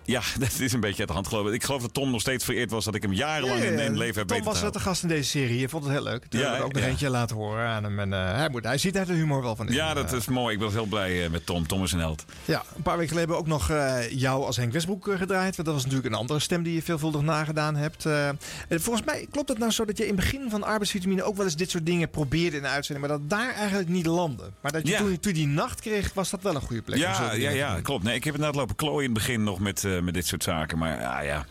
ja, 0.04 0.22
dat 0.38 0.58
is 0.58 0.72
een 0.72 0.80
beetje 0.80 0.98
uit 0.98 1.08
de 1.08 1.14
hand 1.14 1.26
gelopen. 1.26 1.52
Ik 1.52 1.64
geloof 1.64 1.82
dat 1.82 1.94
Tom 1.94 2.10
nog 2.10 2.20
steeds 2.20 2.44
vereerd 2.44 2.70
was 2.70 2.84
dat 2.84 2.94
ik 2.94 3.02
hem 3.02 3.12
jarenlang 3.12 3.58
Ja, 3.58 3.64
ja, 3.64 3.70
in, 3.70 3.78
ja. 3.78 3.84
in 3.84 3.98
leven 3.98 4.18
heb 4.18 4.28
Tom 4.28 4.36
weten 4.36 4.52
was 4.52 4.60
te 4.60 4.70
de 4.70 4.84
gast 4.84 5.02
in 5.02 5.08
deze 5.08 5.28
serie. 5.28 5.58
Je 5.58 5.68
vond 5.68 5.84
het 5.84 5.92
heel 5.92 6.02
leuk. 6.02 6.26
Toen 6.26 6.40
Ja, 6.40 6.56
we 6.56 6.64
ook 6.64 6.72
nog 6.72 6.82
eentje 6.82 7.10
laten 7.10 7.36
horen 7.36 7.66
aan 7.66 7.84
hem. 7.84 7.98
En, 7.98 8.12
eh, 8.12 8.34
hij, 8.36 8.48
moet, 8.48 8.64
hij 8.64 8.78
ziet 8.78 8.94
daar 8.94 9.06
de 9.06 9.12
humor 9.12 9.42
wel 9.42 9.56
van 9.56 9.68
in. 9.68 9.74
Ja, 9.74 9.94
dat 9.94 10.12
is 10.12 10.26
mooi. 10.26 10.54
Ik 10.54 10.60
ben 10.60 10.70
heel 10.70 10.86
blij 10.86 11.24
eh, 11.24 11.30
met 11.30 11.46
Tom. 11.46 11.66
Tom 11.66 11.82
is 11.82 11.92
een 11.92 11.98
held. 11.98 12.24
Ja, 12.44 12.62
een 12.76 12.82
paar 12.82 12.96
weken 12.96 13.12
geleden 13.12 13.34
hebben 13.34 13.36
we 13.36 13.42
ook 13.42 13.68
nog 13.68 13.70
eh, 13.70 14.10
jou 14.10 14.44
als 14.44 14.56
Henk 14.56 14.72
Westbroek 14.72 15.08
eh, 15.08 15.18
gedraaid. 15.18 15.56
Want 15.56 15.68
dat 15.68 15.74
was 15.76 15.84
natuurlijk 15.84 16.14
een 16.14 16.20
andere 16.20 16.40
stem 16.40 16.62
die 16.62 16.74
je 16.74 16.82
veelvuldig 16.82 17.22
nagedaan 17.22 17.76
hebt. 17.76 18.06
Eh, 18.06 18.28
en 18.28 18.38
volgens 18.68 19.06
mij 19.06 19.26
klopt 19.30 19.48
het 19.48 19.58
nou 19.58 19.70
zo 19.70 19.84
dat 19.84 19.98
je 19.98 20.06
in 20.06 20.14
het 20.14 20.20
begin 20.20 20.50
van 20.50 20.62
arbeidsvitamine 20.62 21.22
ook 21.22 21.36
wel 21.36 21.44
eens 21.44 21.56
dit 21.56 21.70
soort 21.70 21.86
dingen 21.86 22.10
probeerde 22.10 22.56
in 22.56 22.62
de 22.62 22.68
uitzending. 22.68 23.08
Maar 23.08 23.18
dat 23.18 23.30
daar 23.30 23.54
eigenlijk 23.54 23.88
niet 23.88 24.06
landde. 24.06 24.50
Maar 24.60 24.72
dat 24.72 24.88
je 24.88 25.18
toen, 25.20 25.32
die 25.32 25.46
nacht 25.46 25.80
kreeg, 25.80 26.14
was 26.14 26.30
dat 26.30 26.42
wel 26.42 26.54
een 26.54 26.60
goede 26.60 26.82
plek. 26.82 26.98
Ja, 26.98 27.32
ja, 27.32 27.50
ja, 27.50 27.80
klopt. 27.80 28.04
Nee, 28.04 28.14
ik 28.14 28.24
heb 28.24 28.34
inderdaad 28.34 28.58
lopen 28.60 28.76
klooien 28.76 28.98
in 28.98 29.14
het 29.14 29.18
begin 29.18 29.44
nog 29.44 29.58
met, 29.58 29.84
eh, 29.96 30.02
met 30.02 30.14
dit 30.14 30.26
soort 30.26 30.42
zaken. 30.42 30.78
Maar 30.78 31.00
ja, 31.00 31.20
ja. 31.20 31.46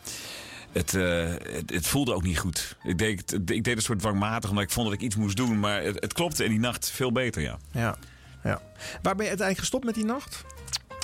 Het, 0.72 0.94
eh, 0.96 1.28
het, 1.56 1.70
het 1.74 1.88
voelde 1.88 2.14
ook 2.14 2.24
niet 2.24 2.40
goed. 2.40 2.76
Ik 2.84 2.98
deed, 2.98 3.34
ik 3.34 3.64
deed 3.64 3.76
een 3.76 3.82
soort 3.82 4.00
dwangmatig 4.00 4.50
omdat 4.50 4.64
ik 4.66 4.72
vond 4.72 4.86
dat 4.86 4.96
ik 4.96 5.02
iets 5.02 5.16
moest 5.16 5.38
doen. 5.38 5.60
Maar 5.60 5.84
het, 5.84 6.00
het 6.00 6.14
klopte 6.14 6.44
in 6.44 6.50
die 6.50 6.60
nacht 6.60 6.90
veel 6.92 7.12
beter, 7.12 7.42
ja. 7.42 7.58
Ja, 7.72 7.96
ja. 8.44 8.62
Waar 9.02 9.16
ben 9.16 9.24
je 9.24 9.30
uiteindelijk 9.30 9.58
gestopt 9.60 9.84
met 9.86 9.96
die 9.96 10.06
nacht? 10.06 10.44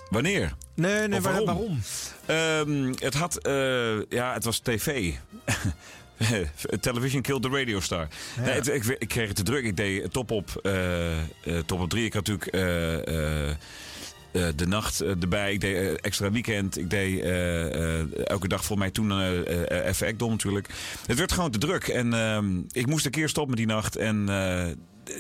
Wanneer? 0.10 0.54
Nee, 0.76 1.08
nee, 1.08 1.18
Of 1.18 1.24
waar- 1.26 1.44
waarom? 1.46 1.80
Ehm, 2.26 2.94
het 3.00 3.14
had, 3.14 3.38
eh, 3.38 4.02
ja, 4.10 4.34
het 4.34 4.44
was 4.44 4.60
tv. 4.60 5.14
Television 6.80 7.22
killed 7.22 7.42
the 7.42 7.50
radio 7.50 7.80
star. 7.80 8.08
Ja. 8.36 8.42
Nee, 8.44 8.54
het- 8.54 8.68
ik, 8.68 8.86
ik 8.86 9.08
kreeg 9.08 9.28
het 9.28 9.36
te 9.36 9.44
druk. 9.44 9.64
Ik 9.66 9.78
deed 9.78 10.14
top 10.14 10.32
op, 10.32 10.50
top 11.66 11.80
op 11.80 11.90
drie. 11.90 12.06
Ik 12.06 12.14
had 12.14 12.28
natuurlijk 12.28 12.56
de 14.56 14.68
nacht 14.68 15.02
eh, 15.02 15.10
erbij. 15.10 15.54
Ik 15.54 15.62
deed 15.62 15.76
eh, 15.76 15.94
extra 16.02 16.32
weekend. 16.32 16.78
Ik 16.78 16.90
deed 16.90 17.22
eh, 17.22 18.00
eh, 18.00 18.08
elke 18.24 18.48
dag 18.48 18.66
voor 18.66 18.78
mij 18.78 18.92
toen 18.92 19.12
eh 19.12 19.72
eh, 19.72 19.88
even 19.88 20.08
Ekdom 20.08 20.30
natuurlijk. 20.32 20.70
Het 21.06 21.18
werd 21.18 21.32
gewoon 21.32 21.52
te 21.52 21.58
druk. 21.58 21.88
En 21.88 22.14
ehm, 22.14 22.46
ik 22.72 22.86
moest 22.88 23.06
een 23.06 23.12
keer 23.12 23.30
stoppen 23.30 23.56
met 23.58 23.68
die 23.68 23.76
nacht. 23.76 23.96
En 23.96 24.30
eh, 24.30 24.66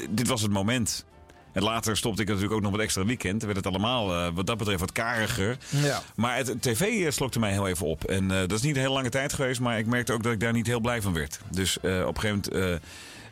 dit 0.09 0.27
was 0.27 0.41
het 0.41 0.51
moment. 0.51 1.05
En 1.53 1.63
later 1.63 1.97
stopte 1.97 2.21
ik 2.21 2.27
natuurlijk 2.27 2.55
ook 2.55 2.61
nog 2.61 2.71
met 2.71 2.81
extra 2.81 3.05
weekend. 3.05 3.39
Dan 3.39 3.53
werd 3.53 3.65
het 3.65 3.73
allemaal 3.73 4.13
eh, 4.13 4.27
wat 4.33 4.47
dat 4.47 4.57
betreft 4.57 4.79
wat 4.79 4.91
kariger. 4.91 5.57
Ja. 5.69 6.01
Maar 6.15 6.37
het, 6.37 6.47
het 6.47 6.61
tv 6.61 6.81
eh, 6.81 7.11
slokte 7.11 7.39
mij 7.39 7.51
heel 7.51 7.67
even 7.67 7.85
op. 7.87 8.03
En 8.03 8.31
eh, 8.31 8.39
dat 8.39 8.51
is 8.51 8.61
niet 8.61 8.75
een 8.75 8.81
hele 8.81 8.93
lange 8.93 9.09
tijd 9.09 9.33
geweest. 9.33 9.59
Maar 9.59 9.77
ik 9.77 9.85
merkte 9.85 10.13
ook 10.13 10.23
dat 10.23 10.33
ik 10.33 10.39
daar 10.39 10.53
niet 10.53 10.67
heel 10.67 10.79
blij 10.79 11.01
van 11.01 11.13
werd. 11.13 11.39
Dus 11.51 11.79
eh, 11.79 12.05
op 12.07 12.15
een 12.15 12.21
gegeven 12.21 12.51
moment... 12.53 12.81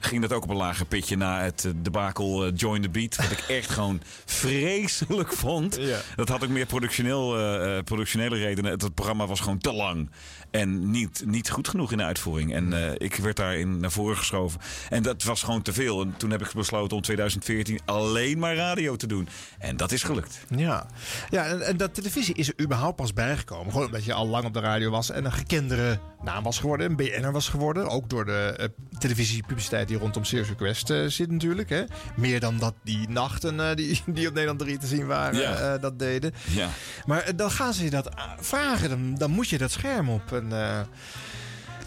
ging 0.06 0.22
dat 0.22 0.34
ook 0.34 0.44
op 0.44 0.50
een 0.50 0.56
lager 0.56 0.86
pitje 0.86 1.18
na 1.18 1.42
het 1.42 1.66
eh, 1.66 1.72
debakel 1.76 2.46
eh, 2.46 2.52
Join 2.56 2.82
the 2.82 2.90
Beat. 2.90 3.16
Wat 3.16 3.32
ik 3.32 3.40
echt 3.58 3.70
gewoon 3.70 4.02
vreselijk 4.26 5.34
vond. 5.34 5.76
Ja. 5.80 6.00
Dat 6.16 6.30
had 6.30 6.44
ook 6.44 6.50
meer 6.50 6.66
productioneel, 6.66 7.40
eh, 7.40 7.84
productionele 7.84 8.36
redenen. 8.36 8.72
Het 8.72 8.94
programma 8.96 9.28
was 9.28 9.40
gewoon 9.40 9.58
te 9.58 9.74
lang. 9.74 10.10
En 10.56 10.92
niet, 10.92 11.24
niet 11.26 11.50
goed 11.50 11.68
genoeg 11.68 11.92
in 11.92 11.98
de 11.98 12.04
uitvoering. 12.04 12.54
En 12.54 12.74
eh, 12.74 12.92
ik 12.98 13.16
werd 13.16 13.36
daarin 13.36 13.80
naar 13.80 13.92
voren 13.92 14.18
geschoven. 14.18 14.60
En 14.90 15.04
dat 15.04 15.24
was 15.24 15.44
gewoon 15.44 15.62
te 15.62 15.74
veel. 15.74 16.02
En 16.02 16.14
toen 16.18 16.32
heb 16.32 16.42
ik 16.42 16.54
besloten 16.54 16.98
om 16.98 17.04
2014 17.04 17.80
alleen 17.86 18.40
maar 18.40 18.56
radio 18.56 18.96
te 18.96 19.08
doen. 19.08 19.28
En 19.60 19.78
dat 19.78 19.92
is 19.92 20.04
gelukt. 20.04 20.40
Ja, 20.56 20.88
ja 21.30 21.46
en, 21.46 21.62
en 21.62 21.78
dat 21.78 21.94
televisie 21.94 22.36
is 22.36 22.48
er 22.48 22.54
überhaupt 22.62 22.96
pas 22.96 23.14
bijgekomen. 23.14 23.72
Gewoon 23.72 23.86
omdat 23.86 24.04
je 24.06 24.14
al 24.14 24.28
lang 24.28 24.46
op 24.46 24.54
de 24.54 24.60
radio 24.60 24.90
was 24.90 25.12
en 25.12 25.26
een 25.26 25.32
gekendere 25.32 26.00
naam 26.24 26.44
was 26.44 26.60
geworden. 26.60 26.90
Een 26.90 26.96
BN'er 26.96 27.32
was 27.32 27.50
geworden. 27.50 27.88
Ook 27.90 28.10
door 28.10 28.26
de 28.26 28.56
eh, 28.58 28.68
televisiepubliciteit 29.00 29.88
die 29.88 29.98
rondom 29.98 30.24
Serious 30.24 30.50
Request 30.50 30.90
eh, 30.90 31.06
zit 31.06 31.32
natuurlijk. 31.32 31.70
Hè. 31.70 31.84
Meer 32.16 32.40
dan 32.40 32.58
dat 32.58 32.74
die 32.84 33.10
nachten 33.10 33.76
die, 33.76 34.02
die 34.14 34.28
op 34.28 34.34
Nederland 34.34 34.60
3 34.60 34.78
te 34.78 34.88
zien 34.88 35.06
waren, 35.06 35.40
Ja. 35.40 35.78
dat 35.78 36.00
deden. 36.00 36.34
Ja. 36.50 36.70
Maar 37.06 37.36
dan 37.36 37.52
gaan 37.52 37.74
ze 37.74 37.84
je 37.84 37.90
dat 37.90 38.10
vragen. 38.40 38.90
Dan, 38.90 39.16
dan 39.16 39.32
moet 39.32 39.50
je 39.50 39.58
dat 39.58 39.72
scherm 39.72 40.10
op. 40.10 40.44
En, 40.50 40.62
eh, 40.70 40.80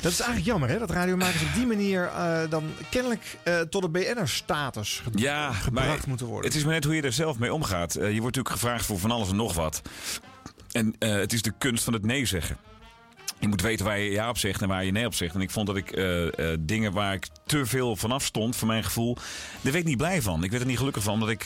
Dat 0.01 0.13
is 0.13 0.21
eigenlijk 0.21 0.51
jammer, 0.51 0.69
hè? 0.69 0.79
Dat 0.79 0.91
radiomakers 0.91 1.43
op 1.43 1.55
die 1.55 1.67
manier 1.67 2.05
eh, 2.07 2.41
dan 2.51 2.65
kennelijk 2.91 3.37
eh, 3.43 3.61
tot 3.61 3.83
de 3.83 3.89
BN'er-status 3.89 5.01
ge- 5.05 5.11
Ja, 5.15 5.53
gebracht 5.53 6.07
moeten 6.07 6.27
worden. 6.27 6.47
het 6.51 6.59
is 6.59 6.65
maar 6.65 6.73
net 6.75 6.85
hoe 6.85 6.95
je 6.95 7.03
er 7.03 7.13
zelf 7.13 7.39
mee 7.39 7.55
omgaat. 7.55 7.93
Je 7.93 8.01
wordt 8.01 8.15
natuurlijk 8.37 8.49
gevraagd 8.51 8.85
voor 8.87 8.99
van 8.99 9.11
alles 9.11 9.29
en 9.31 9.37
nog 9.37 9.55
wat. 9.55 9.83
En 10.73 10.95
het 10.99 11.33
is 11.33 11.43
de 11.43 11.53
kunst 11.59 11.85
van 11.85 11.93
het 11.93 12.05
nee 12.05 12.27
zeggen. 12.27 12.57
Je 13.39 13.49
moet 13.49 13.61
weten 13.61 13.85
waar 13.85 13.99
je 13.99 14.11
ja 14.11 14.29
op 14.29 14.39
zegt 14.39 14.63
en 14.63 14.69
waar 14.69 14.85
je 14.85 14.93
nee 14.93 15.07
op 15.07 15.15
zegt. 15.15 15.35
En 15.35 15.41
ik 15.41 15.51
vond 15.51 15.67
dat 15.67 15.77
ik 15.77 16.01
dingen 16.61 16.93
waar 16.93 17.15
ik 17.15 17.27
te 17.47 17.67
veel 17.67 17.97
vanaf 17.97 18.25
stond, 18.25 18.57
voor 18.57 18.69
mijn 18.69 18.85
gevoel, 18.85 19.15
daar 19.15 19.73
werd 19.73 19.77
ik 19.77 19.85
niet 19.85 19.97
blij 19.97 20.23
van. 20.23 20.45
Ik 20.45 20.51
werd 20.51 20.63
er 20.63 20.69
niet 20.69 20.79
gelukkig 20.79 21.03
van, 21.03 21.13
omdat 21.13 21.29
ik 21.29 21.45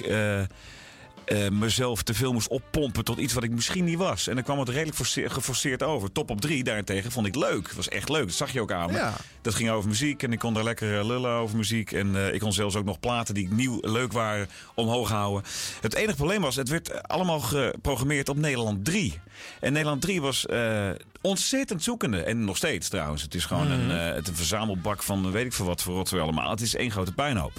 eh, 1.24 1.48
mezelf 1.48 2.02
te 2.02 2.14
veel 2.14 2.32
moest 2.32 2.48
oppompen 2.48 3.04
tot 3.04 3.18
iets 3.18 3.32
wat 3.34 3.42
ik 3.42 3.50
misschien 3.50 3.84
niet 3.84 3.98
was. 3.98 4.26
En 4.28 4.34
dan 4.34 4.44
kwam 4.44 4.58
het 4.58 4.68
redelijk 4.68 4.96
force- 4.96 5.28
geforceerd 5.28 5.82
over. 5.82 6.12
Top 6.12 6.30
op 6.30 6.40
drie 6.40 6.64
daarentegen 6.64 7.12
vond 7.12 7.26
ik 7.26 7.34
leuk. 7.34 7.66
Het 7.66 7.76
was 7.76 7.88
echt 7.88 8.08
leuk. 8.08 8.26
Dat 8.26 8.34
zag 8.34 8.52
je 8.52 8.60
ook 8.60 8.72
aan 8.72 8.90
me. 8.90 8.96
Ja. 8.96 9.14
Dat 9.42 9.54
ging 9.54 9.70
over 9.70 9.88
muziek 9.88 10.22
en 10.22 10.32
ik 10.32 10.38
kon 10.38 10.54
daar 10.54 10.64
lekker 10.64 10.98
eh, 10.98 11.06
lullen 11.06 11.30
over 11.30 11.56
muziek. 11.56 11.92
En 11.92 12.16
eh, 12.16 12.34
ik 12.34 12.40
kon 12.40 12.52
zelfs 12.52 12.76
ook 12.76 12.84
nog 12.84 13.00
platen 13.00 13.34
die 13.34 13.48
nieuw 13.52 13.78
leuk 13.80 14.12
waren 14.12 14.48
omhoog 14.74 15.08
houden. 15.08 15.42
Het 15.80 15.94
enige 15.94 16.16
probleem 16.16 16.40
was, 16.40 16.56
het 16.56 16.68
werd 16.68 17.08
allemaal 17.08 17.40
geprogrammeerd 17.40 18.28
op 18.28 18.36
Nederland 18.36 18.84
3. 18.84 19.20
En 19.60 19.72
Nederland 19.72 20.00
3 20.02 20.20
was 20.20 20.46
eh, 20.46 20.90
ontzettend 21.20 21.82
zoekende. 21.82 22.22
En 22.22 22.44
nog 22.44 22.56
steeds 22.56 22.88
trouwens. 22.88 23.22
Het 23.22 23.34
is 23.34 23.44
gewoon 23.44 23.66
Mhm. 23.68 23.90
een, 23.90 23.90
eh, 24.08 24.14
het 24.14 24.28
een 24.28 24.36
verzamelbak 24.36 25.02
van 25.02 25.30
weet 25.30 25.44
ik 25.44 25.52
veel 25.52 25.66
wat 25.66 25.82
voor 25.82 25.94
rotzooi 25.94 26.22
allemaal. 26.22 26.50
Het 26.50 26.60
is 26.60 26.74
één 26.74 26.90
grote 26.90 27.12
puinhoop. 27.12 27.52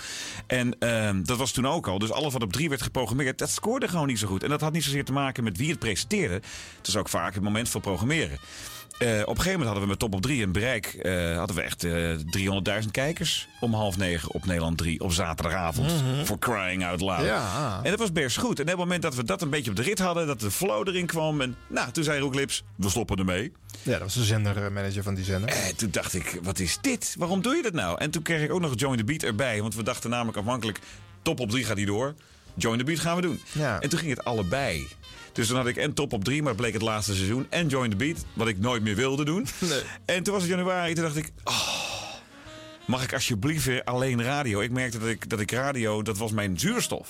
En 0.48 0.80
ehm, 0.80 1.24
dat 1.24 1.38
was 1.38 1.52
toen 1.52 1.68
ook 1.68 1.88
al. 1.88 2.00
Dus 2.00 2.12
alles 2.12 2.34
wat 2.34 2.44
op 2.44 2.54
3 2.54 2.70
werd 2.70 2.82
geprogrammeerd, 2.82 3.38
dat 3.38 3.50
scoorde 3.50 3.88
gewoon 3.88 4.08
niet 4.08 4.20
zo 4.20 4.28
goed. 4.28 4.44
En 4.44 4.50
dat 4.50 4.62
had 4.62 4.74
niet 4.74 4.84
zozeer 4.84 5.06
te 5.06 5.14
maken 5.14 5.44
met 5.44 5.58
wie 5.58 5.70
het 5.70 5.80
presenteerde. 5.80 6.34
Het 6.78 6.88
is 6.88 6.96
ook 6.96 7.10
vaak 7.10 7.34
het 7.34 7.44
moment 7.44 7.70
voor 7.70 7.82
programmeren. 7.82 8.38
Eh, 9.04 9.22
op 9.22 9.28
een 9.28 9.42
gegeven 9.42 9.52
moment 9.52 9.66
hadden 9.66 9.82
we 9.84 9.88
met 9.90 10.00
Top 10.00 10.14
op 10.14 10.22
3 10.22 10.44
een 10.44 10.52
bereik. 10.52 10.86
eh, 10.86 11.38
hadden 11.38 11.56
we 11.56 11.62
echt 11.62 11.84
eh 11.84 12.82
300.000 12.84 12.92
kijkers 12.92 13.48
om 13.60 13.74
half 13.74 13.98
negen 13.98 14.32
op 14.32 14.46
Nederland 14.46 14.78
3 14.78 15.00
op 15.00 15.12
zaterdagavond. 15.12 15.92
Mhm. 16.04 16.26
Voor 16.26 16.40
crying 16.40 16.86
out 16.86 17.02
loud. 17.02 17.26
Ja. 17.26 17.80
En 17.84 17.90
dat 17.90 18.00
was 18.00 18.12
best 18.12 18.38
goed. 18.38 18.58
En 18.58 18.64
op 18.64 18.70
het 18.70 18.78
moment 18.78 19.02
dat 19.02 19.16
we 19.16 19.24
dat 19.24 19.42
een 19.42 19.50
beetje 19.50 19.70
op 19.70 19.76
de 19.76 19.84
rit 19.84 20.00
hadden, 20.00 20.28
dat 20.28 20.40
de 20.40 20.52
flow 20.52 20.88
erin 20.88 21.06
kwam. 21.06 21.42
En 21.42 21.56
nou, 21.68 21.92
toen 21.92 22.04
zei 22.04 22.20
Roeklips, 22.20 22.64
we 22.76 22.90
stoppen 22.90 23.18
ermee. 23.18 23.52
Ja, 23.82 23.92
dat 23.92 24.02
was 24.02 24.14
de 24.14 24.24
zendermanager 24.24 25.04
van 25.04 25.16
die 25.16 25.26
zender. 25.26 25.50
En 25.50 25.76
toen 25.76 25.92
dacht 25.92 26.14
ik, 26.14 26.40
wat 26.44 26.60
is 26.60 26.78
dit? 26.82 27.16
Waarom 27.18 27.42
doe 27.42 27.56
je 27.56 27.62
dat 27.62 27.74
nou? 27.74 28.00
En 28.00 28.10
toen 28.12 28.22
kreeg 28.22 28.42
ik 28.42 28.54
ook 28.54 28.62
nog 28.62 28.72
Join 28.76 28.98
the 28.98 29.04
Beat 29.04 29.24
erbij. 29.24 29.62
Want 29.62 29.76
we 29.76 29.84
dachten 29.84 30.10
namelijk 30.10 30.38
afhankelijk, 30.38 30.80
top 31.22 31.40
op 31.40 31.50
3 31.50 31.64
gaat 31.66 31.78
hij 31.78 31.86
door. 31.86 32.14
Join 32.56 32.78
the 32.78 32.84
Beat 32.84 33.00
gaan 33.00 33.16
we 33.16 33.22
doen. 33.22 33.42
Ja. 33.52 33.80
En 33.80 33.90
toen 33.90 34.00
ging 34.00 34.12
het 34.16 34.24
allebei. 34.26 34.88
Dus 35.34 35.48
dan 35.48 35.58
had 35.58 35.68
ik 35.68 35.76
en 35.78 35.94
top 35.94 36.14
op 36.14 36.24
3, 36.24 36.44
maar 36.44 36.56
bleek 36.56 36.74
het 36.74 36.82
laatste 36.82 37.14
seizoen. 37.16 37.46
En 37.50 37.68
Join 37.68 37.90
the 37.90 37.96
Beat, 37.96 38.26
wat 38.34 38.48
ik 38.48 38.60
nooit 38.60 38.84
meer 38.84 38.96
wilde 38.96 39.26
doen. 39.26 39.48
En 40.06 40.24
toen 40.24 40.34
was 40.34 40.44
het 40.44 40.52
januari, 40.52 40.94
toen 40.94 41.04
dacht 41.04 41.16
ik... 41.16 41.32
Oh, 41.44 41.68
mag 42.86 43.04
ik 43.04 43.14
alsjeblieft 43.14 43.66
weer 43.66 43.84
alleen 43.84 44.24
radio? 44.24 44.62
Ik 44.62 44.72
merkte 44.72 45.00
dat 45.00 45.08
ik, 45.10 45.30
dat 45.30 45.40
ik 45.40 45.52
radio, 45.52 46.02
dat 46.02 46.18
was 46.18 46.32
mijn 46.32 46.60
zuurstof. 46.60 47.10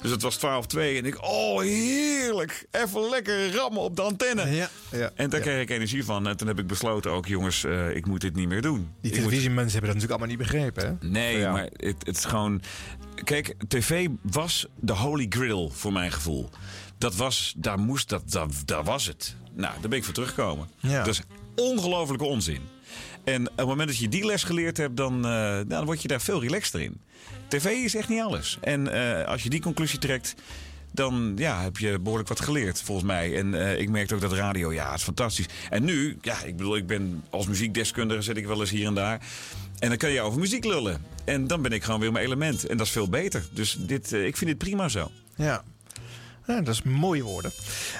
Dus 0.00 0.10
het 0.10 0.22
was 0.22 0.38
12-2 0.38 0.40
en 0.78 1.04
ik, 1.04 1.22
oh 1.22 1.60
heerlijk. 1.60 2.66
Even 2.70 3.08
lekker 3.08 3.54
rammen 3.54 3.80
op 3.80 3.96
de 3.96 4.02
antenne. 4.02 4.50
Ja, 4.54 4.68
ja, 4.90 5.10
en 5.14 5.30
daar 5.30 5.40
ja. 5.40 5.46
kreeg 5.46 5.60
ik 5.62 5.70
energie 5.70 6.04
van. 6.04 6.28
En 6.28 6.36
toen 6.36 6.46
heb 6.48 6.58
ik 6.58 6.66
besloten 6.66 7.10
ook, 7.10 7.26
jongens, 7.26 7.64
eh, 7.64 7.96
ik 7.96 8.06
moet 8.06 8.20
dit 8.20 8.34
niet 8.36 8.48
meer 8.48 8.62
doen. 8.62 8.76
Die 8.76 8.86
Ik 9.00 9.02
moet- 9.02 9.12
televisiemensen 9.12 9.72
hebben 9.72 9.90
dat 9.90 10.02
natuurlijk 10.02 10.10
allemaal 10.10 10.28
niet 10.28 10.38
begrepen, 10.72 10.98
hè? 11.00 11.08
Nee, 11.08 11.48
maar 11.48 11.68
het, 11.76 11.96
het 12.06 12.16
is 12.16 12.24
gewoon... 12.24 12.62
Kijk, 13.24 13.54
tv 13.68 14.08
was 14.22 14.66
de 14.80 14.92
holy 14.92 15.26
grail 15.28 15.70
voor 15.70 15.92
mijn 15.92 16.12
gevoel. 16.12 16.50
Dat 16.98 17.14
was, 17.14 17.54
daar 17.56 17.78
moest, 17.78 18.08
dat, 18.08 18.22
daar 18.64 18.84
was 18.84 19.06
het. 19.06 19.36
Nou, 19.52 19.72
daar 19.80 19.88
ben 19.88 19.98
ik 19.98 20.04
voor 20.04 20.14
teruggekomen. 20.14 20.68
Ja. 20.78 20.98
Dat 21.04 21.14
is 21.14 21.22
ongelofelijke 21.54 22.26
onzin. 22.26 22.60
En 23.24 23.48
op 23.50 23.56
het 23.56 23.66
moment 23.66 23.88
dat 23.88 23.98
je 23.98 24.08
die 24.08 24.24
les 24.24 24.42
geleerd 24.44 24.76
hebt, 24.76 24.96
dan, 24.96 25.20
nou, 25.20 25.66
dan 25.66 25.84
word 25.84 26.02
je 26.02 26.08
daar 26.08 26.20
veel 26.20 26.40
relaxter 26.40 26.80
in. 26.80 27.00
TV 27.48 27.64
is 27.64 27.94
echt 27.94 28.08
niet 28.08 28.20
alles. 28.20 28.58
En 28.60 28.92
eh, 28.92 29.26
als 29.28 29.42
je 29.42 29.50
die 29.50 29.60
conclusie 29.60 29.98
trekt, 29.98 30.34
dan 30.92 31.32
ja, 31.36 31.62
heb 31.62 31.76
je 31.76 31.98
behoorlijk 31.98 32.28
wat 32.28 32.40
geleerd, 32.40 32.82
volgens 32.82 33.06
mij. 33.06 33.38
En 33.38 33.54
eh, 33.54 33.80
ik 33.80 33.88
merkte 33.88 34.14
ook 34.14 34.20
dat 34.20 34.32
radio, 34.32 34.72
ja, 34.72 34.90
het 34.90 34.98
is 34.98 35.04
fantastisch. 35.04 35.46
En 35.70 35.84
nu, 35.84 36.18
ja, 36.20 36.42
ik 36.42 36.56
bedoel, 36.56 36.76
ik 36.76 36.86
ben 36.86 37.24
als 37.30 37.46
muziekdeskundige, 37.46 38.22
zit 38.22 38.36
ik 38.36 38.46
wel 38.46 38.60
eens 38.60 38.70
hier 38.70 38.86
en 38.86 38.94
daar. 38.94 39.20
En 39.78 39.88
dan 39.88 39.98
kan 39.98 40.10
je 40.10 40.20
over 40.20 40.40
muziek 40.40 40.64
lullen. 40.64 41.04
En 41.24 41.46
dan 41.46 41.62
ben 41.62 41.72
ik 41.72 41.84
gewoon 41.84 42.00
weer 42.00 42.12
mijn 42.12 42.24
element. 42.24 42.66
En 42.66 42.76
dat 42.76 42.86
is 42.86 42.92
veel 42.92 43.08
beter. 43.08 43.44
Dus 43.50 43.76
dit, 43.78 44.12
ik 44.12 44.36
vind 44.36 44.50
dit 44.50 44.58
prima 44.58 44.88
zo. 44.88 45.10
Ja. 45.36 45.64
Ja, 46.46 46.60
dat 46.60 46.74
is 46.74 46.82
mooie 46.82 47.22
woorden. 47.22 47.52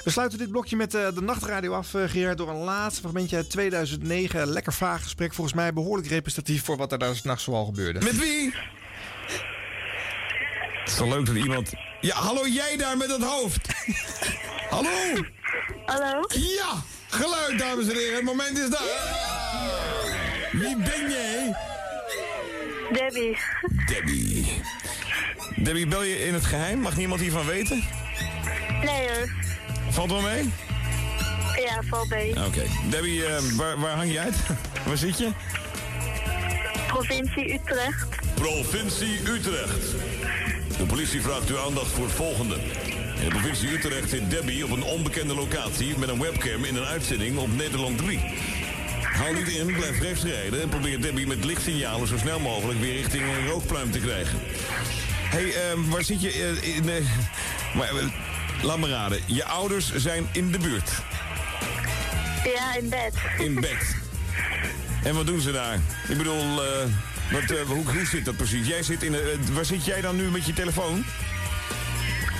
We 0.03 0.09
sluiten 0.09 0.37
dit 0.37 0.49
blokje 0.49 0.75
met 0.75 0.93
eh, 0.93 1.07
de 1.13 1.21
nachtradio 1.21 1.73
af, 1.73 1.93
eh, 1.93 2.03
Gerard, 2.09 2.37
door 2.37 2.49
een 2.49 2.63
laatste 2.63 3.01
fragmentje 3.01 3.35
uit 3.35 3.49
2009. 3.49 4.47
Lekker 4.47 4.73
vaag 4.73 5.03
gesprek, 5.03 5.33
volgens 5.33 5.55
mij 5.55 5.73
behoorlijk 5.73 6.07
representatief 6.07 6.63
voor 6.63 6.77
wat 6.77 6.91
er 6.91 6.99
daar 6.99 7.15
s'nachts 7.15 7.43
zoal 7.43 7.65
gebeurde. 7.65 8.01
Met 8.01 8.17
wie? 8.17 8.53
Het 10.83 10.93
is 10.93 10.99
wel 10.99 11.07
leuk 11.07 11.25
dat 11.25 11.35
iemand... 11.35 11.73
Ja, 12.01 12.15
hallo 12.15 12.47
jij 12.47 12.77
daar 12.77 12.97
met 12.97 13.07
dat 13.07 13.21
hoofd. 13.21 13.67
hallo? 14.75 15.23
Hallo? 15.85 16.27
Ja, 16.29 16.73
geluid 17.09 17.59
dames 17.59 17.87
en 17.87 17.95
heren. 17.95 18.15
Het 18.15 18.23
moment 18.23 18.57
is 18.57 18.69
daar. 18.69 18.81
Wie 20.51 20.75
ben 20.75 21.09
jij? 21.09 21.55
Debbie. 22.91 23.37
Debbie. 23.85 24.61
Debbie, 25.55 25.87
bel 25.87 26.03
je 26.03 26.25
in 26.25 26.33
het 26.33 26.45
geheim? 26.45 26.79
Mag 26.79 26.97
niemand 26.97 27.21
hiervan 27.21 27.45
weten? 27.45 28.04
Nee 28.83 29.07
hoor. 29.07 29.29
Valt 29.89 30.11
wel 30.11 30.21
mee? 30.21 30.43
Ja, 31.65 31.81
val 31.89 32.05
mee. 32.09 32.29
Oké. 32.45 32.61
Debbie, 32.89 33.25
eh, 33.25 33.41
waar, 33.55 33.79
waar 33.79 33.95
hang 33.95 34.11
je 34.11 34.19
uit? 34.19 34.35
waar 34.87 34.97
zit 34.97 35.17
je? 35.17 35.29
Provincie 36.87 37.53
Utrecht. 37.53 38.07
Provincie 38.33 39.19
Utrecht. 39.29 39.91
De 40.77 40.85
politie 40.87 41.21
vraagt 41.21 41.49
uw 41.49 41.59
aandacht 41.59 41.91
voor 41.91 42.05
het 42.05 42.13
volgende. 42.13 42.55
In 43.19 43.23
de 43.23 43.27
provincie 43.29 43.69
Utrecht 43.71 44.09
zit 44.09 44.29
Debbie 44.29 44.63
op 44.65 44.71
een 44.71 44.83
onbekende 44.83 45.35
locatie 45.35 45.97
met 45.97 46.09
een 46.09 46.21
webcam 46.21 46.63
in 46.63 46.75
een 46.75 46.85
uitzending 46.85 47.37
op 47.37 47.55
Nederland 47.55 47.97
3. 47.97 48.19
Hou 49.01 49.35
niet 49.35 49.47
in, 49.47 49.65
blijf 49.65 50.01
rechts 50.01 50.23
rijden 50.23 50.61
en 50.61 50.69
probeer 50.69 51.01
Debbie 51.01 51.27
met 51.27 51.45
lichtsignalen 51.45 52.07
zo 52.07 52.17
snel 52.17 52.39
mogelijk 52.39 52.79
weer 52.79 52.93
richting 52.93 53.23
een 53.23 53.47
rookpluim 53.47 53.91
te 53.91 53.99
krijgen. 53.99 54.39
Hé, 55.29 55.41
hey, 55.41 55.69
ehm, 55.69 55.89
waar 55.89 56.03
zit 56.03 56.21
je? 56.21 56.31
eh, 56.31 56.75
in, 56.75 56.89
eh, 56.89 57.03
maar, 57.75 57.89
laat 58.61 58.77
me 58.77 58.89
raden, 58.89 59.19
je 59.25 59.45
ouders 59.45 59.95
zijn 59.95 60.27
in 60.31 60.51
de 60.51 60.57
buurt. 60.57 60.89
Ja, 62.55 62.75
in 62.75 62.89
bed. 62.89 63.13
In 63.37 63.55
bed. 63.59 63.95
En 65.03 65.15
wat 65.15 65.25
doen 65.25 65.39
ze 65.41 65.51
daar? 65.51 65.79
Ik 66.07 66.17
bedoel, 66.17 66.63
eh, 66.63 66.69
wat, 67.31 67.41
eh, 67.51 67.61
hoe, 67.67 67.83
hoe 67.91 68.05
zit 68.05 68.25
dat 68.25 68.37
precies? 68.37 68.67
Jij 68.67 68.83
zit 68.83 69.03
in 69.03 69.11
de, 69.11 69.37
eh, 69.47 69.53
waar 69.55 69.65
zit 69.65 69.85
jij 69.85 70.01
dan 70.01 70.15
nu 70.15 70.23
met 70.23 70.45
je 70.45 70.53
telefoon? 70.53 71.05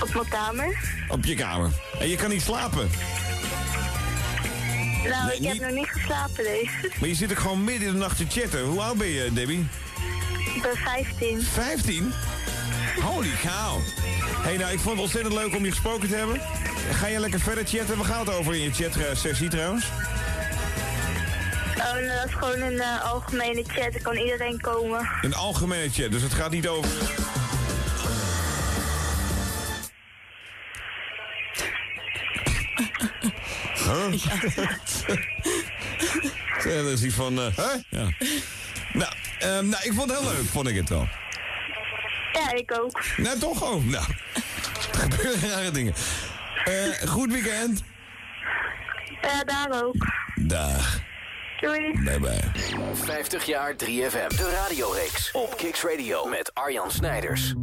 Op 0.02 0.14
mijn 0.14 0.28
kamer. 0.28 0.78
Op 1.08 1.24
je 1.24 1.34
kamer. 1.34 1.70
En 1.98 2.08
je 2.08 2.16
kan 2.16 2.28
niet 2.30 2.42
slapen. 2.42 2.90
Nou, 5.08 5.26
Nee, 5.26 5.36
ik 5.36 5.42
heb 5.42 5.52
niet- 5.52 5.62
nog 5.62 5.70
niet 5.70 5.88
geslapen, 5.88 6.44
nee. 6.44 6.70
Maar 7.00 7.08
je 7.08 7.14
zit 7.14 7.30
ook 7.30 7.38
gewoon 7.38 7.64
midden 7.64 7.86
in 7.86 7.92
de 7.92 7.98
nacht 7.98 8.16
te 8.16 8.24
chatten. 8.40 8.62
Hoe 8.64 8.80
oud 8.80 8.96
ben 8.98 9.06
je, 9.08 9.32
Debbie? 9.32 9.66
Ik 10.54 10.62
ben 10.62 10.76
15. 10.76 11.42
15? 11.42 12.12
Holy 13.02 13.30
cow. 13.42 13.80
hey, 14.42 14.56
nou, 14.56 14.72
ik 14.72 14.78
vond 14.78 14.94
het 14.94 15.02
ontzettend 15.02 15.34
leuk 15.34 15.54
om 15.54 15.64
je 15.64 15.70
gesproken 15.70 16.08
te 16.08 16.14
hebben. 16.16 16.40
Ga 16.90 17.06
je 17.06 17.20
lekker 17.20 17.40
verder 17.40 17.66
chatten? 17.66 17.96
Waar 17.96 18.06
gaat 18.06 18.26
het 18.26 18.34
over 18.34 18.54
in 18.54 18.60
je 18.60 18.72
chatsessie 18.72 19.48
trouwens? 19.48 19.84
Oh, 21.76 21.82
nou, 21.92 22.06
dat 22.06 22.26
is 22.26 22.34
gewoon 22.34 22.60
een 22.60 22.80
eh, 22.80 23.04
algemene 23.04 23.64
chat. 23.66 23.94
Er 23.94 24.02
kan 24.02 24.16
iedereen 24.16 24.60
komen. 24.60 25.08
Een 25.22 25.34
algemene 25.34 25.90
chat, 25.90 26.10
dus 26.10 26.22
het 26.22 26.34
gaat 26.34 26.50
niet 26.50 26.68
over... 26.68 26.90
Huh? 33.84 34.12
Ja, 36.64 36.82
dat 36.82 36.92
is 36.92 37.02
iets 37.02 37.14
van... 37.14 37.40
eh, 37.40 37.56
ja. 37.90 38.08
nou, 38.92 39.12
ehm, 39.38 39.68
nou, 39.68 39.84
ik 39.84 39.92
vond 39.94 40.10
het 40.10 40.20
heel 40.20 40.30
leuk, 40.30 40.44
vond 40.44 40.68
ik 40.68 40.76
het 40.76 40.88
wel. 40.88 41.08
Ja, 42.36 42.52
ik 42.52 42.78
ook. 42.80 43.02
Nou, 43.16 43.38
toch 43.38 43.64
ook. 43.64 43.84
Nou, 43.84 44.04
er 44.92 45.00
gebeuren 45.10 45.48
rare 45.48 45.70
dingen. 45.70 45.94
Eh, 46.64 47.08
goed 47.08 47.32
weekend. 47.32 47.82
Ja, 49.22 49.44
daar 49.44 49.82
ook. 49.84 49.94
Dag. 50.34 51.00
Doei. 51.60 52.02
Bye 52.04 52.20
bye. 52.20 52.50
50 52.92 53.44
jaar 53.44 53.74
3FM. 53.76 54.36
De 54.36 54.50
radioreeks 54.62 55.30
op 55.32 55.56
Kicks 55.56 55.82
Radio 55.82 56.24
met 56.24 56.54
Arjan 56.54 56.90
Snijders. 56.90 57.54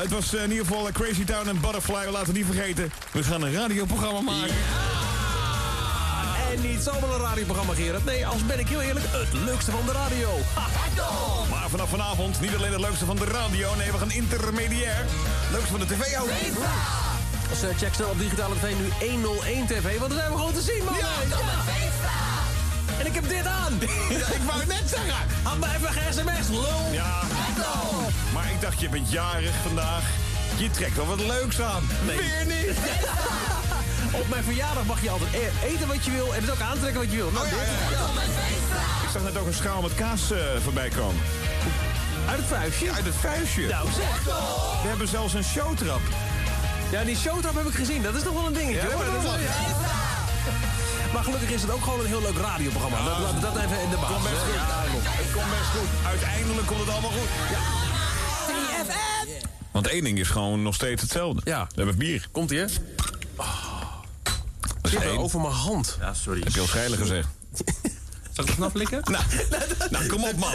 Het 0.00 0.10
was 0.10 0.34
eh, 0.34 0.42
in 0.42 0.50
ieder 0.50 0.66
geval 0.66 0.86
eh, 0.86 0.92
Crazy 0.92 1.24
Town 1.24 1.48
en 1.48 1.60
Butterfly. 1.60 2.06
Laten 2.10 2.32
we 2.32 2.38
niet 2.38 2.46
vergeten, 2.46 2.92
we 3.10 3.22
gaan 3.22 3.42
een 3.42 3.52
radioprogramma 3.52 4.20
maken. 4.20 4.54
En 6.50 6.62
niet 6.62 6.82
zomaar 6.82 7.10
een 7.14 7.20
radioprogramma, 7.20 7.74
Gerard. 7.74 8.04
Nee, 8.04 8.26
als 8.26 8.46
ben 8.46 8.58
ik 8.58 8.68
heel 8.68 8.80
eerlijk, 8.80 9.06
het 9.08 9.32
leukste 9.32 9.70
van 9.70 9.86
de 9.86 9.92
radio. 9.92 10.30
Maar 11.50 11.68
vanaf 11.68 11.88
vanavond 11.88 12.40
niet 12.40 12.54
alleen 12.54 12.72
het 12.72 12.80
leukste 12.80 13.04
van 13.04 13.16
de 13.16 13.24
radio. 13.24 13.74
Nee, 13.76 13.92
we 13.92 13.98
gaan 13.98 14.10
intermediair. 14.10 15.04
Leukste 15.50 15.70
van 15.70 15.80
de 15.80 15.86
tv 15.86 16.18
ook. 16.18 16.28
Dus 17.48 17.62
eh, 17.62 17.76
check 17.76 17.94
snel 17.94 18.08
op 18.08 18.18
digitale 18.18 18.54
tv 18.54 18.74
nu 18.78 19.08
101 19.10 19.66
TV, 19.66 19.98
want 19.98 20.10
dan 20.10 20.18
zijn 20.18 20.30
we 20.30 20.36
gewoon 20.36 20.52
te 20.52 20.60
zien, 20.60 20.84
man. 20.84 20.94
Ja, 20.94 21.89
En 23.00 23.06
ik 23.06 23.14
heb 23.14 23.28
dit 23.28 23.46
aan. 23.46 23.72
ik 24.38 24.42
wou 24.46 24.58
het 24.58 24.68
net 24.68 24.82
zeggen. 24.86 25.14
Had 25.42 25.58
me 25.58 25.66
even 25.76 25.92
geen 25.92 26.12
sms, 26.12 26.48
lul. 26.48 26.92
Ja. 26.92 27.20
Maar 28.34 28.50
ik 28.50 28.60
dacht, 28.60 28.80
je 28.80 28.88
bent 28.88 29.10
jarig 29.10 29.54
vandaag. 29.62 30.02
Je 30.56 30.70
trekt 30.70 30.96
wel 30.96 31.06
wat 31.06 31.20
leuks 31.20 31.60
aan. 31.60 31.88
Nee. 32.06 32.16
Weer 32.16 32.46
niet. 32.46 32.76
Op 34.20 34.28
mijn 34.28 34.44
verjaardag 34.44 34.84
mag 34.84 35.02
je 35.02 35.10
altijd 35.10 35.30
e- 35.34 35.66
eten 35.66 35.88
wat 35.88 36.04
je 36.04 36.10
wil 36.10 36.34
en 36.34 36.40
dus 36.40 36.50
ook 36.50 36.60
aantrekken 36.60 37.00
wat 37.00 37.10
je 37.10 37.16
wil. 37.16 37.30
Nou, 37.30 37.44
Oh, 37.44 37.50
ja, 37.50 37.56
ja, 37.56 37.62
ja. 37.90 38.22
Ik 39.04 39.10
zag 39.12 39.22
net 39.22 39.38
ook 39.38 39.46
een 39.46 39.54
schaal 39.54 39.82
met 39.82 39.94
kaas 39.94 40.30
eh, 40.30 40.38
voorbij 40.62 40.88
komen. 40.88 41.22
Uit 42.28 42.36
het 42.38 42.46
vuistje? 42.46 42.84
Ja, 42.84 42.94
uit 42.94 43.04
het 43.04 43.14
vuistje. 43.14 43.66
Nou, 43.68 43.88
zeg. 43.96 44.24
We 44.82 44.88
hebben 44.88 45.08
zelfs 45.08 45.34
een 45.34 45.44
showtrap. 45.44 46.00
Ja, 46.90 47.04
die 47.04 47.16
showtrap 47.16 47.54
heb 47.54 47.66
ik 47.66 47.74
gezien. 47.74 48.02
Dat 48.02 48.14
is 48.14 48.22
toch 48.22 48.32
wel 48.34 48.46
een 48.46 48.52
dingetje. 48.52 48.88
Ja, 48.88 48.94
hoor. 48.94 49.04
Maar 51.12 51.22
ja. 51.22 51.22
Gelukkig 51.22 51.50
is 51.50 51.62
het 51.62 51.70
ook 51.70 51.82
gewoon 51.82 52.00
een 52.00 52.06
heel 52.06 52.20
leuk 52.22 52.36
radioprogramma. 52.36 53.04
Dat- 53.04 53.18
Laten 53.18 53.34
we 53.34 53.40
dat 53.40 53.56
even 53.56 53.80
in 53.82 53.90
de 53.90 53.96
baas. 53.96 54.10
Komt 54.12 54.22
best 54.22 54.42
goed. 54.42 54.54
Ja. 54.54 55.10
Het 55.10 55.32
komt 55.32 55.50
best 55.50 55.70
goed. 55.76 56.06
Uiteindelijk 56.06 56.66
komt 56.66 56.80
het 56.80 56.88
allemaal 56.88 57.10
goed. 57.10 57.28
Want 59.72 59.86
één 59.86 60.04
ding 60.04 60.18
is 60.18 60.28
gewoon 60.28 60.62
nog 60.62 60.74
steeds 60.74 61.02
hetzelfde. 61.02 61.40
Ja. 61.44 61.64
We 61.66 61.74
hebben 61.76 61.96
bier. 61.96 62.28
Komt 62.32 62.50
ie, 62.50 62.58
hè? 62.58 62.64
Dat 62.66 62.74
is 64.82 64.90
Zit 64.90 65.00
er 65.00 65.08
één. 65.08 65.18
over 65.18 65.40
mijn 65.40 65.52
hand. 65.52 65.96
Ja, 66.00 66.14
sorry. 66.14 66.40
Heb 66.42 66.52
je 66.54 66.60
al 66.60 66.66
scheilig 66.66 66.98
gezegd? 66.98 67.28
Zal 68.32 68.44
ik 68.44 68.50
het 68.50 68.54
knap 68.54 68.74
likken? 68.74 69.02
Nou, 69.10 69.24
nou, 69.90 70.06
kom 70.06 70.24
op, 70.24 70.36
man. 70.36 70.54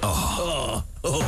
Oh. 0.00 0.38
Oh. 0.38 0.76
Oh, 1.00 1.24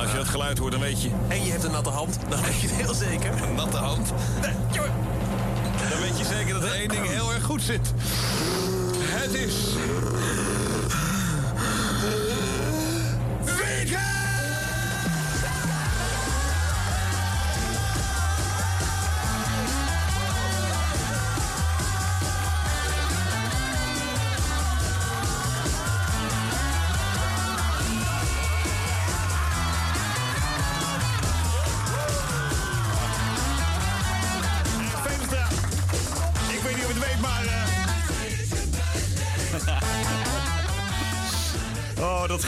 en 0.00 0.06
als 0.06 0.14
je 0.14 0.22
dat 0.24 0.28
geluid 0.28 0.58
hoort, 0.58 0.72
dan 0.72 0.80
weet 0.80 1.02
je... 1.02 1.10
En 1.28 1.44
je 1.44 1.50
hebt 1.50 1.64
een 1.64 1.70
natte 1.70 1.90
hand. 1.90 2.18
Dan 2.28 2.42
weet 2.42 2.60
je 2.60 2.66
het 2.68 2.76
heel 2.76 2.94
zeker. 2.94 3.42
Een 3.42 3.54
natte 3.54 3.76
hand. 3.76 4.12
Dan 5.90 6.00
weet 6.00 6.18
je 6.18 6.24
zeker 6.24 6.54
dat 6.54 6.62
er 6.62 6.72
één 6.72 6.88
ding 6.88 7.08
heel 7.08 7.32
erg 7.32 7.42
goed 7.42 7.62
zit. 7.62 7.92
Het 8.98 9.34
is... 9.34 9.54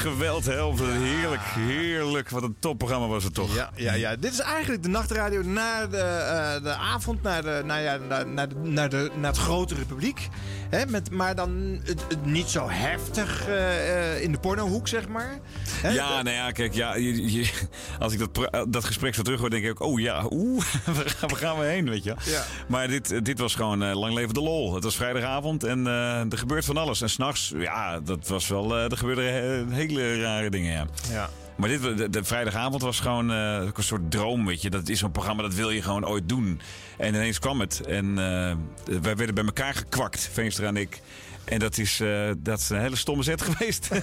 geweld. 0.03 0.61
Op- 0.61 0.79
Heerlijk, 0.79 1.43
heerlijk. 1.43 2.31
Wat 2.31 2.43
een 2.43 2.57
topprogramma 2.59 3.07
was 3.07 3.25
het 3.25 3.35
toch. 3.35 3.55
Ja, 3.55 3.71
ja, 3.77 3.93
ja. 3.93 4.17
Dit 4.17 4.33
is 4.33 4.39
eigenlijk 4.39 4.83
de 4.83 4.89
nachtradio 4.89 5.43
naar 5.43 5.91
de, 5.91 5.97
eh, 5.97 6.63
de 6.63 6.75
avond, 6.75 7.23
naar, 7.23 7.43
de, 7.43 7.63
naar, 7.65 7.83
ja, 7.83 7.97
naar, 7.97 8.27
naar, 8.27 8.49
de, 8.49 8.55
naar, 8.55 8.89
de, 8.89 9.11
naar 9.15 9.31
het 9.31 9.41
grotere 9.41 9.85
publiek. 9.85 10.29
Hè, 10.73 10.87
met, 10.87 11.11
maar 11.11 11.35
dan 11.35 11.81
het, 11.85 12.01
het 12.09 12.25
niet 12.27 12.49
zo 12.49 12.69
heftig 12.71 13.47
eh, 13.49 14.13
eh, 14.15 14.23
in 14.23 14.33
de 14.33 14.39
pornohoek, 14.39 14.89
zeg 14.89 15.09
maar. 15.09 15.39
Hè? 15.71 15.89
Ja, 15.91 16.23
nou 16.23 16.37
ja, 16.37 16.51
kijk, 16.51 16.75
ja, 16.75 16.95
je, 16.95 17.33
je- 17.33 17.51
als 17.99 18.13
ik 18.13 18.19
dat, 18.19 18.51
dat 18.69 18.85
gesprek 18.85 19.15
zo 19.15 19.23
terug 19.23 19.41
hoor, 19.41 19.51
denk 19.51 19.65
ik 19.65 19.71
ook, 19.71 19.81
oh 19.89 20.01
ja, 20.01 20.25
oeh, 20.31 20.65
waar 20.95 21.11
gaan, 21.11 21.29
waar 21.29 21.39
gaan 21.39 21.59
we 21.59 21.65
heen, 21.65 21.89
weet 21.91 22.05
je. 22.05 22.15
Ja. 22.25 22.45
Maar 22.69 22.89
dit, 22.89 23.25
dit 23.25 23.39
was 23.39 23.55
gewoon 23.55 23.83
eh, 23.83 23.99
lang 23.99 24.15
leven 24.15 24.35
de 24.35 24.43
lol. 24.43 24.75
Het 24.75 24.85
was 24.85 24.97
vrijdagavond 24.97 25.65
en 25.65 25.87
er 25.87 26.39
gebeurt 26.39 26.65
van 26.65 26.77
alles. 26.77 27.01
En 27.03 27.11
s'nachts, 27.11 27.53
ja, 27.59 28.01
dat 28.01 28.29
was 28.29 28.49
wel, 28.49 28.77
er 28.77 28.97
gebeurden 28.97 29.73
hele 29.73 30.21
rare 30.21 30.51
dingen, 30.51 30.73
ja. 30.73 30.87
Ja. 31.11 31.31
Maar 31.57 31.69
dit, 31.69 32.13
de, 32.13 32.25
vrijdagavond 32.25 32.83
was 32.83 33.01
gewoon 33.01 33.33
eh, 33.33 33.69
een 33.75 33.83
soort 33.83 34.11
droom, 34.11 34.47
weet 34.47 34.63
je. 34.63 34.71
Dat 34.71 34.89
is 34.89 34.99
zo'n 34.99 35.11
programma, 35.11 35.43
dat 35.43 35.55
wil 35.55 35.71
je 35.71 35.83
gewoon 35.83 36.07
ooit 36.07 36.29
doen. 36.29 36.61
En 36.99 37.15
ineens 37.15 37.39
kwam 37.39 37.61
het. 37.61 37.81
En 37.87 38.09
eh, 38.09 38.57
wij 39.03 39.17
werden 39.17 39.35
bij 39.35 39.45
elkaar 39.45 39.75
gekwakt, 39.75 40.31
Veenstra 40.33 40.67
en 40.67 40.77
ik. 40.77 41.01
En 41.45 41.59
dat 41.59 41.79
is, 41.79 42.01
eh, 42.01 42.31
dat 42.39 42.59
is 42.59 42.71
een 42.71 42.81
hele 42.81 42.97
stomme 42.97 43.23
zet 43.23 43.43
geweest. 43.51 43.89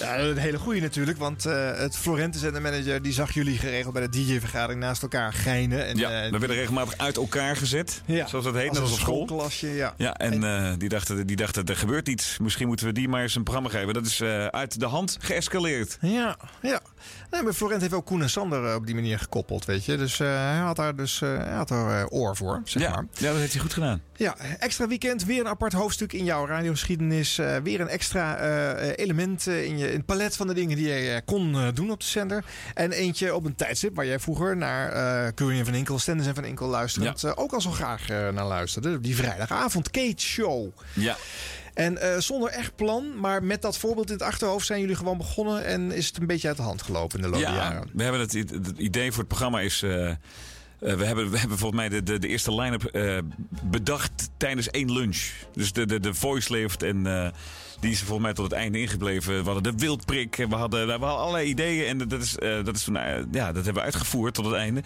Ja, 0.00 0.18
een 0.18 0.36
hele 0.36 0.58
goeie 0.58 0.80
natuurlijk, 0.80 1.18
want 1.18 1.46
eh, 1.46 1.76
het 1.78 1.96
Florentes 1.96 2.42
en 2.42 2.52
de 2.52 2.60
manager 2.60 3.02
die 3.02 3.12
zag 3.12 3.32
jullie 3.34 3.58
geregeld 3.58 3.92
bij 3.92 4.08
de 4.08 4.08
DJ-vergadering 4.08 4.80
naast 4.80 5.02
elkaar 5.02 5.32
geinen. 5.32 5.86
En, 5.86 5.96
Ja, 5.96 6.10
eh, 6.24 6.30
we 6.30 6.38
werden 6.38 6.56
regelmatig 6.56 6.98
uit 6.98 7.16
elkaar 7.16 7.56
gezet. 7.56 8.02
Ja, 8.04 8.26
Zoals 8.26 8.44
dat 8.44 8.54
heet, 8.54 8.68
als 8.68 8.78
net 8.78 8.82
als 8.86 8.92
op 8.92 8.98
school. 8.98 9.26
schoolklasje, 9.26 9.68
ja. 9.74 9.94
Ja, 9.96 10.14
en 10.14 10.78
die, 10.78 10.88
dachten, 10.88 11.26
die 11.26 11.36
dachten, 11.36 11.64
er 11.64 11.76
gebeurt 11.76 12.08
iets. 12.08 12.38
Misschien 12.38 12.66
moeten 12.66 12.86
we 12.86 12.92
die 12.92 13.08
maar 13.08 13.22
eens 13.22 13.34
een 13.34 13.42
programma 13.42 13.68
geven. 13.68 13.94
Dat 13.94 14.06
is 14.06 14.22
uit 14.50 14.80
de 14.80 14.86
hand 14.86 15.16
geëscaleerd. 15.20 15.98
Ja, 16.00 16.36
ja. 16.62 16.80
Nee, 17.30 17.42
maar 17.42 17.52
Florent 17.52 17.80
heeft 17.80 17.92
ook 17.92 18.06
Koen 18.06 18.22
en 18.22 18.30
Sander 18.30 18.68
eh, 18.68 18.74
op 18.74 18.86
die 18.86 18.94
manier 18.94 19.18
gekoppeld, 19.18 19.64
weet 19.64 19.84
je. 19.84 19.96
Dus 19.96 20.20
eh, 20.20 20.26
hij 20.28 20.56
had 20.58 20.76
daar 20.76 20.96
dus 20.96 21.22
eh, 21.22 21.36
hij 21.36 21.54
had 21.54 21.70
er 21.70 22.08
oor 22.08 22.36
voor, 22.36 22.60
zeg 22.64 22.82
Ja, 22.82 22.90
maar. 22.90 23.04
ja, 23.12 23.30
dat 23.30 23.38
heeft 23.38 23.52
hij 23.52 23.60
goed 23.62 23.72
gedaan. 23.72 24.00
Ja, 24.16 24.36
extra 24.58 24.88
weekend, 24.88 25.24
weer 25.24 25.40
een 25.40 25.48
apart 25.48 25.72
hoofdstuk 25.72 26.12
in 26.12 26.24
jouw 26.24 26.46
radiogeschiedenis. 26.46 27.36
weer 27.62 27.80
een 27.80 27.88
extra 27.88 28.38
element 28.78 29.46
in, 29.46 29.78
je, 29.78 29.88
in 29.90 29.96
het 29.96 30.06
palet 30.06 30.36
van 30.36 30.46
de 30.46 30.54
dingen 30.54 30.76
die 30.76 30.88
je 30.88 31.10
eh, 31.10 31.20
kon 31.24 31.70
doen 31.74 31.90
op 31.90 32.00
de 32.00 32.06
zender. 32.06 32.44
En 32.74 32.92
eentje 32.92 33.34
op 33.34 33.44
een 33.44 33.54
tijdstip 33.54 33.96
waar 33.96 34.06
jij 34.06 34.18
vroeger 34.20 34.56
naar 34.56 34.92
en 35.34 35.64
Van 35.64 35.74
Inkel, 35.74 35.98
Stennis 35.98 36.26
en 36.26 36.34
Van 36.34 36.44
Inkel 36.44 36.66
luisterend... 36.66 37.24
eh, 37.24 37.32
ook 37.34 37.52
al 37.52 37.60
zo 37.60 37.70
graag 37.70 38.08
naar 38.08 38.46
luisterde. 38.46 39.00
Die 39.00 39.16
vrijdagavond 39.16 39.90
Kate 39.90 40.22
Show. 40.22 40.68
Ja. 40.92 41.16
En 41.76 41.98
eh, 41.98 42.18
zonder 42.18 42.50
echt 42.50 42.76
plan, 42.76 43.20
maar 43.20 43.42
met 43.44 43.62
dat 43.62 43.78
voorbeeld 43.78 44.06
in 44.06 44.12
het 44.12 44.22
achterhoofd 44.22 44.66
zijn 44.66 44.80
jullie 44.80 44.96
gewoon 44.96 45.16
begonnen 45.18 45.64
en 45.64 45.92
is 45.92 46.06
het 46.06 46.18
een 46.18 46.26
beetje 46.26 46.48
uit 46.48 46.56
de 46.56 46.62
hand 46.62 46.82
gelopen 46.82 47.16
in 47.18 47.24
de 47.24 47.30
loop 47.30 47.40
der 47.40 47.48
Ja, 47.50 47.56
jaren. 47.56 47.90
we 47.92 48.02
hebben 48.02 48.20
het, 48.20 48.32
het 48.32 48.72
idee 48.76 49.08
voor 49.10 49.18
het 49.18 49.28
programma 49.28 49.60
is... 49.60 49.82
eh, 49.82 50.08
eh, 50.08 50.16
we, 50.78 51.04
hebben, 51.04 51.30
we 51.30 51.38
hebben 51.38 51.58
volgens 51.58 51.80
mij 51.80 51.88
de, 51.88 52.02
de, 52.02 52.18
de 52.18 52.28
eerste 52.28 52.54
line-up 52.54 52.90
bedacht 53.62 54.28
tijdens 54.36 54.70
één 54.70 54.92
lunch. 54.92 55.30
Dus 55.52 55.72
de, 55.72 55.86
de, 55.86 56.00
de 56.00 56.14
voice 56.14 56.52
lift 56.52 56.82
en 56.82 57.32
die 57.80 57.90
is 57.90 57.98
volgens 57.98 58.22
mij 58.22 58.32
tot 58.32 58.44
het 58.44 58.54
einde 58.54 58.80
ingebleven. 58.80 59.38
We 59.38 59.50
hadden 59.50 59.62
de 59.62 59.84
wildprik, 59.84 60.36
we 60.36 60.54
hadden, 60.54 60.86
we 60.86 60.90
hadden 60.90 61.08
allerlei 61.08 61.48
ideeën 61.48 61.86
en 61.86 62.08
dat, 62.08 62.22
is, 62.22 62.38
eh, 62.38 62.64
dat, 62.64 62.76
is, 62.76 62.88
eh, 62.88 62.94
ja, 63.32 63.46
dat 63.46 63.64
hebben 63.64 63.74
we 63.74 63.80
uitgevoerd 63.80 64.34
tot 64.34 64.44
het 64.44 64.54
einde. 64.54 64.82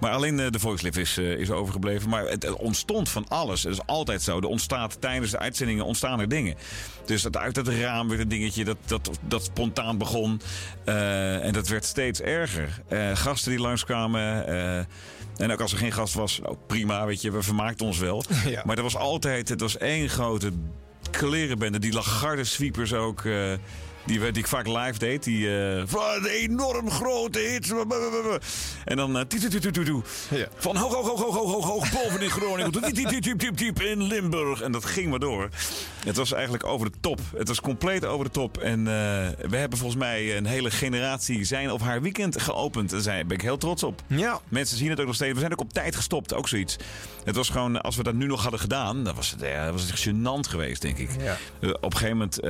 Maar 0.00 0.10
alleen 0.10 0.40
eh, 0.40 0.50
de 0.50 0.58
voice 0.58 0.84
lift 0.84 0.96
is, 0.96 1.18
is 1.18 1.50
overgebleven. 1.50 2.08
Maar 2.08 2.28
het, 2.28 2.42
het 2.42 2.56
ontstond 2.56 3.08
van 3.08 3.28
alles. 3.28 3.62
Het 3.62 3.72
is 3.72 3.86
altijd 3.86 4.22
zo. 4.22 4.38
Er 4.38 4.44
ontstaat 4.44 5.00
tijdens 5.00 5.30
de 5.30 5.38
uitzendingen 5.38 5.84
ontstaan 5.84 6.20
er 6.20 6.28
dingen. 6.28 6.54
Dus 7.04 7.22
dat 7.22 7.36
uit 7.36 7.56
het 7.56 7.68
raam 7.68 8.08
werd 8.08 8.20
een 8.20 8.28
dingetje 8.28 8.64
dat, 8.64 8.76
dat, 8.86 9.10
dat 9.28 9.44
spontaan 9.44 9.98
begon. 9.98 10.40
En 10.84 11.52
dat 11.52 11.68
werd 11.68 11.84
steeds 11.84 12.20
erger. 12.20 12.82
Gasten 13.14 13.50
die 13.50 13.60
langskwamen. 13.60 14.46
en 15.36 15.52
ook 15.52 15.60
als 15.60 15.72
er 15.72 15.78
geen 15.78 15.92
gast 15.92 16.14
was, 16.14 16.38
nou, 16.42 16.56
prima, 16.66 17.06
weet 17.06 17.22
je, 17.22 17.30
we 17.30 17.42
vermaakten 17.42 17.86
ons 17.86 17.98
wel. 17.98 18.24
Ja. 18.46 18.62
Maar 18.64 18.76
er 18.76 18.82
was 18.82 18.96
altijd, 18.96 19.48
het 19.48 19.60
was 19.60 19.78
één 19.78 20.08
grote 20.08 20.52
klerenbende. 21.12 21.78
Die 21.78 21.92
lagarde 21.92 22.44
sweepers 22.44 22.92
ook, 22.94 23.24
eh, 23.24 23.52
die, 24.04 24.18
die 24.18 24.32
ik 24.42 24.46
vaak 24.46 24.66
live 24.66 24.98
deed. 24.98 25.22
Die 25.24 25.58
eh, 25.60 25.82
van 25.86 26.24
enorm 26.26 26.90
grote 26.90 27.38
hits. 27.38 27.70
En 28.84 28.96
dan 28.96 29.16
eh, 29.18 29.24
tiet, 29.24 29.40
tiet, 29.40 29.50
tiet, 29.50 29.62
tiet, 29.62 29.74
tiet. 29.74 29.94
Ja. 30.30 30.46
van 30.56 30.76
hoog, 30.76 30.92
hoog, 30.94 31.06
hoog, 31.08 31.20
hoog, 31.20 31.34
hoog, 31.34 31.50
hoog, 31.52 31.64
hoog 31.64 31.92
boven 31.92 32.20
in 32.22 32.30
Groningen. 32.30 32.70
tot 32.72 32.84
diep, 32.84 32.94
diep, 32.94 33.08
diep, 33.08 33.22
diep, 33.22 33.38
diep, 33.38 33.56
diep 33.56 33.80
in 33.80 34.02
Limburg. 34.02 34.60
En 34.60 34.72
dat 34.72 34.84
ging 34.84 35.10
maar 35.10 35.18
door. 35.18 35.48
Het 36.04 36.16
was 36.16 36.32
eigenlijk 36.32 36.64
over 36.64 36.90
de 36.90 36.96
top. 37.00 37.20
Het 37.36 37.48
was 37.48 37.60
compleet 37.60 38.04
over 38.04 38.24
de 38.24 38.30
top. 38.30 38.58
En 38.58 38.78
eh, 38.78 38.84
we 39.48 39.56
hebben 39.56 39.78
volgens 39.78 39.98
mij 40.00 40.36
een 40.36 40.46
hele 40.46 40.70
generatie 40.70 41.44
zijn 41.44 41.70
of 41.70 41.80
haar 41.80 42.02
weekend 42.02 42.40
geopend. 42.40 42.90
Daar 42.90 43.00
zijn- 43.00 43.26
ben 43.26 43.36
ik 43.36 43.42
heel 43.42 43.58
trots 43.58 43.82
op. 43.82 44.02
Ja. 44.06 44.40
Mensen 44.48 44.76
zien 44.76 44.90
het 44.90 45.00
ook 45.00 45.06
nog 45.06 45.14
steeds. 45.14 45.32
We 45.32 45.38
zijn 45.40 45.52
ook 45.52 45.60
op 45.60 45.72
tijd 45.72 45.96
gestopt, 45.96 46.34
ook 46.34 46.48
zoiets. 46.48 46.76
Het 47.24 47.36
was 47.36 47.48
gewoon, 47.48 47.80
als 47.80 47.96
we 47.96 48.02
dat 48.02 48.14
nu 48.14 48.26
nog 48.26 48.42
hadden 48.42 48.60
gedaan, 48.60 49.04
dan 49.04 49.14
was 49.14 49.30
het, 49.30 49.40
ja, 49.40 49.72
was 49.72 49.82
het 49.82 49.90
echt 49.90 50.08
gênant 50.08 50.48
geweest, 50.50 50.82
denk 50.82 50.98
ik. 50.98 51.08
Ja. 51.20 51.36
Op 51.72 51.84
een 51.92 51.96
gegeven 51.96 52.16
moment 52.16 52.40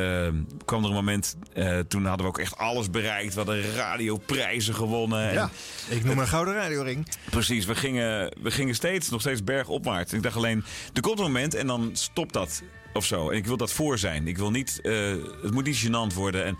kwam 0.65 0.83
er 0.83 0.89
een 0.89 0.95
moment 0.95 1.37
Eh, 1.55 1.79
toen 1.79 2.05
hadden 2.05 2.27
we 2.27 2.33
ook 2.33 2.39
echt 2.39 2.57
alles 2.57 2.91
bereikt. 2.91 3.35
We 3.35 3.41
hadden 3.41 3.75
radioprijzen 3.75 4.75
gewonnen. 4.75 5.29
En 5.29 5.35
Ja, 5.35 5.51
ik 5.89 6.05
noem 6.05 6.19
een 6.19 6.29
gouden 6.29 6.55
radioring. 6.55 7.07
Precies, 7.31 7.65
we 7.65 7.75
gingen, 7.75 8.37
we 8.43 8.51
gingen 8.51 8.75
steeds, 8.75 9.09
nog 9.09 9.21
steeds 9.21 9.45
bergopwaarts. 9.45 10.13
Ik 10.13 10.23
dacht 10.23 10.37
alleen, 10.37 10.65
er 10.93 11.01
komt 11.01 11.19
een 11.19 11.25
moment 11.25 11.55
en 11.55 11.67
dan 11.67 11.91
stopt 11.93 12.33
dat 12.33 12.63
of 12.93 13.05
zo. 13.05 13.31
En 13.31 13.37
ik 13.37 13.47
wil 13.47 13.57
dat 13.57 13.73
voor 13.73 13.99
zijn. 13.99 14.29
Ik 14.29 14.39
wil 14.39 14.51
niet, 14.51 14.81
eh, 14.81 15.15
het 15.43 15.53
moet 15.53 15.65
niet 15.65 15.87
gênant 15.87 16.15
worden. 16.15 16.45
En 16.45 16.59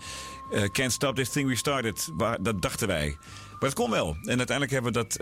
eh, 0.51 0.63
can't 0.63 0.91
stop 0.91 1.15
this 1.15 1.29
thing 1.29 1.47
we 1.47 1.55
started, 1.55 2.09
waar, 2.13 2.43
dat 2.43 2.61
dachten 2.61 2.87
wij. 2.87 3.17
Maar 3.51 3.71
het 3.71 3.73
kon 3.73 3.91
wel. 3.91 4.17
En 4.21 4.37
uiteindelijk 4.37 4.71
hebben 4.71 4.93
we 4.93 4.99
dat 4.99 5.17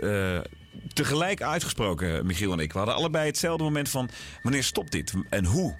tegelijk 0.92 1.42
uitgesproken, 1.42 2.26
Michiel 2.26 2.52
en 2.52 2.58
ik. 2.58 2.72
We 2.72 2.78
hadden 2.78 2.96
allebei 2.96 3.26
hetzelfde 3.26 3.64
moment 3.64 3.88
van, 3.88 4.08
wanneer 4.42 4.64
stopt 4.64 4.92
dit? 4.92 5.12
En 5.28 5.44
hoe? 5.44 5.76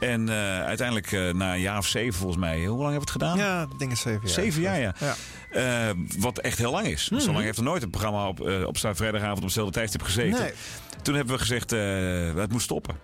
En 0.00 0.28
eh, 0.28 0.64
uiteindelijk 0.64 1.12
eh, 1.12 1.30
na 1.32 1.54
een 1.54 1.60
jaar 1.60 1.78
of 1.78 1.86
zeven 1.86 2.18
volgens 2.18 2.40
mij. 2.40 2.64
Hoe 2.64 2.82
lang 2.82 2.92
hebben 2.92 2.94
we 2.94 3.00
het 3.00 3.10
gedaan? 3.10 3.38
Ja, 3.38 3.62
ik 3.62 3.78
denk 3.78 3.96
zeven 3.96 4.20
jaar. 4.22 4.30
Zeven 4.30 4.62
jaar, 4.62 4.80
ja. 4.80 4.94
Ja. 4.98 5.14
Eh, 5.88 5.96
wat 6.18 6.38
echt 6.38 6.58
heel 6.58 6.70
lang 6.70 6.86
is. 6.86 7.06
Zo 7.06 7.32
lang 7.32 7.44
heeft 7.44 7.58
er 7.58 7.64
nooit 7.64 7.82
een 7.82 7.90
programma 7.90 8.28
op, 8.28 8.48
eh, 8.48 8.66
op 8.66 8.78
vrijdagavond 8.78 9.36
op 9.38 9.44
hetzelfde 9.44 9.72
tijdstip 9.72 10.02
gezeten. 10.02 10.40
Nee. 10.40 10.52
Toen 11.02 11.14
hebben 11.14 11.34
we 11.34 11.40
gezegd, 11.40 11.70
het 12.40 12.52
moet 12.52 12.62
stoppen. 12.62 12.94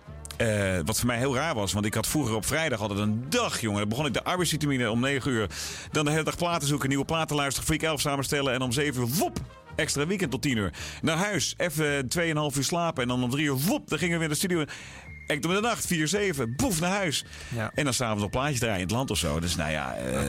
Wat 0.85 0.99
voor 0.99 1.07
mij 1.07 1.19
heel 1.19 1.35
raar 1.35 1.55
was, 1.55 1.73
want 1.73 1.87
ik 1.87 1.95
had 1.95 2.07
vroeger 2.07 2.35
op 2.35 2.47
vrijdag 2.47 2.81
altijd 2.81 2.99
een 2.99 3.25
dag, 3.29 3.61
jongen. 3.61 3.81
Dan 3.81 3.89
begon 3.89 4.07
ik 4.07 4.13
de 4.13 4.25
arbeidsvitamine 4.25 4.91
om 4.91 5.01
9 5.01 5.31
uur. 5.31 5.49
Dan 5.91 6.05
de 6.05 6.11
hele 6.11 6.23
dag 6.23 6.37
platen 6.37 6.69
zoeken, 6.69 6.89
nieuwe 6.89 7.05
platen 7.05 7.37
luisteren, 7.37 7.67
Freak 7.67 7.83
11 7.83 8.01
samenstellen. 8.01 8.53
En 8.53 8.63
om 8.63 8.73
7 8.73 9.01
uur, 9.01 9.09
wop, 9.09 9.39
extra 9.77 10.07
weekend 10.07 10.31
tot 10.31 10.43
10 10.43 10.57
uur. 10.57 10.73
Naar 11.03 11.17
huis, 11.17 11.55
even 11.57 12.09
2,5 12.09 12.57
uur 12.57 12.65
slapen. 12.65 13.03
En 13.03 13.09
dan 13.09 13.23
om 13.23 13.31
3 13.31 13.45
uur, 13.45 13.57
wop, 13.57 13.89
dan 13.89 13.99
gingen 13.99 14.19
we 14.19 14.19
weer 14.19 14.29
naar 14.29 14.29
de 14.29 14.35
studio. 14.35 14.65
Ik 15.27 15.43
doe 15.43 15.55
de 15.55 15.61
nacht, 15.61 15.87
4, 15.87 16.09
7, 16.09 16.57
boef, 16.57 16.81
naar 16.81 16.91
huis. 16.91 17.25
Ja. 17.55 17.71
En 17.75 17.85
dan 17.85 17.95
s'avonds 17.95 18.23
nog 18.23 18.31
plaatjes 18.31 18.59
draaien 18.59 18.77
in 18.77 18.83
het 18.87 18.91
land 18.91 19.11
of 19.11 19.19
zo. 19.19 19.41
Dus 19.41 19.57
nou 19.57 19.71
ja, 19.71 19.95
eh, 19.95 20.21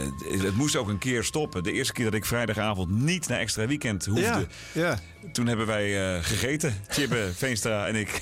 het 0.41 0.56
moest 0.56 0.76
ook 0.76 0.88
een 0.88 0.98
keer 0.98 1.24
stoppen. 1.24 1.64
De 1.64 1.72
eerste 1.72 1.94
keer 1.94 2.06
dat 2.06 2.14
ik 2.14 2.26
vrijdagavond 2.26 2.90
niet 2.90 3.28
naar 3.28 3.40
extra 3.40 3.68
weekend 3.68 4.06
hoefde. 4.06 4.24
Ja, 4.24 4.45
ja. 4.72 4.99
Toen 5.32 5.48
hebben 5.48 5.65
wij 5.65 6.15
eh, 6.15 6.24
gegeten. 6.24 6.76
Chibbe, 6.88 7.30
Veenstra 7.36 7.88
en 7.88 7.95
ik. 7.95 8.22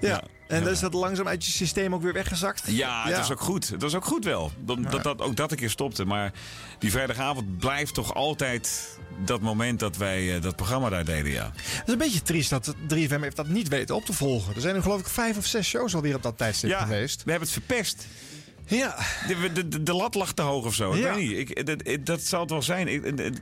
Ja. 0.00 0.22
En 0.48 0.62
dan 0.64 0.72
is 0.72 0.80
dat 0.80 0.94
langzaam 0.94 1.28
uit 1.28 1.44
je 1.46 1.50
systeem 1.52 1.94
ook 1.94 2.02
weer 2.02 2.12
weggezakt? 2.12 2.62
Ja, 2.66 3.02
het 3.04 3.16
was 3.16 3.32
ook 3.32 3.40
goed. 3.40 3.68
Het 3.68 3.82
was 3.82 3.94
ook 3.94 4.04
goed 4.04 4.24
wel. 4.24 4.52
Dat, 4.58 4.90
dat, 4.90 5.02
dat 5.02 5.20
ook 5.20 5.36
dat 5.36 5.50
een 5.50 5.56
keer 5.56 5.70
stopte. 5.70 6.04
Maar 6.04 6.32
die 6.78 6.90
vrijdagavond 6.90 7.58
blijft 7.58 7.94
toch 7.94 8.14
altijd 8.14 8.98
dat 9.24 9.40
moment 9.40 9.80
dat 9.80 9.96
wij 9.96 10.34
eh, 10.36 10.42
dat 10.42 10.56
programma 10.56 10.88
daar 10.88 11.04
deden, 11.04 11.32
ja. 11.32 11.50
Het 11.54 11.82
is 11.86 11.92
een 11.92 11.98
beetje 11.98 12.22
triest 12.22 12.50
dat 12.50 12.74
3FM 12.94 13.20
heeft 13.20 13.36
dat 13.36 13.48
niet 13.48 13.68
weten 13.68 13.94
op 13.94 14.04
te 14.04 14.12
volgen. 14.12 14.54
Er 14.54 14.60
zijn 14.60 14.74
nu 14.74 14.80
geloof 14.82 15.00
ik 15.00 15.06
vijf 15.08 15.36
of 15.36 15.46
zes 15.46 15.68
shows 15.68 15.94
alweer 15.94 16.14
op 16.14 16.22
dat 16.22 16.38
tijdstip 16.38 16.70
Ja, 16.70 16.82
geweest. 16.82 17.24
we 17.24 17.30
hebben 17.30 17.48
het 17.48 17.58
verpest. 17.58 18.06
Ja. 18.66 18.96
De, 19.26 19.52
de, 19.52 19.68
de, 19.68 19.82
de 19.82 19.94
lat 19.94 20.14
lag 20.14 20.32
te 20.32 20.42
hoog 20.42 20.64
of 20.64 20.74
zo. 20.74 20.92
Ik 20.92 20.98
Ja. 21.02 21.14
weet 21.14 21.28
niet. 21.28 21.50
Ik, 21.50 21.66
dat, 21.66 21.86
ik- 21.88 22.06
dat 22.06 22.20
zal 22.20 22.40
het 22.40 22.50
wel 22.50 22.62
zijn. 22.62 22.88
Ik, 22.88 23.04
ik- 23.04 23.38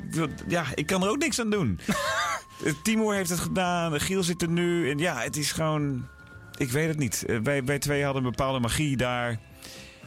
ja, 0.49 0.65
ik 0.75 0.87
kan 0.87 1.03
er 1.03 1.09
ook 1.09 1.19
niks 1.19 1.41
aan 1.41 1.51
doen. 1.51 1.79
Eh, 2.65 2.73
Timur 2.83 3.15
heeft 3.15 3.31
het 3.31 3.39
gedaan. 3.41 4.01
Giel 4.01 4.23
zit 4.23 4.43
er 4.43 4.49
nu. 4.49 4.91
En 4.91 4.99
ja, 4.99 5.21
het 5.21 5.37
is 5.37 5.53
gewoon... 5.53 6.07
Ik 6.57 6.71
weet 6.71 6.89
het 6.89 6.99
niet. 6.99 7.25
Eh, 7.27 7.39
Wij, 7.43 7.65
wij 7.65 7.79
twee 7.79 8.05
hadden 8.05 8.25
een 8.25 8.31
bepaalde 8.31 8.59
magie 8.61 8.97
daar. 8.97 9.39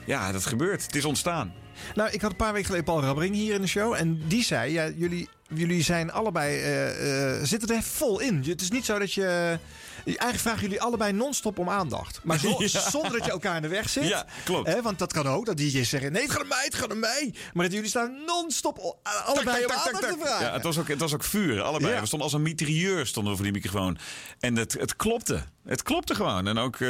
Ja, 0.06 0.32
dat 0.32 0.46
gebeurt. 0.46 0.86
Het 0.86 0.96
is 0.96 1.06
ontstaan. 1.06 1.54
Nou, 1.96 2.10
ik 2.12 2.22
had 2.22 2.32
een 2.32 2.38
paar 2.38 2.52
weken 2.54 2.66
geleden 2.66 2.86
Paul 2.86 3.02
Rabbering 3.02 3.36
hier 3.36 3.54
in 3.56 3.62
de 3.62 3.68
show. 3.68 3.94
En 3.94 4.22
die 4.28 4.44
zei, 4.44 4.72
ja, 4.72 4.90
jullie, 4.96 5.30
jullie 5.54 5.82
zijn 5.84 6.12
allebei, 6.12 6.60
eh, 6.60 7.36
eh, 7.38 7.44
zitten 7.44 7.76
er 7.76 7.82
vol 7.84 8.20
in. 8.20 8.44
Het 8.48 8.62
is 8.62 8.72
niet 8.72 8.86
zo 8.86 9.00
dat 9.00 9.14
je... 9.14 9.60
Eigenlijk 10.06 10.40
vragen 10.40 10.62
jullie 10.62 10.82
allebei 10.82 11.12
non-stop 11.14 11.60
om 11.60 11.70
aandacht. 11.70 12.20
Maar 12.24 12.40
zo- 12.40 12.56
Ja. 12.66 12.90
zonder 12.90 13.12
dat 13.12 13.26
je 13.26 13.32
elkaar 13.32 13.56
in 13.56 13.62
de 13.62 13.68
weg 13.68 13.90
zit. 13.90 14.08
Ja, 14.08 14.26
klopt. 14.44 14.68
Hè, 14.68 14.82
want 14.82 15.00
dat 15.00 15.14
kan 15.14 15.28
ook, 15.28 15.46
dat 15.46 15.58
DJ's 15.58 15.90
zeggen... 15.90 16.12
nee, 16.12 16.22
het 16.22 16.32
gaat 16.32 16.42
om 16.42 16.48
mij, 16.48 16.64
het 16.64 16.76
gaat 16.76 16.92
om 16.92 17.00
mij. 17.00 17.34
Maar 17.54 17.64
dat 17.66 17.74
jullie 17.74 17.90
staan 17.90 18.16
non-stop 18.26 18.98
allebei 19.26 19.66
om 19.66 19.72
aandacht 19.72 20.02
te 20.08 20.16
vragen. 20.20 20.46
Ja, 20.46 20.54
het 20.54 20.64
was 20.64 20.78
ook, 20.78 20.88
het 20.88 21.00
was 21.00 21.14
ook 21.14 21.24
vuur, 21.24 21.62
allebei. 21.62 21.94
Ja. 21.94 22.00
We 22.00 22.06
stonden 22.06 22.28
als 22.28 22.38
een 22.38 22.42
mitrailleur 22.44 23.06
stonden 23.06 23.32
we 23.32 23.38
voor 23.38 23.52
die 23.52 23.62
microfoon. 23.62 23.98
En 24.40 24.56
het, 24.56 24.74
het 24.74 24.96
klopte. 24.96 25.44
Het 25.66 25.84
klopte 25.84 26.16
gewoon. 26.16 26.48
En 26.48 26.58
ook, 26.58 26.76
eh, 26.76 26.90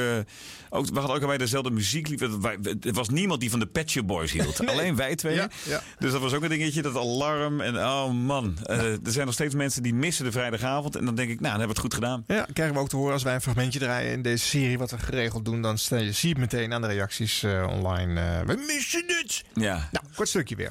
ook, 0.70 0.86
we 0.86 0.94
hadden 0.94 1.02
ook 1.04 1.18
allebei 1.18 1.38
dezelfde 1.38 1.72
muziek. 1.72 2.22
Er 2.22 2.94
was 2.94 3.10
niemand 3.10 3.40
die 3.40 3.50
van 3.50 3.60
de 3.60 3.84
Shop 3.86 4.08
Boys 4.08 4.32
hield. 4.32 4.60
Nee. 4.66 4.74
Alleen 4.76 4.96
wij 4.96 5.16
twee. 5.16 5.36
Ja, 5.36 5.50
ja. 5.64 5.82
Dus 6.00 6.12
dat 6.12 6.22
was 6.22 6.34
ook 6.34 6.44
een 6.44 6.50
dingetje, 6.50 6.82
dat 6.82 6.96
alarm. 6.96 7.62
En 7.62 7.76
oh 7.78 8.12
man, 8.12 8.58
eh, 8.64 8.80
er 8.84 9.00
zijn 9.04 9.26
nog 9.26 9.34
steeds 9.34 9.54
mensen 9.56 9.84
die 9.84 9.94
missen 9.94 10.26
de 10.26 10.32
vrijdagavond. 10.32 10.96
En 10.96 11.06
dan 11.06 11.16
denk 11.16 11.30
ik, 11.30 11.40
nou, 11.40 11.52
dan 11.58 11.60
hebben 11.60 11.76
we 11.76 11.82
het 11.82 11.94
goed 11.94 11.94
gedaan. 11.94 12.24
Ja, 12.28 12.46
krijgen 12.54 12.76
we 12.76 12.82
ook 12.82 12.90
te 12.90 12.96
horen 12.96 13.05
als 13.12 13.24
wij 13.24 13.34
een 13.34 13.42
fragmentje 13.42 13.80
draaien 13.80 14.12
in 14.12 14.22
deze 14.22 14.46
serie 14.46 14.78
wat 14.78 14.92
we 14.92 14.98
geregeld 14.98 15.46
doen. 15.46 15.62
Dan 15.62 15.78
stel 15.78 15.98
je, 15.98 16.12
zie 16.12 16.30
je 16.30 16.42
het 16.42 16.52
meteen 16.52 16.74
aan 16.74 16.82
de 16.82 16.88
reacties 16.88 17.44
eh, 17.44 17.68
online. 17.70 18.22
eh, 18.22 18.46
we 18.46 18.64
missen 18.68 19.04
het! 19.08 19.44
Ja. 19.54 19.90
Nou, 19.92 20.06
kort 20.16 20.28
stukje 20.28 20.56
weer. 20.56 20.70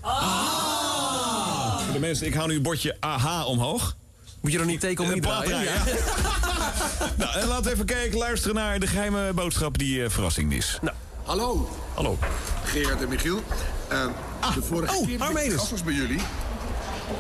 Voor 1.85 1.93
de 1.93 2.01
mensen, 2.01 2.27
ik 2.27 2.35
hou 2.35 2.49
nu 2.49 2.55
het 2.55 2.63
bordje 2.63 2.97
AH 3.01 3.47
omhoog. 3.47 3.97
Moet 4.41 4.53
je 4.53 4.59
nog 4.59 4.67
niet 4.67 4.81
teken 4.81 5.05
om 5.05 5.21
plaat 5.21 5.45
draaien? 5.45 5.73
nou, 7.19 7.39
en 7.39 7.47
laten 7.47 7.65
we 7.65 7.71
even 7.71 7.85
kijken, 7.85 8.19
luisteren 8.19 8.55
naar 8.55 8.79
de 8.79 8.87
geheime 8.87 9.33
boodschap 9.33 9.79
die 9.79 10.05
eh, 10.05 10.11
verrassing 10.11 10.53
is. 10.53 10.79
Nou. 10.83 10.97
Hallo. 11.23 11.79
Hallo. 11.95 12.19
Gerard 12.65 13.03
en 13.03 13.09
Michiel. 13.09 13.43
Eh, 13.89 14.07
de 14.55 14.63
vorige 14.63 14.97
oh, 14.97 15.07
keer 15.07 15.19
dat 15.19 15.79
ik 15.79 15.85
bij 15.85 15.95
jullie, 15.95 16.21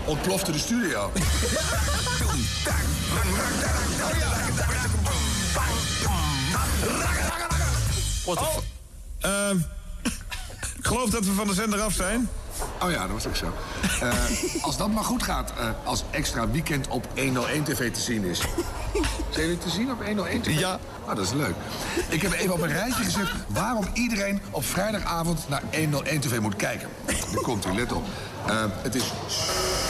ontplofte 0.05 0.53
de 0.53 0.59
studio. 0.59 1.13
What 8.25 8.39
the 8.39 8.45
Oh, 8.45 8.59
ehm, 9.21 9.59
ik 10.79 10.87
geloof 10.87 11.11
dat 11.11 11.25
we 11.25 11.33
van 11.33 11.47
de 11.47 11.55
zender 11.55 11.81
af 11.81 11.93
zijn. 11.93 12.29
Oh 12.83 12.91
ja, 12.91 13.01
dat 13.01 13.11
was 13.11 13.27
ook 13.27 13.37
zo. 13.37 13.53
Eh, 14.01 14.13
als 14.67 14.77
dat 14.77 14.91
maar 14.91 15.05
goed 15.05 15.23
gaat, 15.23 15.53
eh, 15.59 15.69
als 15.85 16.05
extra 16.11 16.49
weekend 16.49 16.89
op 16.89 17.07
101 17.17 17.65
TV 17.65 17.93
te 17.93 18.01
zien 18.01 18.25
is. 18.25 18.39
Zijn 19.31 19.47
jullie 19.47 19.59
te 19.59 19.71
zien 19.71 19.91
op 19.91 20.05
101 20.07 20.41
TV? 20.43 20.59
Ja. 20.59 20.79
Ah, 21.07 21.17
dat 21.17 21.25
is 21.25 21.33
leuk. 21.33 21.55
Ik 22.09 22.23
heb 22.23 22.33
even 22.33 22.53
op 22.53 22.61
een 22.61 22.73
rijtje 22.73 23.05
gezet 23.05 23.29
waarom 23.49 23.85
iedereen 23.93 24.41
op 24.51 24.65
vrijdagavond 24.65 25.49
naar 25.49 25.63
101 25.73 26.21
TV 26.21 26.41
moet 26.41 26.57
kijken. 26.57 26.89
Daar 27.07 27.43
komt 27.43 27.67
u, 27.67 27.75
let 27.75 27.93
op. 27.93 28.05
Eh, 28.47 28.55
het 28.83 28.95
is 28.95 29.13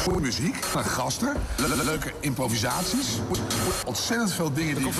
goede 0.03 0.21
muziek 0.21 0.65
van 0.65 0.85
gasten, 0.85 1.37
le- 1.57 1.69
le- 1.69 1.83
leuke 1.85 2.13
improvisaties, 2.21 3.07
ontzettend 3.87 4.33
veel 4.33 4.53
dingen 4.53 4.75
die 4.75 4.85
een. 4.87 4.93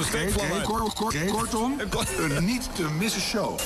Kort- 0.63 0.95
kort- 0.95 1.15
Kortom, 1.31 1.81
een 2.31 2.45
niet 2.45 2.69
te 2.75 2.83
missen 2.99 3.21
show. 3.21 3.59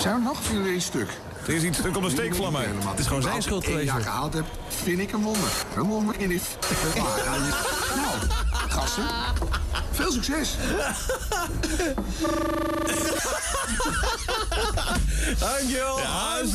Zijn 0.00 0.22
nog? 0.22 0.42
Vinden 0.42 0.64
jullie 0.64 0.80
stuk? 0.80 1.10
Er 1.46 1.54
is 1.54 1.62
iets, 1.62 1.78
er 1.78 1.90
komt 1.90 2.04
een 2.04 2.10
steekvlam 2.10 2.56
uit. 2.56 2.68
Het 2.88 2.98
is 2.98 3.06
gewoon 3.06 3.22
zijn 3.22 3.42
schuld 3.42 3.64
Als 3.64 3.74
ik 3.74 3.88
geweest, 3.88 4.06
gehaald 4.06 4.34
heb, 4.34 4.44
vind 4.68 4.98
ik 4.98 5.12
een 5.12 5.22
wonder. 5.22 5.50
Een 5.76 5.82
wonder 5.82 6.14
in 6.20 6.28
dit. 6.28 6.42
Nou, 7.96 8.18
gasten, 8.68 9.04
veel 9.90 10.12
succes. 10.12 10.56
Dankjewel. 15.38 15.98
Ja, 15.98 16.38
dat 16.38 16.50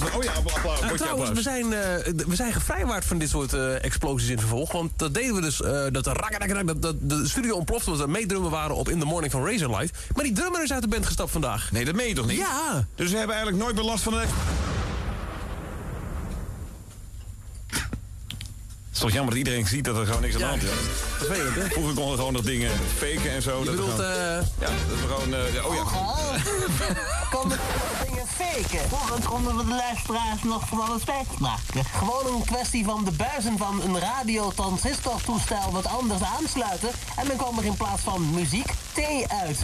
voor- 0.00 0.18
oh 0.18 0.24
ja, 0.24 0.32
applaus. 0.32 1.00
Trouwens, 1.00 1.30
we 1.30 1.42
zijn, 1.42 1.72
eh, 1.72 1.80
we 2.26 2.34
zijn 2.34 2.52
gevrijwaard 2.52 3.04
van 3.04 3.18
dit 3.18 3.28
soort 3.28 3.52
eh, 3.52 3.84
explosies 3.84 4.28
in 4.28 4.32
het 4.32 4.40
vervolg. 4.40 4.72
Want 4.72 4.90
dat 4.96 5.14
deden 5.14 5.34
we 5.34 5.40
dus, 5.40 5.62
eh, 5.62 5.70
dat, 5.90 6.04
de 6.04 6.64
dat, 6.64 6.82
dat 6.82 6.94
de 7.00 7.28
studio 7.28 7.54
ontplofte... 7.54 7.90
omdat 7.90 8.06
we 8.06 8.12
meedrummen 8.12 8.50
waren 8.50 8.76
op 8.76 8.88
In 8.88 8.98
the 8.98 9.04
Morning 9.04 9.32
van 9.32 9.46
Razorlight. 9.46 9.98
Maar 10.14 10.24
die 10.24 10.32
drummer 10.32 10.62
is 10.62 10.72
uit 10.72 10.82
de 10.82 10.88
band 10.88 11.06
gestapt 11.06 11.30
vandaag. 11.30 11.72
Nee, 11.72 11.84
dat 11.84 11.94
meen 11.94 12.08
je 12.08 12.14
toch 12.22 12.30
niet? 12.30 12.46
Ja. 12.46 12.86
Dus 12.94 13.10
we 13.10 13.16
hebben 13.16 13.36
eigenlijk 13.36 13.64
nooit 13.64 13.76
meer 13.76 13.84
last 13.84 14.02
van 14.02 14.14
een... 14.14 14.28
Het 18.92 19.00
is 19.00 19.06
toch 19.06 19.12
jammer 19.16 19.34
dat 19.34 19.38
iedereen 19.46 19.66
ziet 19.66 19.84
dat 19.84 19.96
er 19.96 20.06
gewoon 20.06 20.20
niks 20.20 20.34
aan 20.34 20.40
de 20.40 20.46
hand 20.46 20.62
is. 20.62 20.68
vervelend, 21.18 21.54
hè? 21.54 21.62
Vroeger 21.70 21.94
konden 21.94 22.10
we 22.10 22.16
gewoon 22.16 22.32
nog 22.32 22.42
dingen 22.42 22.70
faken 22.96 23.30
en 23.30 23.42
zo. 23.42 23.58
Je 23.58 23.64
dat 23.64 23.74
we 23.74 23.80
bedoelt, 23.80 23.94
gewoon- 23.94 24.10
eh, 24.10 24.36
Ja, 24.60 24.66
dat 24.88 24.98
we 25.00 25.06
gewoon... 25.14 25.34
eh, 25.34 25.54
ja, 25.54 25.62
oh 25.64 25.74
ja. 25.74 25.82
Konden 27.38 27.58
we 27.58 28.06
dingen 28.06 28.26
faken? 28.26 28.88
Vroeger 28.88 29.28
konden 29.28 29.56
we 29.56 29.64
de 29.64 29.74
luisteraars 29.74 30.42
nog 30.42 30.68
van 30.68 30.80
alles 30.80 31.02
maken. 31.38 31.84
Gewoon 31.98 32.26
een 32.34 32.44
kwestie 32.44 32.84
van 32.84 33.04
de 33.04 33.10
buizen 33.10 33.58
van 33.58 33.82
een 33.82 33.98
radiotransistortoestel 34.00 35.70
wat 35.72 35.86
anders 35.86 36.20
aansluiten. 36.38 36.90
En 37.16 37.26
dan 37.26 37.36
kwam 37.36 37.58
er 37.58 37.64
in 37.64 37.76
plaats 37.76 38.02
van 38.02 38.30
muziek 38.34 38.70
thee 38.92 39.28
uit. 39.28 39.58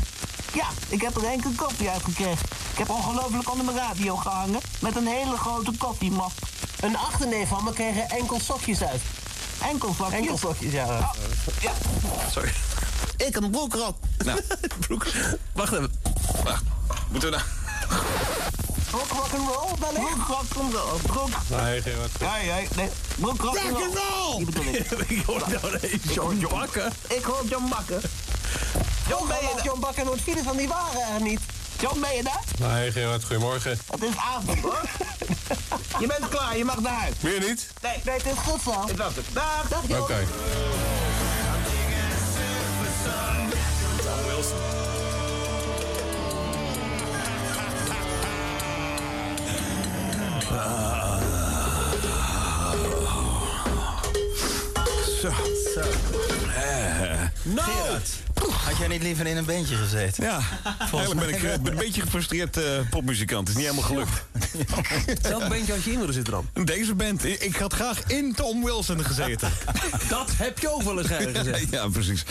Ja, 0.55 0.67
ik 0.89 1.01
heb 1.03 1.17
er 1.17 1.25
enkel 1.25 1.51
koffie 1.57 1.89
uitgekregen. 1.89 2.47
Ik 2.73 2.79
heb 2.79 2.91
ongelooflijk 2.91 3.51
onder 3.51 3.65
mijn 3.65 3.77
radio 3.77 4.17
gehangen 4.17 4.61
met 4.81 4.97
een 4.97 5.07
hele 5.07 5.37
grote 5.37 5.73
koffiemap. 5.79 6.33
Een 6.81 6.97
achterneef 6.97 7.49
van 7.49 7.65
me 7.65 7.73
kreeg 7.73 7.97
er 7.97 8.17
enkel 8.17 8.41
sokjes 8.41 8.83
uit. 8.83 9.01
Enkel? 9.63 9.95
Enkel 10.11 10.39
sokjes, 10.39 10.73
ja. 10.73 10.85
Oh, 10.85 11.13
ja. 11.61 11.73
Sorry. 12.31 12.53
Ik 13.17 13.37
een 13.37 13.51
broekrok. 13.51 13.97
Nou, 14.25 14.41
Broek. 14.87 15.07
Wacht 15.53 15.73
even. 15.73 15.93
wacht. 16.45 16.63
Moeten 17.11 17.31
we 17.31 17.37
nou... 17.37 17.49
Rock, 18.91 19.09
rock 19.09 19.33
and 19.33 19.49
roll, 19.49 19.79
wellicht? 19.79 20.15
Broek, 20.15 20.27
rock 20.27 20.57
and 20.61 20.75
roll. 20.75 20.99
Broek. 21.03 21.31
Nee, 21.49 21.83
geen 21.83 21.97
wat. 21.99 22.11
Ja, 22.21 22.37
ja, 22.37 22.57
nee. 22.77 22.89
Broek, 23.17 23.41
rock 23.41 23.59
and 23.59 23.95
roll. 23.95 24.37
Die 24.37 24.45
bedoel 24.45 24.65
ik. 24.65 24.91
ik 25.19 25.25
hoor 25.27 25.43
nou 25.49 25.79
even 25.81 26.13
John 26.13 26.47
bakken. 26.51 26.93
Ik 27.09 27.25
hoor 27.25 27.45
John 27.49 27.69
Bakker. 27.69 28.03
John, 29.09 29.27
ben 29.29 29.37
je 29.41 29.61
John 29.65 29.81
Bakker 29.81 30.05
nooit 30.05 30.21
van 30.45 30.57
die 30.57 30.69
waren 30.69 31.15
er 31.15 31.23
niet. 31.23 31.41
John, 31.81 32.01
ben 32.01 32.17
je 32.17 32.23
daar? 32.23 32.43
Nee, 32.59 32.93
Gerard, 32.93 33.25
goedemorgen. 33.25 33.79
Het 33.91 34.03
is 34.03 34.17
avond, 34.17 34.61
hoor. 34.61 34.81
je 36.01 36.07
bent 36.07 36.29
klaar, 36.29 36.57
je 36.57 36.65
mag 36.65 36.81
naar 36.81 36.93
huis. 36.93 37.15
Meer 37.21 37.41
niet? 37.41 37.69
Nee, 37.83 37.93
nee, 38.05 38.15
het 38.17 38.27
is 38.27 38.39
goed 38.39 38.63
zo. 38.63 38.85
Ik 38.87 38.97
was 38.97 39.15
het. 39.15 39.25
Dag, 39.33 39.69
dag, 39.69 39.83
John. 39.89 40.03
Oké. 40.03 40.27
Zo. 55.21 55.31
Zo. 55.75 55.81
Nou. 57.43 57.71
Gerard, 57.71 58.09
had 58.47 58.77
jij 58.79 58.89
niet 58.89 59.03
liever 59.03 59.27
in 59.27 59.37
een 59.37 59.45
bandje 59.45 59.77
gezeten? 59.77 60.25
Ja, 60.25 60.41
eigenlijk 60.91 61.21
ben 61.21 61.29
ik 61.29 61.43
eh, 61.43 61.59
ben 61.59 61.73
een 61.73 61.79
beetje 61.79 62.01
gefrustreerd 62.01 62.57
eh, 62.57 62.65
popmuzikant. 62.91 63.49
Het 63.49 63.57
is 63.57 63.65
niet 63.65 63.73
helemaal 63.73 63.91
gelukt. 63.91 64.25
Welk 65.29 65.49
bandje 65.49 65.73
had 65.73 65.85
je 65.85 65.93
in 65.93 65.99
willen 65.99 66.15
zitten 66.15 66.33
dan? 66.33 66.65
Deze 66.65 66.95
band. 66.95 67.25
Ik, 67.25 67.43
ik 67.43 67.57
had 67.57 67.73
graag 67.73 68.03
in 68.07 68.35
Tom 68.35 68.65
Wilson 68.65 69.05
gezeten. 69.05 69.51
Dat 70.09 70.31
heb 70.37 70.59
je 70.59 70.73
ook 70.73 70.83
wel 70.83 70.99
eens 70.99 71.09
gezegd. 71.09 71.71
ja, 71.71 71.89
precies. 71.89 72.25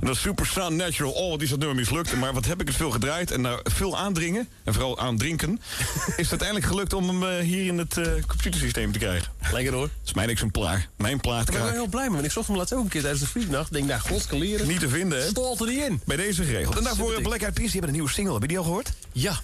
En 0.00 0.06
dat 0.06 0.16
Super 0.16 0.46
Sound 0.46 0.76
Natural. 0.76 1.12
Oh, 1.12 1.30
wat 1.30 1.42
is 1.42 1.50
dat 1.50 1.58
nummer 1.58 1.76
mislukt. 1.76 2.16
Maar 2.16 2.32
wat 2.32 2.44
heb 2.44 2.60
ik 2.60 2.66
het 2.66 2.76
veel 2.76 2.90
gedraaid. 2.90 3.30
En 3.30 3.40
na 3.40 3.60
veel 3.62 3.98
aandringen, 3.98 4.48
en 4.64 4.74
vooral 4.74 4.98
aandrinken... 4.98 5.60
is 6.16 6.30
het 6.30 6.30
uiteindelijk 6.30 6.66
gelukt 6.66 6.92
om 6.92 7.08
hem 7.08 7.22
eh, 7.22 7.44
hier 7.44 7.66
in 7.66 7.78
het 7.78 7.98
eh, 7.98 8.06
computersysteem 8.26 8.92
te 8.92 8.98
krijgen. 8.98 9.32
Lekker 9.52 9.72
hoor. 9.72 9.82
Dat 9.82 9.90
is 10.04 10.14
mijn 10.14 10.28
exemplaar. 10.28 10.88
Mijn 10.96 11.16
Ik 11.16 11.44
ben 11.52 11.72
heel 11.72 11.86
blij 11.86 12.04
mee, 12.04 12.12
want 12.12 12.24
ik 12.24 12.30
zocht 12.30 12.46
hem 12.46 12.56
laatst 12.56 12.72
ook 12.72 12.84
een 12.84 12.88
keer 12.88 13.00
tijdens 13.00 13.22
de 13.22 13.28
vriendnacht. 13.28 13.66
Ik 13.66 13.72
denk, 13.72 13.86
nou, 13.86 14.00
godskaleren. 14.00 14.68
Niet 14.68 14.80
te 14.80 14.88
vinden, 14.88 15.18
hè? 15.18 15.32
Er 15.60 15.66
niet 15.66 15.82
in. 15.82 16.00
Bij 16.04 16.16
deze 16.16 16.44
geregeld. 16.44 16.76
En 16.76 16.84
daarvoor 16.84 17.22
Black 17.22 17.40
Eyed 17.40 17.54
Peas. 17.54 17.54
Die 17.54 17.70
hebben 17.70 17.88
een 17.88 17.94
nieuwe 17.94 18.10
single. 18.10 18.32
Heb 18.32 18.42
je 18.42 18.48
die 18.48 18.58
al 18.58 18.64
gehoord? 18.64 18.92
Ja. 19.12 19.40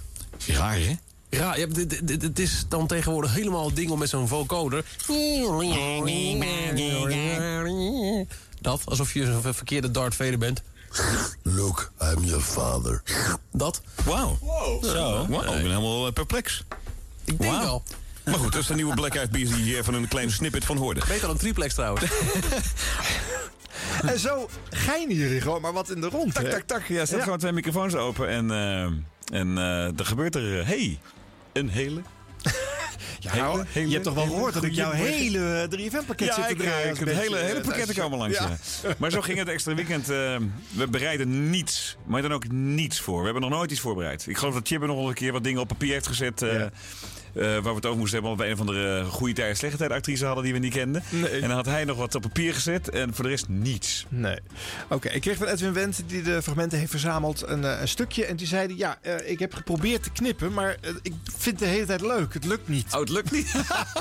Raar, 0.47 0.79
hè? 0.79 0.97
Ja, 1.31 1.55
je 1.55 1.61
hebt- 1.61 1.75
dit- 1.75 2.07
dit- 2.09 2.23
het 2.23 2.39
is 2.39 2.65
dan 2.69 2.87
tegenwoordig 2.87 3.35
helemaal 3.35 3.67
het 3.67 3.77
ding 3.77 3.91
om 3.91 3.99
met 3.99 4.09
zo'n 4.09 4.29
vocoder... 4.29 4.85
Dat, 8.61 8.83
alsof 8.85 9.15
je 9.15 9.25
zo'n 9.43 9.55
verkeerde 9.55 9.91
Darth 9.91 10.15
Vader 10.15 10.39
bent. 10.39 10.63
Look, 11.43 11.93
I'm 12.03 12.25
your 12.25 12.43
father. 12.43 13.03
Dat. 13.53 13.81
Wauw. 14.05 14.39
Zo. 14.83 15.27
Wauw, 15.29 15.41
ik 15.41 15.47
ben 15.49 15.61
helemaal 15.61 16.07
eh, 16.07 16.13
perplex. 16.13 16.65
Ik 17.25 17.39
denk 17.41 17.61
wel. 17.61 17.83
Maar 18.25 18.35
goed, 18.35 18.53
dat 18.53 18.61
is 18.61 18.67
de 18.67 18.75
nieuwe 18.75 18.95
Black 18.95 19.15
Eyed 19.15 19.31
Peas 19.31 19.49
die 19.49 19.65
je 19.65 19.77
even 19.77 19.95
een 19.95 20.09
kleine 20.09 20.33
snippet 20.33 20.65
van 20.65 20.77
hoorde. 20.77 21.01
Beter 21.01 21.21
dan 21.21 21.31
een 21.31 21.37
triplex 21.37 21.75
trouwens. 21.75 22.05
En 24.07 24.19
zo 24.19 24.49
geinen 24.71 25.17
jullie 25.17 25.41
gewoon 25.41 25.61
maar 25.61 25.73
wat 25.73 25.91
in 25.91 26.01
de 26.01 26.09
rond. 26.09 26.35
Tak, 26.35 26.45
tak, 26.45 26.63
tak. 26.63 26.87
Ja, 26.87 27.07
staat 27.07 27.23
gewoon 27.23 27.39
twee 27.39 27.53
microfoons 27.53 27.95
open. 27.95 28.29
En, 28.29 28.51
eh, 28.51 28.83
en 29.39 29.59
eh, 29.59 29.99
er 29.99 30.07
gebeurt 30.07 30.35
er... 30.35 30.61
eh, 30.61 30.67
hey, 30.67 30.99
een 31.53 31.69
hele... 31.69 32.01
Ja, 33.21 33.35
nou, 33.35 33.65
je 33.73 33.89
hebt 33.89 34.05
toch 34.05 34.15
wel 34.15 34.25
gehoord 34.25 34.55
dat 34.55 34.65
ik 34.65 34.73
jouw 34.73 34.91
hele 34.91 35.69
3FM-pakket 35.77 36.27
Ja, 36.27 36.35
zit 36.35 36.49
te 36.49 36.55
draaien. 36.55 36.89
het 36.89 36.99
hele, 37.09 37.37
hele 37.37 37.61
pakketten 37.61 37.95
thuis. 37.95 37.99
komen 37.99 38.19
langs. 38.19 38.39
Ja. 38.39 38.57
Maar 38.99 39.11
zo 39.11 39.21
ging 39.21 39.39
het 39.39 39.49
extra 39.49 39.75
weekend. 39.75 40.07
we 40.07 40.87
bereiden 40.91 41.51
niets. 41.51 41.97
Maar 42.07 42.23
dan 42.23 42.33
ook 42.33 42.49
niets 42.53 43.01
voor. 43.01 43.19
We 43.19 43.25
hebben 43.25 43.43
nog 43.43 43.51
nooit 43.51 43.71
iets 43.71 43.81
voorbereid. 43.81 44.27
Ik 44.27 44.37
geloof 44.37 44.55
dat 44.55 44.67
Chibbe 44.67 44.87
nog 44.87 44.97
wel 44.97 45.09
een 45.09 45.15
keer 45.15 45.33
wat 45.33 45.45
dingen 45.45 45.61
op 45.61 45.69
papier 45.69 45.93
heeft 45.93 46.07
gezet. 46.07 46.45
Eh, 47.35 47.43
waar 47.43 47.63
we 47.63 47.69
het 47.69 47.87
over 47.87 47.99
moesten 47.99 48.23
hebben. 48.23 48.31
Omdat 48.31 48.47
we 48.47 48.51
een 48.51 48.57
van 48.57 48.67
de 48.67 49.05
goede 49.09 49.35
tijd, 49.35 49.57
slechte 49.57 49.77
tijd 49.77 49.91
actrice 49.91 50.25
hadden 50.25 50.45
die 50.45 50.53
we 50.53 50.59
niet 50.59 50.73
kenden. 50.73 51.03
En 51.33 51.41
dan 51.41 51.51
had 51.51 51.67
hij 51.67 51.85
nog 51.85 51.97
wat 51.97 52.15
op 52.15 52.23
papier 52.23 52.55
gezet. 52.55 52.91
En 52.91 53.15
voor 53.15 53.25
de 53.25 53.31
rest 53.31 53.49
niets. 53.49 54.07
Nee. 54.09 54.39
Oké, 54.89 55.09
ik 55.09 55.21
kreeg 55.21 55.37
van 55.37 55.47
Edwin 55.47 55.73
Wendt, 55.73 56.03
die 56.07 56.23
de 56.23 56.43
fragmenten 56.43 56.79
heeft 56.79 56.91
verzameld, 56.91 57.43
een, 57.47 57.65
eh, 57.65 57.81
een 57.81 57.89
stukje. 57.89 58.25
En 58.25 58.37
die 58.37 58.47
zei, 58.47 58.77
ja, 58.77 58.99
eh, 59.03 59.31
ik 59.31 59.39
heb 59.39 59.55
geprobeerd 59.55 60.03
te 60.03 60.11
knippen, 60.11 60.53
maar 60.53 60.77
eh, 60.81 60.91
ik 61.03 61.13
vind 61.39 61.61
het 61.61 61.69
de 61.69 61.75
hele 61.75 61.87
tijd 61.87 62.01
leuk. 62.01 62.35
Het 62.35 62.45
lukt 62.45 62.69
niet. 62.69 62.95
Oh, 62.95 63.01
het 63.01 63.09
lukt 63.09 63.31
niet? 63.31 63.55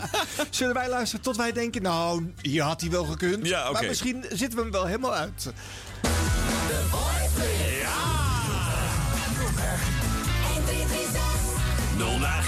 Zullen 0.50 0.74
wij 0.74 0.90
luisteren 0.90 1.24
tot 1.24 1.38
wij 1.38 1.52
denken, 1.52 1.82
nou, 1.82 2.34
hier 2.42 2.64
had 2.64 2.82
hij 2.82 2.90
wel 2.90 3.06
gekund. 3.06 3.48
Ja, 3.48 3.62
oké. 3.62 3.72
Maar 3.72 3.86
misschien 3.86 4.26
zitten 4.30 4.58
we 4.58 4.62
hem 4.62 4.72
wel 4.72 4.86
helemaal 4.86 5.16
uit. 5.16 5.52
Nul 6.70 8.09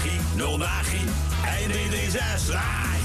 magie, 0.02 0.20
nul 0.36 0.58
nagi, 0.58 1.04
1, 1.44 1.68
2, 1.68 1.88
3, 1.88 2.10
6, 2.10 2.46
draai. 2.46 3.00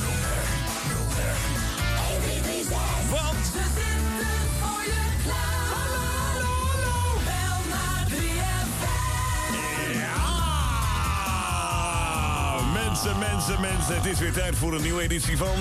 1, 2.08 2.42
3, 2.44 2.64
6. 2.64 2.72
Want... 3.12 3.97
Mensen, 13.08 13.36
mensen, 13.36 13.62
mensen. 13.62 13.96
Het 13.96 14.06
is 14.06 14.20
weer 14.20 14.34
tijd 14.34 14.56
voor 14.56 14.74
een 14.74 14.82
nieuwe 14.82 15.02
editie 15.02 15.38
van 15.38 15.56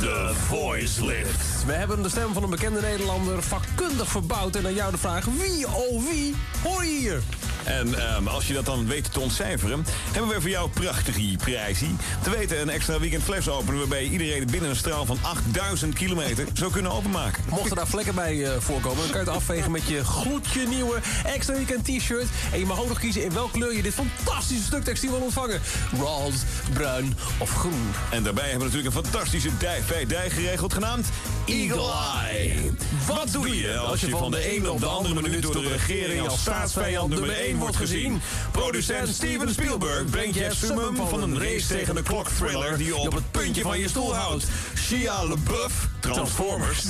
The 0.00 0.32
Voice 0.46 1.04
Lift. 1.04 1.64
We 1.66 1.72
hebben 1.72 2.02
de 2.02 2.08
stem 2.08 2.32
van 2.32 2.42
een 2.42 2.50
bekende 2.50 2.80
Nederlander 2.80 3.42
vakkundig 3.42 4.08
verbouwd. 4.08 4.56
En 4.56 4.66
aan 4.66 4.74
jou 4.74 4.90
de 4.90 4.98
vraag, 4.98 5.24
wie, 5.24 5.66
oh 5.66 6.02
wie, 6.10 6.34
hoor 6.62 6.84
je 6.84 6.98
hier? 6.98 7.22
En 7.64 7.94
ehm, 7.94 8.26
als 8.26 8.46
je 8.46 8.54
dat 8.54 8.64
dan 8.64 8.86
weet 8.86 9.12
te 9.12 9.20
ontcijferen, 9.20 9.84
hebben 10.12 10.34
we 10.34 10.40
voor 10.40 10.50
jou 10.50 10.70
prachtige 10.70 11.36
prijzie. 11.36 11.96
Te 12.22 12.30
weten 12.30 12.60
een 12.60 12.68
extra 12.68 12.98
weekend 12.98 13.22
fles 13.22 13.48
openen 13.48 13.78
waarbij 13.78 14.04
iedereen 14.04 14.46
binnen 14.50 14.70
een 14.70 14.76
straal 14.76 15.06
van 15.06 15.18
8000 15.22 15.94
kilometer 15.94 16.46
zou 16.52 16.72
kunnen 16.72 16.92
openmaken. 16.92 17.42
Mochten 17.48 17.76
daar 17.76 17.86
vlekken 17.86 18.14
bij 18.14 18.44
eh, 18.44 18.60
voorkomen, 18.60 18.98
dan 18.98 19.10
kan 19.10 19.20
je 19.20 19.26
het 19.26 19.36
afvegen 19.36 19.70
met 19.70 19.86
je 19.86 20.04
gloedje 20.04 20.66
nieuwe 20.66 20.98
extra 21.24 21.54
weekend 21.54 21.84
t-shirt. 21.84 22.26
En 22.52 22.58
je 22.58 22.66
mag 22.66 22.80
ook 22.80 22.88
nog 22.88 22.98
kiezen 22.98 23.24
in 23.24 23.32
welke 23.32 23.52
kleur 23.52 23.74
je 23.74 23.82
dit 23.82 23.94
fantastische 23.94 24.64
stuk 24.64 24.84
textiel 24.84 25.10
wil 25.10 25.20
ontvangen. 25.20 25.60
Roze, 25.98 26.38
bruin 26.78 27.16
of 27.38 27.50
groen. 27.50 27.92
En 28.10 28.22
daarbij 28.22 28.48
hebben 28.48 28.68
we 28.68 28.74
natuurlijk 28.74 28.96
een 28.96 29.02
fantastische 29.04 29.50
dij, 29.58 29.82
bij 29.88 30.06
dij 30.06 30.30
geregeld 30.30 30.72
genaamd 30.72 31.06
Eagle 31.46 31.92
Eye. 32.28 32.72
Wat 33.06 33.32
doe 33.32 33.56
je 33.56 33.78
als 33.78 34.00
je 34.00 34.10
van 34.10 34.30
de 34.30 34.50
ene 34.50 34.72
op 34.72 34.80
de 34.80 34.86
andere 34.86 35.20
minuut 35.22 35.42
door 35.42 35.62
de 35.62 35.68
regering 35.68 36.28
als 36.28 36.40
staatsvijand 36.40 37.10
nummer 37.10 37.30
1 37.30 37.56
wordt 37.56 37.76
gezien? 37.76 38.20
Producent 38.52 39.08
Steven 39.08 39.50
Spielberg 39.50 40.04
brengt 40.10 40.34
je 40.34 40.42
het 40.42 40.54
summum 40.54 40.96
van 40.96 41.22
een 41.22 41.38
race 41.38 41.66
tegen 41.66 41.94
de 41.94 42.02
klok 42.02 42.28
thriller 42.28 42.76
die 42.78 42.86
je 42.86 42.96
op 42.96 43.14
het 43.14 43.30
puntje 43.30 43.62
van 43.62 43.78
je 43.78 43.88
stoel 43.88 44.14
houdt. 44.14 44.44
Shia 44.76 45.24
LaBeouf, 45.24 45.88
Transformers 46.00 46.84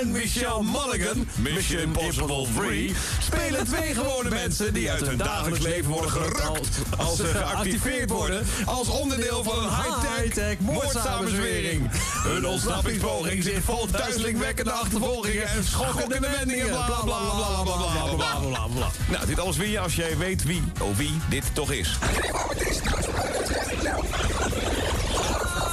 en 0.00 0.10
Michelle 0.10 0.62
Mulligan, 0.62 1.28
Mission 1.34 1.80
Impossible 1.80 2.46
3, 2.56 2.94
spelen 3.22 3.64
twee 3.66 3.94
gewone 3.94 4.30
mensen 4.30 4.74
die 4.74 4.90
uit 4.90 5.06
hun 5.06 5.18
dagelijks 5.18 5.64
leven 5.64 5.90
worden 5.90 6.10
gerukt 6.10 6.68
als 6.96 7.16
ze 7.16 7.26
geactiveerd 7.26 8.10
worden 8.10 8.46
als 8.64 8.88
onderdeel 8.88 9.23
van 9.32 9.58
een 9.58 9.70
high-tech 9.70 10.58
moordsamenzwering. 10.58 11.90
Hun 12.22 12.46
ontsnappingspoging 12.46 13.42
zit 13.42 13.64
vol 13.64 13.90
duizelingwekkende 13.90 14.72
achtervolgingen 14.72 15.48
en 15.48 15.64
schokkende 15.64 16.20
wendingen. 16.20 16.68
Bla 16.68 16.86
bla 16.86 17.00
bla 17.02 17.18
bla 17.18 17.62
bla 17.62 17.76
bla 17.76 18.14
bla 18.14 18.14
bla 18.16 18.38
bla 18.38 18.66
bla. 18.66 18.86
Nou, 19.08 19.26
dit 19.26 19.40
alles 19.40 19.56
je 19.56 19.80
als 19.80 19.94
jij 19.94 20.16
weet 20.18 20.44
wie, 20.44 20.62
oh 20.80 20.96
wie, 20.96 21.20
dit 21.28 21.44
toch 21.52 21.72
is. 21.72 21.98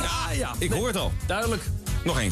Ja, 0.01 0.31
ja. 0.33 0.53
Ik 0.57 0.71
hoor 0.71 0.87
het 0.87 0.97
al. 0.97 1.11
Duidelijk. 1.25 1.63
Nog 2.03 2.19
één. 2.19 2.31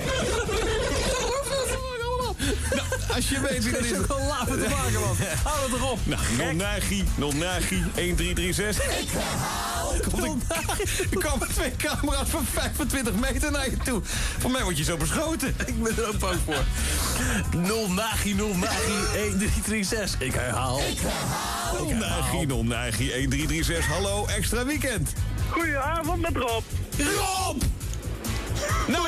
Nou, 2.75 2.87
als 3.15 3.29
je 3.29 3.39
weet 3.39 3.63
wie 3.63 3.73
dat 3.73 3.81
is. 3.83 3.91
is 3.91 3.97
ook 3.97 4.07
wel 4.07 4.25
later 4.27 4.59
te 4.59 4.69
maken, 4.69 4.99
man. 4.99 5.15
Hou 5.43 5.71
het 5.71 5.79
erop. 5.79 5.99
Nou, 6.03 6.21
non-nagi, 6.37 7.03
non-nagi, 7.15 7.83
1, 7.95 8.15
3, 8.15 8.33
3, 8.33 8.53
6. 8.53 8.75
Ik 8.75 8.81
Er 11.11 11.17
komen 11.19 11.47
twee 11.53 11.75
camera's 11.75 12.29
van 12.29 12.45
25 12.53 13.13
meter 13.13 13.51
naar 13.51 13.69
je 13.69 13.77
toe. 13.77 14.01
Voor 14.39 14.51
mij 14.51 14.63
word 14.63 14.77
je 14.77 14.83
zo 14.83 14.97
beschoten. 14.97 15.55
Ik 15.65 15.83
ben 15.83 15.97
er 15.97 16.07
ook 16.07 16.19
bang 16.19 16.39
voor. 16.45 16.63
0 17.61 17.91
nagi, 17.91 18.33
0 18.33 18.55
nagi, 18.55 18.93
1, 19.15 19.37
3, 19.37 19.51
3, 19.63 19.83
6. 19.83 20.13
Ik 20.19 20.33
herhaal. 20.33 20.79
Ik 20.79 20.99
herhaal. 20.99 21.85
Non-nagi, 21.85 22.45
non-nagi, 22.45 23.11
1, 23.11 23.29
3, 23.29 23.47
3, 23.47 23.63
6. 23.63 23.85
Hallo, 23.85 24.25
extra 24.25 24.65
weekend. 24.65 25.13
Goedenavond 25.49 26.21
met 26.21 26.35
Rob. 26.35 26.63
Rob! 26.97 27.61
Nou, 28.87 29.07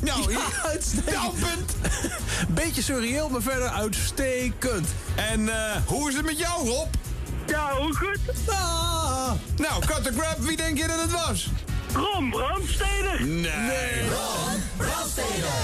nou, 0.00 0.30
hier. 0.30 0.60
Uitstekend. 0.64 1.14
Nou, 1.14 1.32
punt. 1.46 1.76
Beetje 2.48 2.82
surreëel, 2.82 3.28
maar 3.28 3.42
verder 3.42 3.68
uitstekend. 3.68 4.88
En 5.14 5.48
eh, 5.48 5.76
hoe 5.86 6.08
is 6.08 6.16
het 6.16 6.24
met 6.24 6.38
jou, 6.38 6.68
Rob? 6.68 6.94
Ja, 7.46 7.76
hoe 7.76 7.94
goed? 7.96 8.48
Ah. 8.48 9.32
Nou, 9.56 9.86
cut 9.86 10.04
the 10.04 10.12
grab, 10.18 10.38
wie 10.38 10.56
denk 10.56 10.78
je 10.78 10.86
dat 10.86 11.00
het 11.00 11.10
was? 11.10 11.50
Ron 11.94 12.30
Brandsteder. 12.30 13.22
Nee. 13.26 13.50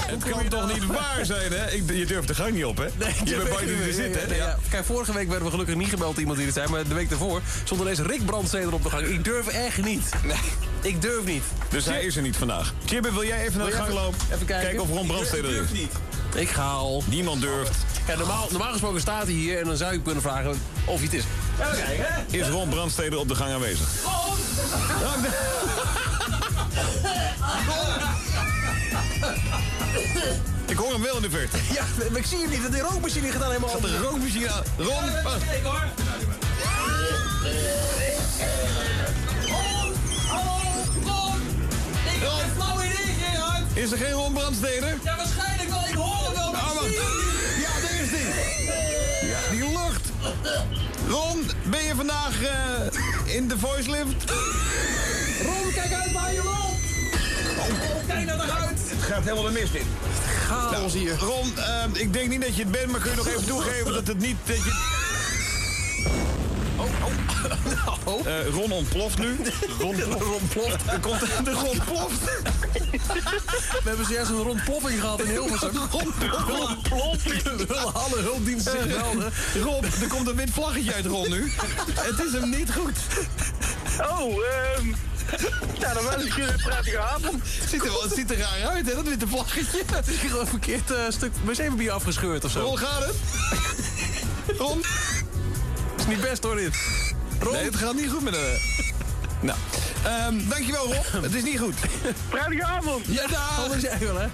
Het 0.07 0.29
kom 0.31 0.43
je 0.43 0.47
toch 0.49 0.59
dan? 0.67 0.73
niet 0.73 0.85
waar 0.85 1.19
zijn, 1.25 1.51
hè? 1.51 1.71
Ik, 1.71 1.83
je 1.93 2.05
durft 2.05 2.27
de 2.27 2.35
gang 2.35 2.53
niet 2.53 2.65
op, 2.65 2.77
hè? 2.77 2.83
je 2.83 2.89
bent 3.35 3.49
bang 3.49 3.59
dat 3.59 3.69
je 3.69 3.83
er 3.87 3.93
zit, 3.93 4.21
hè? 4.21 4.27
Nee, 4.27 4.37
ja. 4.37 4.57
Kijk, 4.69 4.85
vorige 4.85 5.13
week 5.13 5.27
werden 5.27 5.45
we 5.45 5.51
gelukkig 5.51 5.75
niet 5.75 5.89
gebeld 5.89 6.17
iemand 6.17 6.37
die 6.37 6.45
het 6.45 6.55
zei. 6.55 6.67
Maar 6.67 6.87
de 6.87 6.93
week 6.93 7.09
daarvoor 7.09 7.41
stond 7.63 7.81
ineens 7.81 7.99
Rick 7.99 8.25
Brandsteder 8.25 8.73
op 8.73 8.83
de 8.83 8.89
gang. 8.89 9.07
Ik 9.07 9.23
durf 9.23 9.47
echt 9.47 9.83
niet. 9.83 10.09
Nee. 10.23 10.37
Ik 10.81 11.01
durf 11.01 11.25
niet. 11.25 11.43
Dus 11.69 11.85
hij 11.85 12.03
is 12.05 12.15
er 12.15 12.21
niet 12.21 12.37
vandaag. 12.37 12.73
Chibbe, 12.85 13.11
wil 13.11 13.25
jij 13.25 13.45
even 13.45 13.57
naar 13.59 13.69
de 13.69 13.75
gang 13.75 13.93
lopen? 13.93 14.17
even 14.33 14.45
kijken? 14.45 14.65
Kijken 14.65 14.81
of 14.83 14.89
Ron 14.89 15.01
Ik 15.01 15.07
Brandsteder 15.07 15.55
er 15.55 15.63
is. 15.63 15.71
niet. 15.71 15.91
Ik 16.35 16.49
ga 16.49 16.69
al. 16.69 17.03
Niemand 17.07 17.41
durft. 17.41 17.75
Ja, 18.07 18.15
normaal, 18.17 18.47
normaal 18.49 18.71
gesproken 18.71 19.01
staat 19.01 19.23
hij 19.23 19.33
hier 19.33 19.59
en 19.59 19.65
dan 19.65 19.77
zou 19.77 19.93
je 19.93 20.01
kunnen 20.01 20.21
vragen 20.21 20.49
of 20.85 20.95
hij 20.95 21.03
het 21.03 21.13
is. 21.13 21.23
Even 21.61 21.83
kijken, 21.85 22.05
hè? 22.07 22.37
Is 22.37 22.47
Ron 22.47 22.69
Brandsteder 22.69 23.19
op 23.19 23.27
de 23.27 23.35
gang 23.35 23.51
aanwezig? 23.53 23.87
Ik 30.65 30.77
hoor 30.77 30.91
hem 30.91 31.01
wel 31.01 31.15
in 31.15 31.21
de 31.21 31.29
verte. 31.29 31.57
Ja, 31.73 31.83
maar 32.09 32.19
ik 32.19 32.25
zie 32.25 32.37
hem 32.37 32.49
niet. 32.49 32.71
De 32.71 32.79
rookmachine 32.79 33.31
gaat 33.31 33.39
dan 33.39 33.47
helemaal 33.47 33.69
Gaat 33.69 33.81
de 33.81 33.97
rookmachine 33.97 34.49
aan. 34.51 34.63
Ron, 34.77 35.23
wacht. 35.23 35.43
Kijk 35.49 35.63
hoor. 35.63 35.87
Hallo, 40.27 40.83
Ron. 41.05 41.41
Ik 42.13 42.21
heb 42.21 42.31
een 42.43 42.51
flauw 42.61 42.77
idee, 42.81 43.13
Gerard. 43.23 43.63
Is 43.73 43.91
er 43.91 43.97
geen 43.97 44.11
Ron 44.11 44.33
Brandsteder? 44.33 44.97
Ja, 45.03 45.15
waarschijnlijk 45.15 45.69
wel. 45.69 45.85
Ik 45.87 45.93
hoor 45.93 46.25
hem 46.25 46.33
wel, 46.35 46.51
maar 46.51 46.61
Ah. 46.61 46.91
Ja, 47.61 47.81
daar 47.81 47.99
is 48.01 48.09
die. 48.09 48.27
Ja, 49.29 49.39
die 49.51 49.77
lucht. 49.77 50.09
Ron, 51.07 51.49
ben 51.69 51.83
je 51.83 51.95
vandaag 51.95 52.41
eh, 52.43 53.35
in 53.35 53.47
de 53.47 53.57
voice 53.57 53.89
lift? 53.89 54.31
Ron, 55.45 55.73
kijk 55.73 55.93
uit 55.93 56.11
waar 56.11 56.33
je 56.33 56.41
loopt. 56.43 56.68
Oh, 57.59 58.07
kijk 58.07 58.25
naar 58.25 58.37
de 58.37 58.51
huid. 58.51 58.79
Het 58.89 59.03
gaat 59.03 59.23
helemaal 59.23 59.43
de 59.43 59.51
mist 59.51 59.73
in. 59.73 59.87
Chaos 60.47 60.93
hier. 60.93 61.17
Ron, 61.19 61.57
eh, 61.57 62.01
ik 62.01 62.13
denk 62.13 62.29
niet 62.29 62.41
dat 62.41 62.55
je 62.55 62.61
het 62.61 62.71
bent, 62.71 62.91
maar 62.91 62.99
kun 62.99 63.09
je 63.09 63.17
nog 63.17 63.27
even 63.27 63.45
toegeven 63.45 63.93
dat 63.93 64.07
het 64.07 64.19
niet... 64.19 64.37
Dat 64.45 64.55
je... 64.55 64.97
Oh, 66.77 66.85
oh. 66.85 67.11
Eh, 68.25 68.47
Ron 68.47 68.71
ontploft 68.71 69.17
nu. 69.17 69.39
Ron, 69.79 70.01
Ron 70.31 70.47
ploft. 70.47 70.91
Er 70.91 70.99
komt 70.99 71.19
de 71.19 71.51
Ron 71.51 71.81
ploft. 71.85 72.23
We 73.83 73.89
hebben 73.89 74.05
zojuist 74.05 74.29
een 74.29 74.41
rondploffing 74.41 74.99
gehad 74.99 75.21
in 75.21 75.27
Hilversum. 75.27 75.71
Rondploffing. 76.47 77.43
We 77.43 77.65
willen 77.67 77.93
alle 77.93 78.19
hulpdiensten 78.21 78.71
zich 78.71 78.85
melden. 78.85 79.31
Rob, 79.63 79.83
er 79.83 80.07
komt 80.07 80.27
een 80.27 80.35
wit 80.35 80.49
vlaggetje 80.49 80.93
uit 80.93 81.05
Ron 81.05 81.29
nu. 81.29 81.51
Het 81.93 82.19
is 82.25 82.31
hem 82.31 82.49
niet 82.49 82.73
goed. 82.73 82.97
Oh, 84.01 84.33
ehm... 84.75 84.93
Ja, 85.79 85.93
dan 85.93 86.03
wens 86.03 86.23
ik 86.23 86.35
jullie 86.35 86.51
een 86.51 86.61
prettige 86.63 86.99
avond. 86.99 87.41
Het 87.43 87.69
ziet 87.69 87.83
er, 87.83 87.91
wel, 87.91 88.01
het 88.01 88.13
ziet 88.13 88.31
er 88.31 88.37
raar 88.37 88.69
uit, 88.69 88.89
hè, 88.89 88.95
dat 88.95 89.07
witte 89.07 89.27
vlaggetje. 89.27 89.81
Het 89.93 90.07
is 90.07 90.21
hier 90.21 90.39
een 90.39 90.47
verkeerd 90.47 90.91
eh, 90.91 90.97
stuk 91.09 91.31
wc-papier 91.43 91.91
afgescheurd 91.91 92.43
of 92.43 92.51
zo. 92.51 92.59
Ron, 92.59 92.77
gaat 92.77 93.05
het? 93.05 93.15
Ron? 94.59 94.83
is 95.97 96.07
niet 96.07 96.21
best 96.21 96.43
hoor 96.43 96.55
dit. 96.55 96.75
Ron? 97.39 97.53
Nee, 97.53 97.63
het 97.63 97.75
gaat 97.75 97.93
niet 97.95 98.09
goed 98.09 98.23
met 98.23 98.33
de... 98.33 98.57
Nou, 99.41 99.57
ehm, 100.03 100.47
dankjewel 100.47 100.93
Rob. 100.93 101.23
Het 101.23 101.33
is 101.33 101.43
niet 101.43 101.59
goed. 101.59 101.75
Prettige 102.29 102.63
avond. 102.63 103.05
Ja, 103.07 103.27
daar. 103.27 103.63
Anders 103.63 103.81
jij 103.81 103.97
wel, 103.99 104.19
hè? 104.19 104.27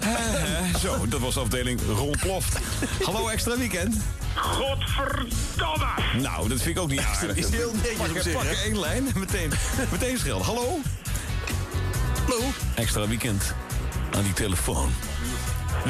Zo, 0.82 1.08
dat 1.08 1.20
was 1.20 1.36
afdeling 1.38 1.80
Ron 1.96 2.14
ploft. 2.20 2.58
Hallo, 3.04 3.28
extra 3.28 3.56
weekend. 3.56 3.96
Godverdomme! 4.34 6.20
Nou, 6.20 6.48
dat 6.48 6.58
vind 6.62 6.76
ik 6.76 6.82
ook 6.82 6.90
niet 6.90 7.00
aardig. 7.00 7.36
is 7.36 7.48
heel 7.48 7.72
netjes 7.74 8.10
op 8.10 8.18
zich, 8.22 8.32
pak 8.32 8.42
hè? 8.42 8.48
er 8.48 8.62
één 8.64 8.78
lijn 8.78 9.06
en 9.14 9.20
meteen, 9.20 9.52
meteen 9.90 10.18
schelden. 10.18 10.46
Hallo? 10.46 10.78
Hallo? 12.26 12.44
Extra 12.74 13.08
weekend. 13.08 13.54
Aan 14.10 14.22
die 14.22 14.32
telefoon. 14.32 14.90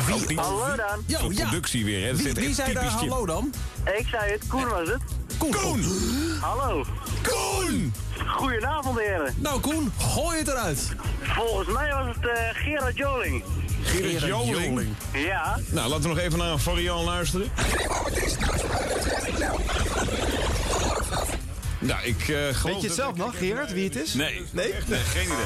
Wie? 0.07 0.29
niet, 0.29 0.39
Hallo 0.39 0.77
dan. 0.77 1.03
Yo, 1.07 1.33
ja. 1.33 1.49
productie 1.49 1.85
weer, 1.85 2.01
hè. 2.03 2.09
Dat 2.09 2.17
Wie, 2.17 2.27
zit 2.27 2.39
wie 2.39 2.55
zei 2.55 2.73
daar 2.73 2.85
hallo 2.85 3.27
dan? 3.27 3.55
Ik 3.99 4.07
zei 4.09 4.33
het, 4.33 4.47
Koen 4.47 4.69
was 4.69 4.89
het. 4.89 5.01
Koen. 5.39 5.51
Koen! 5.51 5.85
Hallo. 6.41 6.85
Koen! 7.23 7.93
Goedenavond, 8.27 8.99
heren. 8.99 9.35
Nou 9.37 9.61
Koen, 9.61 9.93
gooi 9.99 10.39
het 10.39 10.49
eruit. 10.49 10.89
Volgens 11.23 11.69
mij 11.69 11.95
was 11.95 12.17
het 12.17 12.27
eh, 12.27 12.39
Gerard 12.53 12.97
Joling. 12.97 13.45
Gerrit 13.83 14.21
Joling. 14.21 14.89
Ja. 15.13 15.59
Nou, 15.69 15.89
laten 15.89 16.03
we 16.03 16.09
nog 16.09 16.19
even 16.19 16.39
naar 16.39 16.51
een 16.51 16.59
variant 16.59 17.05
luisteren. 17.05 17.51
Nou, 21.79 22.03
ik 22.05 22.21
eh 22.21 22.37
geloof 22.37 22.63
Weet 22.63 22.81
je 22.81 22.87
het 22.87 22.97
zelf 22.97 23.15
nog, 23.17 23.39
Gerard, 23.39 23.73
wie 23.73 23.85
het 23.85 23.97
is? 23.97 24.15
Nee. 24.15 24.43
Nee? 24.51 24.75
Nee, 24.87 24.99
geen 25.01 25.25
idee. 25.25 25.37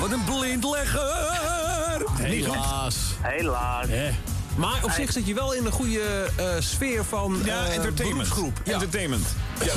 Wat 0.00 0.10
een 0.12 0.24
blindlegger. 0.24 2.02
Helaas. 2.12 2.96
Helaas. 3.22 3.86
Maar 4.56 4.84
op 4.84 4.90
zich 4.90 5.12
zit 5.12 5.26
je 5.26 5.34
wel 5.34 5.52
in 5.54 5.66
een 5.66 5.72
goede 5.72 6.28
eh, 6.36 6.46
sfeer 6.58 7.04
van 7.04 7.40
Ja, 7.44 7.64
eh, 7.64 7.74
entertainment. 7.74 8.28
Ja. 8.64 8.72
Entertainment. 8.72 9.26
Ja, 9.64 9.74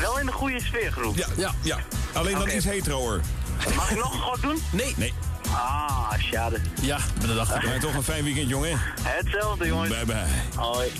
Wel 0.00 0.18
in 0.18 0.26
een 0.26 0.32
goede 0.32 0.60
sfeergroep. 0.60 1.16
ja, 1.16 1.26
ja. 1.36 1.54
Ja. 1.62 1.78
Alleen 2.12 2.32
dan 2.32 2.42
Oké. 2.42 2.52
iets 2.54 2.64
heteroer. 2.64 3.20
Mag 3.76 3.90
ik 3.90 3.96
nog 3.98 4.12
een 4.12 4.20
god 4.20 4.42
doen? 4.42 4.62
Nee. 4.72 4.94
Nee. 4.96 5.12
Ah, 5.52 6.12
schade. 6.18 6.58
Ja, 6.80 6.98
dat 7.26 7.36
dacht 7.36 7.54
ik. 7.54 7.64
Maar 7.66 7.78
toch 7.80 7.94
een 7.94 8.02
fijn 8.02 8.24
weekend, 8.24 8.48
jongen. 8.48 8.78
Hetzelfde, 9.02 9.66
jongens. 9.66 9.88
Bye 9.88 10.04
bye. 10.04 10.16
Hoi. 10.56 10.92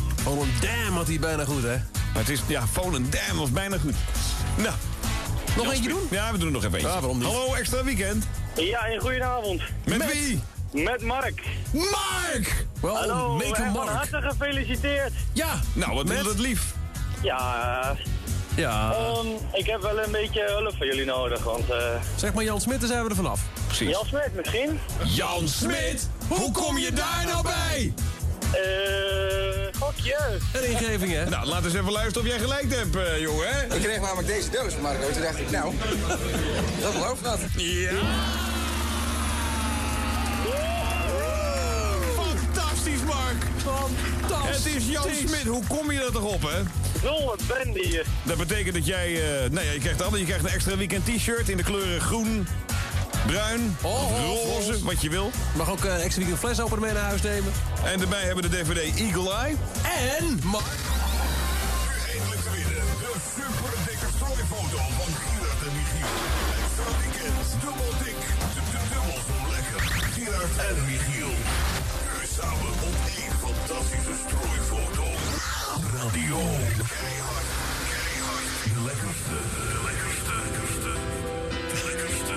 Damn 0.61 0.97
had 0.97 1.07
hij 1.07 1.19
bijna 1.19 1.45
goed, 1.45 1.63
hè? 1.63 1.77
Maar 2.13 2.23
het 2.23 2.29
is, 2.29 2.41
ja, 2.47 2.67
Volendam 2.67 3.37
was 3.37 3.51
bijna 3.51 3.79
goed. 3.79 3.95
Nou. 4.57 4.75
Nog 5.57 5.65
Jan 5.65 5.75
eentje 5.75 5.89
doen? 5.89 6.01
Ja, 6.11 6.33
we 6.33 6.39
doen 6.39 6.47
er 6.47 6.53
nog 6.53 6.65
even 6.65 6.75
eentje. 6.79 6.93
Ja, 6.93 7.01
waarom 7.01 7.19
niet? 7.19 7.27
Hallo, 7.27 7.55
extra 7.55 7.85
weekend. 7.85 8.27
Ja, 8.57 8.81
en 8.87 9.01
goedenavond. 9.01 9.63
Met, 9.85 10.13
wie? 10.13 10.43
Met 10.73 11.03
Mark. 11.03 11.43
Mark! 11.73 12.67
Wel, 12.81 12.97
Hallo, 12.97 13.35
make 13.35 13.55
van 13.55 13.71
mark. 13.73 13.89
harte 13.89 14.21
gefeliciteerd. 14.23 15.13
Ja, 15.33 15.61
Nou, 15.73 15.95
wat 15.95 16.07
Met? 16.07 16.19
is 16.19 16.25
dat 16.25 16.39
lief. 16.39 16.63
Ja, 17.23 17.97
ja. 18.59 18.93
ehm, 18.95 19.27
ik 19.53 19.67
heb 19.67 19.83
wel 19.83 19.99
een 20.05 20.11
beetje 20.13 20.45
hulp 20.47 20.75
van 20.77 20.87
jullie 20.87 21.05
nodig, 21.05 21.43
want... 21.43 21.71
eh 21.71 21.77
Zeg 22.17 22.33
maar 22.33 22.45
Jan 22.45 22.61
Smit, 22.61 22.81
dan 22.81 22.89
zijn 22.89 23.03
we 23.05 23.11
er 23.11 23.17
vanaf. 23.17 23.41
Precies. 23.67 23.89
Jan 23.89 24.05
Smit 24.07 24.35
misschien? 24.35 24.81
Jan 25.05 25.49
Smit! 25.49 26.09
Hoe 26.29 26.53
kom 26.53 26.79
je 26.79 26.93
daar 26.93 27.25
nou 27.27 27.43
bij? 27.43 27.93
Eh, 28.53 29.81
gokje. 29.81 30.17
Een 30.53 30.65
ingeving, 30.71 31.13
hè? 31.13 31.29
Nou, 31.29 31.47
laat 31.47 31.65
eens 31.65 31.75
even 31.75 31.93
luisteren 31.93 32.23
of 32.23 32.29
jij 32.29 32.39
gelijk 32.39 32.75
hebt, 32.75 32.97
eh, 32.97 33.21
jongen. 33.21 33.49
hè? 33.49 33.75
Ik 33.75 33.83
kreeg 33.83 34.01
namelijk 34.01 34.29
deze 34.29 34.51
doos 34.51 34.73
van 34.73 34.83
Marco. 34.83 35.11
Toen 35.13 35.23
dacht 35.23 35.39
ik, 35.39 35.51
nou, 35.51 35.73
dat 36.83 36.93
geloof 36.93 37.19
dat. 37.23 37.39
Ja! 37.57 37.91
Fantastisch. 43.69 44.73
Het 44.73 44.83
is 44.83 44.89
Jan 44.89 45.09
Smit. 45.27 45.43
Hoe 45.47 45.63
kom 45.69 45.93
je 45.93 46.01
er 46.05 46.13
toch 46.13 46.23
op, 46.23 46.43
hè? 46.43 46.63
Zo'n 47.03 47.33
brandy 47.47 47.89
hier. 47.89 48.05
Dat 48.23 48.37
betekent 48.37 48.75
dat 48.75 48.87
jij... 48.87 49.15
eh 49.15 49.51
nou 49.51 49.67
ja, 49.67 49.73
je 49.73 49.79
krijgt 49.79 50.03
altijd. 50.03 50.21
Je 50.21 50.27
krijgt 50.27 50.45
een 50.45 50.51
extra 50.51 50.77
weekend 50.77 51.05
t-shirt 51.07 51.49
in 51.49 51.57
de 51.57 51.63
kleuren 51.63 52.01
groen, 52.01 52.47
bruin, 53.27 53.77
Oh, 53.83 54.05
of 54.05 54.11
oh, 54.11 54.27
roze, 54.27 54.71
roze. 54.71 54.85
wat 54.85 55.01
je 55.03 55.11
wil. 55.11 55.31
Mag 55.57 55.71
ook 55.71 55.85
een 55.85 55.91
extra 56.01 56.19
weekend 56.19 56.39
flesopener 56.39 56.81
mee 56.81 56.93
naar 56.93 57.03
huis 57.03 57.23
nemen. 57.23 57.53
En 57.85 57.99
daarbij 57.99 58.23
hebben 58.23 58.45
we 58.45 58.51
de 58.51 58.57
DVD 58.63 58.99
Eagle 58.99 59.33
Eye. 59.33 59.55
En... 60.19 60.41
Ma 60.43 60.59
Eindelijk 62.09 62.41
te 62.43 62.51
Radio. 76.03 76.37
De 76.37 76.45
lekkerste. 78.85 79.31
De 79.35 79.83
lekkerste. 79.85 80.33
lekkerste. 80.45 80.93
De 81.69 81.83
lekkerste. 81.87 82.35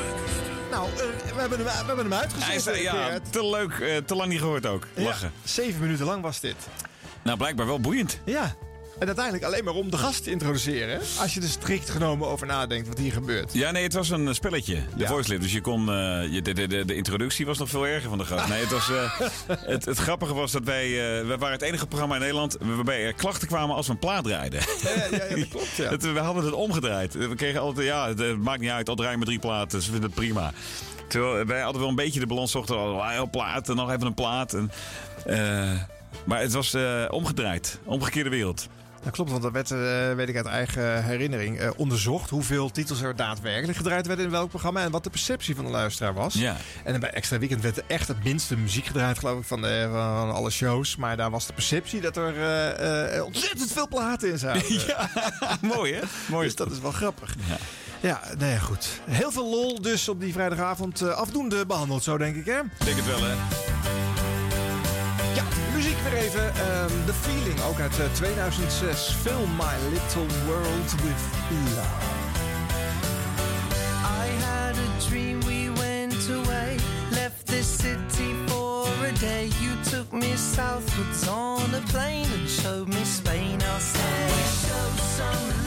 Nou, 0.71 0.89
eh, 0.89 1.33
we, 1.33 1.39
hebben 1.39 1.57
hem, 1.57 1.67
we 1.67 1.73
hebben 1.73 1.97
hem 1.97 2.13
uitgezet. 2.13 2.65
Hij 2.65 2.73
eh, 2.73 2.81
ja, 2.81 2.91
Gerard. 2.91 3.31
te 3.31 3.49
leuk, 3.49 3.71
eh, 3.71 3.97
te 3.97 4.15
lang 4.15 4.29
niet 4.29 4.39
gehoord 4.39 4.65
ook. 4.65 4.88
Lachen. 4.93 5.31
Ja, 5.41 5.49
zeven 5.49 5.81
minuten 5.81 6.05
lang 6.05 6.21
was 6.21 6.39
dit. 6.39 6.55
Nou, 7.21 7.38
blijkbaar 7.38 7.65
wel 7.65 7.79
boeiend. 7.79 8.19
Ja. 8.25 8.55
En 9.02 9.07
uiteindelijk 9.07 9.45
alleen 9.45 9.64
maar 9.64 9.73
om 9.73 9.91
de 9.91 9.98
gast 9.98 10.23
te 10.23 10.32
introduceren. 10.32 10.99
Als 11.19 11.34
je 11.34 11.41
er 11.41 11.48
strikt 11.48 11.90
genomen 11.90 12.28
over 12.28 12.48
nadenkt 12.48 12.88
wat 12.88 12.98
hier 12.98 13.11
gebeurt. 13.11 13.53
Ja, 13.53 13.72
nee, 13.72 13.84
het 13.84 13.94
was 13.94 14.10
een 14.10 14.28
eh, 14.28 14.34
spelletje. 14.34 14.76
De 14.76 14.82
Ja. 14.95 15.07
voice 15.07 15.30
lift. 15.30 15.41
Dus 15.41 15.52
je 15.53 15.61
kon. 15.61 15.90
eh, 15.90 16.34
je, 16.34 16.41
de, 16.41 16.53
de, 16.68 16.86
de, 16.86 16.95
introductie 16.95 17.45
was 17.45 17.57
nog 17.57 17.69
veel 17.69 17.88
erger 17.88 18.10
van 18.10 18.18
de 18.18 18.26
gast. 18.26 18.48
Nee, 18.48 18.60
het, 18.61 18.72
was, 18.72 18.90
eh, 18.90 19.19
het, 19.73 19.86
het 19.86 19.98
grappige 19.98 20.34
was 20.34 20.52
dat 20.52 20.64
wij. 20.64 20.90
wij 21.26 21.38
waren 21.38 21.52
het 21.52 21.61
enige 21.61 21.88
programma 21.88 22.15
in 22.15 22.22
Nederland. 22.22 22.57
waarbij 22.60 23.06
er 23.06 23.14
klachten 23.14 23.48
kwamen 23.48 23.76
als 23.76 23.86
we 23.88 23.91
een 23.94 23.99
plaat 23.99 24.23
draaiden. 24.23 24.60
Ja, 24.84 24.90
ja, 24.90 25.18
ja, 25.30 25.36
dat 25.36 25.48
klopt. 25.56 25.76
Ja. 25.76 25.90
Het- 25.90 26.11
we 26.14 26.19
hadden 26.19 26.44
het 26.45 26.53
omgedraaid. 26.53 27.14
We 27.14 27.36
kregen 27.36 27.60
altijd. 27.61 27.88
Ja, 27.88 28.07
het 28.07 28.38
maakt 28.38 28.60
niet 28.61 28.69
uit. 28.69 28.90
Al 28.90 28.95
draaien 28.95 29.19
we 29.19 29.26
drie 29.26 29.40
platen. 29.40 29.82
Ze 29.82 29.91
vinden 29.91 30.10
het 30.10 30.19
prima. 30.19 30.52
Terwijl 31.07 31.45
wij 31.45 31.61
hadden 31.61 31.82
wel 31.82 31.90
een 31.90 31.95
beetje 31.95 32.19
de 32.19 32.28
balans 32.28 32.52
zochten. 32.52 32.78
Oh, 32.80 33.14
een 33.18 33.30
plaat. 33.30 33.69
En 33.69 33.76
nog 33.76 33.91
even 33.91 34.06
een 34.07 34.14
plaat. 34.14 34.53
En, 34.53 34.72
maar 36.26 36.41
het 36.41 36.52
was 36.53 36.76
omgedraaid. 37.10 37.80
Omgekeerde 37.86 38.30
wereld. 38.30 38.68
Dat 39.03 39.14
klopt, 39.14 39.30
want 39.30 39.41
dat 39.41 39.52
werd, 39.52 39.72
eh, 39.72 40.15
weet 40.15 40.30
ik 40.30 40.36
uit 40.36 40.45
eigen 40.45 41.03
herinnering, 41.03 41.60
eh, 41.60 41.69
onderzocht 41.76 42.30
hoeveel 42.30 42.72
titels 42.72 43.02
er 43.02 43.15
daadwerkelijk 43.15 43.78
gedraaid 43.78 44.07
werden 44.07 44.26
in 44.26 44.32
welk 44.32 44.49
programma 44.49 44.84
en 44.84 44.91
wat 44.91 45.03
de 45.03 45.10
perceptie 45.10 45.56
van 45.56 45.65
de 45.65 45.72
luisteraar 45.72 46.14
was. 46.14 46.34
Ja. 46.34 46.57
En 46.84 46.99
bij 46.99 47.11
Extra 47.11 47.40
Weekend 47.40 47.61
werd 47.61 47.78
er 47.78 47.84
echt 47.88 48.07
het 48.07 48.23
minste 48.23 48.57
muziek 48.57 48.86
gedraaid, 48.86 49.19
geloof 49.19 49.40
ik, 49.40 49.45
van, 49.45 49.61
de, 49.61 49.88
van 49.91 50.31
alle 50.31 50.49
shows. 50.49 50.96
Maar 50.96 51.18
daar 51.18 51.30
was 51.31 51.46
de 51.46 51.54
perceptie 51.54 52.02
dat 52.02 52.18
er 52.18 52.41
eh, 53.13 53.26
ontzettend 53.26 53.71
veel 53.71 53.88
platen 53.88 54.30
in 54.30 54.38
zaten. 54.38 54.73
ja, 54.88 55.10
mooi 55.62 55.94
hè? 55.94 56.02
Mooi. 56.28 56.46
Dus 56.46 56.55
dat 56.55 56.71
is 56.71 56.80
wel 56.80 56.91
grappig. 56.91 57.36
Ja. 57.47 57.57
Ja, 57.99 58.21
nee, 58.38 58.60
goed. 58.60 58.88
Heel 59.10 59.31
veel 59.31 59.49
lol 59.49 59.81
dus 59.81 60.10
op 60.10 60.20
die 60.20 60.34
vrijdagavond 60.34 61.02
afdoende 61.02 61.65
behandeld, 61.65 62.04
zo 62.04 62.18
denk 62.18 62.36
ik, 62.36 62.46
hè? 62.46 62.62
Denk 62.86 62.97
het 62.97 63.05
wel 63.05 63.23
hè? 63.23 64.11
Ja, 65.35 65.43
muziek 65.73 65.97
weer 66.03 66.13
even. 66.13 66.55
Ehm, 66.55 67.05
The 67.05 67.13
Feeling, 67.13 67.61
ook 67.61 67.79
uit 67.79 67.99
eh, 67.99 68.05
2006. 68.13 69.15
Film 69.21 69.49
My 69.55 69.89
Little 69.89 70.27
World 70.47 70.91
with 70.91 71.23
Love. 71.76 71.87
I 74.23 74.43
had 74.43 74.76
a 74.76 75.07
dream 75.10 75.39
we 75.39 75.71
went 75.76 76.29
away, 76.29 76.76
left 77.11 77.45
this 77.45 77.76
city 77.76 78.35
for 78.45 78.87
a 79.05 79.11
day. 79.19 79.49
You 79.61 79.73
took 79.89 80.11
me 80.11 80.35
southwards 80.35 81.27
on 81.27 81.73
a 81.73 81.81
plane 81.91 82.27
and 82.39 82.49
showed 82.49 82.87
me 82.87 83.03
Spain. 83.03 83.61
I 83.61 83.79
said, 83.79 84.31
we 84.31 84.41
show 84.68 84.89
some 85.18 85.61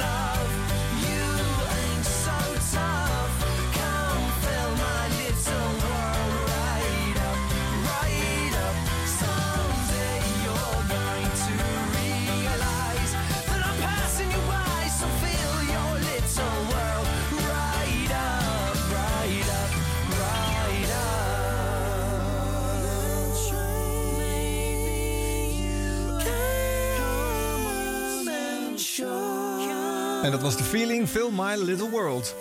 En 30.24 30.30
dat 30.30 30.42
was 30.42 30.56
The 30.56 30.62
Feeling, 30.62 31.08
Film 31.08 31.34
My 31.34 31.54
Little 31.54 31.90
World. 31.90 32.34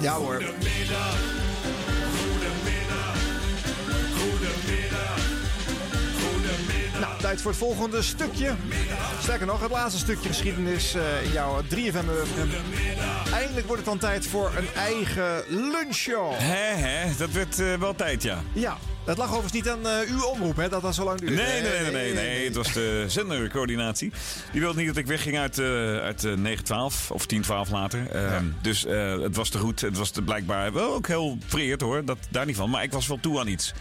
Ja 0.00 0.12
hoor. 0.12 0.42
Nou, 7.00 7.20
tijd 7.20 7.40
voor 7.40 7.50
het 7.50 7.60
volgende 7.60 8.02
stukje. 8.02 8.54
Sterker 9.22 9.46
nog, 9.46 9.60
het 9.60 9.70
laatste 9.70 9.98
stukje 9.98 10.28
geschiedenis 10.28 10.94
eh, 10.94 11.24
in 11.24 11.32
jouw 11.32 11.62
3FM. 11.62 12.06
Eindelijk 13.32 13.66
wordt 13.66 13.82
het 13.82 13.84
dan 13.84 13.98
tijd 13.98 14.26
voor 14.26 14.52
een 14.56 14.68
eigen 14.74 15.44
lunchshow. 15.48 16.32
Hè, 16.32 16.74
hè, 16.74 17.16
dat 17.16 17.30
werd 17.30 17.58
eh, 17.58 17.74
wel 17.74 17.94
tijd, 17.94 18.22
ja. 18.22 18.42
Ja, 18.52 18.76
het 19.04 19.18
lag 19.18 19.26
overigens 19.28 19.52
niet 19.52 19.68
aan 19.68 19.86
eh, 19.86 20.10
uw 20.10 20.22
omroep, 20.24 20.56
hè, 20.56 20.68
dat 20.68 20.82
dat 20.82 20.94
zo 20.94 21.04
lang 21.04 21.18
duurde. 21.20 21.34
Nee, 21.34 21.62
nee, 21.62 21.80
nee, 21.80 21.92
nee, 21.92 22.12
nee, 22.14 22.44
Het 22.44 22.56
was 22.56 22.72
de 22.72 23.04
zendercoördinatie. 23.08 24.12
Die 24.52 24.60
wilde 24.60 24.78
niet 24.78 24.86
dat 24.86 24.96
ik 24.96 25.06
wegging 25.06 25.38
uit, 25.38 25.58
eh 25.58 25.66
uit 25.96 26.24
eh, 26.24 26.32
912 26.32 27.10
of 27.10 27.26
1012 27.26 27.70
later. 27.70 28.10
Ehm, 28.10 28.44
Dus 28.62 28.82
het 29.22 29.36
was 29.36 29.48
te 29.48 29.58
goed. 29.58 29.80
Het 29.80 29.96
was 29.96 30.10
te 30.10 30.22
blijkbaar 30.22 30.72
wel 30.72 30.94
ook 30.94 31.06
heel 31.06 31.38
vereerd 31.46 31.80
hoor. 31.80 32.04
Dat, 32.04 32.18
daar 32.30 32.46
niet 32.46 32.56
van. 32.56 32.70
Maar 32.70 32.82
ik 32.82 32.92
was 32.92 33.06
wel 33.06 33.18
toe 33.20 33.40
aan 33.40 33.46
iets. 33.48 33.72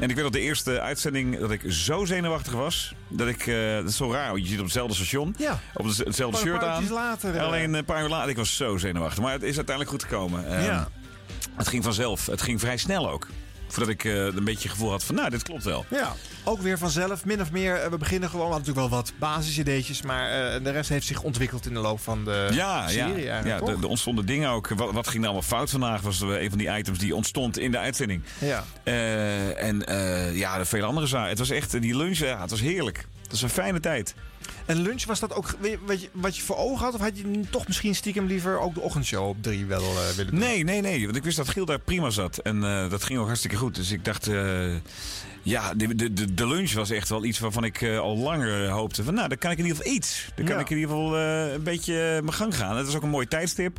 En 0.00 0.08
ik 0.08 0.14
weet 0.14 0.24
dat 0.24 0.32
de 0.32 0.40
eerste 0.40 0.80
uitzending 0.80 1.38
dat 1.38 1.50
ik 1.50 1.62
zo 1.68 2.04
zenuwachtig 2.04 2.52
was. 2.52 2.94
Dat 3.08 3.28
ik, 3.28 3.44
dat 3.80 3.88
is 3.88 3.96
zo 3.96 4.12
raar. 4.12 4.36
Je 4.38 4.46
zit 4.46 4.58
op 4.58 4.64
hetzelfde 4.64 4.94
station. 4.94 5.34
Ja. 5.38 5.60
Op 5.74 5.84
het- 5.84 5.96
hetzelfde 5.96 6.38
shirt 6.38 6.62
aan. 6.62 6.88
later. 6.90 7.40
Alleen 7.40 7.74
een 7.74 7.84
paar 7.84 8.02
uur 8.02 8.08
later. 8.08 8.30
Ik 8.30 8.36
was 8.36 8.56
zo 8.56 8.76
zenuwachtig. 8.76 9.22
Maar 9.22 9.32
het 9.32 9.42
is 9.42 9.56
uiteindelijk 9.56 9.90
goed 9.90 10.02
gekomen. 10.10 10.48
Ehm, 10.48 10.64
Ja. 10.64 10.88
Het 11.56 11.68
ging 11.68 11.84
vanzelf. 11.84 12.26
Het 12.26 12.42
ging 12.42 12.60
vrij 12.60 12.76
snel 12.76 13.10
ook. 13.10 13.26
Voordat 13.68 13.88
ik 13.94 14.04
eh, 14.04 14.12
een 14.24 14.44
beetje 14.44 14.62
het 14.68 14.70
gevoel 14.70 14.90
had 14.90 15.04
van, 15.04 15.14
nou, 15.14 15.30
dit 15.30 15.42
klopt 15.42 15.64
wel. 15.64 15.84
Ja, 15.90 16.12
ook 16.44 16.60
weer 16.60 16.78
vanzelf, 16.78 17.24
min 17.24 17.40
of 17.40 17.50
meer. 17.52 17.74
eh, 17.74 17.90
We 17.90 17.98
beginnen 17.98 18.28
gewoon, 18.30 18.46
we 18.46 18.52
hadden 18.52 18.66
natuurlijk 18.72 18.94
wel 18.94 19.02
wat 19.02 19.12
basisideetjes, 19.18 20.02
maar 20.02 20.54
eh, 20.54 20.64
de 20.64 20.70
rest 20.70 20.88
heeft 20.88 21.06
zich 21.06 21.22
ontwikkeld 21.22 21.66
in 21.66 21.74
de 21.74 21.80
loop 21.80 22.00
van 22.00 22.24
de 22.24 22.48
Ja, 22.52 22.88
serie 22.88 23.24
ja, 23.24 23.44
ja 23.44 23.60
er, 23.60 23.68
er 23.68 23.86
ontstonden 23.86 24.26
dingen 24.26 24.50
ook. 24.50 24.68
Wat, 24.68 24.92
wat 24.92 25.08
ging 25.08 25.22
er 25.22 25.28
allemaal 25.28 25.48
fout 25.48 25.70
vandaag? 25.70 26.00
Was 26.00 26.20
een 26.20 26.48
van 26.48 26.58
die 26.58 26.76
items 26.78 26.98
die 26.98 27.14
ontstond 27.14 27.58
in 27.58 27.70
de 27.70 27.78
uitzending. 27.78 28.22
Ja. 28.38 28.64
En 29.56 29.84
ja, 30.32 30.58
er 30.58 30.66
vele 30.66 30.84
andere 30.86 31.06
zaken. 31.06 31.28
Het 31.28 31.38
was 31.38 31.50
echt, 31.50 31.80
die 31.80 31.96
lunch, 31.96 32.18
ja, 32.18 32.40
het 32.40 32.50
was 32.50 32.60
heerlijk. 32.60 33.06
Het 33.28 33.40
was 33.40 33.42
een 33.42 33.62
fijne 33.62 33.80
tijd. 33.80 34.14
En 34.66 34.80
lunch, 34.80 35.04
was 35.04 35.20
dat 35.20 35.34
ook 35.34 35.56
weet 35.60 36.00
je, 36.00 36.08
wat 36.12 36.36
je, 36.36 36.42
voor 36.42 36.56
ogen 36.56 36.84
had? 36.84 36.94
Of 36.94 37.00
had 37.00 37.18
je 37.18 37.40
toch 37.50 37.66
misschien 37.66 37.94
stiekem 37.94 38.26
liever 38.26 38.58
ook 38.58 38.74
de 38.74 38.80
ochtendshow 38.80 39.28
op 39.28 39.42
drie 39.42 39.66
wel 39.66 39.80
eh, 39.82 40.08
willen 40.16 40.30
doen? 40.30 40.40
Nee, 40.40 40.64
nee, 40.64 40.80
nee. 40.80 41.04
Want 41.04 41.16
ik 41.16 41.24
wist 41.24 41.36
dat 41.36 41.48
Giel 41.48 41.64
daar 41.64 41.78
prima 41.78 42.10
zat. 42.10 42.38
En 42.38 42.64
eh, 42.64 42.90
dat 42.90 43.04
ging 43.04 43.18
ook 43.18 43.26
hartstikke 43.26 43.56
goed. 43.56 43.74
Dus 43.74 43.90
ik 43.90 44.04
dacht, 44.04 44.26
eh, 44.28 44.74
ja, 45.42 45.74
de, 45.74 45.94
de, 46.12 46.34
de, 46.34 46.46
lunch 46.46 46.72
was 46.72 46.90
echt 46.90 47.08
wel 47.08 47.24
iets 47.24 47.38
waarvan 47.38 47.64
ik 47.64 47.82
al 47.82 48.16
langer 48.16 48.68
hoopte. 48.68 49.04
Van, 49.04 49.14
nou, 49.14 49.28
dan 49.28 49.38
kan 49.38 49.50
ik 49.50 49.58
in 49.58 49.64
ieder 49.64 49.78
geval 49.78 49.94
iets. 49.96 50.28
Dan 50.34 50.44
kan 50.44 50.54
Ja. 50.54 50.60
ik 50.60 50.70
in 50.70 50.76
ieder 50.78 50.90
geval 50.94 51.18
een 51.18 51.62
beetje 51.62 51.92
mijn 52.22 52.32
gang 52.34 52.56
gaan. 52.56 52.76
Het 52.76 52.86
was 52.86 52.94
ook 52.94 53.02
een 53.02 53.08
mooi 53.08 53.26
tijdstip. 53.26 53.78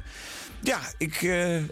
Ja, 0.62 0.80
ik, 0.98 1.16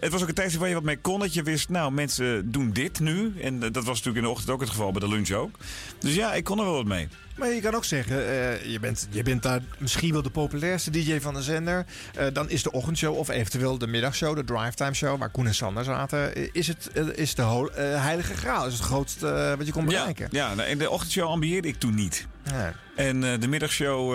het 0.00 0.12
was 0.12 0.22
ook 0.22 0.28
een 0.28 0.34
tijdstip 0.34 0.60
waar 0.60 0.68
je 0.68 0.74
wat 0.74 0.84
mee 0.84 0.98
kon. 0.98 1.20
Dat 1.20 1.34
je 1.34 1.42
wist, 1.42 1.68
nou, 1.68 1.92
mensen 1.92 2.52
doen 2.52 2.72
dit 2.72 3.00
nu. 3.00 3.34
En 3.40 3.58
dat 3.60 3.74
was 3.74 3.86
natuurlijk 3.86 4.16
in 4.16 4.22
de 4.22 4.28
ochtend 4.28 4.50
ook 4.50 4.60
het 4.60 4.70
geval, 4.70 4.92
bij 4.92 5.00
de 5.00 5.08
lunch 5.08 5.30
ook. 5.30 5.56
Dus 5.98 6.14
ja, 6.14 6.34
ik 6.34 6.44
kon 6.44 6.58
er 6.58 6.64
wel 6.64 6.74
wat 6.74 6.84
mee. 6.84 7.08
Maar 7.36 7.48
je 7.52 7.60
kan 7.60 7.74
ook 7.74 7.84
zeggen, 7.84 8.16
eh, 8.28 8.64
je, 8.64 8.80
bent, 8.80 9.08
je 9.10 9.22
bent 9.22 9.42
daar 9.42 9.60
misschien 9.78 10.12
wel 10.12 10.22
de 10.22 10.30
populairste 10.30 10.90
DJ 10.90 11.20
van 11.20 11.34
de 11.34 11.42
zender. 11.42 11.86
Eh, 12.14 12.26
dan 12.32 12.50
is 12.50 12.62
de 12.62 12.72
ochtendshow 12.72 13.16
of 13.16 13.28
eventueel 13.28 13.78
de 13.78 13.86
middagshow, 13.86 14.36
de 14.36 14.44
drivetime 14.44 14.94
show, 14.94 15.18
waar 15.18 15.30
Koen 15.30 15.46
en 15.46 15.54
Sander 15.54 15.84
zaten, 15.84 16.34
eh, 16.34 16.48
is 16.52 16.66
het 16.66 16.90
is 17.14 17.34
de 17.34 17.70
heilige 17.76 18.34
graal. 18.34 18.66
Is 18.66 18.72
het 18.72 18.82
grootste 18.82 19.54
wat 19.58 19.66
je 19.66 19.72
kon 19.72 19.84
bereiken. 19.84 20.28
Ja, 20.30 20.54
nou, 20.54 20.68
in 20.68 20.78
de 20.78 20.90
ochtendshow 20.90 21.28
ambieerde 21.28 21.68
ik 21.68 21.78
toen 21.78 21.94
niet. 21.94 22.26
Nee. 22.52 22.70
En 23.08 23.40
de 23.40 23.48
middagshow, 23.48 24.12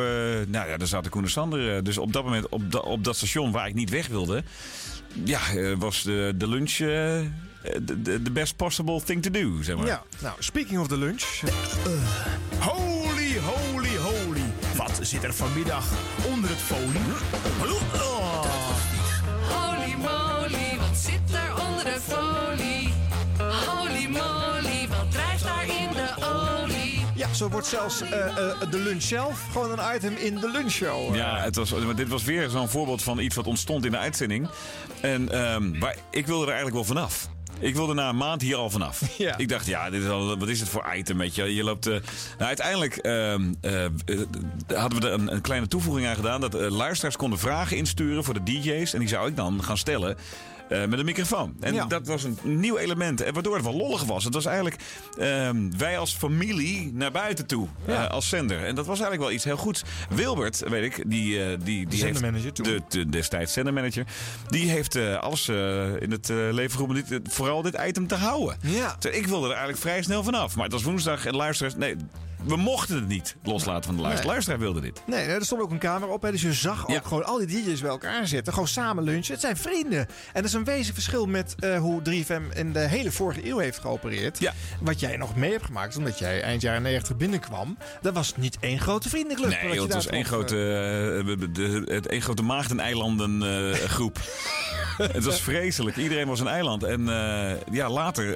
nou 0.48 0.70
ja, 0.70 0.78
daar 0.78 0.88
zaten 0.88 1.12
Koen 1.12 1.24
en 1.24 1.30
Sander. 1.30 1.84
dus 1.84 1.98
op 1.98 2.14
dat 2.14 2.24
moment, 2.24 2.50
op, 2.50 2.72
da- 2.72 2.80
op 2.80 3.04
dat 3.04 3.16
station 3.16 3.52
waar 3.52 3.68
ik 3.68 3.74
niet 3.74 3.90
weg 3.90 4.08
wilde... 4.08 4.44
Ja, 5.24 5.40
was 5.78 6.04
de, 6.04 6.34
de 6.36 6.48
lunch 6.48 6.76
de 7.82 8.32
best 8.32 8.56
possible 8.56 9.02
thing 9.04 9.22
to 9.24 9.32
do, 9.32 9.62
zeg 9.62 9.76
maar. 9.76 9.86
Ja, 9.86 10.04
nou, 10.20 10.36
speaking 10.40 10.80
of 10.80 10.88
the 10.88 10.98
lunch. 10.98 11.24
Holy, 12.60 13.11
holy, 13.44 13.98
holy. 13.98 14.42
Wat 14.76 15.00
zit 15.02 15.24
er 15.24 15.34
vanmiddag 15.34 15.86
onder 16.32 16.50
het 16.50 16.60
folie? 16.60 17.02
Oh. 17.62 18.46
Holy 19.50 19.96
moly, 19.98 20.78
wat 20.80 20.98
zit 20.98 21.34
er 21.34 21.66
onder 21.68 21.84
de 21.84 22.00
folie? 22.08 22.94
Holy 23.66 24.08
moly, 24.08 24.88
wat 24.88 25.12
drijft 25.12 25.44
daar 25.44 25.66
in 25.68 25.90
de 25.94 26.10
olie? 26.26 27.06
Ja, 27.16 27.34
zo 27.34 27.50
wordt 27.50 27.68
zelfs 27.68 28.02
eh, 28.02 28.28
eh, 28.28 28.72
de 28.72 28.78
lunch 28.78 29.02
zelf 29.02 29.48
gewoon 29.52 29.80
een 29.80 29.96
item 29.96 30.16
in 30.16 30.36
de 30.36 30.52
lunchshow. 30.52 31.16
Ja, 31.16 31.38
het 31.40 31.56
was, 31.56 31.72
maar 31.72 31.96
dit 31.96 32.08
was 32.08 32.24
weer 32.24 32.50
zo'n 32.50 32.70
voorbeeld 32.70 33.04
van 33.04 33.20
iets 33.20 33.36
wat 33.36 33.48
ontstond 33.48 33.86
in 33.86 33.92
de 33.92 33.98
uitzending. 33.98 34.48
En 35.02 35.30
ehm, 35.30 35.78
maar 35.78 35.96
ik 36.12 36.28
wilde 36.28 36.42
er 36.42 36.52
eigenlijk 36.52 36.76
wel 36.76 36.96
vanaf. 36.96 37.30
Ik 37.62 37.76
wilde 37.76 37.94
na 37.94 38.10
een 38.10 38.18
maand 38.18 38.42
hier 38.42 38.56
al 38.56 38.70
vanaf. 38.70 39.02
Ja. 39.18 39.38
Ik 39.38 39.50
dacht, 39.50 39.66
ja, 39.66 39.90
dit 39.90 40.04
is 40.04 40.10
al, 40.10 40.38
wat 40.38 40.48
is 40.48 40.60
het 40.60 40.70
voor 40.70 40.94
item? 40.96 41.18
Weet 41.18 41.36
je? 41.36 41.56
je 41.56 41.64
loopt, 41.64 41.88
eh, 41.88 41.94
nou, 42.38 42.48
uiteindelijk 42.48 42.96
ehm, 42.96 43.54
eh, 43.62 43.86
eh, 43.86 43.92
hadden 44.68 45.02
we 45.02 45.08
er 45.08 45.14
een, 45.14 45.34
een 45.34 45.42
kleine 45.42 45.68
toevoeging 45.68 46.08
aan 46.08 46.16
gedaan. 46.16 46.42
Dat 46.42 46.54
luisteraars 46.54 47.16
konden 47.16 47.40
vragen 47.40 47.78
insturen 47.78 48.24
voor 48.24 48.34
de 48.34 48.44
DJ's. 48.44 48.94
En 48.94 49.00
die 49.00 49.08
zou 49.08 49.28
ik 49.28 49.36
dan 49.36 49.64
gaan 49.64 49.78
stellen. 49.78 50.18
Eh, 50.72 50.86
met 50.86 51.00
een 51.00 51.06
microfoon. 51.06 51.56
En 51.60 51.74
Ja. 51.74 51.86
dat 51.86 52.08
was 52.08 52.24
een 52.24 52.38
nieuw 52.44 52.78
element. 52.78 53.22
En 53.22 53.34
waardoor 53.34 53.56
het 53.56 53.64
wel 53.64 53.76
lollig 53.76 54.04
was. 54.04 54.24
Het 54.24 54.34
was 54.34 54.46
eigenlijk 54.46 54.76
ehm, 55.20 55.70
wij 55.78 55.98
als 55.98 56.14
familie 56.16 56.92
naar 56.94 57.12
buiten 57.12 57.46
toe. 57.46 57.68
Ja. 57.88 58.04
eh, 58.06 58.10
als 58.12 58.30
zender. 58.30 58.66
En 58.66 58.76
dat 58.76 58.86
was 58.86 59.00
eigenlijk 59.00 59.22
wel 59.22 59.32
iets 59.32 59.44
heel 59.44 59.58
goeds. 59.58 59.84
Wilbert, 60.10 60.64
weet 60.70 60.84
ik, 60.98 61.04
die, 61.10 61.44
eh, 61.44 61.58
die, 61.64 61.88
die 61.88 62.00
zendermanager 62.00 62.44
heeft 62.44 62.56
toen. 62.56 62.66
de, 62.66 62.82
de 62.90 63.10
destijds 63.10 63.54
zendermanager. 63.54 64.06
Die 64.48 64.70
heeft 64.70 64.96
eh, 64.96 65.16
alles 65.18 65.48
eh, 65.48 66.02
in 66.02 66.12
het 66.12 66.30
eh, 66.30 66.36
leven 66.52 66.72
geroepen 66.72 67.04
dit, 67.08 67.20
vooral 67.34 67.62
dit 67.62 67.78
item 67.88 68.08
te 68.08 68.16
houden. 68.16 68.58
Ja. 68.62 68.96
Ik 69.12 69.28
wilde 69.28 69.46
er 69.46 69.52
eigenlijk 69.52 69.82
vrij 69.82 70.02
snel 70.02 70.24
vanaf. 70.24 70.56
Maar 70.56 70.64
het 70.64 70.74
was 70.74 70.84
woensdag 70.84 71.26
en 71.26 71.36
luisteraars... 71.36 71.76
Nee, 71.76 71.96
we 72.44 72.56
mochten 72.56 72.96
het 72.96 73.08
niet 73.08 73.36
loslaten 73.44 73.84
van 73.84 73.96
de 73.96 74.02
luisteraar. 74.02 74.26
Nee. 74.26 74.34
Luisteraar 74.34 74.60
wilde 74.60 74.82
dit. 74.82 75.02
Nee, 75.06 75.26
er 75.26 75.46
stond 75.46 75.62
ook 75.62 75.72
een 75.72 75.80
camera 75.80 76.12
op. 76.12 76.22
Hè, 76.22 76.32
dus 76.32 76.42
je 76.42 76.54
zag 76.54 76.82
ook 76.84 76.90
Ja. 76.90 77.02
gewoon 77.04 77.26
al 77.26 77.38
die 77.38 77.48
DJ's 77.64 77.82
bij 77.82 77.90
elkaar 77.90 78.28
zitten. 78.28 78.54
Gewoon 78.54 78.68
samen 78.68 79.04
lunchen. 79.04 79.32
Het 79.32 79.42
zijn 79.42 79.58
vrienden. 79.58 80.00
En 80.00 80.08
dat 80.34 80.44
is 80.44 80.54
een 80.54 80.64
wezenlijk 80.64 80.94
verschil 80.94 81.26
met 81.26 81.56
eh, 81.60 81.78
hoe 81.80 82.02
3FM 82.02 82.42
in 82.58 82.74
de 82.74 82.80
hele 82.80 83.12
vorige 83.12 83.48
eeuw 83.48 83.58
heeft 83.58 83.80
geopereerd. 83.80 84.40
Ja. 84.40 84.54
Wat 84.82 85.00
jij 85.00 85.18
nog 85.18 85.36
mee 85.36 85.52
hebt 85.52 85.66
gemaakt, 85.66 85.98
omdat 85.98 86.20
jij 86.20 86.42
eind 86.42 86.62
jaren 86.62 86.82
90 86.82 87.18
binnenkwam. 87.18 87.78
Dat 88.02 88.14
was 88.14 88.34
niet 88.38 88.58
één 88.60 88.80
grote 88.80 89.10
vriendenclub. 89.10 89.50
Nee, 89.50 89.68
je 89.68 89.74
joh, 89.74 89.84
het 89.84 89.94
was 89.94 90.08
één 90.08 90.26
grote, 90.26 90.56
eh. 90.56 91.20
eh, 91.20 91.40
de- 91.54 91.84
het 91.94 92.08
één 92.08 92.22
grote 92.22 92.42
maagdeneilanden 92.44 93.44
eh, 93.44 93.74
groep. 93.80 94.18
het 94.98 95.24
was 95.24 95.42
vreselijk. 95.42 95.96
Iedereen 95.98 96.28
was 96.28 96.40
een 96.40 96.48
eiland. 96.48 96.84
En 96.84 97.10
eh, 97.10 97.56
ja, 97.72 97.90
later... 97.90 98.36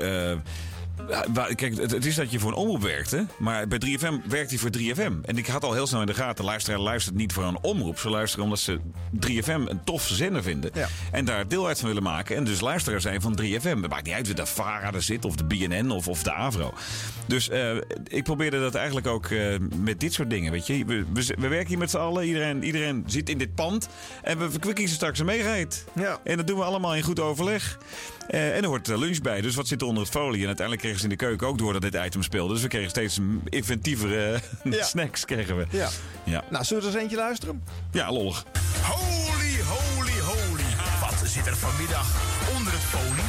Kijk, 1.56 1.77
het, 1.77 1.91
het 1.91 2.06
is 2.06 2.15
dat 2.15 2.32
je 2.32 2.40
voor 2.40 2.51
een 2.51 2.57
omroep 2.57 2.82
werkt, 2.82 3.11
hè? 3.11 3.22
maar 3.38 3.67
bij 3.67 3.80
3FM 3.85 4.27
werkt 4.27 4.49
hij 4.49 4.59
voor 4.59 4.69
3FM. 4.77 5.25
En 5.25 5.38
ik 5.38 5.48
had 5.48 5.64
al 5.64 5.74
heel 5.74 5.88
snel 5.88 6.01
in 6.01 6.07
de 6.07 6.14
gaten, 6.14 6.45
luisteraar 6.45 6.80
luistert 6.80 7.15
niet 7.15 7.33
voor 7.33 7.43
een 7.43 7.59
omroep. 7.61 7.99
Ze 7.99 8.09
luisteren 8.09 8.43
omdat 8.43 8.59
ze 8.59 8.80
3FM 9.27 9.69
een 9.69 9.83
tof 9.83 10.07
zender 10.07 10.43
vinden. 10.43 10.72
En 11.11 11.25
daar 11.25 11.48
deel 11.48 11.67
uit 11.67 11.80
van 11.80 11.88
willen 11.88 12.03
maken. 12.03 12.35
En 12.35 12.43
dus 12.43 12.59
luisteraar 12.59 13.01
zijn 13.01 13.22
van 13.22 13.40
3FM. 13.41 13.82
Het 13.82 13.90
maakt 13.90 14.06
niet 14.06 14.14
uit 14.14 14.27
of 14.27 14.33
de 14.33 14.45
VARA 14.45 14.93
er 14.93 15.01
zit, 15.01 15.25
of 15.25 15.35
de 15.35 15.43
BNN, 15.43 15.91
of, 15.91 16.07
of 16.07 16.24
de 16.24 16.33
AVRO. 16.33 16.74
Dus 17.27 17.49
eh, 17.49 17.75
ik 18.07 18.24
probeerde 18.24 18.59
dat 18.59 18.75
eigenlijk 18.75 19.07
ook 19.07 19.25
eh, 19.25 19.56
met 19.75 19.99
dit 19.99 20.14
soort 20.14 20.30
dingen, 20.30 20.51
weet 20.51 20.67
je. 20.67 20.85
We, 20.85 21.06
we, 21.14 21.35
we 21.38 21.48
werken 21.48 21.67
hier 21.67 21.77
met 21.77 21.90
z'n 21.90 21.98
allen, 21.98 22.25
iedereen, 22.25 22.64
iedereen 22.64 23.03
zit 23.07 23.30
in 23.30 23.38
dit 23.38 23.56
pand. 23.56 23.90
En 24.24 24.38
we, 24.38 24.49
we 24.61 24.74
kiezen 24.74 24.95
straks 24.95 25.19
een 25.19 25.25
meegeheid. 25.25 25.85
Ja. 25.93 26.19
En 26.24 26.38
dat 26.38 26.48
doen 26.48 26.57
we 26.57 26.64
allemaal 26.64 26.95
in 26.95 27.03
goed 27.03 27.19
overleg. 27.19 27.77
Eh, 28.28 28.56
en 28.56 28.62
er 28.64 28.68
hoort 28.68 28.90
eh, 28.90 28.98
lunch 28.98 29.22
bij. 29.22 29.42
Dus 29.42 29.56
wat 29.56 29.68
zit 29.68 29.82
er 29.82 29.88
onder 29.88 30.04
het 30.04 30.12
folie? 30.12 30.40
En 30.42 30.48
uiteindelijk 30.48 30.82
kregen 30.86 31.00
ze 31.00 31.04
in 31.04 31.18
de 31.18 31.26
keuken 31.26 31.48
ook 31.48 31.58
door 31.58 31.74
dat 31.74 31.82
dit 31.82 31.94
item 32.06 32.24
speelde. 32.24 32.54
Dus 32.54 32.62
we 32.62 32.68
kregen 32.68 32.90
steeds 32.90 33.20
inventievere 33.50 34.40
Ja. 34.64 34.84
snacks. 34.94 35.26
Kregen 35.26 35.58
we. 35.58 35.66
Ja. 35.70 35.90
Ja. 36.24 36.44
Nou, 36.50 36.64
zullen 36.64 36.84
we 36.84 36.90
er 36.90 36.94
eens 36.95 37.04
eentje 37.04 37.18
luisteren? 37.18 37.64
ja, 37.92 38.12
lollig. 38.12 38.45
Holy, 38.82 39.62
holy, 39.68 40.20
holy. 40.20 40.64
Wat 41.02 41.30
zit 41.30 41.45
er 41.45 41.56
vanmiddag 41.58 42.08
onder 42.58 42.74
het 42.74 42.82
folie? 42.82 43.24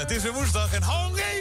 Het 0.00 0.10
is 0.10 0.22
weer 0.22 0.32
woensdag 0.32 0.72
en 0.72 0.82
hongry! 0.82 1.39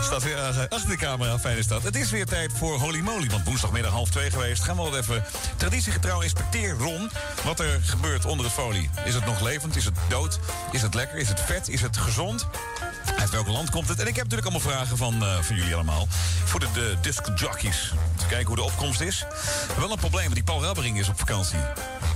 Staat 0.00 0.22
weer 0.22 0.36
eh, 0.36 0.58
achter 0.68 0.88
de 0.88 0.96
camera, 0.96 1.38
fijn 1.38 1.56
is 1.56 1.66
dat. 1.66 1.82
Het 1.82 1.96
is 1.96 2.10
weer 2.10 2.26
tijd 2.26 2.52
voor 2.56 2.78
Holy 2.78 3.00
Moly, 3.00 3.30
want 3.30 3.44
woensdagmiddag 3.44 3.92
half 3.92 4.10
twee 4.10 4.30
geweest. 4.30 4.62
Gaan 4.62 4.76
we 4.76 4.82
wel 4.82 4.96
even 4.98 5.24
traditiegetrouw 5.56 6.20
inspecteer, 6.20 6.74
Ron. 6.78 7.10
Wat 7.44 7.60
er 7.60 7.80
gebeurt 7.82 8.24
onder 8.24 8.44
het 8.44 8.54
folie. 8.54 8.90
Is 9.04 9.14
het 9.14 9.24
nog 9.24 9.40
levend? 9.40 9.76
Is 9.76 9.84
het 9.84 9.94
dood? 10.08 10.38
Is 10.72 10.82
het 10.82 10.94
lekker? 10.94 11.18
Is 11.18 11.28
het 11.28 11.40
vet? 11.40 11.68
Is 11.68 11.80
het 11.80 11.96
gezond? 11.96 12.46
Uit 13.18 13.30
welk 13.30 13.46
land 13.46 13.70
komt 13.70 13.88
het? 13.88 14.00
En 14.00 14.06
ik 14.06 14.16
heb 14.16 14.24
natuurlijk 14.24 14.54
allemaal 14.54 14.72
vragen 14.72 14.96
van, 14.96 15.22
eh, 15.22 15.40
van 15.40 15.56
jullie 15.56 15.74
allemaal. 15.74 16.08
Voor 16.44 16.60
de, 16.60 16.66
de 16.74 16.96
disc 17.00 17.28
jockeys. 17.34 17.92
Even 18.16 18.28
kijken 18.28 18.46
hoe 18.46 18.56
de 18.56 18.62
opkomst 18.62 19.00
is. 19.00 19.24
Wel 19.78 19.90
een 19.90 19.98
probleem, 19.98 20.22
want 20.22 20.34
die 20.34 20.44
Paul 20.44 20.62
Rabbering 20.62 20.98
is 20.98 21.08
op 21.08 21.18
vakantie. 21.18 21.58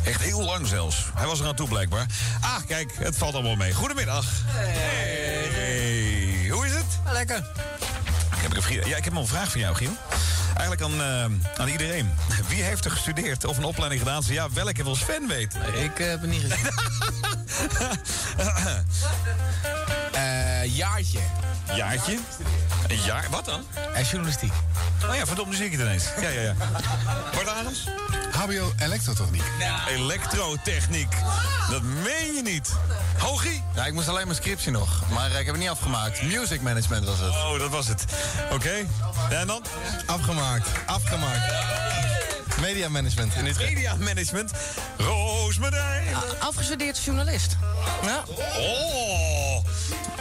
Echt 0.05 0.20
heel 0.20 0.43
lang 0.43 0.67
zelfs. 0.67 1.05
Hij 1.15 1.27
was 1.27 1.41
er 1.41 1.47
aan 1.47 1.55
toe 1.55 1.69
blijkbaar. 1.69 2.07
Ah, 2.41 2.57
kijk, 2.67 2.93
het 2.99 3.19
valt 3.19 3.35
allemaal 3.35 3.57
mee. 3.57 3.73
Goedemiddag. 3.73 4.27
Hey. 4.47 6.32
Hoe 6.53 6.67
is 6.67 6.73
het? 6.73 6.85
Lekker. 7.13 7.37
Ik 8.37 8.43
heb, 8.43 8.57
een 8.57 8.89
ja, 8.89 8.97
ik 8.97 9.05
heb 9.05 9.17
een 9.17 9.27
vraag 9.27 9.51
voor 9.51 9.61
jou, 9.61 9.75
Giel. 9.75 9.97
Eigenlijk 10.57 10.83
aan, 10.83 11.01
eh, 11.01 11.25
aan 11.61 11.69
iedereen. 11.69 12.11
Wie 12.49 12.63
heeft 12.63 12.85
er 12.85 12.91
gestudeerd 12.91 13.45
of 13.45 13.57
een 13.57 13.65
opleiding 13.65 14.01
gedaan? 14.03 14.23
Ja, 14.27 14.51
welke 14.53 14.85
wil 14.85 14.95
Sven 14.95 15.29
weet? 15.29 15.55
Ik 15.75 15.99
heb 15.99 16.21
het 16.21 16.31
niet 16.31 16.43
gezien. 16.43 16.71
Eh, 20.63 20.77
jaartje. 20.77 21.19
Jaartje? 21.75 22.19
Een 22.89 23.01
jaar? 23.05 23.27
Wat 23.31 23.45
dan? 23.45 23.67
En 23.95 24.05
journalistiek. 24.05 24.53
Oh 25.09 25.15
ja, 25.15 25.27
verdomd, 25.27 25.51
nu 25.51 25.57
zie 25.57 25.65
ik 25.65 25.73
het 25.73 25.81
ineens. 25.81 26.05
Ja, 26.21 26.29
ja, 26.29 26.41
ja. 26.41 26.55
HBO 28.33 28.73
elektrotechniek. 28.79 29.43
Elektrotechniek. 29.89 31.15
Dat 31.71 31.83
meen 31.83 32.35
je 32.35 32.41
niet. 32.45 32.73
Hogie? 33.19 33.63
Ja, 33.75 33.87
ik 33.87 33.93
moest 33.93 34.09
alleen 34.09 34.25
mijn 34.25 34.37
scriptie 34.37 34.71
nog. 34.71 35.03
Maar 35.15 35.31
eh, 35.31 35.39
ik 35.39 35.45
heb 35.45 35.55
het 35.55 35.63
niet 35.63 35.69
afgemaakt. 35.69 36.23
Music 36.23 36.61
management 36.61 37.05
was 37.05 37.19
het. 37.19 37.29
Oh, 37.29 37.59
dat 37.59 37.71
was 37.71 37.89
het. 37.89 38.05
Oké. 38.53 38.87
En 39.31 39.47
dan? 39.47 39.63
Afgemaakt. 40.07 40.69
Afgemaakt. 40.87 41.53
Media 42.61 42.89
management 42.89 43.35
in 43.35 43.47
Utrecht. 43.47 43.73
Media 43.73 43.95
management. 43.95 44.53
Roos 44.97 45.59
Marijn. 45.59 46.17
Afgestudeerd 46.39 47.03
journalist. 47.05 47.57
Ja. 48.03 48.23
Oh. 48.57 49.52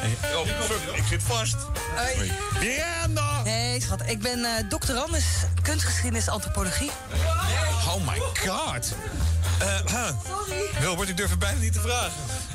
Hey, 0.01 0.35
oh, 0.35 0.47
ik 0.95 1.03
zit 1.09 1.23
vast. 1.23 1.55
Hoi. 1.95 2.31
Miranda. 2.59 3.43
Hey 3.43 3.79
schat, 3.79 4.01
ik 4.05 4.19
ben 4.19 4.45
eh 4.45 4.69
doctorandus 4.69 5.25
kunstgeschiedenis 5.61 6.27
antropologie. 6.27 6.91
Oh 7.87 8.07
my 8.07 8.21
god. 8.47 8.93
Eh, 9.59 9.67
huh. 9.85 10.79
Wilbert, 10.79 11.09
ik 11.09 11.17
durf 11.17 11.29
het 11.29 11.39
bijna 11.39 11.59
niet 11.59 11.73
te 11.73 11.79
vragen. 11.79 12.11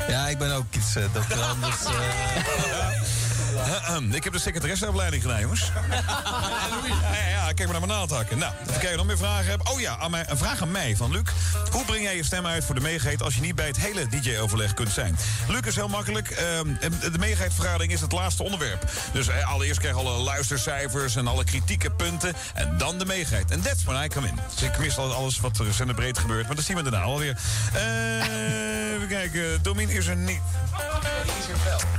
Ja, 0.09 0.29
ik 0.29 0.39
ben 0.39 0.53
ook 0.53 0.75
iets 0.75 0.97
uh, 0.97 1.05
doctorandus. 1.13 1.77
Ahem, 3.59 4.13
Ik 4.13 4.25
heb 4.25 4.33
de 4.33 4.39
secretaresseopleiding 4.39 5.23
gedaan, 5.23 5.41
jongens. 5.41 5.61
ja, 5.91 7.13
ja, 7.13 7.29
ja, 7.29 7.45
kijk 7.45 7.59
maar 7.59 7.79
naar 7.79 7.87
mijn 7.87 7.99
naaldhakken. 7.99 8.39
Nou, 8.39 8.53
even 8.61 8.73
kijken 8.73 8.91
of 8.91 8.97
nog 8.97 9.07
meer 9.07 9.19
vragen 9.19 9.51
heb. 9.51 9.69
Oh 9.69 9.81
ja, 9.81 9.99
aan 9.99 10.11
mij, 10.11 10.25
een 10.29 10.37
vraag 10.37 10.63
aan 10.63 10.71
mij 10.71 10.97
van 10.97 11.11
Luc. 11.11 11.23
Hoe 11.71 11.85
breng 11.85 12.03
jij 12.03 12.17
je 12.17 12.25
stem 12.25 12.47
uit 12.47 12.65
voor 12.65 12.75
de 12.75 12.81
meegeet 12.81 13.23
als 13.23 13.35
je 13.35 13.41
niet 13.41 13.55
bij 13.55 13.67
het 13.67 13.77
hele 13.77 14.07
DJ-overleg 14.09 14.75
kunt 14.75 14.93
zijn? 14.93 15.17
Luc 15.49 15.61
is 15.61 15.75
heel 15.75 15.89
makkelijk. 15.89 16.31
Ehm, 16.31 16.69
de 17.13 17.19
meegeetvergadering 17.19 17.93
is 17.93 18.01
het 18.01 18.13
laatste 18.13 18.43
onderwerp. 18.43 18.91
Dus 19.13 19.29
eh, 19.29 19.53
allereerst 19.53 19.81
krijg 19.81 19.95
je 19.95 20.01
alle 20.01 20.19
luistercijfers 20.19 21.17
en 21.17 21.27
alle 21.27 21.45
kritieke 21.45 21.91
punten. 21.91 22.35
En 22.55 22.79
dan 22.79 22.99
de 22.99 23.05
meegeet. 23.05 23.51
En 23.51 23.63
that's 23.63 23.85
when 23.85 24.05
I 24.05 24.09
come 24.09 24.27
in. 24.27 24.39
Dus 24.55 24.63
ik 24.63 24.79
mis 24.79 24.99
al 24.99 25.13
alles 25.13 25.41
wat 25.41 25.59
er 25.59 25.65
recent 25.65 25.89
en 25.89 25.95
breed 25.95 26.19
gebeurt. 26.19 26.47
Maar 26.47 26.57
dat 26.57 26.65
zien 26.65 26.77
we 26.77 26.83
daarna 26.83 27.01
alweer. 27.01 27.37
Eh, 27.73 28.76
even 28.97 29.09
kijken. 29.09 29.63
Domin 29.63 29.89
is 29.89 30.07
er 30.07 30.17
niet. 30.17 30.41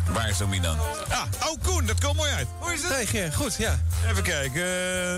Waar 0.09 0.30
is 0.30 0.38
Domin 0.38 0.61
dan? 0.61 0.77
Ah, 1.09 1.24
oh 1.50 1.64
Koen, 1.64 1.85
dat 1.85 2.01
komt 2.03 2.16
mooi 2.16 2.32
uit. 2.32 2.48
Hoe 2.59 2.74
is 2.74 2.82
het? 2.84 3.09
Ger, 3.09 3.34
goed, 3.34 3.56
ja. 3.58 3.80
Even 4.09 4.24
kijken. 4.24 4.61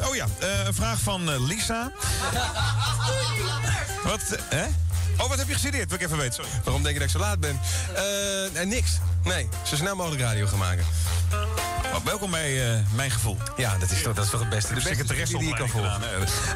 eh, 0.01 0.07
oh 0.07 0.15
ja, 0.15 0.25
eh, 0.39 0.65
een 0.65 0.73
vraag 0.73 0.99
van 0.99 1.31
eh, 1.31 1.47
Lisa. 1.47 1.91
Wat, 4.09 4.21
hè? 4.49 4.65
Oh, 5.17 5.29
wat 5.29 5.37
heb 5.37 5.47
je 5.47 5.53
gestudeerd? 5.53 5.89
Wil 5.89 5.99
ik 5.99 6.05
even 6.05 6.17
weten, 6.17 6.33
sorry. 6.33 6.49
Waarom 6.63 6.83
denk 6.83 6.93
je 6.93 6.99
dat 6.99 7.09
ik 7.09 7.15
zo 7.15 7.19
laat 7.19 7.39
ben? 7.39 7.59
Eh, 8.55 8.63
niks. 8.65 8.91
Nee, 9.23 9.49
zo 9.63 9.75
snel 9.75 9.95
mogelijk 9.95 10.21
radio 10.21 10.47
gaan 10.47 10.57
maken. 10.59 10.85
Oh, 11.99 12.05
welkom 12.05 12.31
bij 12.31 12.73
eh, 12.73 12.79
mijn 12.95 13.11
gevoel. 13.11 13.37
Ja, 13.57 13.77
dat 13.77 13.91
is 13.91 14.01
toch, 14.01 14.13
dat 14.13 14.25
is 14.25 14.31
toch 14.31 14.39
het 14.39 14.49
beste. 14.49 14.73
De 14.73 14.81
secretaresse 14.81 15.37
die 15.37 15.47
je 15.47 15.53
kan 15.55 15.69
volgen. 15.69 16.01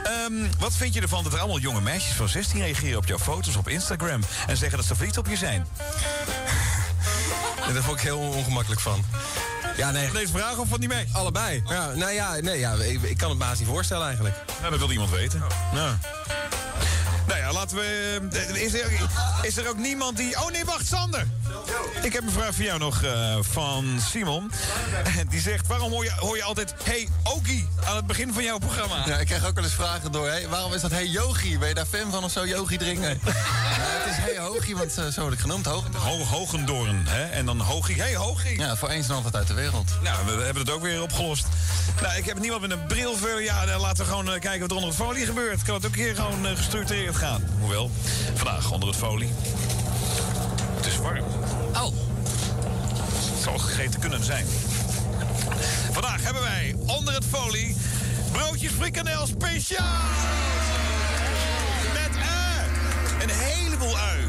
Ehm, 0.04 0.34
wat 0.60 0.74
vind 0.76 0.94
je 0.94 1.02
ervan 1.02 1.24
dat 1.24 1.34
er 1.34 1.40
allemaal 1.40 1.60
jonge 1.60 1.82
meisjes 1.82 2.14
van 2.16 2.30
16 2.30 2.60
reageren 2.60 2.98
op 2.98 3.06
jouw 3.06 3.20
foto's 3.20 3.56
op 3.56 3.70
Instagram... 3.70 4.22
en 4.48 4.58
zeggen 4.58 4.78
dat 4.78 4.88
ze 4.88 4.96
verliefd 4.96 5.18
op 5.18 5.28
je 5.28 5.36
zijn? 5.38 5.68
Daar 7.74 7.84
vond 7.84 7.98
ik 7.98 8.04
heel 8.04 8.20
ongemakkelijk 8.20 8.82
van. 8.82 9.06
Ja, 9.78 9.92
nee. 9.92 10.12
Deze 10.12 10.32
vraag 10.34 10.58
of 10.58 10.68
van 10.68 10.80
die 10.80 10.90
mee? 10.90 11.08
Allebei. 11.12 11.64
Ja, 11.66 11.88
nou 11.94 12.12
ja, 12.12 12.34
nee, 12.42 12.60
ja 12.60 12.74
ik, 12.74 13.02
ik 13.02 13.18
kan 13.18 13.30
het 13.30 13.38
me 13.38 13.44
haast 13.44 13.60
niet 13.60 13.68
voorstellen 13.70 14.06
eigenlijk. 14.06 14.36
Nou, 14.60 14.70
dat 14.72 14.80
wil 14.80 14.92
iemand 14.92 15.10
weten. 15.10 15.44
Nou. 15.74 15.92
Nou 17.28 17.40
ja, 17.40 17.52
laten 17.52 17.78
we... 17.78 18.20
eh, 18.32 18.62
Is 18.64 18.74
er, 18.74 18.92
is 19.42 19.58
er 19.58 19.70
ook 19.70 19.78
niemand 19.78 20.18
die... 20.18 20.42
Oh 20.44 20.52
nee, 20.52 20.66
wacht, 20.66 20.88
Sander. 20.88 21.28
Ik 22.02 22.14
heb 22.14 22.24
een 22.24 22.32
vraag 22.32 22.56
voor 22.56 22.64
jou 22.64 22.80
nog 22.80 23.04
eh, 23.04 23.38
van 23.42 24.00
Simon. 24.10 24.52
Die 25.30 25.42
zegt, 25.42 25.68
waarom 25.68 25.92
hoor 25.92 26.04
je, 26.04 26.12
hoor 26.18 26.36
je 26.36 26.44
altijd... 26.44 26.74
Hey, 26.84 27.08
Oki 27.24 27.68
aan 27.86 27.96
het 27.96 28.08
begin 28.08 28.34
van 28.34 28.44
jouw 28.44 28.58
programma? 28.58 29.04
Ja, 29.06 29.18
ik 29.18 29.26
krijg 29.26 29.48
ook 29.48 29.56
wel 29.56 29.64
eens 29.64 29.74
vragen 29.74 30.12
door. 30.12 30.28
Hey, 30.28 30.48
waarom 30.48 30.74
is 30.74 30.82
dat 30.82 30.92
Hey 30.92 31.06
Yogi? 31.06 31.58
Ben 31.58 31.68
je 31.68 31.74
daar 31.74 31.86
fan 31.86 32.12
van 32.12 32.24
of 32.24 32.32
zo, 32.32 32.46
Yogi 32.46 32.78
drinken? 32.78 33.20
Ja, 33.74 33.80
het 33.80 34.12
is 34.12 34.18
Hey 34.18 34.38
Hogi, 34.46 34.76
want 34.76 34.98
eh, 34.98 35.08
zo 35.08 35.22
word 35.22 35.34
ik 35.34 35.40
genoemd. 35.40 35.66
Hoog. 35.66 35.84
Ho 35.96 36.18
Hogendoorn, 36.18 37.06
hè? 37.08 37.24
En 37.24 37.46
dan 37.46 37.60
Hogie. 37.60 38.02
Hey, 38.02 38.16
Hogie. 38.16 38.60
Ja, 38.60 38.76
voor 38.76 38.90
eens 38.90 39.10
en 39.10 39.16
altijd 39.16 39.36
uit 39.36 39.48
de 39.48 39.54
wereld. 39.54 39.92
Nou, 40.02 40.26
we 40.26 40.44
hebben 40.44 40.64
het 40.64 40.72
ook 40.72 40.82
weer 40.82 41.02
opgelost. 41.02 41.46
Nou, 42.02 42.18
ik 42.18 42.26
heb 42.26 42.40
niemand 42.40 42.62
met 42.62 42.72
een 42.72 42.86
bril 42.86 43.18
voor. 43.18 43.42
Ja, 43.42 43.66
dan 43.66 43.80
laten 43.80 44.04
we 44.04 44.10
gewoon 44.10 44.34
eh, 44.34 44.40
kijken 44.40 44.60
wat 44.60 44.70
er 44.70 44.76
onder 44.76 44.90
het 44.90 45.00
folie 45.00 45.26
gebeurt. 45.26 45.64
Kan 45.64 45.76
het 45.76 45.86
ook 45.86 45.92
een 45.92 45.98
keer 45.98 46.16
gewoon 46.16 46.46
gestructureerd 46.58 47.16
gaan. 47.16 47.44
Hoewel, 47.60 47.92
vandaag 48.36 48.72
onder 48.72 48.90
het 48.90 48.98
folie. 48.98 49.32
Het 50.76 50.86
is 50.86 50.98
warm. 50.98 51.26
Zal 53.44 53.58
gegeten 53.58 54.00
kunnen 54.00 54.24
zijn. 54.24 54.46
Vandaag 55.92 56.24
hebben 56.24 56.42
wij 56.42 56.76
onder 56.78 57.14
het 57.14 57.26
folie 57.26 57.76
broodjes 58.32 58.72
frikandel 58.72 59.28
speciaal. 59.28 60.02
Met 61.94 62.18
ui. 62.18 62.68
Een 63.22 63.30
heleboel 63.30 63.98
ui. 63.98 64.28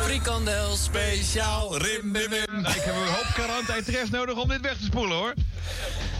Frikandel 0.00 0.76
speciaal. 0.76 1.78
Rim, 1.78 2.12
bim, 2.12 2.30
bim. 2.30 2.66
Ik 2.66 2.82
heb 2.82 2.94
een 2.94 3.12
hoop 3.12 3.26
quarantaine 3.34 4.06
nodig 4.10 4.36
om 4.36 4.48
dit 4.48 4.60
weg 4.60 4.76
te 4.76 4.84
spoelen, 4.84 5.16
hoor. 5.16 5.34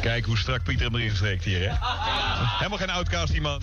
Kijk 0.00 0.24
hoe 0.24 0.39
strak 0.39 0.62
Pieter 0.62 0.86
hem 0.86 0.94
erin 0.94 1.10
gestrekt 1.10 1.44
hier, 1.44 1.60
hè. 1.60 1.76
Helemaal 2.58 2.78
geen 2.78 2.90
outcast, 2.90 3.32
die 3.32 3.40
man. 3.40 3.62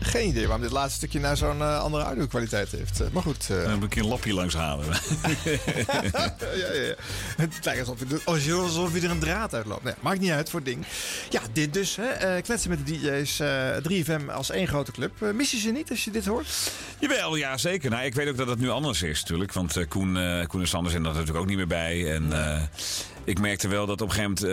Geen 0.00 0.28
idee 0.28 0.42
waarom 0.42 0.62
dit 0.62 0.70
laatste 0.70 0.96
stukje 0.96 1.20
nou 1.20 1.36
zo'n 1.36 1.60
eh, 1.60 1.80
andere 1.80 2.04
audio-kwaliteit 2.04 2.70
heeft. 2.70 3.00
Eh, 3.00 3.06
maar 3.12 3.22
goed. 3.22 3.48
Dan 3.48 3.78
moet 3.78 3.84
ik 3.84 3.96
een 3.96 4.06
lapje 4.06 4.34
langs 4.34 4.54
halen. 4.54 4.86
ja, 5.44 6.34
ja, 6.56 6.72
ja. 6.72 6.94
Het 7.36 7.64
lijkt 7.64 7.80
alsof 7.80 7.98
je, 7.98 8.20
alsof, 8.24 8.62
alsof 8.62 8.94
je 8.94 9.00
er 9.00 9.10
een 9.10 9.18
draad 9.18 9.54
uitloopt. 9.54 9.82
Nee, 9.84 9.94
maakt 10.00 10.20
niet 10.20 10.30
uit 10.30 10.50
voor 10.50 10.60
het 10.60 10.68
ding. 10.68 10.84
Ja, 11.30 11.40
dit 11.52 11.72
dus. 11.72 11.96
Hè. 12.00 12.40
Kletsen 12.40 12.70
met 12.70 12.86
de 12.86 12.92
DJ's. 12.92 13.40
eh 13.40 13.72
3FM 13.88 14.30
als 14.32 14.50
één 14.50 14.68
grote 14.68 14.92
club. 14.92 15.32
Mis 15.34 15.50
je 15.50 15.58
ze 15.58 15.70
niet 15.70 15.90
als 15.90 16.04
je 16.04 16.10
dit 16.10 16.26
hoort? 16.26 16.72
Jawel, 16.98 17.36
ja 17.36 17.56
zeker. 17.56 17.90
Nou, 17.90 18.04
ik 18.04 18.14
weet 18.14 18.28
ook 18.28 18.36
dat 18.36 18.48
het 18.48 18.58
nu 18.58 18.70
anders 18.70 19.02
is 19.02 19.20
natuurlijk. 19.20 19.52
Want 19.52 19.88
Koen, 19.88 20.18
Koen 20.46 20.60
en 20.60 20.68
Sander 20.68 20.90
zijn 20.90 21.04
er 21.04 21.10
natuurlijk 21.10 21.38
ook 21.38 21.46
niet 21.46 21.56
meer 21.56 21.66
bij. 21.66 22.14
En 22.14 22.32
ik 23.24 23.40
merkte 23.40 23.68
wel 23.68 23.86
dat 23.86 24.00
op 24.00 24.08
een 24.08 24.14
gegeven 24.14 24.48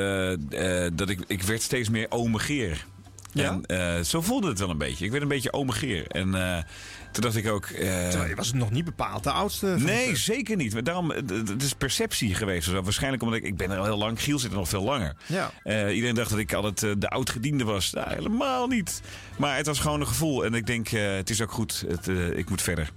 moment... 0.50 0.98
dat 0.98 1.10
ik, 1.10 1.20
ik 1.28 1.44
werd 1.44 1.62
steeds 1.62 1.90
meer 1.90 2.06
omegeer. 2.10 2.86
Ja? 3.34 3.60
En 3.66 3.66
eh, 3.98 4.04
zo 4.04 4.22
voelde 4.22 4.48
het 4.48 4.60
wel 4.60 4.70
een 4.70 4.78
beetje. 4.78 5.06
Ik 5.06 5.12
werd 5.12 5.24
een 5.24 5.30
beetje 5.30 5.54
omegeer. 5.54 6.08
En 6.08 6.36
eh, 6.36 6.64
toen 7.12 7.24
dacht 7.24 7.36
ik 7.36 7.48
ook... 7.50 7.66
eh, 7.66 8.28
je 8.28 8.36
was 8.36 8.54
nog 8.54 8.72
niet 8.72 8.86
bepaald 8.86 9.24
de 9.24 9.32
oudste. 9.32 9.76
Nee, 9.80 10.10
de- 10.10 10.16
zeker 10.16 10.56
niet. 10.56 10.74
Maar 10.74 10.84
daarom, 10.84 11.10
het- 11.12 11.30
het 11.30 11.48
het 11.50 11.64
is 11.64 11.74
perceptie 11.74 12.36
geweest. 12.36 12.70
zo. 12.70 12.82
Waarschijnlijk 12.82 13.24
omdat 13.24 13.38
ik, 13.38 13.46
ik 13.46 13.58
ben 13.58 13.72
er 13.72 13.78
al 13.78 13.84
heel 13.84 13.98
lang. 13.98 14.22
Giel 14.22 14.40
zit 14.40 14.52
er 14.52 14.58
nog 14.58 14.70
veel 14.70 14.84
langer. 14.84 15.16
Ja. 15.26 15.52
Iedereen 15.90 16.16
dacht 16.16 16.30
dat 16.30 16.40
ik 16.40 16.54
altijd 16.54 17.02
de 17.02 17.10
oud-gediende 17.10 17.64
was. 17.64 17.92
Nou, 17.94 18.10
helemaal 18.10 18.68
niet. 18.68 19.02
Maar 19.38 19.58
het 19.58 19.66
was 19.66 19.80
gewoon 19.80 20.00
een 20.02 20.08
gevoel. 20.08 20.46
En 20.46 20.54
ik 20.54 20.66
denk, 20.66 20.88
het 20.88 21.30
is 21.30 21.42
ook 21.42 21.52
goed. 21.52 21.86
Het, 21.88 22.08
ik 22.38 22.50
moet 22.50 22.62
verder. 22.62 22.90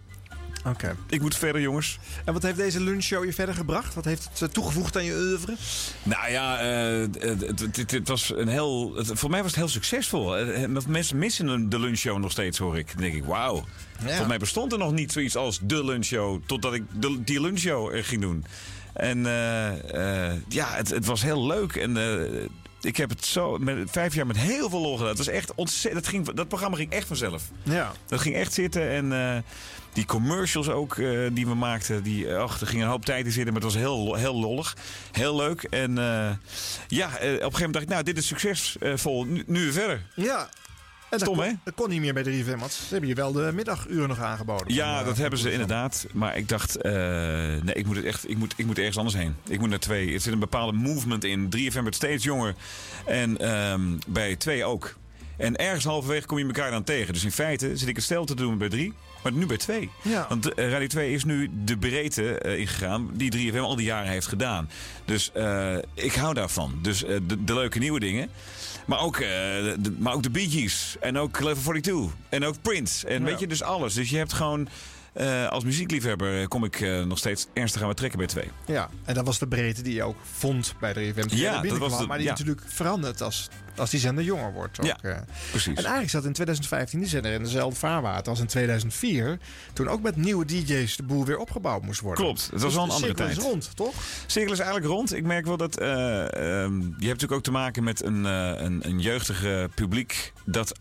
Oké. 0.64 0.96
Ik 1.08 1.20
moet 1.20 1.36
verder, 1.36 1.60
jongens. 1.60 1.98
En 2.24 2.32
wat 2.32 2.42
heeft 2.42 2.56
deze 2.56 2.80
lunchshow 2.80 3.24
je 3.24 3.32
verder 3.32 3.54
gebracht? 3.54 3.94
Wat 3.94 4.04
heeft 4.04 4.28
het 4.32 4.42
eh, 4.42 4.48
toegevoegd 4.48 4.96
aan 4.96 5.04
je 5.04 5.12
oeuvre? 5.12 5.54
Nou 6.02 6.30
ja, 6.30 6.58
eh, 6.58 7.06
het, 7.86 8.08
was 8.08 8.32
een 8.36 8.48
heel. 8.48 8.94
Voor 9.04 9.30
mij 9.30 9.42
was 9.42 9.50
het 9.50 9.60
heel 9.60 9.68
succesvol. 9.68 10.38
Eh, 10.38 10.68
mensen 10.86 11.18
missen 11.18 11.68
de 11.68 11.78
lunchshow 11.78 12.18
nog 12.18 12.30
steeds, 12.30 12.58
hoor 12.58 12.78
ik. 12.78 12.92
Dan 12.92 13.00
denk 13.00 13.14
ik, 13.14 13.24
wauw. 13.24 13.64
Voor 14.06 14.26
mij 14.26 14.38
bestond 14.38 14.72
er 14.72 14.78
nog 14.78 14.92
niet 14.92 15.12
zoiets 15.12 15.36
als 15.36 15.58
de 15.62 15.84
lunchshow. 15.84 16.42
Totdat 16.46 16.74
ik 16.74 16.82
de, 16.92 17.24
die 17.24 17.40
lunchshow 17.40 18.04
ging 18.04 18.20
doen. 18.20 18.44
En 18.92 19.22
ja, 20.48 20.68
het, 20.74 20.90
het 20.90 21.06
was 21.06 21.22
heel 21.22 21.46
leuk. 21.46 21.76
En. 21.76 21.96
ik 22.80 22.96
heb 22.96 23.10
het 23.10 23.24
zo 23.24 23.58
met 23.58 23.90
vijf 23.90 24.14
jaar 24.14 24.26
met 24.26 24.36
heel 24.36 24.70
veel 24.70 24.80
lol 24.80 24.92
gedaan. 24.92 25.08
Het 25.08 25.18
was 25.18 25.28
echt 25.28 25.54
ontzettend. 25.54 26.04
Dat, 26.04 26.12
ging, 26.12 26.32
dat 26.32 26.48
programma 26.48 26.76
ging 26.76 26.90
echt 26.90 27.06
vanzelf. 27.06 27.42
Ja. 27.62 27.92
Dat 28.06 28.20
ging 28.20 28.34
echt 28.34 28.52
zitten 28.52 28.90
en 28.90 29.12
die 29.94 30.04
commercials 30.04 30.68
ook 30.68 30.98
eh, 30.98 31.20
die 31.32 31.46
we 31.46 31.54
maakten, 31.54 32.02
die, 32.02 32.34
ach, 32.34 32.60
er 32.60 32.66
ging 32.66 32.82
een 32.82 32.88
hoop 32.88 33.04
tijd 33.04 33.26
in 33.26 33.32
zitten, 33.32 33.52
maar 33.52 33.62
het 33.62 33.72
was 33.72 33.82
heel, 33.82 34.14
heel 34.14 34.40
lollig, 34.40 34.76
heel 35.12 35.36
leuk. 35.36 35.62
En 35.62 35.98
eh, 35.98 36.30
ja, 36.88 37.18
eh, 37.18 37.32
op 37.32 37.40
een 37.40 37.40
gegeven 37.40 37.50
moment 37.50 37.72
dacht 37.72 37.84
ik, 37.84 37.88
nou, 37.88 38.02
dit 38.02 38.18
is 38.18 38.26
succesvol, 38.26 39.24
nu, 39.24 39.42
nu 39.46 39.62
weer 39.62 39.72
verder. 39.72 40.02
Ja. 40.14 40.48
En 41.14 41.20
Stom, 41.20 41.36
dat 41.36 41.44
hè? 41.44 41.50
kon, 41.50 41.60
dat 41.64 41.74
kon 41.74 41.88
niet 41.88 42.00
meer 42.00 42.14
bij 42.14 42.22
de 42.22 42.44
3FM, 42.44 42.58
want 42.58 42.72
ze 42.72 42.84
hebben 42.90 43.08
je 43.08 43.14
wel 43.14 43.32
de 43.32 43.52
middaguren 43.54 44.08
nog 44.08 44.20
aangeboden. 44.20 44.74
Ja, 44.74 44.90
Van, 44.90 45.00
eh, 45.00 45.06
dat 45.06 45.16
hebben 45.16 45.38
ze 45.38 45.52
inderdaad. 45.52 46.06
Maar 46.12 46.36
ik 46.36 46.48
dacht, 46.48 46.76
eh, 46.76 46.92
nee, 47.62 47.74
ik 47.74 47.86
moet, 47.86 47.96
het 47.96 48.04
echt, 48.04 48.30
ik, 48.30 48.36
moet, 48.36 48.54
ik 48.56 48.66
moet 48.66 48.78
ergens 48.78 48.96
anders 48.96 49.16
heen. 49.16 49.36
Ik 49.48 49.60
moet 49.60 49.68
naar 49.68 49.78
twee. 49.78 50.12
Er 50.12 50.20
zit 50.20 50.32
een 50.32 50.38
bepaalde 50.38 50.72
movement 50.72 51.24
in. 51.24 51.48
3FM 51.48 51.80
wordt 51.80 51.96
steeds 51.96 52.24
jonger. 52.24 52.54
En 53.06 53.38
ehm, 53.38 53.82
bij 54.06 54.36
twee 54.36 54.64
ook. 54.64 54.94
En 55.36 55.56
ergens 55.56 55.84
halverwege 55.84 56.26
kom 56.26 56.38
je 56.38 56.44
elkaar 56.44 56.70
dan 56.70 56.84
tegen. 56.84 57.12
Dus 57.12 57.24
in 57.24 57.32
feite 57.32 57.76
zit 57.76 57.88
ik 57.88 57.96
hetzelfde 57.96 58.34
te 58.34 58.42
doen 58.42 58.58
bij 58.58 58.68
drie, 58.68 58.94
maar 59.24 59.32
nu 59.32 59.46
bij 59.46 59.56
twee. 59.56 59.90
Ja. 60.02 60.26
Want 60.28 60.54
eh, 60.54 60.70
Radio 60.70 60.86
2 60.86 61.12
is 61.12 61.24
nu 61.24 61.50
de 61.64 61.76
breedte 61.78 62.38
eh, 62.38 62.58
ingegaan 62.58 63.10
die 63.12 63.52
3FM 63.52 63.58
al 63.58 63.76
die 63.76 63.86
jaren 63.86 64.10
heeft 64.10 64.26
gedaan. 64.26 64.70
Dus 65.04 65.32
eh, 65.32 65.76
ik 65.94 66.14
hou 66.14 66.34
daarvan. 66.34 66.78
Dus 66.82 66.98
de, 66.98 67.44
de 67.44 67.54
leuke 67.54 67.78
nieuwe 67.78 68.00
dingen. 68.00 68.28
Maar 68.86 69.00
ook, 69.00 69.18
de, 69.18 69.94
maar 69.98 70.12
ook 70.14 70.22
de 70.22 70.30
Bee 70.30 70.50
Gees. 70.50 70.96
En 71.00 71.18
ook 71.18 71.30
Clever 71.32 71.62
42. 71.62 72.10
En 72.28 72.44
ook 72.44 72.54
Prince. 72.62 73.06
En 73.06 73.18
Ja. 73.18 73.24
weet 73.24 73.40
je, 73.40 73.46
dus 73.46 73.62
alles. 73.62 73.94
Dus 73.94 74.10
je 74.10 74.16
hebt 74.16 74.32
gewoon... 74.32 74.68
als 75.48 75.64
muziekliefhebber 75.64 76.48
kom 76.48 76.64
ik 76.64 76.80
nog 77.06 77.18
steeds 77.18 77.46
ernstig 77.52 77.82
aan 77.82 77.88
het 77.88 77.96
trekken 77.96 78.18
bij 78.18 78.28
twee. 78.28 78.48
Ja, 78.66 78.88
en 79.04 79.14
dat 79.14 79.26
was 79.26 79.38
de 79.38 79.48
breedte 79.48 79.82
die 79.82 79.94
je 79.94 80.02
ook 80.02 80.16
vond 80.32 80.74
bij 80.80 80.92
de 80.92 81.12
3FM. 81.12 81.20
toen 81.20 81.36
je 81.36 81.42
Ja, 81.42 81.60
dat 81.62 81.78
was 81.78 81.98
de- 81.98 82.06
maar 82.06 82.16
die 82.18 82.26
ja. 82.26 82.32
natuurlijk 82.32 82.62
verandert 82.66 83.20
als, 83.22 83.48
als 83.76 83.90
die 83.90 84.00
zender 84.00 84.24
jonger 84.24 84.52
wordt. 84.52 84.80
Ook, 84.80 84.86
Ja, 84.86 84.96
eh. 85.02 85.16
precies. 85.50 85.66
En 85.74 85.74
eigenlijk 85.82 86.10
zat 86.10 86.24
in 86.24 86.32
2015 86.32 86.98
die 87.00 87.08
zender 87.08 87.32
in 87.32 87.42
dezelfde 87.42 87.78
vaarwater 87.78 88.30
als 88.30 88.40
in 88.40 88.46
2004. 88.46 89.38
Toen 89.72 89.88
ook 89.88 90.02
met 90.02 90.16
nieuwe 90.16 90.44
DJ's 90.44 90.96
de 90.96 91.02
boel 91.02 91.24
weer 91.24 91.38
opgebouwd 91.38 91.82
moest 91.82 92.00
worden. 92.00 92.24
Klopt, 92.24 92.42
het 92.42 92.50
was 92.52 92.62
Dus 92.62 92.72
wel 92.74 92.82
een 92.82 92.88
de 92.88 92.94
andere 92.94 93.12
cirkel 93.14 93.28
is 93.28 93.34
tijd. 93.34 93.46
rond, 93.46 93.70
toch? 93.76 93.94
Cirkel 94.26 94.52
is 94.52 94.58
eigenlijk 94.58 94.90
rond. 94.92 95.14
Ik 95.14 95.24
merk 95.24 95.44
wel 95.46 95.56
dat. 95.56 95.78
eh, 95.78 96.20
ehm, 96.62 96.72
je 96.80 96.86
hebt 96.86 97.00
natuurlijk 97.00 97.32
ook 97.32 97.42
te 97.42 97.50
maken 97.50 97.84
met 97.84 98.02
een, 98.04 98.26
eh, 98.26 98.52
een, 98.56 98.80
een 98.88 99.00
jeugdige 99.00 99.70
publiek. 99.74 100.32
dat 100.46 100.72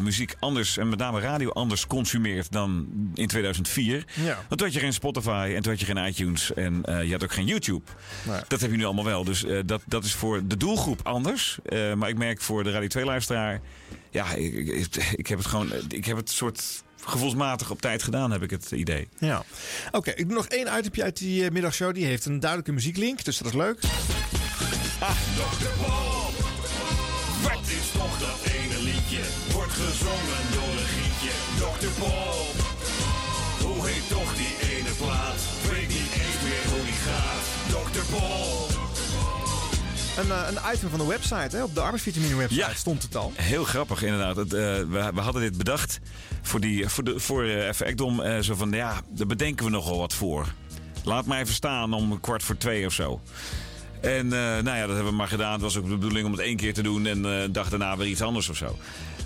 muziek 0.00 0.34
anders 0.40 0.76
en 0.76 0.88
met 0.88 0.98
name 0.98 1.20
radio 1.20 1.50
anders 1.50 1.86
consumeert 1.86 2.52
dan 2.52 2.86
in 3.14 3.26
2004. 3.28 4.04
Ja. 4.14 4.34
Want 4.34 4.48
toen 4.48 4.60
had 4.66 4.72
je 4.72 4.80
geen 4.80 4.92
Spotify 4.92 5.52
en 5.56 5.62
toen 5.62 5.72
had 5.72 5.80
je 5.80 5.86
geen 5.86 6.06
iTunes 6.06 6.54
en 6.54 6.82
je 7.06 7.12
had 7.12 7.22
ook 7.24 7.32
geen 7.32 7.46
YouTube. 7.46 7.84
Nee. 8.26 8.40
Dat 8.48 8.60
heb 8.60 8.70
je 8.70 8.76
nu 8.76 8.84
allemaal 8.84 9.04
wel. 9.04 9.24
Dus 9.24 9.44
dat, 9.66 9.82
dat 9.86 10.04
is 10.04 10.14
voor 10.14 10.46
de 10.46 10.56
doelgroep 10.56 11.00
anders. 11.02 11.58
Maar 11.96 12.08
ik 12.08 12.18
merk 12.18 12.37
voor 12.42 12.64
de 12.64 12.70
Radio 12.70 13.02
2-luisteraar. 13.02 13.60
Ja, 14.10 14.34
ik, 14.34 14.54
ik, 14.54 14.96
ik 15.16 15.26
heb 15.26 15.38
het 15.38 15.46
gewoon. 15.46 15.72
Ik 15.88 16.04
heb 16.04 16.16
het 16.16 16.30
soort 16.30 16.82
gevoelsmatig 17.04 17.70
op 17.70 17.80
tijd 17.80 18.02
gedaan, 18.02 18.30
heb 18.30 18.42
ik 18.42 18.50
het 18.50 18.70
idee. 18.70 19.08
Ja. 19.18 19.44
Oké, 19.90 20.10
ik 20.10 20.26
doe 20.28 20.36
nog 20.36 20.46
één 20.46 20.78
itemje 20.78 21.02
uit 21.02 21.16
die 21.18 21.44
eh, 21.44 21.50
middagshow. 21.50 21.94
Die 21.94 22.04
heeft 22.04 22.24
een 22.24 22.40
duidelijke 22.40 22.72
muzieklink, 22.72 23.24
dus 23.24 23.38
dat 23.38 23.46
is 23.46 23.52
leuk. 23.52 23.80
Dr. 23.80 23.86
Bob, 25.78 26.34
wat 27.42 27.64
is 27.64 27.90
toch 27.92 28.18
dat 28.18 28.52
ene 28.52 28.82
liedje? 28.82 29.20
Wordt 29.52 29.72
gezongen 29.72 30.42
door 30.52 30.72
een 30.80 30.86
gietje. 30.86 31.30
Dr. 31.58 32.00
Bob, 32.00 32.37
Een, 40.18 40.30
eh, 40.30 40.42
een 40.48 40.74
item 40.74 40.90
van 40.90 40.98
de 40.98 41.06
website, 41.06 41.56
hè? 41.56 41.62
op 41.62 41.74
de 41.74 41.80
arbeidsvitamine 41.80 42.36
website 42.36 42.60
Ja. 42.60 42.74
stond 42.74 43.02
het 43.02 43.16
al. 43.16 43.32
Heel 43.36 43.64
grappig, 43.64 44.02
inderdaad. 44.02 44.36
Het, 44.36 44.52
eh, 44.52 44.60
we, 44.60 45.10
we 45.14 45.20
hadden 45.20 45.42
dit 45.42 45.56
bedacht 45.58 45.98
voor, 46.42 46.60
die, 46.60 46.88
voor, 46.88 47.04
de, 47.04 47.20
voor 47.20 47.44
even 47.44 47.86
Ekdom. 47.86 48.42
zo 48.42 48.54
van, 48.54 48.70
ja, 48.70 49.00
daar 49.08 49.26
bedenken 49.26 49.64
we 49.64 49.70
nogal 49.70 49.98
wat 49.98 50.14
voor. 50.14 50.46
Laat 51.04 51.26
mij 51.26 51.40
even 51.40 51.54
staan 51.54 51.92
om 51.92 52.20
kwart 52.20 52.42
voor 52.42 52.56
twee 52.56 52.86
of 52.86 52.92
zo. 52.92 53.20
En 54.00 54.28
nou 54.28 54.64
ja, 54.64 54.86
dat 54.86 54.94
hebben 54.94 55.04
we 55.04 55.10
maar 55.18 55.28
gedaan. 55.28 55.52
Het 55.52 55.60
was 55.60 55.76
ook 55.76 55.84
de 55.88 55.94
bedoeling 55.96 56.26
om 56.26 56.32
het 56.32 56.40
één 56.40 56.56
keer 56.56 56.74
te 56.74 56.82
doen 56.82 57.06
en 57.06 57.22
de 57.22 57.48
dag 57.52 57.68
daarna 57.68 57.96
weer 57.96 58.06
iets 58.06 58.22
anders 58.22 58.48
of 58.48 58.56
zo. 58.56 58.76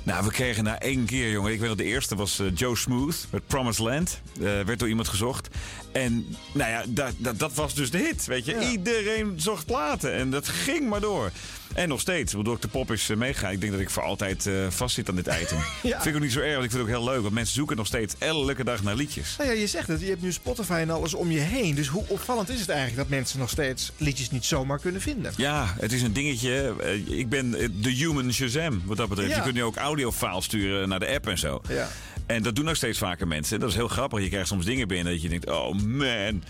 Nou, 0.04 0.24
we 0.24 0.30
kregen 0.30 0.64
na 0.64 0.80
één 0.80 1.04
keer, 1.04 1.30
jongen. 1.30 1.52
Ik 1.52 1.60
weet 1.60 1.68
nog, 1.68 1.78
de 1.78 1.84
eerste 1.84 2.16
was 2.16 2.38
eh, 2.38 2.46
Joe 2.54 2.76
Smooth 2.76 3.26
met 3.30 3.46
Promised 3.46 3.84
Land. 3.84 4.20
Eh, 4.34 4.42
werd 4.42 4.78
door 4.78 4.88
iemand 4.88 5.08
gezocht. 5.08 5.48
En 5.92 6.36
nou 6.52 6.70
ja, 6.70 6.84
dat, 6.88 7.12
dat, 7.16 7.38
dat 7.38 7.54
was 7.54 7.74
dus 7.74 7.90
de 7.90 7.98
hit, 7.98 8.26
weet 8.26 8.44
je. 8.44 8.68
Iedereen 8.70 9.32
zocht 9.36 9.66
platen 9.66 10.12
en 10.12 10.30
dat 10.30 10.48
ging 10.48 10.88
maar 10.88 11.00
door. 11.00 11.30
En 11.74 11.88
nog 11.88 12.00
steeds, 12.00 12.32
want 12.32 12.46
Dr. 12.60 12.68
Pop 12.68 12.90
is 12.92 13.08
uh, 13.08 13.16
meegaan. 13.16 13.52
Ik 13.52 13.60
denk 13.60 13.72
dat 13.72 13.80
ik 13.80 13.90
voor 13.90 14.02
altijd 14.02 14.46
eh 14.46 14.54
vast 14.68 14.94
zit 14.94 15.08
aan 15.08 15.14
dit 15.16 15.26
item. 15.42 15.58
Vind 15.82 16.06
ik 16.06 16.14
ook 16.14 16.20
niet 16.20 16.32
zo 16.32 16.40
erg, 16.40 16.52
want 16.52 16.64
ik 16.64 16.70
vind 16.70 16.82
het 16.86 16.92
ook 16.92 16.98
heel 17.02 17.12
leuk. 17.12 17.22
Want 17.22 17.34
mensen 17.34 17.54
zoeken 17.54 17.76
nog 17.76 17.86
steeds 17.86 18.14
elke 18.18 18.64
dag 18.64 18.82
naar 18.82 18.94
liedjes. 18.94 19.34
Nou 19.38 19.50
ja, 19.50 19.56
je 19.56 19.66
zegt 19.66 19.88
het, 19.88 20.00
je 20.00 20.06
hebt 20.06 20.22
nu 20.22 20.32
Spotify 20.32 20.72
en 20.72 20.90
alles 20.90 21.14
om 21.14 21.30
je 21.30 21.38
heen. 21.38 21.74
Dus 21.74 21.86
hoe 21.88 22.04
opvallend 22.06 22.48
is 22.48 22.60
het 22.60 22.68
eigenlijk 22.68 22.98
dat 22.98 23.08
mensen 23.08 23.38
nog 23.38 23.50
steeds 23.50 23.92
liedjes 23.96 24.30
niet 24.30 24.44
zomaar 24.44 24.78
kunnen 24.78 25.00
vinden? 25.00 25.32
Ja, 25.36 25.74
het 25.80 25.92
is 25.92 26.02
een 26.02 26.12
dingetje. 26.12 26.74
Eh, 26.82 27.18
Ik 27.18 27.28
ben 27.28 27.54
eh, 27.54 27.68
de 27.80 27.90
human 27.90 28.32
Shazam, 28.32 28.82
wat 28.84 28.96
dat 28.96 29.08
betreft. 29.08 29.30
Ja. 29.30 29.36
Je 29.36 29.42
kunt 29.42 29.54
nu 29.54 29.62
ook 29.62 29.76
audiofiles 29.76 30.44
sturen 30.44 30.88
naar 30.88 31.00
de 31.00 31.08
app 31.08 31.26
en 31.28 31.38
zo. 31.38 31.62
Ja. 31.68 31.88
En 32.26 32.42
dat 32.42 32.54
doen 32.54 32.68
ook 32.68 32.76
steeds 32.76 32.98
vaker 32.98 33.28
mensen. 33.28 33.60
Dat 33.60 33.68
is 33.68 33.74
heel 33.74 33.88
grappig. 33.88 34.20
Je 34.20 34.28
krijgt 34.28 34.48
soms 34.48 34.64
dingen 34.64 34.88
binnen 34.88 35.12
dat 35.12 35.22
je 35.22 35.28
denkt... 35.28 35.50
oh 35.50 35.74
man, 35.74 36.42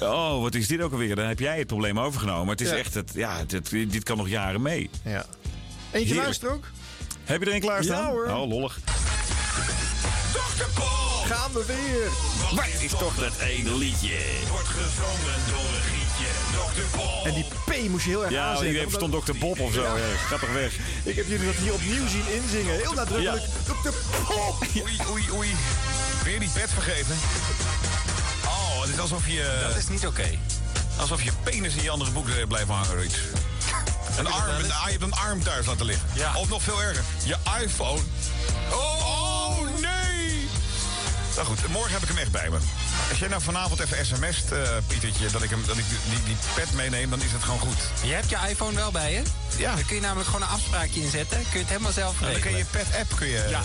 oh 0.00 0.40
wat 0.42 0.54
is 0.54 0.66
dit 0.66 0.80
ook 0.82 0.92
alweer? 0.92 1.16
Dan 1.16 1.26
heb 1.26 1.38
jij 1.38 1.58
het 1.58 1.66
probleem 1.66 1.98
overgenomen. 2.00 2.42
Maar 2.46 2.54
het 2.54 2.60
is 2.60 2.70
Ja. 2.70 2.76
echt... 2.76 2.94
Het, 2.94 3.10
ja, 3.14 3.44
dit, 3.46 3.70
dit 3.70 4.02
kan 4.02 4.16
nog 4.16 4.28
jaren 4.28 4.62
mee. 4.62 4.90
Ja. 5.04 5.26
Eentje 5.92 6.14
luisteren 6.14 6.54
ook? 6.54 6.64
Heb 7.24 7.42
je 7.42 7.48
er 7.48 7.54
een 7.54 7.60
klaarstaan? 7.60 8.02
Ja, 8.02 8.10
hoor. 8.10 8.26
Oh, 8.26 8.48
lollig. 8.48 8.78
Dr. 10.32 10.80
Gaan 11.34 11.52
we 11.52 11.64
weer! 11.66 12.08
Wat 12.56 12.82
is 12.82 12.90
toch 12.90 13.14
dat 13.14 13.38
ene 13.38 13.76
liedje? 13.76 14.16
wordt 14.50 14.66
gezongen 14.68 15.40
door 15.48 15.80
En 17.24 17.34
die 17.34 17.44
P 17.66 17.88
moest 17.88 18.04
je 18.04 18.10
heel 18.10 18.22
erg 18.24 18.32
Ja, 18.32 18.42
aanzetten. 18.42 18.66
iedereen 18.66 18.94
omdat- 18.94 19.10
verstond 19.10 19.38
Dr. 19.38 19.46
Bob 19.46 19.60
of 19.60 19.72
zo. 19.72 19.82
Ja. 19.82 19.96
Ja. 19.96 20.16
Ga 20.28 20.38
toch 20.38 20.52
weg. 20.52 20.72
Ik 21.02 21.16
heb 21.16 21.26
jullie 21.28 21.46
dat 21.46 21.54
hier 21.54 21.72
opnieuw 21.72 22.08
zien 22.08 22.24
inzingen. 22.42 22.76
Heel 22.76 22.92
nadrukkelijk. 22.92 23.42
Dr. 23.82 23.88
Pop! 24.26 24.64
Oei, 24.82 24.98
oei, 25.10 25.24
oei. 25.32 25.54
Weer 26.24 26.38
die 26.40 26.48
pet 26.48 26.70
vergeten. 26.70 27.16
Oh, 28.44 28.80
het 28.82 28.90
is 28.90 28.98
alsof 28.98 29.26
je... 29.28 29.64
Dat 29.68 29.76
is 29.76 29.88
niet 29.88 30.06
oké. 30.06 30.38
Alsof 31.00 31.22
je 31.22 31.30
penis 31.42 31.74
in 31.74 31.82
je 31.82 31.90
andere 31.90 32.10
boek 32.10 32.26
blijft 32.48 32.68
hangen 32.68 32.96
of 32.98 33.04
iets. 33.04 33.14
Een 34.18 34.26
arm, 34.26 34.48
een, 34.58 34.64
je 34.66 34.72
hebt 34.90 35.02
een 35.02 35.12
arm 35.14 35.42
thuis 35.42 35.66
laten 35.66 35.86
liggen. 35.86 36.08
Of 36.36 36.48
nog 36.48 36.62
veel 36.62 36.82
erger, 36.82 37.04
je 37.24 37.36
iPhone. 37.62 38.00
Oh, 38.72 39.00
oh, 39.06 39.58
nee! 39.80 39.99
Nou 41.34 41.46
goed, 41.46 41.68
morgen 41.68 41.92
heb 41.92 42.02
ik 42.02 42.08
hem 42.08 42.18
echt 42.18 42.30
bij 42.30 42.50
me. 42.50 42.58
Als 43.10 43.18
jij 43.18 43.28
nou 43.28 43.42
vanavond 43.42 43.80
even 43.80 44.06
sms't, 44.06 44.52
eh 44.52 44.58
Pietertje, 44.86 45.30
dat 45.30 45.42
ik, 45.42 45.50
hem, 45.50 45.62
dat 45.66 45.76
ik 45.76 45.84
die, 45.88 46.22
die 46.24 46.36
pet 46.54 46.72
meeneem, 46.72 47.10
dan 47.10 47.22
is 47.22 47.32
het 47.32 47.42
gewoon 47.42 47.58
goed. 47.60 47.78
Je 48.02 48.12
hebt 48.12 48.30
je 48.30 48.36
iPhone 48.48 48.74
wel 48.76 48.90
bij 48.90 49.12
je? 49.12 49.22
Ja. 49.56 49.74
Dan 49.74 49.84
kun 49.84 49.94
je 49.94 50.00
namelijk 50.02 50.26
gewoon 50.28 50.42
een 50.42 50.54
afspraakje 50.54 51.02
inzetten. 51.02 51.38
Kun 51.38 51.52
je 51.52 51.58
het 51.58 51.68
helemaal 51.68 51.92
zelf 51.92 52.14
En 52.14 52.20
dan 52.20 52.28
regelen. 52.34 52.52
kun 52.52 52.58
je 52.58 52.66
je 52.72 52.84
pet-app 52.84 53.16
kun 53.16 53.26
je... 53.28 53.46
Ja. 53.48 53.60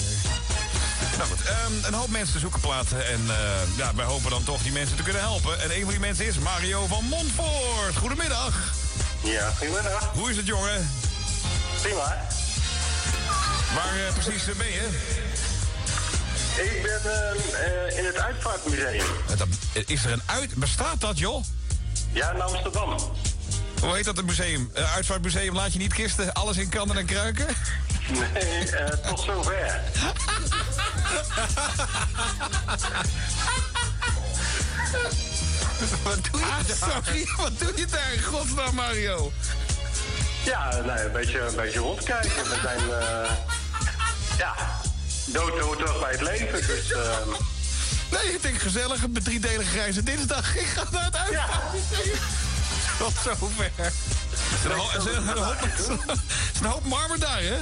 Nou 1.18 1.30
goed, 1.30 1.42
ehm, 1.46 1.72
een 1.86 1.94
hoop 1.94 2.10
mensen 2.10 2.40
zoeken 2.40 2.60
platen. 2.60 3.08
En 3.08 3.22
eh, 3.30 3.78
ja, 3.78 3.96
wij 3.96 4.06
hopen 4.06 4.30
dan 4.30 4.44
toch 4.44 4.62
die 4.62 4.72
mensen 4.72 4.96
te 4.96 5.04
kunnen 5.04 5.22
helpen. 5.22 5.62
En 5.62 5.76
een 5.76 5.82
van 5.82 5.90
die 5.90 6.00
mensen 6.00 6.26
is 6.26 6.38
Mario 6.40 6.86
van 6.88 7.04
Montfort. 7.04 7.96
Goedemiddag. 8.00 8.54
Ja, 9.24 9.54
goedemiddag. 9.58 10.12
Hoe 10.14 10.30
is 10.30 10.38
het, 10.38 10.46
jongen? 10.48 10.90
Prima. 11.82 12.26
Waar 13.76 13.96
eh, 14.08 14.14
precies 14.14 14.44
ben 14.58 14.68
je? 14.72 14.88
Ik 16.56 16.82
ben 16.82 17.02
eh, 17.12 17.32
eh, 17.88 17.98
in 17.98 18.06
het 18.06 18.18
Uitvaartmuseum. 18.20 19.06
Eh, 19.74 19.82
Is 19.86 20.06
er 20.06 20.12
een 20.12 20.22
uit... 20.26 20.54
Bestaat 20.56 21.02
dat, 21.02 21.20
joh? 21.20 21.44
Ja, 22.12 22.32
in 22.32 22.42
Amsterdam. 22.42 22.96
Hoe 23.82 23.96
heet 23.96 24.06
dat, 24.06 24.18
het 24.18 24.26
museum? 24.26 24.72
Uh, 24.78 24.94
Uitvaartmuseum 24.96 25.56
laat 25.56 25.74
je 25.74 25.80
niet 25.80 25.94
kisten, 25.94 26.34
alles 26.34 26.58
in 26.58 26.70
kannen 26.70 26.98
en 26.98 27.06
kruiken? 27.06 27.48
Nee, 28.34 28.70
eh, 28.70 28.88
tot 29.10 29.20
zover. 29.20 29.82
wat 36.04 36.18
doe 36.32 36.40
je 36.40 36.76
daar? 36.80 37.04
Sorry, 37.04 37.28
wat 37.42 37.60
doe 37.60 37.72
je 37.76 37.86
daar 37.86 38.14
in 38.14 38.24
godsnaam, 38.24 38.76
Mario? 38.76 39.32
Ja, 40.46 40.82
nee, 40.86 41.06
een 41.06 41.12
beetje, 41.12 41.40
een 41.40 41.56
beetje 41.56 41.80
rondkijken. 41.80 42.44
We 42.44 42.58
zijn, 42.62 42.80
eh, 42.80 43.32
ja, 44.38 44.56
dood 45.26 45.60
hoort 45.60 45.78
terug 45.78 46.00
bij 46.00 46.12
het 46.12 46.22
leven. 46.22 46.68
Dus, 46.68 46.92
ehm, 46.92 47.30
Nee, 48.12 48.34
ik 48.34 48.42
denk 48.42 48.62
gezellig, 48.62 49.08
met 49.08 49.24
driedelige 49.24 49.70
grijze 49.70 50.04
dinsdag. 50.04 50.56
Ik 50.56 50.66
ga 50.66 50.84
naar 50.92 51.04
het 51.06 51.16
uitvaartmuseum. 51.16 52.18
Tot 52.98 53.14
zover. 53.24 53.72
Er 53.78 53.92
is 54.54 54.64
een 54.64 54.72
ho- 54.72 54.98
is 54.98 55.06
een 55.16 55.28
hoop- 55.28 55.68
is 56.54 56.60
een 56.60 56.66
hoop 56.66 56.86
marmer 56.86 57.20
daar, 57.20 57.40
hè? 57.42 57.56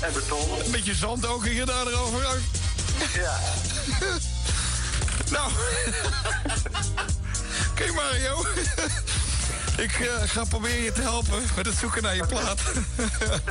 En 0.00 0.12
beton. 0.12 0.60
Een 0.64 0.70
beetje 0.70 0.94
zand 0.94 1.26
ook 1.26 1.46
hier 1.46 1.66
daar 1.66 1.86
erover. 1.86 2.38
Ja. 3.14 3.38
Nou. 5.30 5.52
Oké, 7.70 7.92
Mario. 7.92 8.46
Ik 9.76 9.92
eh, 10.00 10.28
ga 10.28 10.44
proberen 10.44 10.82
je 10.82 10.92
te 10.92 11.00
helpen 11.00 11.42
met 11.56 11.66
het 11.66 11.74
zoeken 11.74 12.02
naar 12.02 12.16
je 12.16 12.26
plaat. 12.26 12.60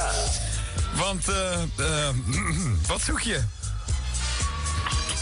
Want, 1.04 1.28
eh, 1.28 1.62
eh, 1.62 2.10
wat 2.88 3.02
zoek 3.02 3.20
je? 3.20 3.42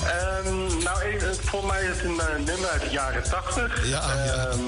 Ehm, 0.03 0.83
nou, 0.83 1.19
volgens 1.43 1.71
mij 1.71 1.83
is 1.83 1.97
het 1.97 2.03
een 2.03 2.43
nummer 2.43 2.69
uit 2.69 2.81
de 2.81 2.89
jaren 2.89 3.23
80. 3.23 3.87
Ja, 3.87 4.01
Ehm, 4.01 4.59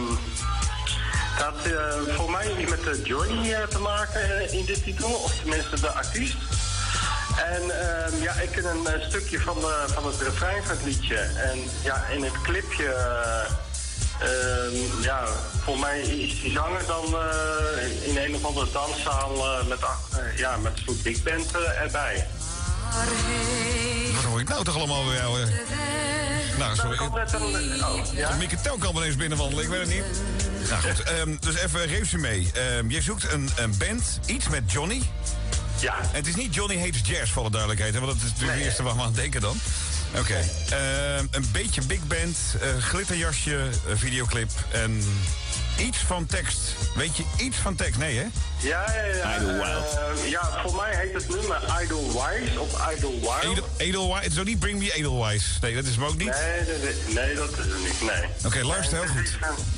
dat 1.37 1.53
had 1.53 2.15
voor 2.15 2.31
mij 2.31 2.57
iets 2.57 2.69
met 2.69 2.83
de 2.83 3.01
Johnny 3.03 3.55
te 3.69 3.79
maken 3.79 4.51
in 4.51 4.65
dit 4.65 4.83
titel, 4.83 5.09
of 5.09 5.33
tenminste 5.35 5.79
de 5.79 5.91
artiest. 5.91 6.37
En 7.45 7.61
ehm, 7.61 8.21
ja, 8.21 8.33
ik 8.33 8.49
ken 8.51 8.65
een 8.65 9.01
stukje 9.07 9.39
van, 9.39 9.59
de, 9.59 9.85
van 9.87 10.05
het 10.05 10.21
refrein 10.21 10.63
van 10.63 10.75
het 10.75 10.85
liedje. 10.85 11.17
En 11.17 11.59
ja, 11.83 12.05
in 12.05 12.23
het 12.23 12.41
clipje, 12.41 12.95
eh, 14.19 14.65
ehm, 14.65 15.01
ja, 15.01 15.25
voor 15.63 15.79
mij 15.79 15.99
is 16.01 16.41
die 16.41 16.51
zanger 16.51 16.85
dan 16.87 17.05
eh, 17.05 18.07
in 18.07 18.17
een 18.17 18.35
of 18.35 18.45
andere 18.45 18.67
danszaal 18.71 19.35
eh, 19.35 19.67
met, 19.67 19.79
eh, 19.81 20.37
ja, 20.37 20.57
met 20.57 20.71
soort 20.85 21.03
big 21.03 21.23
band 21.23 21.51
erbij. 21.81 22.27
Wat 24.13 24.23
hoor 24.23 24.39
ik 24.39 24.49
nou 24.49 24.63
toch 24.63 24.75
allemaal 24.75 25.05
bij 25.05 25.15
jou? 25.15 25.41
eh? 25.41 25.47
Nou, 26.57 26.75
sorry. 26.75 26.97
Oh, 26.99 28.13
ja? 28.13 28.35
Mieke 28.35 28.57
ineens 28.95 29.15
binnenwandelen, 29.15 29.63
ik 29.63 29.69
weet 29.69 29.79
het 29.79 29.89
niet. 29.89 30.03
Nou 30.69 30.81
goed, 30.81 31.03
ehm, 31.03 31.35
dus 31.39 31.55
even 31.55 31.85
resume. 31.85 32.45
Ehm 32.53 32.89
je 32.89 33.01
zoekt 33.01 33.31
een, 33.31 33.49
een 33.55 33.77
band, 33.77 34.19
iets 34.25 34.47
met 34.47 34.71
Johnny. 34.71 35.01
Ja. 35.79 35.99
En 35.99 36.07
het 36.11 36.27
is 36.27 36.35
niet 36.35 36.55
Johnny 36.55 36.79
Hates 36.79 37.01
Jazz, 37.03 37.31
voor 37.31 37.43
de 37.43 37.49
duidelijkheid. 37.49 37.93
Hè, 37.93 37.99
want 37.99 38.11
dat 38.11 38.21
is 38.21 38.29
natuurlijk 38.29 38.57
het 38.57 38.67
eerste 38.67 38.83
waar 38.83 38.95
we 38.95 39.01
aan 39.01 39.13
denken 39.13 39.41
dan. 39.41 39.57
Oké. 40.17 40.45
Ehm, 40.69 41.25
een 41.31 41.45
beetje 41.51 41.81
big 41.81 42.07
band, 42.07 42.37
eh, 42.61 42.83
glitterjasje, 42.83 43.57
eh, 43.57 43.93
videoclip 43.95 44.49
en 44.71 45.03
iets 45.77 45.97
van 45.97 46.25
tekst. 46.25 46.59
Weet 46.95 47.17
je 47.17 47.23
iets 47.37 47.57
van 47.57 47.75
tekst? 47.75 47.99
Nee, 47.99 48.17
hè? 48.17 48.25
Ja, 48.57 48.93
ja, 48.93 49.03
ja. 49.03 49.35
Idlewild. 49.35 49.93
Eh, 49.93 50.29
ja, 50.29 50.61
voor 50.63 50.75
mij 50.75 50.95
heet 50.95 51.13
het 51.13 51.29
nummer 51.29 51.61
Idlewise 51.81 52.59
of 52.59 52.91
Idlewild. 52.93 53.43
Edel, 53.43 53.67
Edelweiss. 53.77 54.23
Het 54.23 54.33
is 54.33 54.39
ook 54.39 54.45
niet 54.45 54.59
Bring 54.59 54.79
Me 54.79 54.93
Edelweiss. 54.93 55.57
Nee, 55.61 55.75
dat 55.75 55.85
is 55.85 55.95
hem 55.95 56.03
ook 56.03 56.17
niet. 56.17 56.29
Nee, 56.29 56.61
nee, 56.61 56.93
nee, 57.05 57.25
nee, 57.25 57.35
dat 57.35 57.49
is 57.49 57.57
het 57.57 57.81
niet, 57.83 58.01
nee. 58.01 58.23
Oké, 58.45 58.65
luister 58.65 58.97
heel 58.97 59.07
goed. 59.07 59.37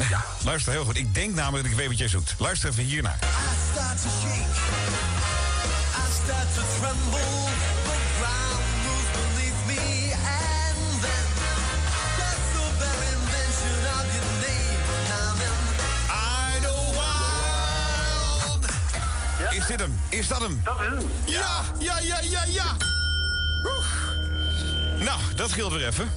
Ja. 0.10 0.26
Luister 0.50 0.74
heel 0.74 0.84
goed. 0.86 0.98
Ik 0.98 1.14
denk 1.14 1.34
namelijk 1.36 1.64
dat 1.64 1.72
ik 1.72 1.78
weet 1.78 1.88
wat 1.88 1.98
jij 1.98 2.08
zoekt. 2.08 2.36
Luister 2.38 2.70
even 2.70 2.84
hiernaar. 2.84 3.20
start 3.74 4.02
to 4.02 4.10
shake. 4.22 4.50
I 5.98 6.12
start 6.24 6.56
to 6.56 6.62
tremble. 6.80 7.91
Is 19.52 19.66
dit 19.68 19.80
hem? 19.80 20.00
Is 20.10 20.28
dat 20.28 20.42
hem? 20.42 20.62
Dat 20.64 20.80
is 20.80 20.86
hem. 20.88 21.10
Ja, 21.26 21.62
ja, 21.80 22.00
ja, 22.00 22.20
ja, 22.22 22.44
ja. 22.48 22.66
Oeh. 23.66 23.86
Nou, 25.06 25.20
dat 25.36 25.50
scheelt 25.50 25.72
weer 25.74 25.88
even. 25.88 26.10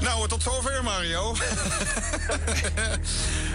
Nou, 0.00 0.28
tot 0.28 0.42
zover, 0.42 0.84
Mario. 0.84 1.34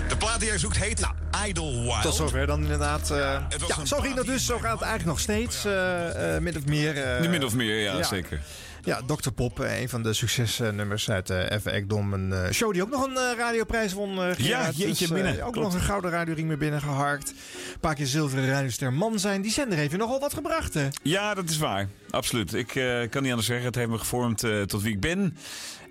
De 0.10 0.18
plaat 0.18 0.40
die 0.40 0.48
jij 0.50 0.58
zoekt 0.58 0.78
heet 0.78 1.08
Idlewild. 1.48 2.02
Tot 2.02 2.16
zover 2.16 2.46
dan 2.48 2.62
inderdaad. 2.62 3.10
eh, 3.12 3.18
ja, 3.18 3.48
een 3.80 3.88
zo 3.88 4.00
ging 4.00 4.16
dat 4.16 4.26
dus. 4.26 4.46
Zo 4.46 4.54
gaat 4.60 4.72
het 4.80 4.82
eigenlijk 4.82 5.06
nog 5.06 5.20
steeds. 5.20 5.66
eh, 5.66 6.36
eh, 6.36 6.42
min 6.42 6.58
of 6.58 6.66
meer. 6.66 7.04
eh, 7.04 7.30
Min 7.30 7.46
of 7.46 7.54
meer, 7.54 7.80
ja, 7.80 8.04
zeker. 8.04 8.42
Ja, 8.86 9.02
Dr. 9.06 9.30
Pop, 9.30 9.60
eh, 9.60 9.82
een 9.82 9.90
van 9.90 10.04
de 10.04 10.14
succesnummers 10.14 11.10
uit 11.10 11.30
uh, 11.30 11.50
Even 11.52 11.72
Ekdom. 11.74 12.14
Een 12.14 12.34
eh, 12.34 12.52
show 12.52 12.74
die 12.74 12.82
ook 12.82 12.90
nog 12.90 13.06
een 13.06 13.36
radioprijs 13.38 13.94
won. 13.94 14.18
Gerard. 14.36 14.78
jeetje, 14.78 15.08
Dus, 15.08 15.10
binnen. 15.16 15.44
ook 15.44 15.52
Klopt. 15.54 15.68
nog 15.68 15.74
een 15.74 15.82
gouden 15.88 16.12
radioring 16.12 16.48
mee 16.48 16.58
binnengeharkt. 16.58 17.30
Een 17.30 17.80
paar 17.80 17.96
keer 17.96 18.06
zilveren 18.06 18.48
radioster 18.48 18.94
man 18.94 19.20
zijn. 19.20 19.42
Die 19.42 19.52
zender 19.52 19.78
heeft 19.78 19.92
je 19.92 19.98
nogal 19.98 20.20
wat 20.20 20.34
gebracht, 20.34 20.74
hè? 20.74 20.88
Ja, 21.04 21.34
dat 21.34 21.50
is 21.50 21.58
waar. 21.58 21.88
Absoluut. 22.10 22.54
Ik 22.54 22.68
kan 23.10 23.22
niet 23.22 23.30
anders 23.32 23.46
zeggen. 23.48 23.66
Het 23.66 23.76
heeft 23.76 23.90
me 23.90 23.98
gevormd 23.98 24.40
tot 24.68 24.82
wie 24.82 24.94
ik 24.94 25.00
ben. 25.00 25.38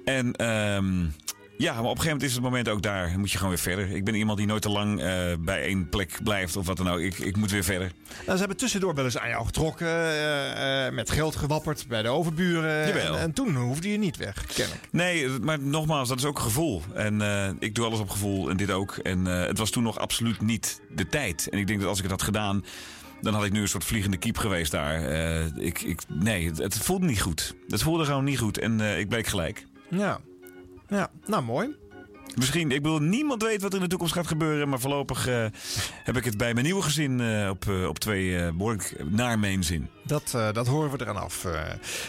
En 0.05 0.33
ehm, 0.33 1.05
ja, 1.59 1.73
maar 1.73 1.83
op 1.83 1.85
een 1.85 2.03
gegeven 2.03 2.11
moment 2.11 2.23
is 2.23 2.33
het 2.33 2.43
moment 2.43 2.69
ook 2.69 2.83
daar. 2.83 3.11
Dan 3.11 3.19
moet 3.21 3.31
je 3.31 3.37
gewoon 3.37 3.53
weer 3.53 3.63
verder. 3.63 3.91
Ik 3.91 4.05
ben 4.05 4.15
iemand 4.15 4.39
die 4.39 4.47
nooit 4.47 4.63
te 4.63 4.69
lang 4.69 5.01
eh, 5.01 5.23
bij 5.39 5.63
één 5.63 5.89
plek 5.89 6.19
blijft 6.25 6.57
of 6.57 6.67
wat 6.67 6.77
dan 6.77 6.89
ook. 6.91 6.99
Ik, 6.99 7.19
ik 7.19 7.37
moet 7.37 7.51
weer 7.51 7.65
verder. 7.65 7.93
Nou, 8.09 8.31
ze 8.33 8.39
hebben 8.39 8.57
tussendoor 8.57 8.95
wel 8.95 9.05
eens 9.05 9.19
aan 9.19 9.29
jou 9.29 9.45
getrokken. 9.47 9.87
eh, 9.87 10.87
eh, 10.87 10.93
met 10.93 11.11
geld 11.11 11.37
gewapperd 11.37 11.85
bij 11.89 12.03
de 12.03 12.09
overburen. 12.09 12.93
En, 13.03 13.19
en 13.21 13.33
toen 13.33 13.55
hoefde 13.57 13.91
je 13.91 13.99
niet 13.99 14.17
weg, 14.17 14.45
kennelijk. 14.55 14.89
Nee, 14.91 15.29
maar 15.29 15.61
nogmaals, 15.61 16.09
dat 16.09 16.19
is 16.19 16.25
ook 16.25 16.39
gevoel. 16.39 16.83
En 16.95 17.23
eh, 17.23 17.51
ik 17.59 17.75
doe 17.75 17.87
alles 17.87 17.99
op 18.01 18.11
gevoel 18.11 18.51
en 18.51 18.57
dit 18.57 18.71
ook. 18.71 18.97
En 18.97 19.27
eh, 19.27 19.47
het 19.47 19.59
was 19.59 19.71
toen 19.71 19.83
nog 19.83 19.99
absoluut 19.99 20.41
niet 20.41 20.81
de 20.95 21.07
tijd. 21.07 21.49
En 21.49 21.59
ik 21.59 21.67
denk 21.67 21.81
dat 21.81 21.89
als 21.89 21.97
ik 21.99 22.03
het 22.03 22.13
had 22.13 22.23
gedaan, 22.23 22.65
dan 23.21 23.35
had 23.35 23.45
ik 23.45 23.53
nu 23.53 23.61
een 23.61 23.69
soort 23.69 23.85
vliegende 23.85 24.17
kiep 24.17 24.37
geweest 24.39 24.71
daar. 24.71 25.05
Eh, 25.09 25.47
ik, 25.57 25.83
ik, 25.83 26.01
nee, 26.09 26.47
het, 26.47 26.59
het 26.59 26.79
voelde 26.79 27.07
niet 27.07 27.21
goed. 27.21 27.55
Het 27.69 27.83
voelde 27.83 28.05
gewoon 28.05 28.25
niet 28.25 28.39
goed 28.39 28.59
en 28.59 28.81
eh, 28.81 28.99
ik 28.99 29.09
bleek 29.09 29.27
gelijk. 29.27 29.67
Ja. 29.91 30.21
Ja, 30.93 31.11
nou 31.27 31.43
mooi. 31.43 31.81
Misschien, 32.37 32.71
ik 32.71 32.83
bedoel, 32.83 32.99
niemand 32.99 33.43
weet 33.43 33.63
wat 33.63 33.71
er 33.71 33.77
in 33.77 33.83
de 33.83 33.89
toekomst 33.89 34.15
gaat 34.15 34.27
gebeuren. 34.27 34.69
Maar 34.69 34.81
voorlopig 34.81 35.27
eh, 35.27 35.45
heb 36.05 36.17
ik 36.17 36.25
het 36.25 36.37
bij 36.37 36.53
mijn 36.53 36.65
nieuwe 36.67 36.83
gezin 36.83 37.21
eh, 37.21 37.49
op, 37.49 37.69
eh, 37.69 37.89
op 37.89 37.99
twee 37.99 38.37
eh, 38.39 38.53
behoorlijk 38.53 38.95
naar 39.05 39.39
mijn 39.39 39.65
zin. 39.65 39.89
Dat, 40.05 40.33
eh, 40.35 40.53
dat 40.53 40.67
horen 40.67 40.91
we 40.91 41.01
eraan 41.01 41.17
af. 41.17 41.45
Eh, 41.45 41.61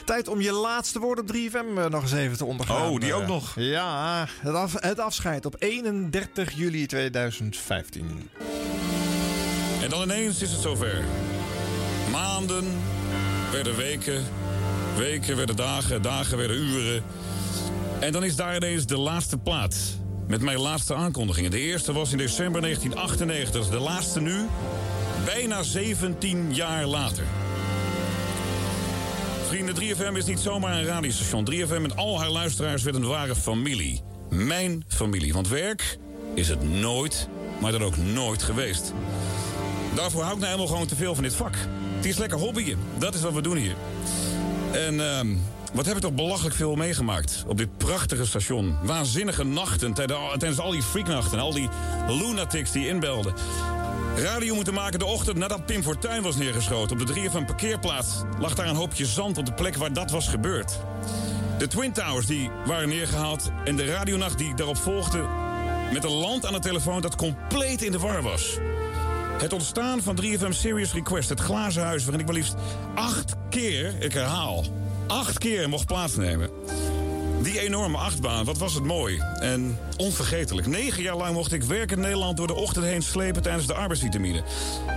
tijd 0.06 0.28
om 0.28 0.42
je 0.42 0.52
laatste 0.52 1.00
woord 1.00 1.20
op 1.20 1.28
3FM 1.28 1.78
eh, 1.78 1.86
nog 1.90 2.02
eens 2.02 2.12
even 2.12 2.38
te 2.38 2.45
ondergaan. 2.45 2.90
Oh, 2.90 3.00
die 3.00 3.14
ook 3.14 3.28
nog? 3.28 3.53
Ja, 3.56 4.28
het, 4.40 4.53
af, 4.56 4.74
het 4.80 5.00
afscheid 5.00 5.45
op 5.45 5.56
31 5.60 6.52
juli 6.52 6.86
2015. 6.86 8.30
En 9.82 9.90
dan 9.90 10.02
ineens 10.02 10.42
is 10.42 10.52
het 10.52 10.62
zover. 10.62 11.03
Maanden 12.12 12.66
werden 13.52 13.76
weken, 13.76 14.24
weken 14.98 15.36
werden 15.38 15.56
dagen, 15.56 16.02
dagen 16.02 16.38
werden 16.38 16.58
uren. 16.58 17.03
En 18.04 18.12
dan 18.12 18.24
is 18.24 18.36
daar 18.36 18.56
ineens 18.56 18.86
de 18.86 18.98
laatste 18.98 19.38
plaat. 19.38 19.76
Met 20.28 20.42
mijn 20.42 20.60
laatste 20.60 20.96
aankondigingen. 20.96 21.52
De 21.52 21.60
eerste 21.60 21.94
was 21.94 22.12
in 22.12 22.18
december 22.18 22.62
1998. 22.62 23.70
De 23.70 23.80
laatste 23.80 24.22
nu, 24.22 24.46
bijna 25.26 25.64
17 25.64 26.56
jaar 26.56 26.86
later. 26.86 27.24
Vrienden, 29.48 29.76
3FM 29.76 30.16
is 30.16 30.26
niet 30.26 30.40
zomaar 30.40 30.78
een 30.78 30.86
radiostation. 30.86 31.48
3FM 31.52 31.84
en 31.84 31.96
al 31.96 32.20
haar 32.20 32.30
luisteraars 32.30 32.84
werd 32.84 32.96
een 32.96 33.08
ware 33.08 33.36
familie. 33.36 34.02
Mijn 34.30 34.84
familie. 34.88 35.34
Want 35.34 35.48
werk 35.48 35.98
is 36.36 36.48
het 36.48 36.70
nooit, 36.70 37.30
maar 37.62 37.72
dan 37.72 37.84
ook 37.84 37.98
nooit 37.98 38.44
geweest. 38.44 38.94
Daarvoor 39.96 40.22
hou 40.22 40.34
ik 40.34 40.40
nou 40.40 40.52
helemaal 40.52 40.74
gewoon 40.74 40.88
te 40.88 40.96
veel 40.96 41.16
van 41.16 41.24
dit 41.24 41.36
vak. 41.36 41.56
Het 41.96 42.06
is 42.06 42.18
lekker 42.18 42.38
hobbyen. 42.38 42.80
Dat 42.98 43.14
is 43.14 43.22
wat 43.22 43.34
we 43.34 43.42
doen 43.42 43.58
hier. 43.58 43.76
En 44.72 45.00
ehm, 45.00 45.36
wat 45.74 45.85
heb 45.85 45.95
ik 45.95 46.02
toch 46.02 46.14
belachelijk 46.14 46.56
veel 46.56 46.76
meegemaakt 46.76 47.43
op 47.48 47.58
dit 47.58 47.77
prachtige 47.77 48.26
station. 48.26 48.77
Waanzinnige 48.84 49.43
nachten 49.43 49.93
tijdens, 49.93 50.60
al 50.60 50.72
die 50.72 50.82
freaknachten. 50.82 51.40
Al 51.40 51.53
die 51.53 51.69
lunatics 52.08 52.72
die 52.72 52.88
inbelden. 52.88 53.34
Radio 54.16 54.56
moeten 54.56 54.74
maken 54.74 55.00
de 55.00 55.06
ochtend 55.06 55.38
nadat 55.38 55.66
Pim 55.66 55.84
Fortuyn 55.84 56.22
was 56.22 56.35
neergeschoten. 56.35 57.00
Op 57.00 57.08
de 57.08 57.14
3FM 57.14 57.45
parkeerplaats 57.45 58.22
lag 58.40 58.56
daar 58.56 58.68
een 58.68 58.76
hoopje 58.76 59.06
zand 59.06 59.38
op 59.38 59.45
de 59.45 59.53
plek 59.53 59.76
waar 59.76 59.93
dat 59.93 60.11
was 60.11 60.27
gebeurd. 60.27 60.80
De 61.58 61.68
Twin 61.68 61.92
Towers 61.92 62.26
die 62.26 62.50
waren 62.66 62.90
neergehaald 62.90 63.52
en 63.66 63.76
de 63.76 63.85
radionacht 63.85 64.38
die 64.38 64.56
daarop 64.56 64.77
volgde... 64.77 65.26
met 65.93 66.03
een 66.03 66.11
land 66.11 66.45
aan 66.45 66.53
de 66.53 66.60
telefoon 66.60 67.02
dat 67.02 67.16
compleet 67.16 67.82
in 67.82 67.92
de 67.92 68.00
war 68.00 68.22
was. 68.22 68.58
Het 69.38 69.53
ontstaan 69.53 70.02
van 70.02 70.19
3FM 70.22 70.50
Serious 70.50 70.93
Request, 70.93 71.30
het 71.30 71.40
glazen 71.40 71.84
huis... 71.84 72.02
waarin 72.03 72.19
ik 72.19 72.26
maar 72.26 72.35
liefst 72.35 72.56
acht 72.95 73.35
keer, 73.50 73.93
ik 74.00 74.14
herhaal, 74.14 74.64
acht 75.08 75.38
keer 75.38 75.70
mocht 75.70 75.86
plaatsnemen. 75.86 76.50
Die 77.42 77.60
enorme 77.60 77.98
achtbaan, 77.98 78.46
wat 78.46 78.58
was 78.58 78.74
het 78.74 78.84
mooi 78.84 79.22
en 79.40 79.78
onvergetelijk. 79.98 80.68
Negen 80.68 81.04
jaar 81.04 81.18
lang 81.18 81.34
mocht 81.34 81.54
ik 81.54 81.64
werkend 81.64 82.00
Nederland 82.00 82.38
door 82.38 82.48
de 82.48 82.54
ochtend 82.54 82.86
heen 82.86 83.02
slepen 83.02 83.42
tijdens 83.42 83.68
de 83.68 83.74
arbeidsvitamine. 83.74 84.44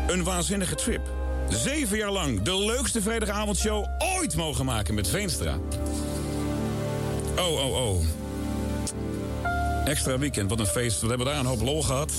Een 0.07 0.25
waanzinnige 0.25 0.75
trip. 0.75 1.01
Zeven 1.49 1.97
jaar 1.97 2.11
lang 2.11 2.43
de 2.43 2.59
leukste 2.59 3.03
vrijdagavondshow 3.03 3.87
ooit 4.17 4.37
mogen 4.37 4.65
maken 4.65 4.95
met 4.95 5.09
Veenstra. 5.09 5.59
Oh, 7.39 7.65
oh, 7.65 7.89
oh. 7.89 8.05
Extra 9.85 10.19
weekend, 10.19 10.51
wat 10.51 10.59
een 10.59 10.67
feest. 10.67 11.01
We 11.01 11.07
hebben 11.07 11.27
daar 11.27 11.39
een 11.39 11.47
hoop 11.47 11.61
lol 11.61 11.83
gehad. 11.83 12.13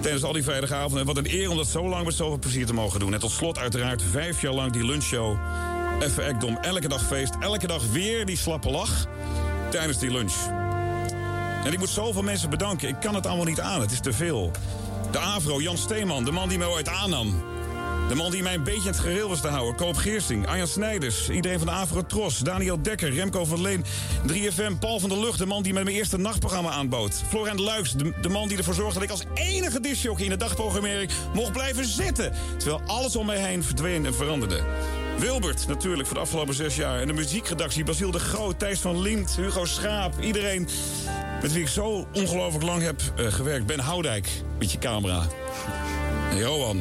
Tijdens 0.00 0.24
al 0.24 0.32
die 0.32 0.42
vrijdagavonden. 0.42 1.00
En 1.00 1.06
wat 1.06 1.16
een 1.16 1.32
eer 1.32 1.50
om 1.50 1.56
dat 1.56 1.66
zo 1.66 1.88
lang 1.88 2.04
met 2.04 2.14
zoveel 2.14 2.38
plezier 2.38 2.66
te 2.66 2.74
mogen 2.74 3.00
doen. 3.00 3.14
En 3.14 3.20
tot 3.20 3.30
slot 3.30 3.58
uiteraard 3.58 4.02
vijf 4.10 4.40
jaar 4.40 4.52
lang 4.52 4.72
die 4.72 4.84
lunchshow. 4.84 5.36
Even 6.00 6.26
ekdom, 6.26 6.58
elke 6.60 6.88
dag 6.88 7.06
feest. 7.06 7.34
Elke 7.40 7.66
dag 7.66 7.82
weer 7.92 8.26
die 8.26 8.36
slappe 8.36 8.70
lach. 8.70 9.06
Tijdens 9.70 9.98
die 9.98 10.10
lunch. 10.10 10.34
En 11.64 11.72
ik 11.72 11.78
moet 11.78 11.88
zoveel 11.88 12.22
mensen 12.22 12.50
bedanken. 12.50 12.88
Ik 12.88 12.96
kan 13.00 13.14
het 13.14 13.26
allemaal 13.26 13.44
niet 13.46 13.60
aan. 13.60 13.80
Het 13.80 13.90
is 13.90 14.00
te 14.00 14.12
veel. 14.12 14.50
De 15.10 15.18
Avro, 15.18 15.60
Jan 15.60 15.78
Steeman, 15.78 16.24
de 16.24 16.30
man 16.30 16.48
die 16.48 16.58
mij 16.58 16.66
ooit 16.66 16.88
aannam. 16.88 17.42
De 18.08 18.14
man 18.14 18.30
die 18.30 18.42
mij 18.42 18.54
een 18.54 18.64
beetje 18.64 18.88
het 18.88 18.98
gereel 18.98 19.28
was 19.28 19.40
te 19.40 19.48
houden. 19.48 19.74
Koop 19.74 19.96
Geersing, 19.96 20.46
Arjan 20.46 20.66
Snijders, 20.66 21.28
iedereen 21.28 21.58
van 21.58 21.66
de 21.66 21.72
Avro 21.72 22.06
Tros... 22.06 22.38
Daniel 22.38 22.82
Dekker, 22.82 23.14
Remco 23.14 23.44
van 23.44 23.60
Leen, 23.60 23.84
3FM, 24.32 24.78
Paul 24.80 25.00
van 25.00 25.08
der 25.08 25.18
Lucht... 25.18 25.38
de 25.38 25.46
man 25.46 25.62
die 25.62 25.72
mij 25.72 25.84
mijn 25.84 25.96
eerste 25.96 26.18
nachtprogramma 26.18 26.70
aanbood. 26.70 27.22
Florent 27.28 27.60
Luiks, 27.60 27.92
de, 27.92 28.12
de 28.20 28.28
man 28.28 28.48
die 28.48 28.58
ervoor 28.58 28.74
zorgde 28.74 28.94
dat 28.94 29.02
ik 29.02 29.10
als 29.10 29.24
enige 29.34 29.80
discjockey... 29.80 30.24
in 30.24 30.30
de 30.30 30.36
dagprogrammering 30.36 31.10
mocht 31.34 31.52
blijven 31.52 31.86
zitten. 31.86 32.32
Terwijl 32.56 32.80
alles 32.86 33.16
om 33.16 33.26
mij 33.26 33.38
heen 33.38 33.64
verdween 33.64 34.06
en 34.06 34.14
veranderde. 34.14 34.62
Wilbert, 35.18 35.66
natuurlijk, 35.66 36.06
voor 36.08 36.16
de 36.16 36.22
afgelopen 36.22 36.54
zes 36.54 36.76
jaar. 36.76 37.00
En 37.00 37.06
de 37.06 37.12
muziekredactie, 37.12 37.84
Basiel 37.84 38.10
de 38.10 38.18
Groot, 38.18 38.58
Thijs 38.58 38.80
van 38.80 39.00
Liemt, 39.00 39.36
Hugo 39.36 39.64
Schaap... 39.64 40.20
iedereen 40.20 40.68
met 41.42 41.52
wie 41.52 41.62
ik 41.62 41.68
zo 41.68 42.06
ongelooflijk 42.12 42.64
lang 42.64 42.82
heb 42.82 43.00
eh, 43.16 43.26
gewerkt. 43.26 43.66
Ben 43.66 43.80
Houdijk, 43.80 44.28
met 44.58 44.72
je 44.72 44.78
camera. 44.78 45.26
En 46.30 46.36
Johan, 46.36 46.80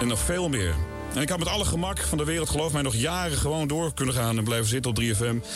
en 0.00 0.06
nog 0.06 0.18
veel 0.18 0.48
meer. 0.48 0.74
En 1.14 1.22
ik 1.22 1.28
had 1.28 1.38
met 1.38 1.48
alle 1.48 1.64
gemak 1.64 1.98
van 1.98 2.18
de 2.18 2.24
wereld, 2.24 2.50
geloof 2.50 2.72
mij, 2.72 2.82
nog 2.82 2.94
jaren 2.94 3.36
gewoon 3.36 3.68
door 3.68 3.94
kunnen 3.94 4.14
gaan 4.14 4.38
en 4.38 4.44
blijven 4.44 4.68
zitten 4.68 4.90
op 4.90 5.00
3FM. 5.00 5.46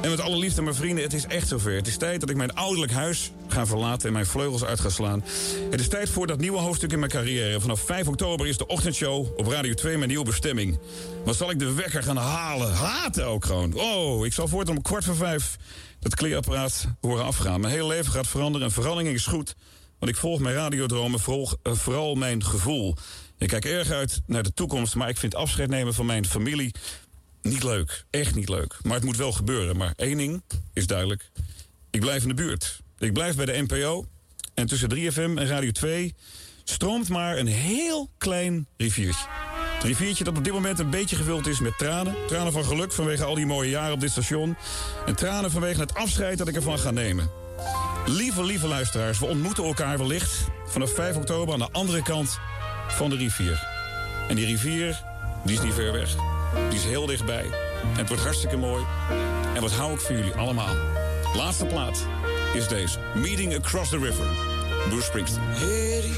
En 0.00 0.10
met 0.10 0.20
alle 0.20 0.36
liefde, 0.36 0.62
mijn 0.62 0.74
vrienden, 0.74 1.04
het 1.04 1.12
is 1.12 1.26
echt 1.26 1.48
zover. 1.48 1.72
Het 1.72 1.86
is 1.86 1.96
tijd 1.96 2.20
dat 2.20 2.30
ik 2.30 2.36
mijn 2.36 2.54
ouderlijk 2.54 2.92
huis 2.92 3.32
ga 3.48 3.66
verlaten 3.66 4.06
en 4.06 4.12
mijn 4.12 4.26
vleugels 4.26 4.64
uit 4.64 4.80
ga 4.80 4.88
slaan. 4.88 5.24
Het 5.70 5.80
is 5.80 5.88
tijd 5.88 6.08
voor 6.08 6.26
dat 6.26 6.38
nieuwe 6.38 6.58
hoofdstuk 6.58 6.92
in 6.92 6.98
mijn 6.98 7.10
carrière. 7.10 7.60
Vanaf 7.60 7.80
5 7.80 8.08
oktober 8.08 8.46
is 8.46 8.56
de 8.56 8.66
ochtendshow 8.66 9.38
op 9.38 9.46
Radio 9.46 9.74
2 9.74 9.96
mijn 9.96 10.08
nieuwe 10.08 10.24
bestemming. 10.24 10.78
Wat 11.24 11.36
zal 11.36 11.50
ik 11.50 11.58
de 11.58 11.72
wekker 11.72 12.02
gaan 12.02 12.16
halen? 12.16 12.72
Haten 12.72 13.26
ook 13.26 13.44
gewoon. 13.44 13.74
Oh, 13.74 14.26
ik 14.26 14.32
zal 14.32 14.48
voortaan 14.48 14.76
om 14.76 14.82
kwart 14.82 15.04
voor 15.04 15.16
vijf 15.16 15.56
dat 16.00 16.14
kleerapparaat 16.14 16.86
horen 17.00 17.24
afgaan. 17.24 17.60
Mijn 17.60 17.72
hele 17.72 17.86
leven 17.86 18.12
gaat 18.12 18.26
veranderen 18.26 18.66
en 18.66 18.72
verandering 18.72 19.14
is 19.14 19.26
goed. 19.26 19.54
Want 19.98 20.14
ik 20.14 20.20
volg 20.20 20.40
mijn 20.40 20.54
radiodromen, 20.54 21.20
volg 21.20 21.56
eh, 21.62 21.72
vooral 21.72 22.14
mijn 22.14 22.44
gevoel. 22.44 22.94
Ik 23.42 23.48
kijk 23.48 23.64
erg 23.64 23.90
uit 23.90 24.20
naar 24.26 24.42
de 24.42 24.54
toekomst, 24.54 24.94
maar 24.94 25.08
ik 25.08 25.16
vind 25.16 25.34
afscheid 25.34 25.68
nemen 25.68 25.94
van 25.94 26.06
mijn 26.06 26.26
familie 26.26 26.74
niet 27.42 27.62
leuk. 27.62 28.04
Echt 28.10 28.34
niet 28.34 28.48
leuk. 28.48 28.78
Maar 28.82 28.94
het 28.94 29.04
moet 29.04 29.16
wel 29.16 29.32
gebeuren. 29.32 29.76
Maar 29.76 29.92
één 29.96 30.16
ding 30.16 30.42
is 30.72 30.86
duidelijk. 30.86 31.30
Ik 31.90 32.00
blijf 32.00 32.22
in 32.22 32.28
de 32.28 32.34
buurt. 32.34 32.80
Ik 32.98 33.12
blijf 33.12 33.36
bij 33.36 33.44
de 33.44 33.64
NPO. 33.68 34.06
En 34.54 34.66
tussen 34.66 34.94
3FM 34.94 35.38
en 35.38 35.46
Radio 35.46 35.70
2 35.70 36.14
stroomt 36.64 37.08
maar 37.08 37.38
een 37.38 37.46
heel 37.46 38.10
klein 38.18 38.66
riviertje. 38.76 39.26
Het 39.74 39.82
riviertje 39.82 40.24
dat 40.24 40.36
op 40.36 40.44
dit 40.44 40.52
moment 40.52 40.78
een 40.78 40.90
beetje 40.90 41.16
gevuld 41.16 41.46
is 41.46 41.60
met 41.60 41.78
tranen. 41.78 42.14
Tranen 42.26 42.52
van 42.52 42.64
geluk 42.64 42.92
vanwege 42.92 43.24
al 43.24 43.34
die 43.34 43.46
mooie 43.46 43.70
jaren 43.70 43.94
op 43.94 44.00
dit 44.00 44.10
station. 44.10 44.56
En 45.06 45.16
tranen 45.16 45.50
vanwege 45.50 45.80
het 45.80 45.94
afscheid 45.94 46.38
dat 46.38 46.48
ik 46.48 46.54
ervan 46.54 46.78
ga 46.78 46.90
nemen. 46.90 47.30
Lieve, 48.06 48.44
lieve 48.44 48.66
luisteraars, 48.66 49.18
we 49.18 49.26
ontmoeten 49.26 49.64
elkaar 49.64 49.98
wellicht 49.98 50.46
vanaf 50.66 50.94
5 50.94 51.16
oktober 51.16 51.54
aan 51.54 51.60
de 51.60 51.72
andere 51.72 52.02
kant 52.02 52.38
van 52.88 53.10
de 53.10 53.16
rivier. 53.16 53.66
En 54.28 54.36
die 54.36 54.46
rivier, 54.46 55.02
die 55.44 55.56
is 55.56 55.62
niet 55.62 55.74
ver 55.74 55.92
weg. 55.92 56.14
Die 56.68 56.78
is 56.78 56.84
heel 56.84 57.06
dichtbij. 57.06 57.44
En 57.92 57.98
het 57.98 58.08
wordt 58.08 58.22
hartstikke 58.22 58.56
mooi. 58.56 58.84
En 59.54 59.60
wat 59.60 59.72
hou 59.72 59.92
ik 59.92 60.00
voor 60.00 60.16
jullie 60.16 60.34
allemaal. 60.34 60.74
Laatste 61.36 61.66
plaat 61.66 62.06
is 62.54 62.68
deze. 62.68 62.98
Meeting 63.14 63.56
Across 63.56 63.90
the 63.90 63.98
River. 63.98 64.26
Bruce 64.88 65.04
Springsteen. 65.04 65.42
Eddie, 65.54 66.16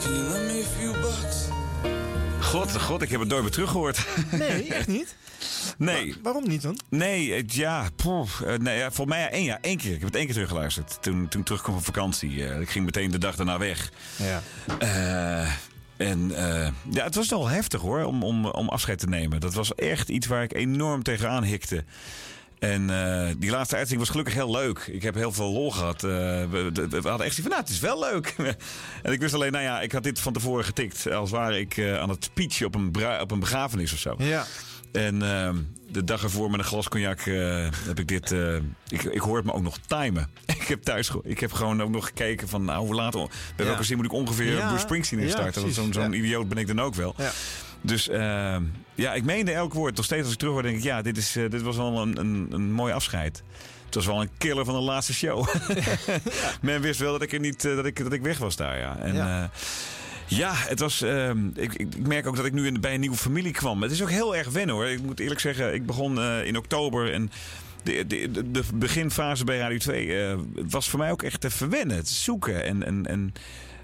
can 0.00 0.14
you 0.14 0.28
lend 0.28 0.52
me 0.52 0.64
a 0.64 0.80
few 0.80 0.92
bucks? 0.92 1.46
God, 2.40 2.80
god, 2.80 3.02
ik 3.02 3.10
heb 3.10 3.20
het 3.20 3.28
nooit 3.28 3.42
meer 3.42 3.50
teruggehoord. 3.50 4.06
Nee, 4.30 4.74
echt 4.74 4.86
niet? 4.86 5.14
Nee. 5.78 6.14
waarom 6.22 6.48
niet 6.48 6.62
dan? 6.62 6.78
Nee, 6.88 7.32
het- 7.32 7.54
ja, 7.54 7.88
eh, 8.06 8.54
nee, 8.58 8.78
ja, 8.78 8.90
voor 8.90 9.08
mij 9.08 9.30
één, 9.30 9.44
ja, 9.44 9.58
één 9.60 9.76
keer. 9.76 9.92
Ik 9.92 9.98
heb 9.98 10.06
het 10.06 10.16
één 10.16 10.24
keer 10.24 10.34
teruggeluisterd. 10.34 10.98
Toen, 11.02 11.28
toen 11.28 11.40
ik 11.40 11.46
terugkwam 11.46 11.74
van 11.74 11.84
vakantie. 11.84 12.46
Eh, 12.48 12.60
ik 12.60 12.70
ging 12.70 12.84
meteen 12.84 13.10
de 13.10 13.18
dag 13.18 13.36
daarna 13.36 13.58
weg. 13.58 13.90
Ja. 14.16 14.42
Eh, 14.78 15.50
en 15.96 16.28
ja, 16.90 17.04
het 17.04 17.14
was 17.14 17.28
wel 17.28 17.48
heftig 17.48 17.80
hoor, 17.80 18.04
om, 18.04 18.22
om, 18.22 18.46
om 18.46 18.68
afscheid 18.68 18.98
te 18.98 19.06
nemen. 19.08 19.40
Dat 19.40 19.54
was 19.54 19.74
echt 19.74 20.08
iets 20.08 20.26
waar 20.26 20.42
ik 20.42 20.54
enorm 20.54 21.02
tegenaan 21.02 21.44
hikte. 21.44 21.84
En 22.58 22.86
die 23.38 23.50
laatste 23.50 23.76
uitzending 23.76 23.98
was 23.98 24.08
gelukkig 24.08 24.34
heel 24.34 24.50
leuk. 24.50 24.78
Ik 24.78 25.02
heb 25.02 25.14
heel 25.14 25.32
veel 25.32 25.52
lol 25.52 25.70
gehad. 25.70 26.04
Eh, 26.04 26.10
we, 26.10 26.70
we- 26.72 26.88
we 26.88 27.08
hadden 27.08 27.26
echt 27.26 27.34
zoiets 27.34 27.40
van, 27.40 27.48
nou, 27.50 27.60
het 27.62 27.68
is 27.68 27.80
wel 27.80 27.98
leuk. 27.98 28.34
en 29.02 29.12
ik 29.12 29.20
wist 29.20 29.34
alleen, 29.34 29.52
nou 29.52 29.64
ja, 29.64 29.80
ik 29.80 29.92
had 29.92 30.02
dit 30.02 30.20
van 30.20 30.32
tevoren 30.32 30.64
getikt. 30.64 31.10
Als 31.10 31.30
ware 31.30 31.60
ik 31.60 31.78
aan 32.00 32.08
het 32.08 32.24
speechen 32.24 32.66
op 32.66 32.74
een, 32.74 33.20
op 33.20 33.30
een 33.30 33.40
begrafenis 33.40 33.92
of 33.92 33.98
zo. 33.98 34.14
Ja. 34.18 34.46
En 34.92 35.22
ehm, 35.22 35.56
de 35.90 36.04
dag 36.04 36.22
ervoor 36.22 36.50
met 36.50 36.60
een 36.60 36.66
glas 36.66 36.88
cognac 36.88 37.20
eh, 37.20 37.68
heb 37.86 37.98
ik 37.98 38.08
dit... 38.08 38.32
eh, 38.32 38.54
ik, 38.88 39.02
ik 39.02 39.20
hoor 39.20 39.36
het 39.36 39.44
me 39.46 39.52
ook 39.52 39.62
nog 39.62 39.78
timen. 39.86 40.28
ik 40.60 40.62
heb 40.68 40.82
thuis... 40.82 41.10
Ik 41.22 41.40
heb 41.40 41.52
gewoon 41.52 41.82
ook 41.82 41.90
nog 41.90 42.06
gekeken 42.06 42.48
van... 42.48 42.64
Nou, 42.64 42.86
hoe 42.86 42.94
laat... 42.94 43.12
Bij 43.12 43.28
Ja. 43.56 43.64
welke 43.64 43.82
zin 43.82 43.96
moet 43.96 44.06
ik 44.06 44.12
ongeveer 44.12 44.52
Ja. 44.52 44.66
Bruce 44.66 44.82
Springsteen 44.82 45.18
instarten? 45.18 45.72
Zo'n 45.92 46.12
idioot 46.12 46.48
ben 46.48 46.58
ik 46.58 46.66
dan 46.66 46.80
ook 46.80 46.94
wel. 46.94 47.14
Dus 47.80 48.08
ehm, 48.08 48.62
ja, 48.94 49.12
ik 49.14 49.24
meende 49.24 49.52
elk 49.52 49.72
woord. 49.74 49.96
Nog 49.96 50.04
steeds 50.04 50.22
als 50.22 50.32
ik 50.32 50.38
terug 50.38 50.52
hoor, 50.52 50.62
denk 50.62 50.76
ik... 50.76 50.82
Ja, 50.82 51.02
dit, 51.02 51.16
is, 51.16 51.36
eh, 51.36 51.50
dit 51.50 51.62
was 51.62 51.76
wel 51.76 52.02
een, 52.02 52.18
een, 52.18 52.46
een 52.50 52.72
mooi 52.72 52.92
afscheid. 52.92 53.42
Het 53.84 53.94
was 53.94 54.06
wel 54.06 54.20
een 54.20 54.30
killer 54.38 54.64
van 54.64 54.74
de 54.74 54.80
laatste 54.80 55.14
show. 55.14 55.46
Men 56.62 56.80
wist 56.80 57.00
wel 57.00 57.12
dat 57.12 57.22
ik, 57.22 57.32
er 57.32 57.40
niet, 57.40 57.62
dat 57.62 57.86
ik, 57.86 58.02
dat 58.02 58.12
ik 58.12 58.22
weg 58.22 58.38
was 58.38 58.56
daar, 58.56 58.78
ja. 58.78 58.96
En, 58.98 59.14
Ja. 59.14 59.50
Ja, 60.26 60.52
het 60.54 60.78
was. 60.78 61.02
ehm, 61.02 61.38
ik, 61.54 61.74
ik 61.74 62.06
merk 62.06 62.26
ook 62.26 62.36
dat 62.36 62.44
ik 62.44 62.52
nu 62.52 62.66
in, 62.66 62.80
bij 62.80 62.94
een 62.94 63.00
nieuwe 63.00 63.16
familie 63.16 63.52
kwam. 63.52 63.82
Het 63.82 63.90
is 63.90 64.02
ook 64.02 64.10
heel 64.10 64.36
erg 64.36 64.48
wennen 64.48 64.74
hoor. 64.74 64.86
Ik 64.86 65.02
moet 65.02 65.20
eerlijk 65.20 65.40
zeggen, 65.40 65.74
ik 65.74 65.86
begon 65.86 66.18
eh, 66.20 66.44
in 66.46 66.56
oktober 66.56 67.12
en. 67.12 67.30
De, 67.84 68.06
de, 68.06 68.50
de- 68.50 68.62
beginfase 68.74 69.44
bij 69.44 69.58
Radio 69.58 69.78
2 69.78 70.26
eh, 70.26 70.38
was 70.68 70.88
voor 70.88 70.98
mij 70.98 71.10
ook 71.10 71.22
echt 71.22 71.40
te 71.40 71.50
verwennen. 71.50 71.96
Het 71.96 72.08
zoeken 72.08 72.64
en, 72.64 72.86
en, 72.86 73.06
en 73.06 73.32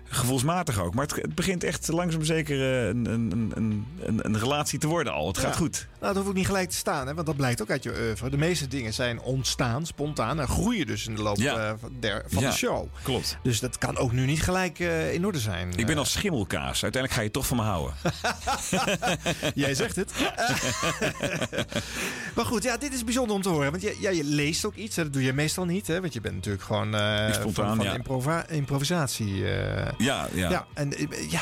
gevoelsmatig 0.09 0.81
ook. 0.81 0.95
Maar 0.95 1.07
het, 1.07 1.17
het 1.17 1.35
begint 1.35 1.65
echt 1.65 1.89
langzaam 1.89 2.25
zeker 2.25 2.61
eh, 2.81 2.87
een, 2.89 3.07
een, 3.07 3.53
een, 3.55 3.87
een, 4.01 4.19
een 4.23 4.39
relatie 4.39 4.79
te 4.79 4.87
worden 4.87 5.13
al. 5.13 5.27
Het 5.27 5.39
gaat 5.39 5.53
Ja. 5.53 5.59
goed. 5.59 5.87
Nou, 6.01 6.07
dat 6.07 6.15
hoeft 6.17 6.29
ook 6.29 6.35
niet 6.35 6.47
gelijk 6.47 6.71
te 6.71 6.77
staan, 6.77 7.07
hè, 7.07 7.15
want 7.15 7.27
dat 7.27 7.37
blijkt 7.37 7.63
ook 7.63 7.71
uit 7.71 7.83
je 7.83 7.91
oeuvre. 8.01 8.31
De 8.31 8.37
meeste 8.37 8.69
dingen 8.69 8.95
zijn 8.95 9.21
ontstaan, 9.21 9.87
spontaan, 9.87 10.41
en 10.41 10.49
groeien 10.49 10.87
dus 10.87 11.07
in 11.07 11.15
de 11.15 11.23
loop 11.23 11.37
Ja. 11.37 11.57
eh, 11.57 11.73
van, 11.81 11.93
der, 12.01 12.25
van 12.29 12.43
Ja, 12.43 12.51
de 12.51 12.57
show. 12.57 12.87
Klopt. 13.03 13.39
Dus 13.43 13.61
dat 13.61 13.79
kan 13.79 13.97
ook 13.97 14.13
nu 14.13 14.27
niet 14.27 14.43
gelijk 14.43 14.79
eh, 14.79 15.13
in 15.15 15.27
orde 15.27 15.39
zijn. 15.39 15.73
Ik 15.77 15.87
ben 15.87 15.99
als 15.99 16.13
schimmelkaas. 16.13 16.83
Uiteindelijk 16.83 17.13
ga 17.13 17.21
je 17.21 17.31
toch 17.31 17.47
van 17.47 17.57
me 17.57 17.63
houden. 17.63 17.95
Jij 19.55 19.75
zegt 19.75 19.97
het. 19.97 20.13
maar 22.37 22.45
goed, 22.45 22.63
ja, 22.63 22.77
dit 22.77 22.93
is 22.95 23.05
bijzonder 23.05 23.37
om 23.37 23.43
te 23.43 23.49
horen. 23.49 23.71
Want 23.71 23.83
je, 23.83 24.21
leest 24.25 24.65
ook 24.65 24.75
iets. 24.75 24.97
hè, 24.97 25.03
Dat 25.03 25.13
doe 25.13 25.23
je 25.23 25.33
meestal 25.33 25.65
niet. 25.65 25.87
Hè, 25.87 26.01
want 26.01 26.13
je 26.13 26.21
bent 26.21 26.35
natuurlijk 26.35 26.65
gewoon 26.65 26.87
spontaan, 27.33 28.01
van, 28.07 28.23
van 28.23 28.43
improvisatie. 28.49 29.45
Eh. 29.99 30.05
Ja, 30.07 30.29
ja. 30.33 30.67
en 30.75 30.97
eh, 30.97 31.31
ja, 31.31 31.41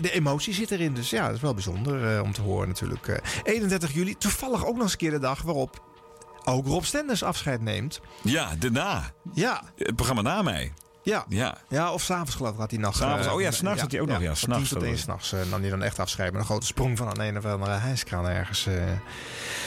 de 0.00 0.10
emotie 0.12 0.54
zit 0.54 0.70
erin. 0.70 0.94
Dus 0.94 1.10
ja, 1.10 1.26
dat 1.26 1.34
is 1.34 1.40
wel 1.40 1.54
bijzonder 1.54 2.16
eh, 2.16 2.22
om 2.22 2.32
te 2.32 2.42
horen 2.42 2.68
natuurlijk. 2.68 3.08
Eh, 3.08 3.16
31 3.42 3.92
juli, 3.92 4.16
toevallig 4.18 4.66
ook 4.66 4.74
nog 4.74 4.82
eens 4.82 4.92
een 4.92 4.98
keer 4.98 5.10
de 5.10 5.18
dag 5.18 5.42
waarop 5.42 5.82
ook 6.44 6.66
Rob 6.66 6.82
Stenders 6.82 7.22
afscheid 7.22 7.60
neemt. 7.60 8.00
Ja, 8.22 8.54
daarna. 8.58 9.12
Ja. 9.34 9.62
Het 9.76 9.96
programma 9.96 10.22
na 10.22 10.42
mij. 10.42 10.72
Ja. 11.02 11.24
Ja. 11.28 11.56
Ja, 11.68 11.92
of 11.92 12.02
s'avonds 12.02 12.34
geloof 12.34 12.52
ik 12.52 12.58
had 12.58 12.70
hij 12.70 12.80
nog... 12.80 12.96
S'avonds, 12.96 13.26
eh, 13.26 13.34
oh 13.34 13.40
ja, 13.40 13.50
s'nachts 13.50 13.80
had 13.80 13.90
hij 13.92 14.00
ook 14.00 14.08
nog, 14.08 14.20
ja, 14.20 14.34
s'nachts 14.34 14.68
tot 14.68 14.82
één 14.82 14.98
s'nachts 14.98 15.32
uh, 15.32 15.40
nam 15.50 15.60
hij 15.60 15.70
dan 15.70 15.82
echt 15.82 15.98
afscheid. 15.98 16.32
Met 16.32 16.40
een 16.40 16.46
grote 16.46 16.66
sprong 16.66 16.98
van 16.98 17.08
een, 17.08 17.20
een 17.20 17.36
of 17.38 17.44
andere 17.44 17.72
hijskraan 17.72 18.28
ergens. 18.28 18.66
eh, 18.66 18.74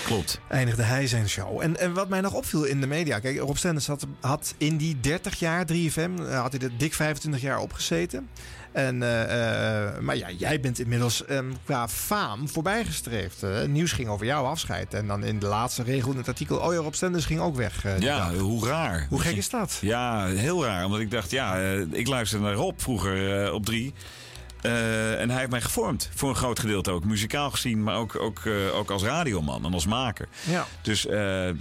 Klopt. 0.06 0.40
eindigde 0.50 0.84
hij 0.84 1.08
zijn 1.08 1.30
show. 1.30 1.62
En, 1.62 1.78
en 1.80 1.94
wat 1.94 2.10
mij 2.10 2.22
nog 2.22 2.34
opviel 2.34 2.64
in 2.64 2.82
de 2.82 2.88
media... 2.88 3.20
Kijk, 3.20 3.38
Rob 3.40 3.56
Stenders 3.56 3.88
had, 3.88 4.06
had 4.22 4.54
in 4.58 4.78
die 4.78 5.00
30 5.00 5.40
jaar 5.40 5.66
3FM... 5.74 6.28
eh, 6.30 6.42
had 6.42 6.52
hij 6.52 6.62
er 6.62 6.78
dik 6.78 6.94
25 6.94 7.42
jaar 7.42 7.60
opgezeten. 7.60 8.30
En, 8.76 9.04
eh, 9.04 9.88
eh, 9.88 10.00
maar 10.00 10.18
ja, 10.18 10.32
jij 10.32 10.60
bent 10.60 10.80
inmiddels 10.80 11.26
ehm, 11.26 11.52
qua 11.66 11.88
faam 11.88 12.50
voorbijgestreefd. 12.50 13.44
Eh, 13.44 13.54
Het 13.54 13.70
nieuws 13.70 13.92
ging 13.92 14.08
over 14.08 14.26
jouw 14.26 14.44
afscheid. 14.44 14.94
En 14.94 15.08
dan 15.08 15.24
in 15.24 15.40
de 15.40 15.46
laatste 15.46 15.84
regel 15.84 16.12
in 16.12 16.18
het 16.18 16.28
artikel... 16.28 16.58
Oh 16.58 16.76
Rob 16.76 16.94
Stenders 16.94 17.26
ging 17.26 17.40
ook 17.40 17.56
weg. 17.56 17.84
Ja, 18.00 18.30
dag. 18.30 18.40
hoe 18.40 18.68
raar. 18.68 19.06
Hoe 19.10 19.20
gek 19.20 19.36
is 19.36 19.50
dat? 19.50 19.78
Ja, 19.82 20.28
heel 20.28 20.66
raar. 20.66 20.86
Omdat 20.86 21.00
ik 21.00 21.12
dacht, 21.12 21.32
ja, 21.32 21.58
ik 21.92 22.08
luisterde 22.08 22.46
naar 22.46 22.54
Rob 22.54 22.80
vroeger 22.80 23.52
op 23.54 23.66
drie. 23.66 23.94
En 24.62 25.30
hij 25.30 25.40
heeft 25.40 25.52
mij 25.52 25.62
gevormd. 25.62 26.10
Voor 26.16 26.30
een 26.30 26.36
groot 26.36 26.60
gedeelte 26.60 26.92
ook. 26.92 27.06
Muzikaal 27.06 27.52
gezien, 27.52 27.84
maar 27.84 27.96
ook, 27.96 28.20
ook, 28.20 28.40
eh, 28.46 28.76
ook 28.76 28.92
als 28.92 29.04
radioman 29.04 29.66
en 29.66 29.74
als 29.74 29.86
maker. 29.86 30.28
Ja. 30.44 30.66
Dus 30.82 31.08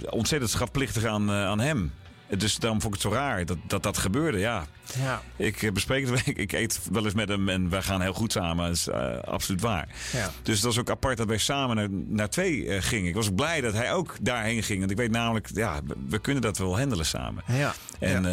ontzettend 0.09 0.51
schatplichtig 0.51 1.05
aan, 1.05 1.31
aan 1.31 1.59
hem. 1.59 1.91
Dus 2.29 2.55
daarom 2.57 2.81
vond 2.81 2.95
ik 2.95 3.01
het 3.01 3.11
zo 3.11 3.17
raar 3.17 3.45
dat 3.45 3.57
dat, 3.67 3.83
dat 3.83 3.97
gebeurde, 3.97 4.37
ja. 4.37 4.65
Ja. 4.99 5.21
Ik 5.35 5.63
eh, 5.63 5.71
bespreek 5.71 6.09
het, 6.09 6.27
ik, 6.27 6.37
ik 6.37 6.51
eet 6.51 6.79
wel 6.91 7.05
eens 7.05 7.13
met 7.13 7.29
hem 7.29 7.49
en 7.49 7.69
wij 7.69 7.81
gaan 7.81 8.01
heel 8.01 8.13
goed 8.13 8.31
samen. 8.31 8.65
Dat 8.65 8.75
is 8.75 8.87
eh, 8.87 9.17
absoluut 9.19 9.61
waar. 9.61 9.87
Ja. 10.13 10.31
Dus 10.43 10.55
het 10.55 10.63
was 10.65 10.79
ook 10.79 10.89
apart 10.89 11.17
dat 11.17 11.27
wij 11.27 11.37
samen 11.37 11.75
naar, 11.75 11.87
naar 11.89 12.29
twee 12.29 12.67
eh, 12.69 12.81
gingen. 12.81 13.07
Ik 13.09 13.15
was 13.15 13.29
blij 13.35 13.61
dat 13.61 13.73
hij 13.73 13.93
ook 13.93 14.15
daarheen 14.21 14.63
ging. 14.63 14.79
Want 14.79 14.91
ik 14.91 14.97
weet 14.97 15.11
namelijk, 15.11 15.49
ja, 15.53 15.79
we- 16.09 16.19
kunnen 16.19 16.41
dat 16.41 16.57
wel 16.57 16.77
handelen 16.77 17.05
samen. 17.05 17.43
Ja. 17.47 17.73
En 17.99 18.23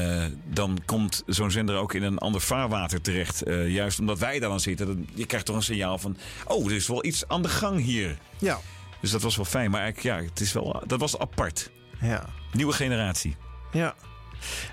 dan 0.51 0.79
komt 0.87 1.23
zo'n 1.27 1.51
zender 1.51 1.77
ook 1.77 1.95
in 1.95 2.03
een 2.03 2.19
ander 2.19 2.41
vaarwater 2.41 3.01
terecht. 3.01 3.43
juist 3.67 3.99
omdat 4.01 4.19
wij 4.19 4.39
daar 4.39 4.49
dan 4.49 4.61
zitten. 4.61 4.87
Dan, 4.87 5.07
je 5.15 5.27
krijgt 5.27 5.47
toch 5.47 5.57
een 5.57 5.62
signaal 5.62 5.99
van, 5.99 6.17
oh, 6.47 6.67
er 6.67 6.73
is 6.73 6.87
wel 6.87 7.05
iets 7.05 7.29
aan 7.29 7.43
de 7.43 7.49
gang 7.49 7.81
hier. 7.81 8.19
Ja. 8.39 8.59
Dus 9.01 9.11
dat 9.11 9.23
was 9.23 9.37
wel 9.37 9.45
fijn. 9.45 9.71
Maar 9.71 9.81
eigenlijk, 9.81 10.17
ja, 10.19 10.25
het 10.29 10.41
is 10.41 10.53
wel, 10.53 10.83
dat 10.87 11.01
was 11.01 11.19
apart. 11.19 11.71
Ja. 12.01 12.25
Nieuwe 12.53 12.73
generatie. 12.73 13.37
Ja. 13.73 13.94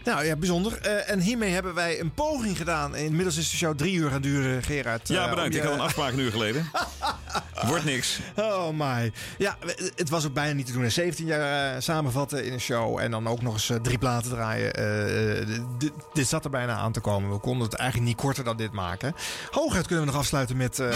Nou 0.04 0.26
ja, 0.26 0.36
bijzonder. 0.36 0.78
Eh, 0.82 1.10
en 1.12 1.20
hiermee 1.20 1.52
hebben 1.54 1.74
wij 1.74 2.00
een 2.00 2.14
poging 2.14 2.58
gedaan. 2.58 2.96
Inmiddels 2.96 3.38
is 3.38 3.50
de 3.52 3.58
show 3.58 3.78
drie 3.78 3.94
uur 3.94 4.10
gaan 4.10 4.22
duren, 4.22 4.64
Gerard. 4.64 5.08
Ja, 5.08 5.24
eh, 5.24 5.30
bedankt. 5.30 5.56
Ik 5.56 5.62
had 5.64 5.74
een 5.74 5.80
afspraak 5.80 6.12
een 6.14 6.20
uur 6.20 6.32
geleden. 6.32 6.70
Wordt 7.68 7.86
niks. 7.86 8.20
Oh 8.36 8.68
my. 8.74 9.12
Ja, 9.38 9.58
het 9.96 10.10
was 10.10 10.26
ook 10.26 10.34
bijna 10.34 10.54
niet 10.54 10.66
te 10.66 10.72
doen. 10.72 10.92
17 10.92 11.26
jaar 11.26 11.76
eh, 11.76 11.82
samenvatten 11.82 12.46
in 12.46 12.54
een 12.54 12.60
show. 12.60 13.00
En 13.00 13.12
dan 13.12 13.28
ook 13.28 13.42
nog 13.42 13.54
eens 13.54 13.72
drie 13.82 13.98
platen 13.98 14.30
draaien. 14.30 14.74
Eh, 14.74 15.40
eh, 15.42 15.48
d- 15.78 15.92
dit 16.14 16.28
zat 16.28 16.44
er 16.44 16.50
bijna 16.52 16.76
aan 16.76 16.92
te 16.92 17.00
komen. 17.00 17.32
We 17.32 17.40
konden 17.40 17.68
het 17.68 17.76
eigenlijk 17.76 18.10
niet 18.10 18.20
korter 18.20 18.44
dan 18.44 18.58
dit 18.58 18.72
maken. 18.72 19.16
Hooguit 19.52 19.88
kunnen 19.88 20.06
we 20.06 20.12
nog 20.12 20.20
afsluiten 20.22 20.58
met... 20.58 20.80
eh, 20.80 20.90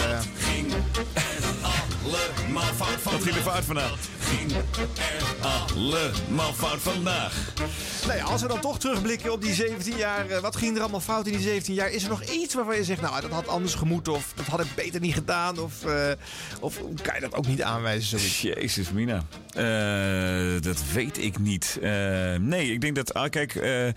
Allemaal 2.04 2.62
fout 2.62 3.02
Wat 3.02 3.22
ging 3.22 3.36
er 3.36 3.42
fout 3.42 3.64
vandaag? 3.64 3.94
Ging 4.20 4.52
er 4.52 4.64
allemaal 5.42 6.52
fout 6.52 6.80
vandaag. 6.80 7.52
Nou 8.06 8.18
ja, 8.18 8.24
als 8.24 8.42
we 8.42 8.48
dan 8.48 8.60
toch 8.60 8.78
terugblikken 8.78 9.32
op 9.32 9.42
die 9.42 9.54
17 9.54 9.96
jaar. 9.96 10.28
eh, 10.28 10.38
wat 10.38 10.56
ging 10.56 10.74
er 10.76 10.80
allemaal 10.82 11.00
fout 11.00 11.26
in 11.26 11.32
die 11.32 11.42
17 11.42 11.74
jaar? 11.74 11.90
Is 11.90 12.02
er 12.02 12.08
nog 12.08 12.22
iets 12.22 12.54
waarvan 12.54 12.76
je 12.76 12.84
zegt, 12.84 13.00
nou, 13.00 13.20
dat 13.20 13.30
had 13.30 13.48
anders 13.48 13.74
gemoeten. 13.74 14.12
Of 14.12 14.32
dat 14.36 14.46
had 14.46 14.60
ik 14.60 14.74
beter 14.74 15.00
niet 15.00 15.14
gedaan. 15.14 15.58
Of, 15.58 15.84
eh, 15.84 16.10
of 16.60 16.78
kan 17.02 17.14
je 17.14 17.20
dat 17.20 17.34
ook 17.34 17.46
niet 17.46 17.62
aanwijzen? 17.62 18.18
Zoiets? 18.18 18.40
Jezus, 18.40 18.90
Mina. 18.90 19.24
Eh, 19.54 20.62
dat 20.62 20.82
weet 20.92 21.18
ik 21.18 21.38
niet. 21.38 21.78
Eh, 21.82 21.90
nee, 22.40 22.72
ik 22.72 22.80
denk 22.80 22.94
dat... 22.96 23.14
ah, 23.14 23.30
kijk, 23.30 23.54
eh, 23.54 23.88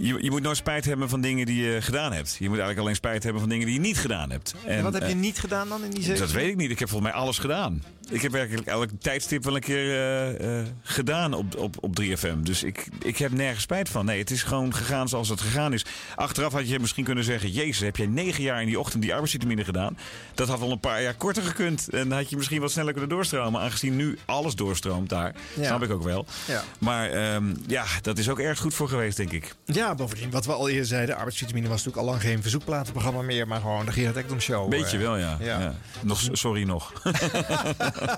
je, 0.00 0.22
je 0.22 0.30
moet 0.30 0.42
nooit 0.42 0.56
spijt 0.56 0.84
hebben 0.84 1.08
van 1.08 1.20
dingen 1.20 1.46
die 1.46 1.62
je 1.62 1.82
gedaan 1.82 2.12
hebt. 2.12 2.30
Je 2.38 2.48
moet 2.48 2.58
eigenlijk 2.58 2.78
alleen 2.80 2.94
spijt 2.94 3.22
hebben 3.22 3.40
van 3.40 3.50
dingen 3.50 3.66
die 3.66 3.74
je 3.74 3.80
niet 3.80 3.98
gedaan 3.98 4.30
hebt. 4.30 4.54
En, 4.66 4.82
wat 4.82 4.92
heb 4.92 5.02
je 5.02 5.08
eh, 5.08 5.14
niet 5.14 5.38
gedaan 5.38 5.68
dan 5.68 5.84
in 5.84 5.90
die 5.90 6.02
17 6.02 6.26
Dat 6.26 6.34
weet 6.34 6.50
ik 6.50 6.56
niet. 6.56 6.70
Ik 6.70 6.78
heb 6.78 6.88
volgens 6.88 7.12
mij 7.12 7.20
alles 7.20 7.38
gedaan. 7.38 7.82
Ik 8.10 8.22
heb 8.22 8.32
werkelijk 8.32 8.66
elk 8.66 8.88
tijdstip 8.98 9.44
wel 9.44 9.54
een 9.54 9.60
keer 9.60 9.90
eh, 9.90 10.58
eh, 10.60 10.66
gedaan 10.82 11.34
op, 11.34 11.56
op, 11.56 11.76
op 11.80 12.00
3FM. 12.00 12.38
Dus 12.42 12.62
ik, 12.62 12.88
ik 13.02 13.16
heb 13.16 13.32
nergens 13.32 13.62
spijt 13.62 13.88
van. 13.88 14.04
Nee, 14.04 14.18
het 14.18 14.30
is 14.30 14.42
gewoon 14.42 14.74
gegaan 14.74 15.08
zoals 15.08 15.28
het 15.28 15.40
gegaan 15.40 15.72
is. 15.72 15.84
Achteraf 16.14 16.52
had 16.52 16.68
je 16.68 16.78
misschien 16.78 17.04
kunnen 17.04 17.24
zeggen... 17.24 17.50
Jezus, 17.50 17.80
heb 17.80 17.96
jij 17.96 18.06
negen 18.06 18.42
jaar 18.42 18.60
in 18.60 18.66
die 18.66 18.80
ochtend 18.80 19.02
die 19.02 19.12
arbeidsvitamine 19.12 19.64
gedaan? 19.64 19.98
Dat 20.34 20.48
had 20.48 20.58
wel 20.58 20.70
een 20.70 20.80
paar 20.80 21.02
jaar 21.02 21.14
korter 21.14 21.42
gekund. 21.42 21.88
En 21.88 22.08
dan 22.08 22.18
had 22.18 22.30
je 22.30 22.36
misschien 22.36 22.60
wat 22.60 22.70
sneller 22.70 22.92
kunnen 22.92 23.10
doorstromen. 23.10 23.60
Aangezien 23.60 23.96
nu 23.96 24.18
alles 24.24 24.54
doorstroomt 24.54 25.08
daar. 25.08 25.34
Ja. 25.54 25.64
Snap 25.64 25.82
ik 25.82 25.90
ook 25.90 26.02
wel. 26.02 26.26
Ja. 26.46 26.62
Maar 26.78 27.10
ehm, 27.10 27.54
ja, 27.66 27.84
dat 28.02 28.18
is 28.18 28.28
ook 28.28 28.38
erg 28.38 28.58
goed 28.58 28.74
voor 28.74 28.88
geweest, 28.88 29.16
denk 29.16 29.32
ik. 29.32 29.54
Ja, 29.64 29.94
bovendien, 29.94 30.30
wat 30.30 30.46
we 30.46 30.52
al 30.52 30.68
eerder 30.68 30.86
zeiden, 30.86 31.16
arbeidsvitamine 31.16 31.68
was 31.68 31.76
natuurlijk 31.76 32.06
al 32.06 32.12
lang 32.12 32.22
geen 32.22 32.42
verzoekplatenprogramma 32.42 33.22
meer, 33.22 33.46
maar 33.46 33.60
gewoon 33.60 33.86
de 33.86 33.92
Gerard 33.92 34.16
Ekdom 34.16 34.40
Show. 34.40 34.68
Beetje 34.68 34.96
eh. 34.96 35.02
wel, 35.02 35.16
ja. 35.16 35.36
ja. 35.40 35.74
Nog, 36.00 36.28
sorry 36.32 36.62
nog. 36.62 36.92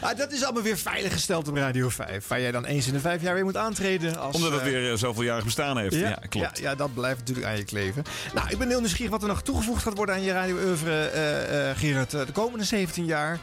Ah, 0.00 0.16
dat 0.16 0.32
is 0.32 0.44
allemaal 0.44 0.62
weer 0.62 0.78
veilig 0.78 1.12
gesteld 1.12 1.48
op 1.48 1.56
Radio 1.56 1.88
5, 1.88 2.28
waar 2.28 2.40
jij 2.40 2.52
dan 2.52 2.64
eens 2.64 2.86
in 2.86 2.92
de 2.92 3.00
vijf 3.00 3.22
jaar 3.22 3.34
weer 3.34 3.44
moet 3.44 3.56
aantreden. 3.56 4.18
Als, 4.18 4.34
Omdat 4.34 4.52
het 4.52 4.60
eh, 4.60 4.66
weer 4.66 4.90
eh, 4.90 4.98
zoveel 4.98 5.22
jaren 5.22 5.44
bestaan 5.44 5.78
heeft. 5.78 5.94
Ja, 5.94 6.18
klopt. 6.28 6.58
Ja, 6.58 6.70
ja, 6.70 6.74
dat 6.74 6.94
blijft 6.94 7.18
natuurlijk 7.18 7.46
aan 7.46 7.56
je 7.56 7.64
kleven. 7.64 8.04
Nou, 8.34 8.48
ik 8.50 8.58
ben 8.58 8.68
heel 8.68 8.80
nieuwsgierig 8.80 9.12
wat 9.12 9.22
er 9.22 9.28
nog 9.28 9.42
toegevoegd 9.42 9.82
gaat 9.82 9.96
worden 9.96 10.14
aan 10.14 10.22
je 10.22 10.32
radio 10.32 10.56
oeuvre, 10.56 11.04
eh, 11.06 11.78
Gerard, 11.78 12.10
de 12.10 12.32
komende 12.32 12.64
17 12.64 13.04
jaar. 13.04 13.38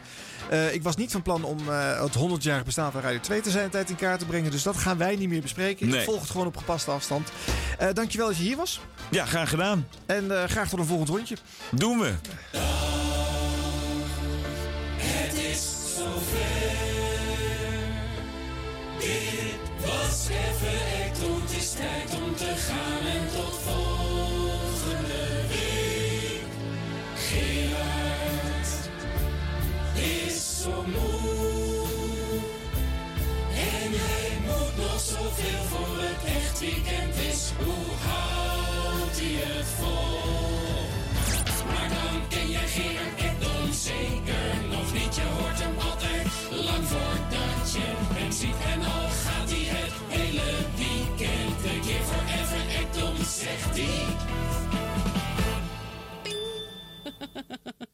Ik 0.72 0.82
was 0.82 0.96
niet 0.96 1.12
van 1.12 1.22
plan 1.22 1.44
om 1.44 1.68
het 1.68 2.14
100-jarig 2.14 2.64
bestaan 2.64 2.92
van 2.92 3.00
Radio 3.00 3.20
2 3.20 3.40
te 3.40 3.50
zijn 3.50 3.70
tijd 3.70 3.90
in 3.90 3.96
kaart 3.96 4.18
te 4.18 4.26
brengen. 4.26 4.50
Dus 4.50 4.62
dat 4.62 4.76
gaan 4.76 4.98
wij 4.98 5.16
niet 5.16 5.28
meer 5.28 5.40
bespreken. 5.40 5.88
Nee. 5.88 5.98
Ik 5.98 6.04
volg 6.04 6.20
het 6.20 6.30
gewoon 6.30 6.46
op 6.46 6.56
gepaste 6.56 6.90
afstand. 6.90 7.30
Eh 7.78 7.88
dankjewel 7.92 8.26
dat 8.26 8.36
je 8.36 8.42
hier 8.42 8.56
was. 8.56 8.80
Ja, 9.10 9.24
graag 9.24 9.48
gedaan. 9.48 9.86
En 10.06 10.30
graag 10.48 10.68
tot 10.68 10.78
een 10.78 10.86
volgend 10.86 11.08
rondje. 11.08 11.36
Doen 11.70 11.98
we. 11.98 12.12
Dit 18.98 19.86
was 19.86 20.28
even 20.28 20.78
act, 21.04 21.18
het 21.20 21.56
is 21.56 21.70
tijd 21.70 22.22
om 22.22 22.36
te 22.36 22.54
gaan 22.56 23.06
en 23.06 23.28
tot 23.34 23.58
volgende 23.64 25.24
week. 25.48 26.46
Gerard 27.16 28.68
is 29.94 30.62
zo 30.62 30.84
moe 30.86 31.86
en 33.50 33.90
hij 33.92 34.38
moet 34.46 34.76
nog 34.76 35.00
zoveel 35.00 35.64
voor 35.68 35.96
het 35.98 36.24
echt 36.36 36.60
weekend 36.60 37.16
is. 37.32 37.52
Hoe 37.64 37.94
houdt 38.06 39.20
hij 39.20 39.34
het 39.44 39.66
vol? 39.78 40.24
Maar 41.66 41.88
dan 41.88 42.28
ken 42.28 42.50
jij 42.50 42.66
Gerard 42.66 43.20
ik 43.22 43.40
Don 43.40 43.72
zeker 43.72 44.73
voordatje 46.94 47.86
hem 48.16 48.32
ziet. 48.32 48.58
En 48.72 48.80
al 48.80 49.08
gaat 49.22 49.50
hij 49.50 49.64
het 49.76 49.94
hele 50.08 50.48
weekend 50.82 51.58
een 51.72 51.80
keer 51.86 52.04
voor 52.08 52.24
ever 52.38 52.64
om, 53.08 53.16
zegt 53.24 53.76
hij. 53.78 54.02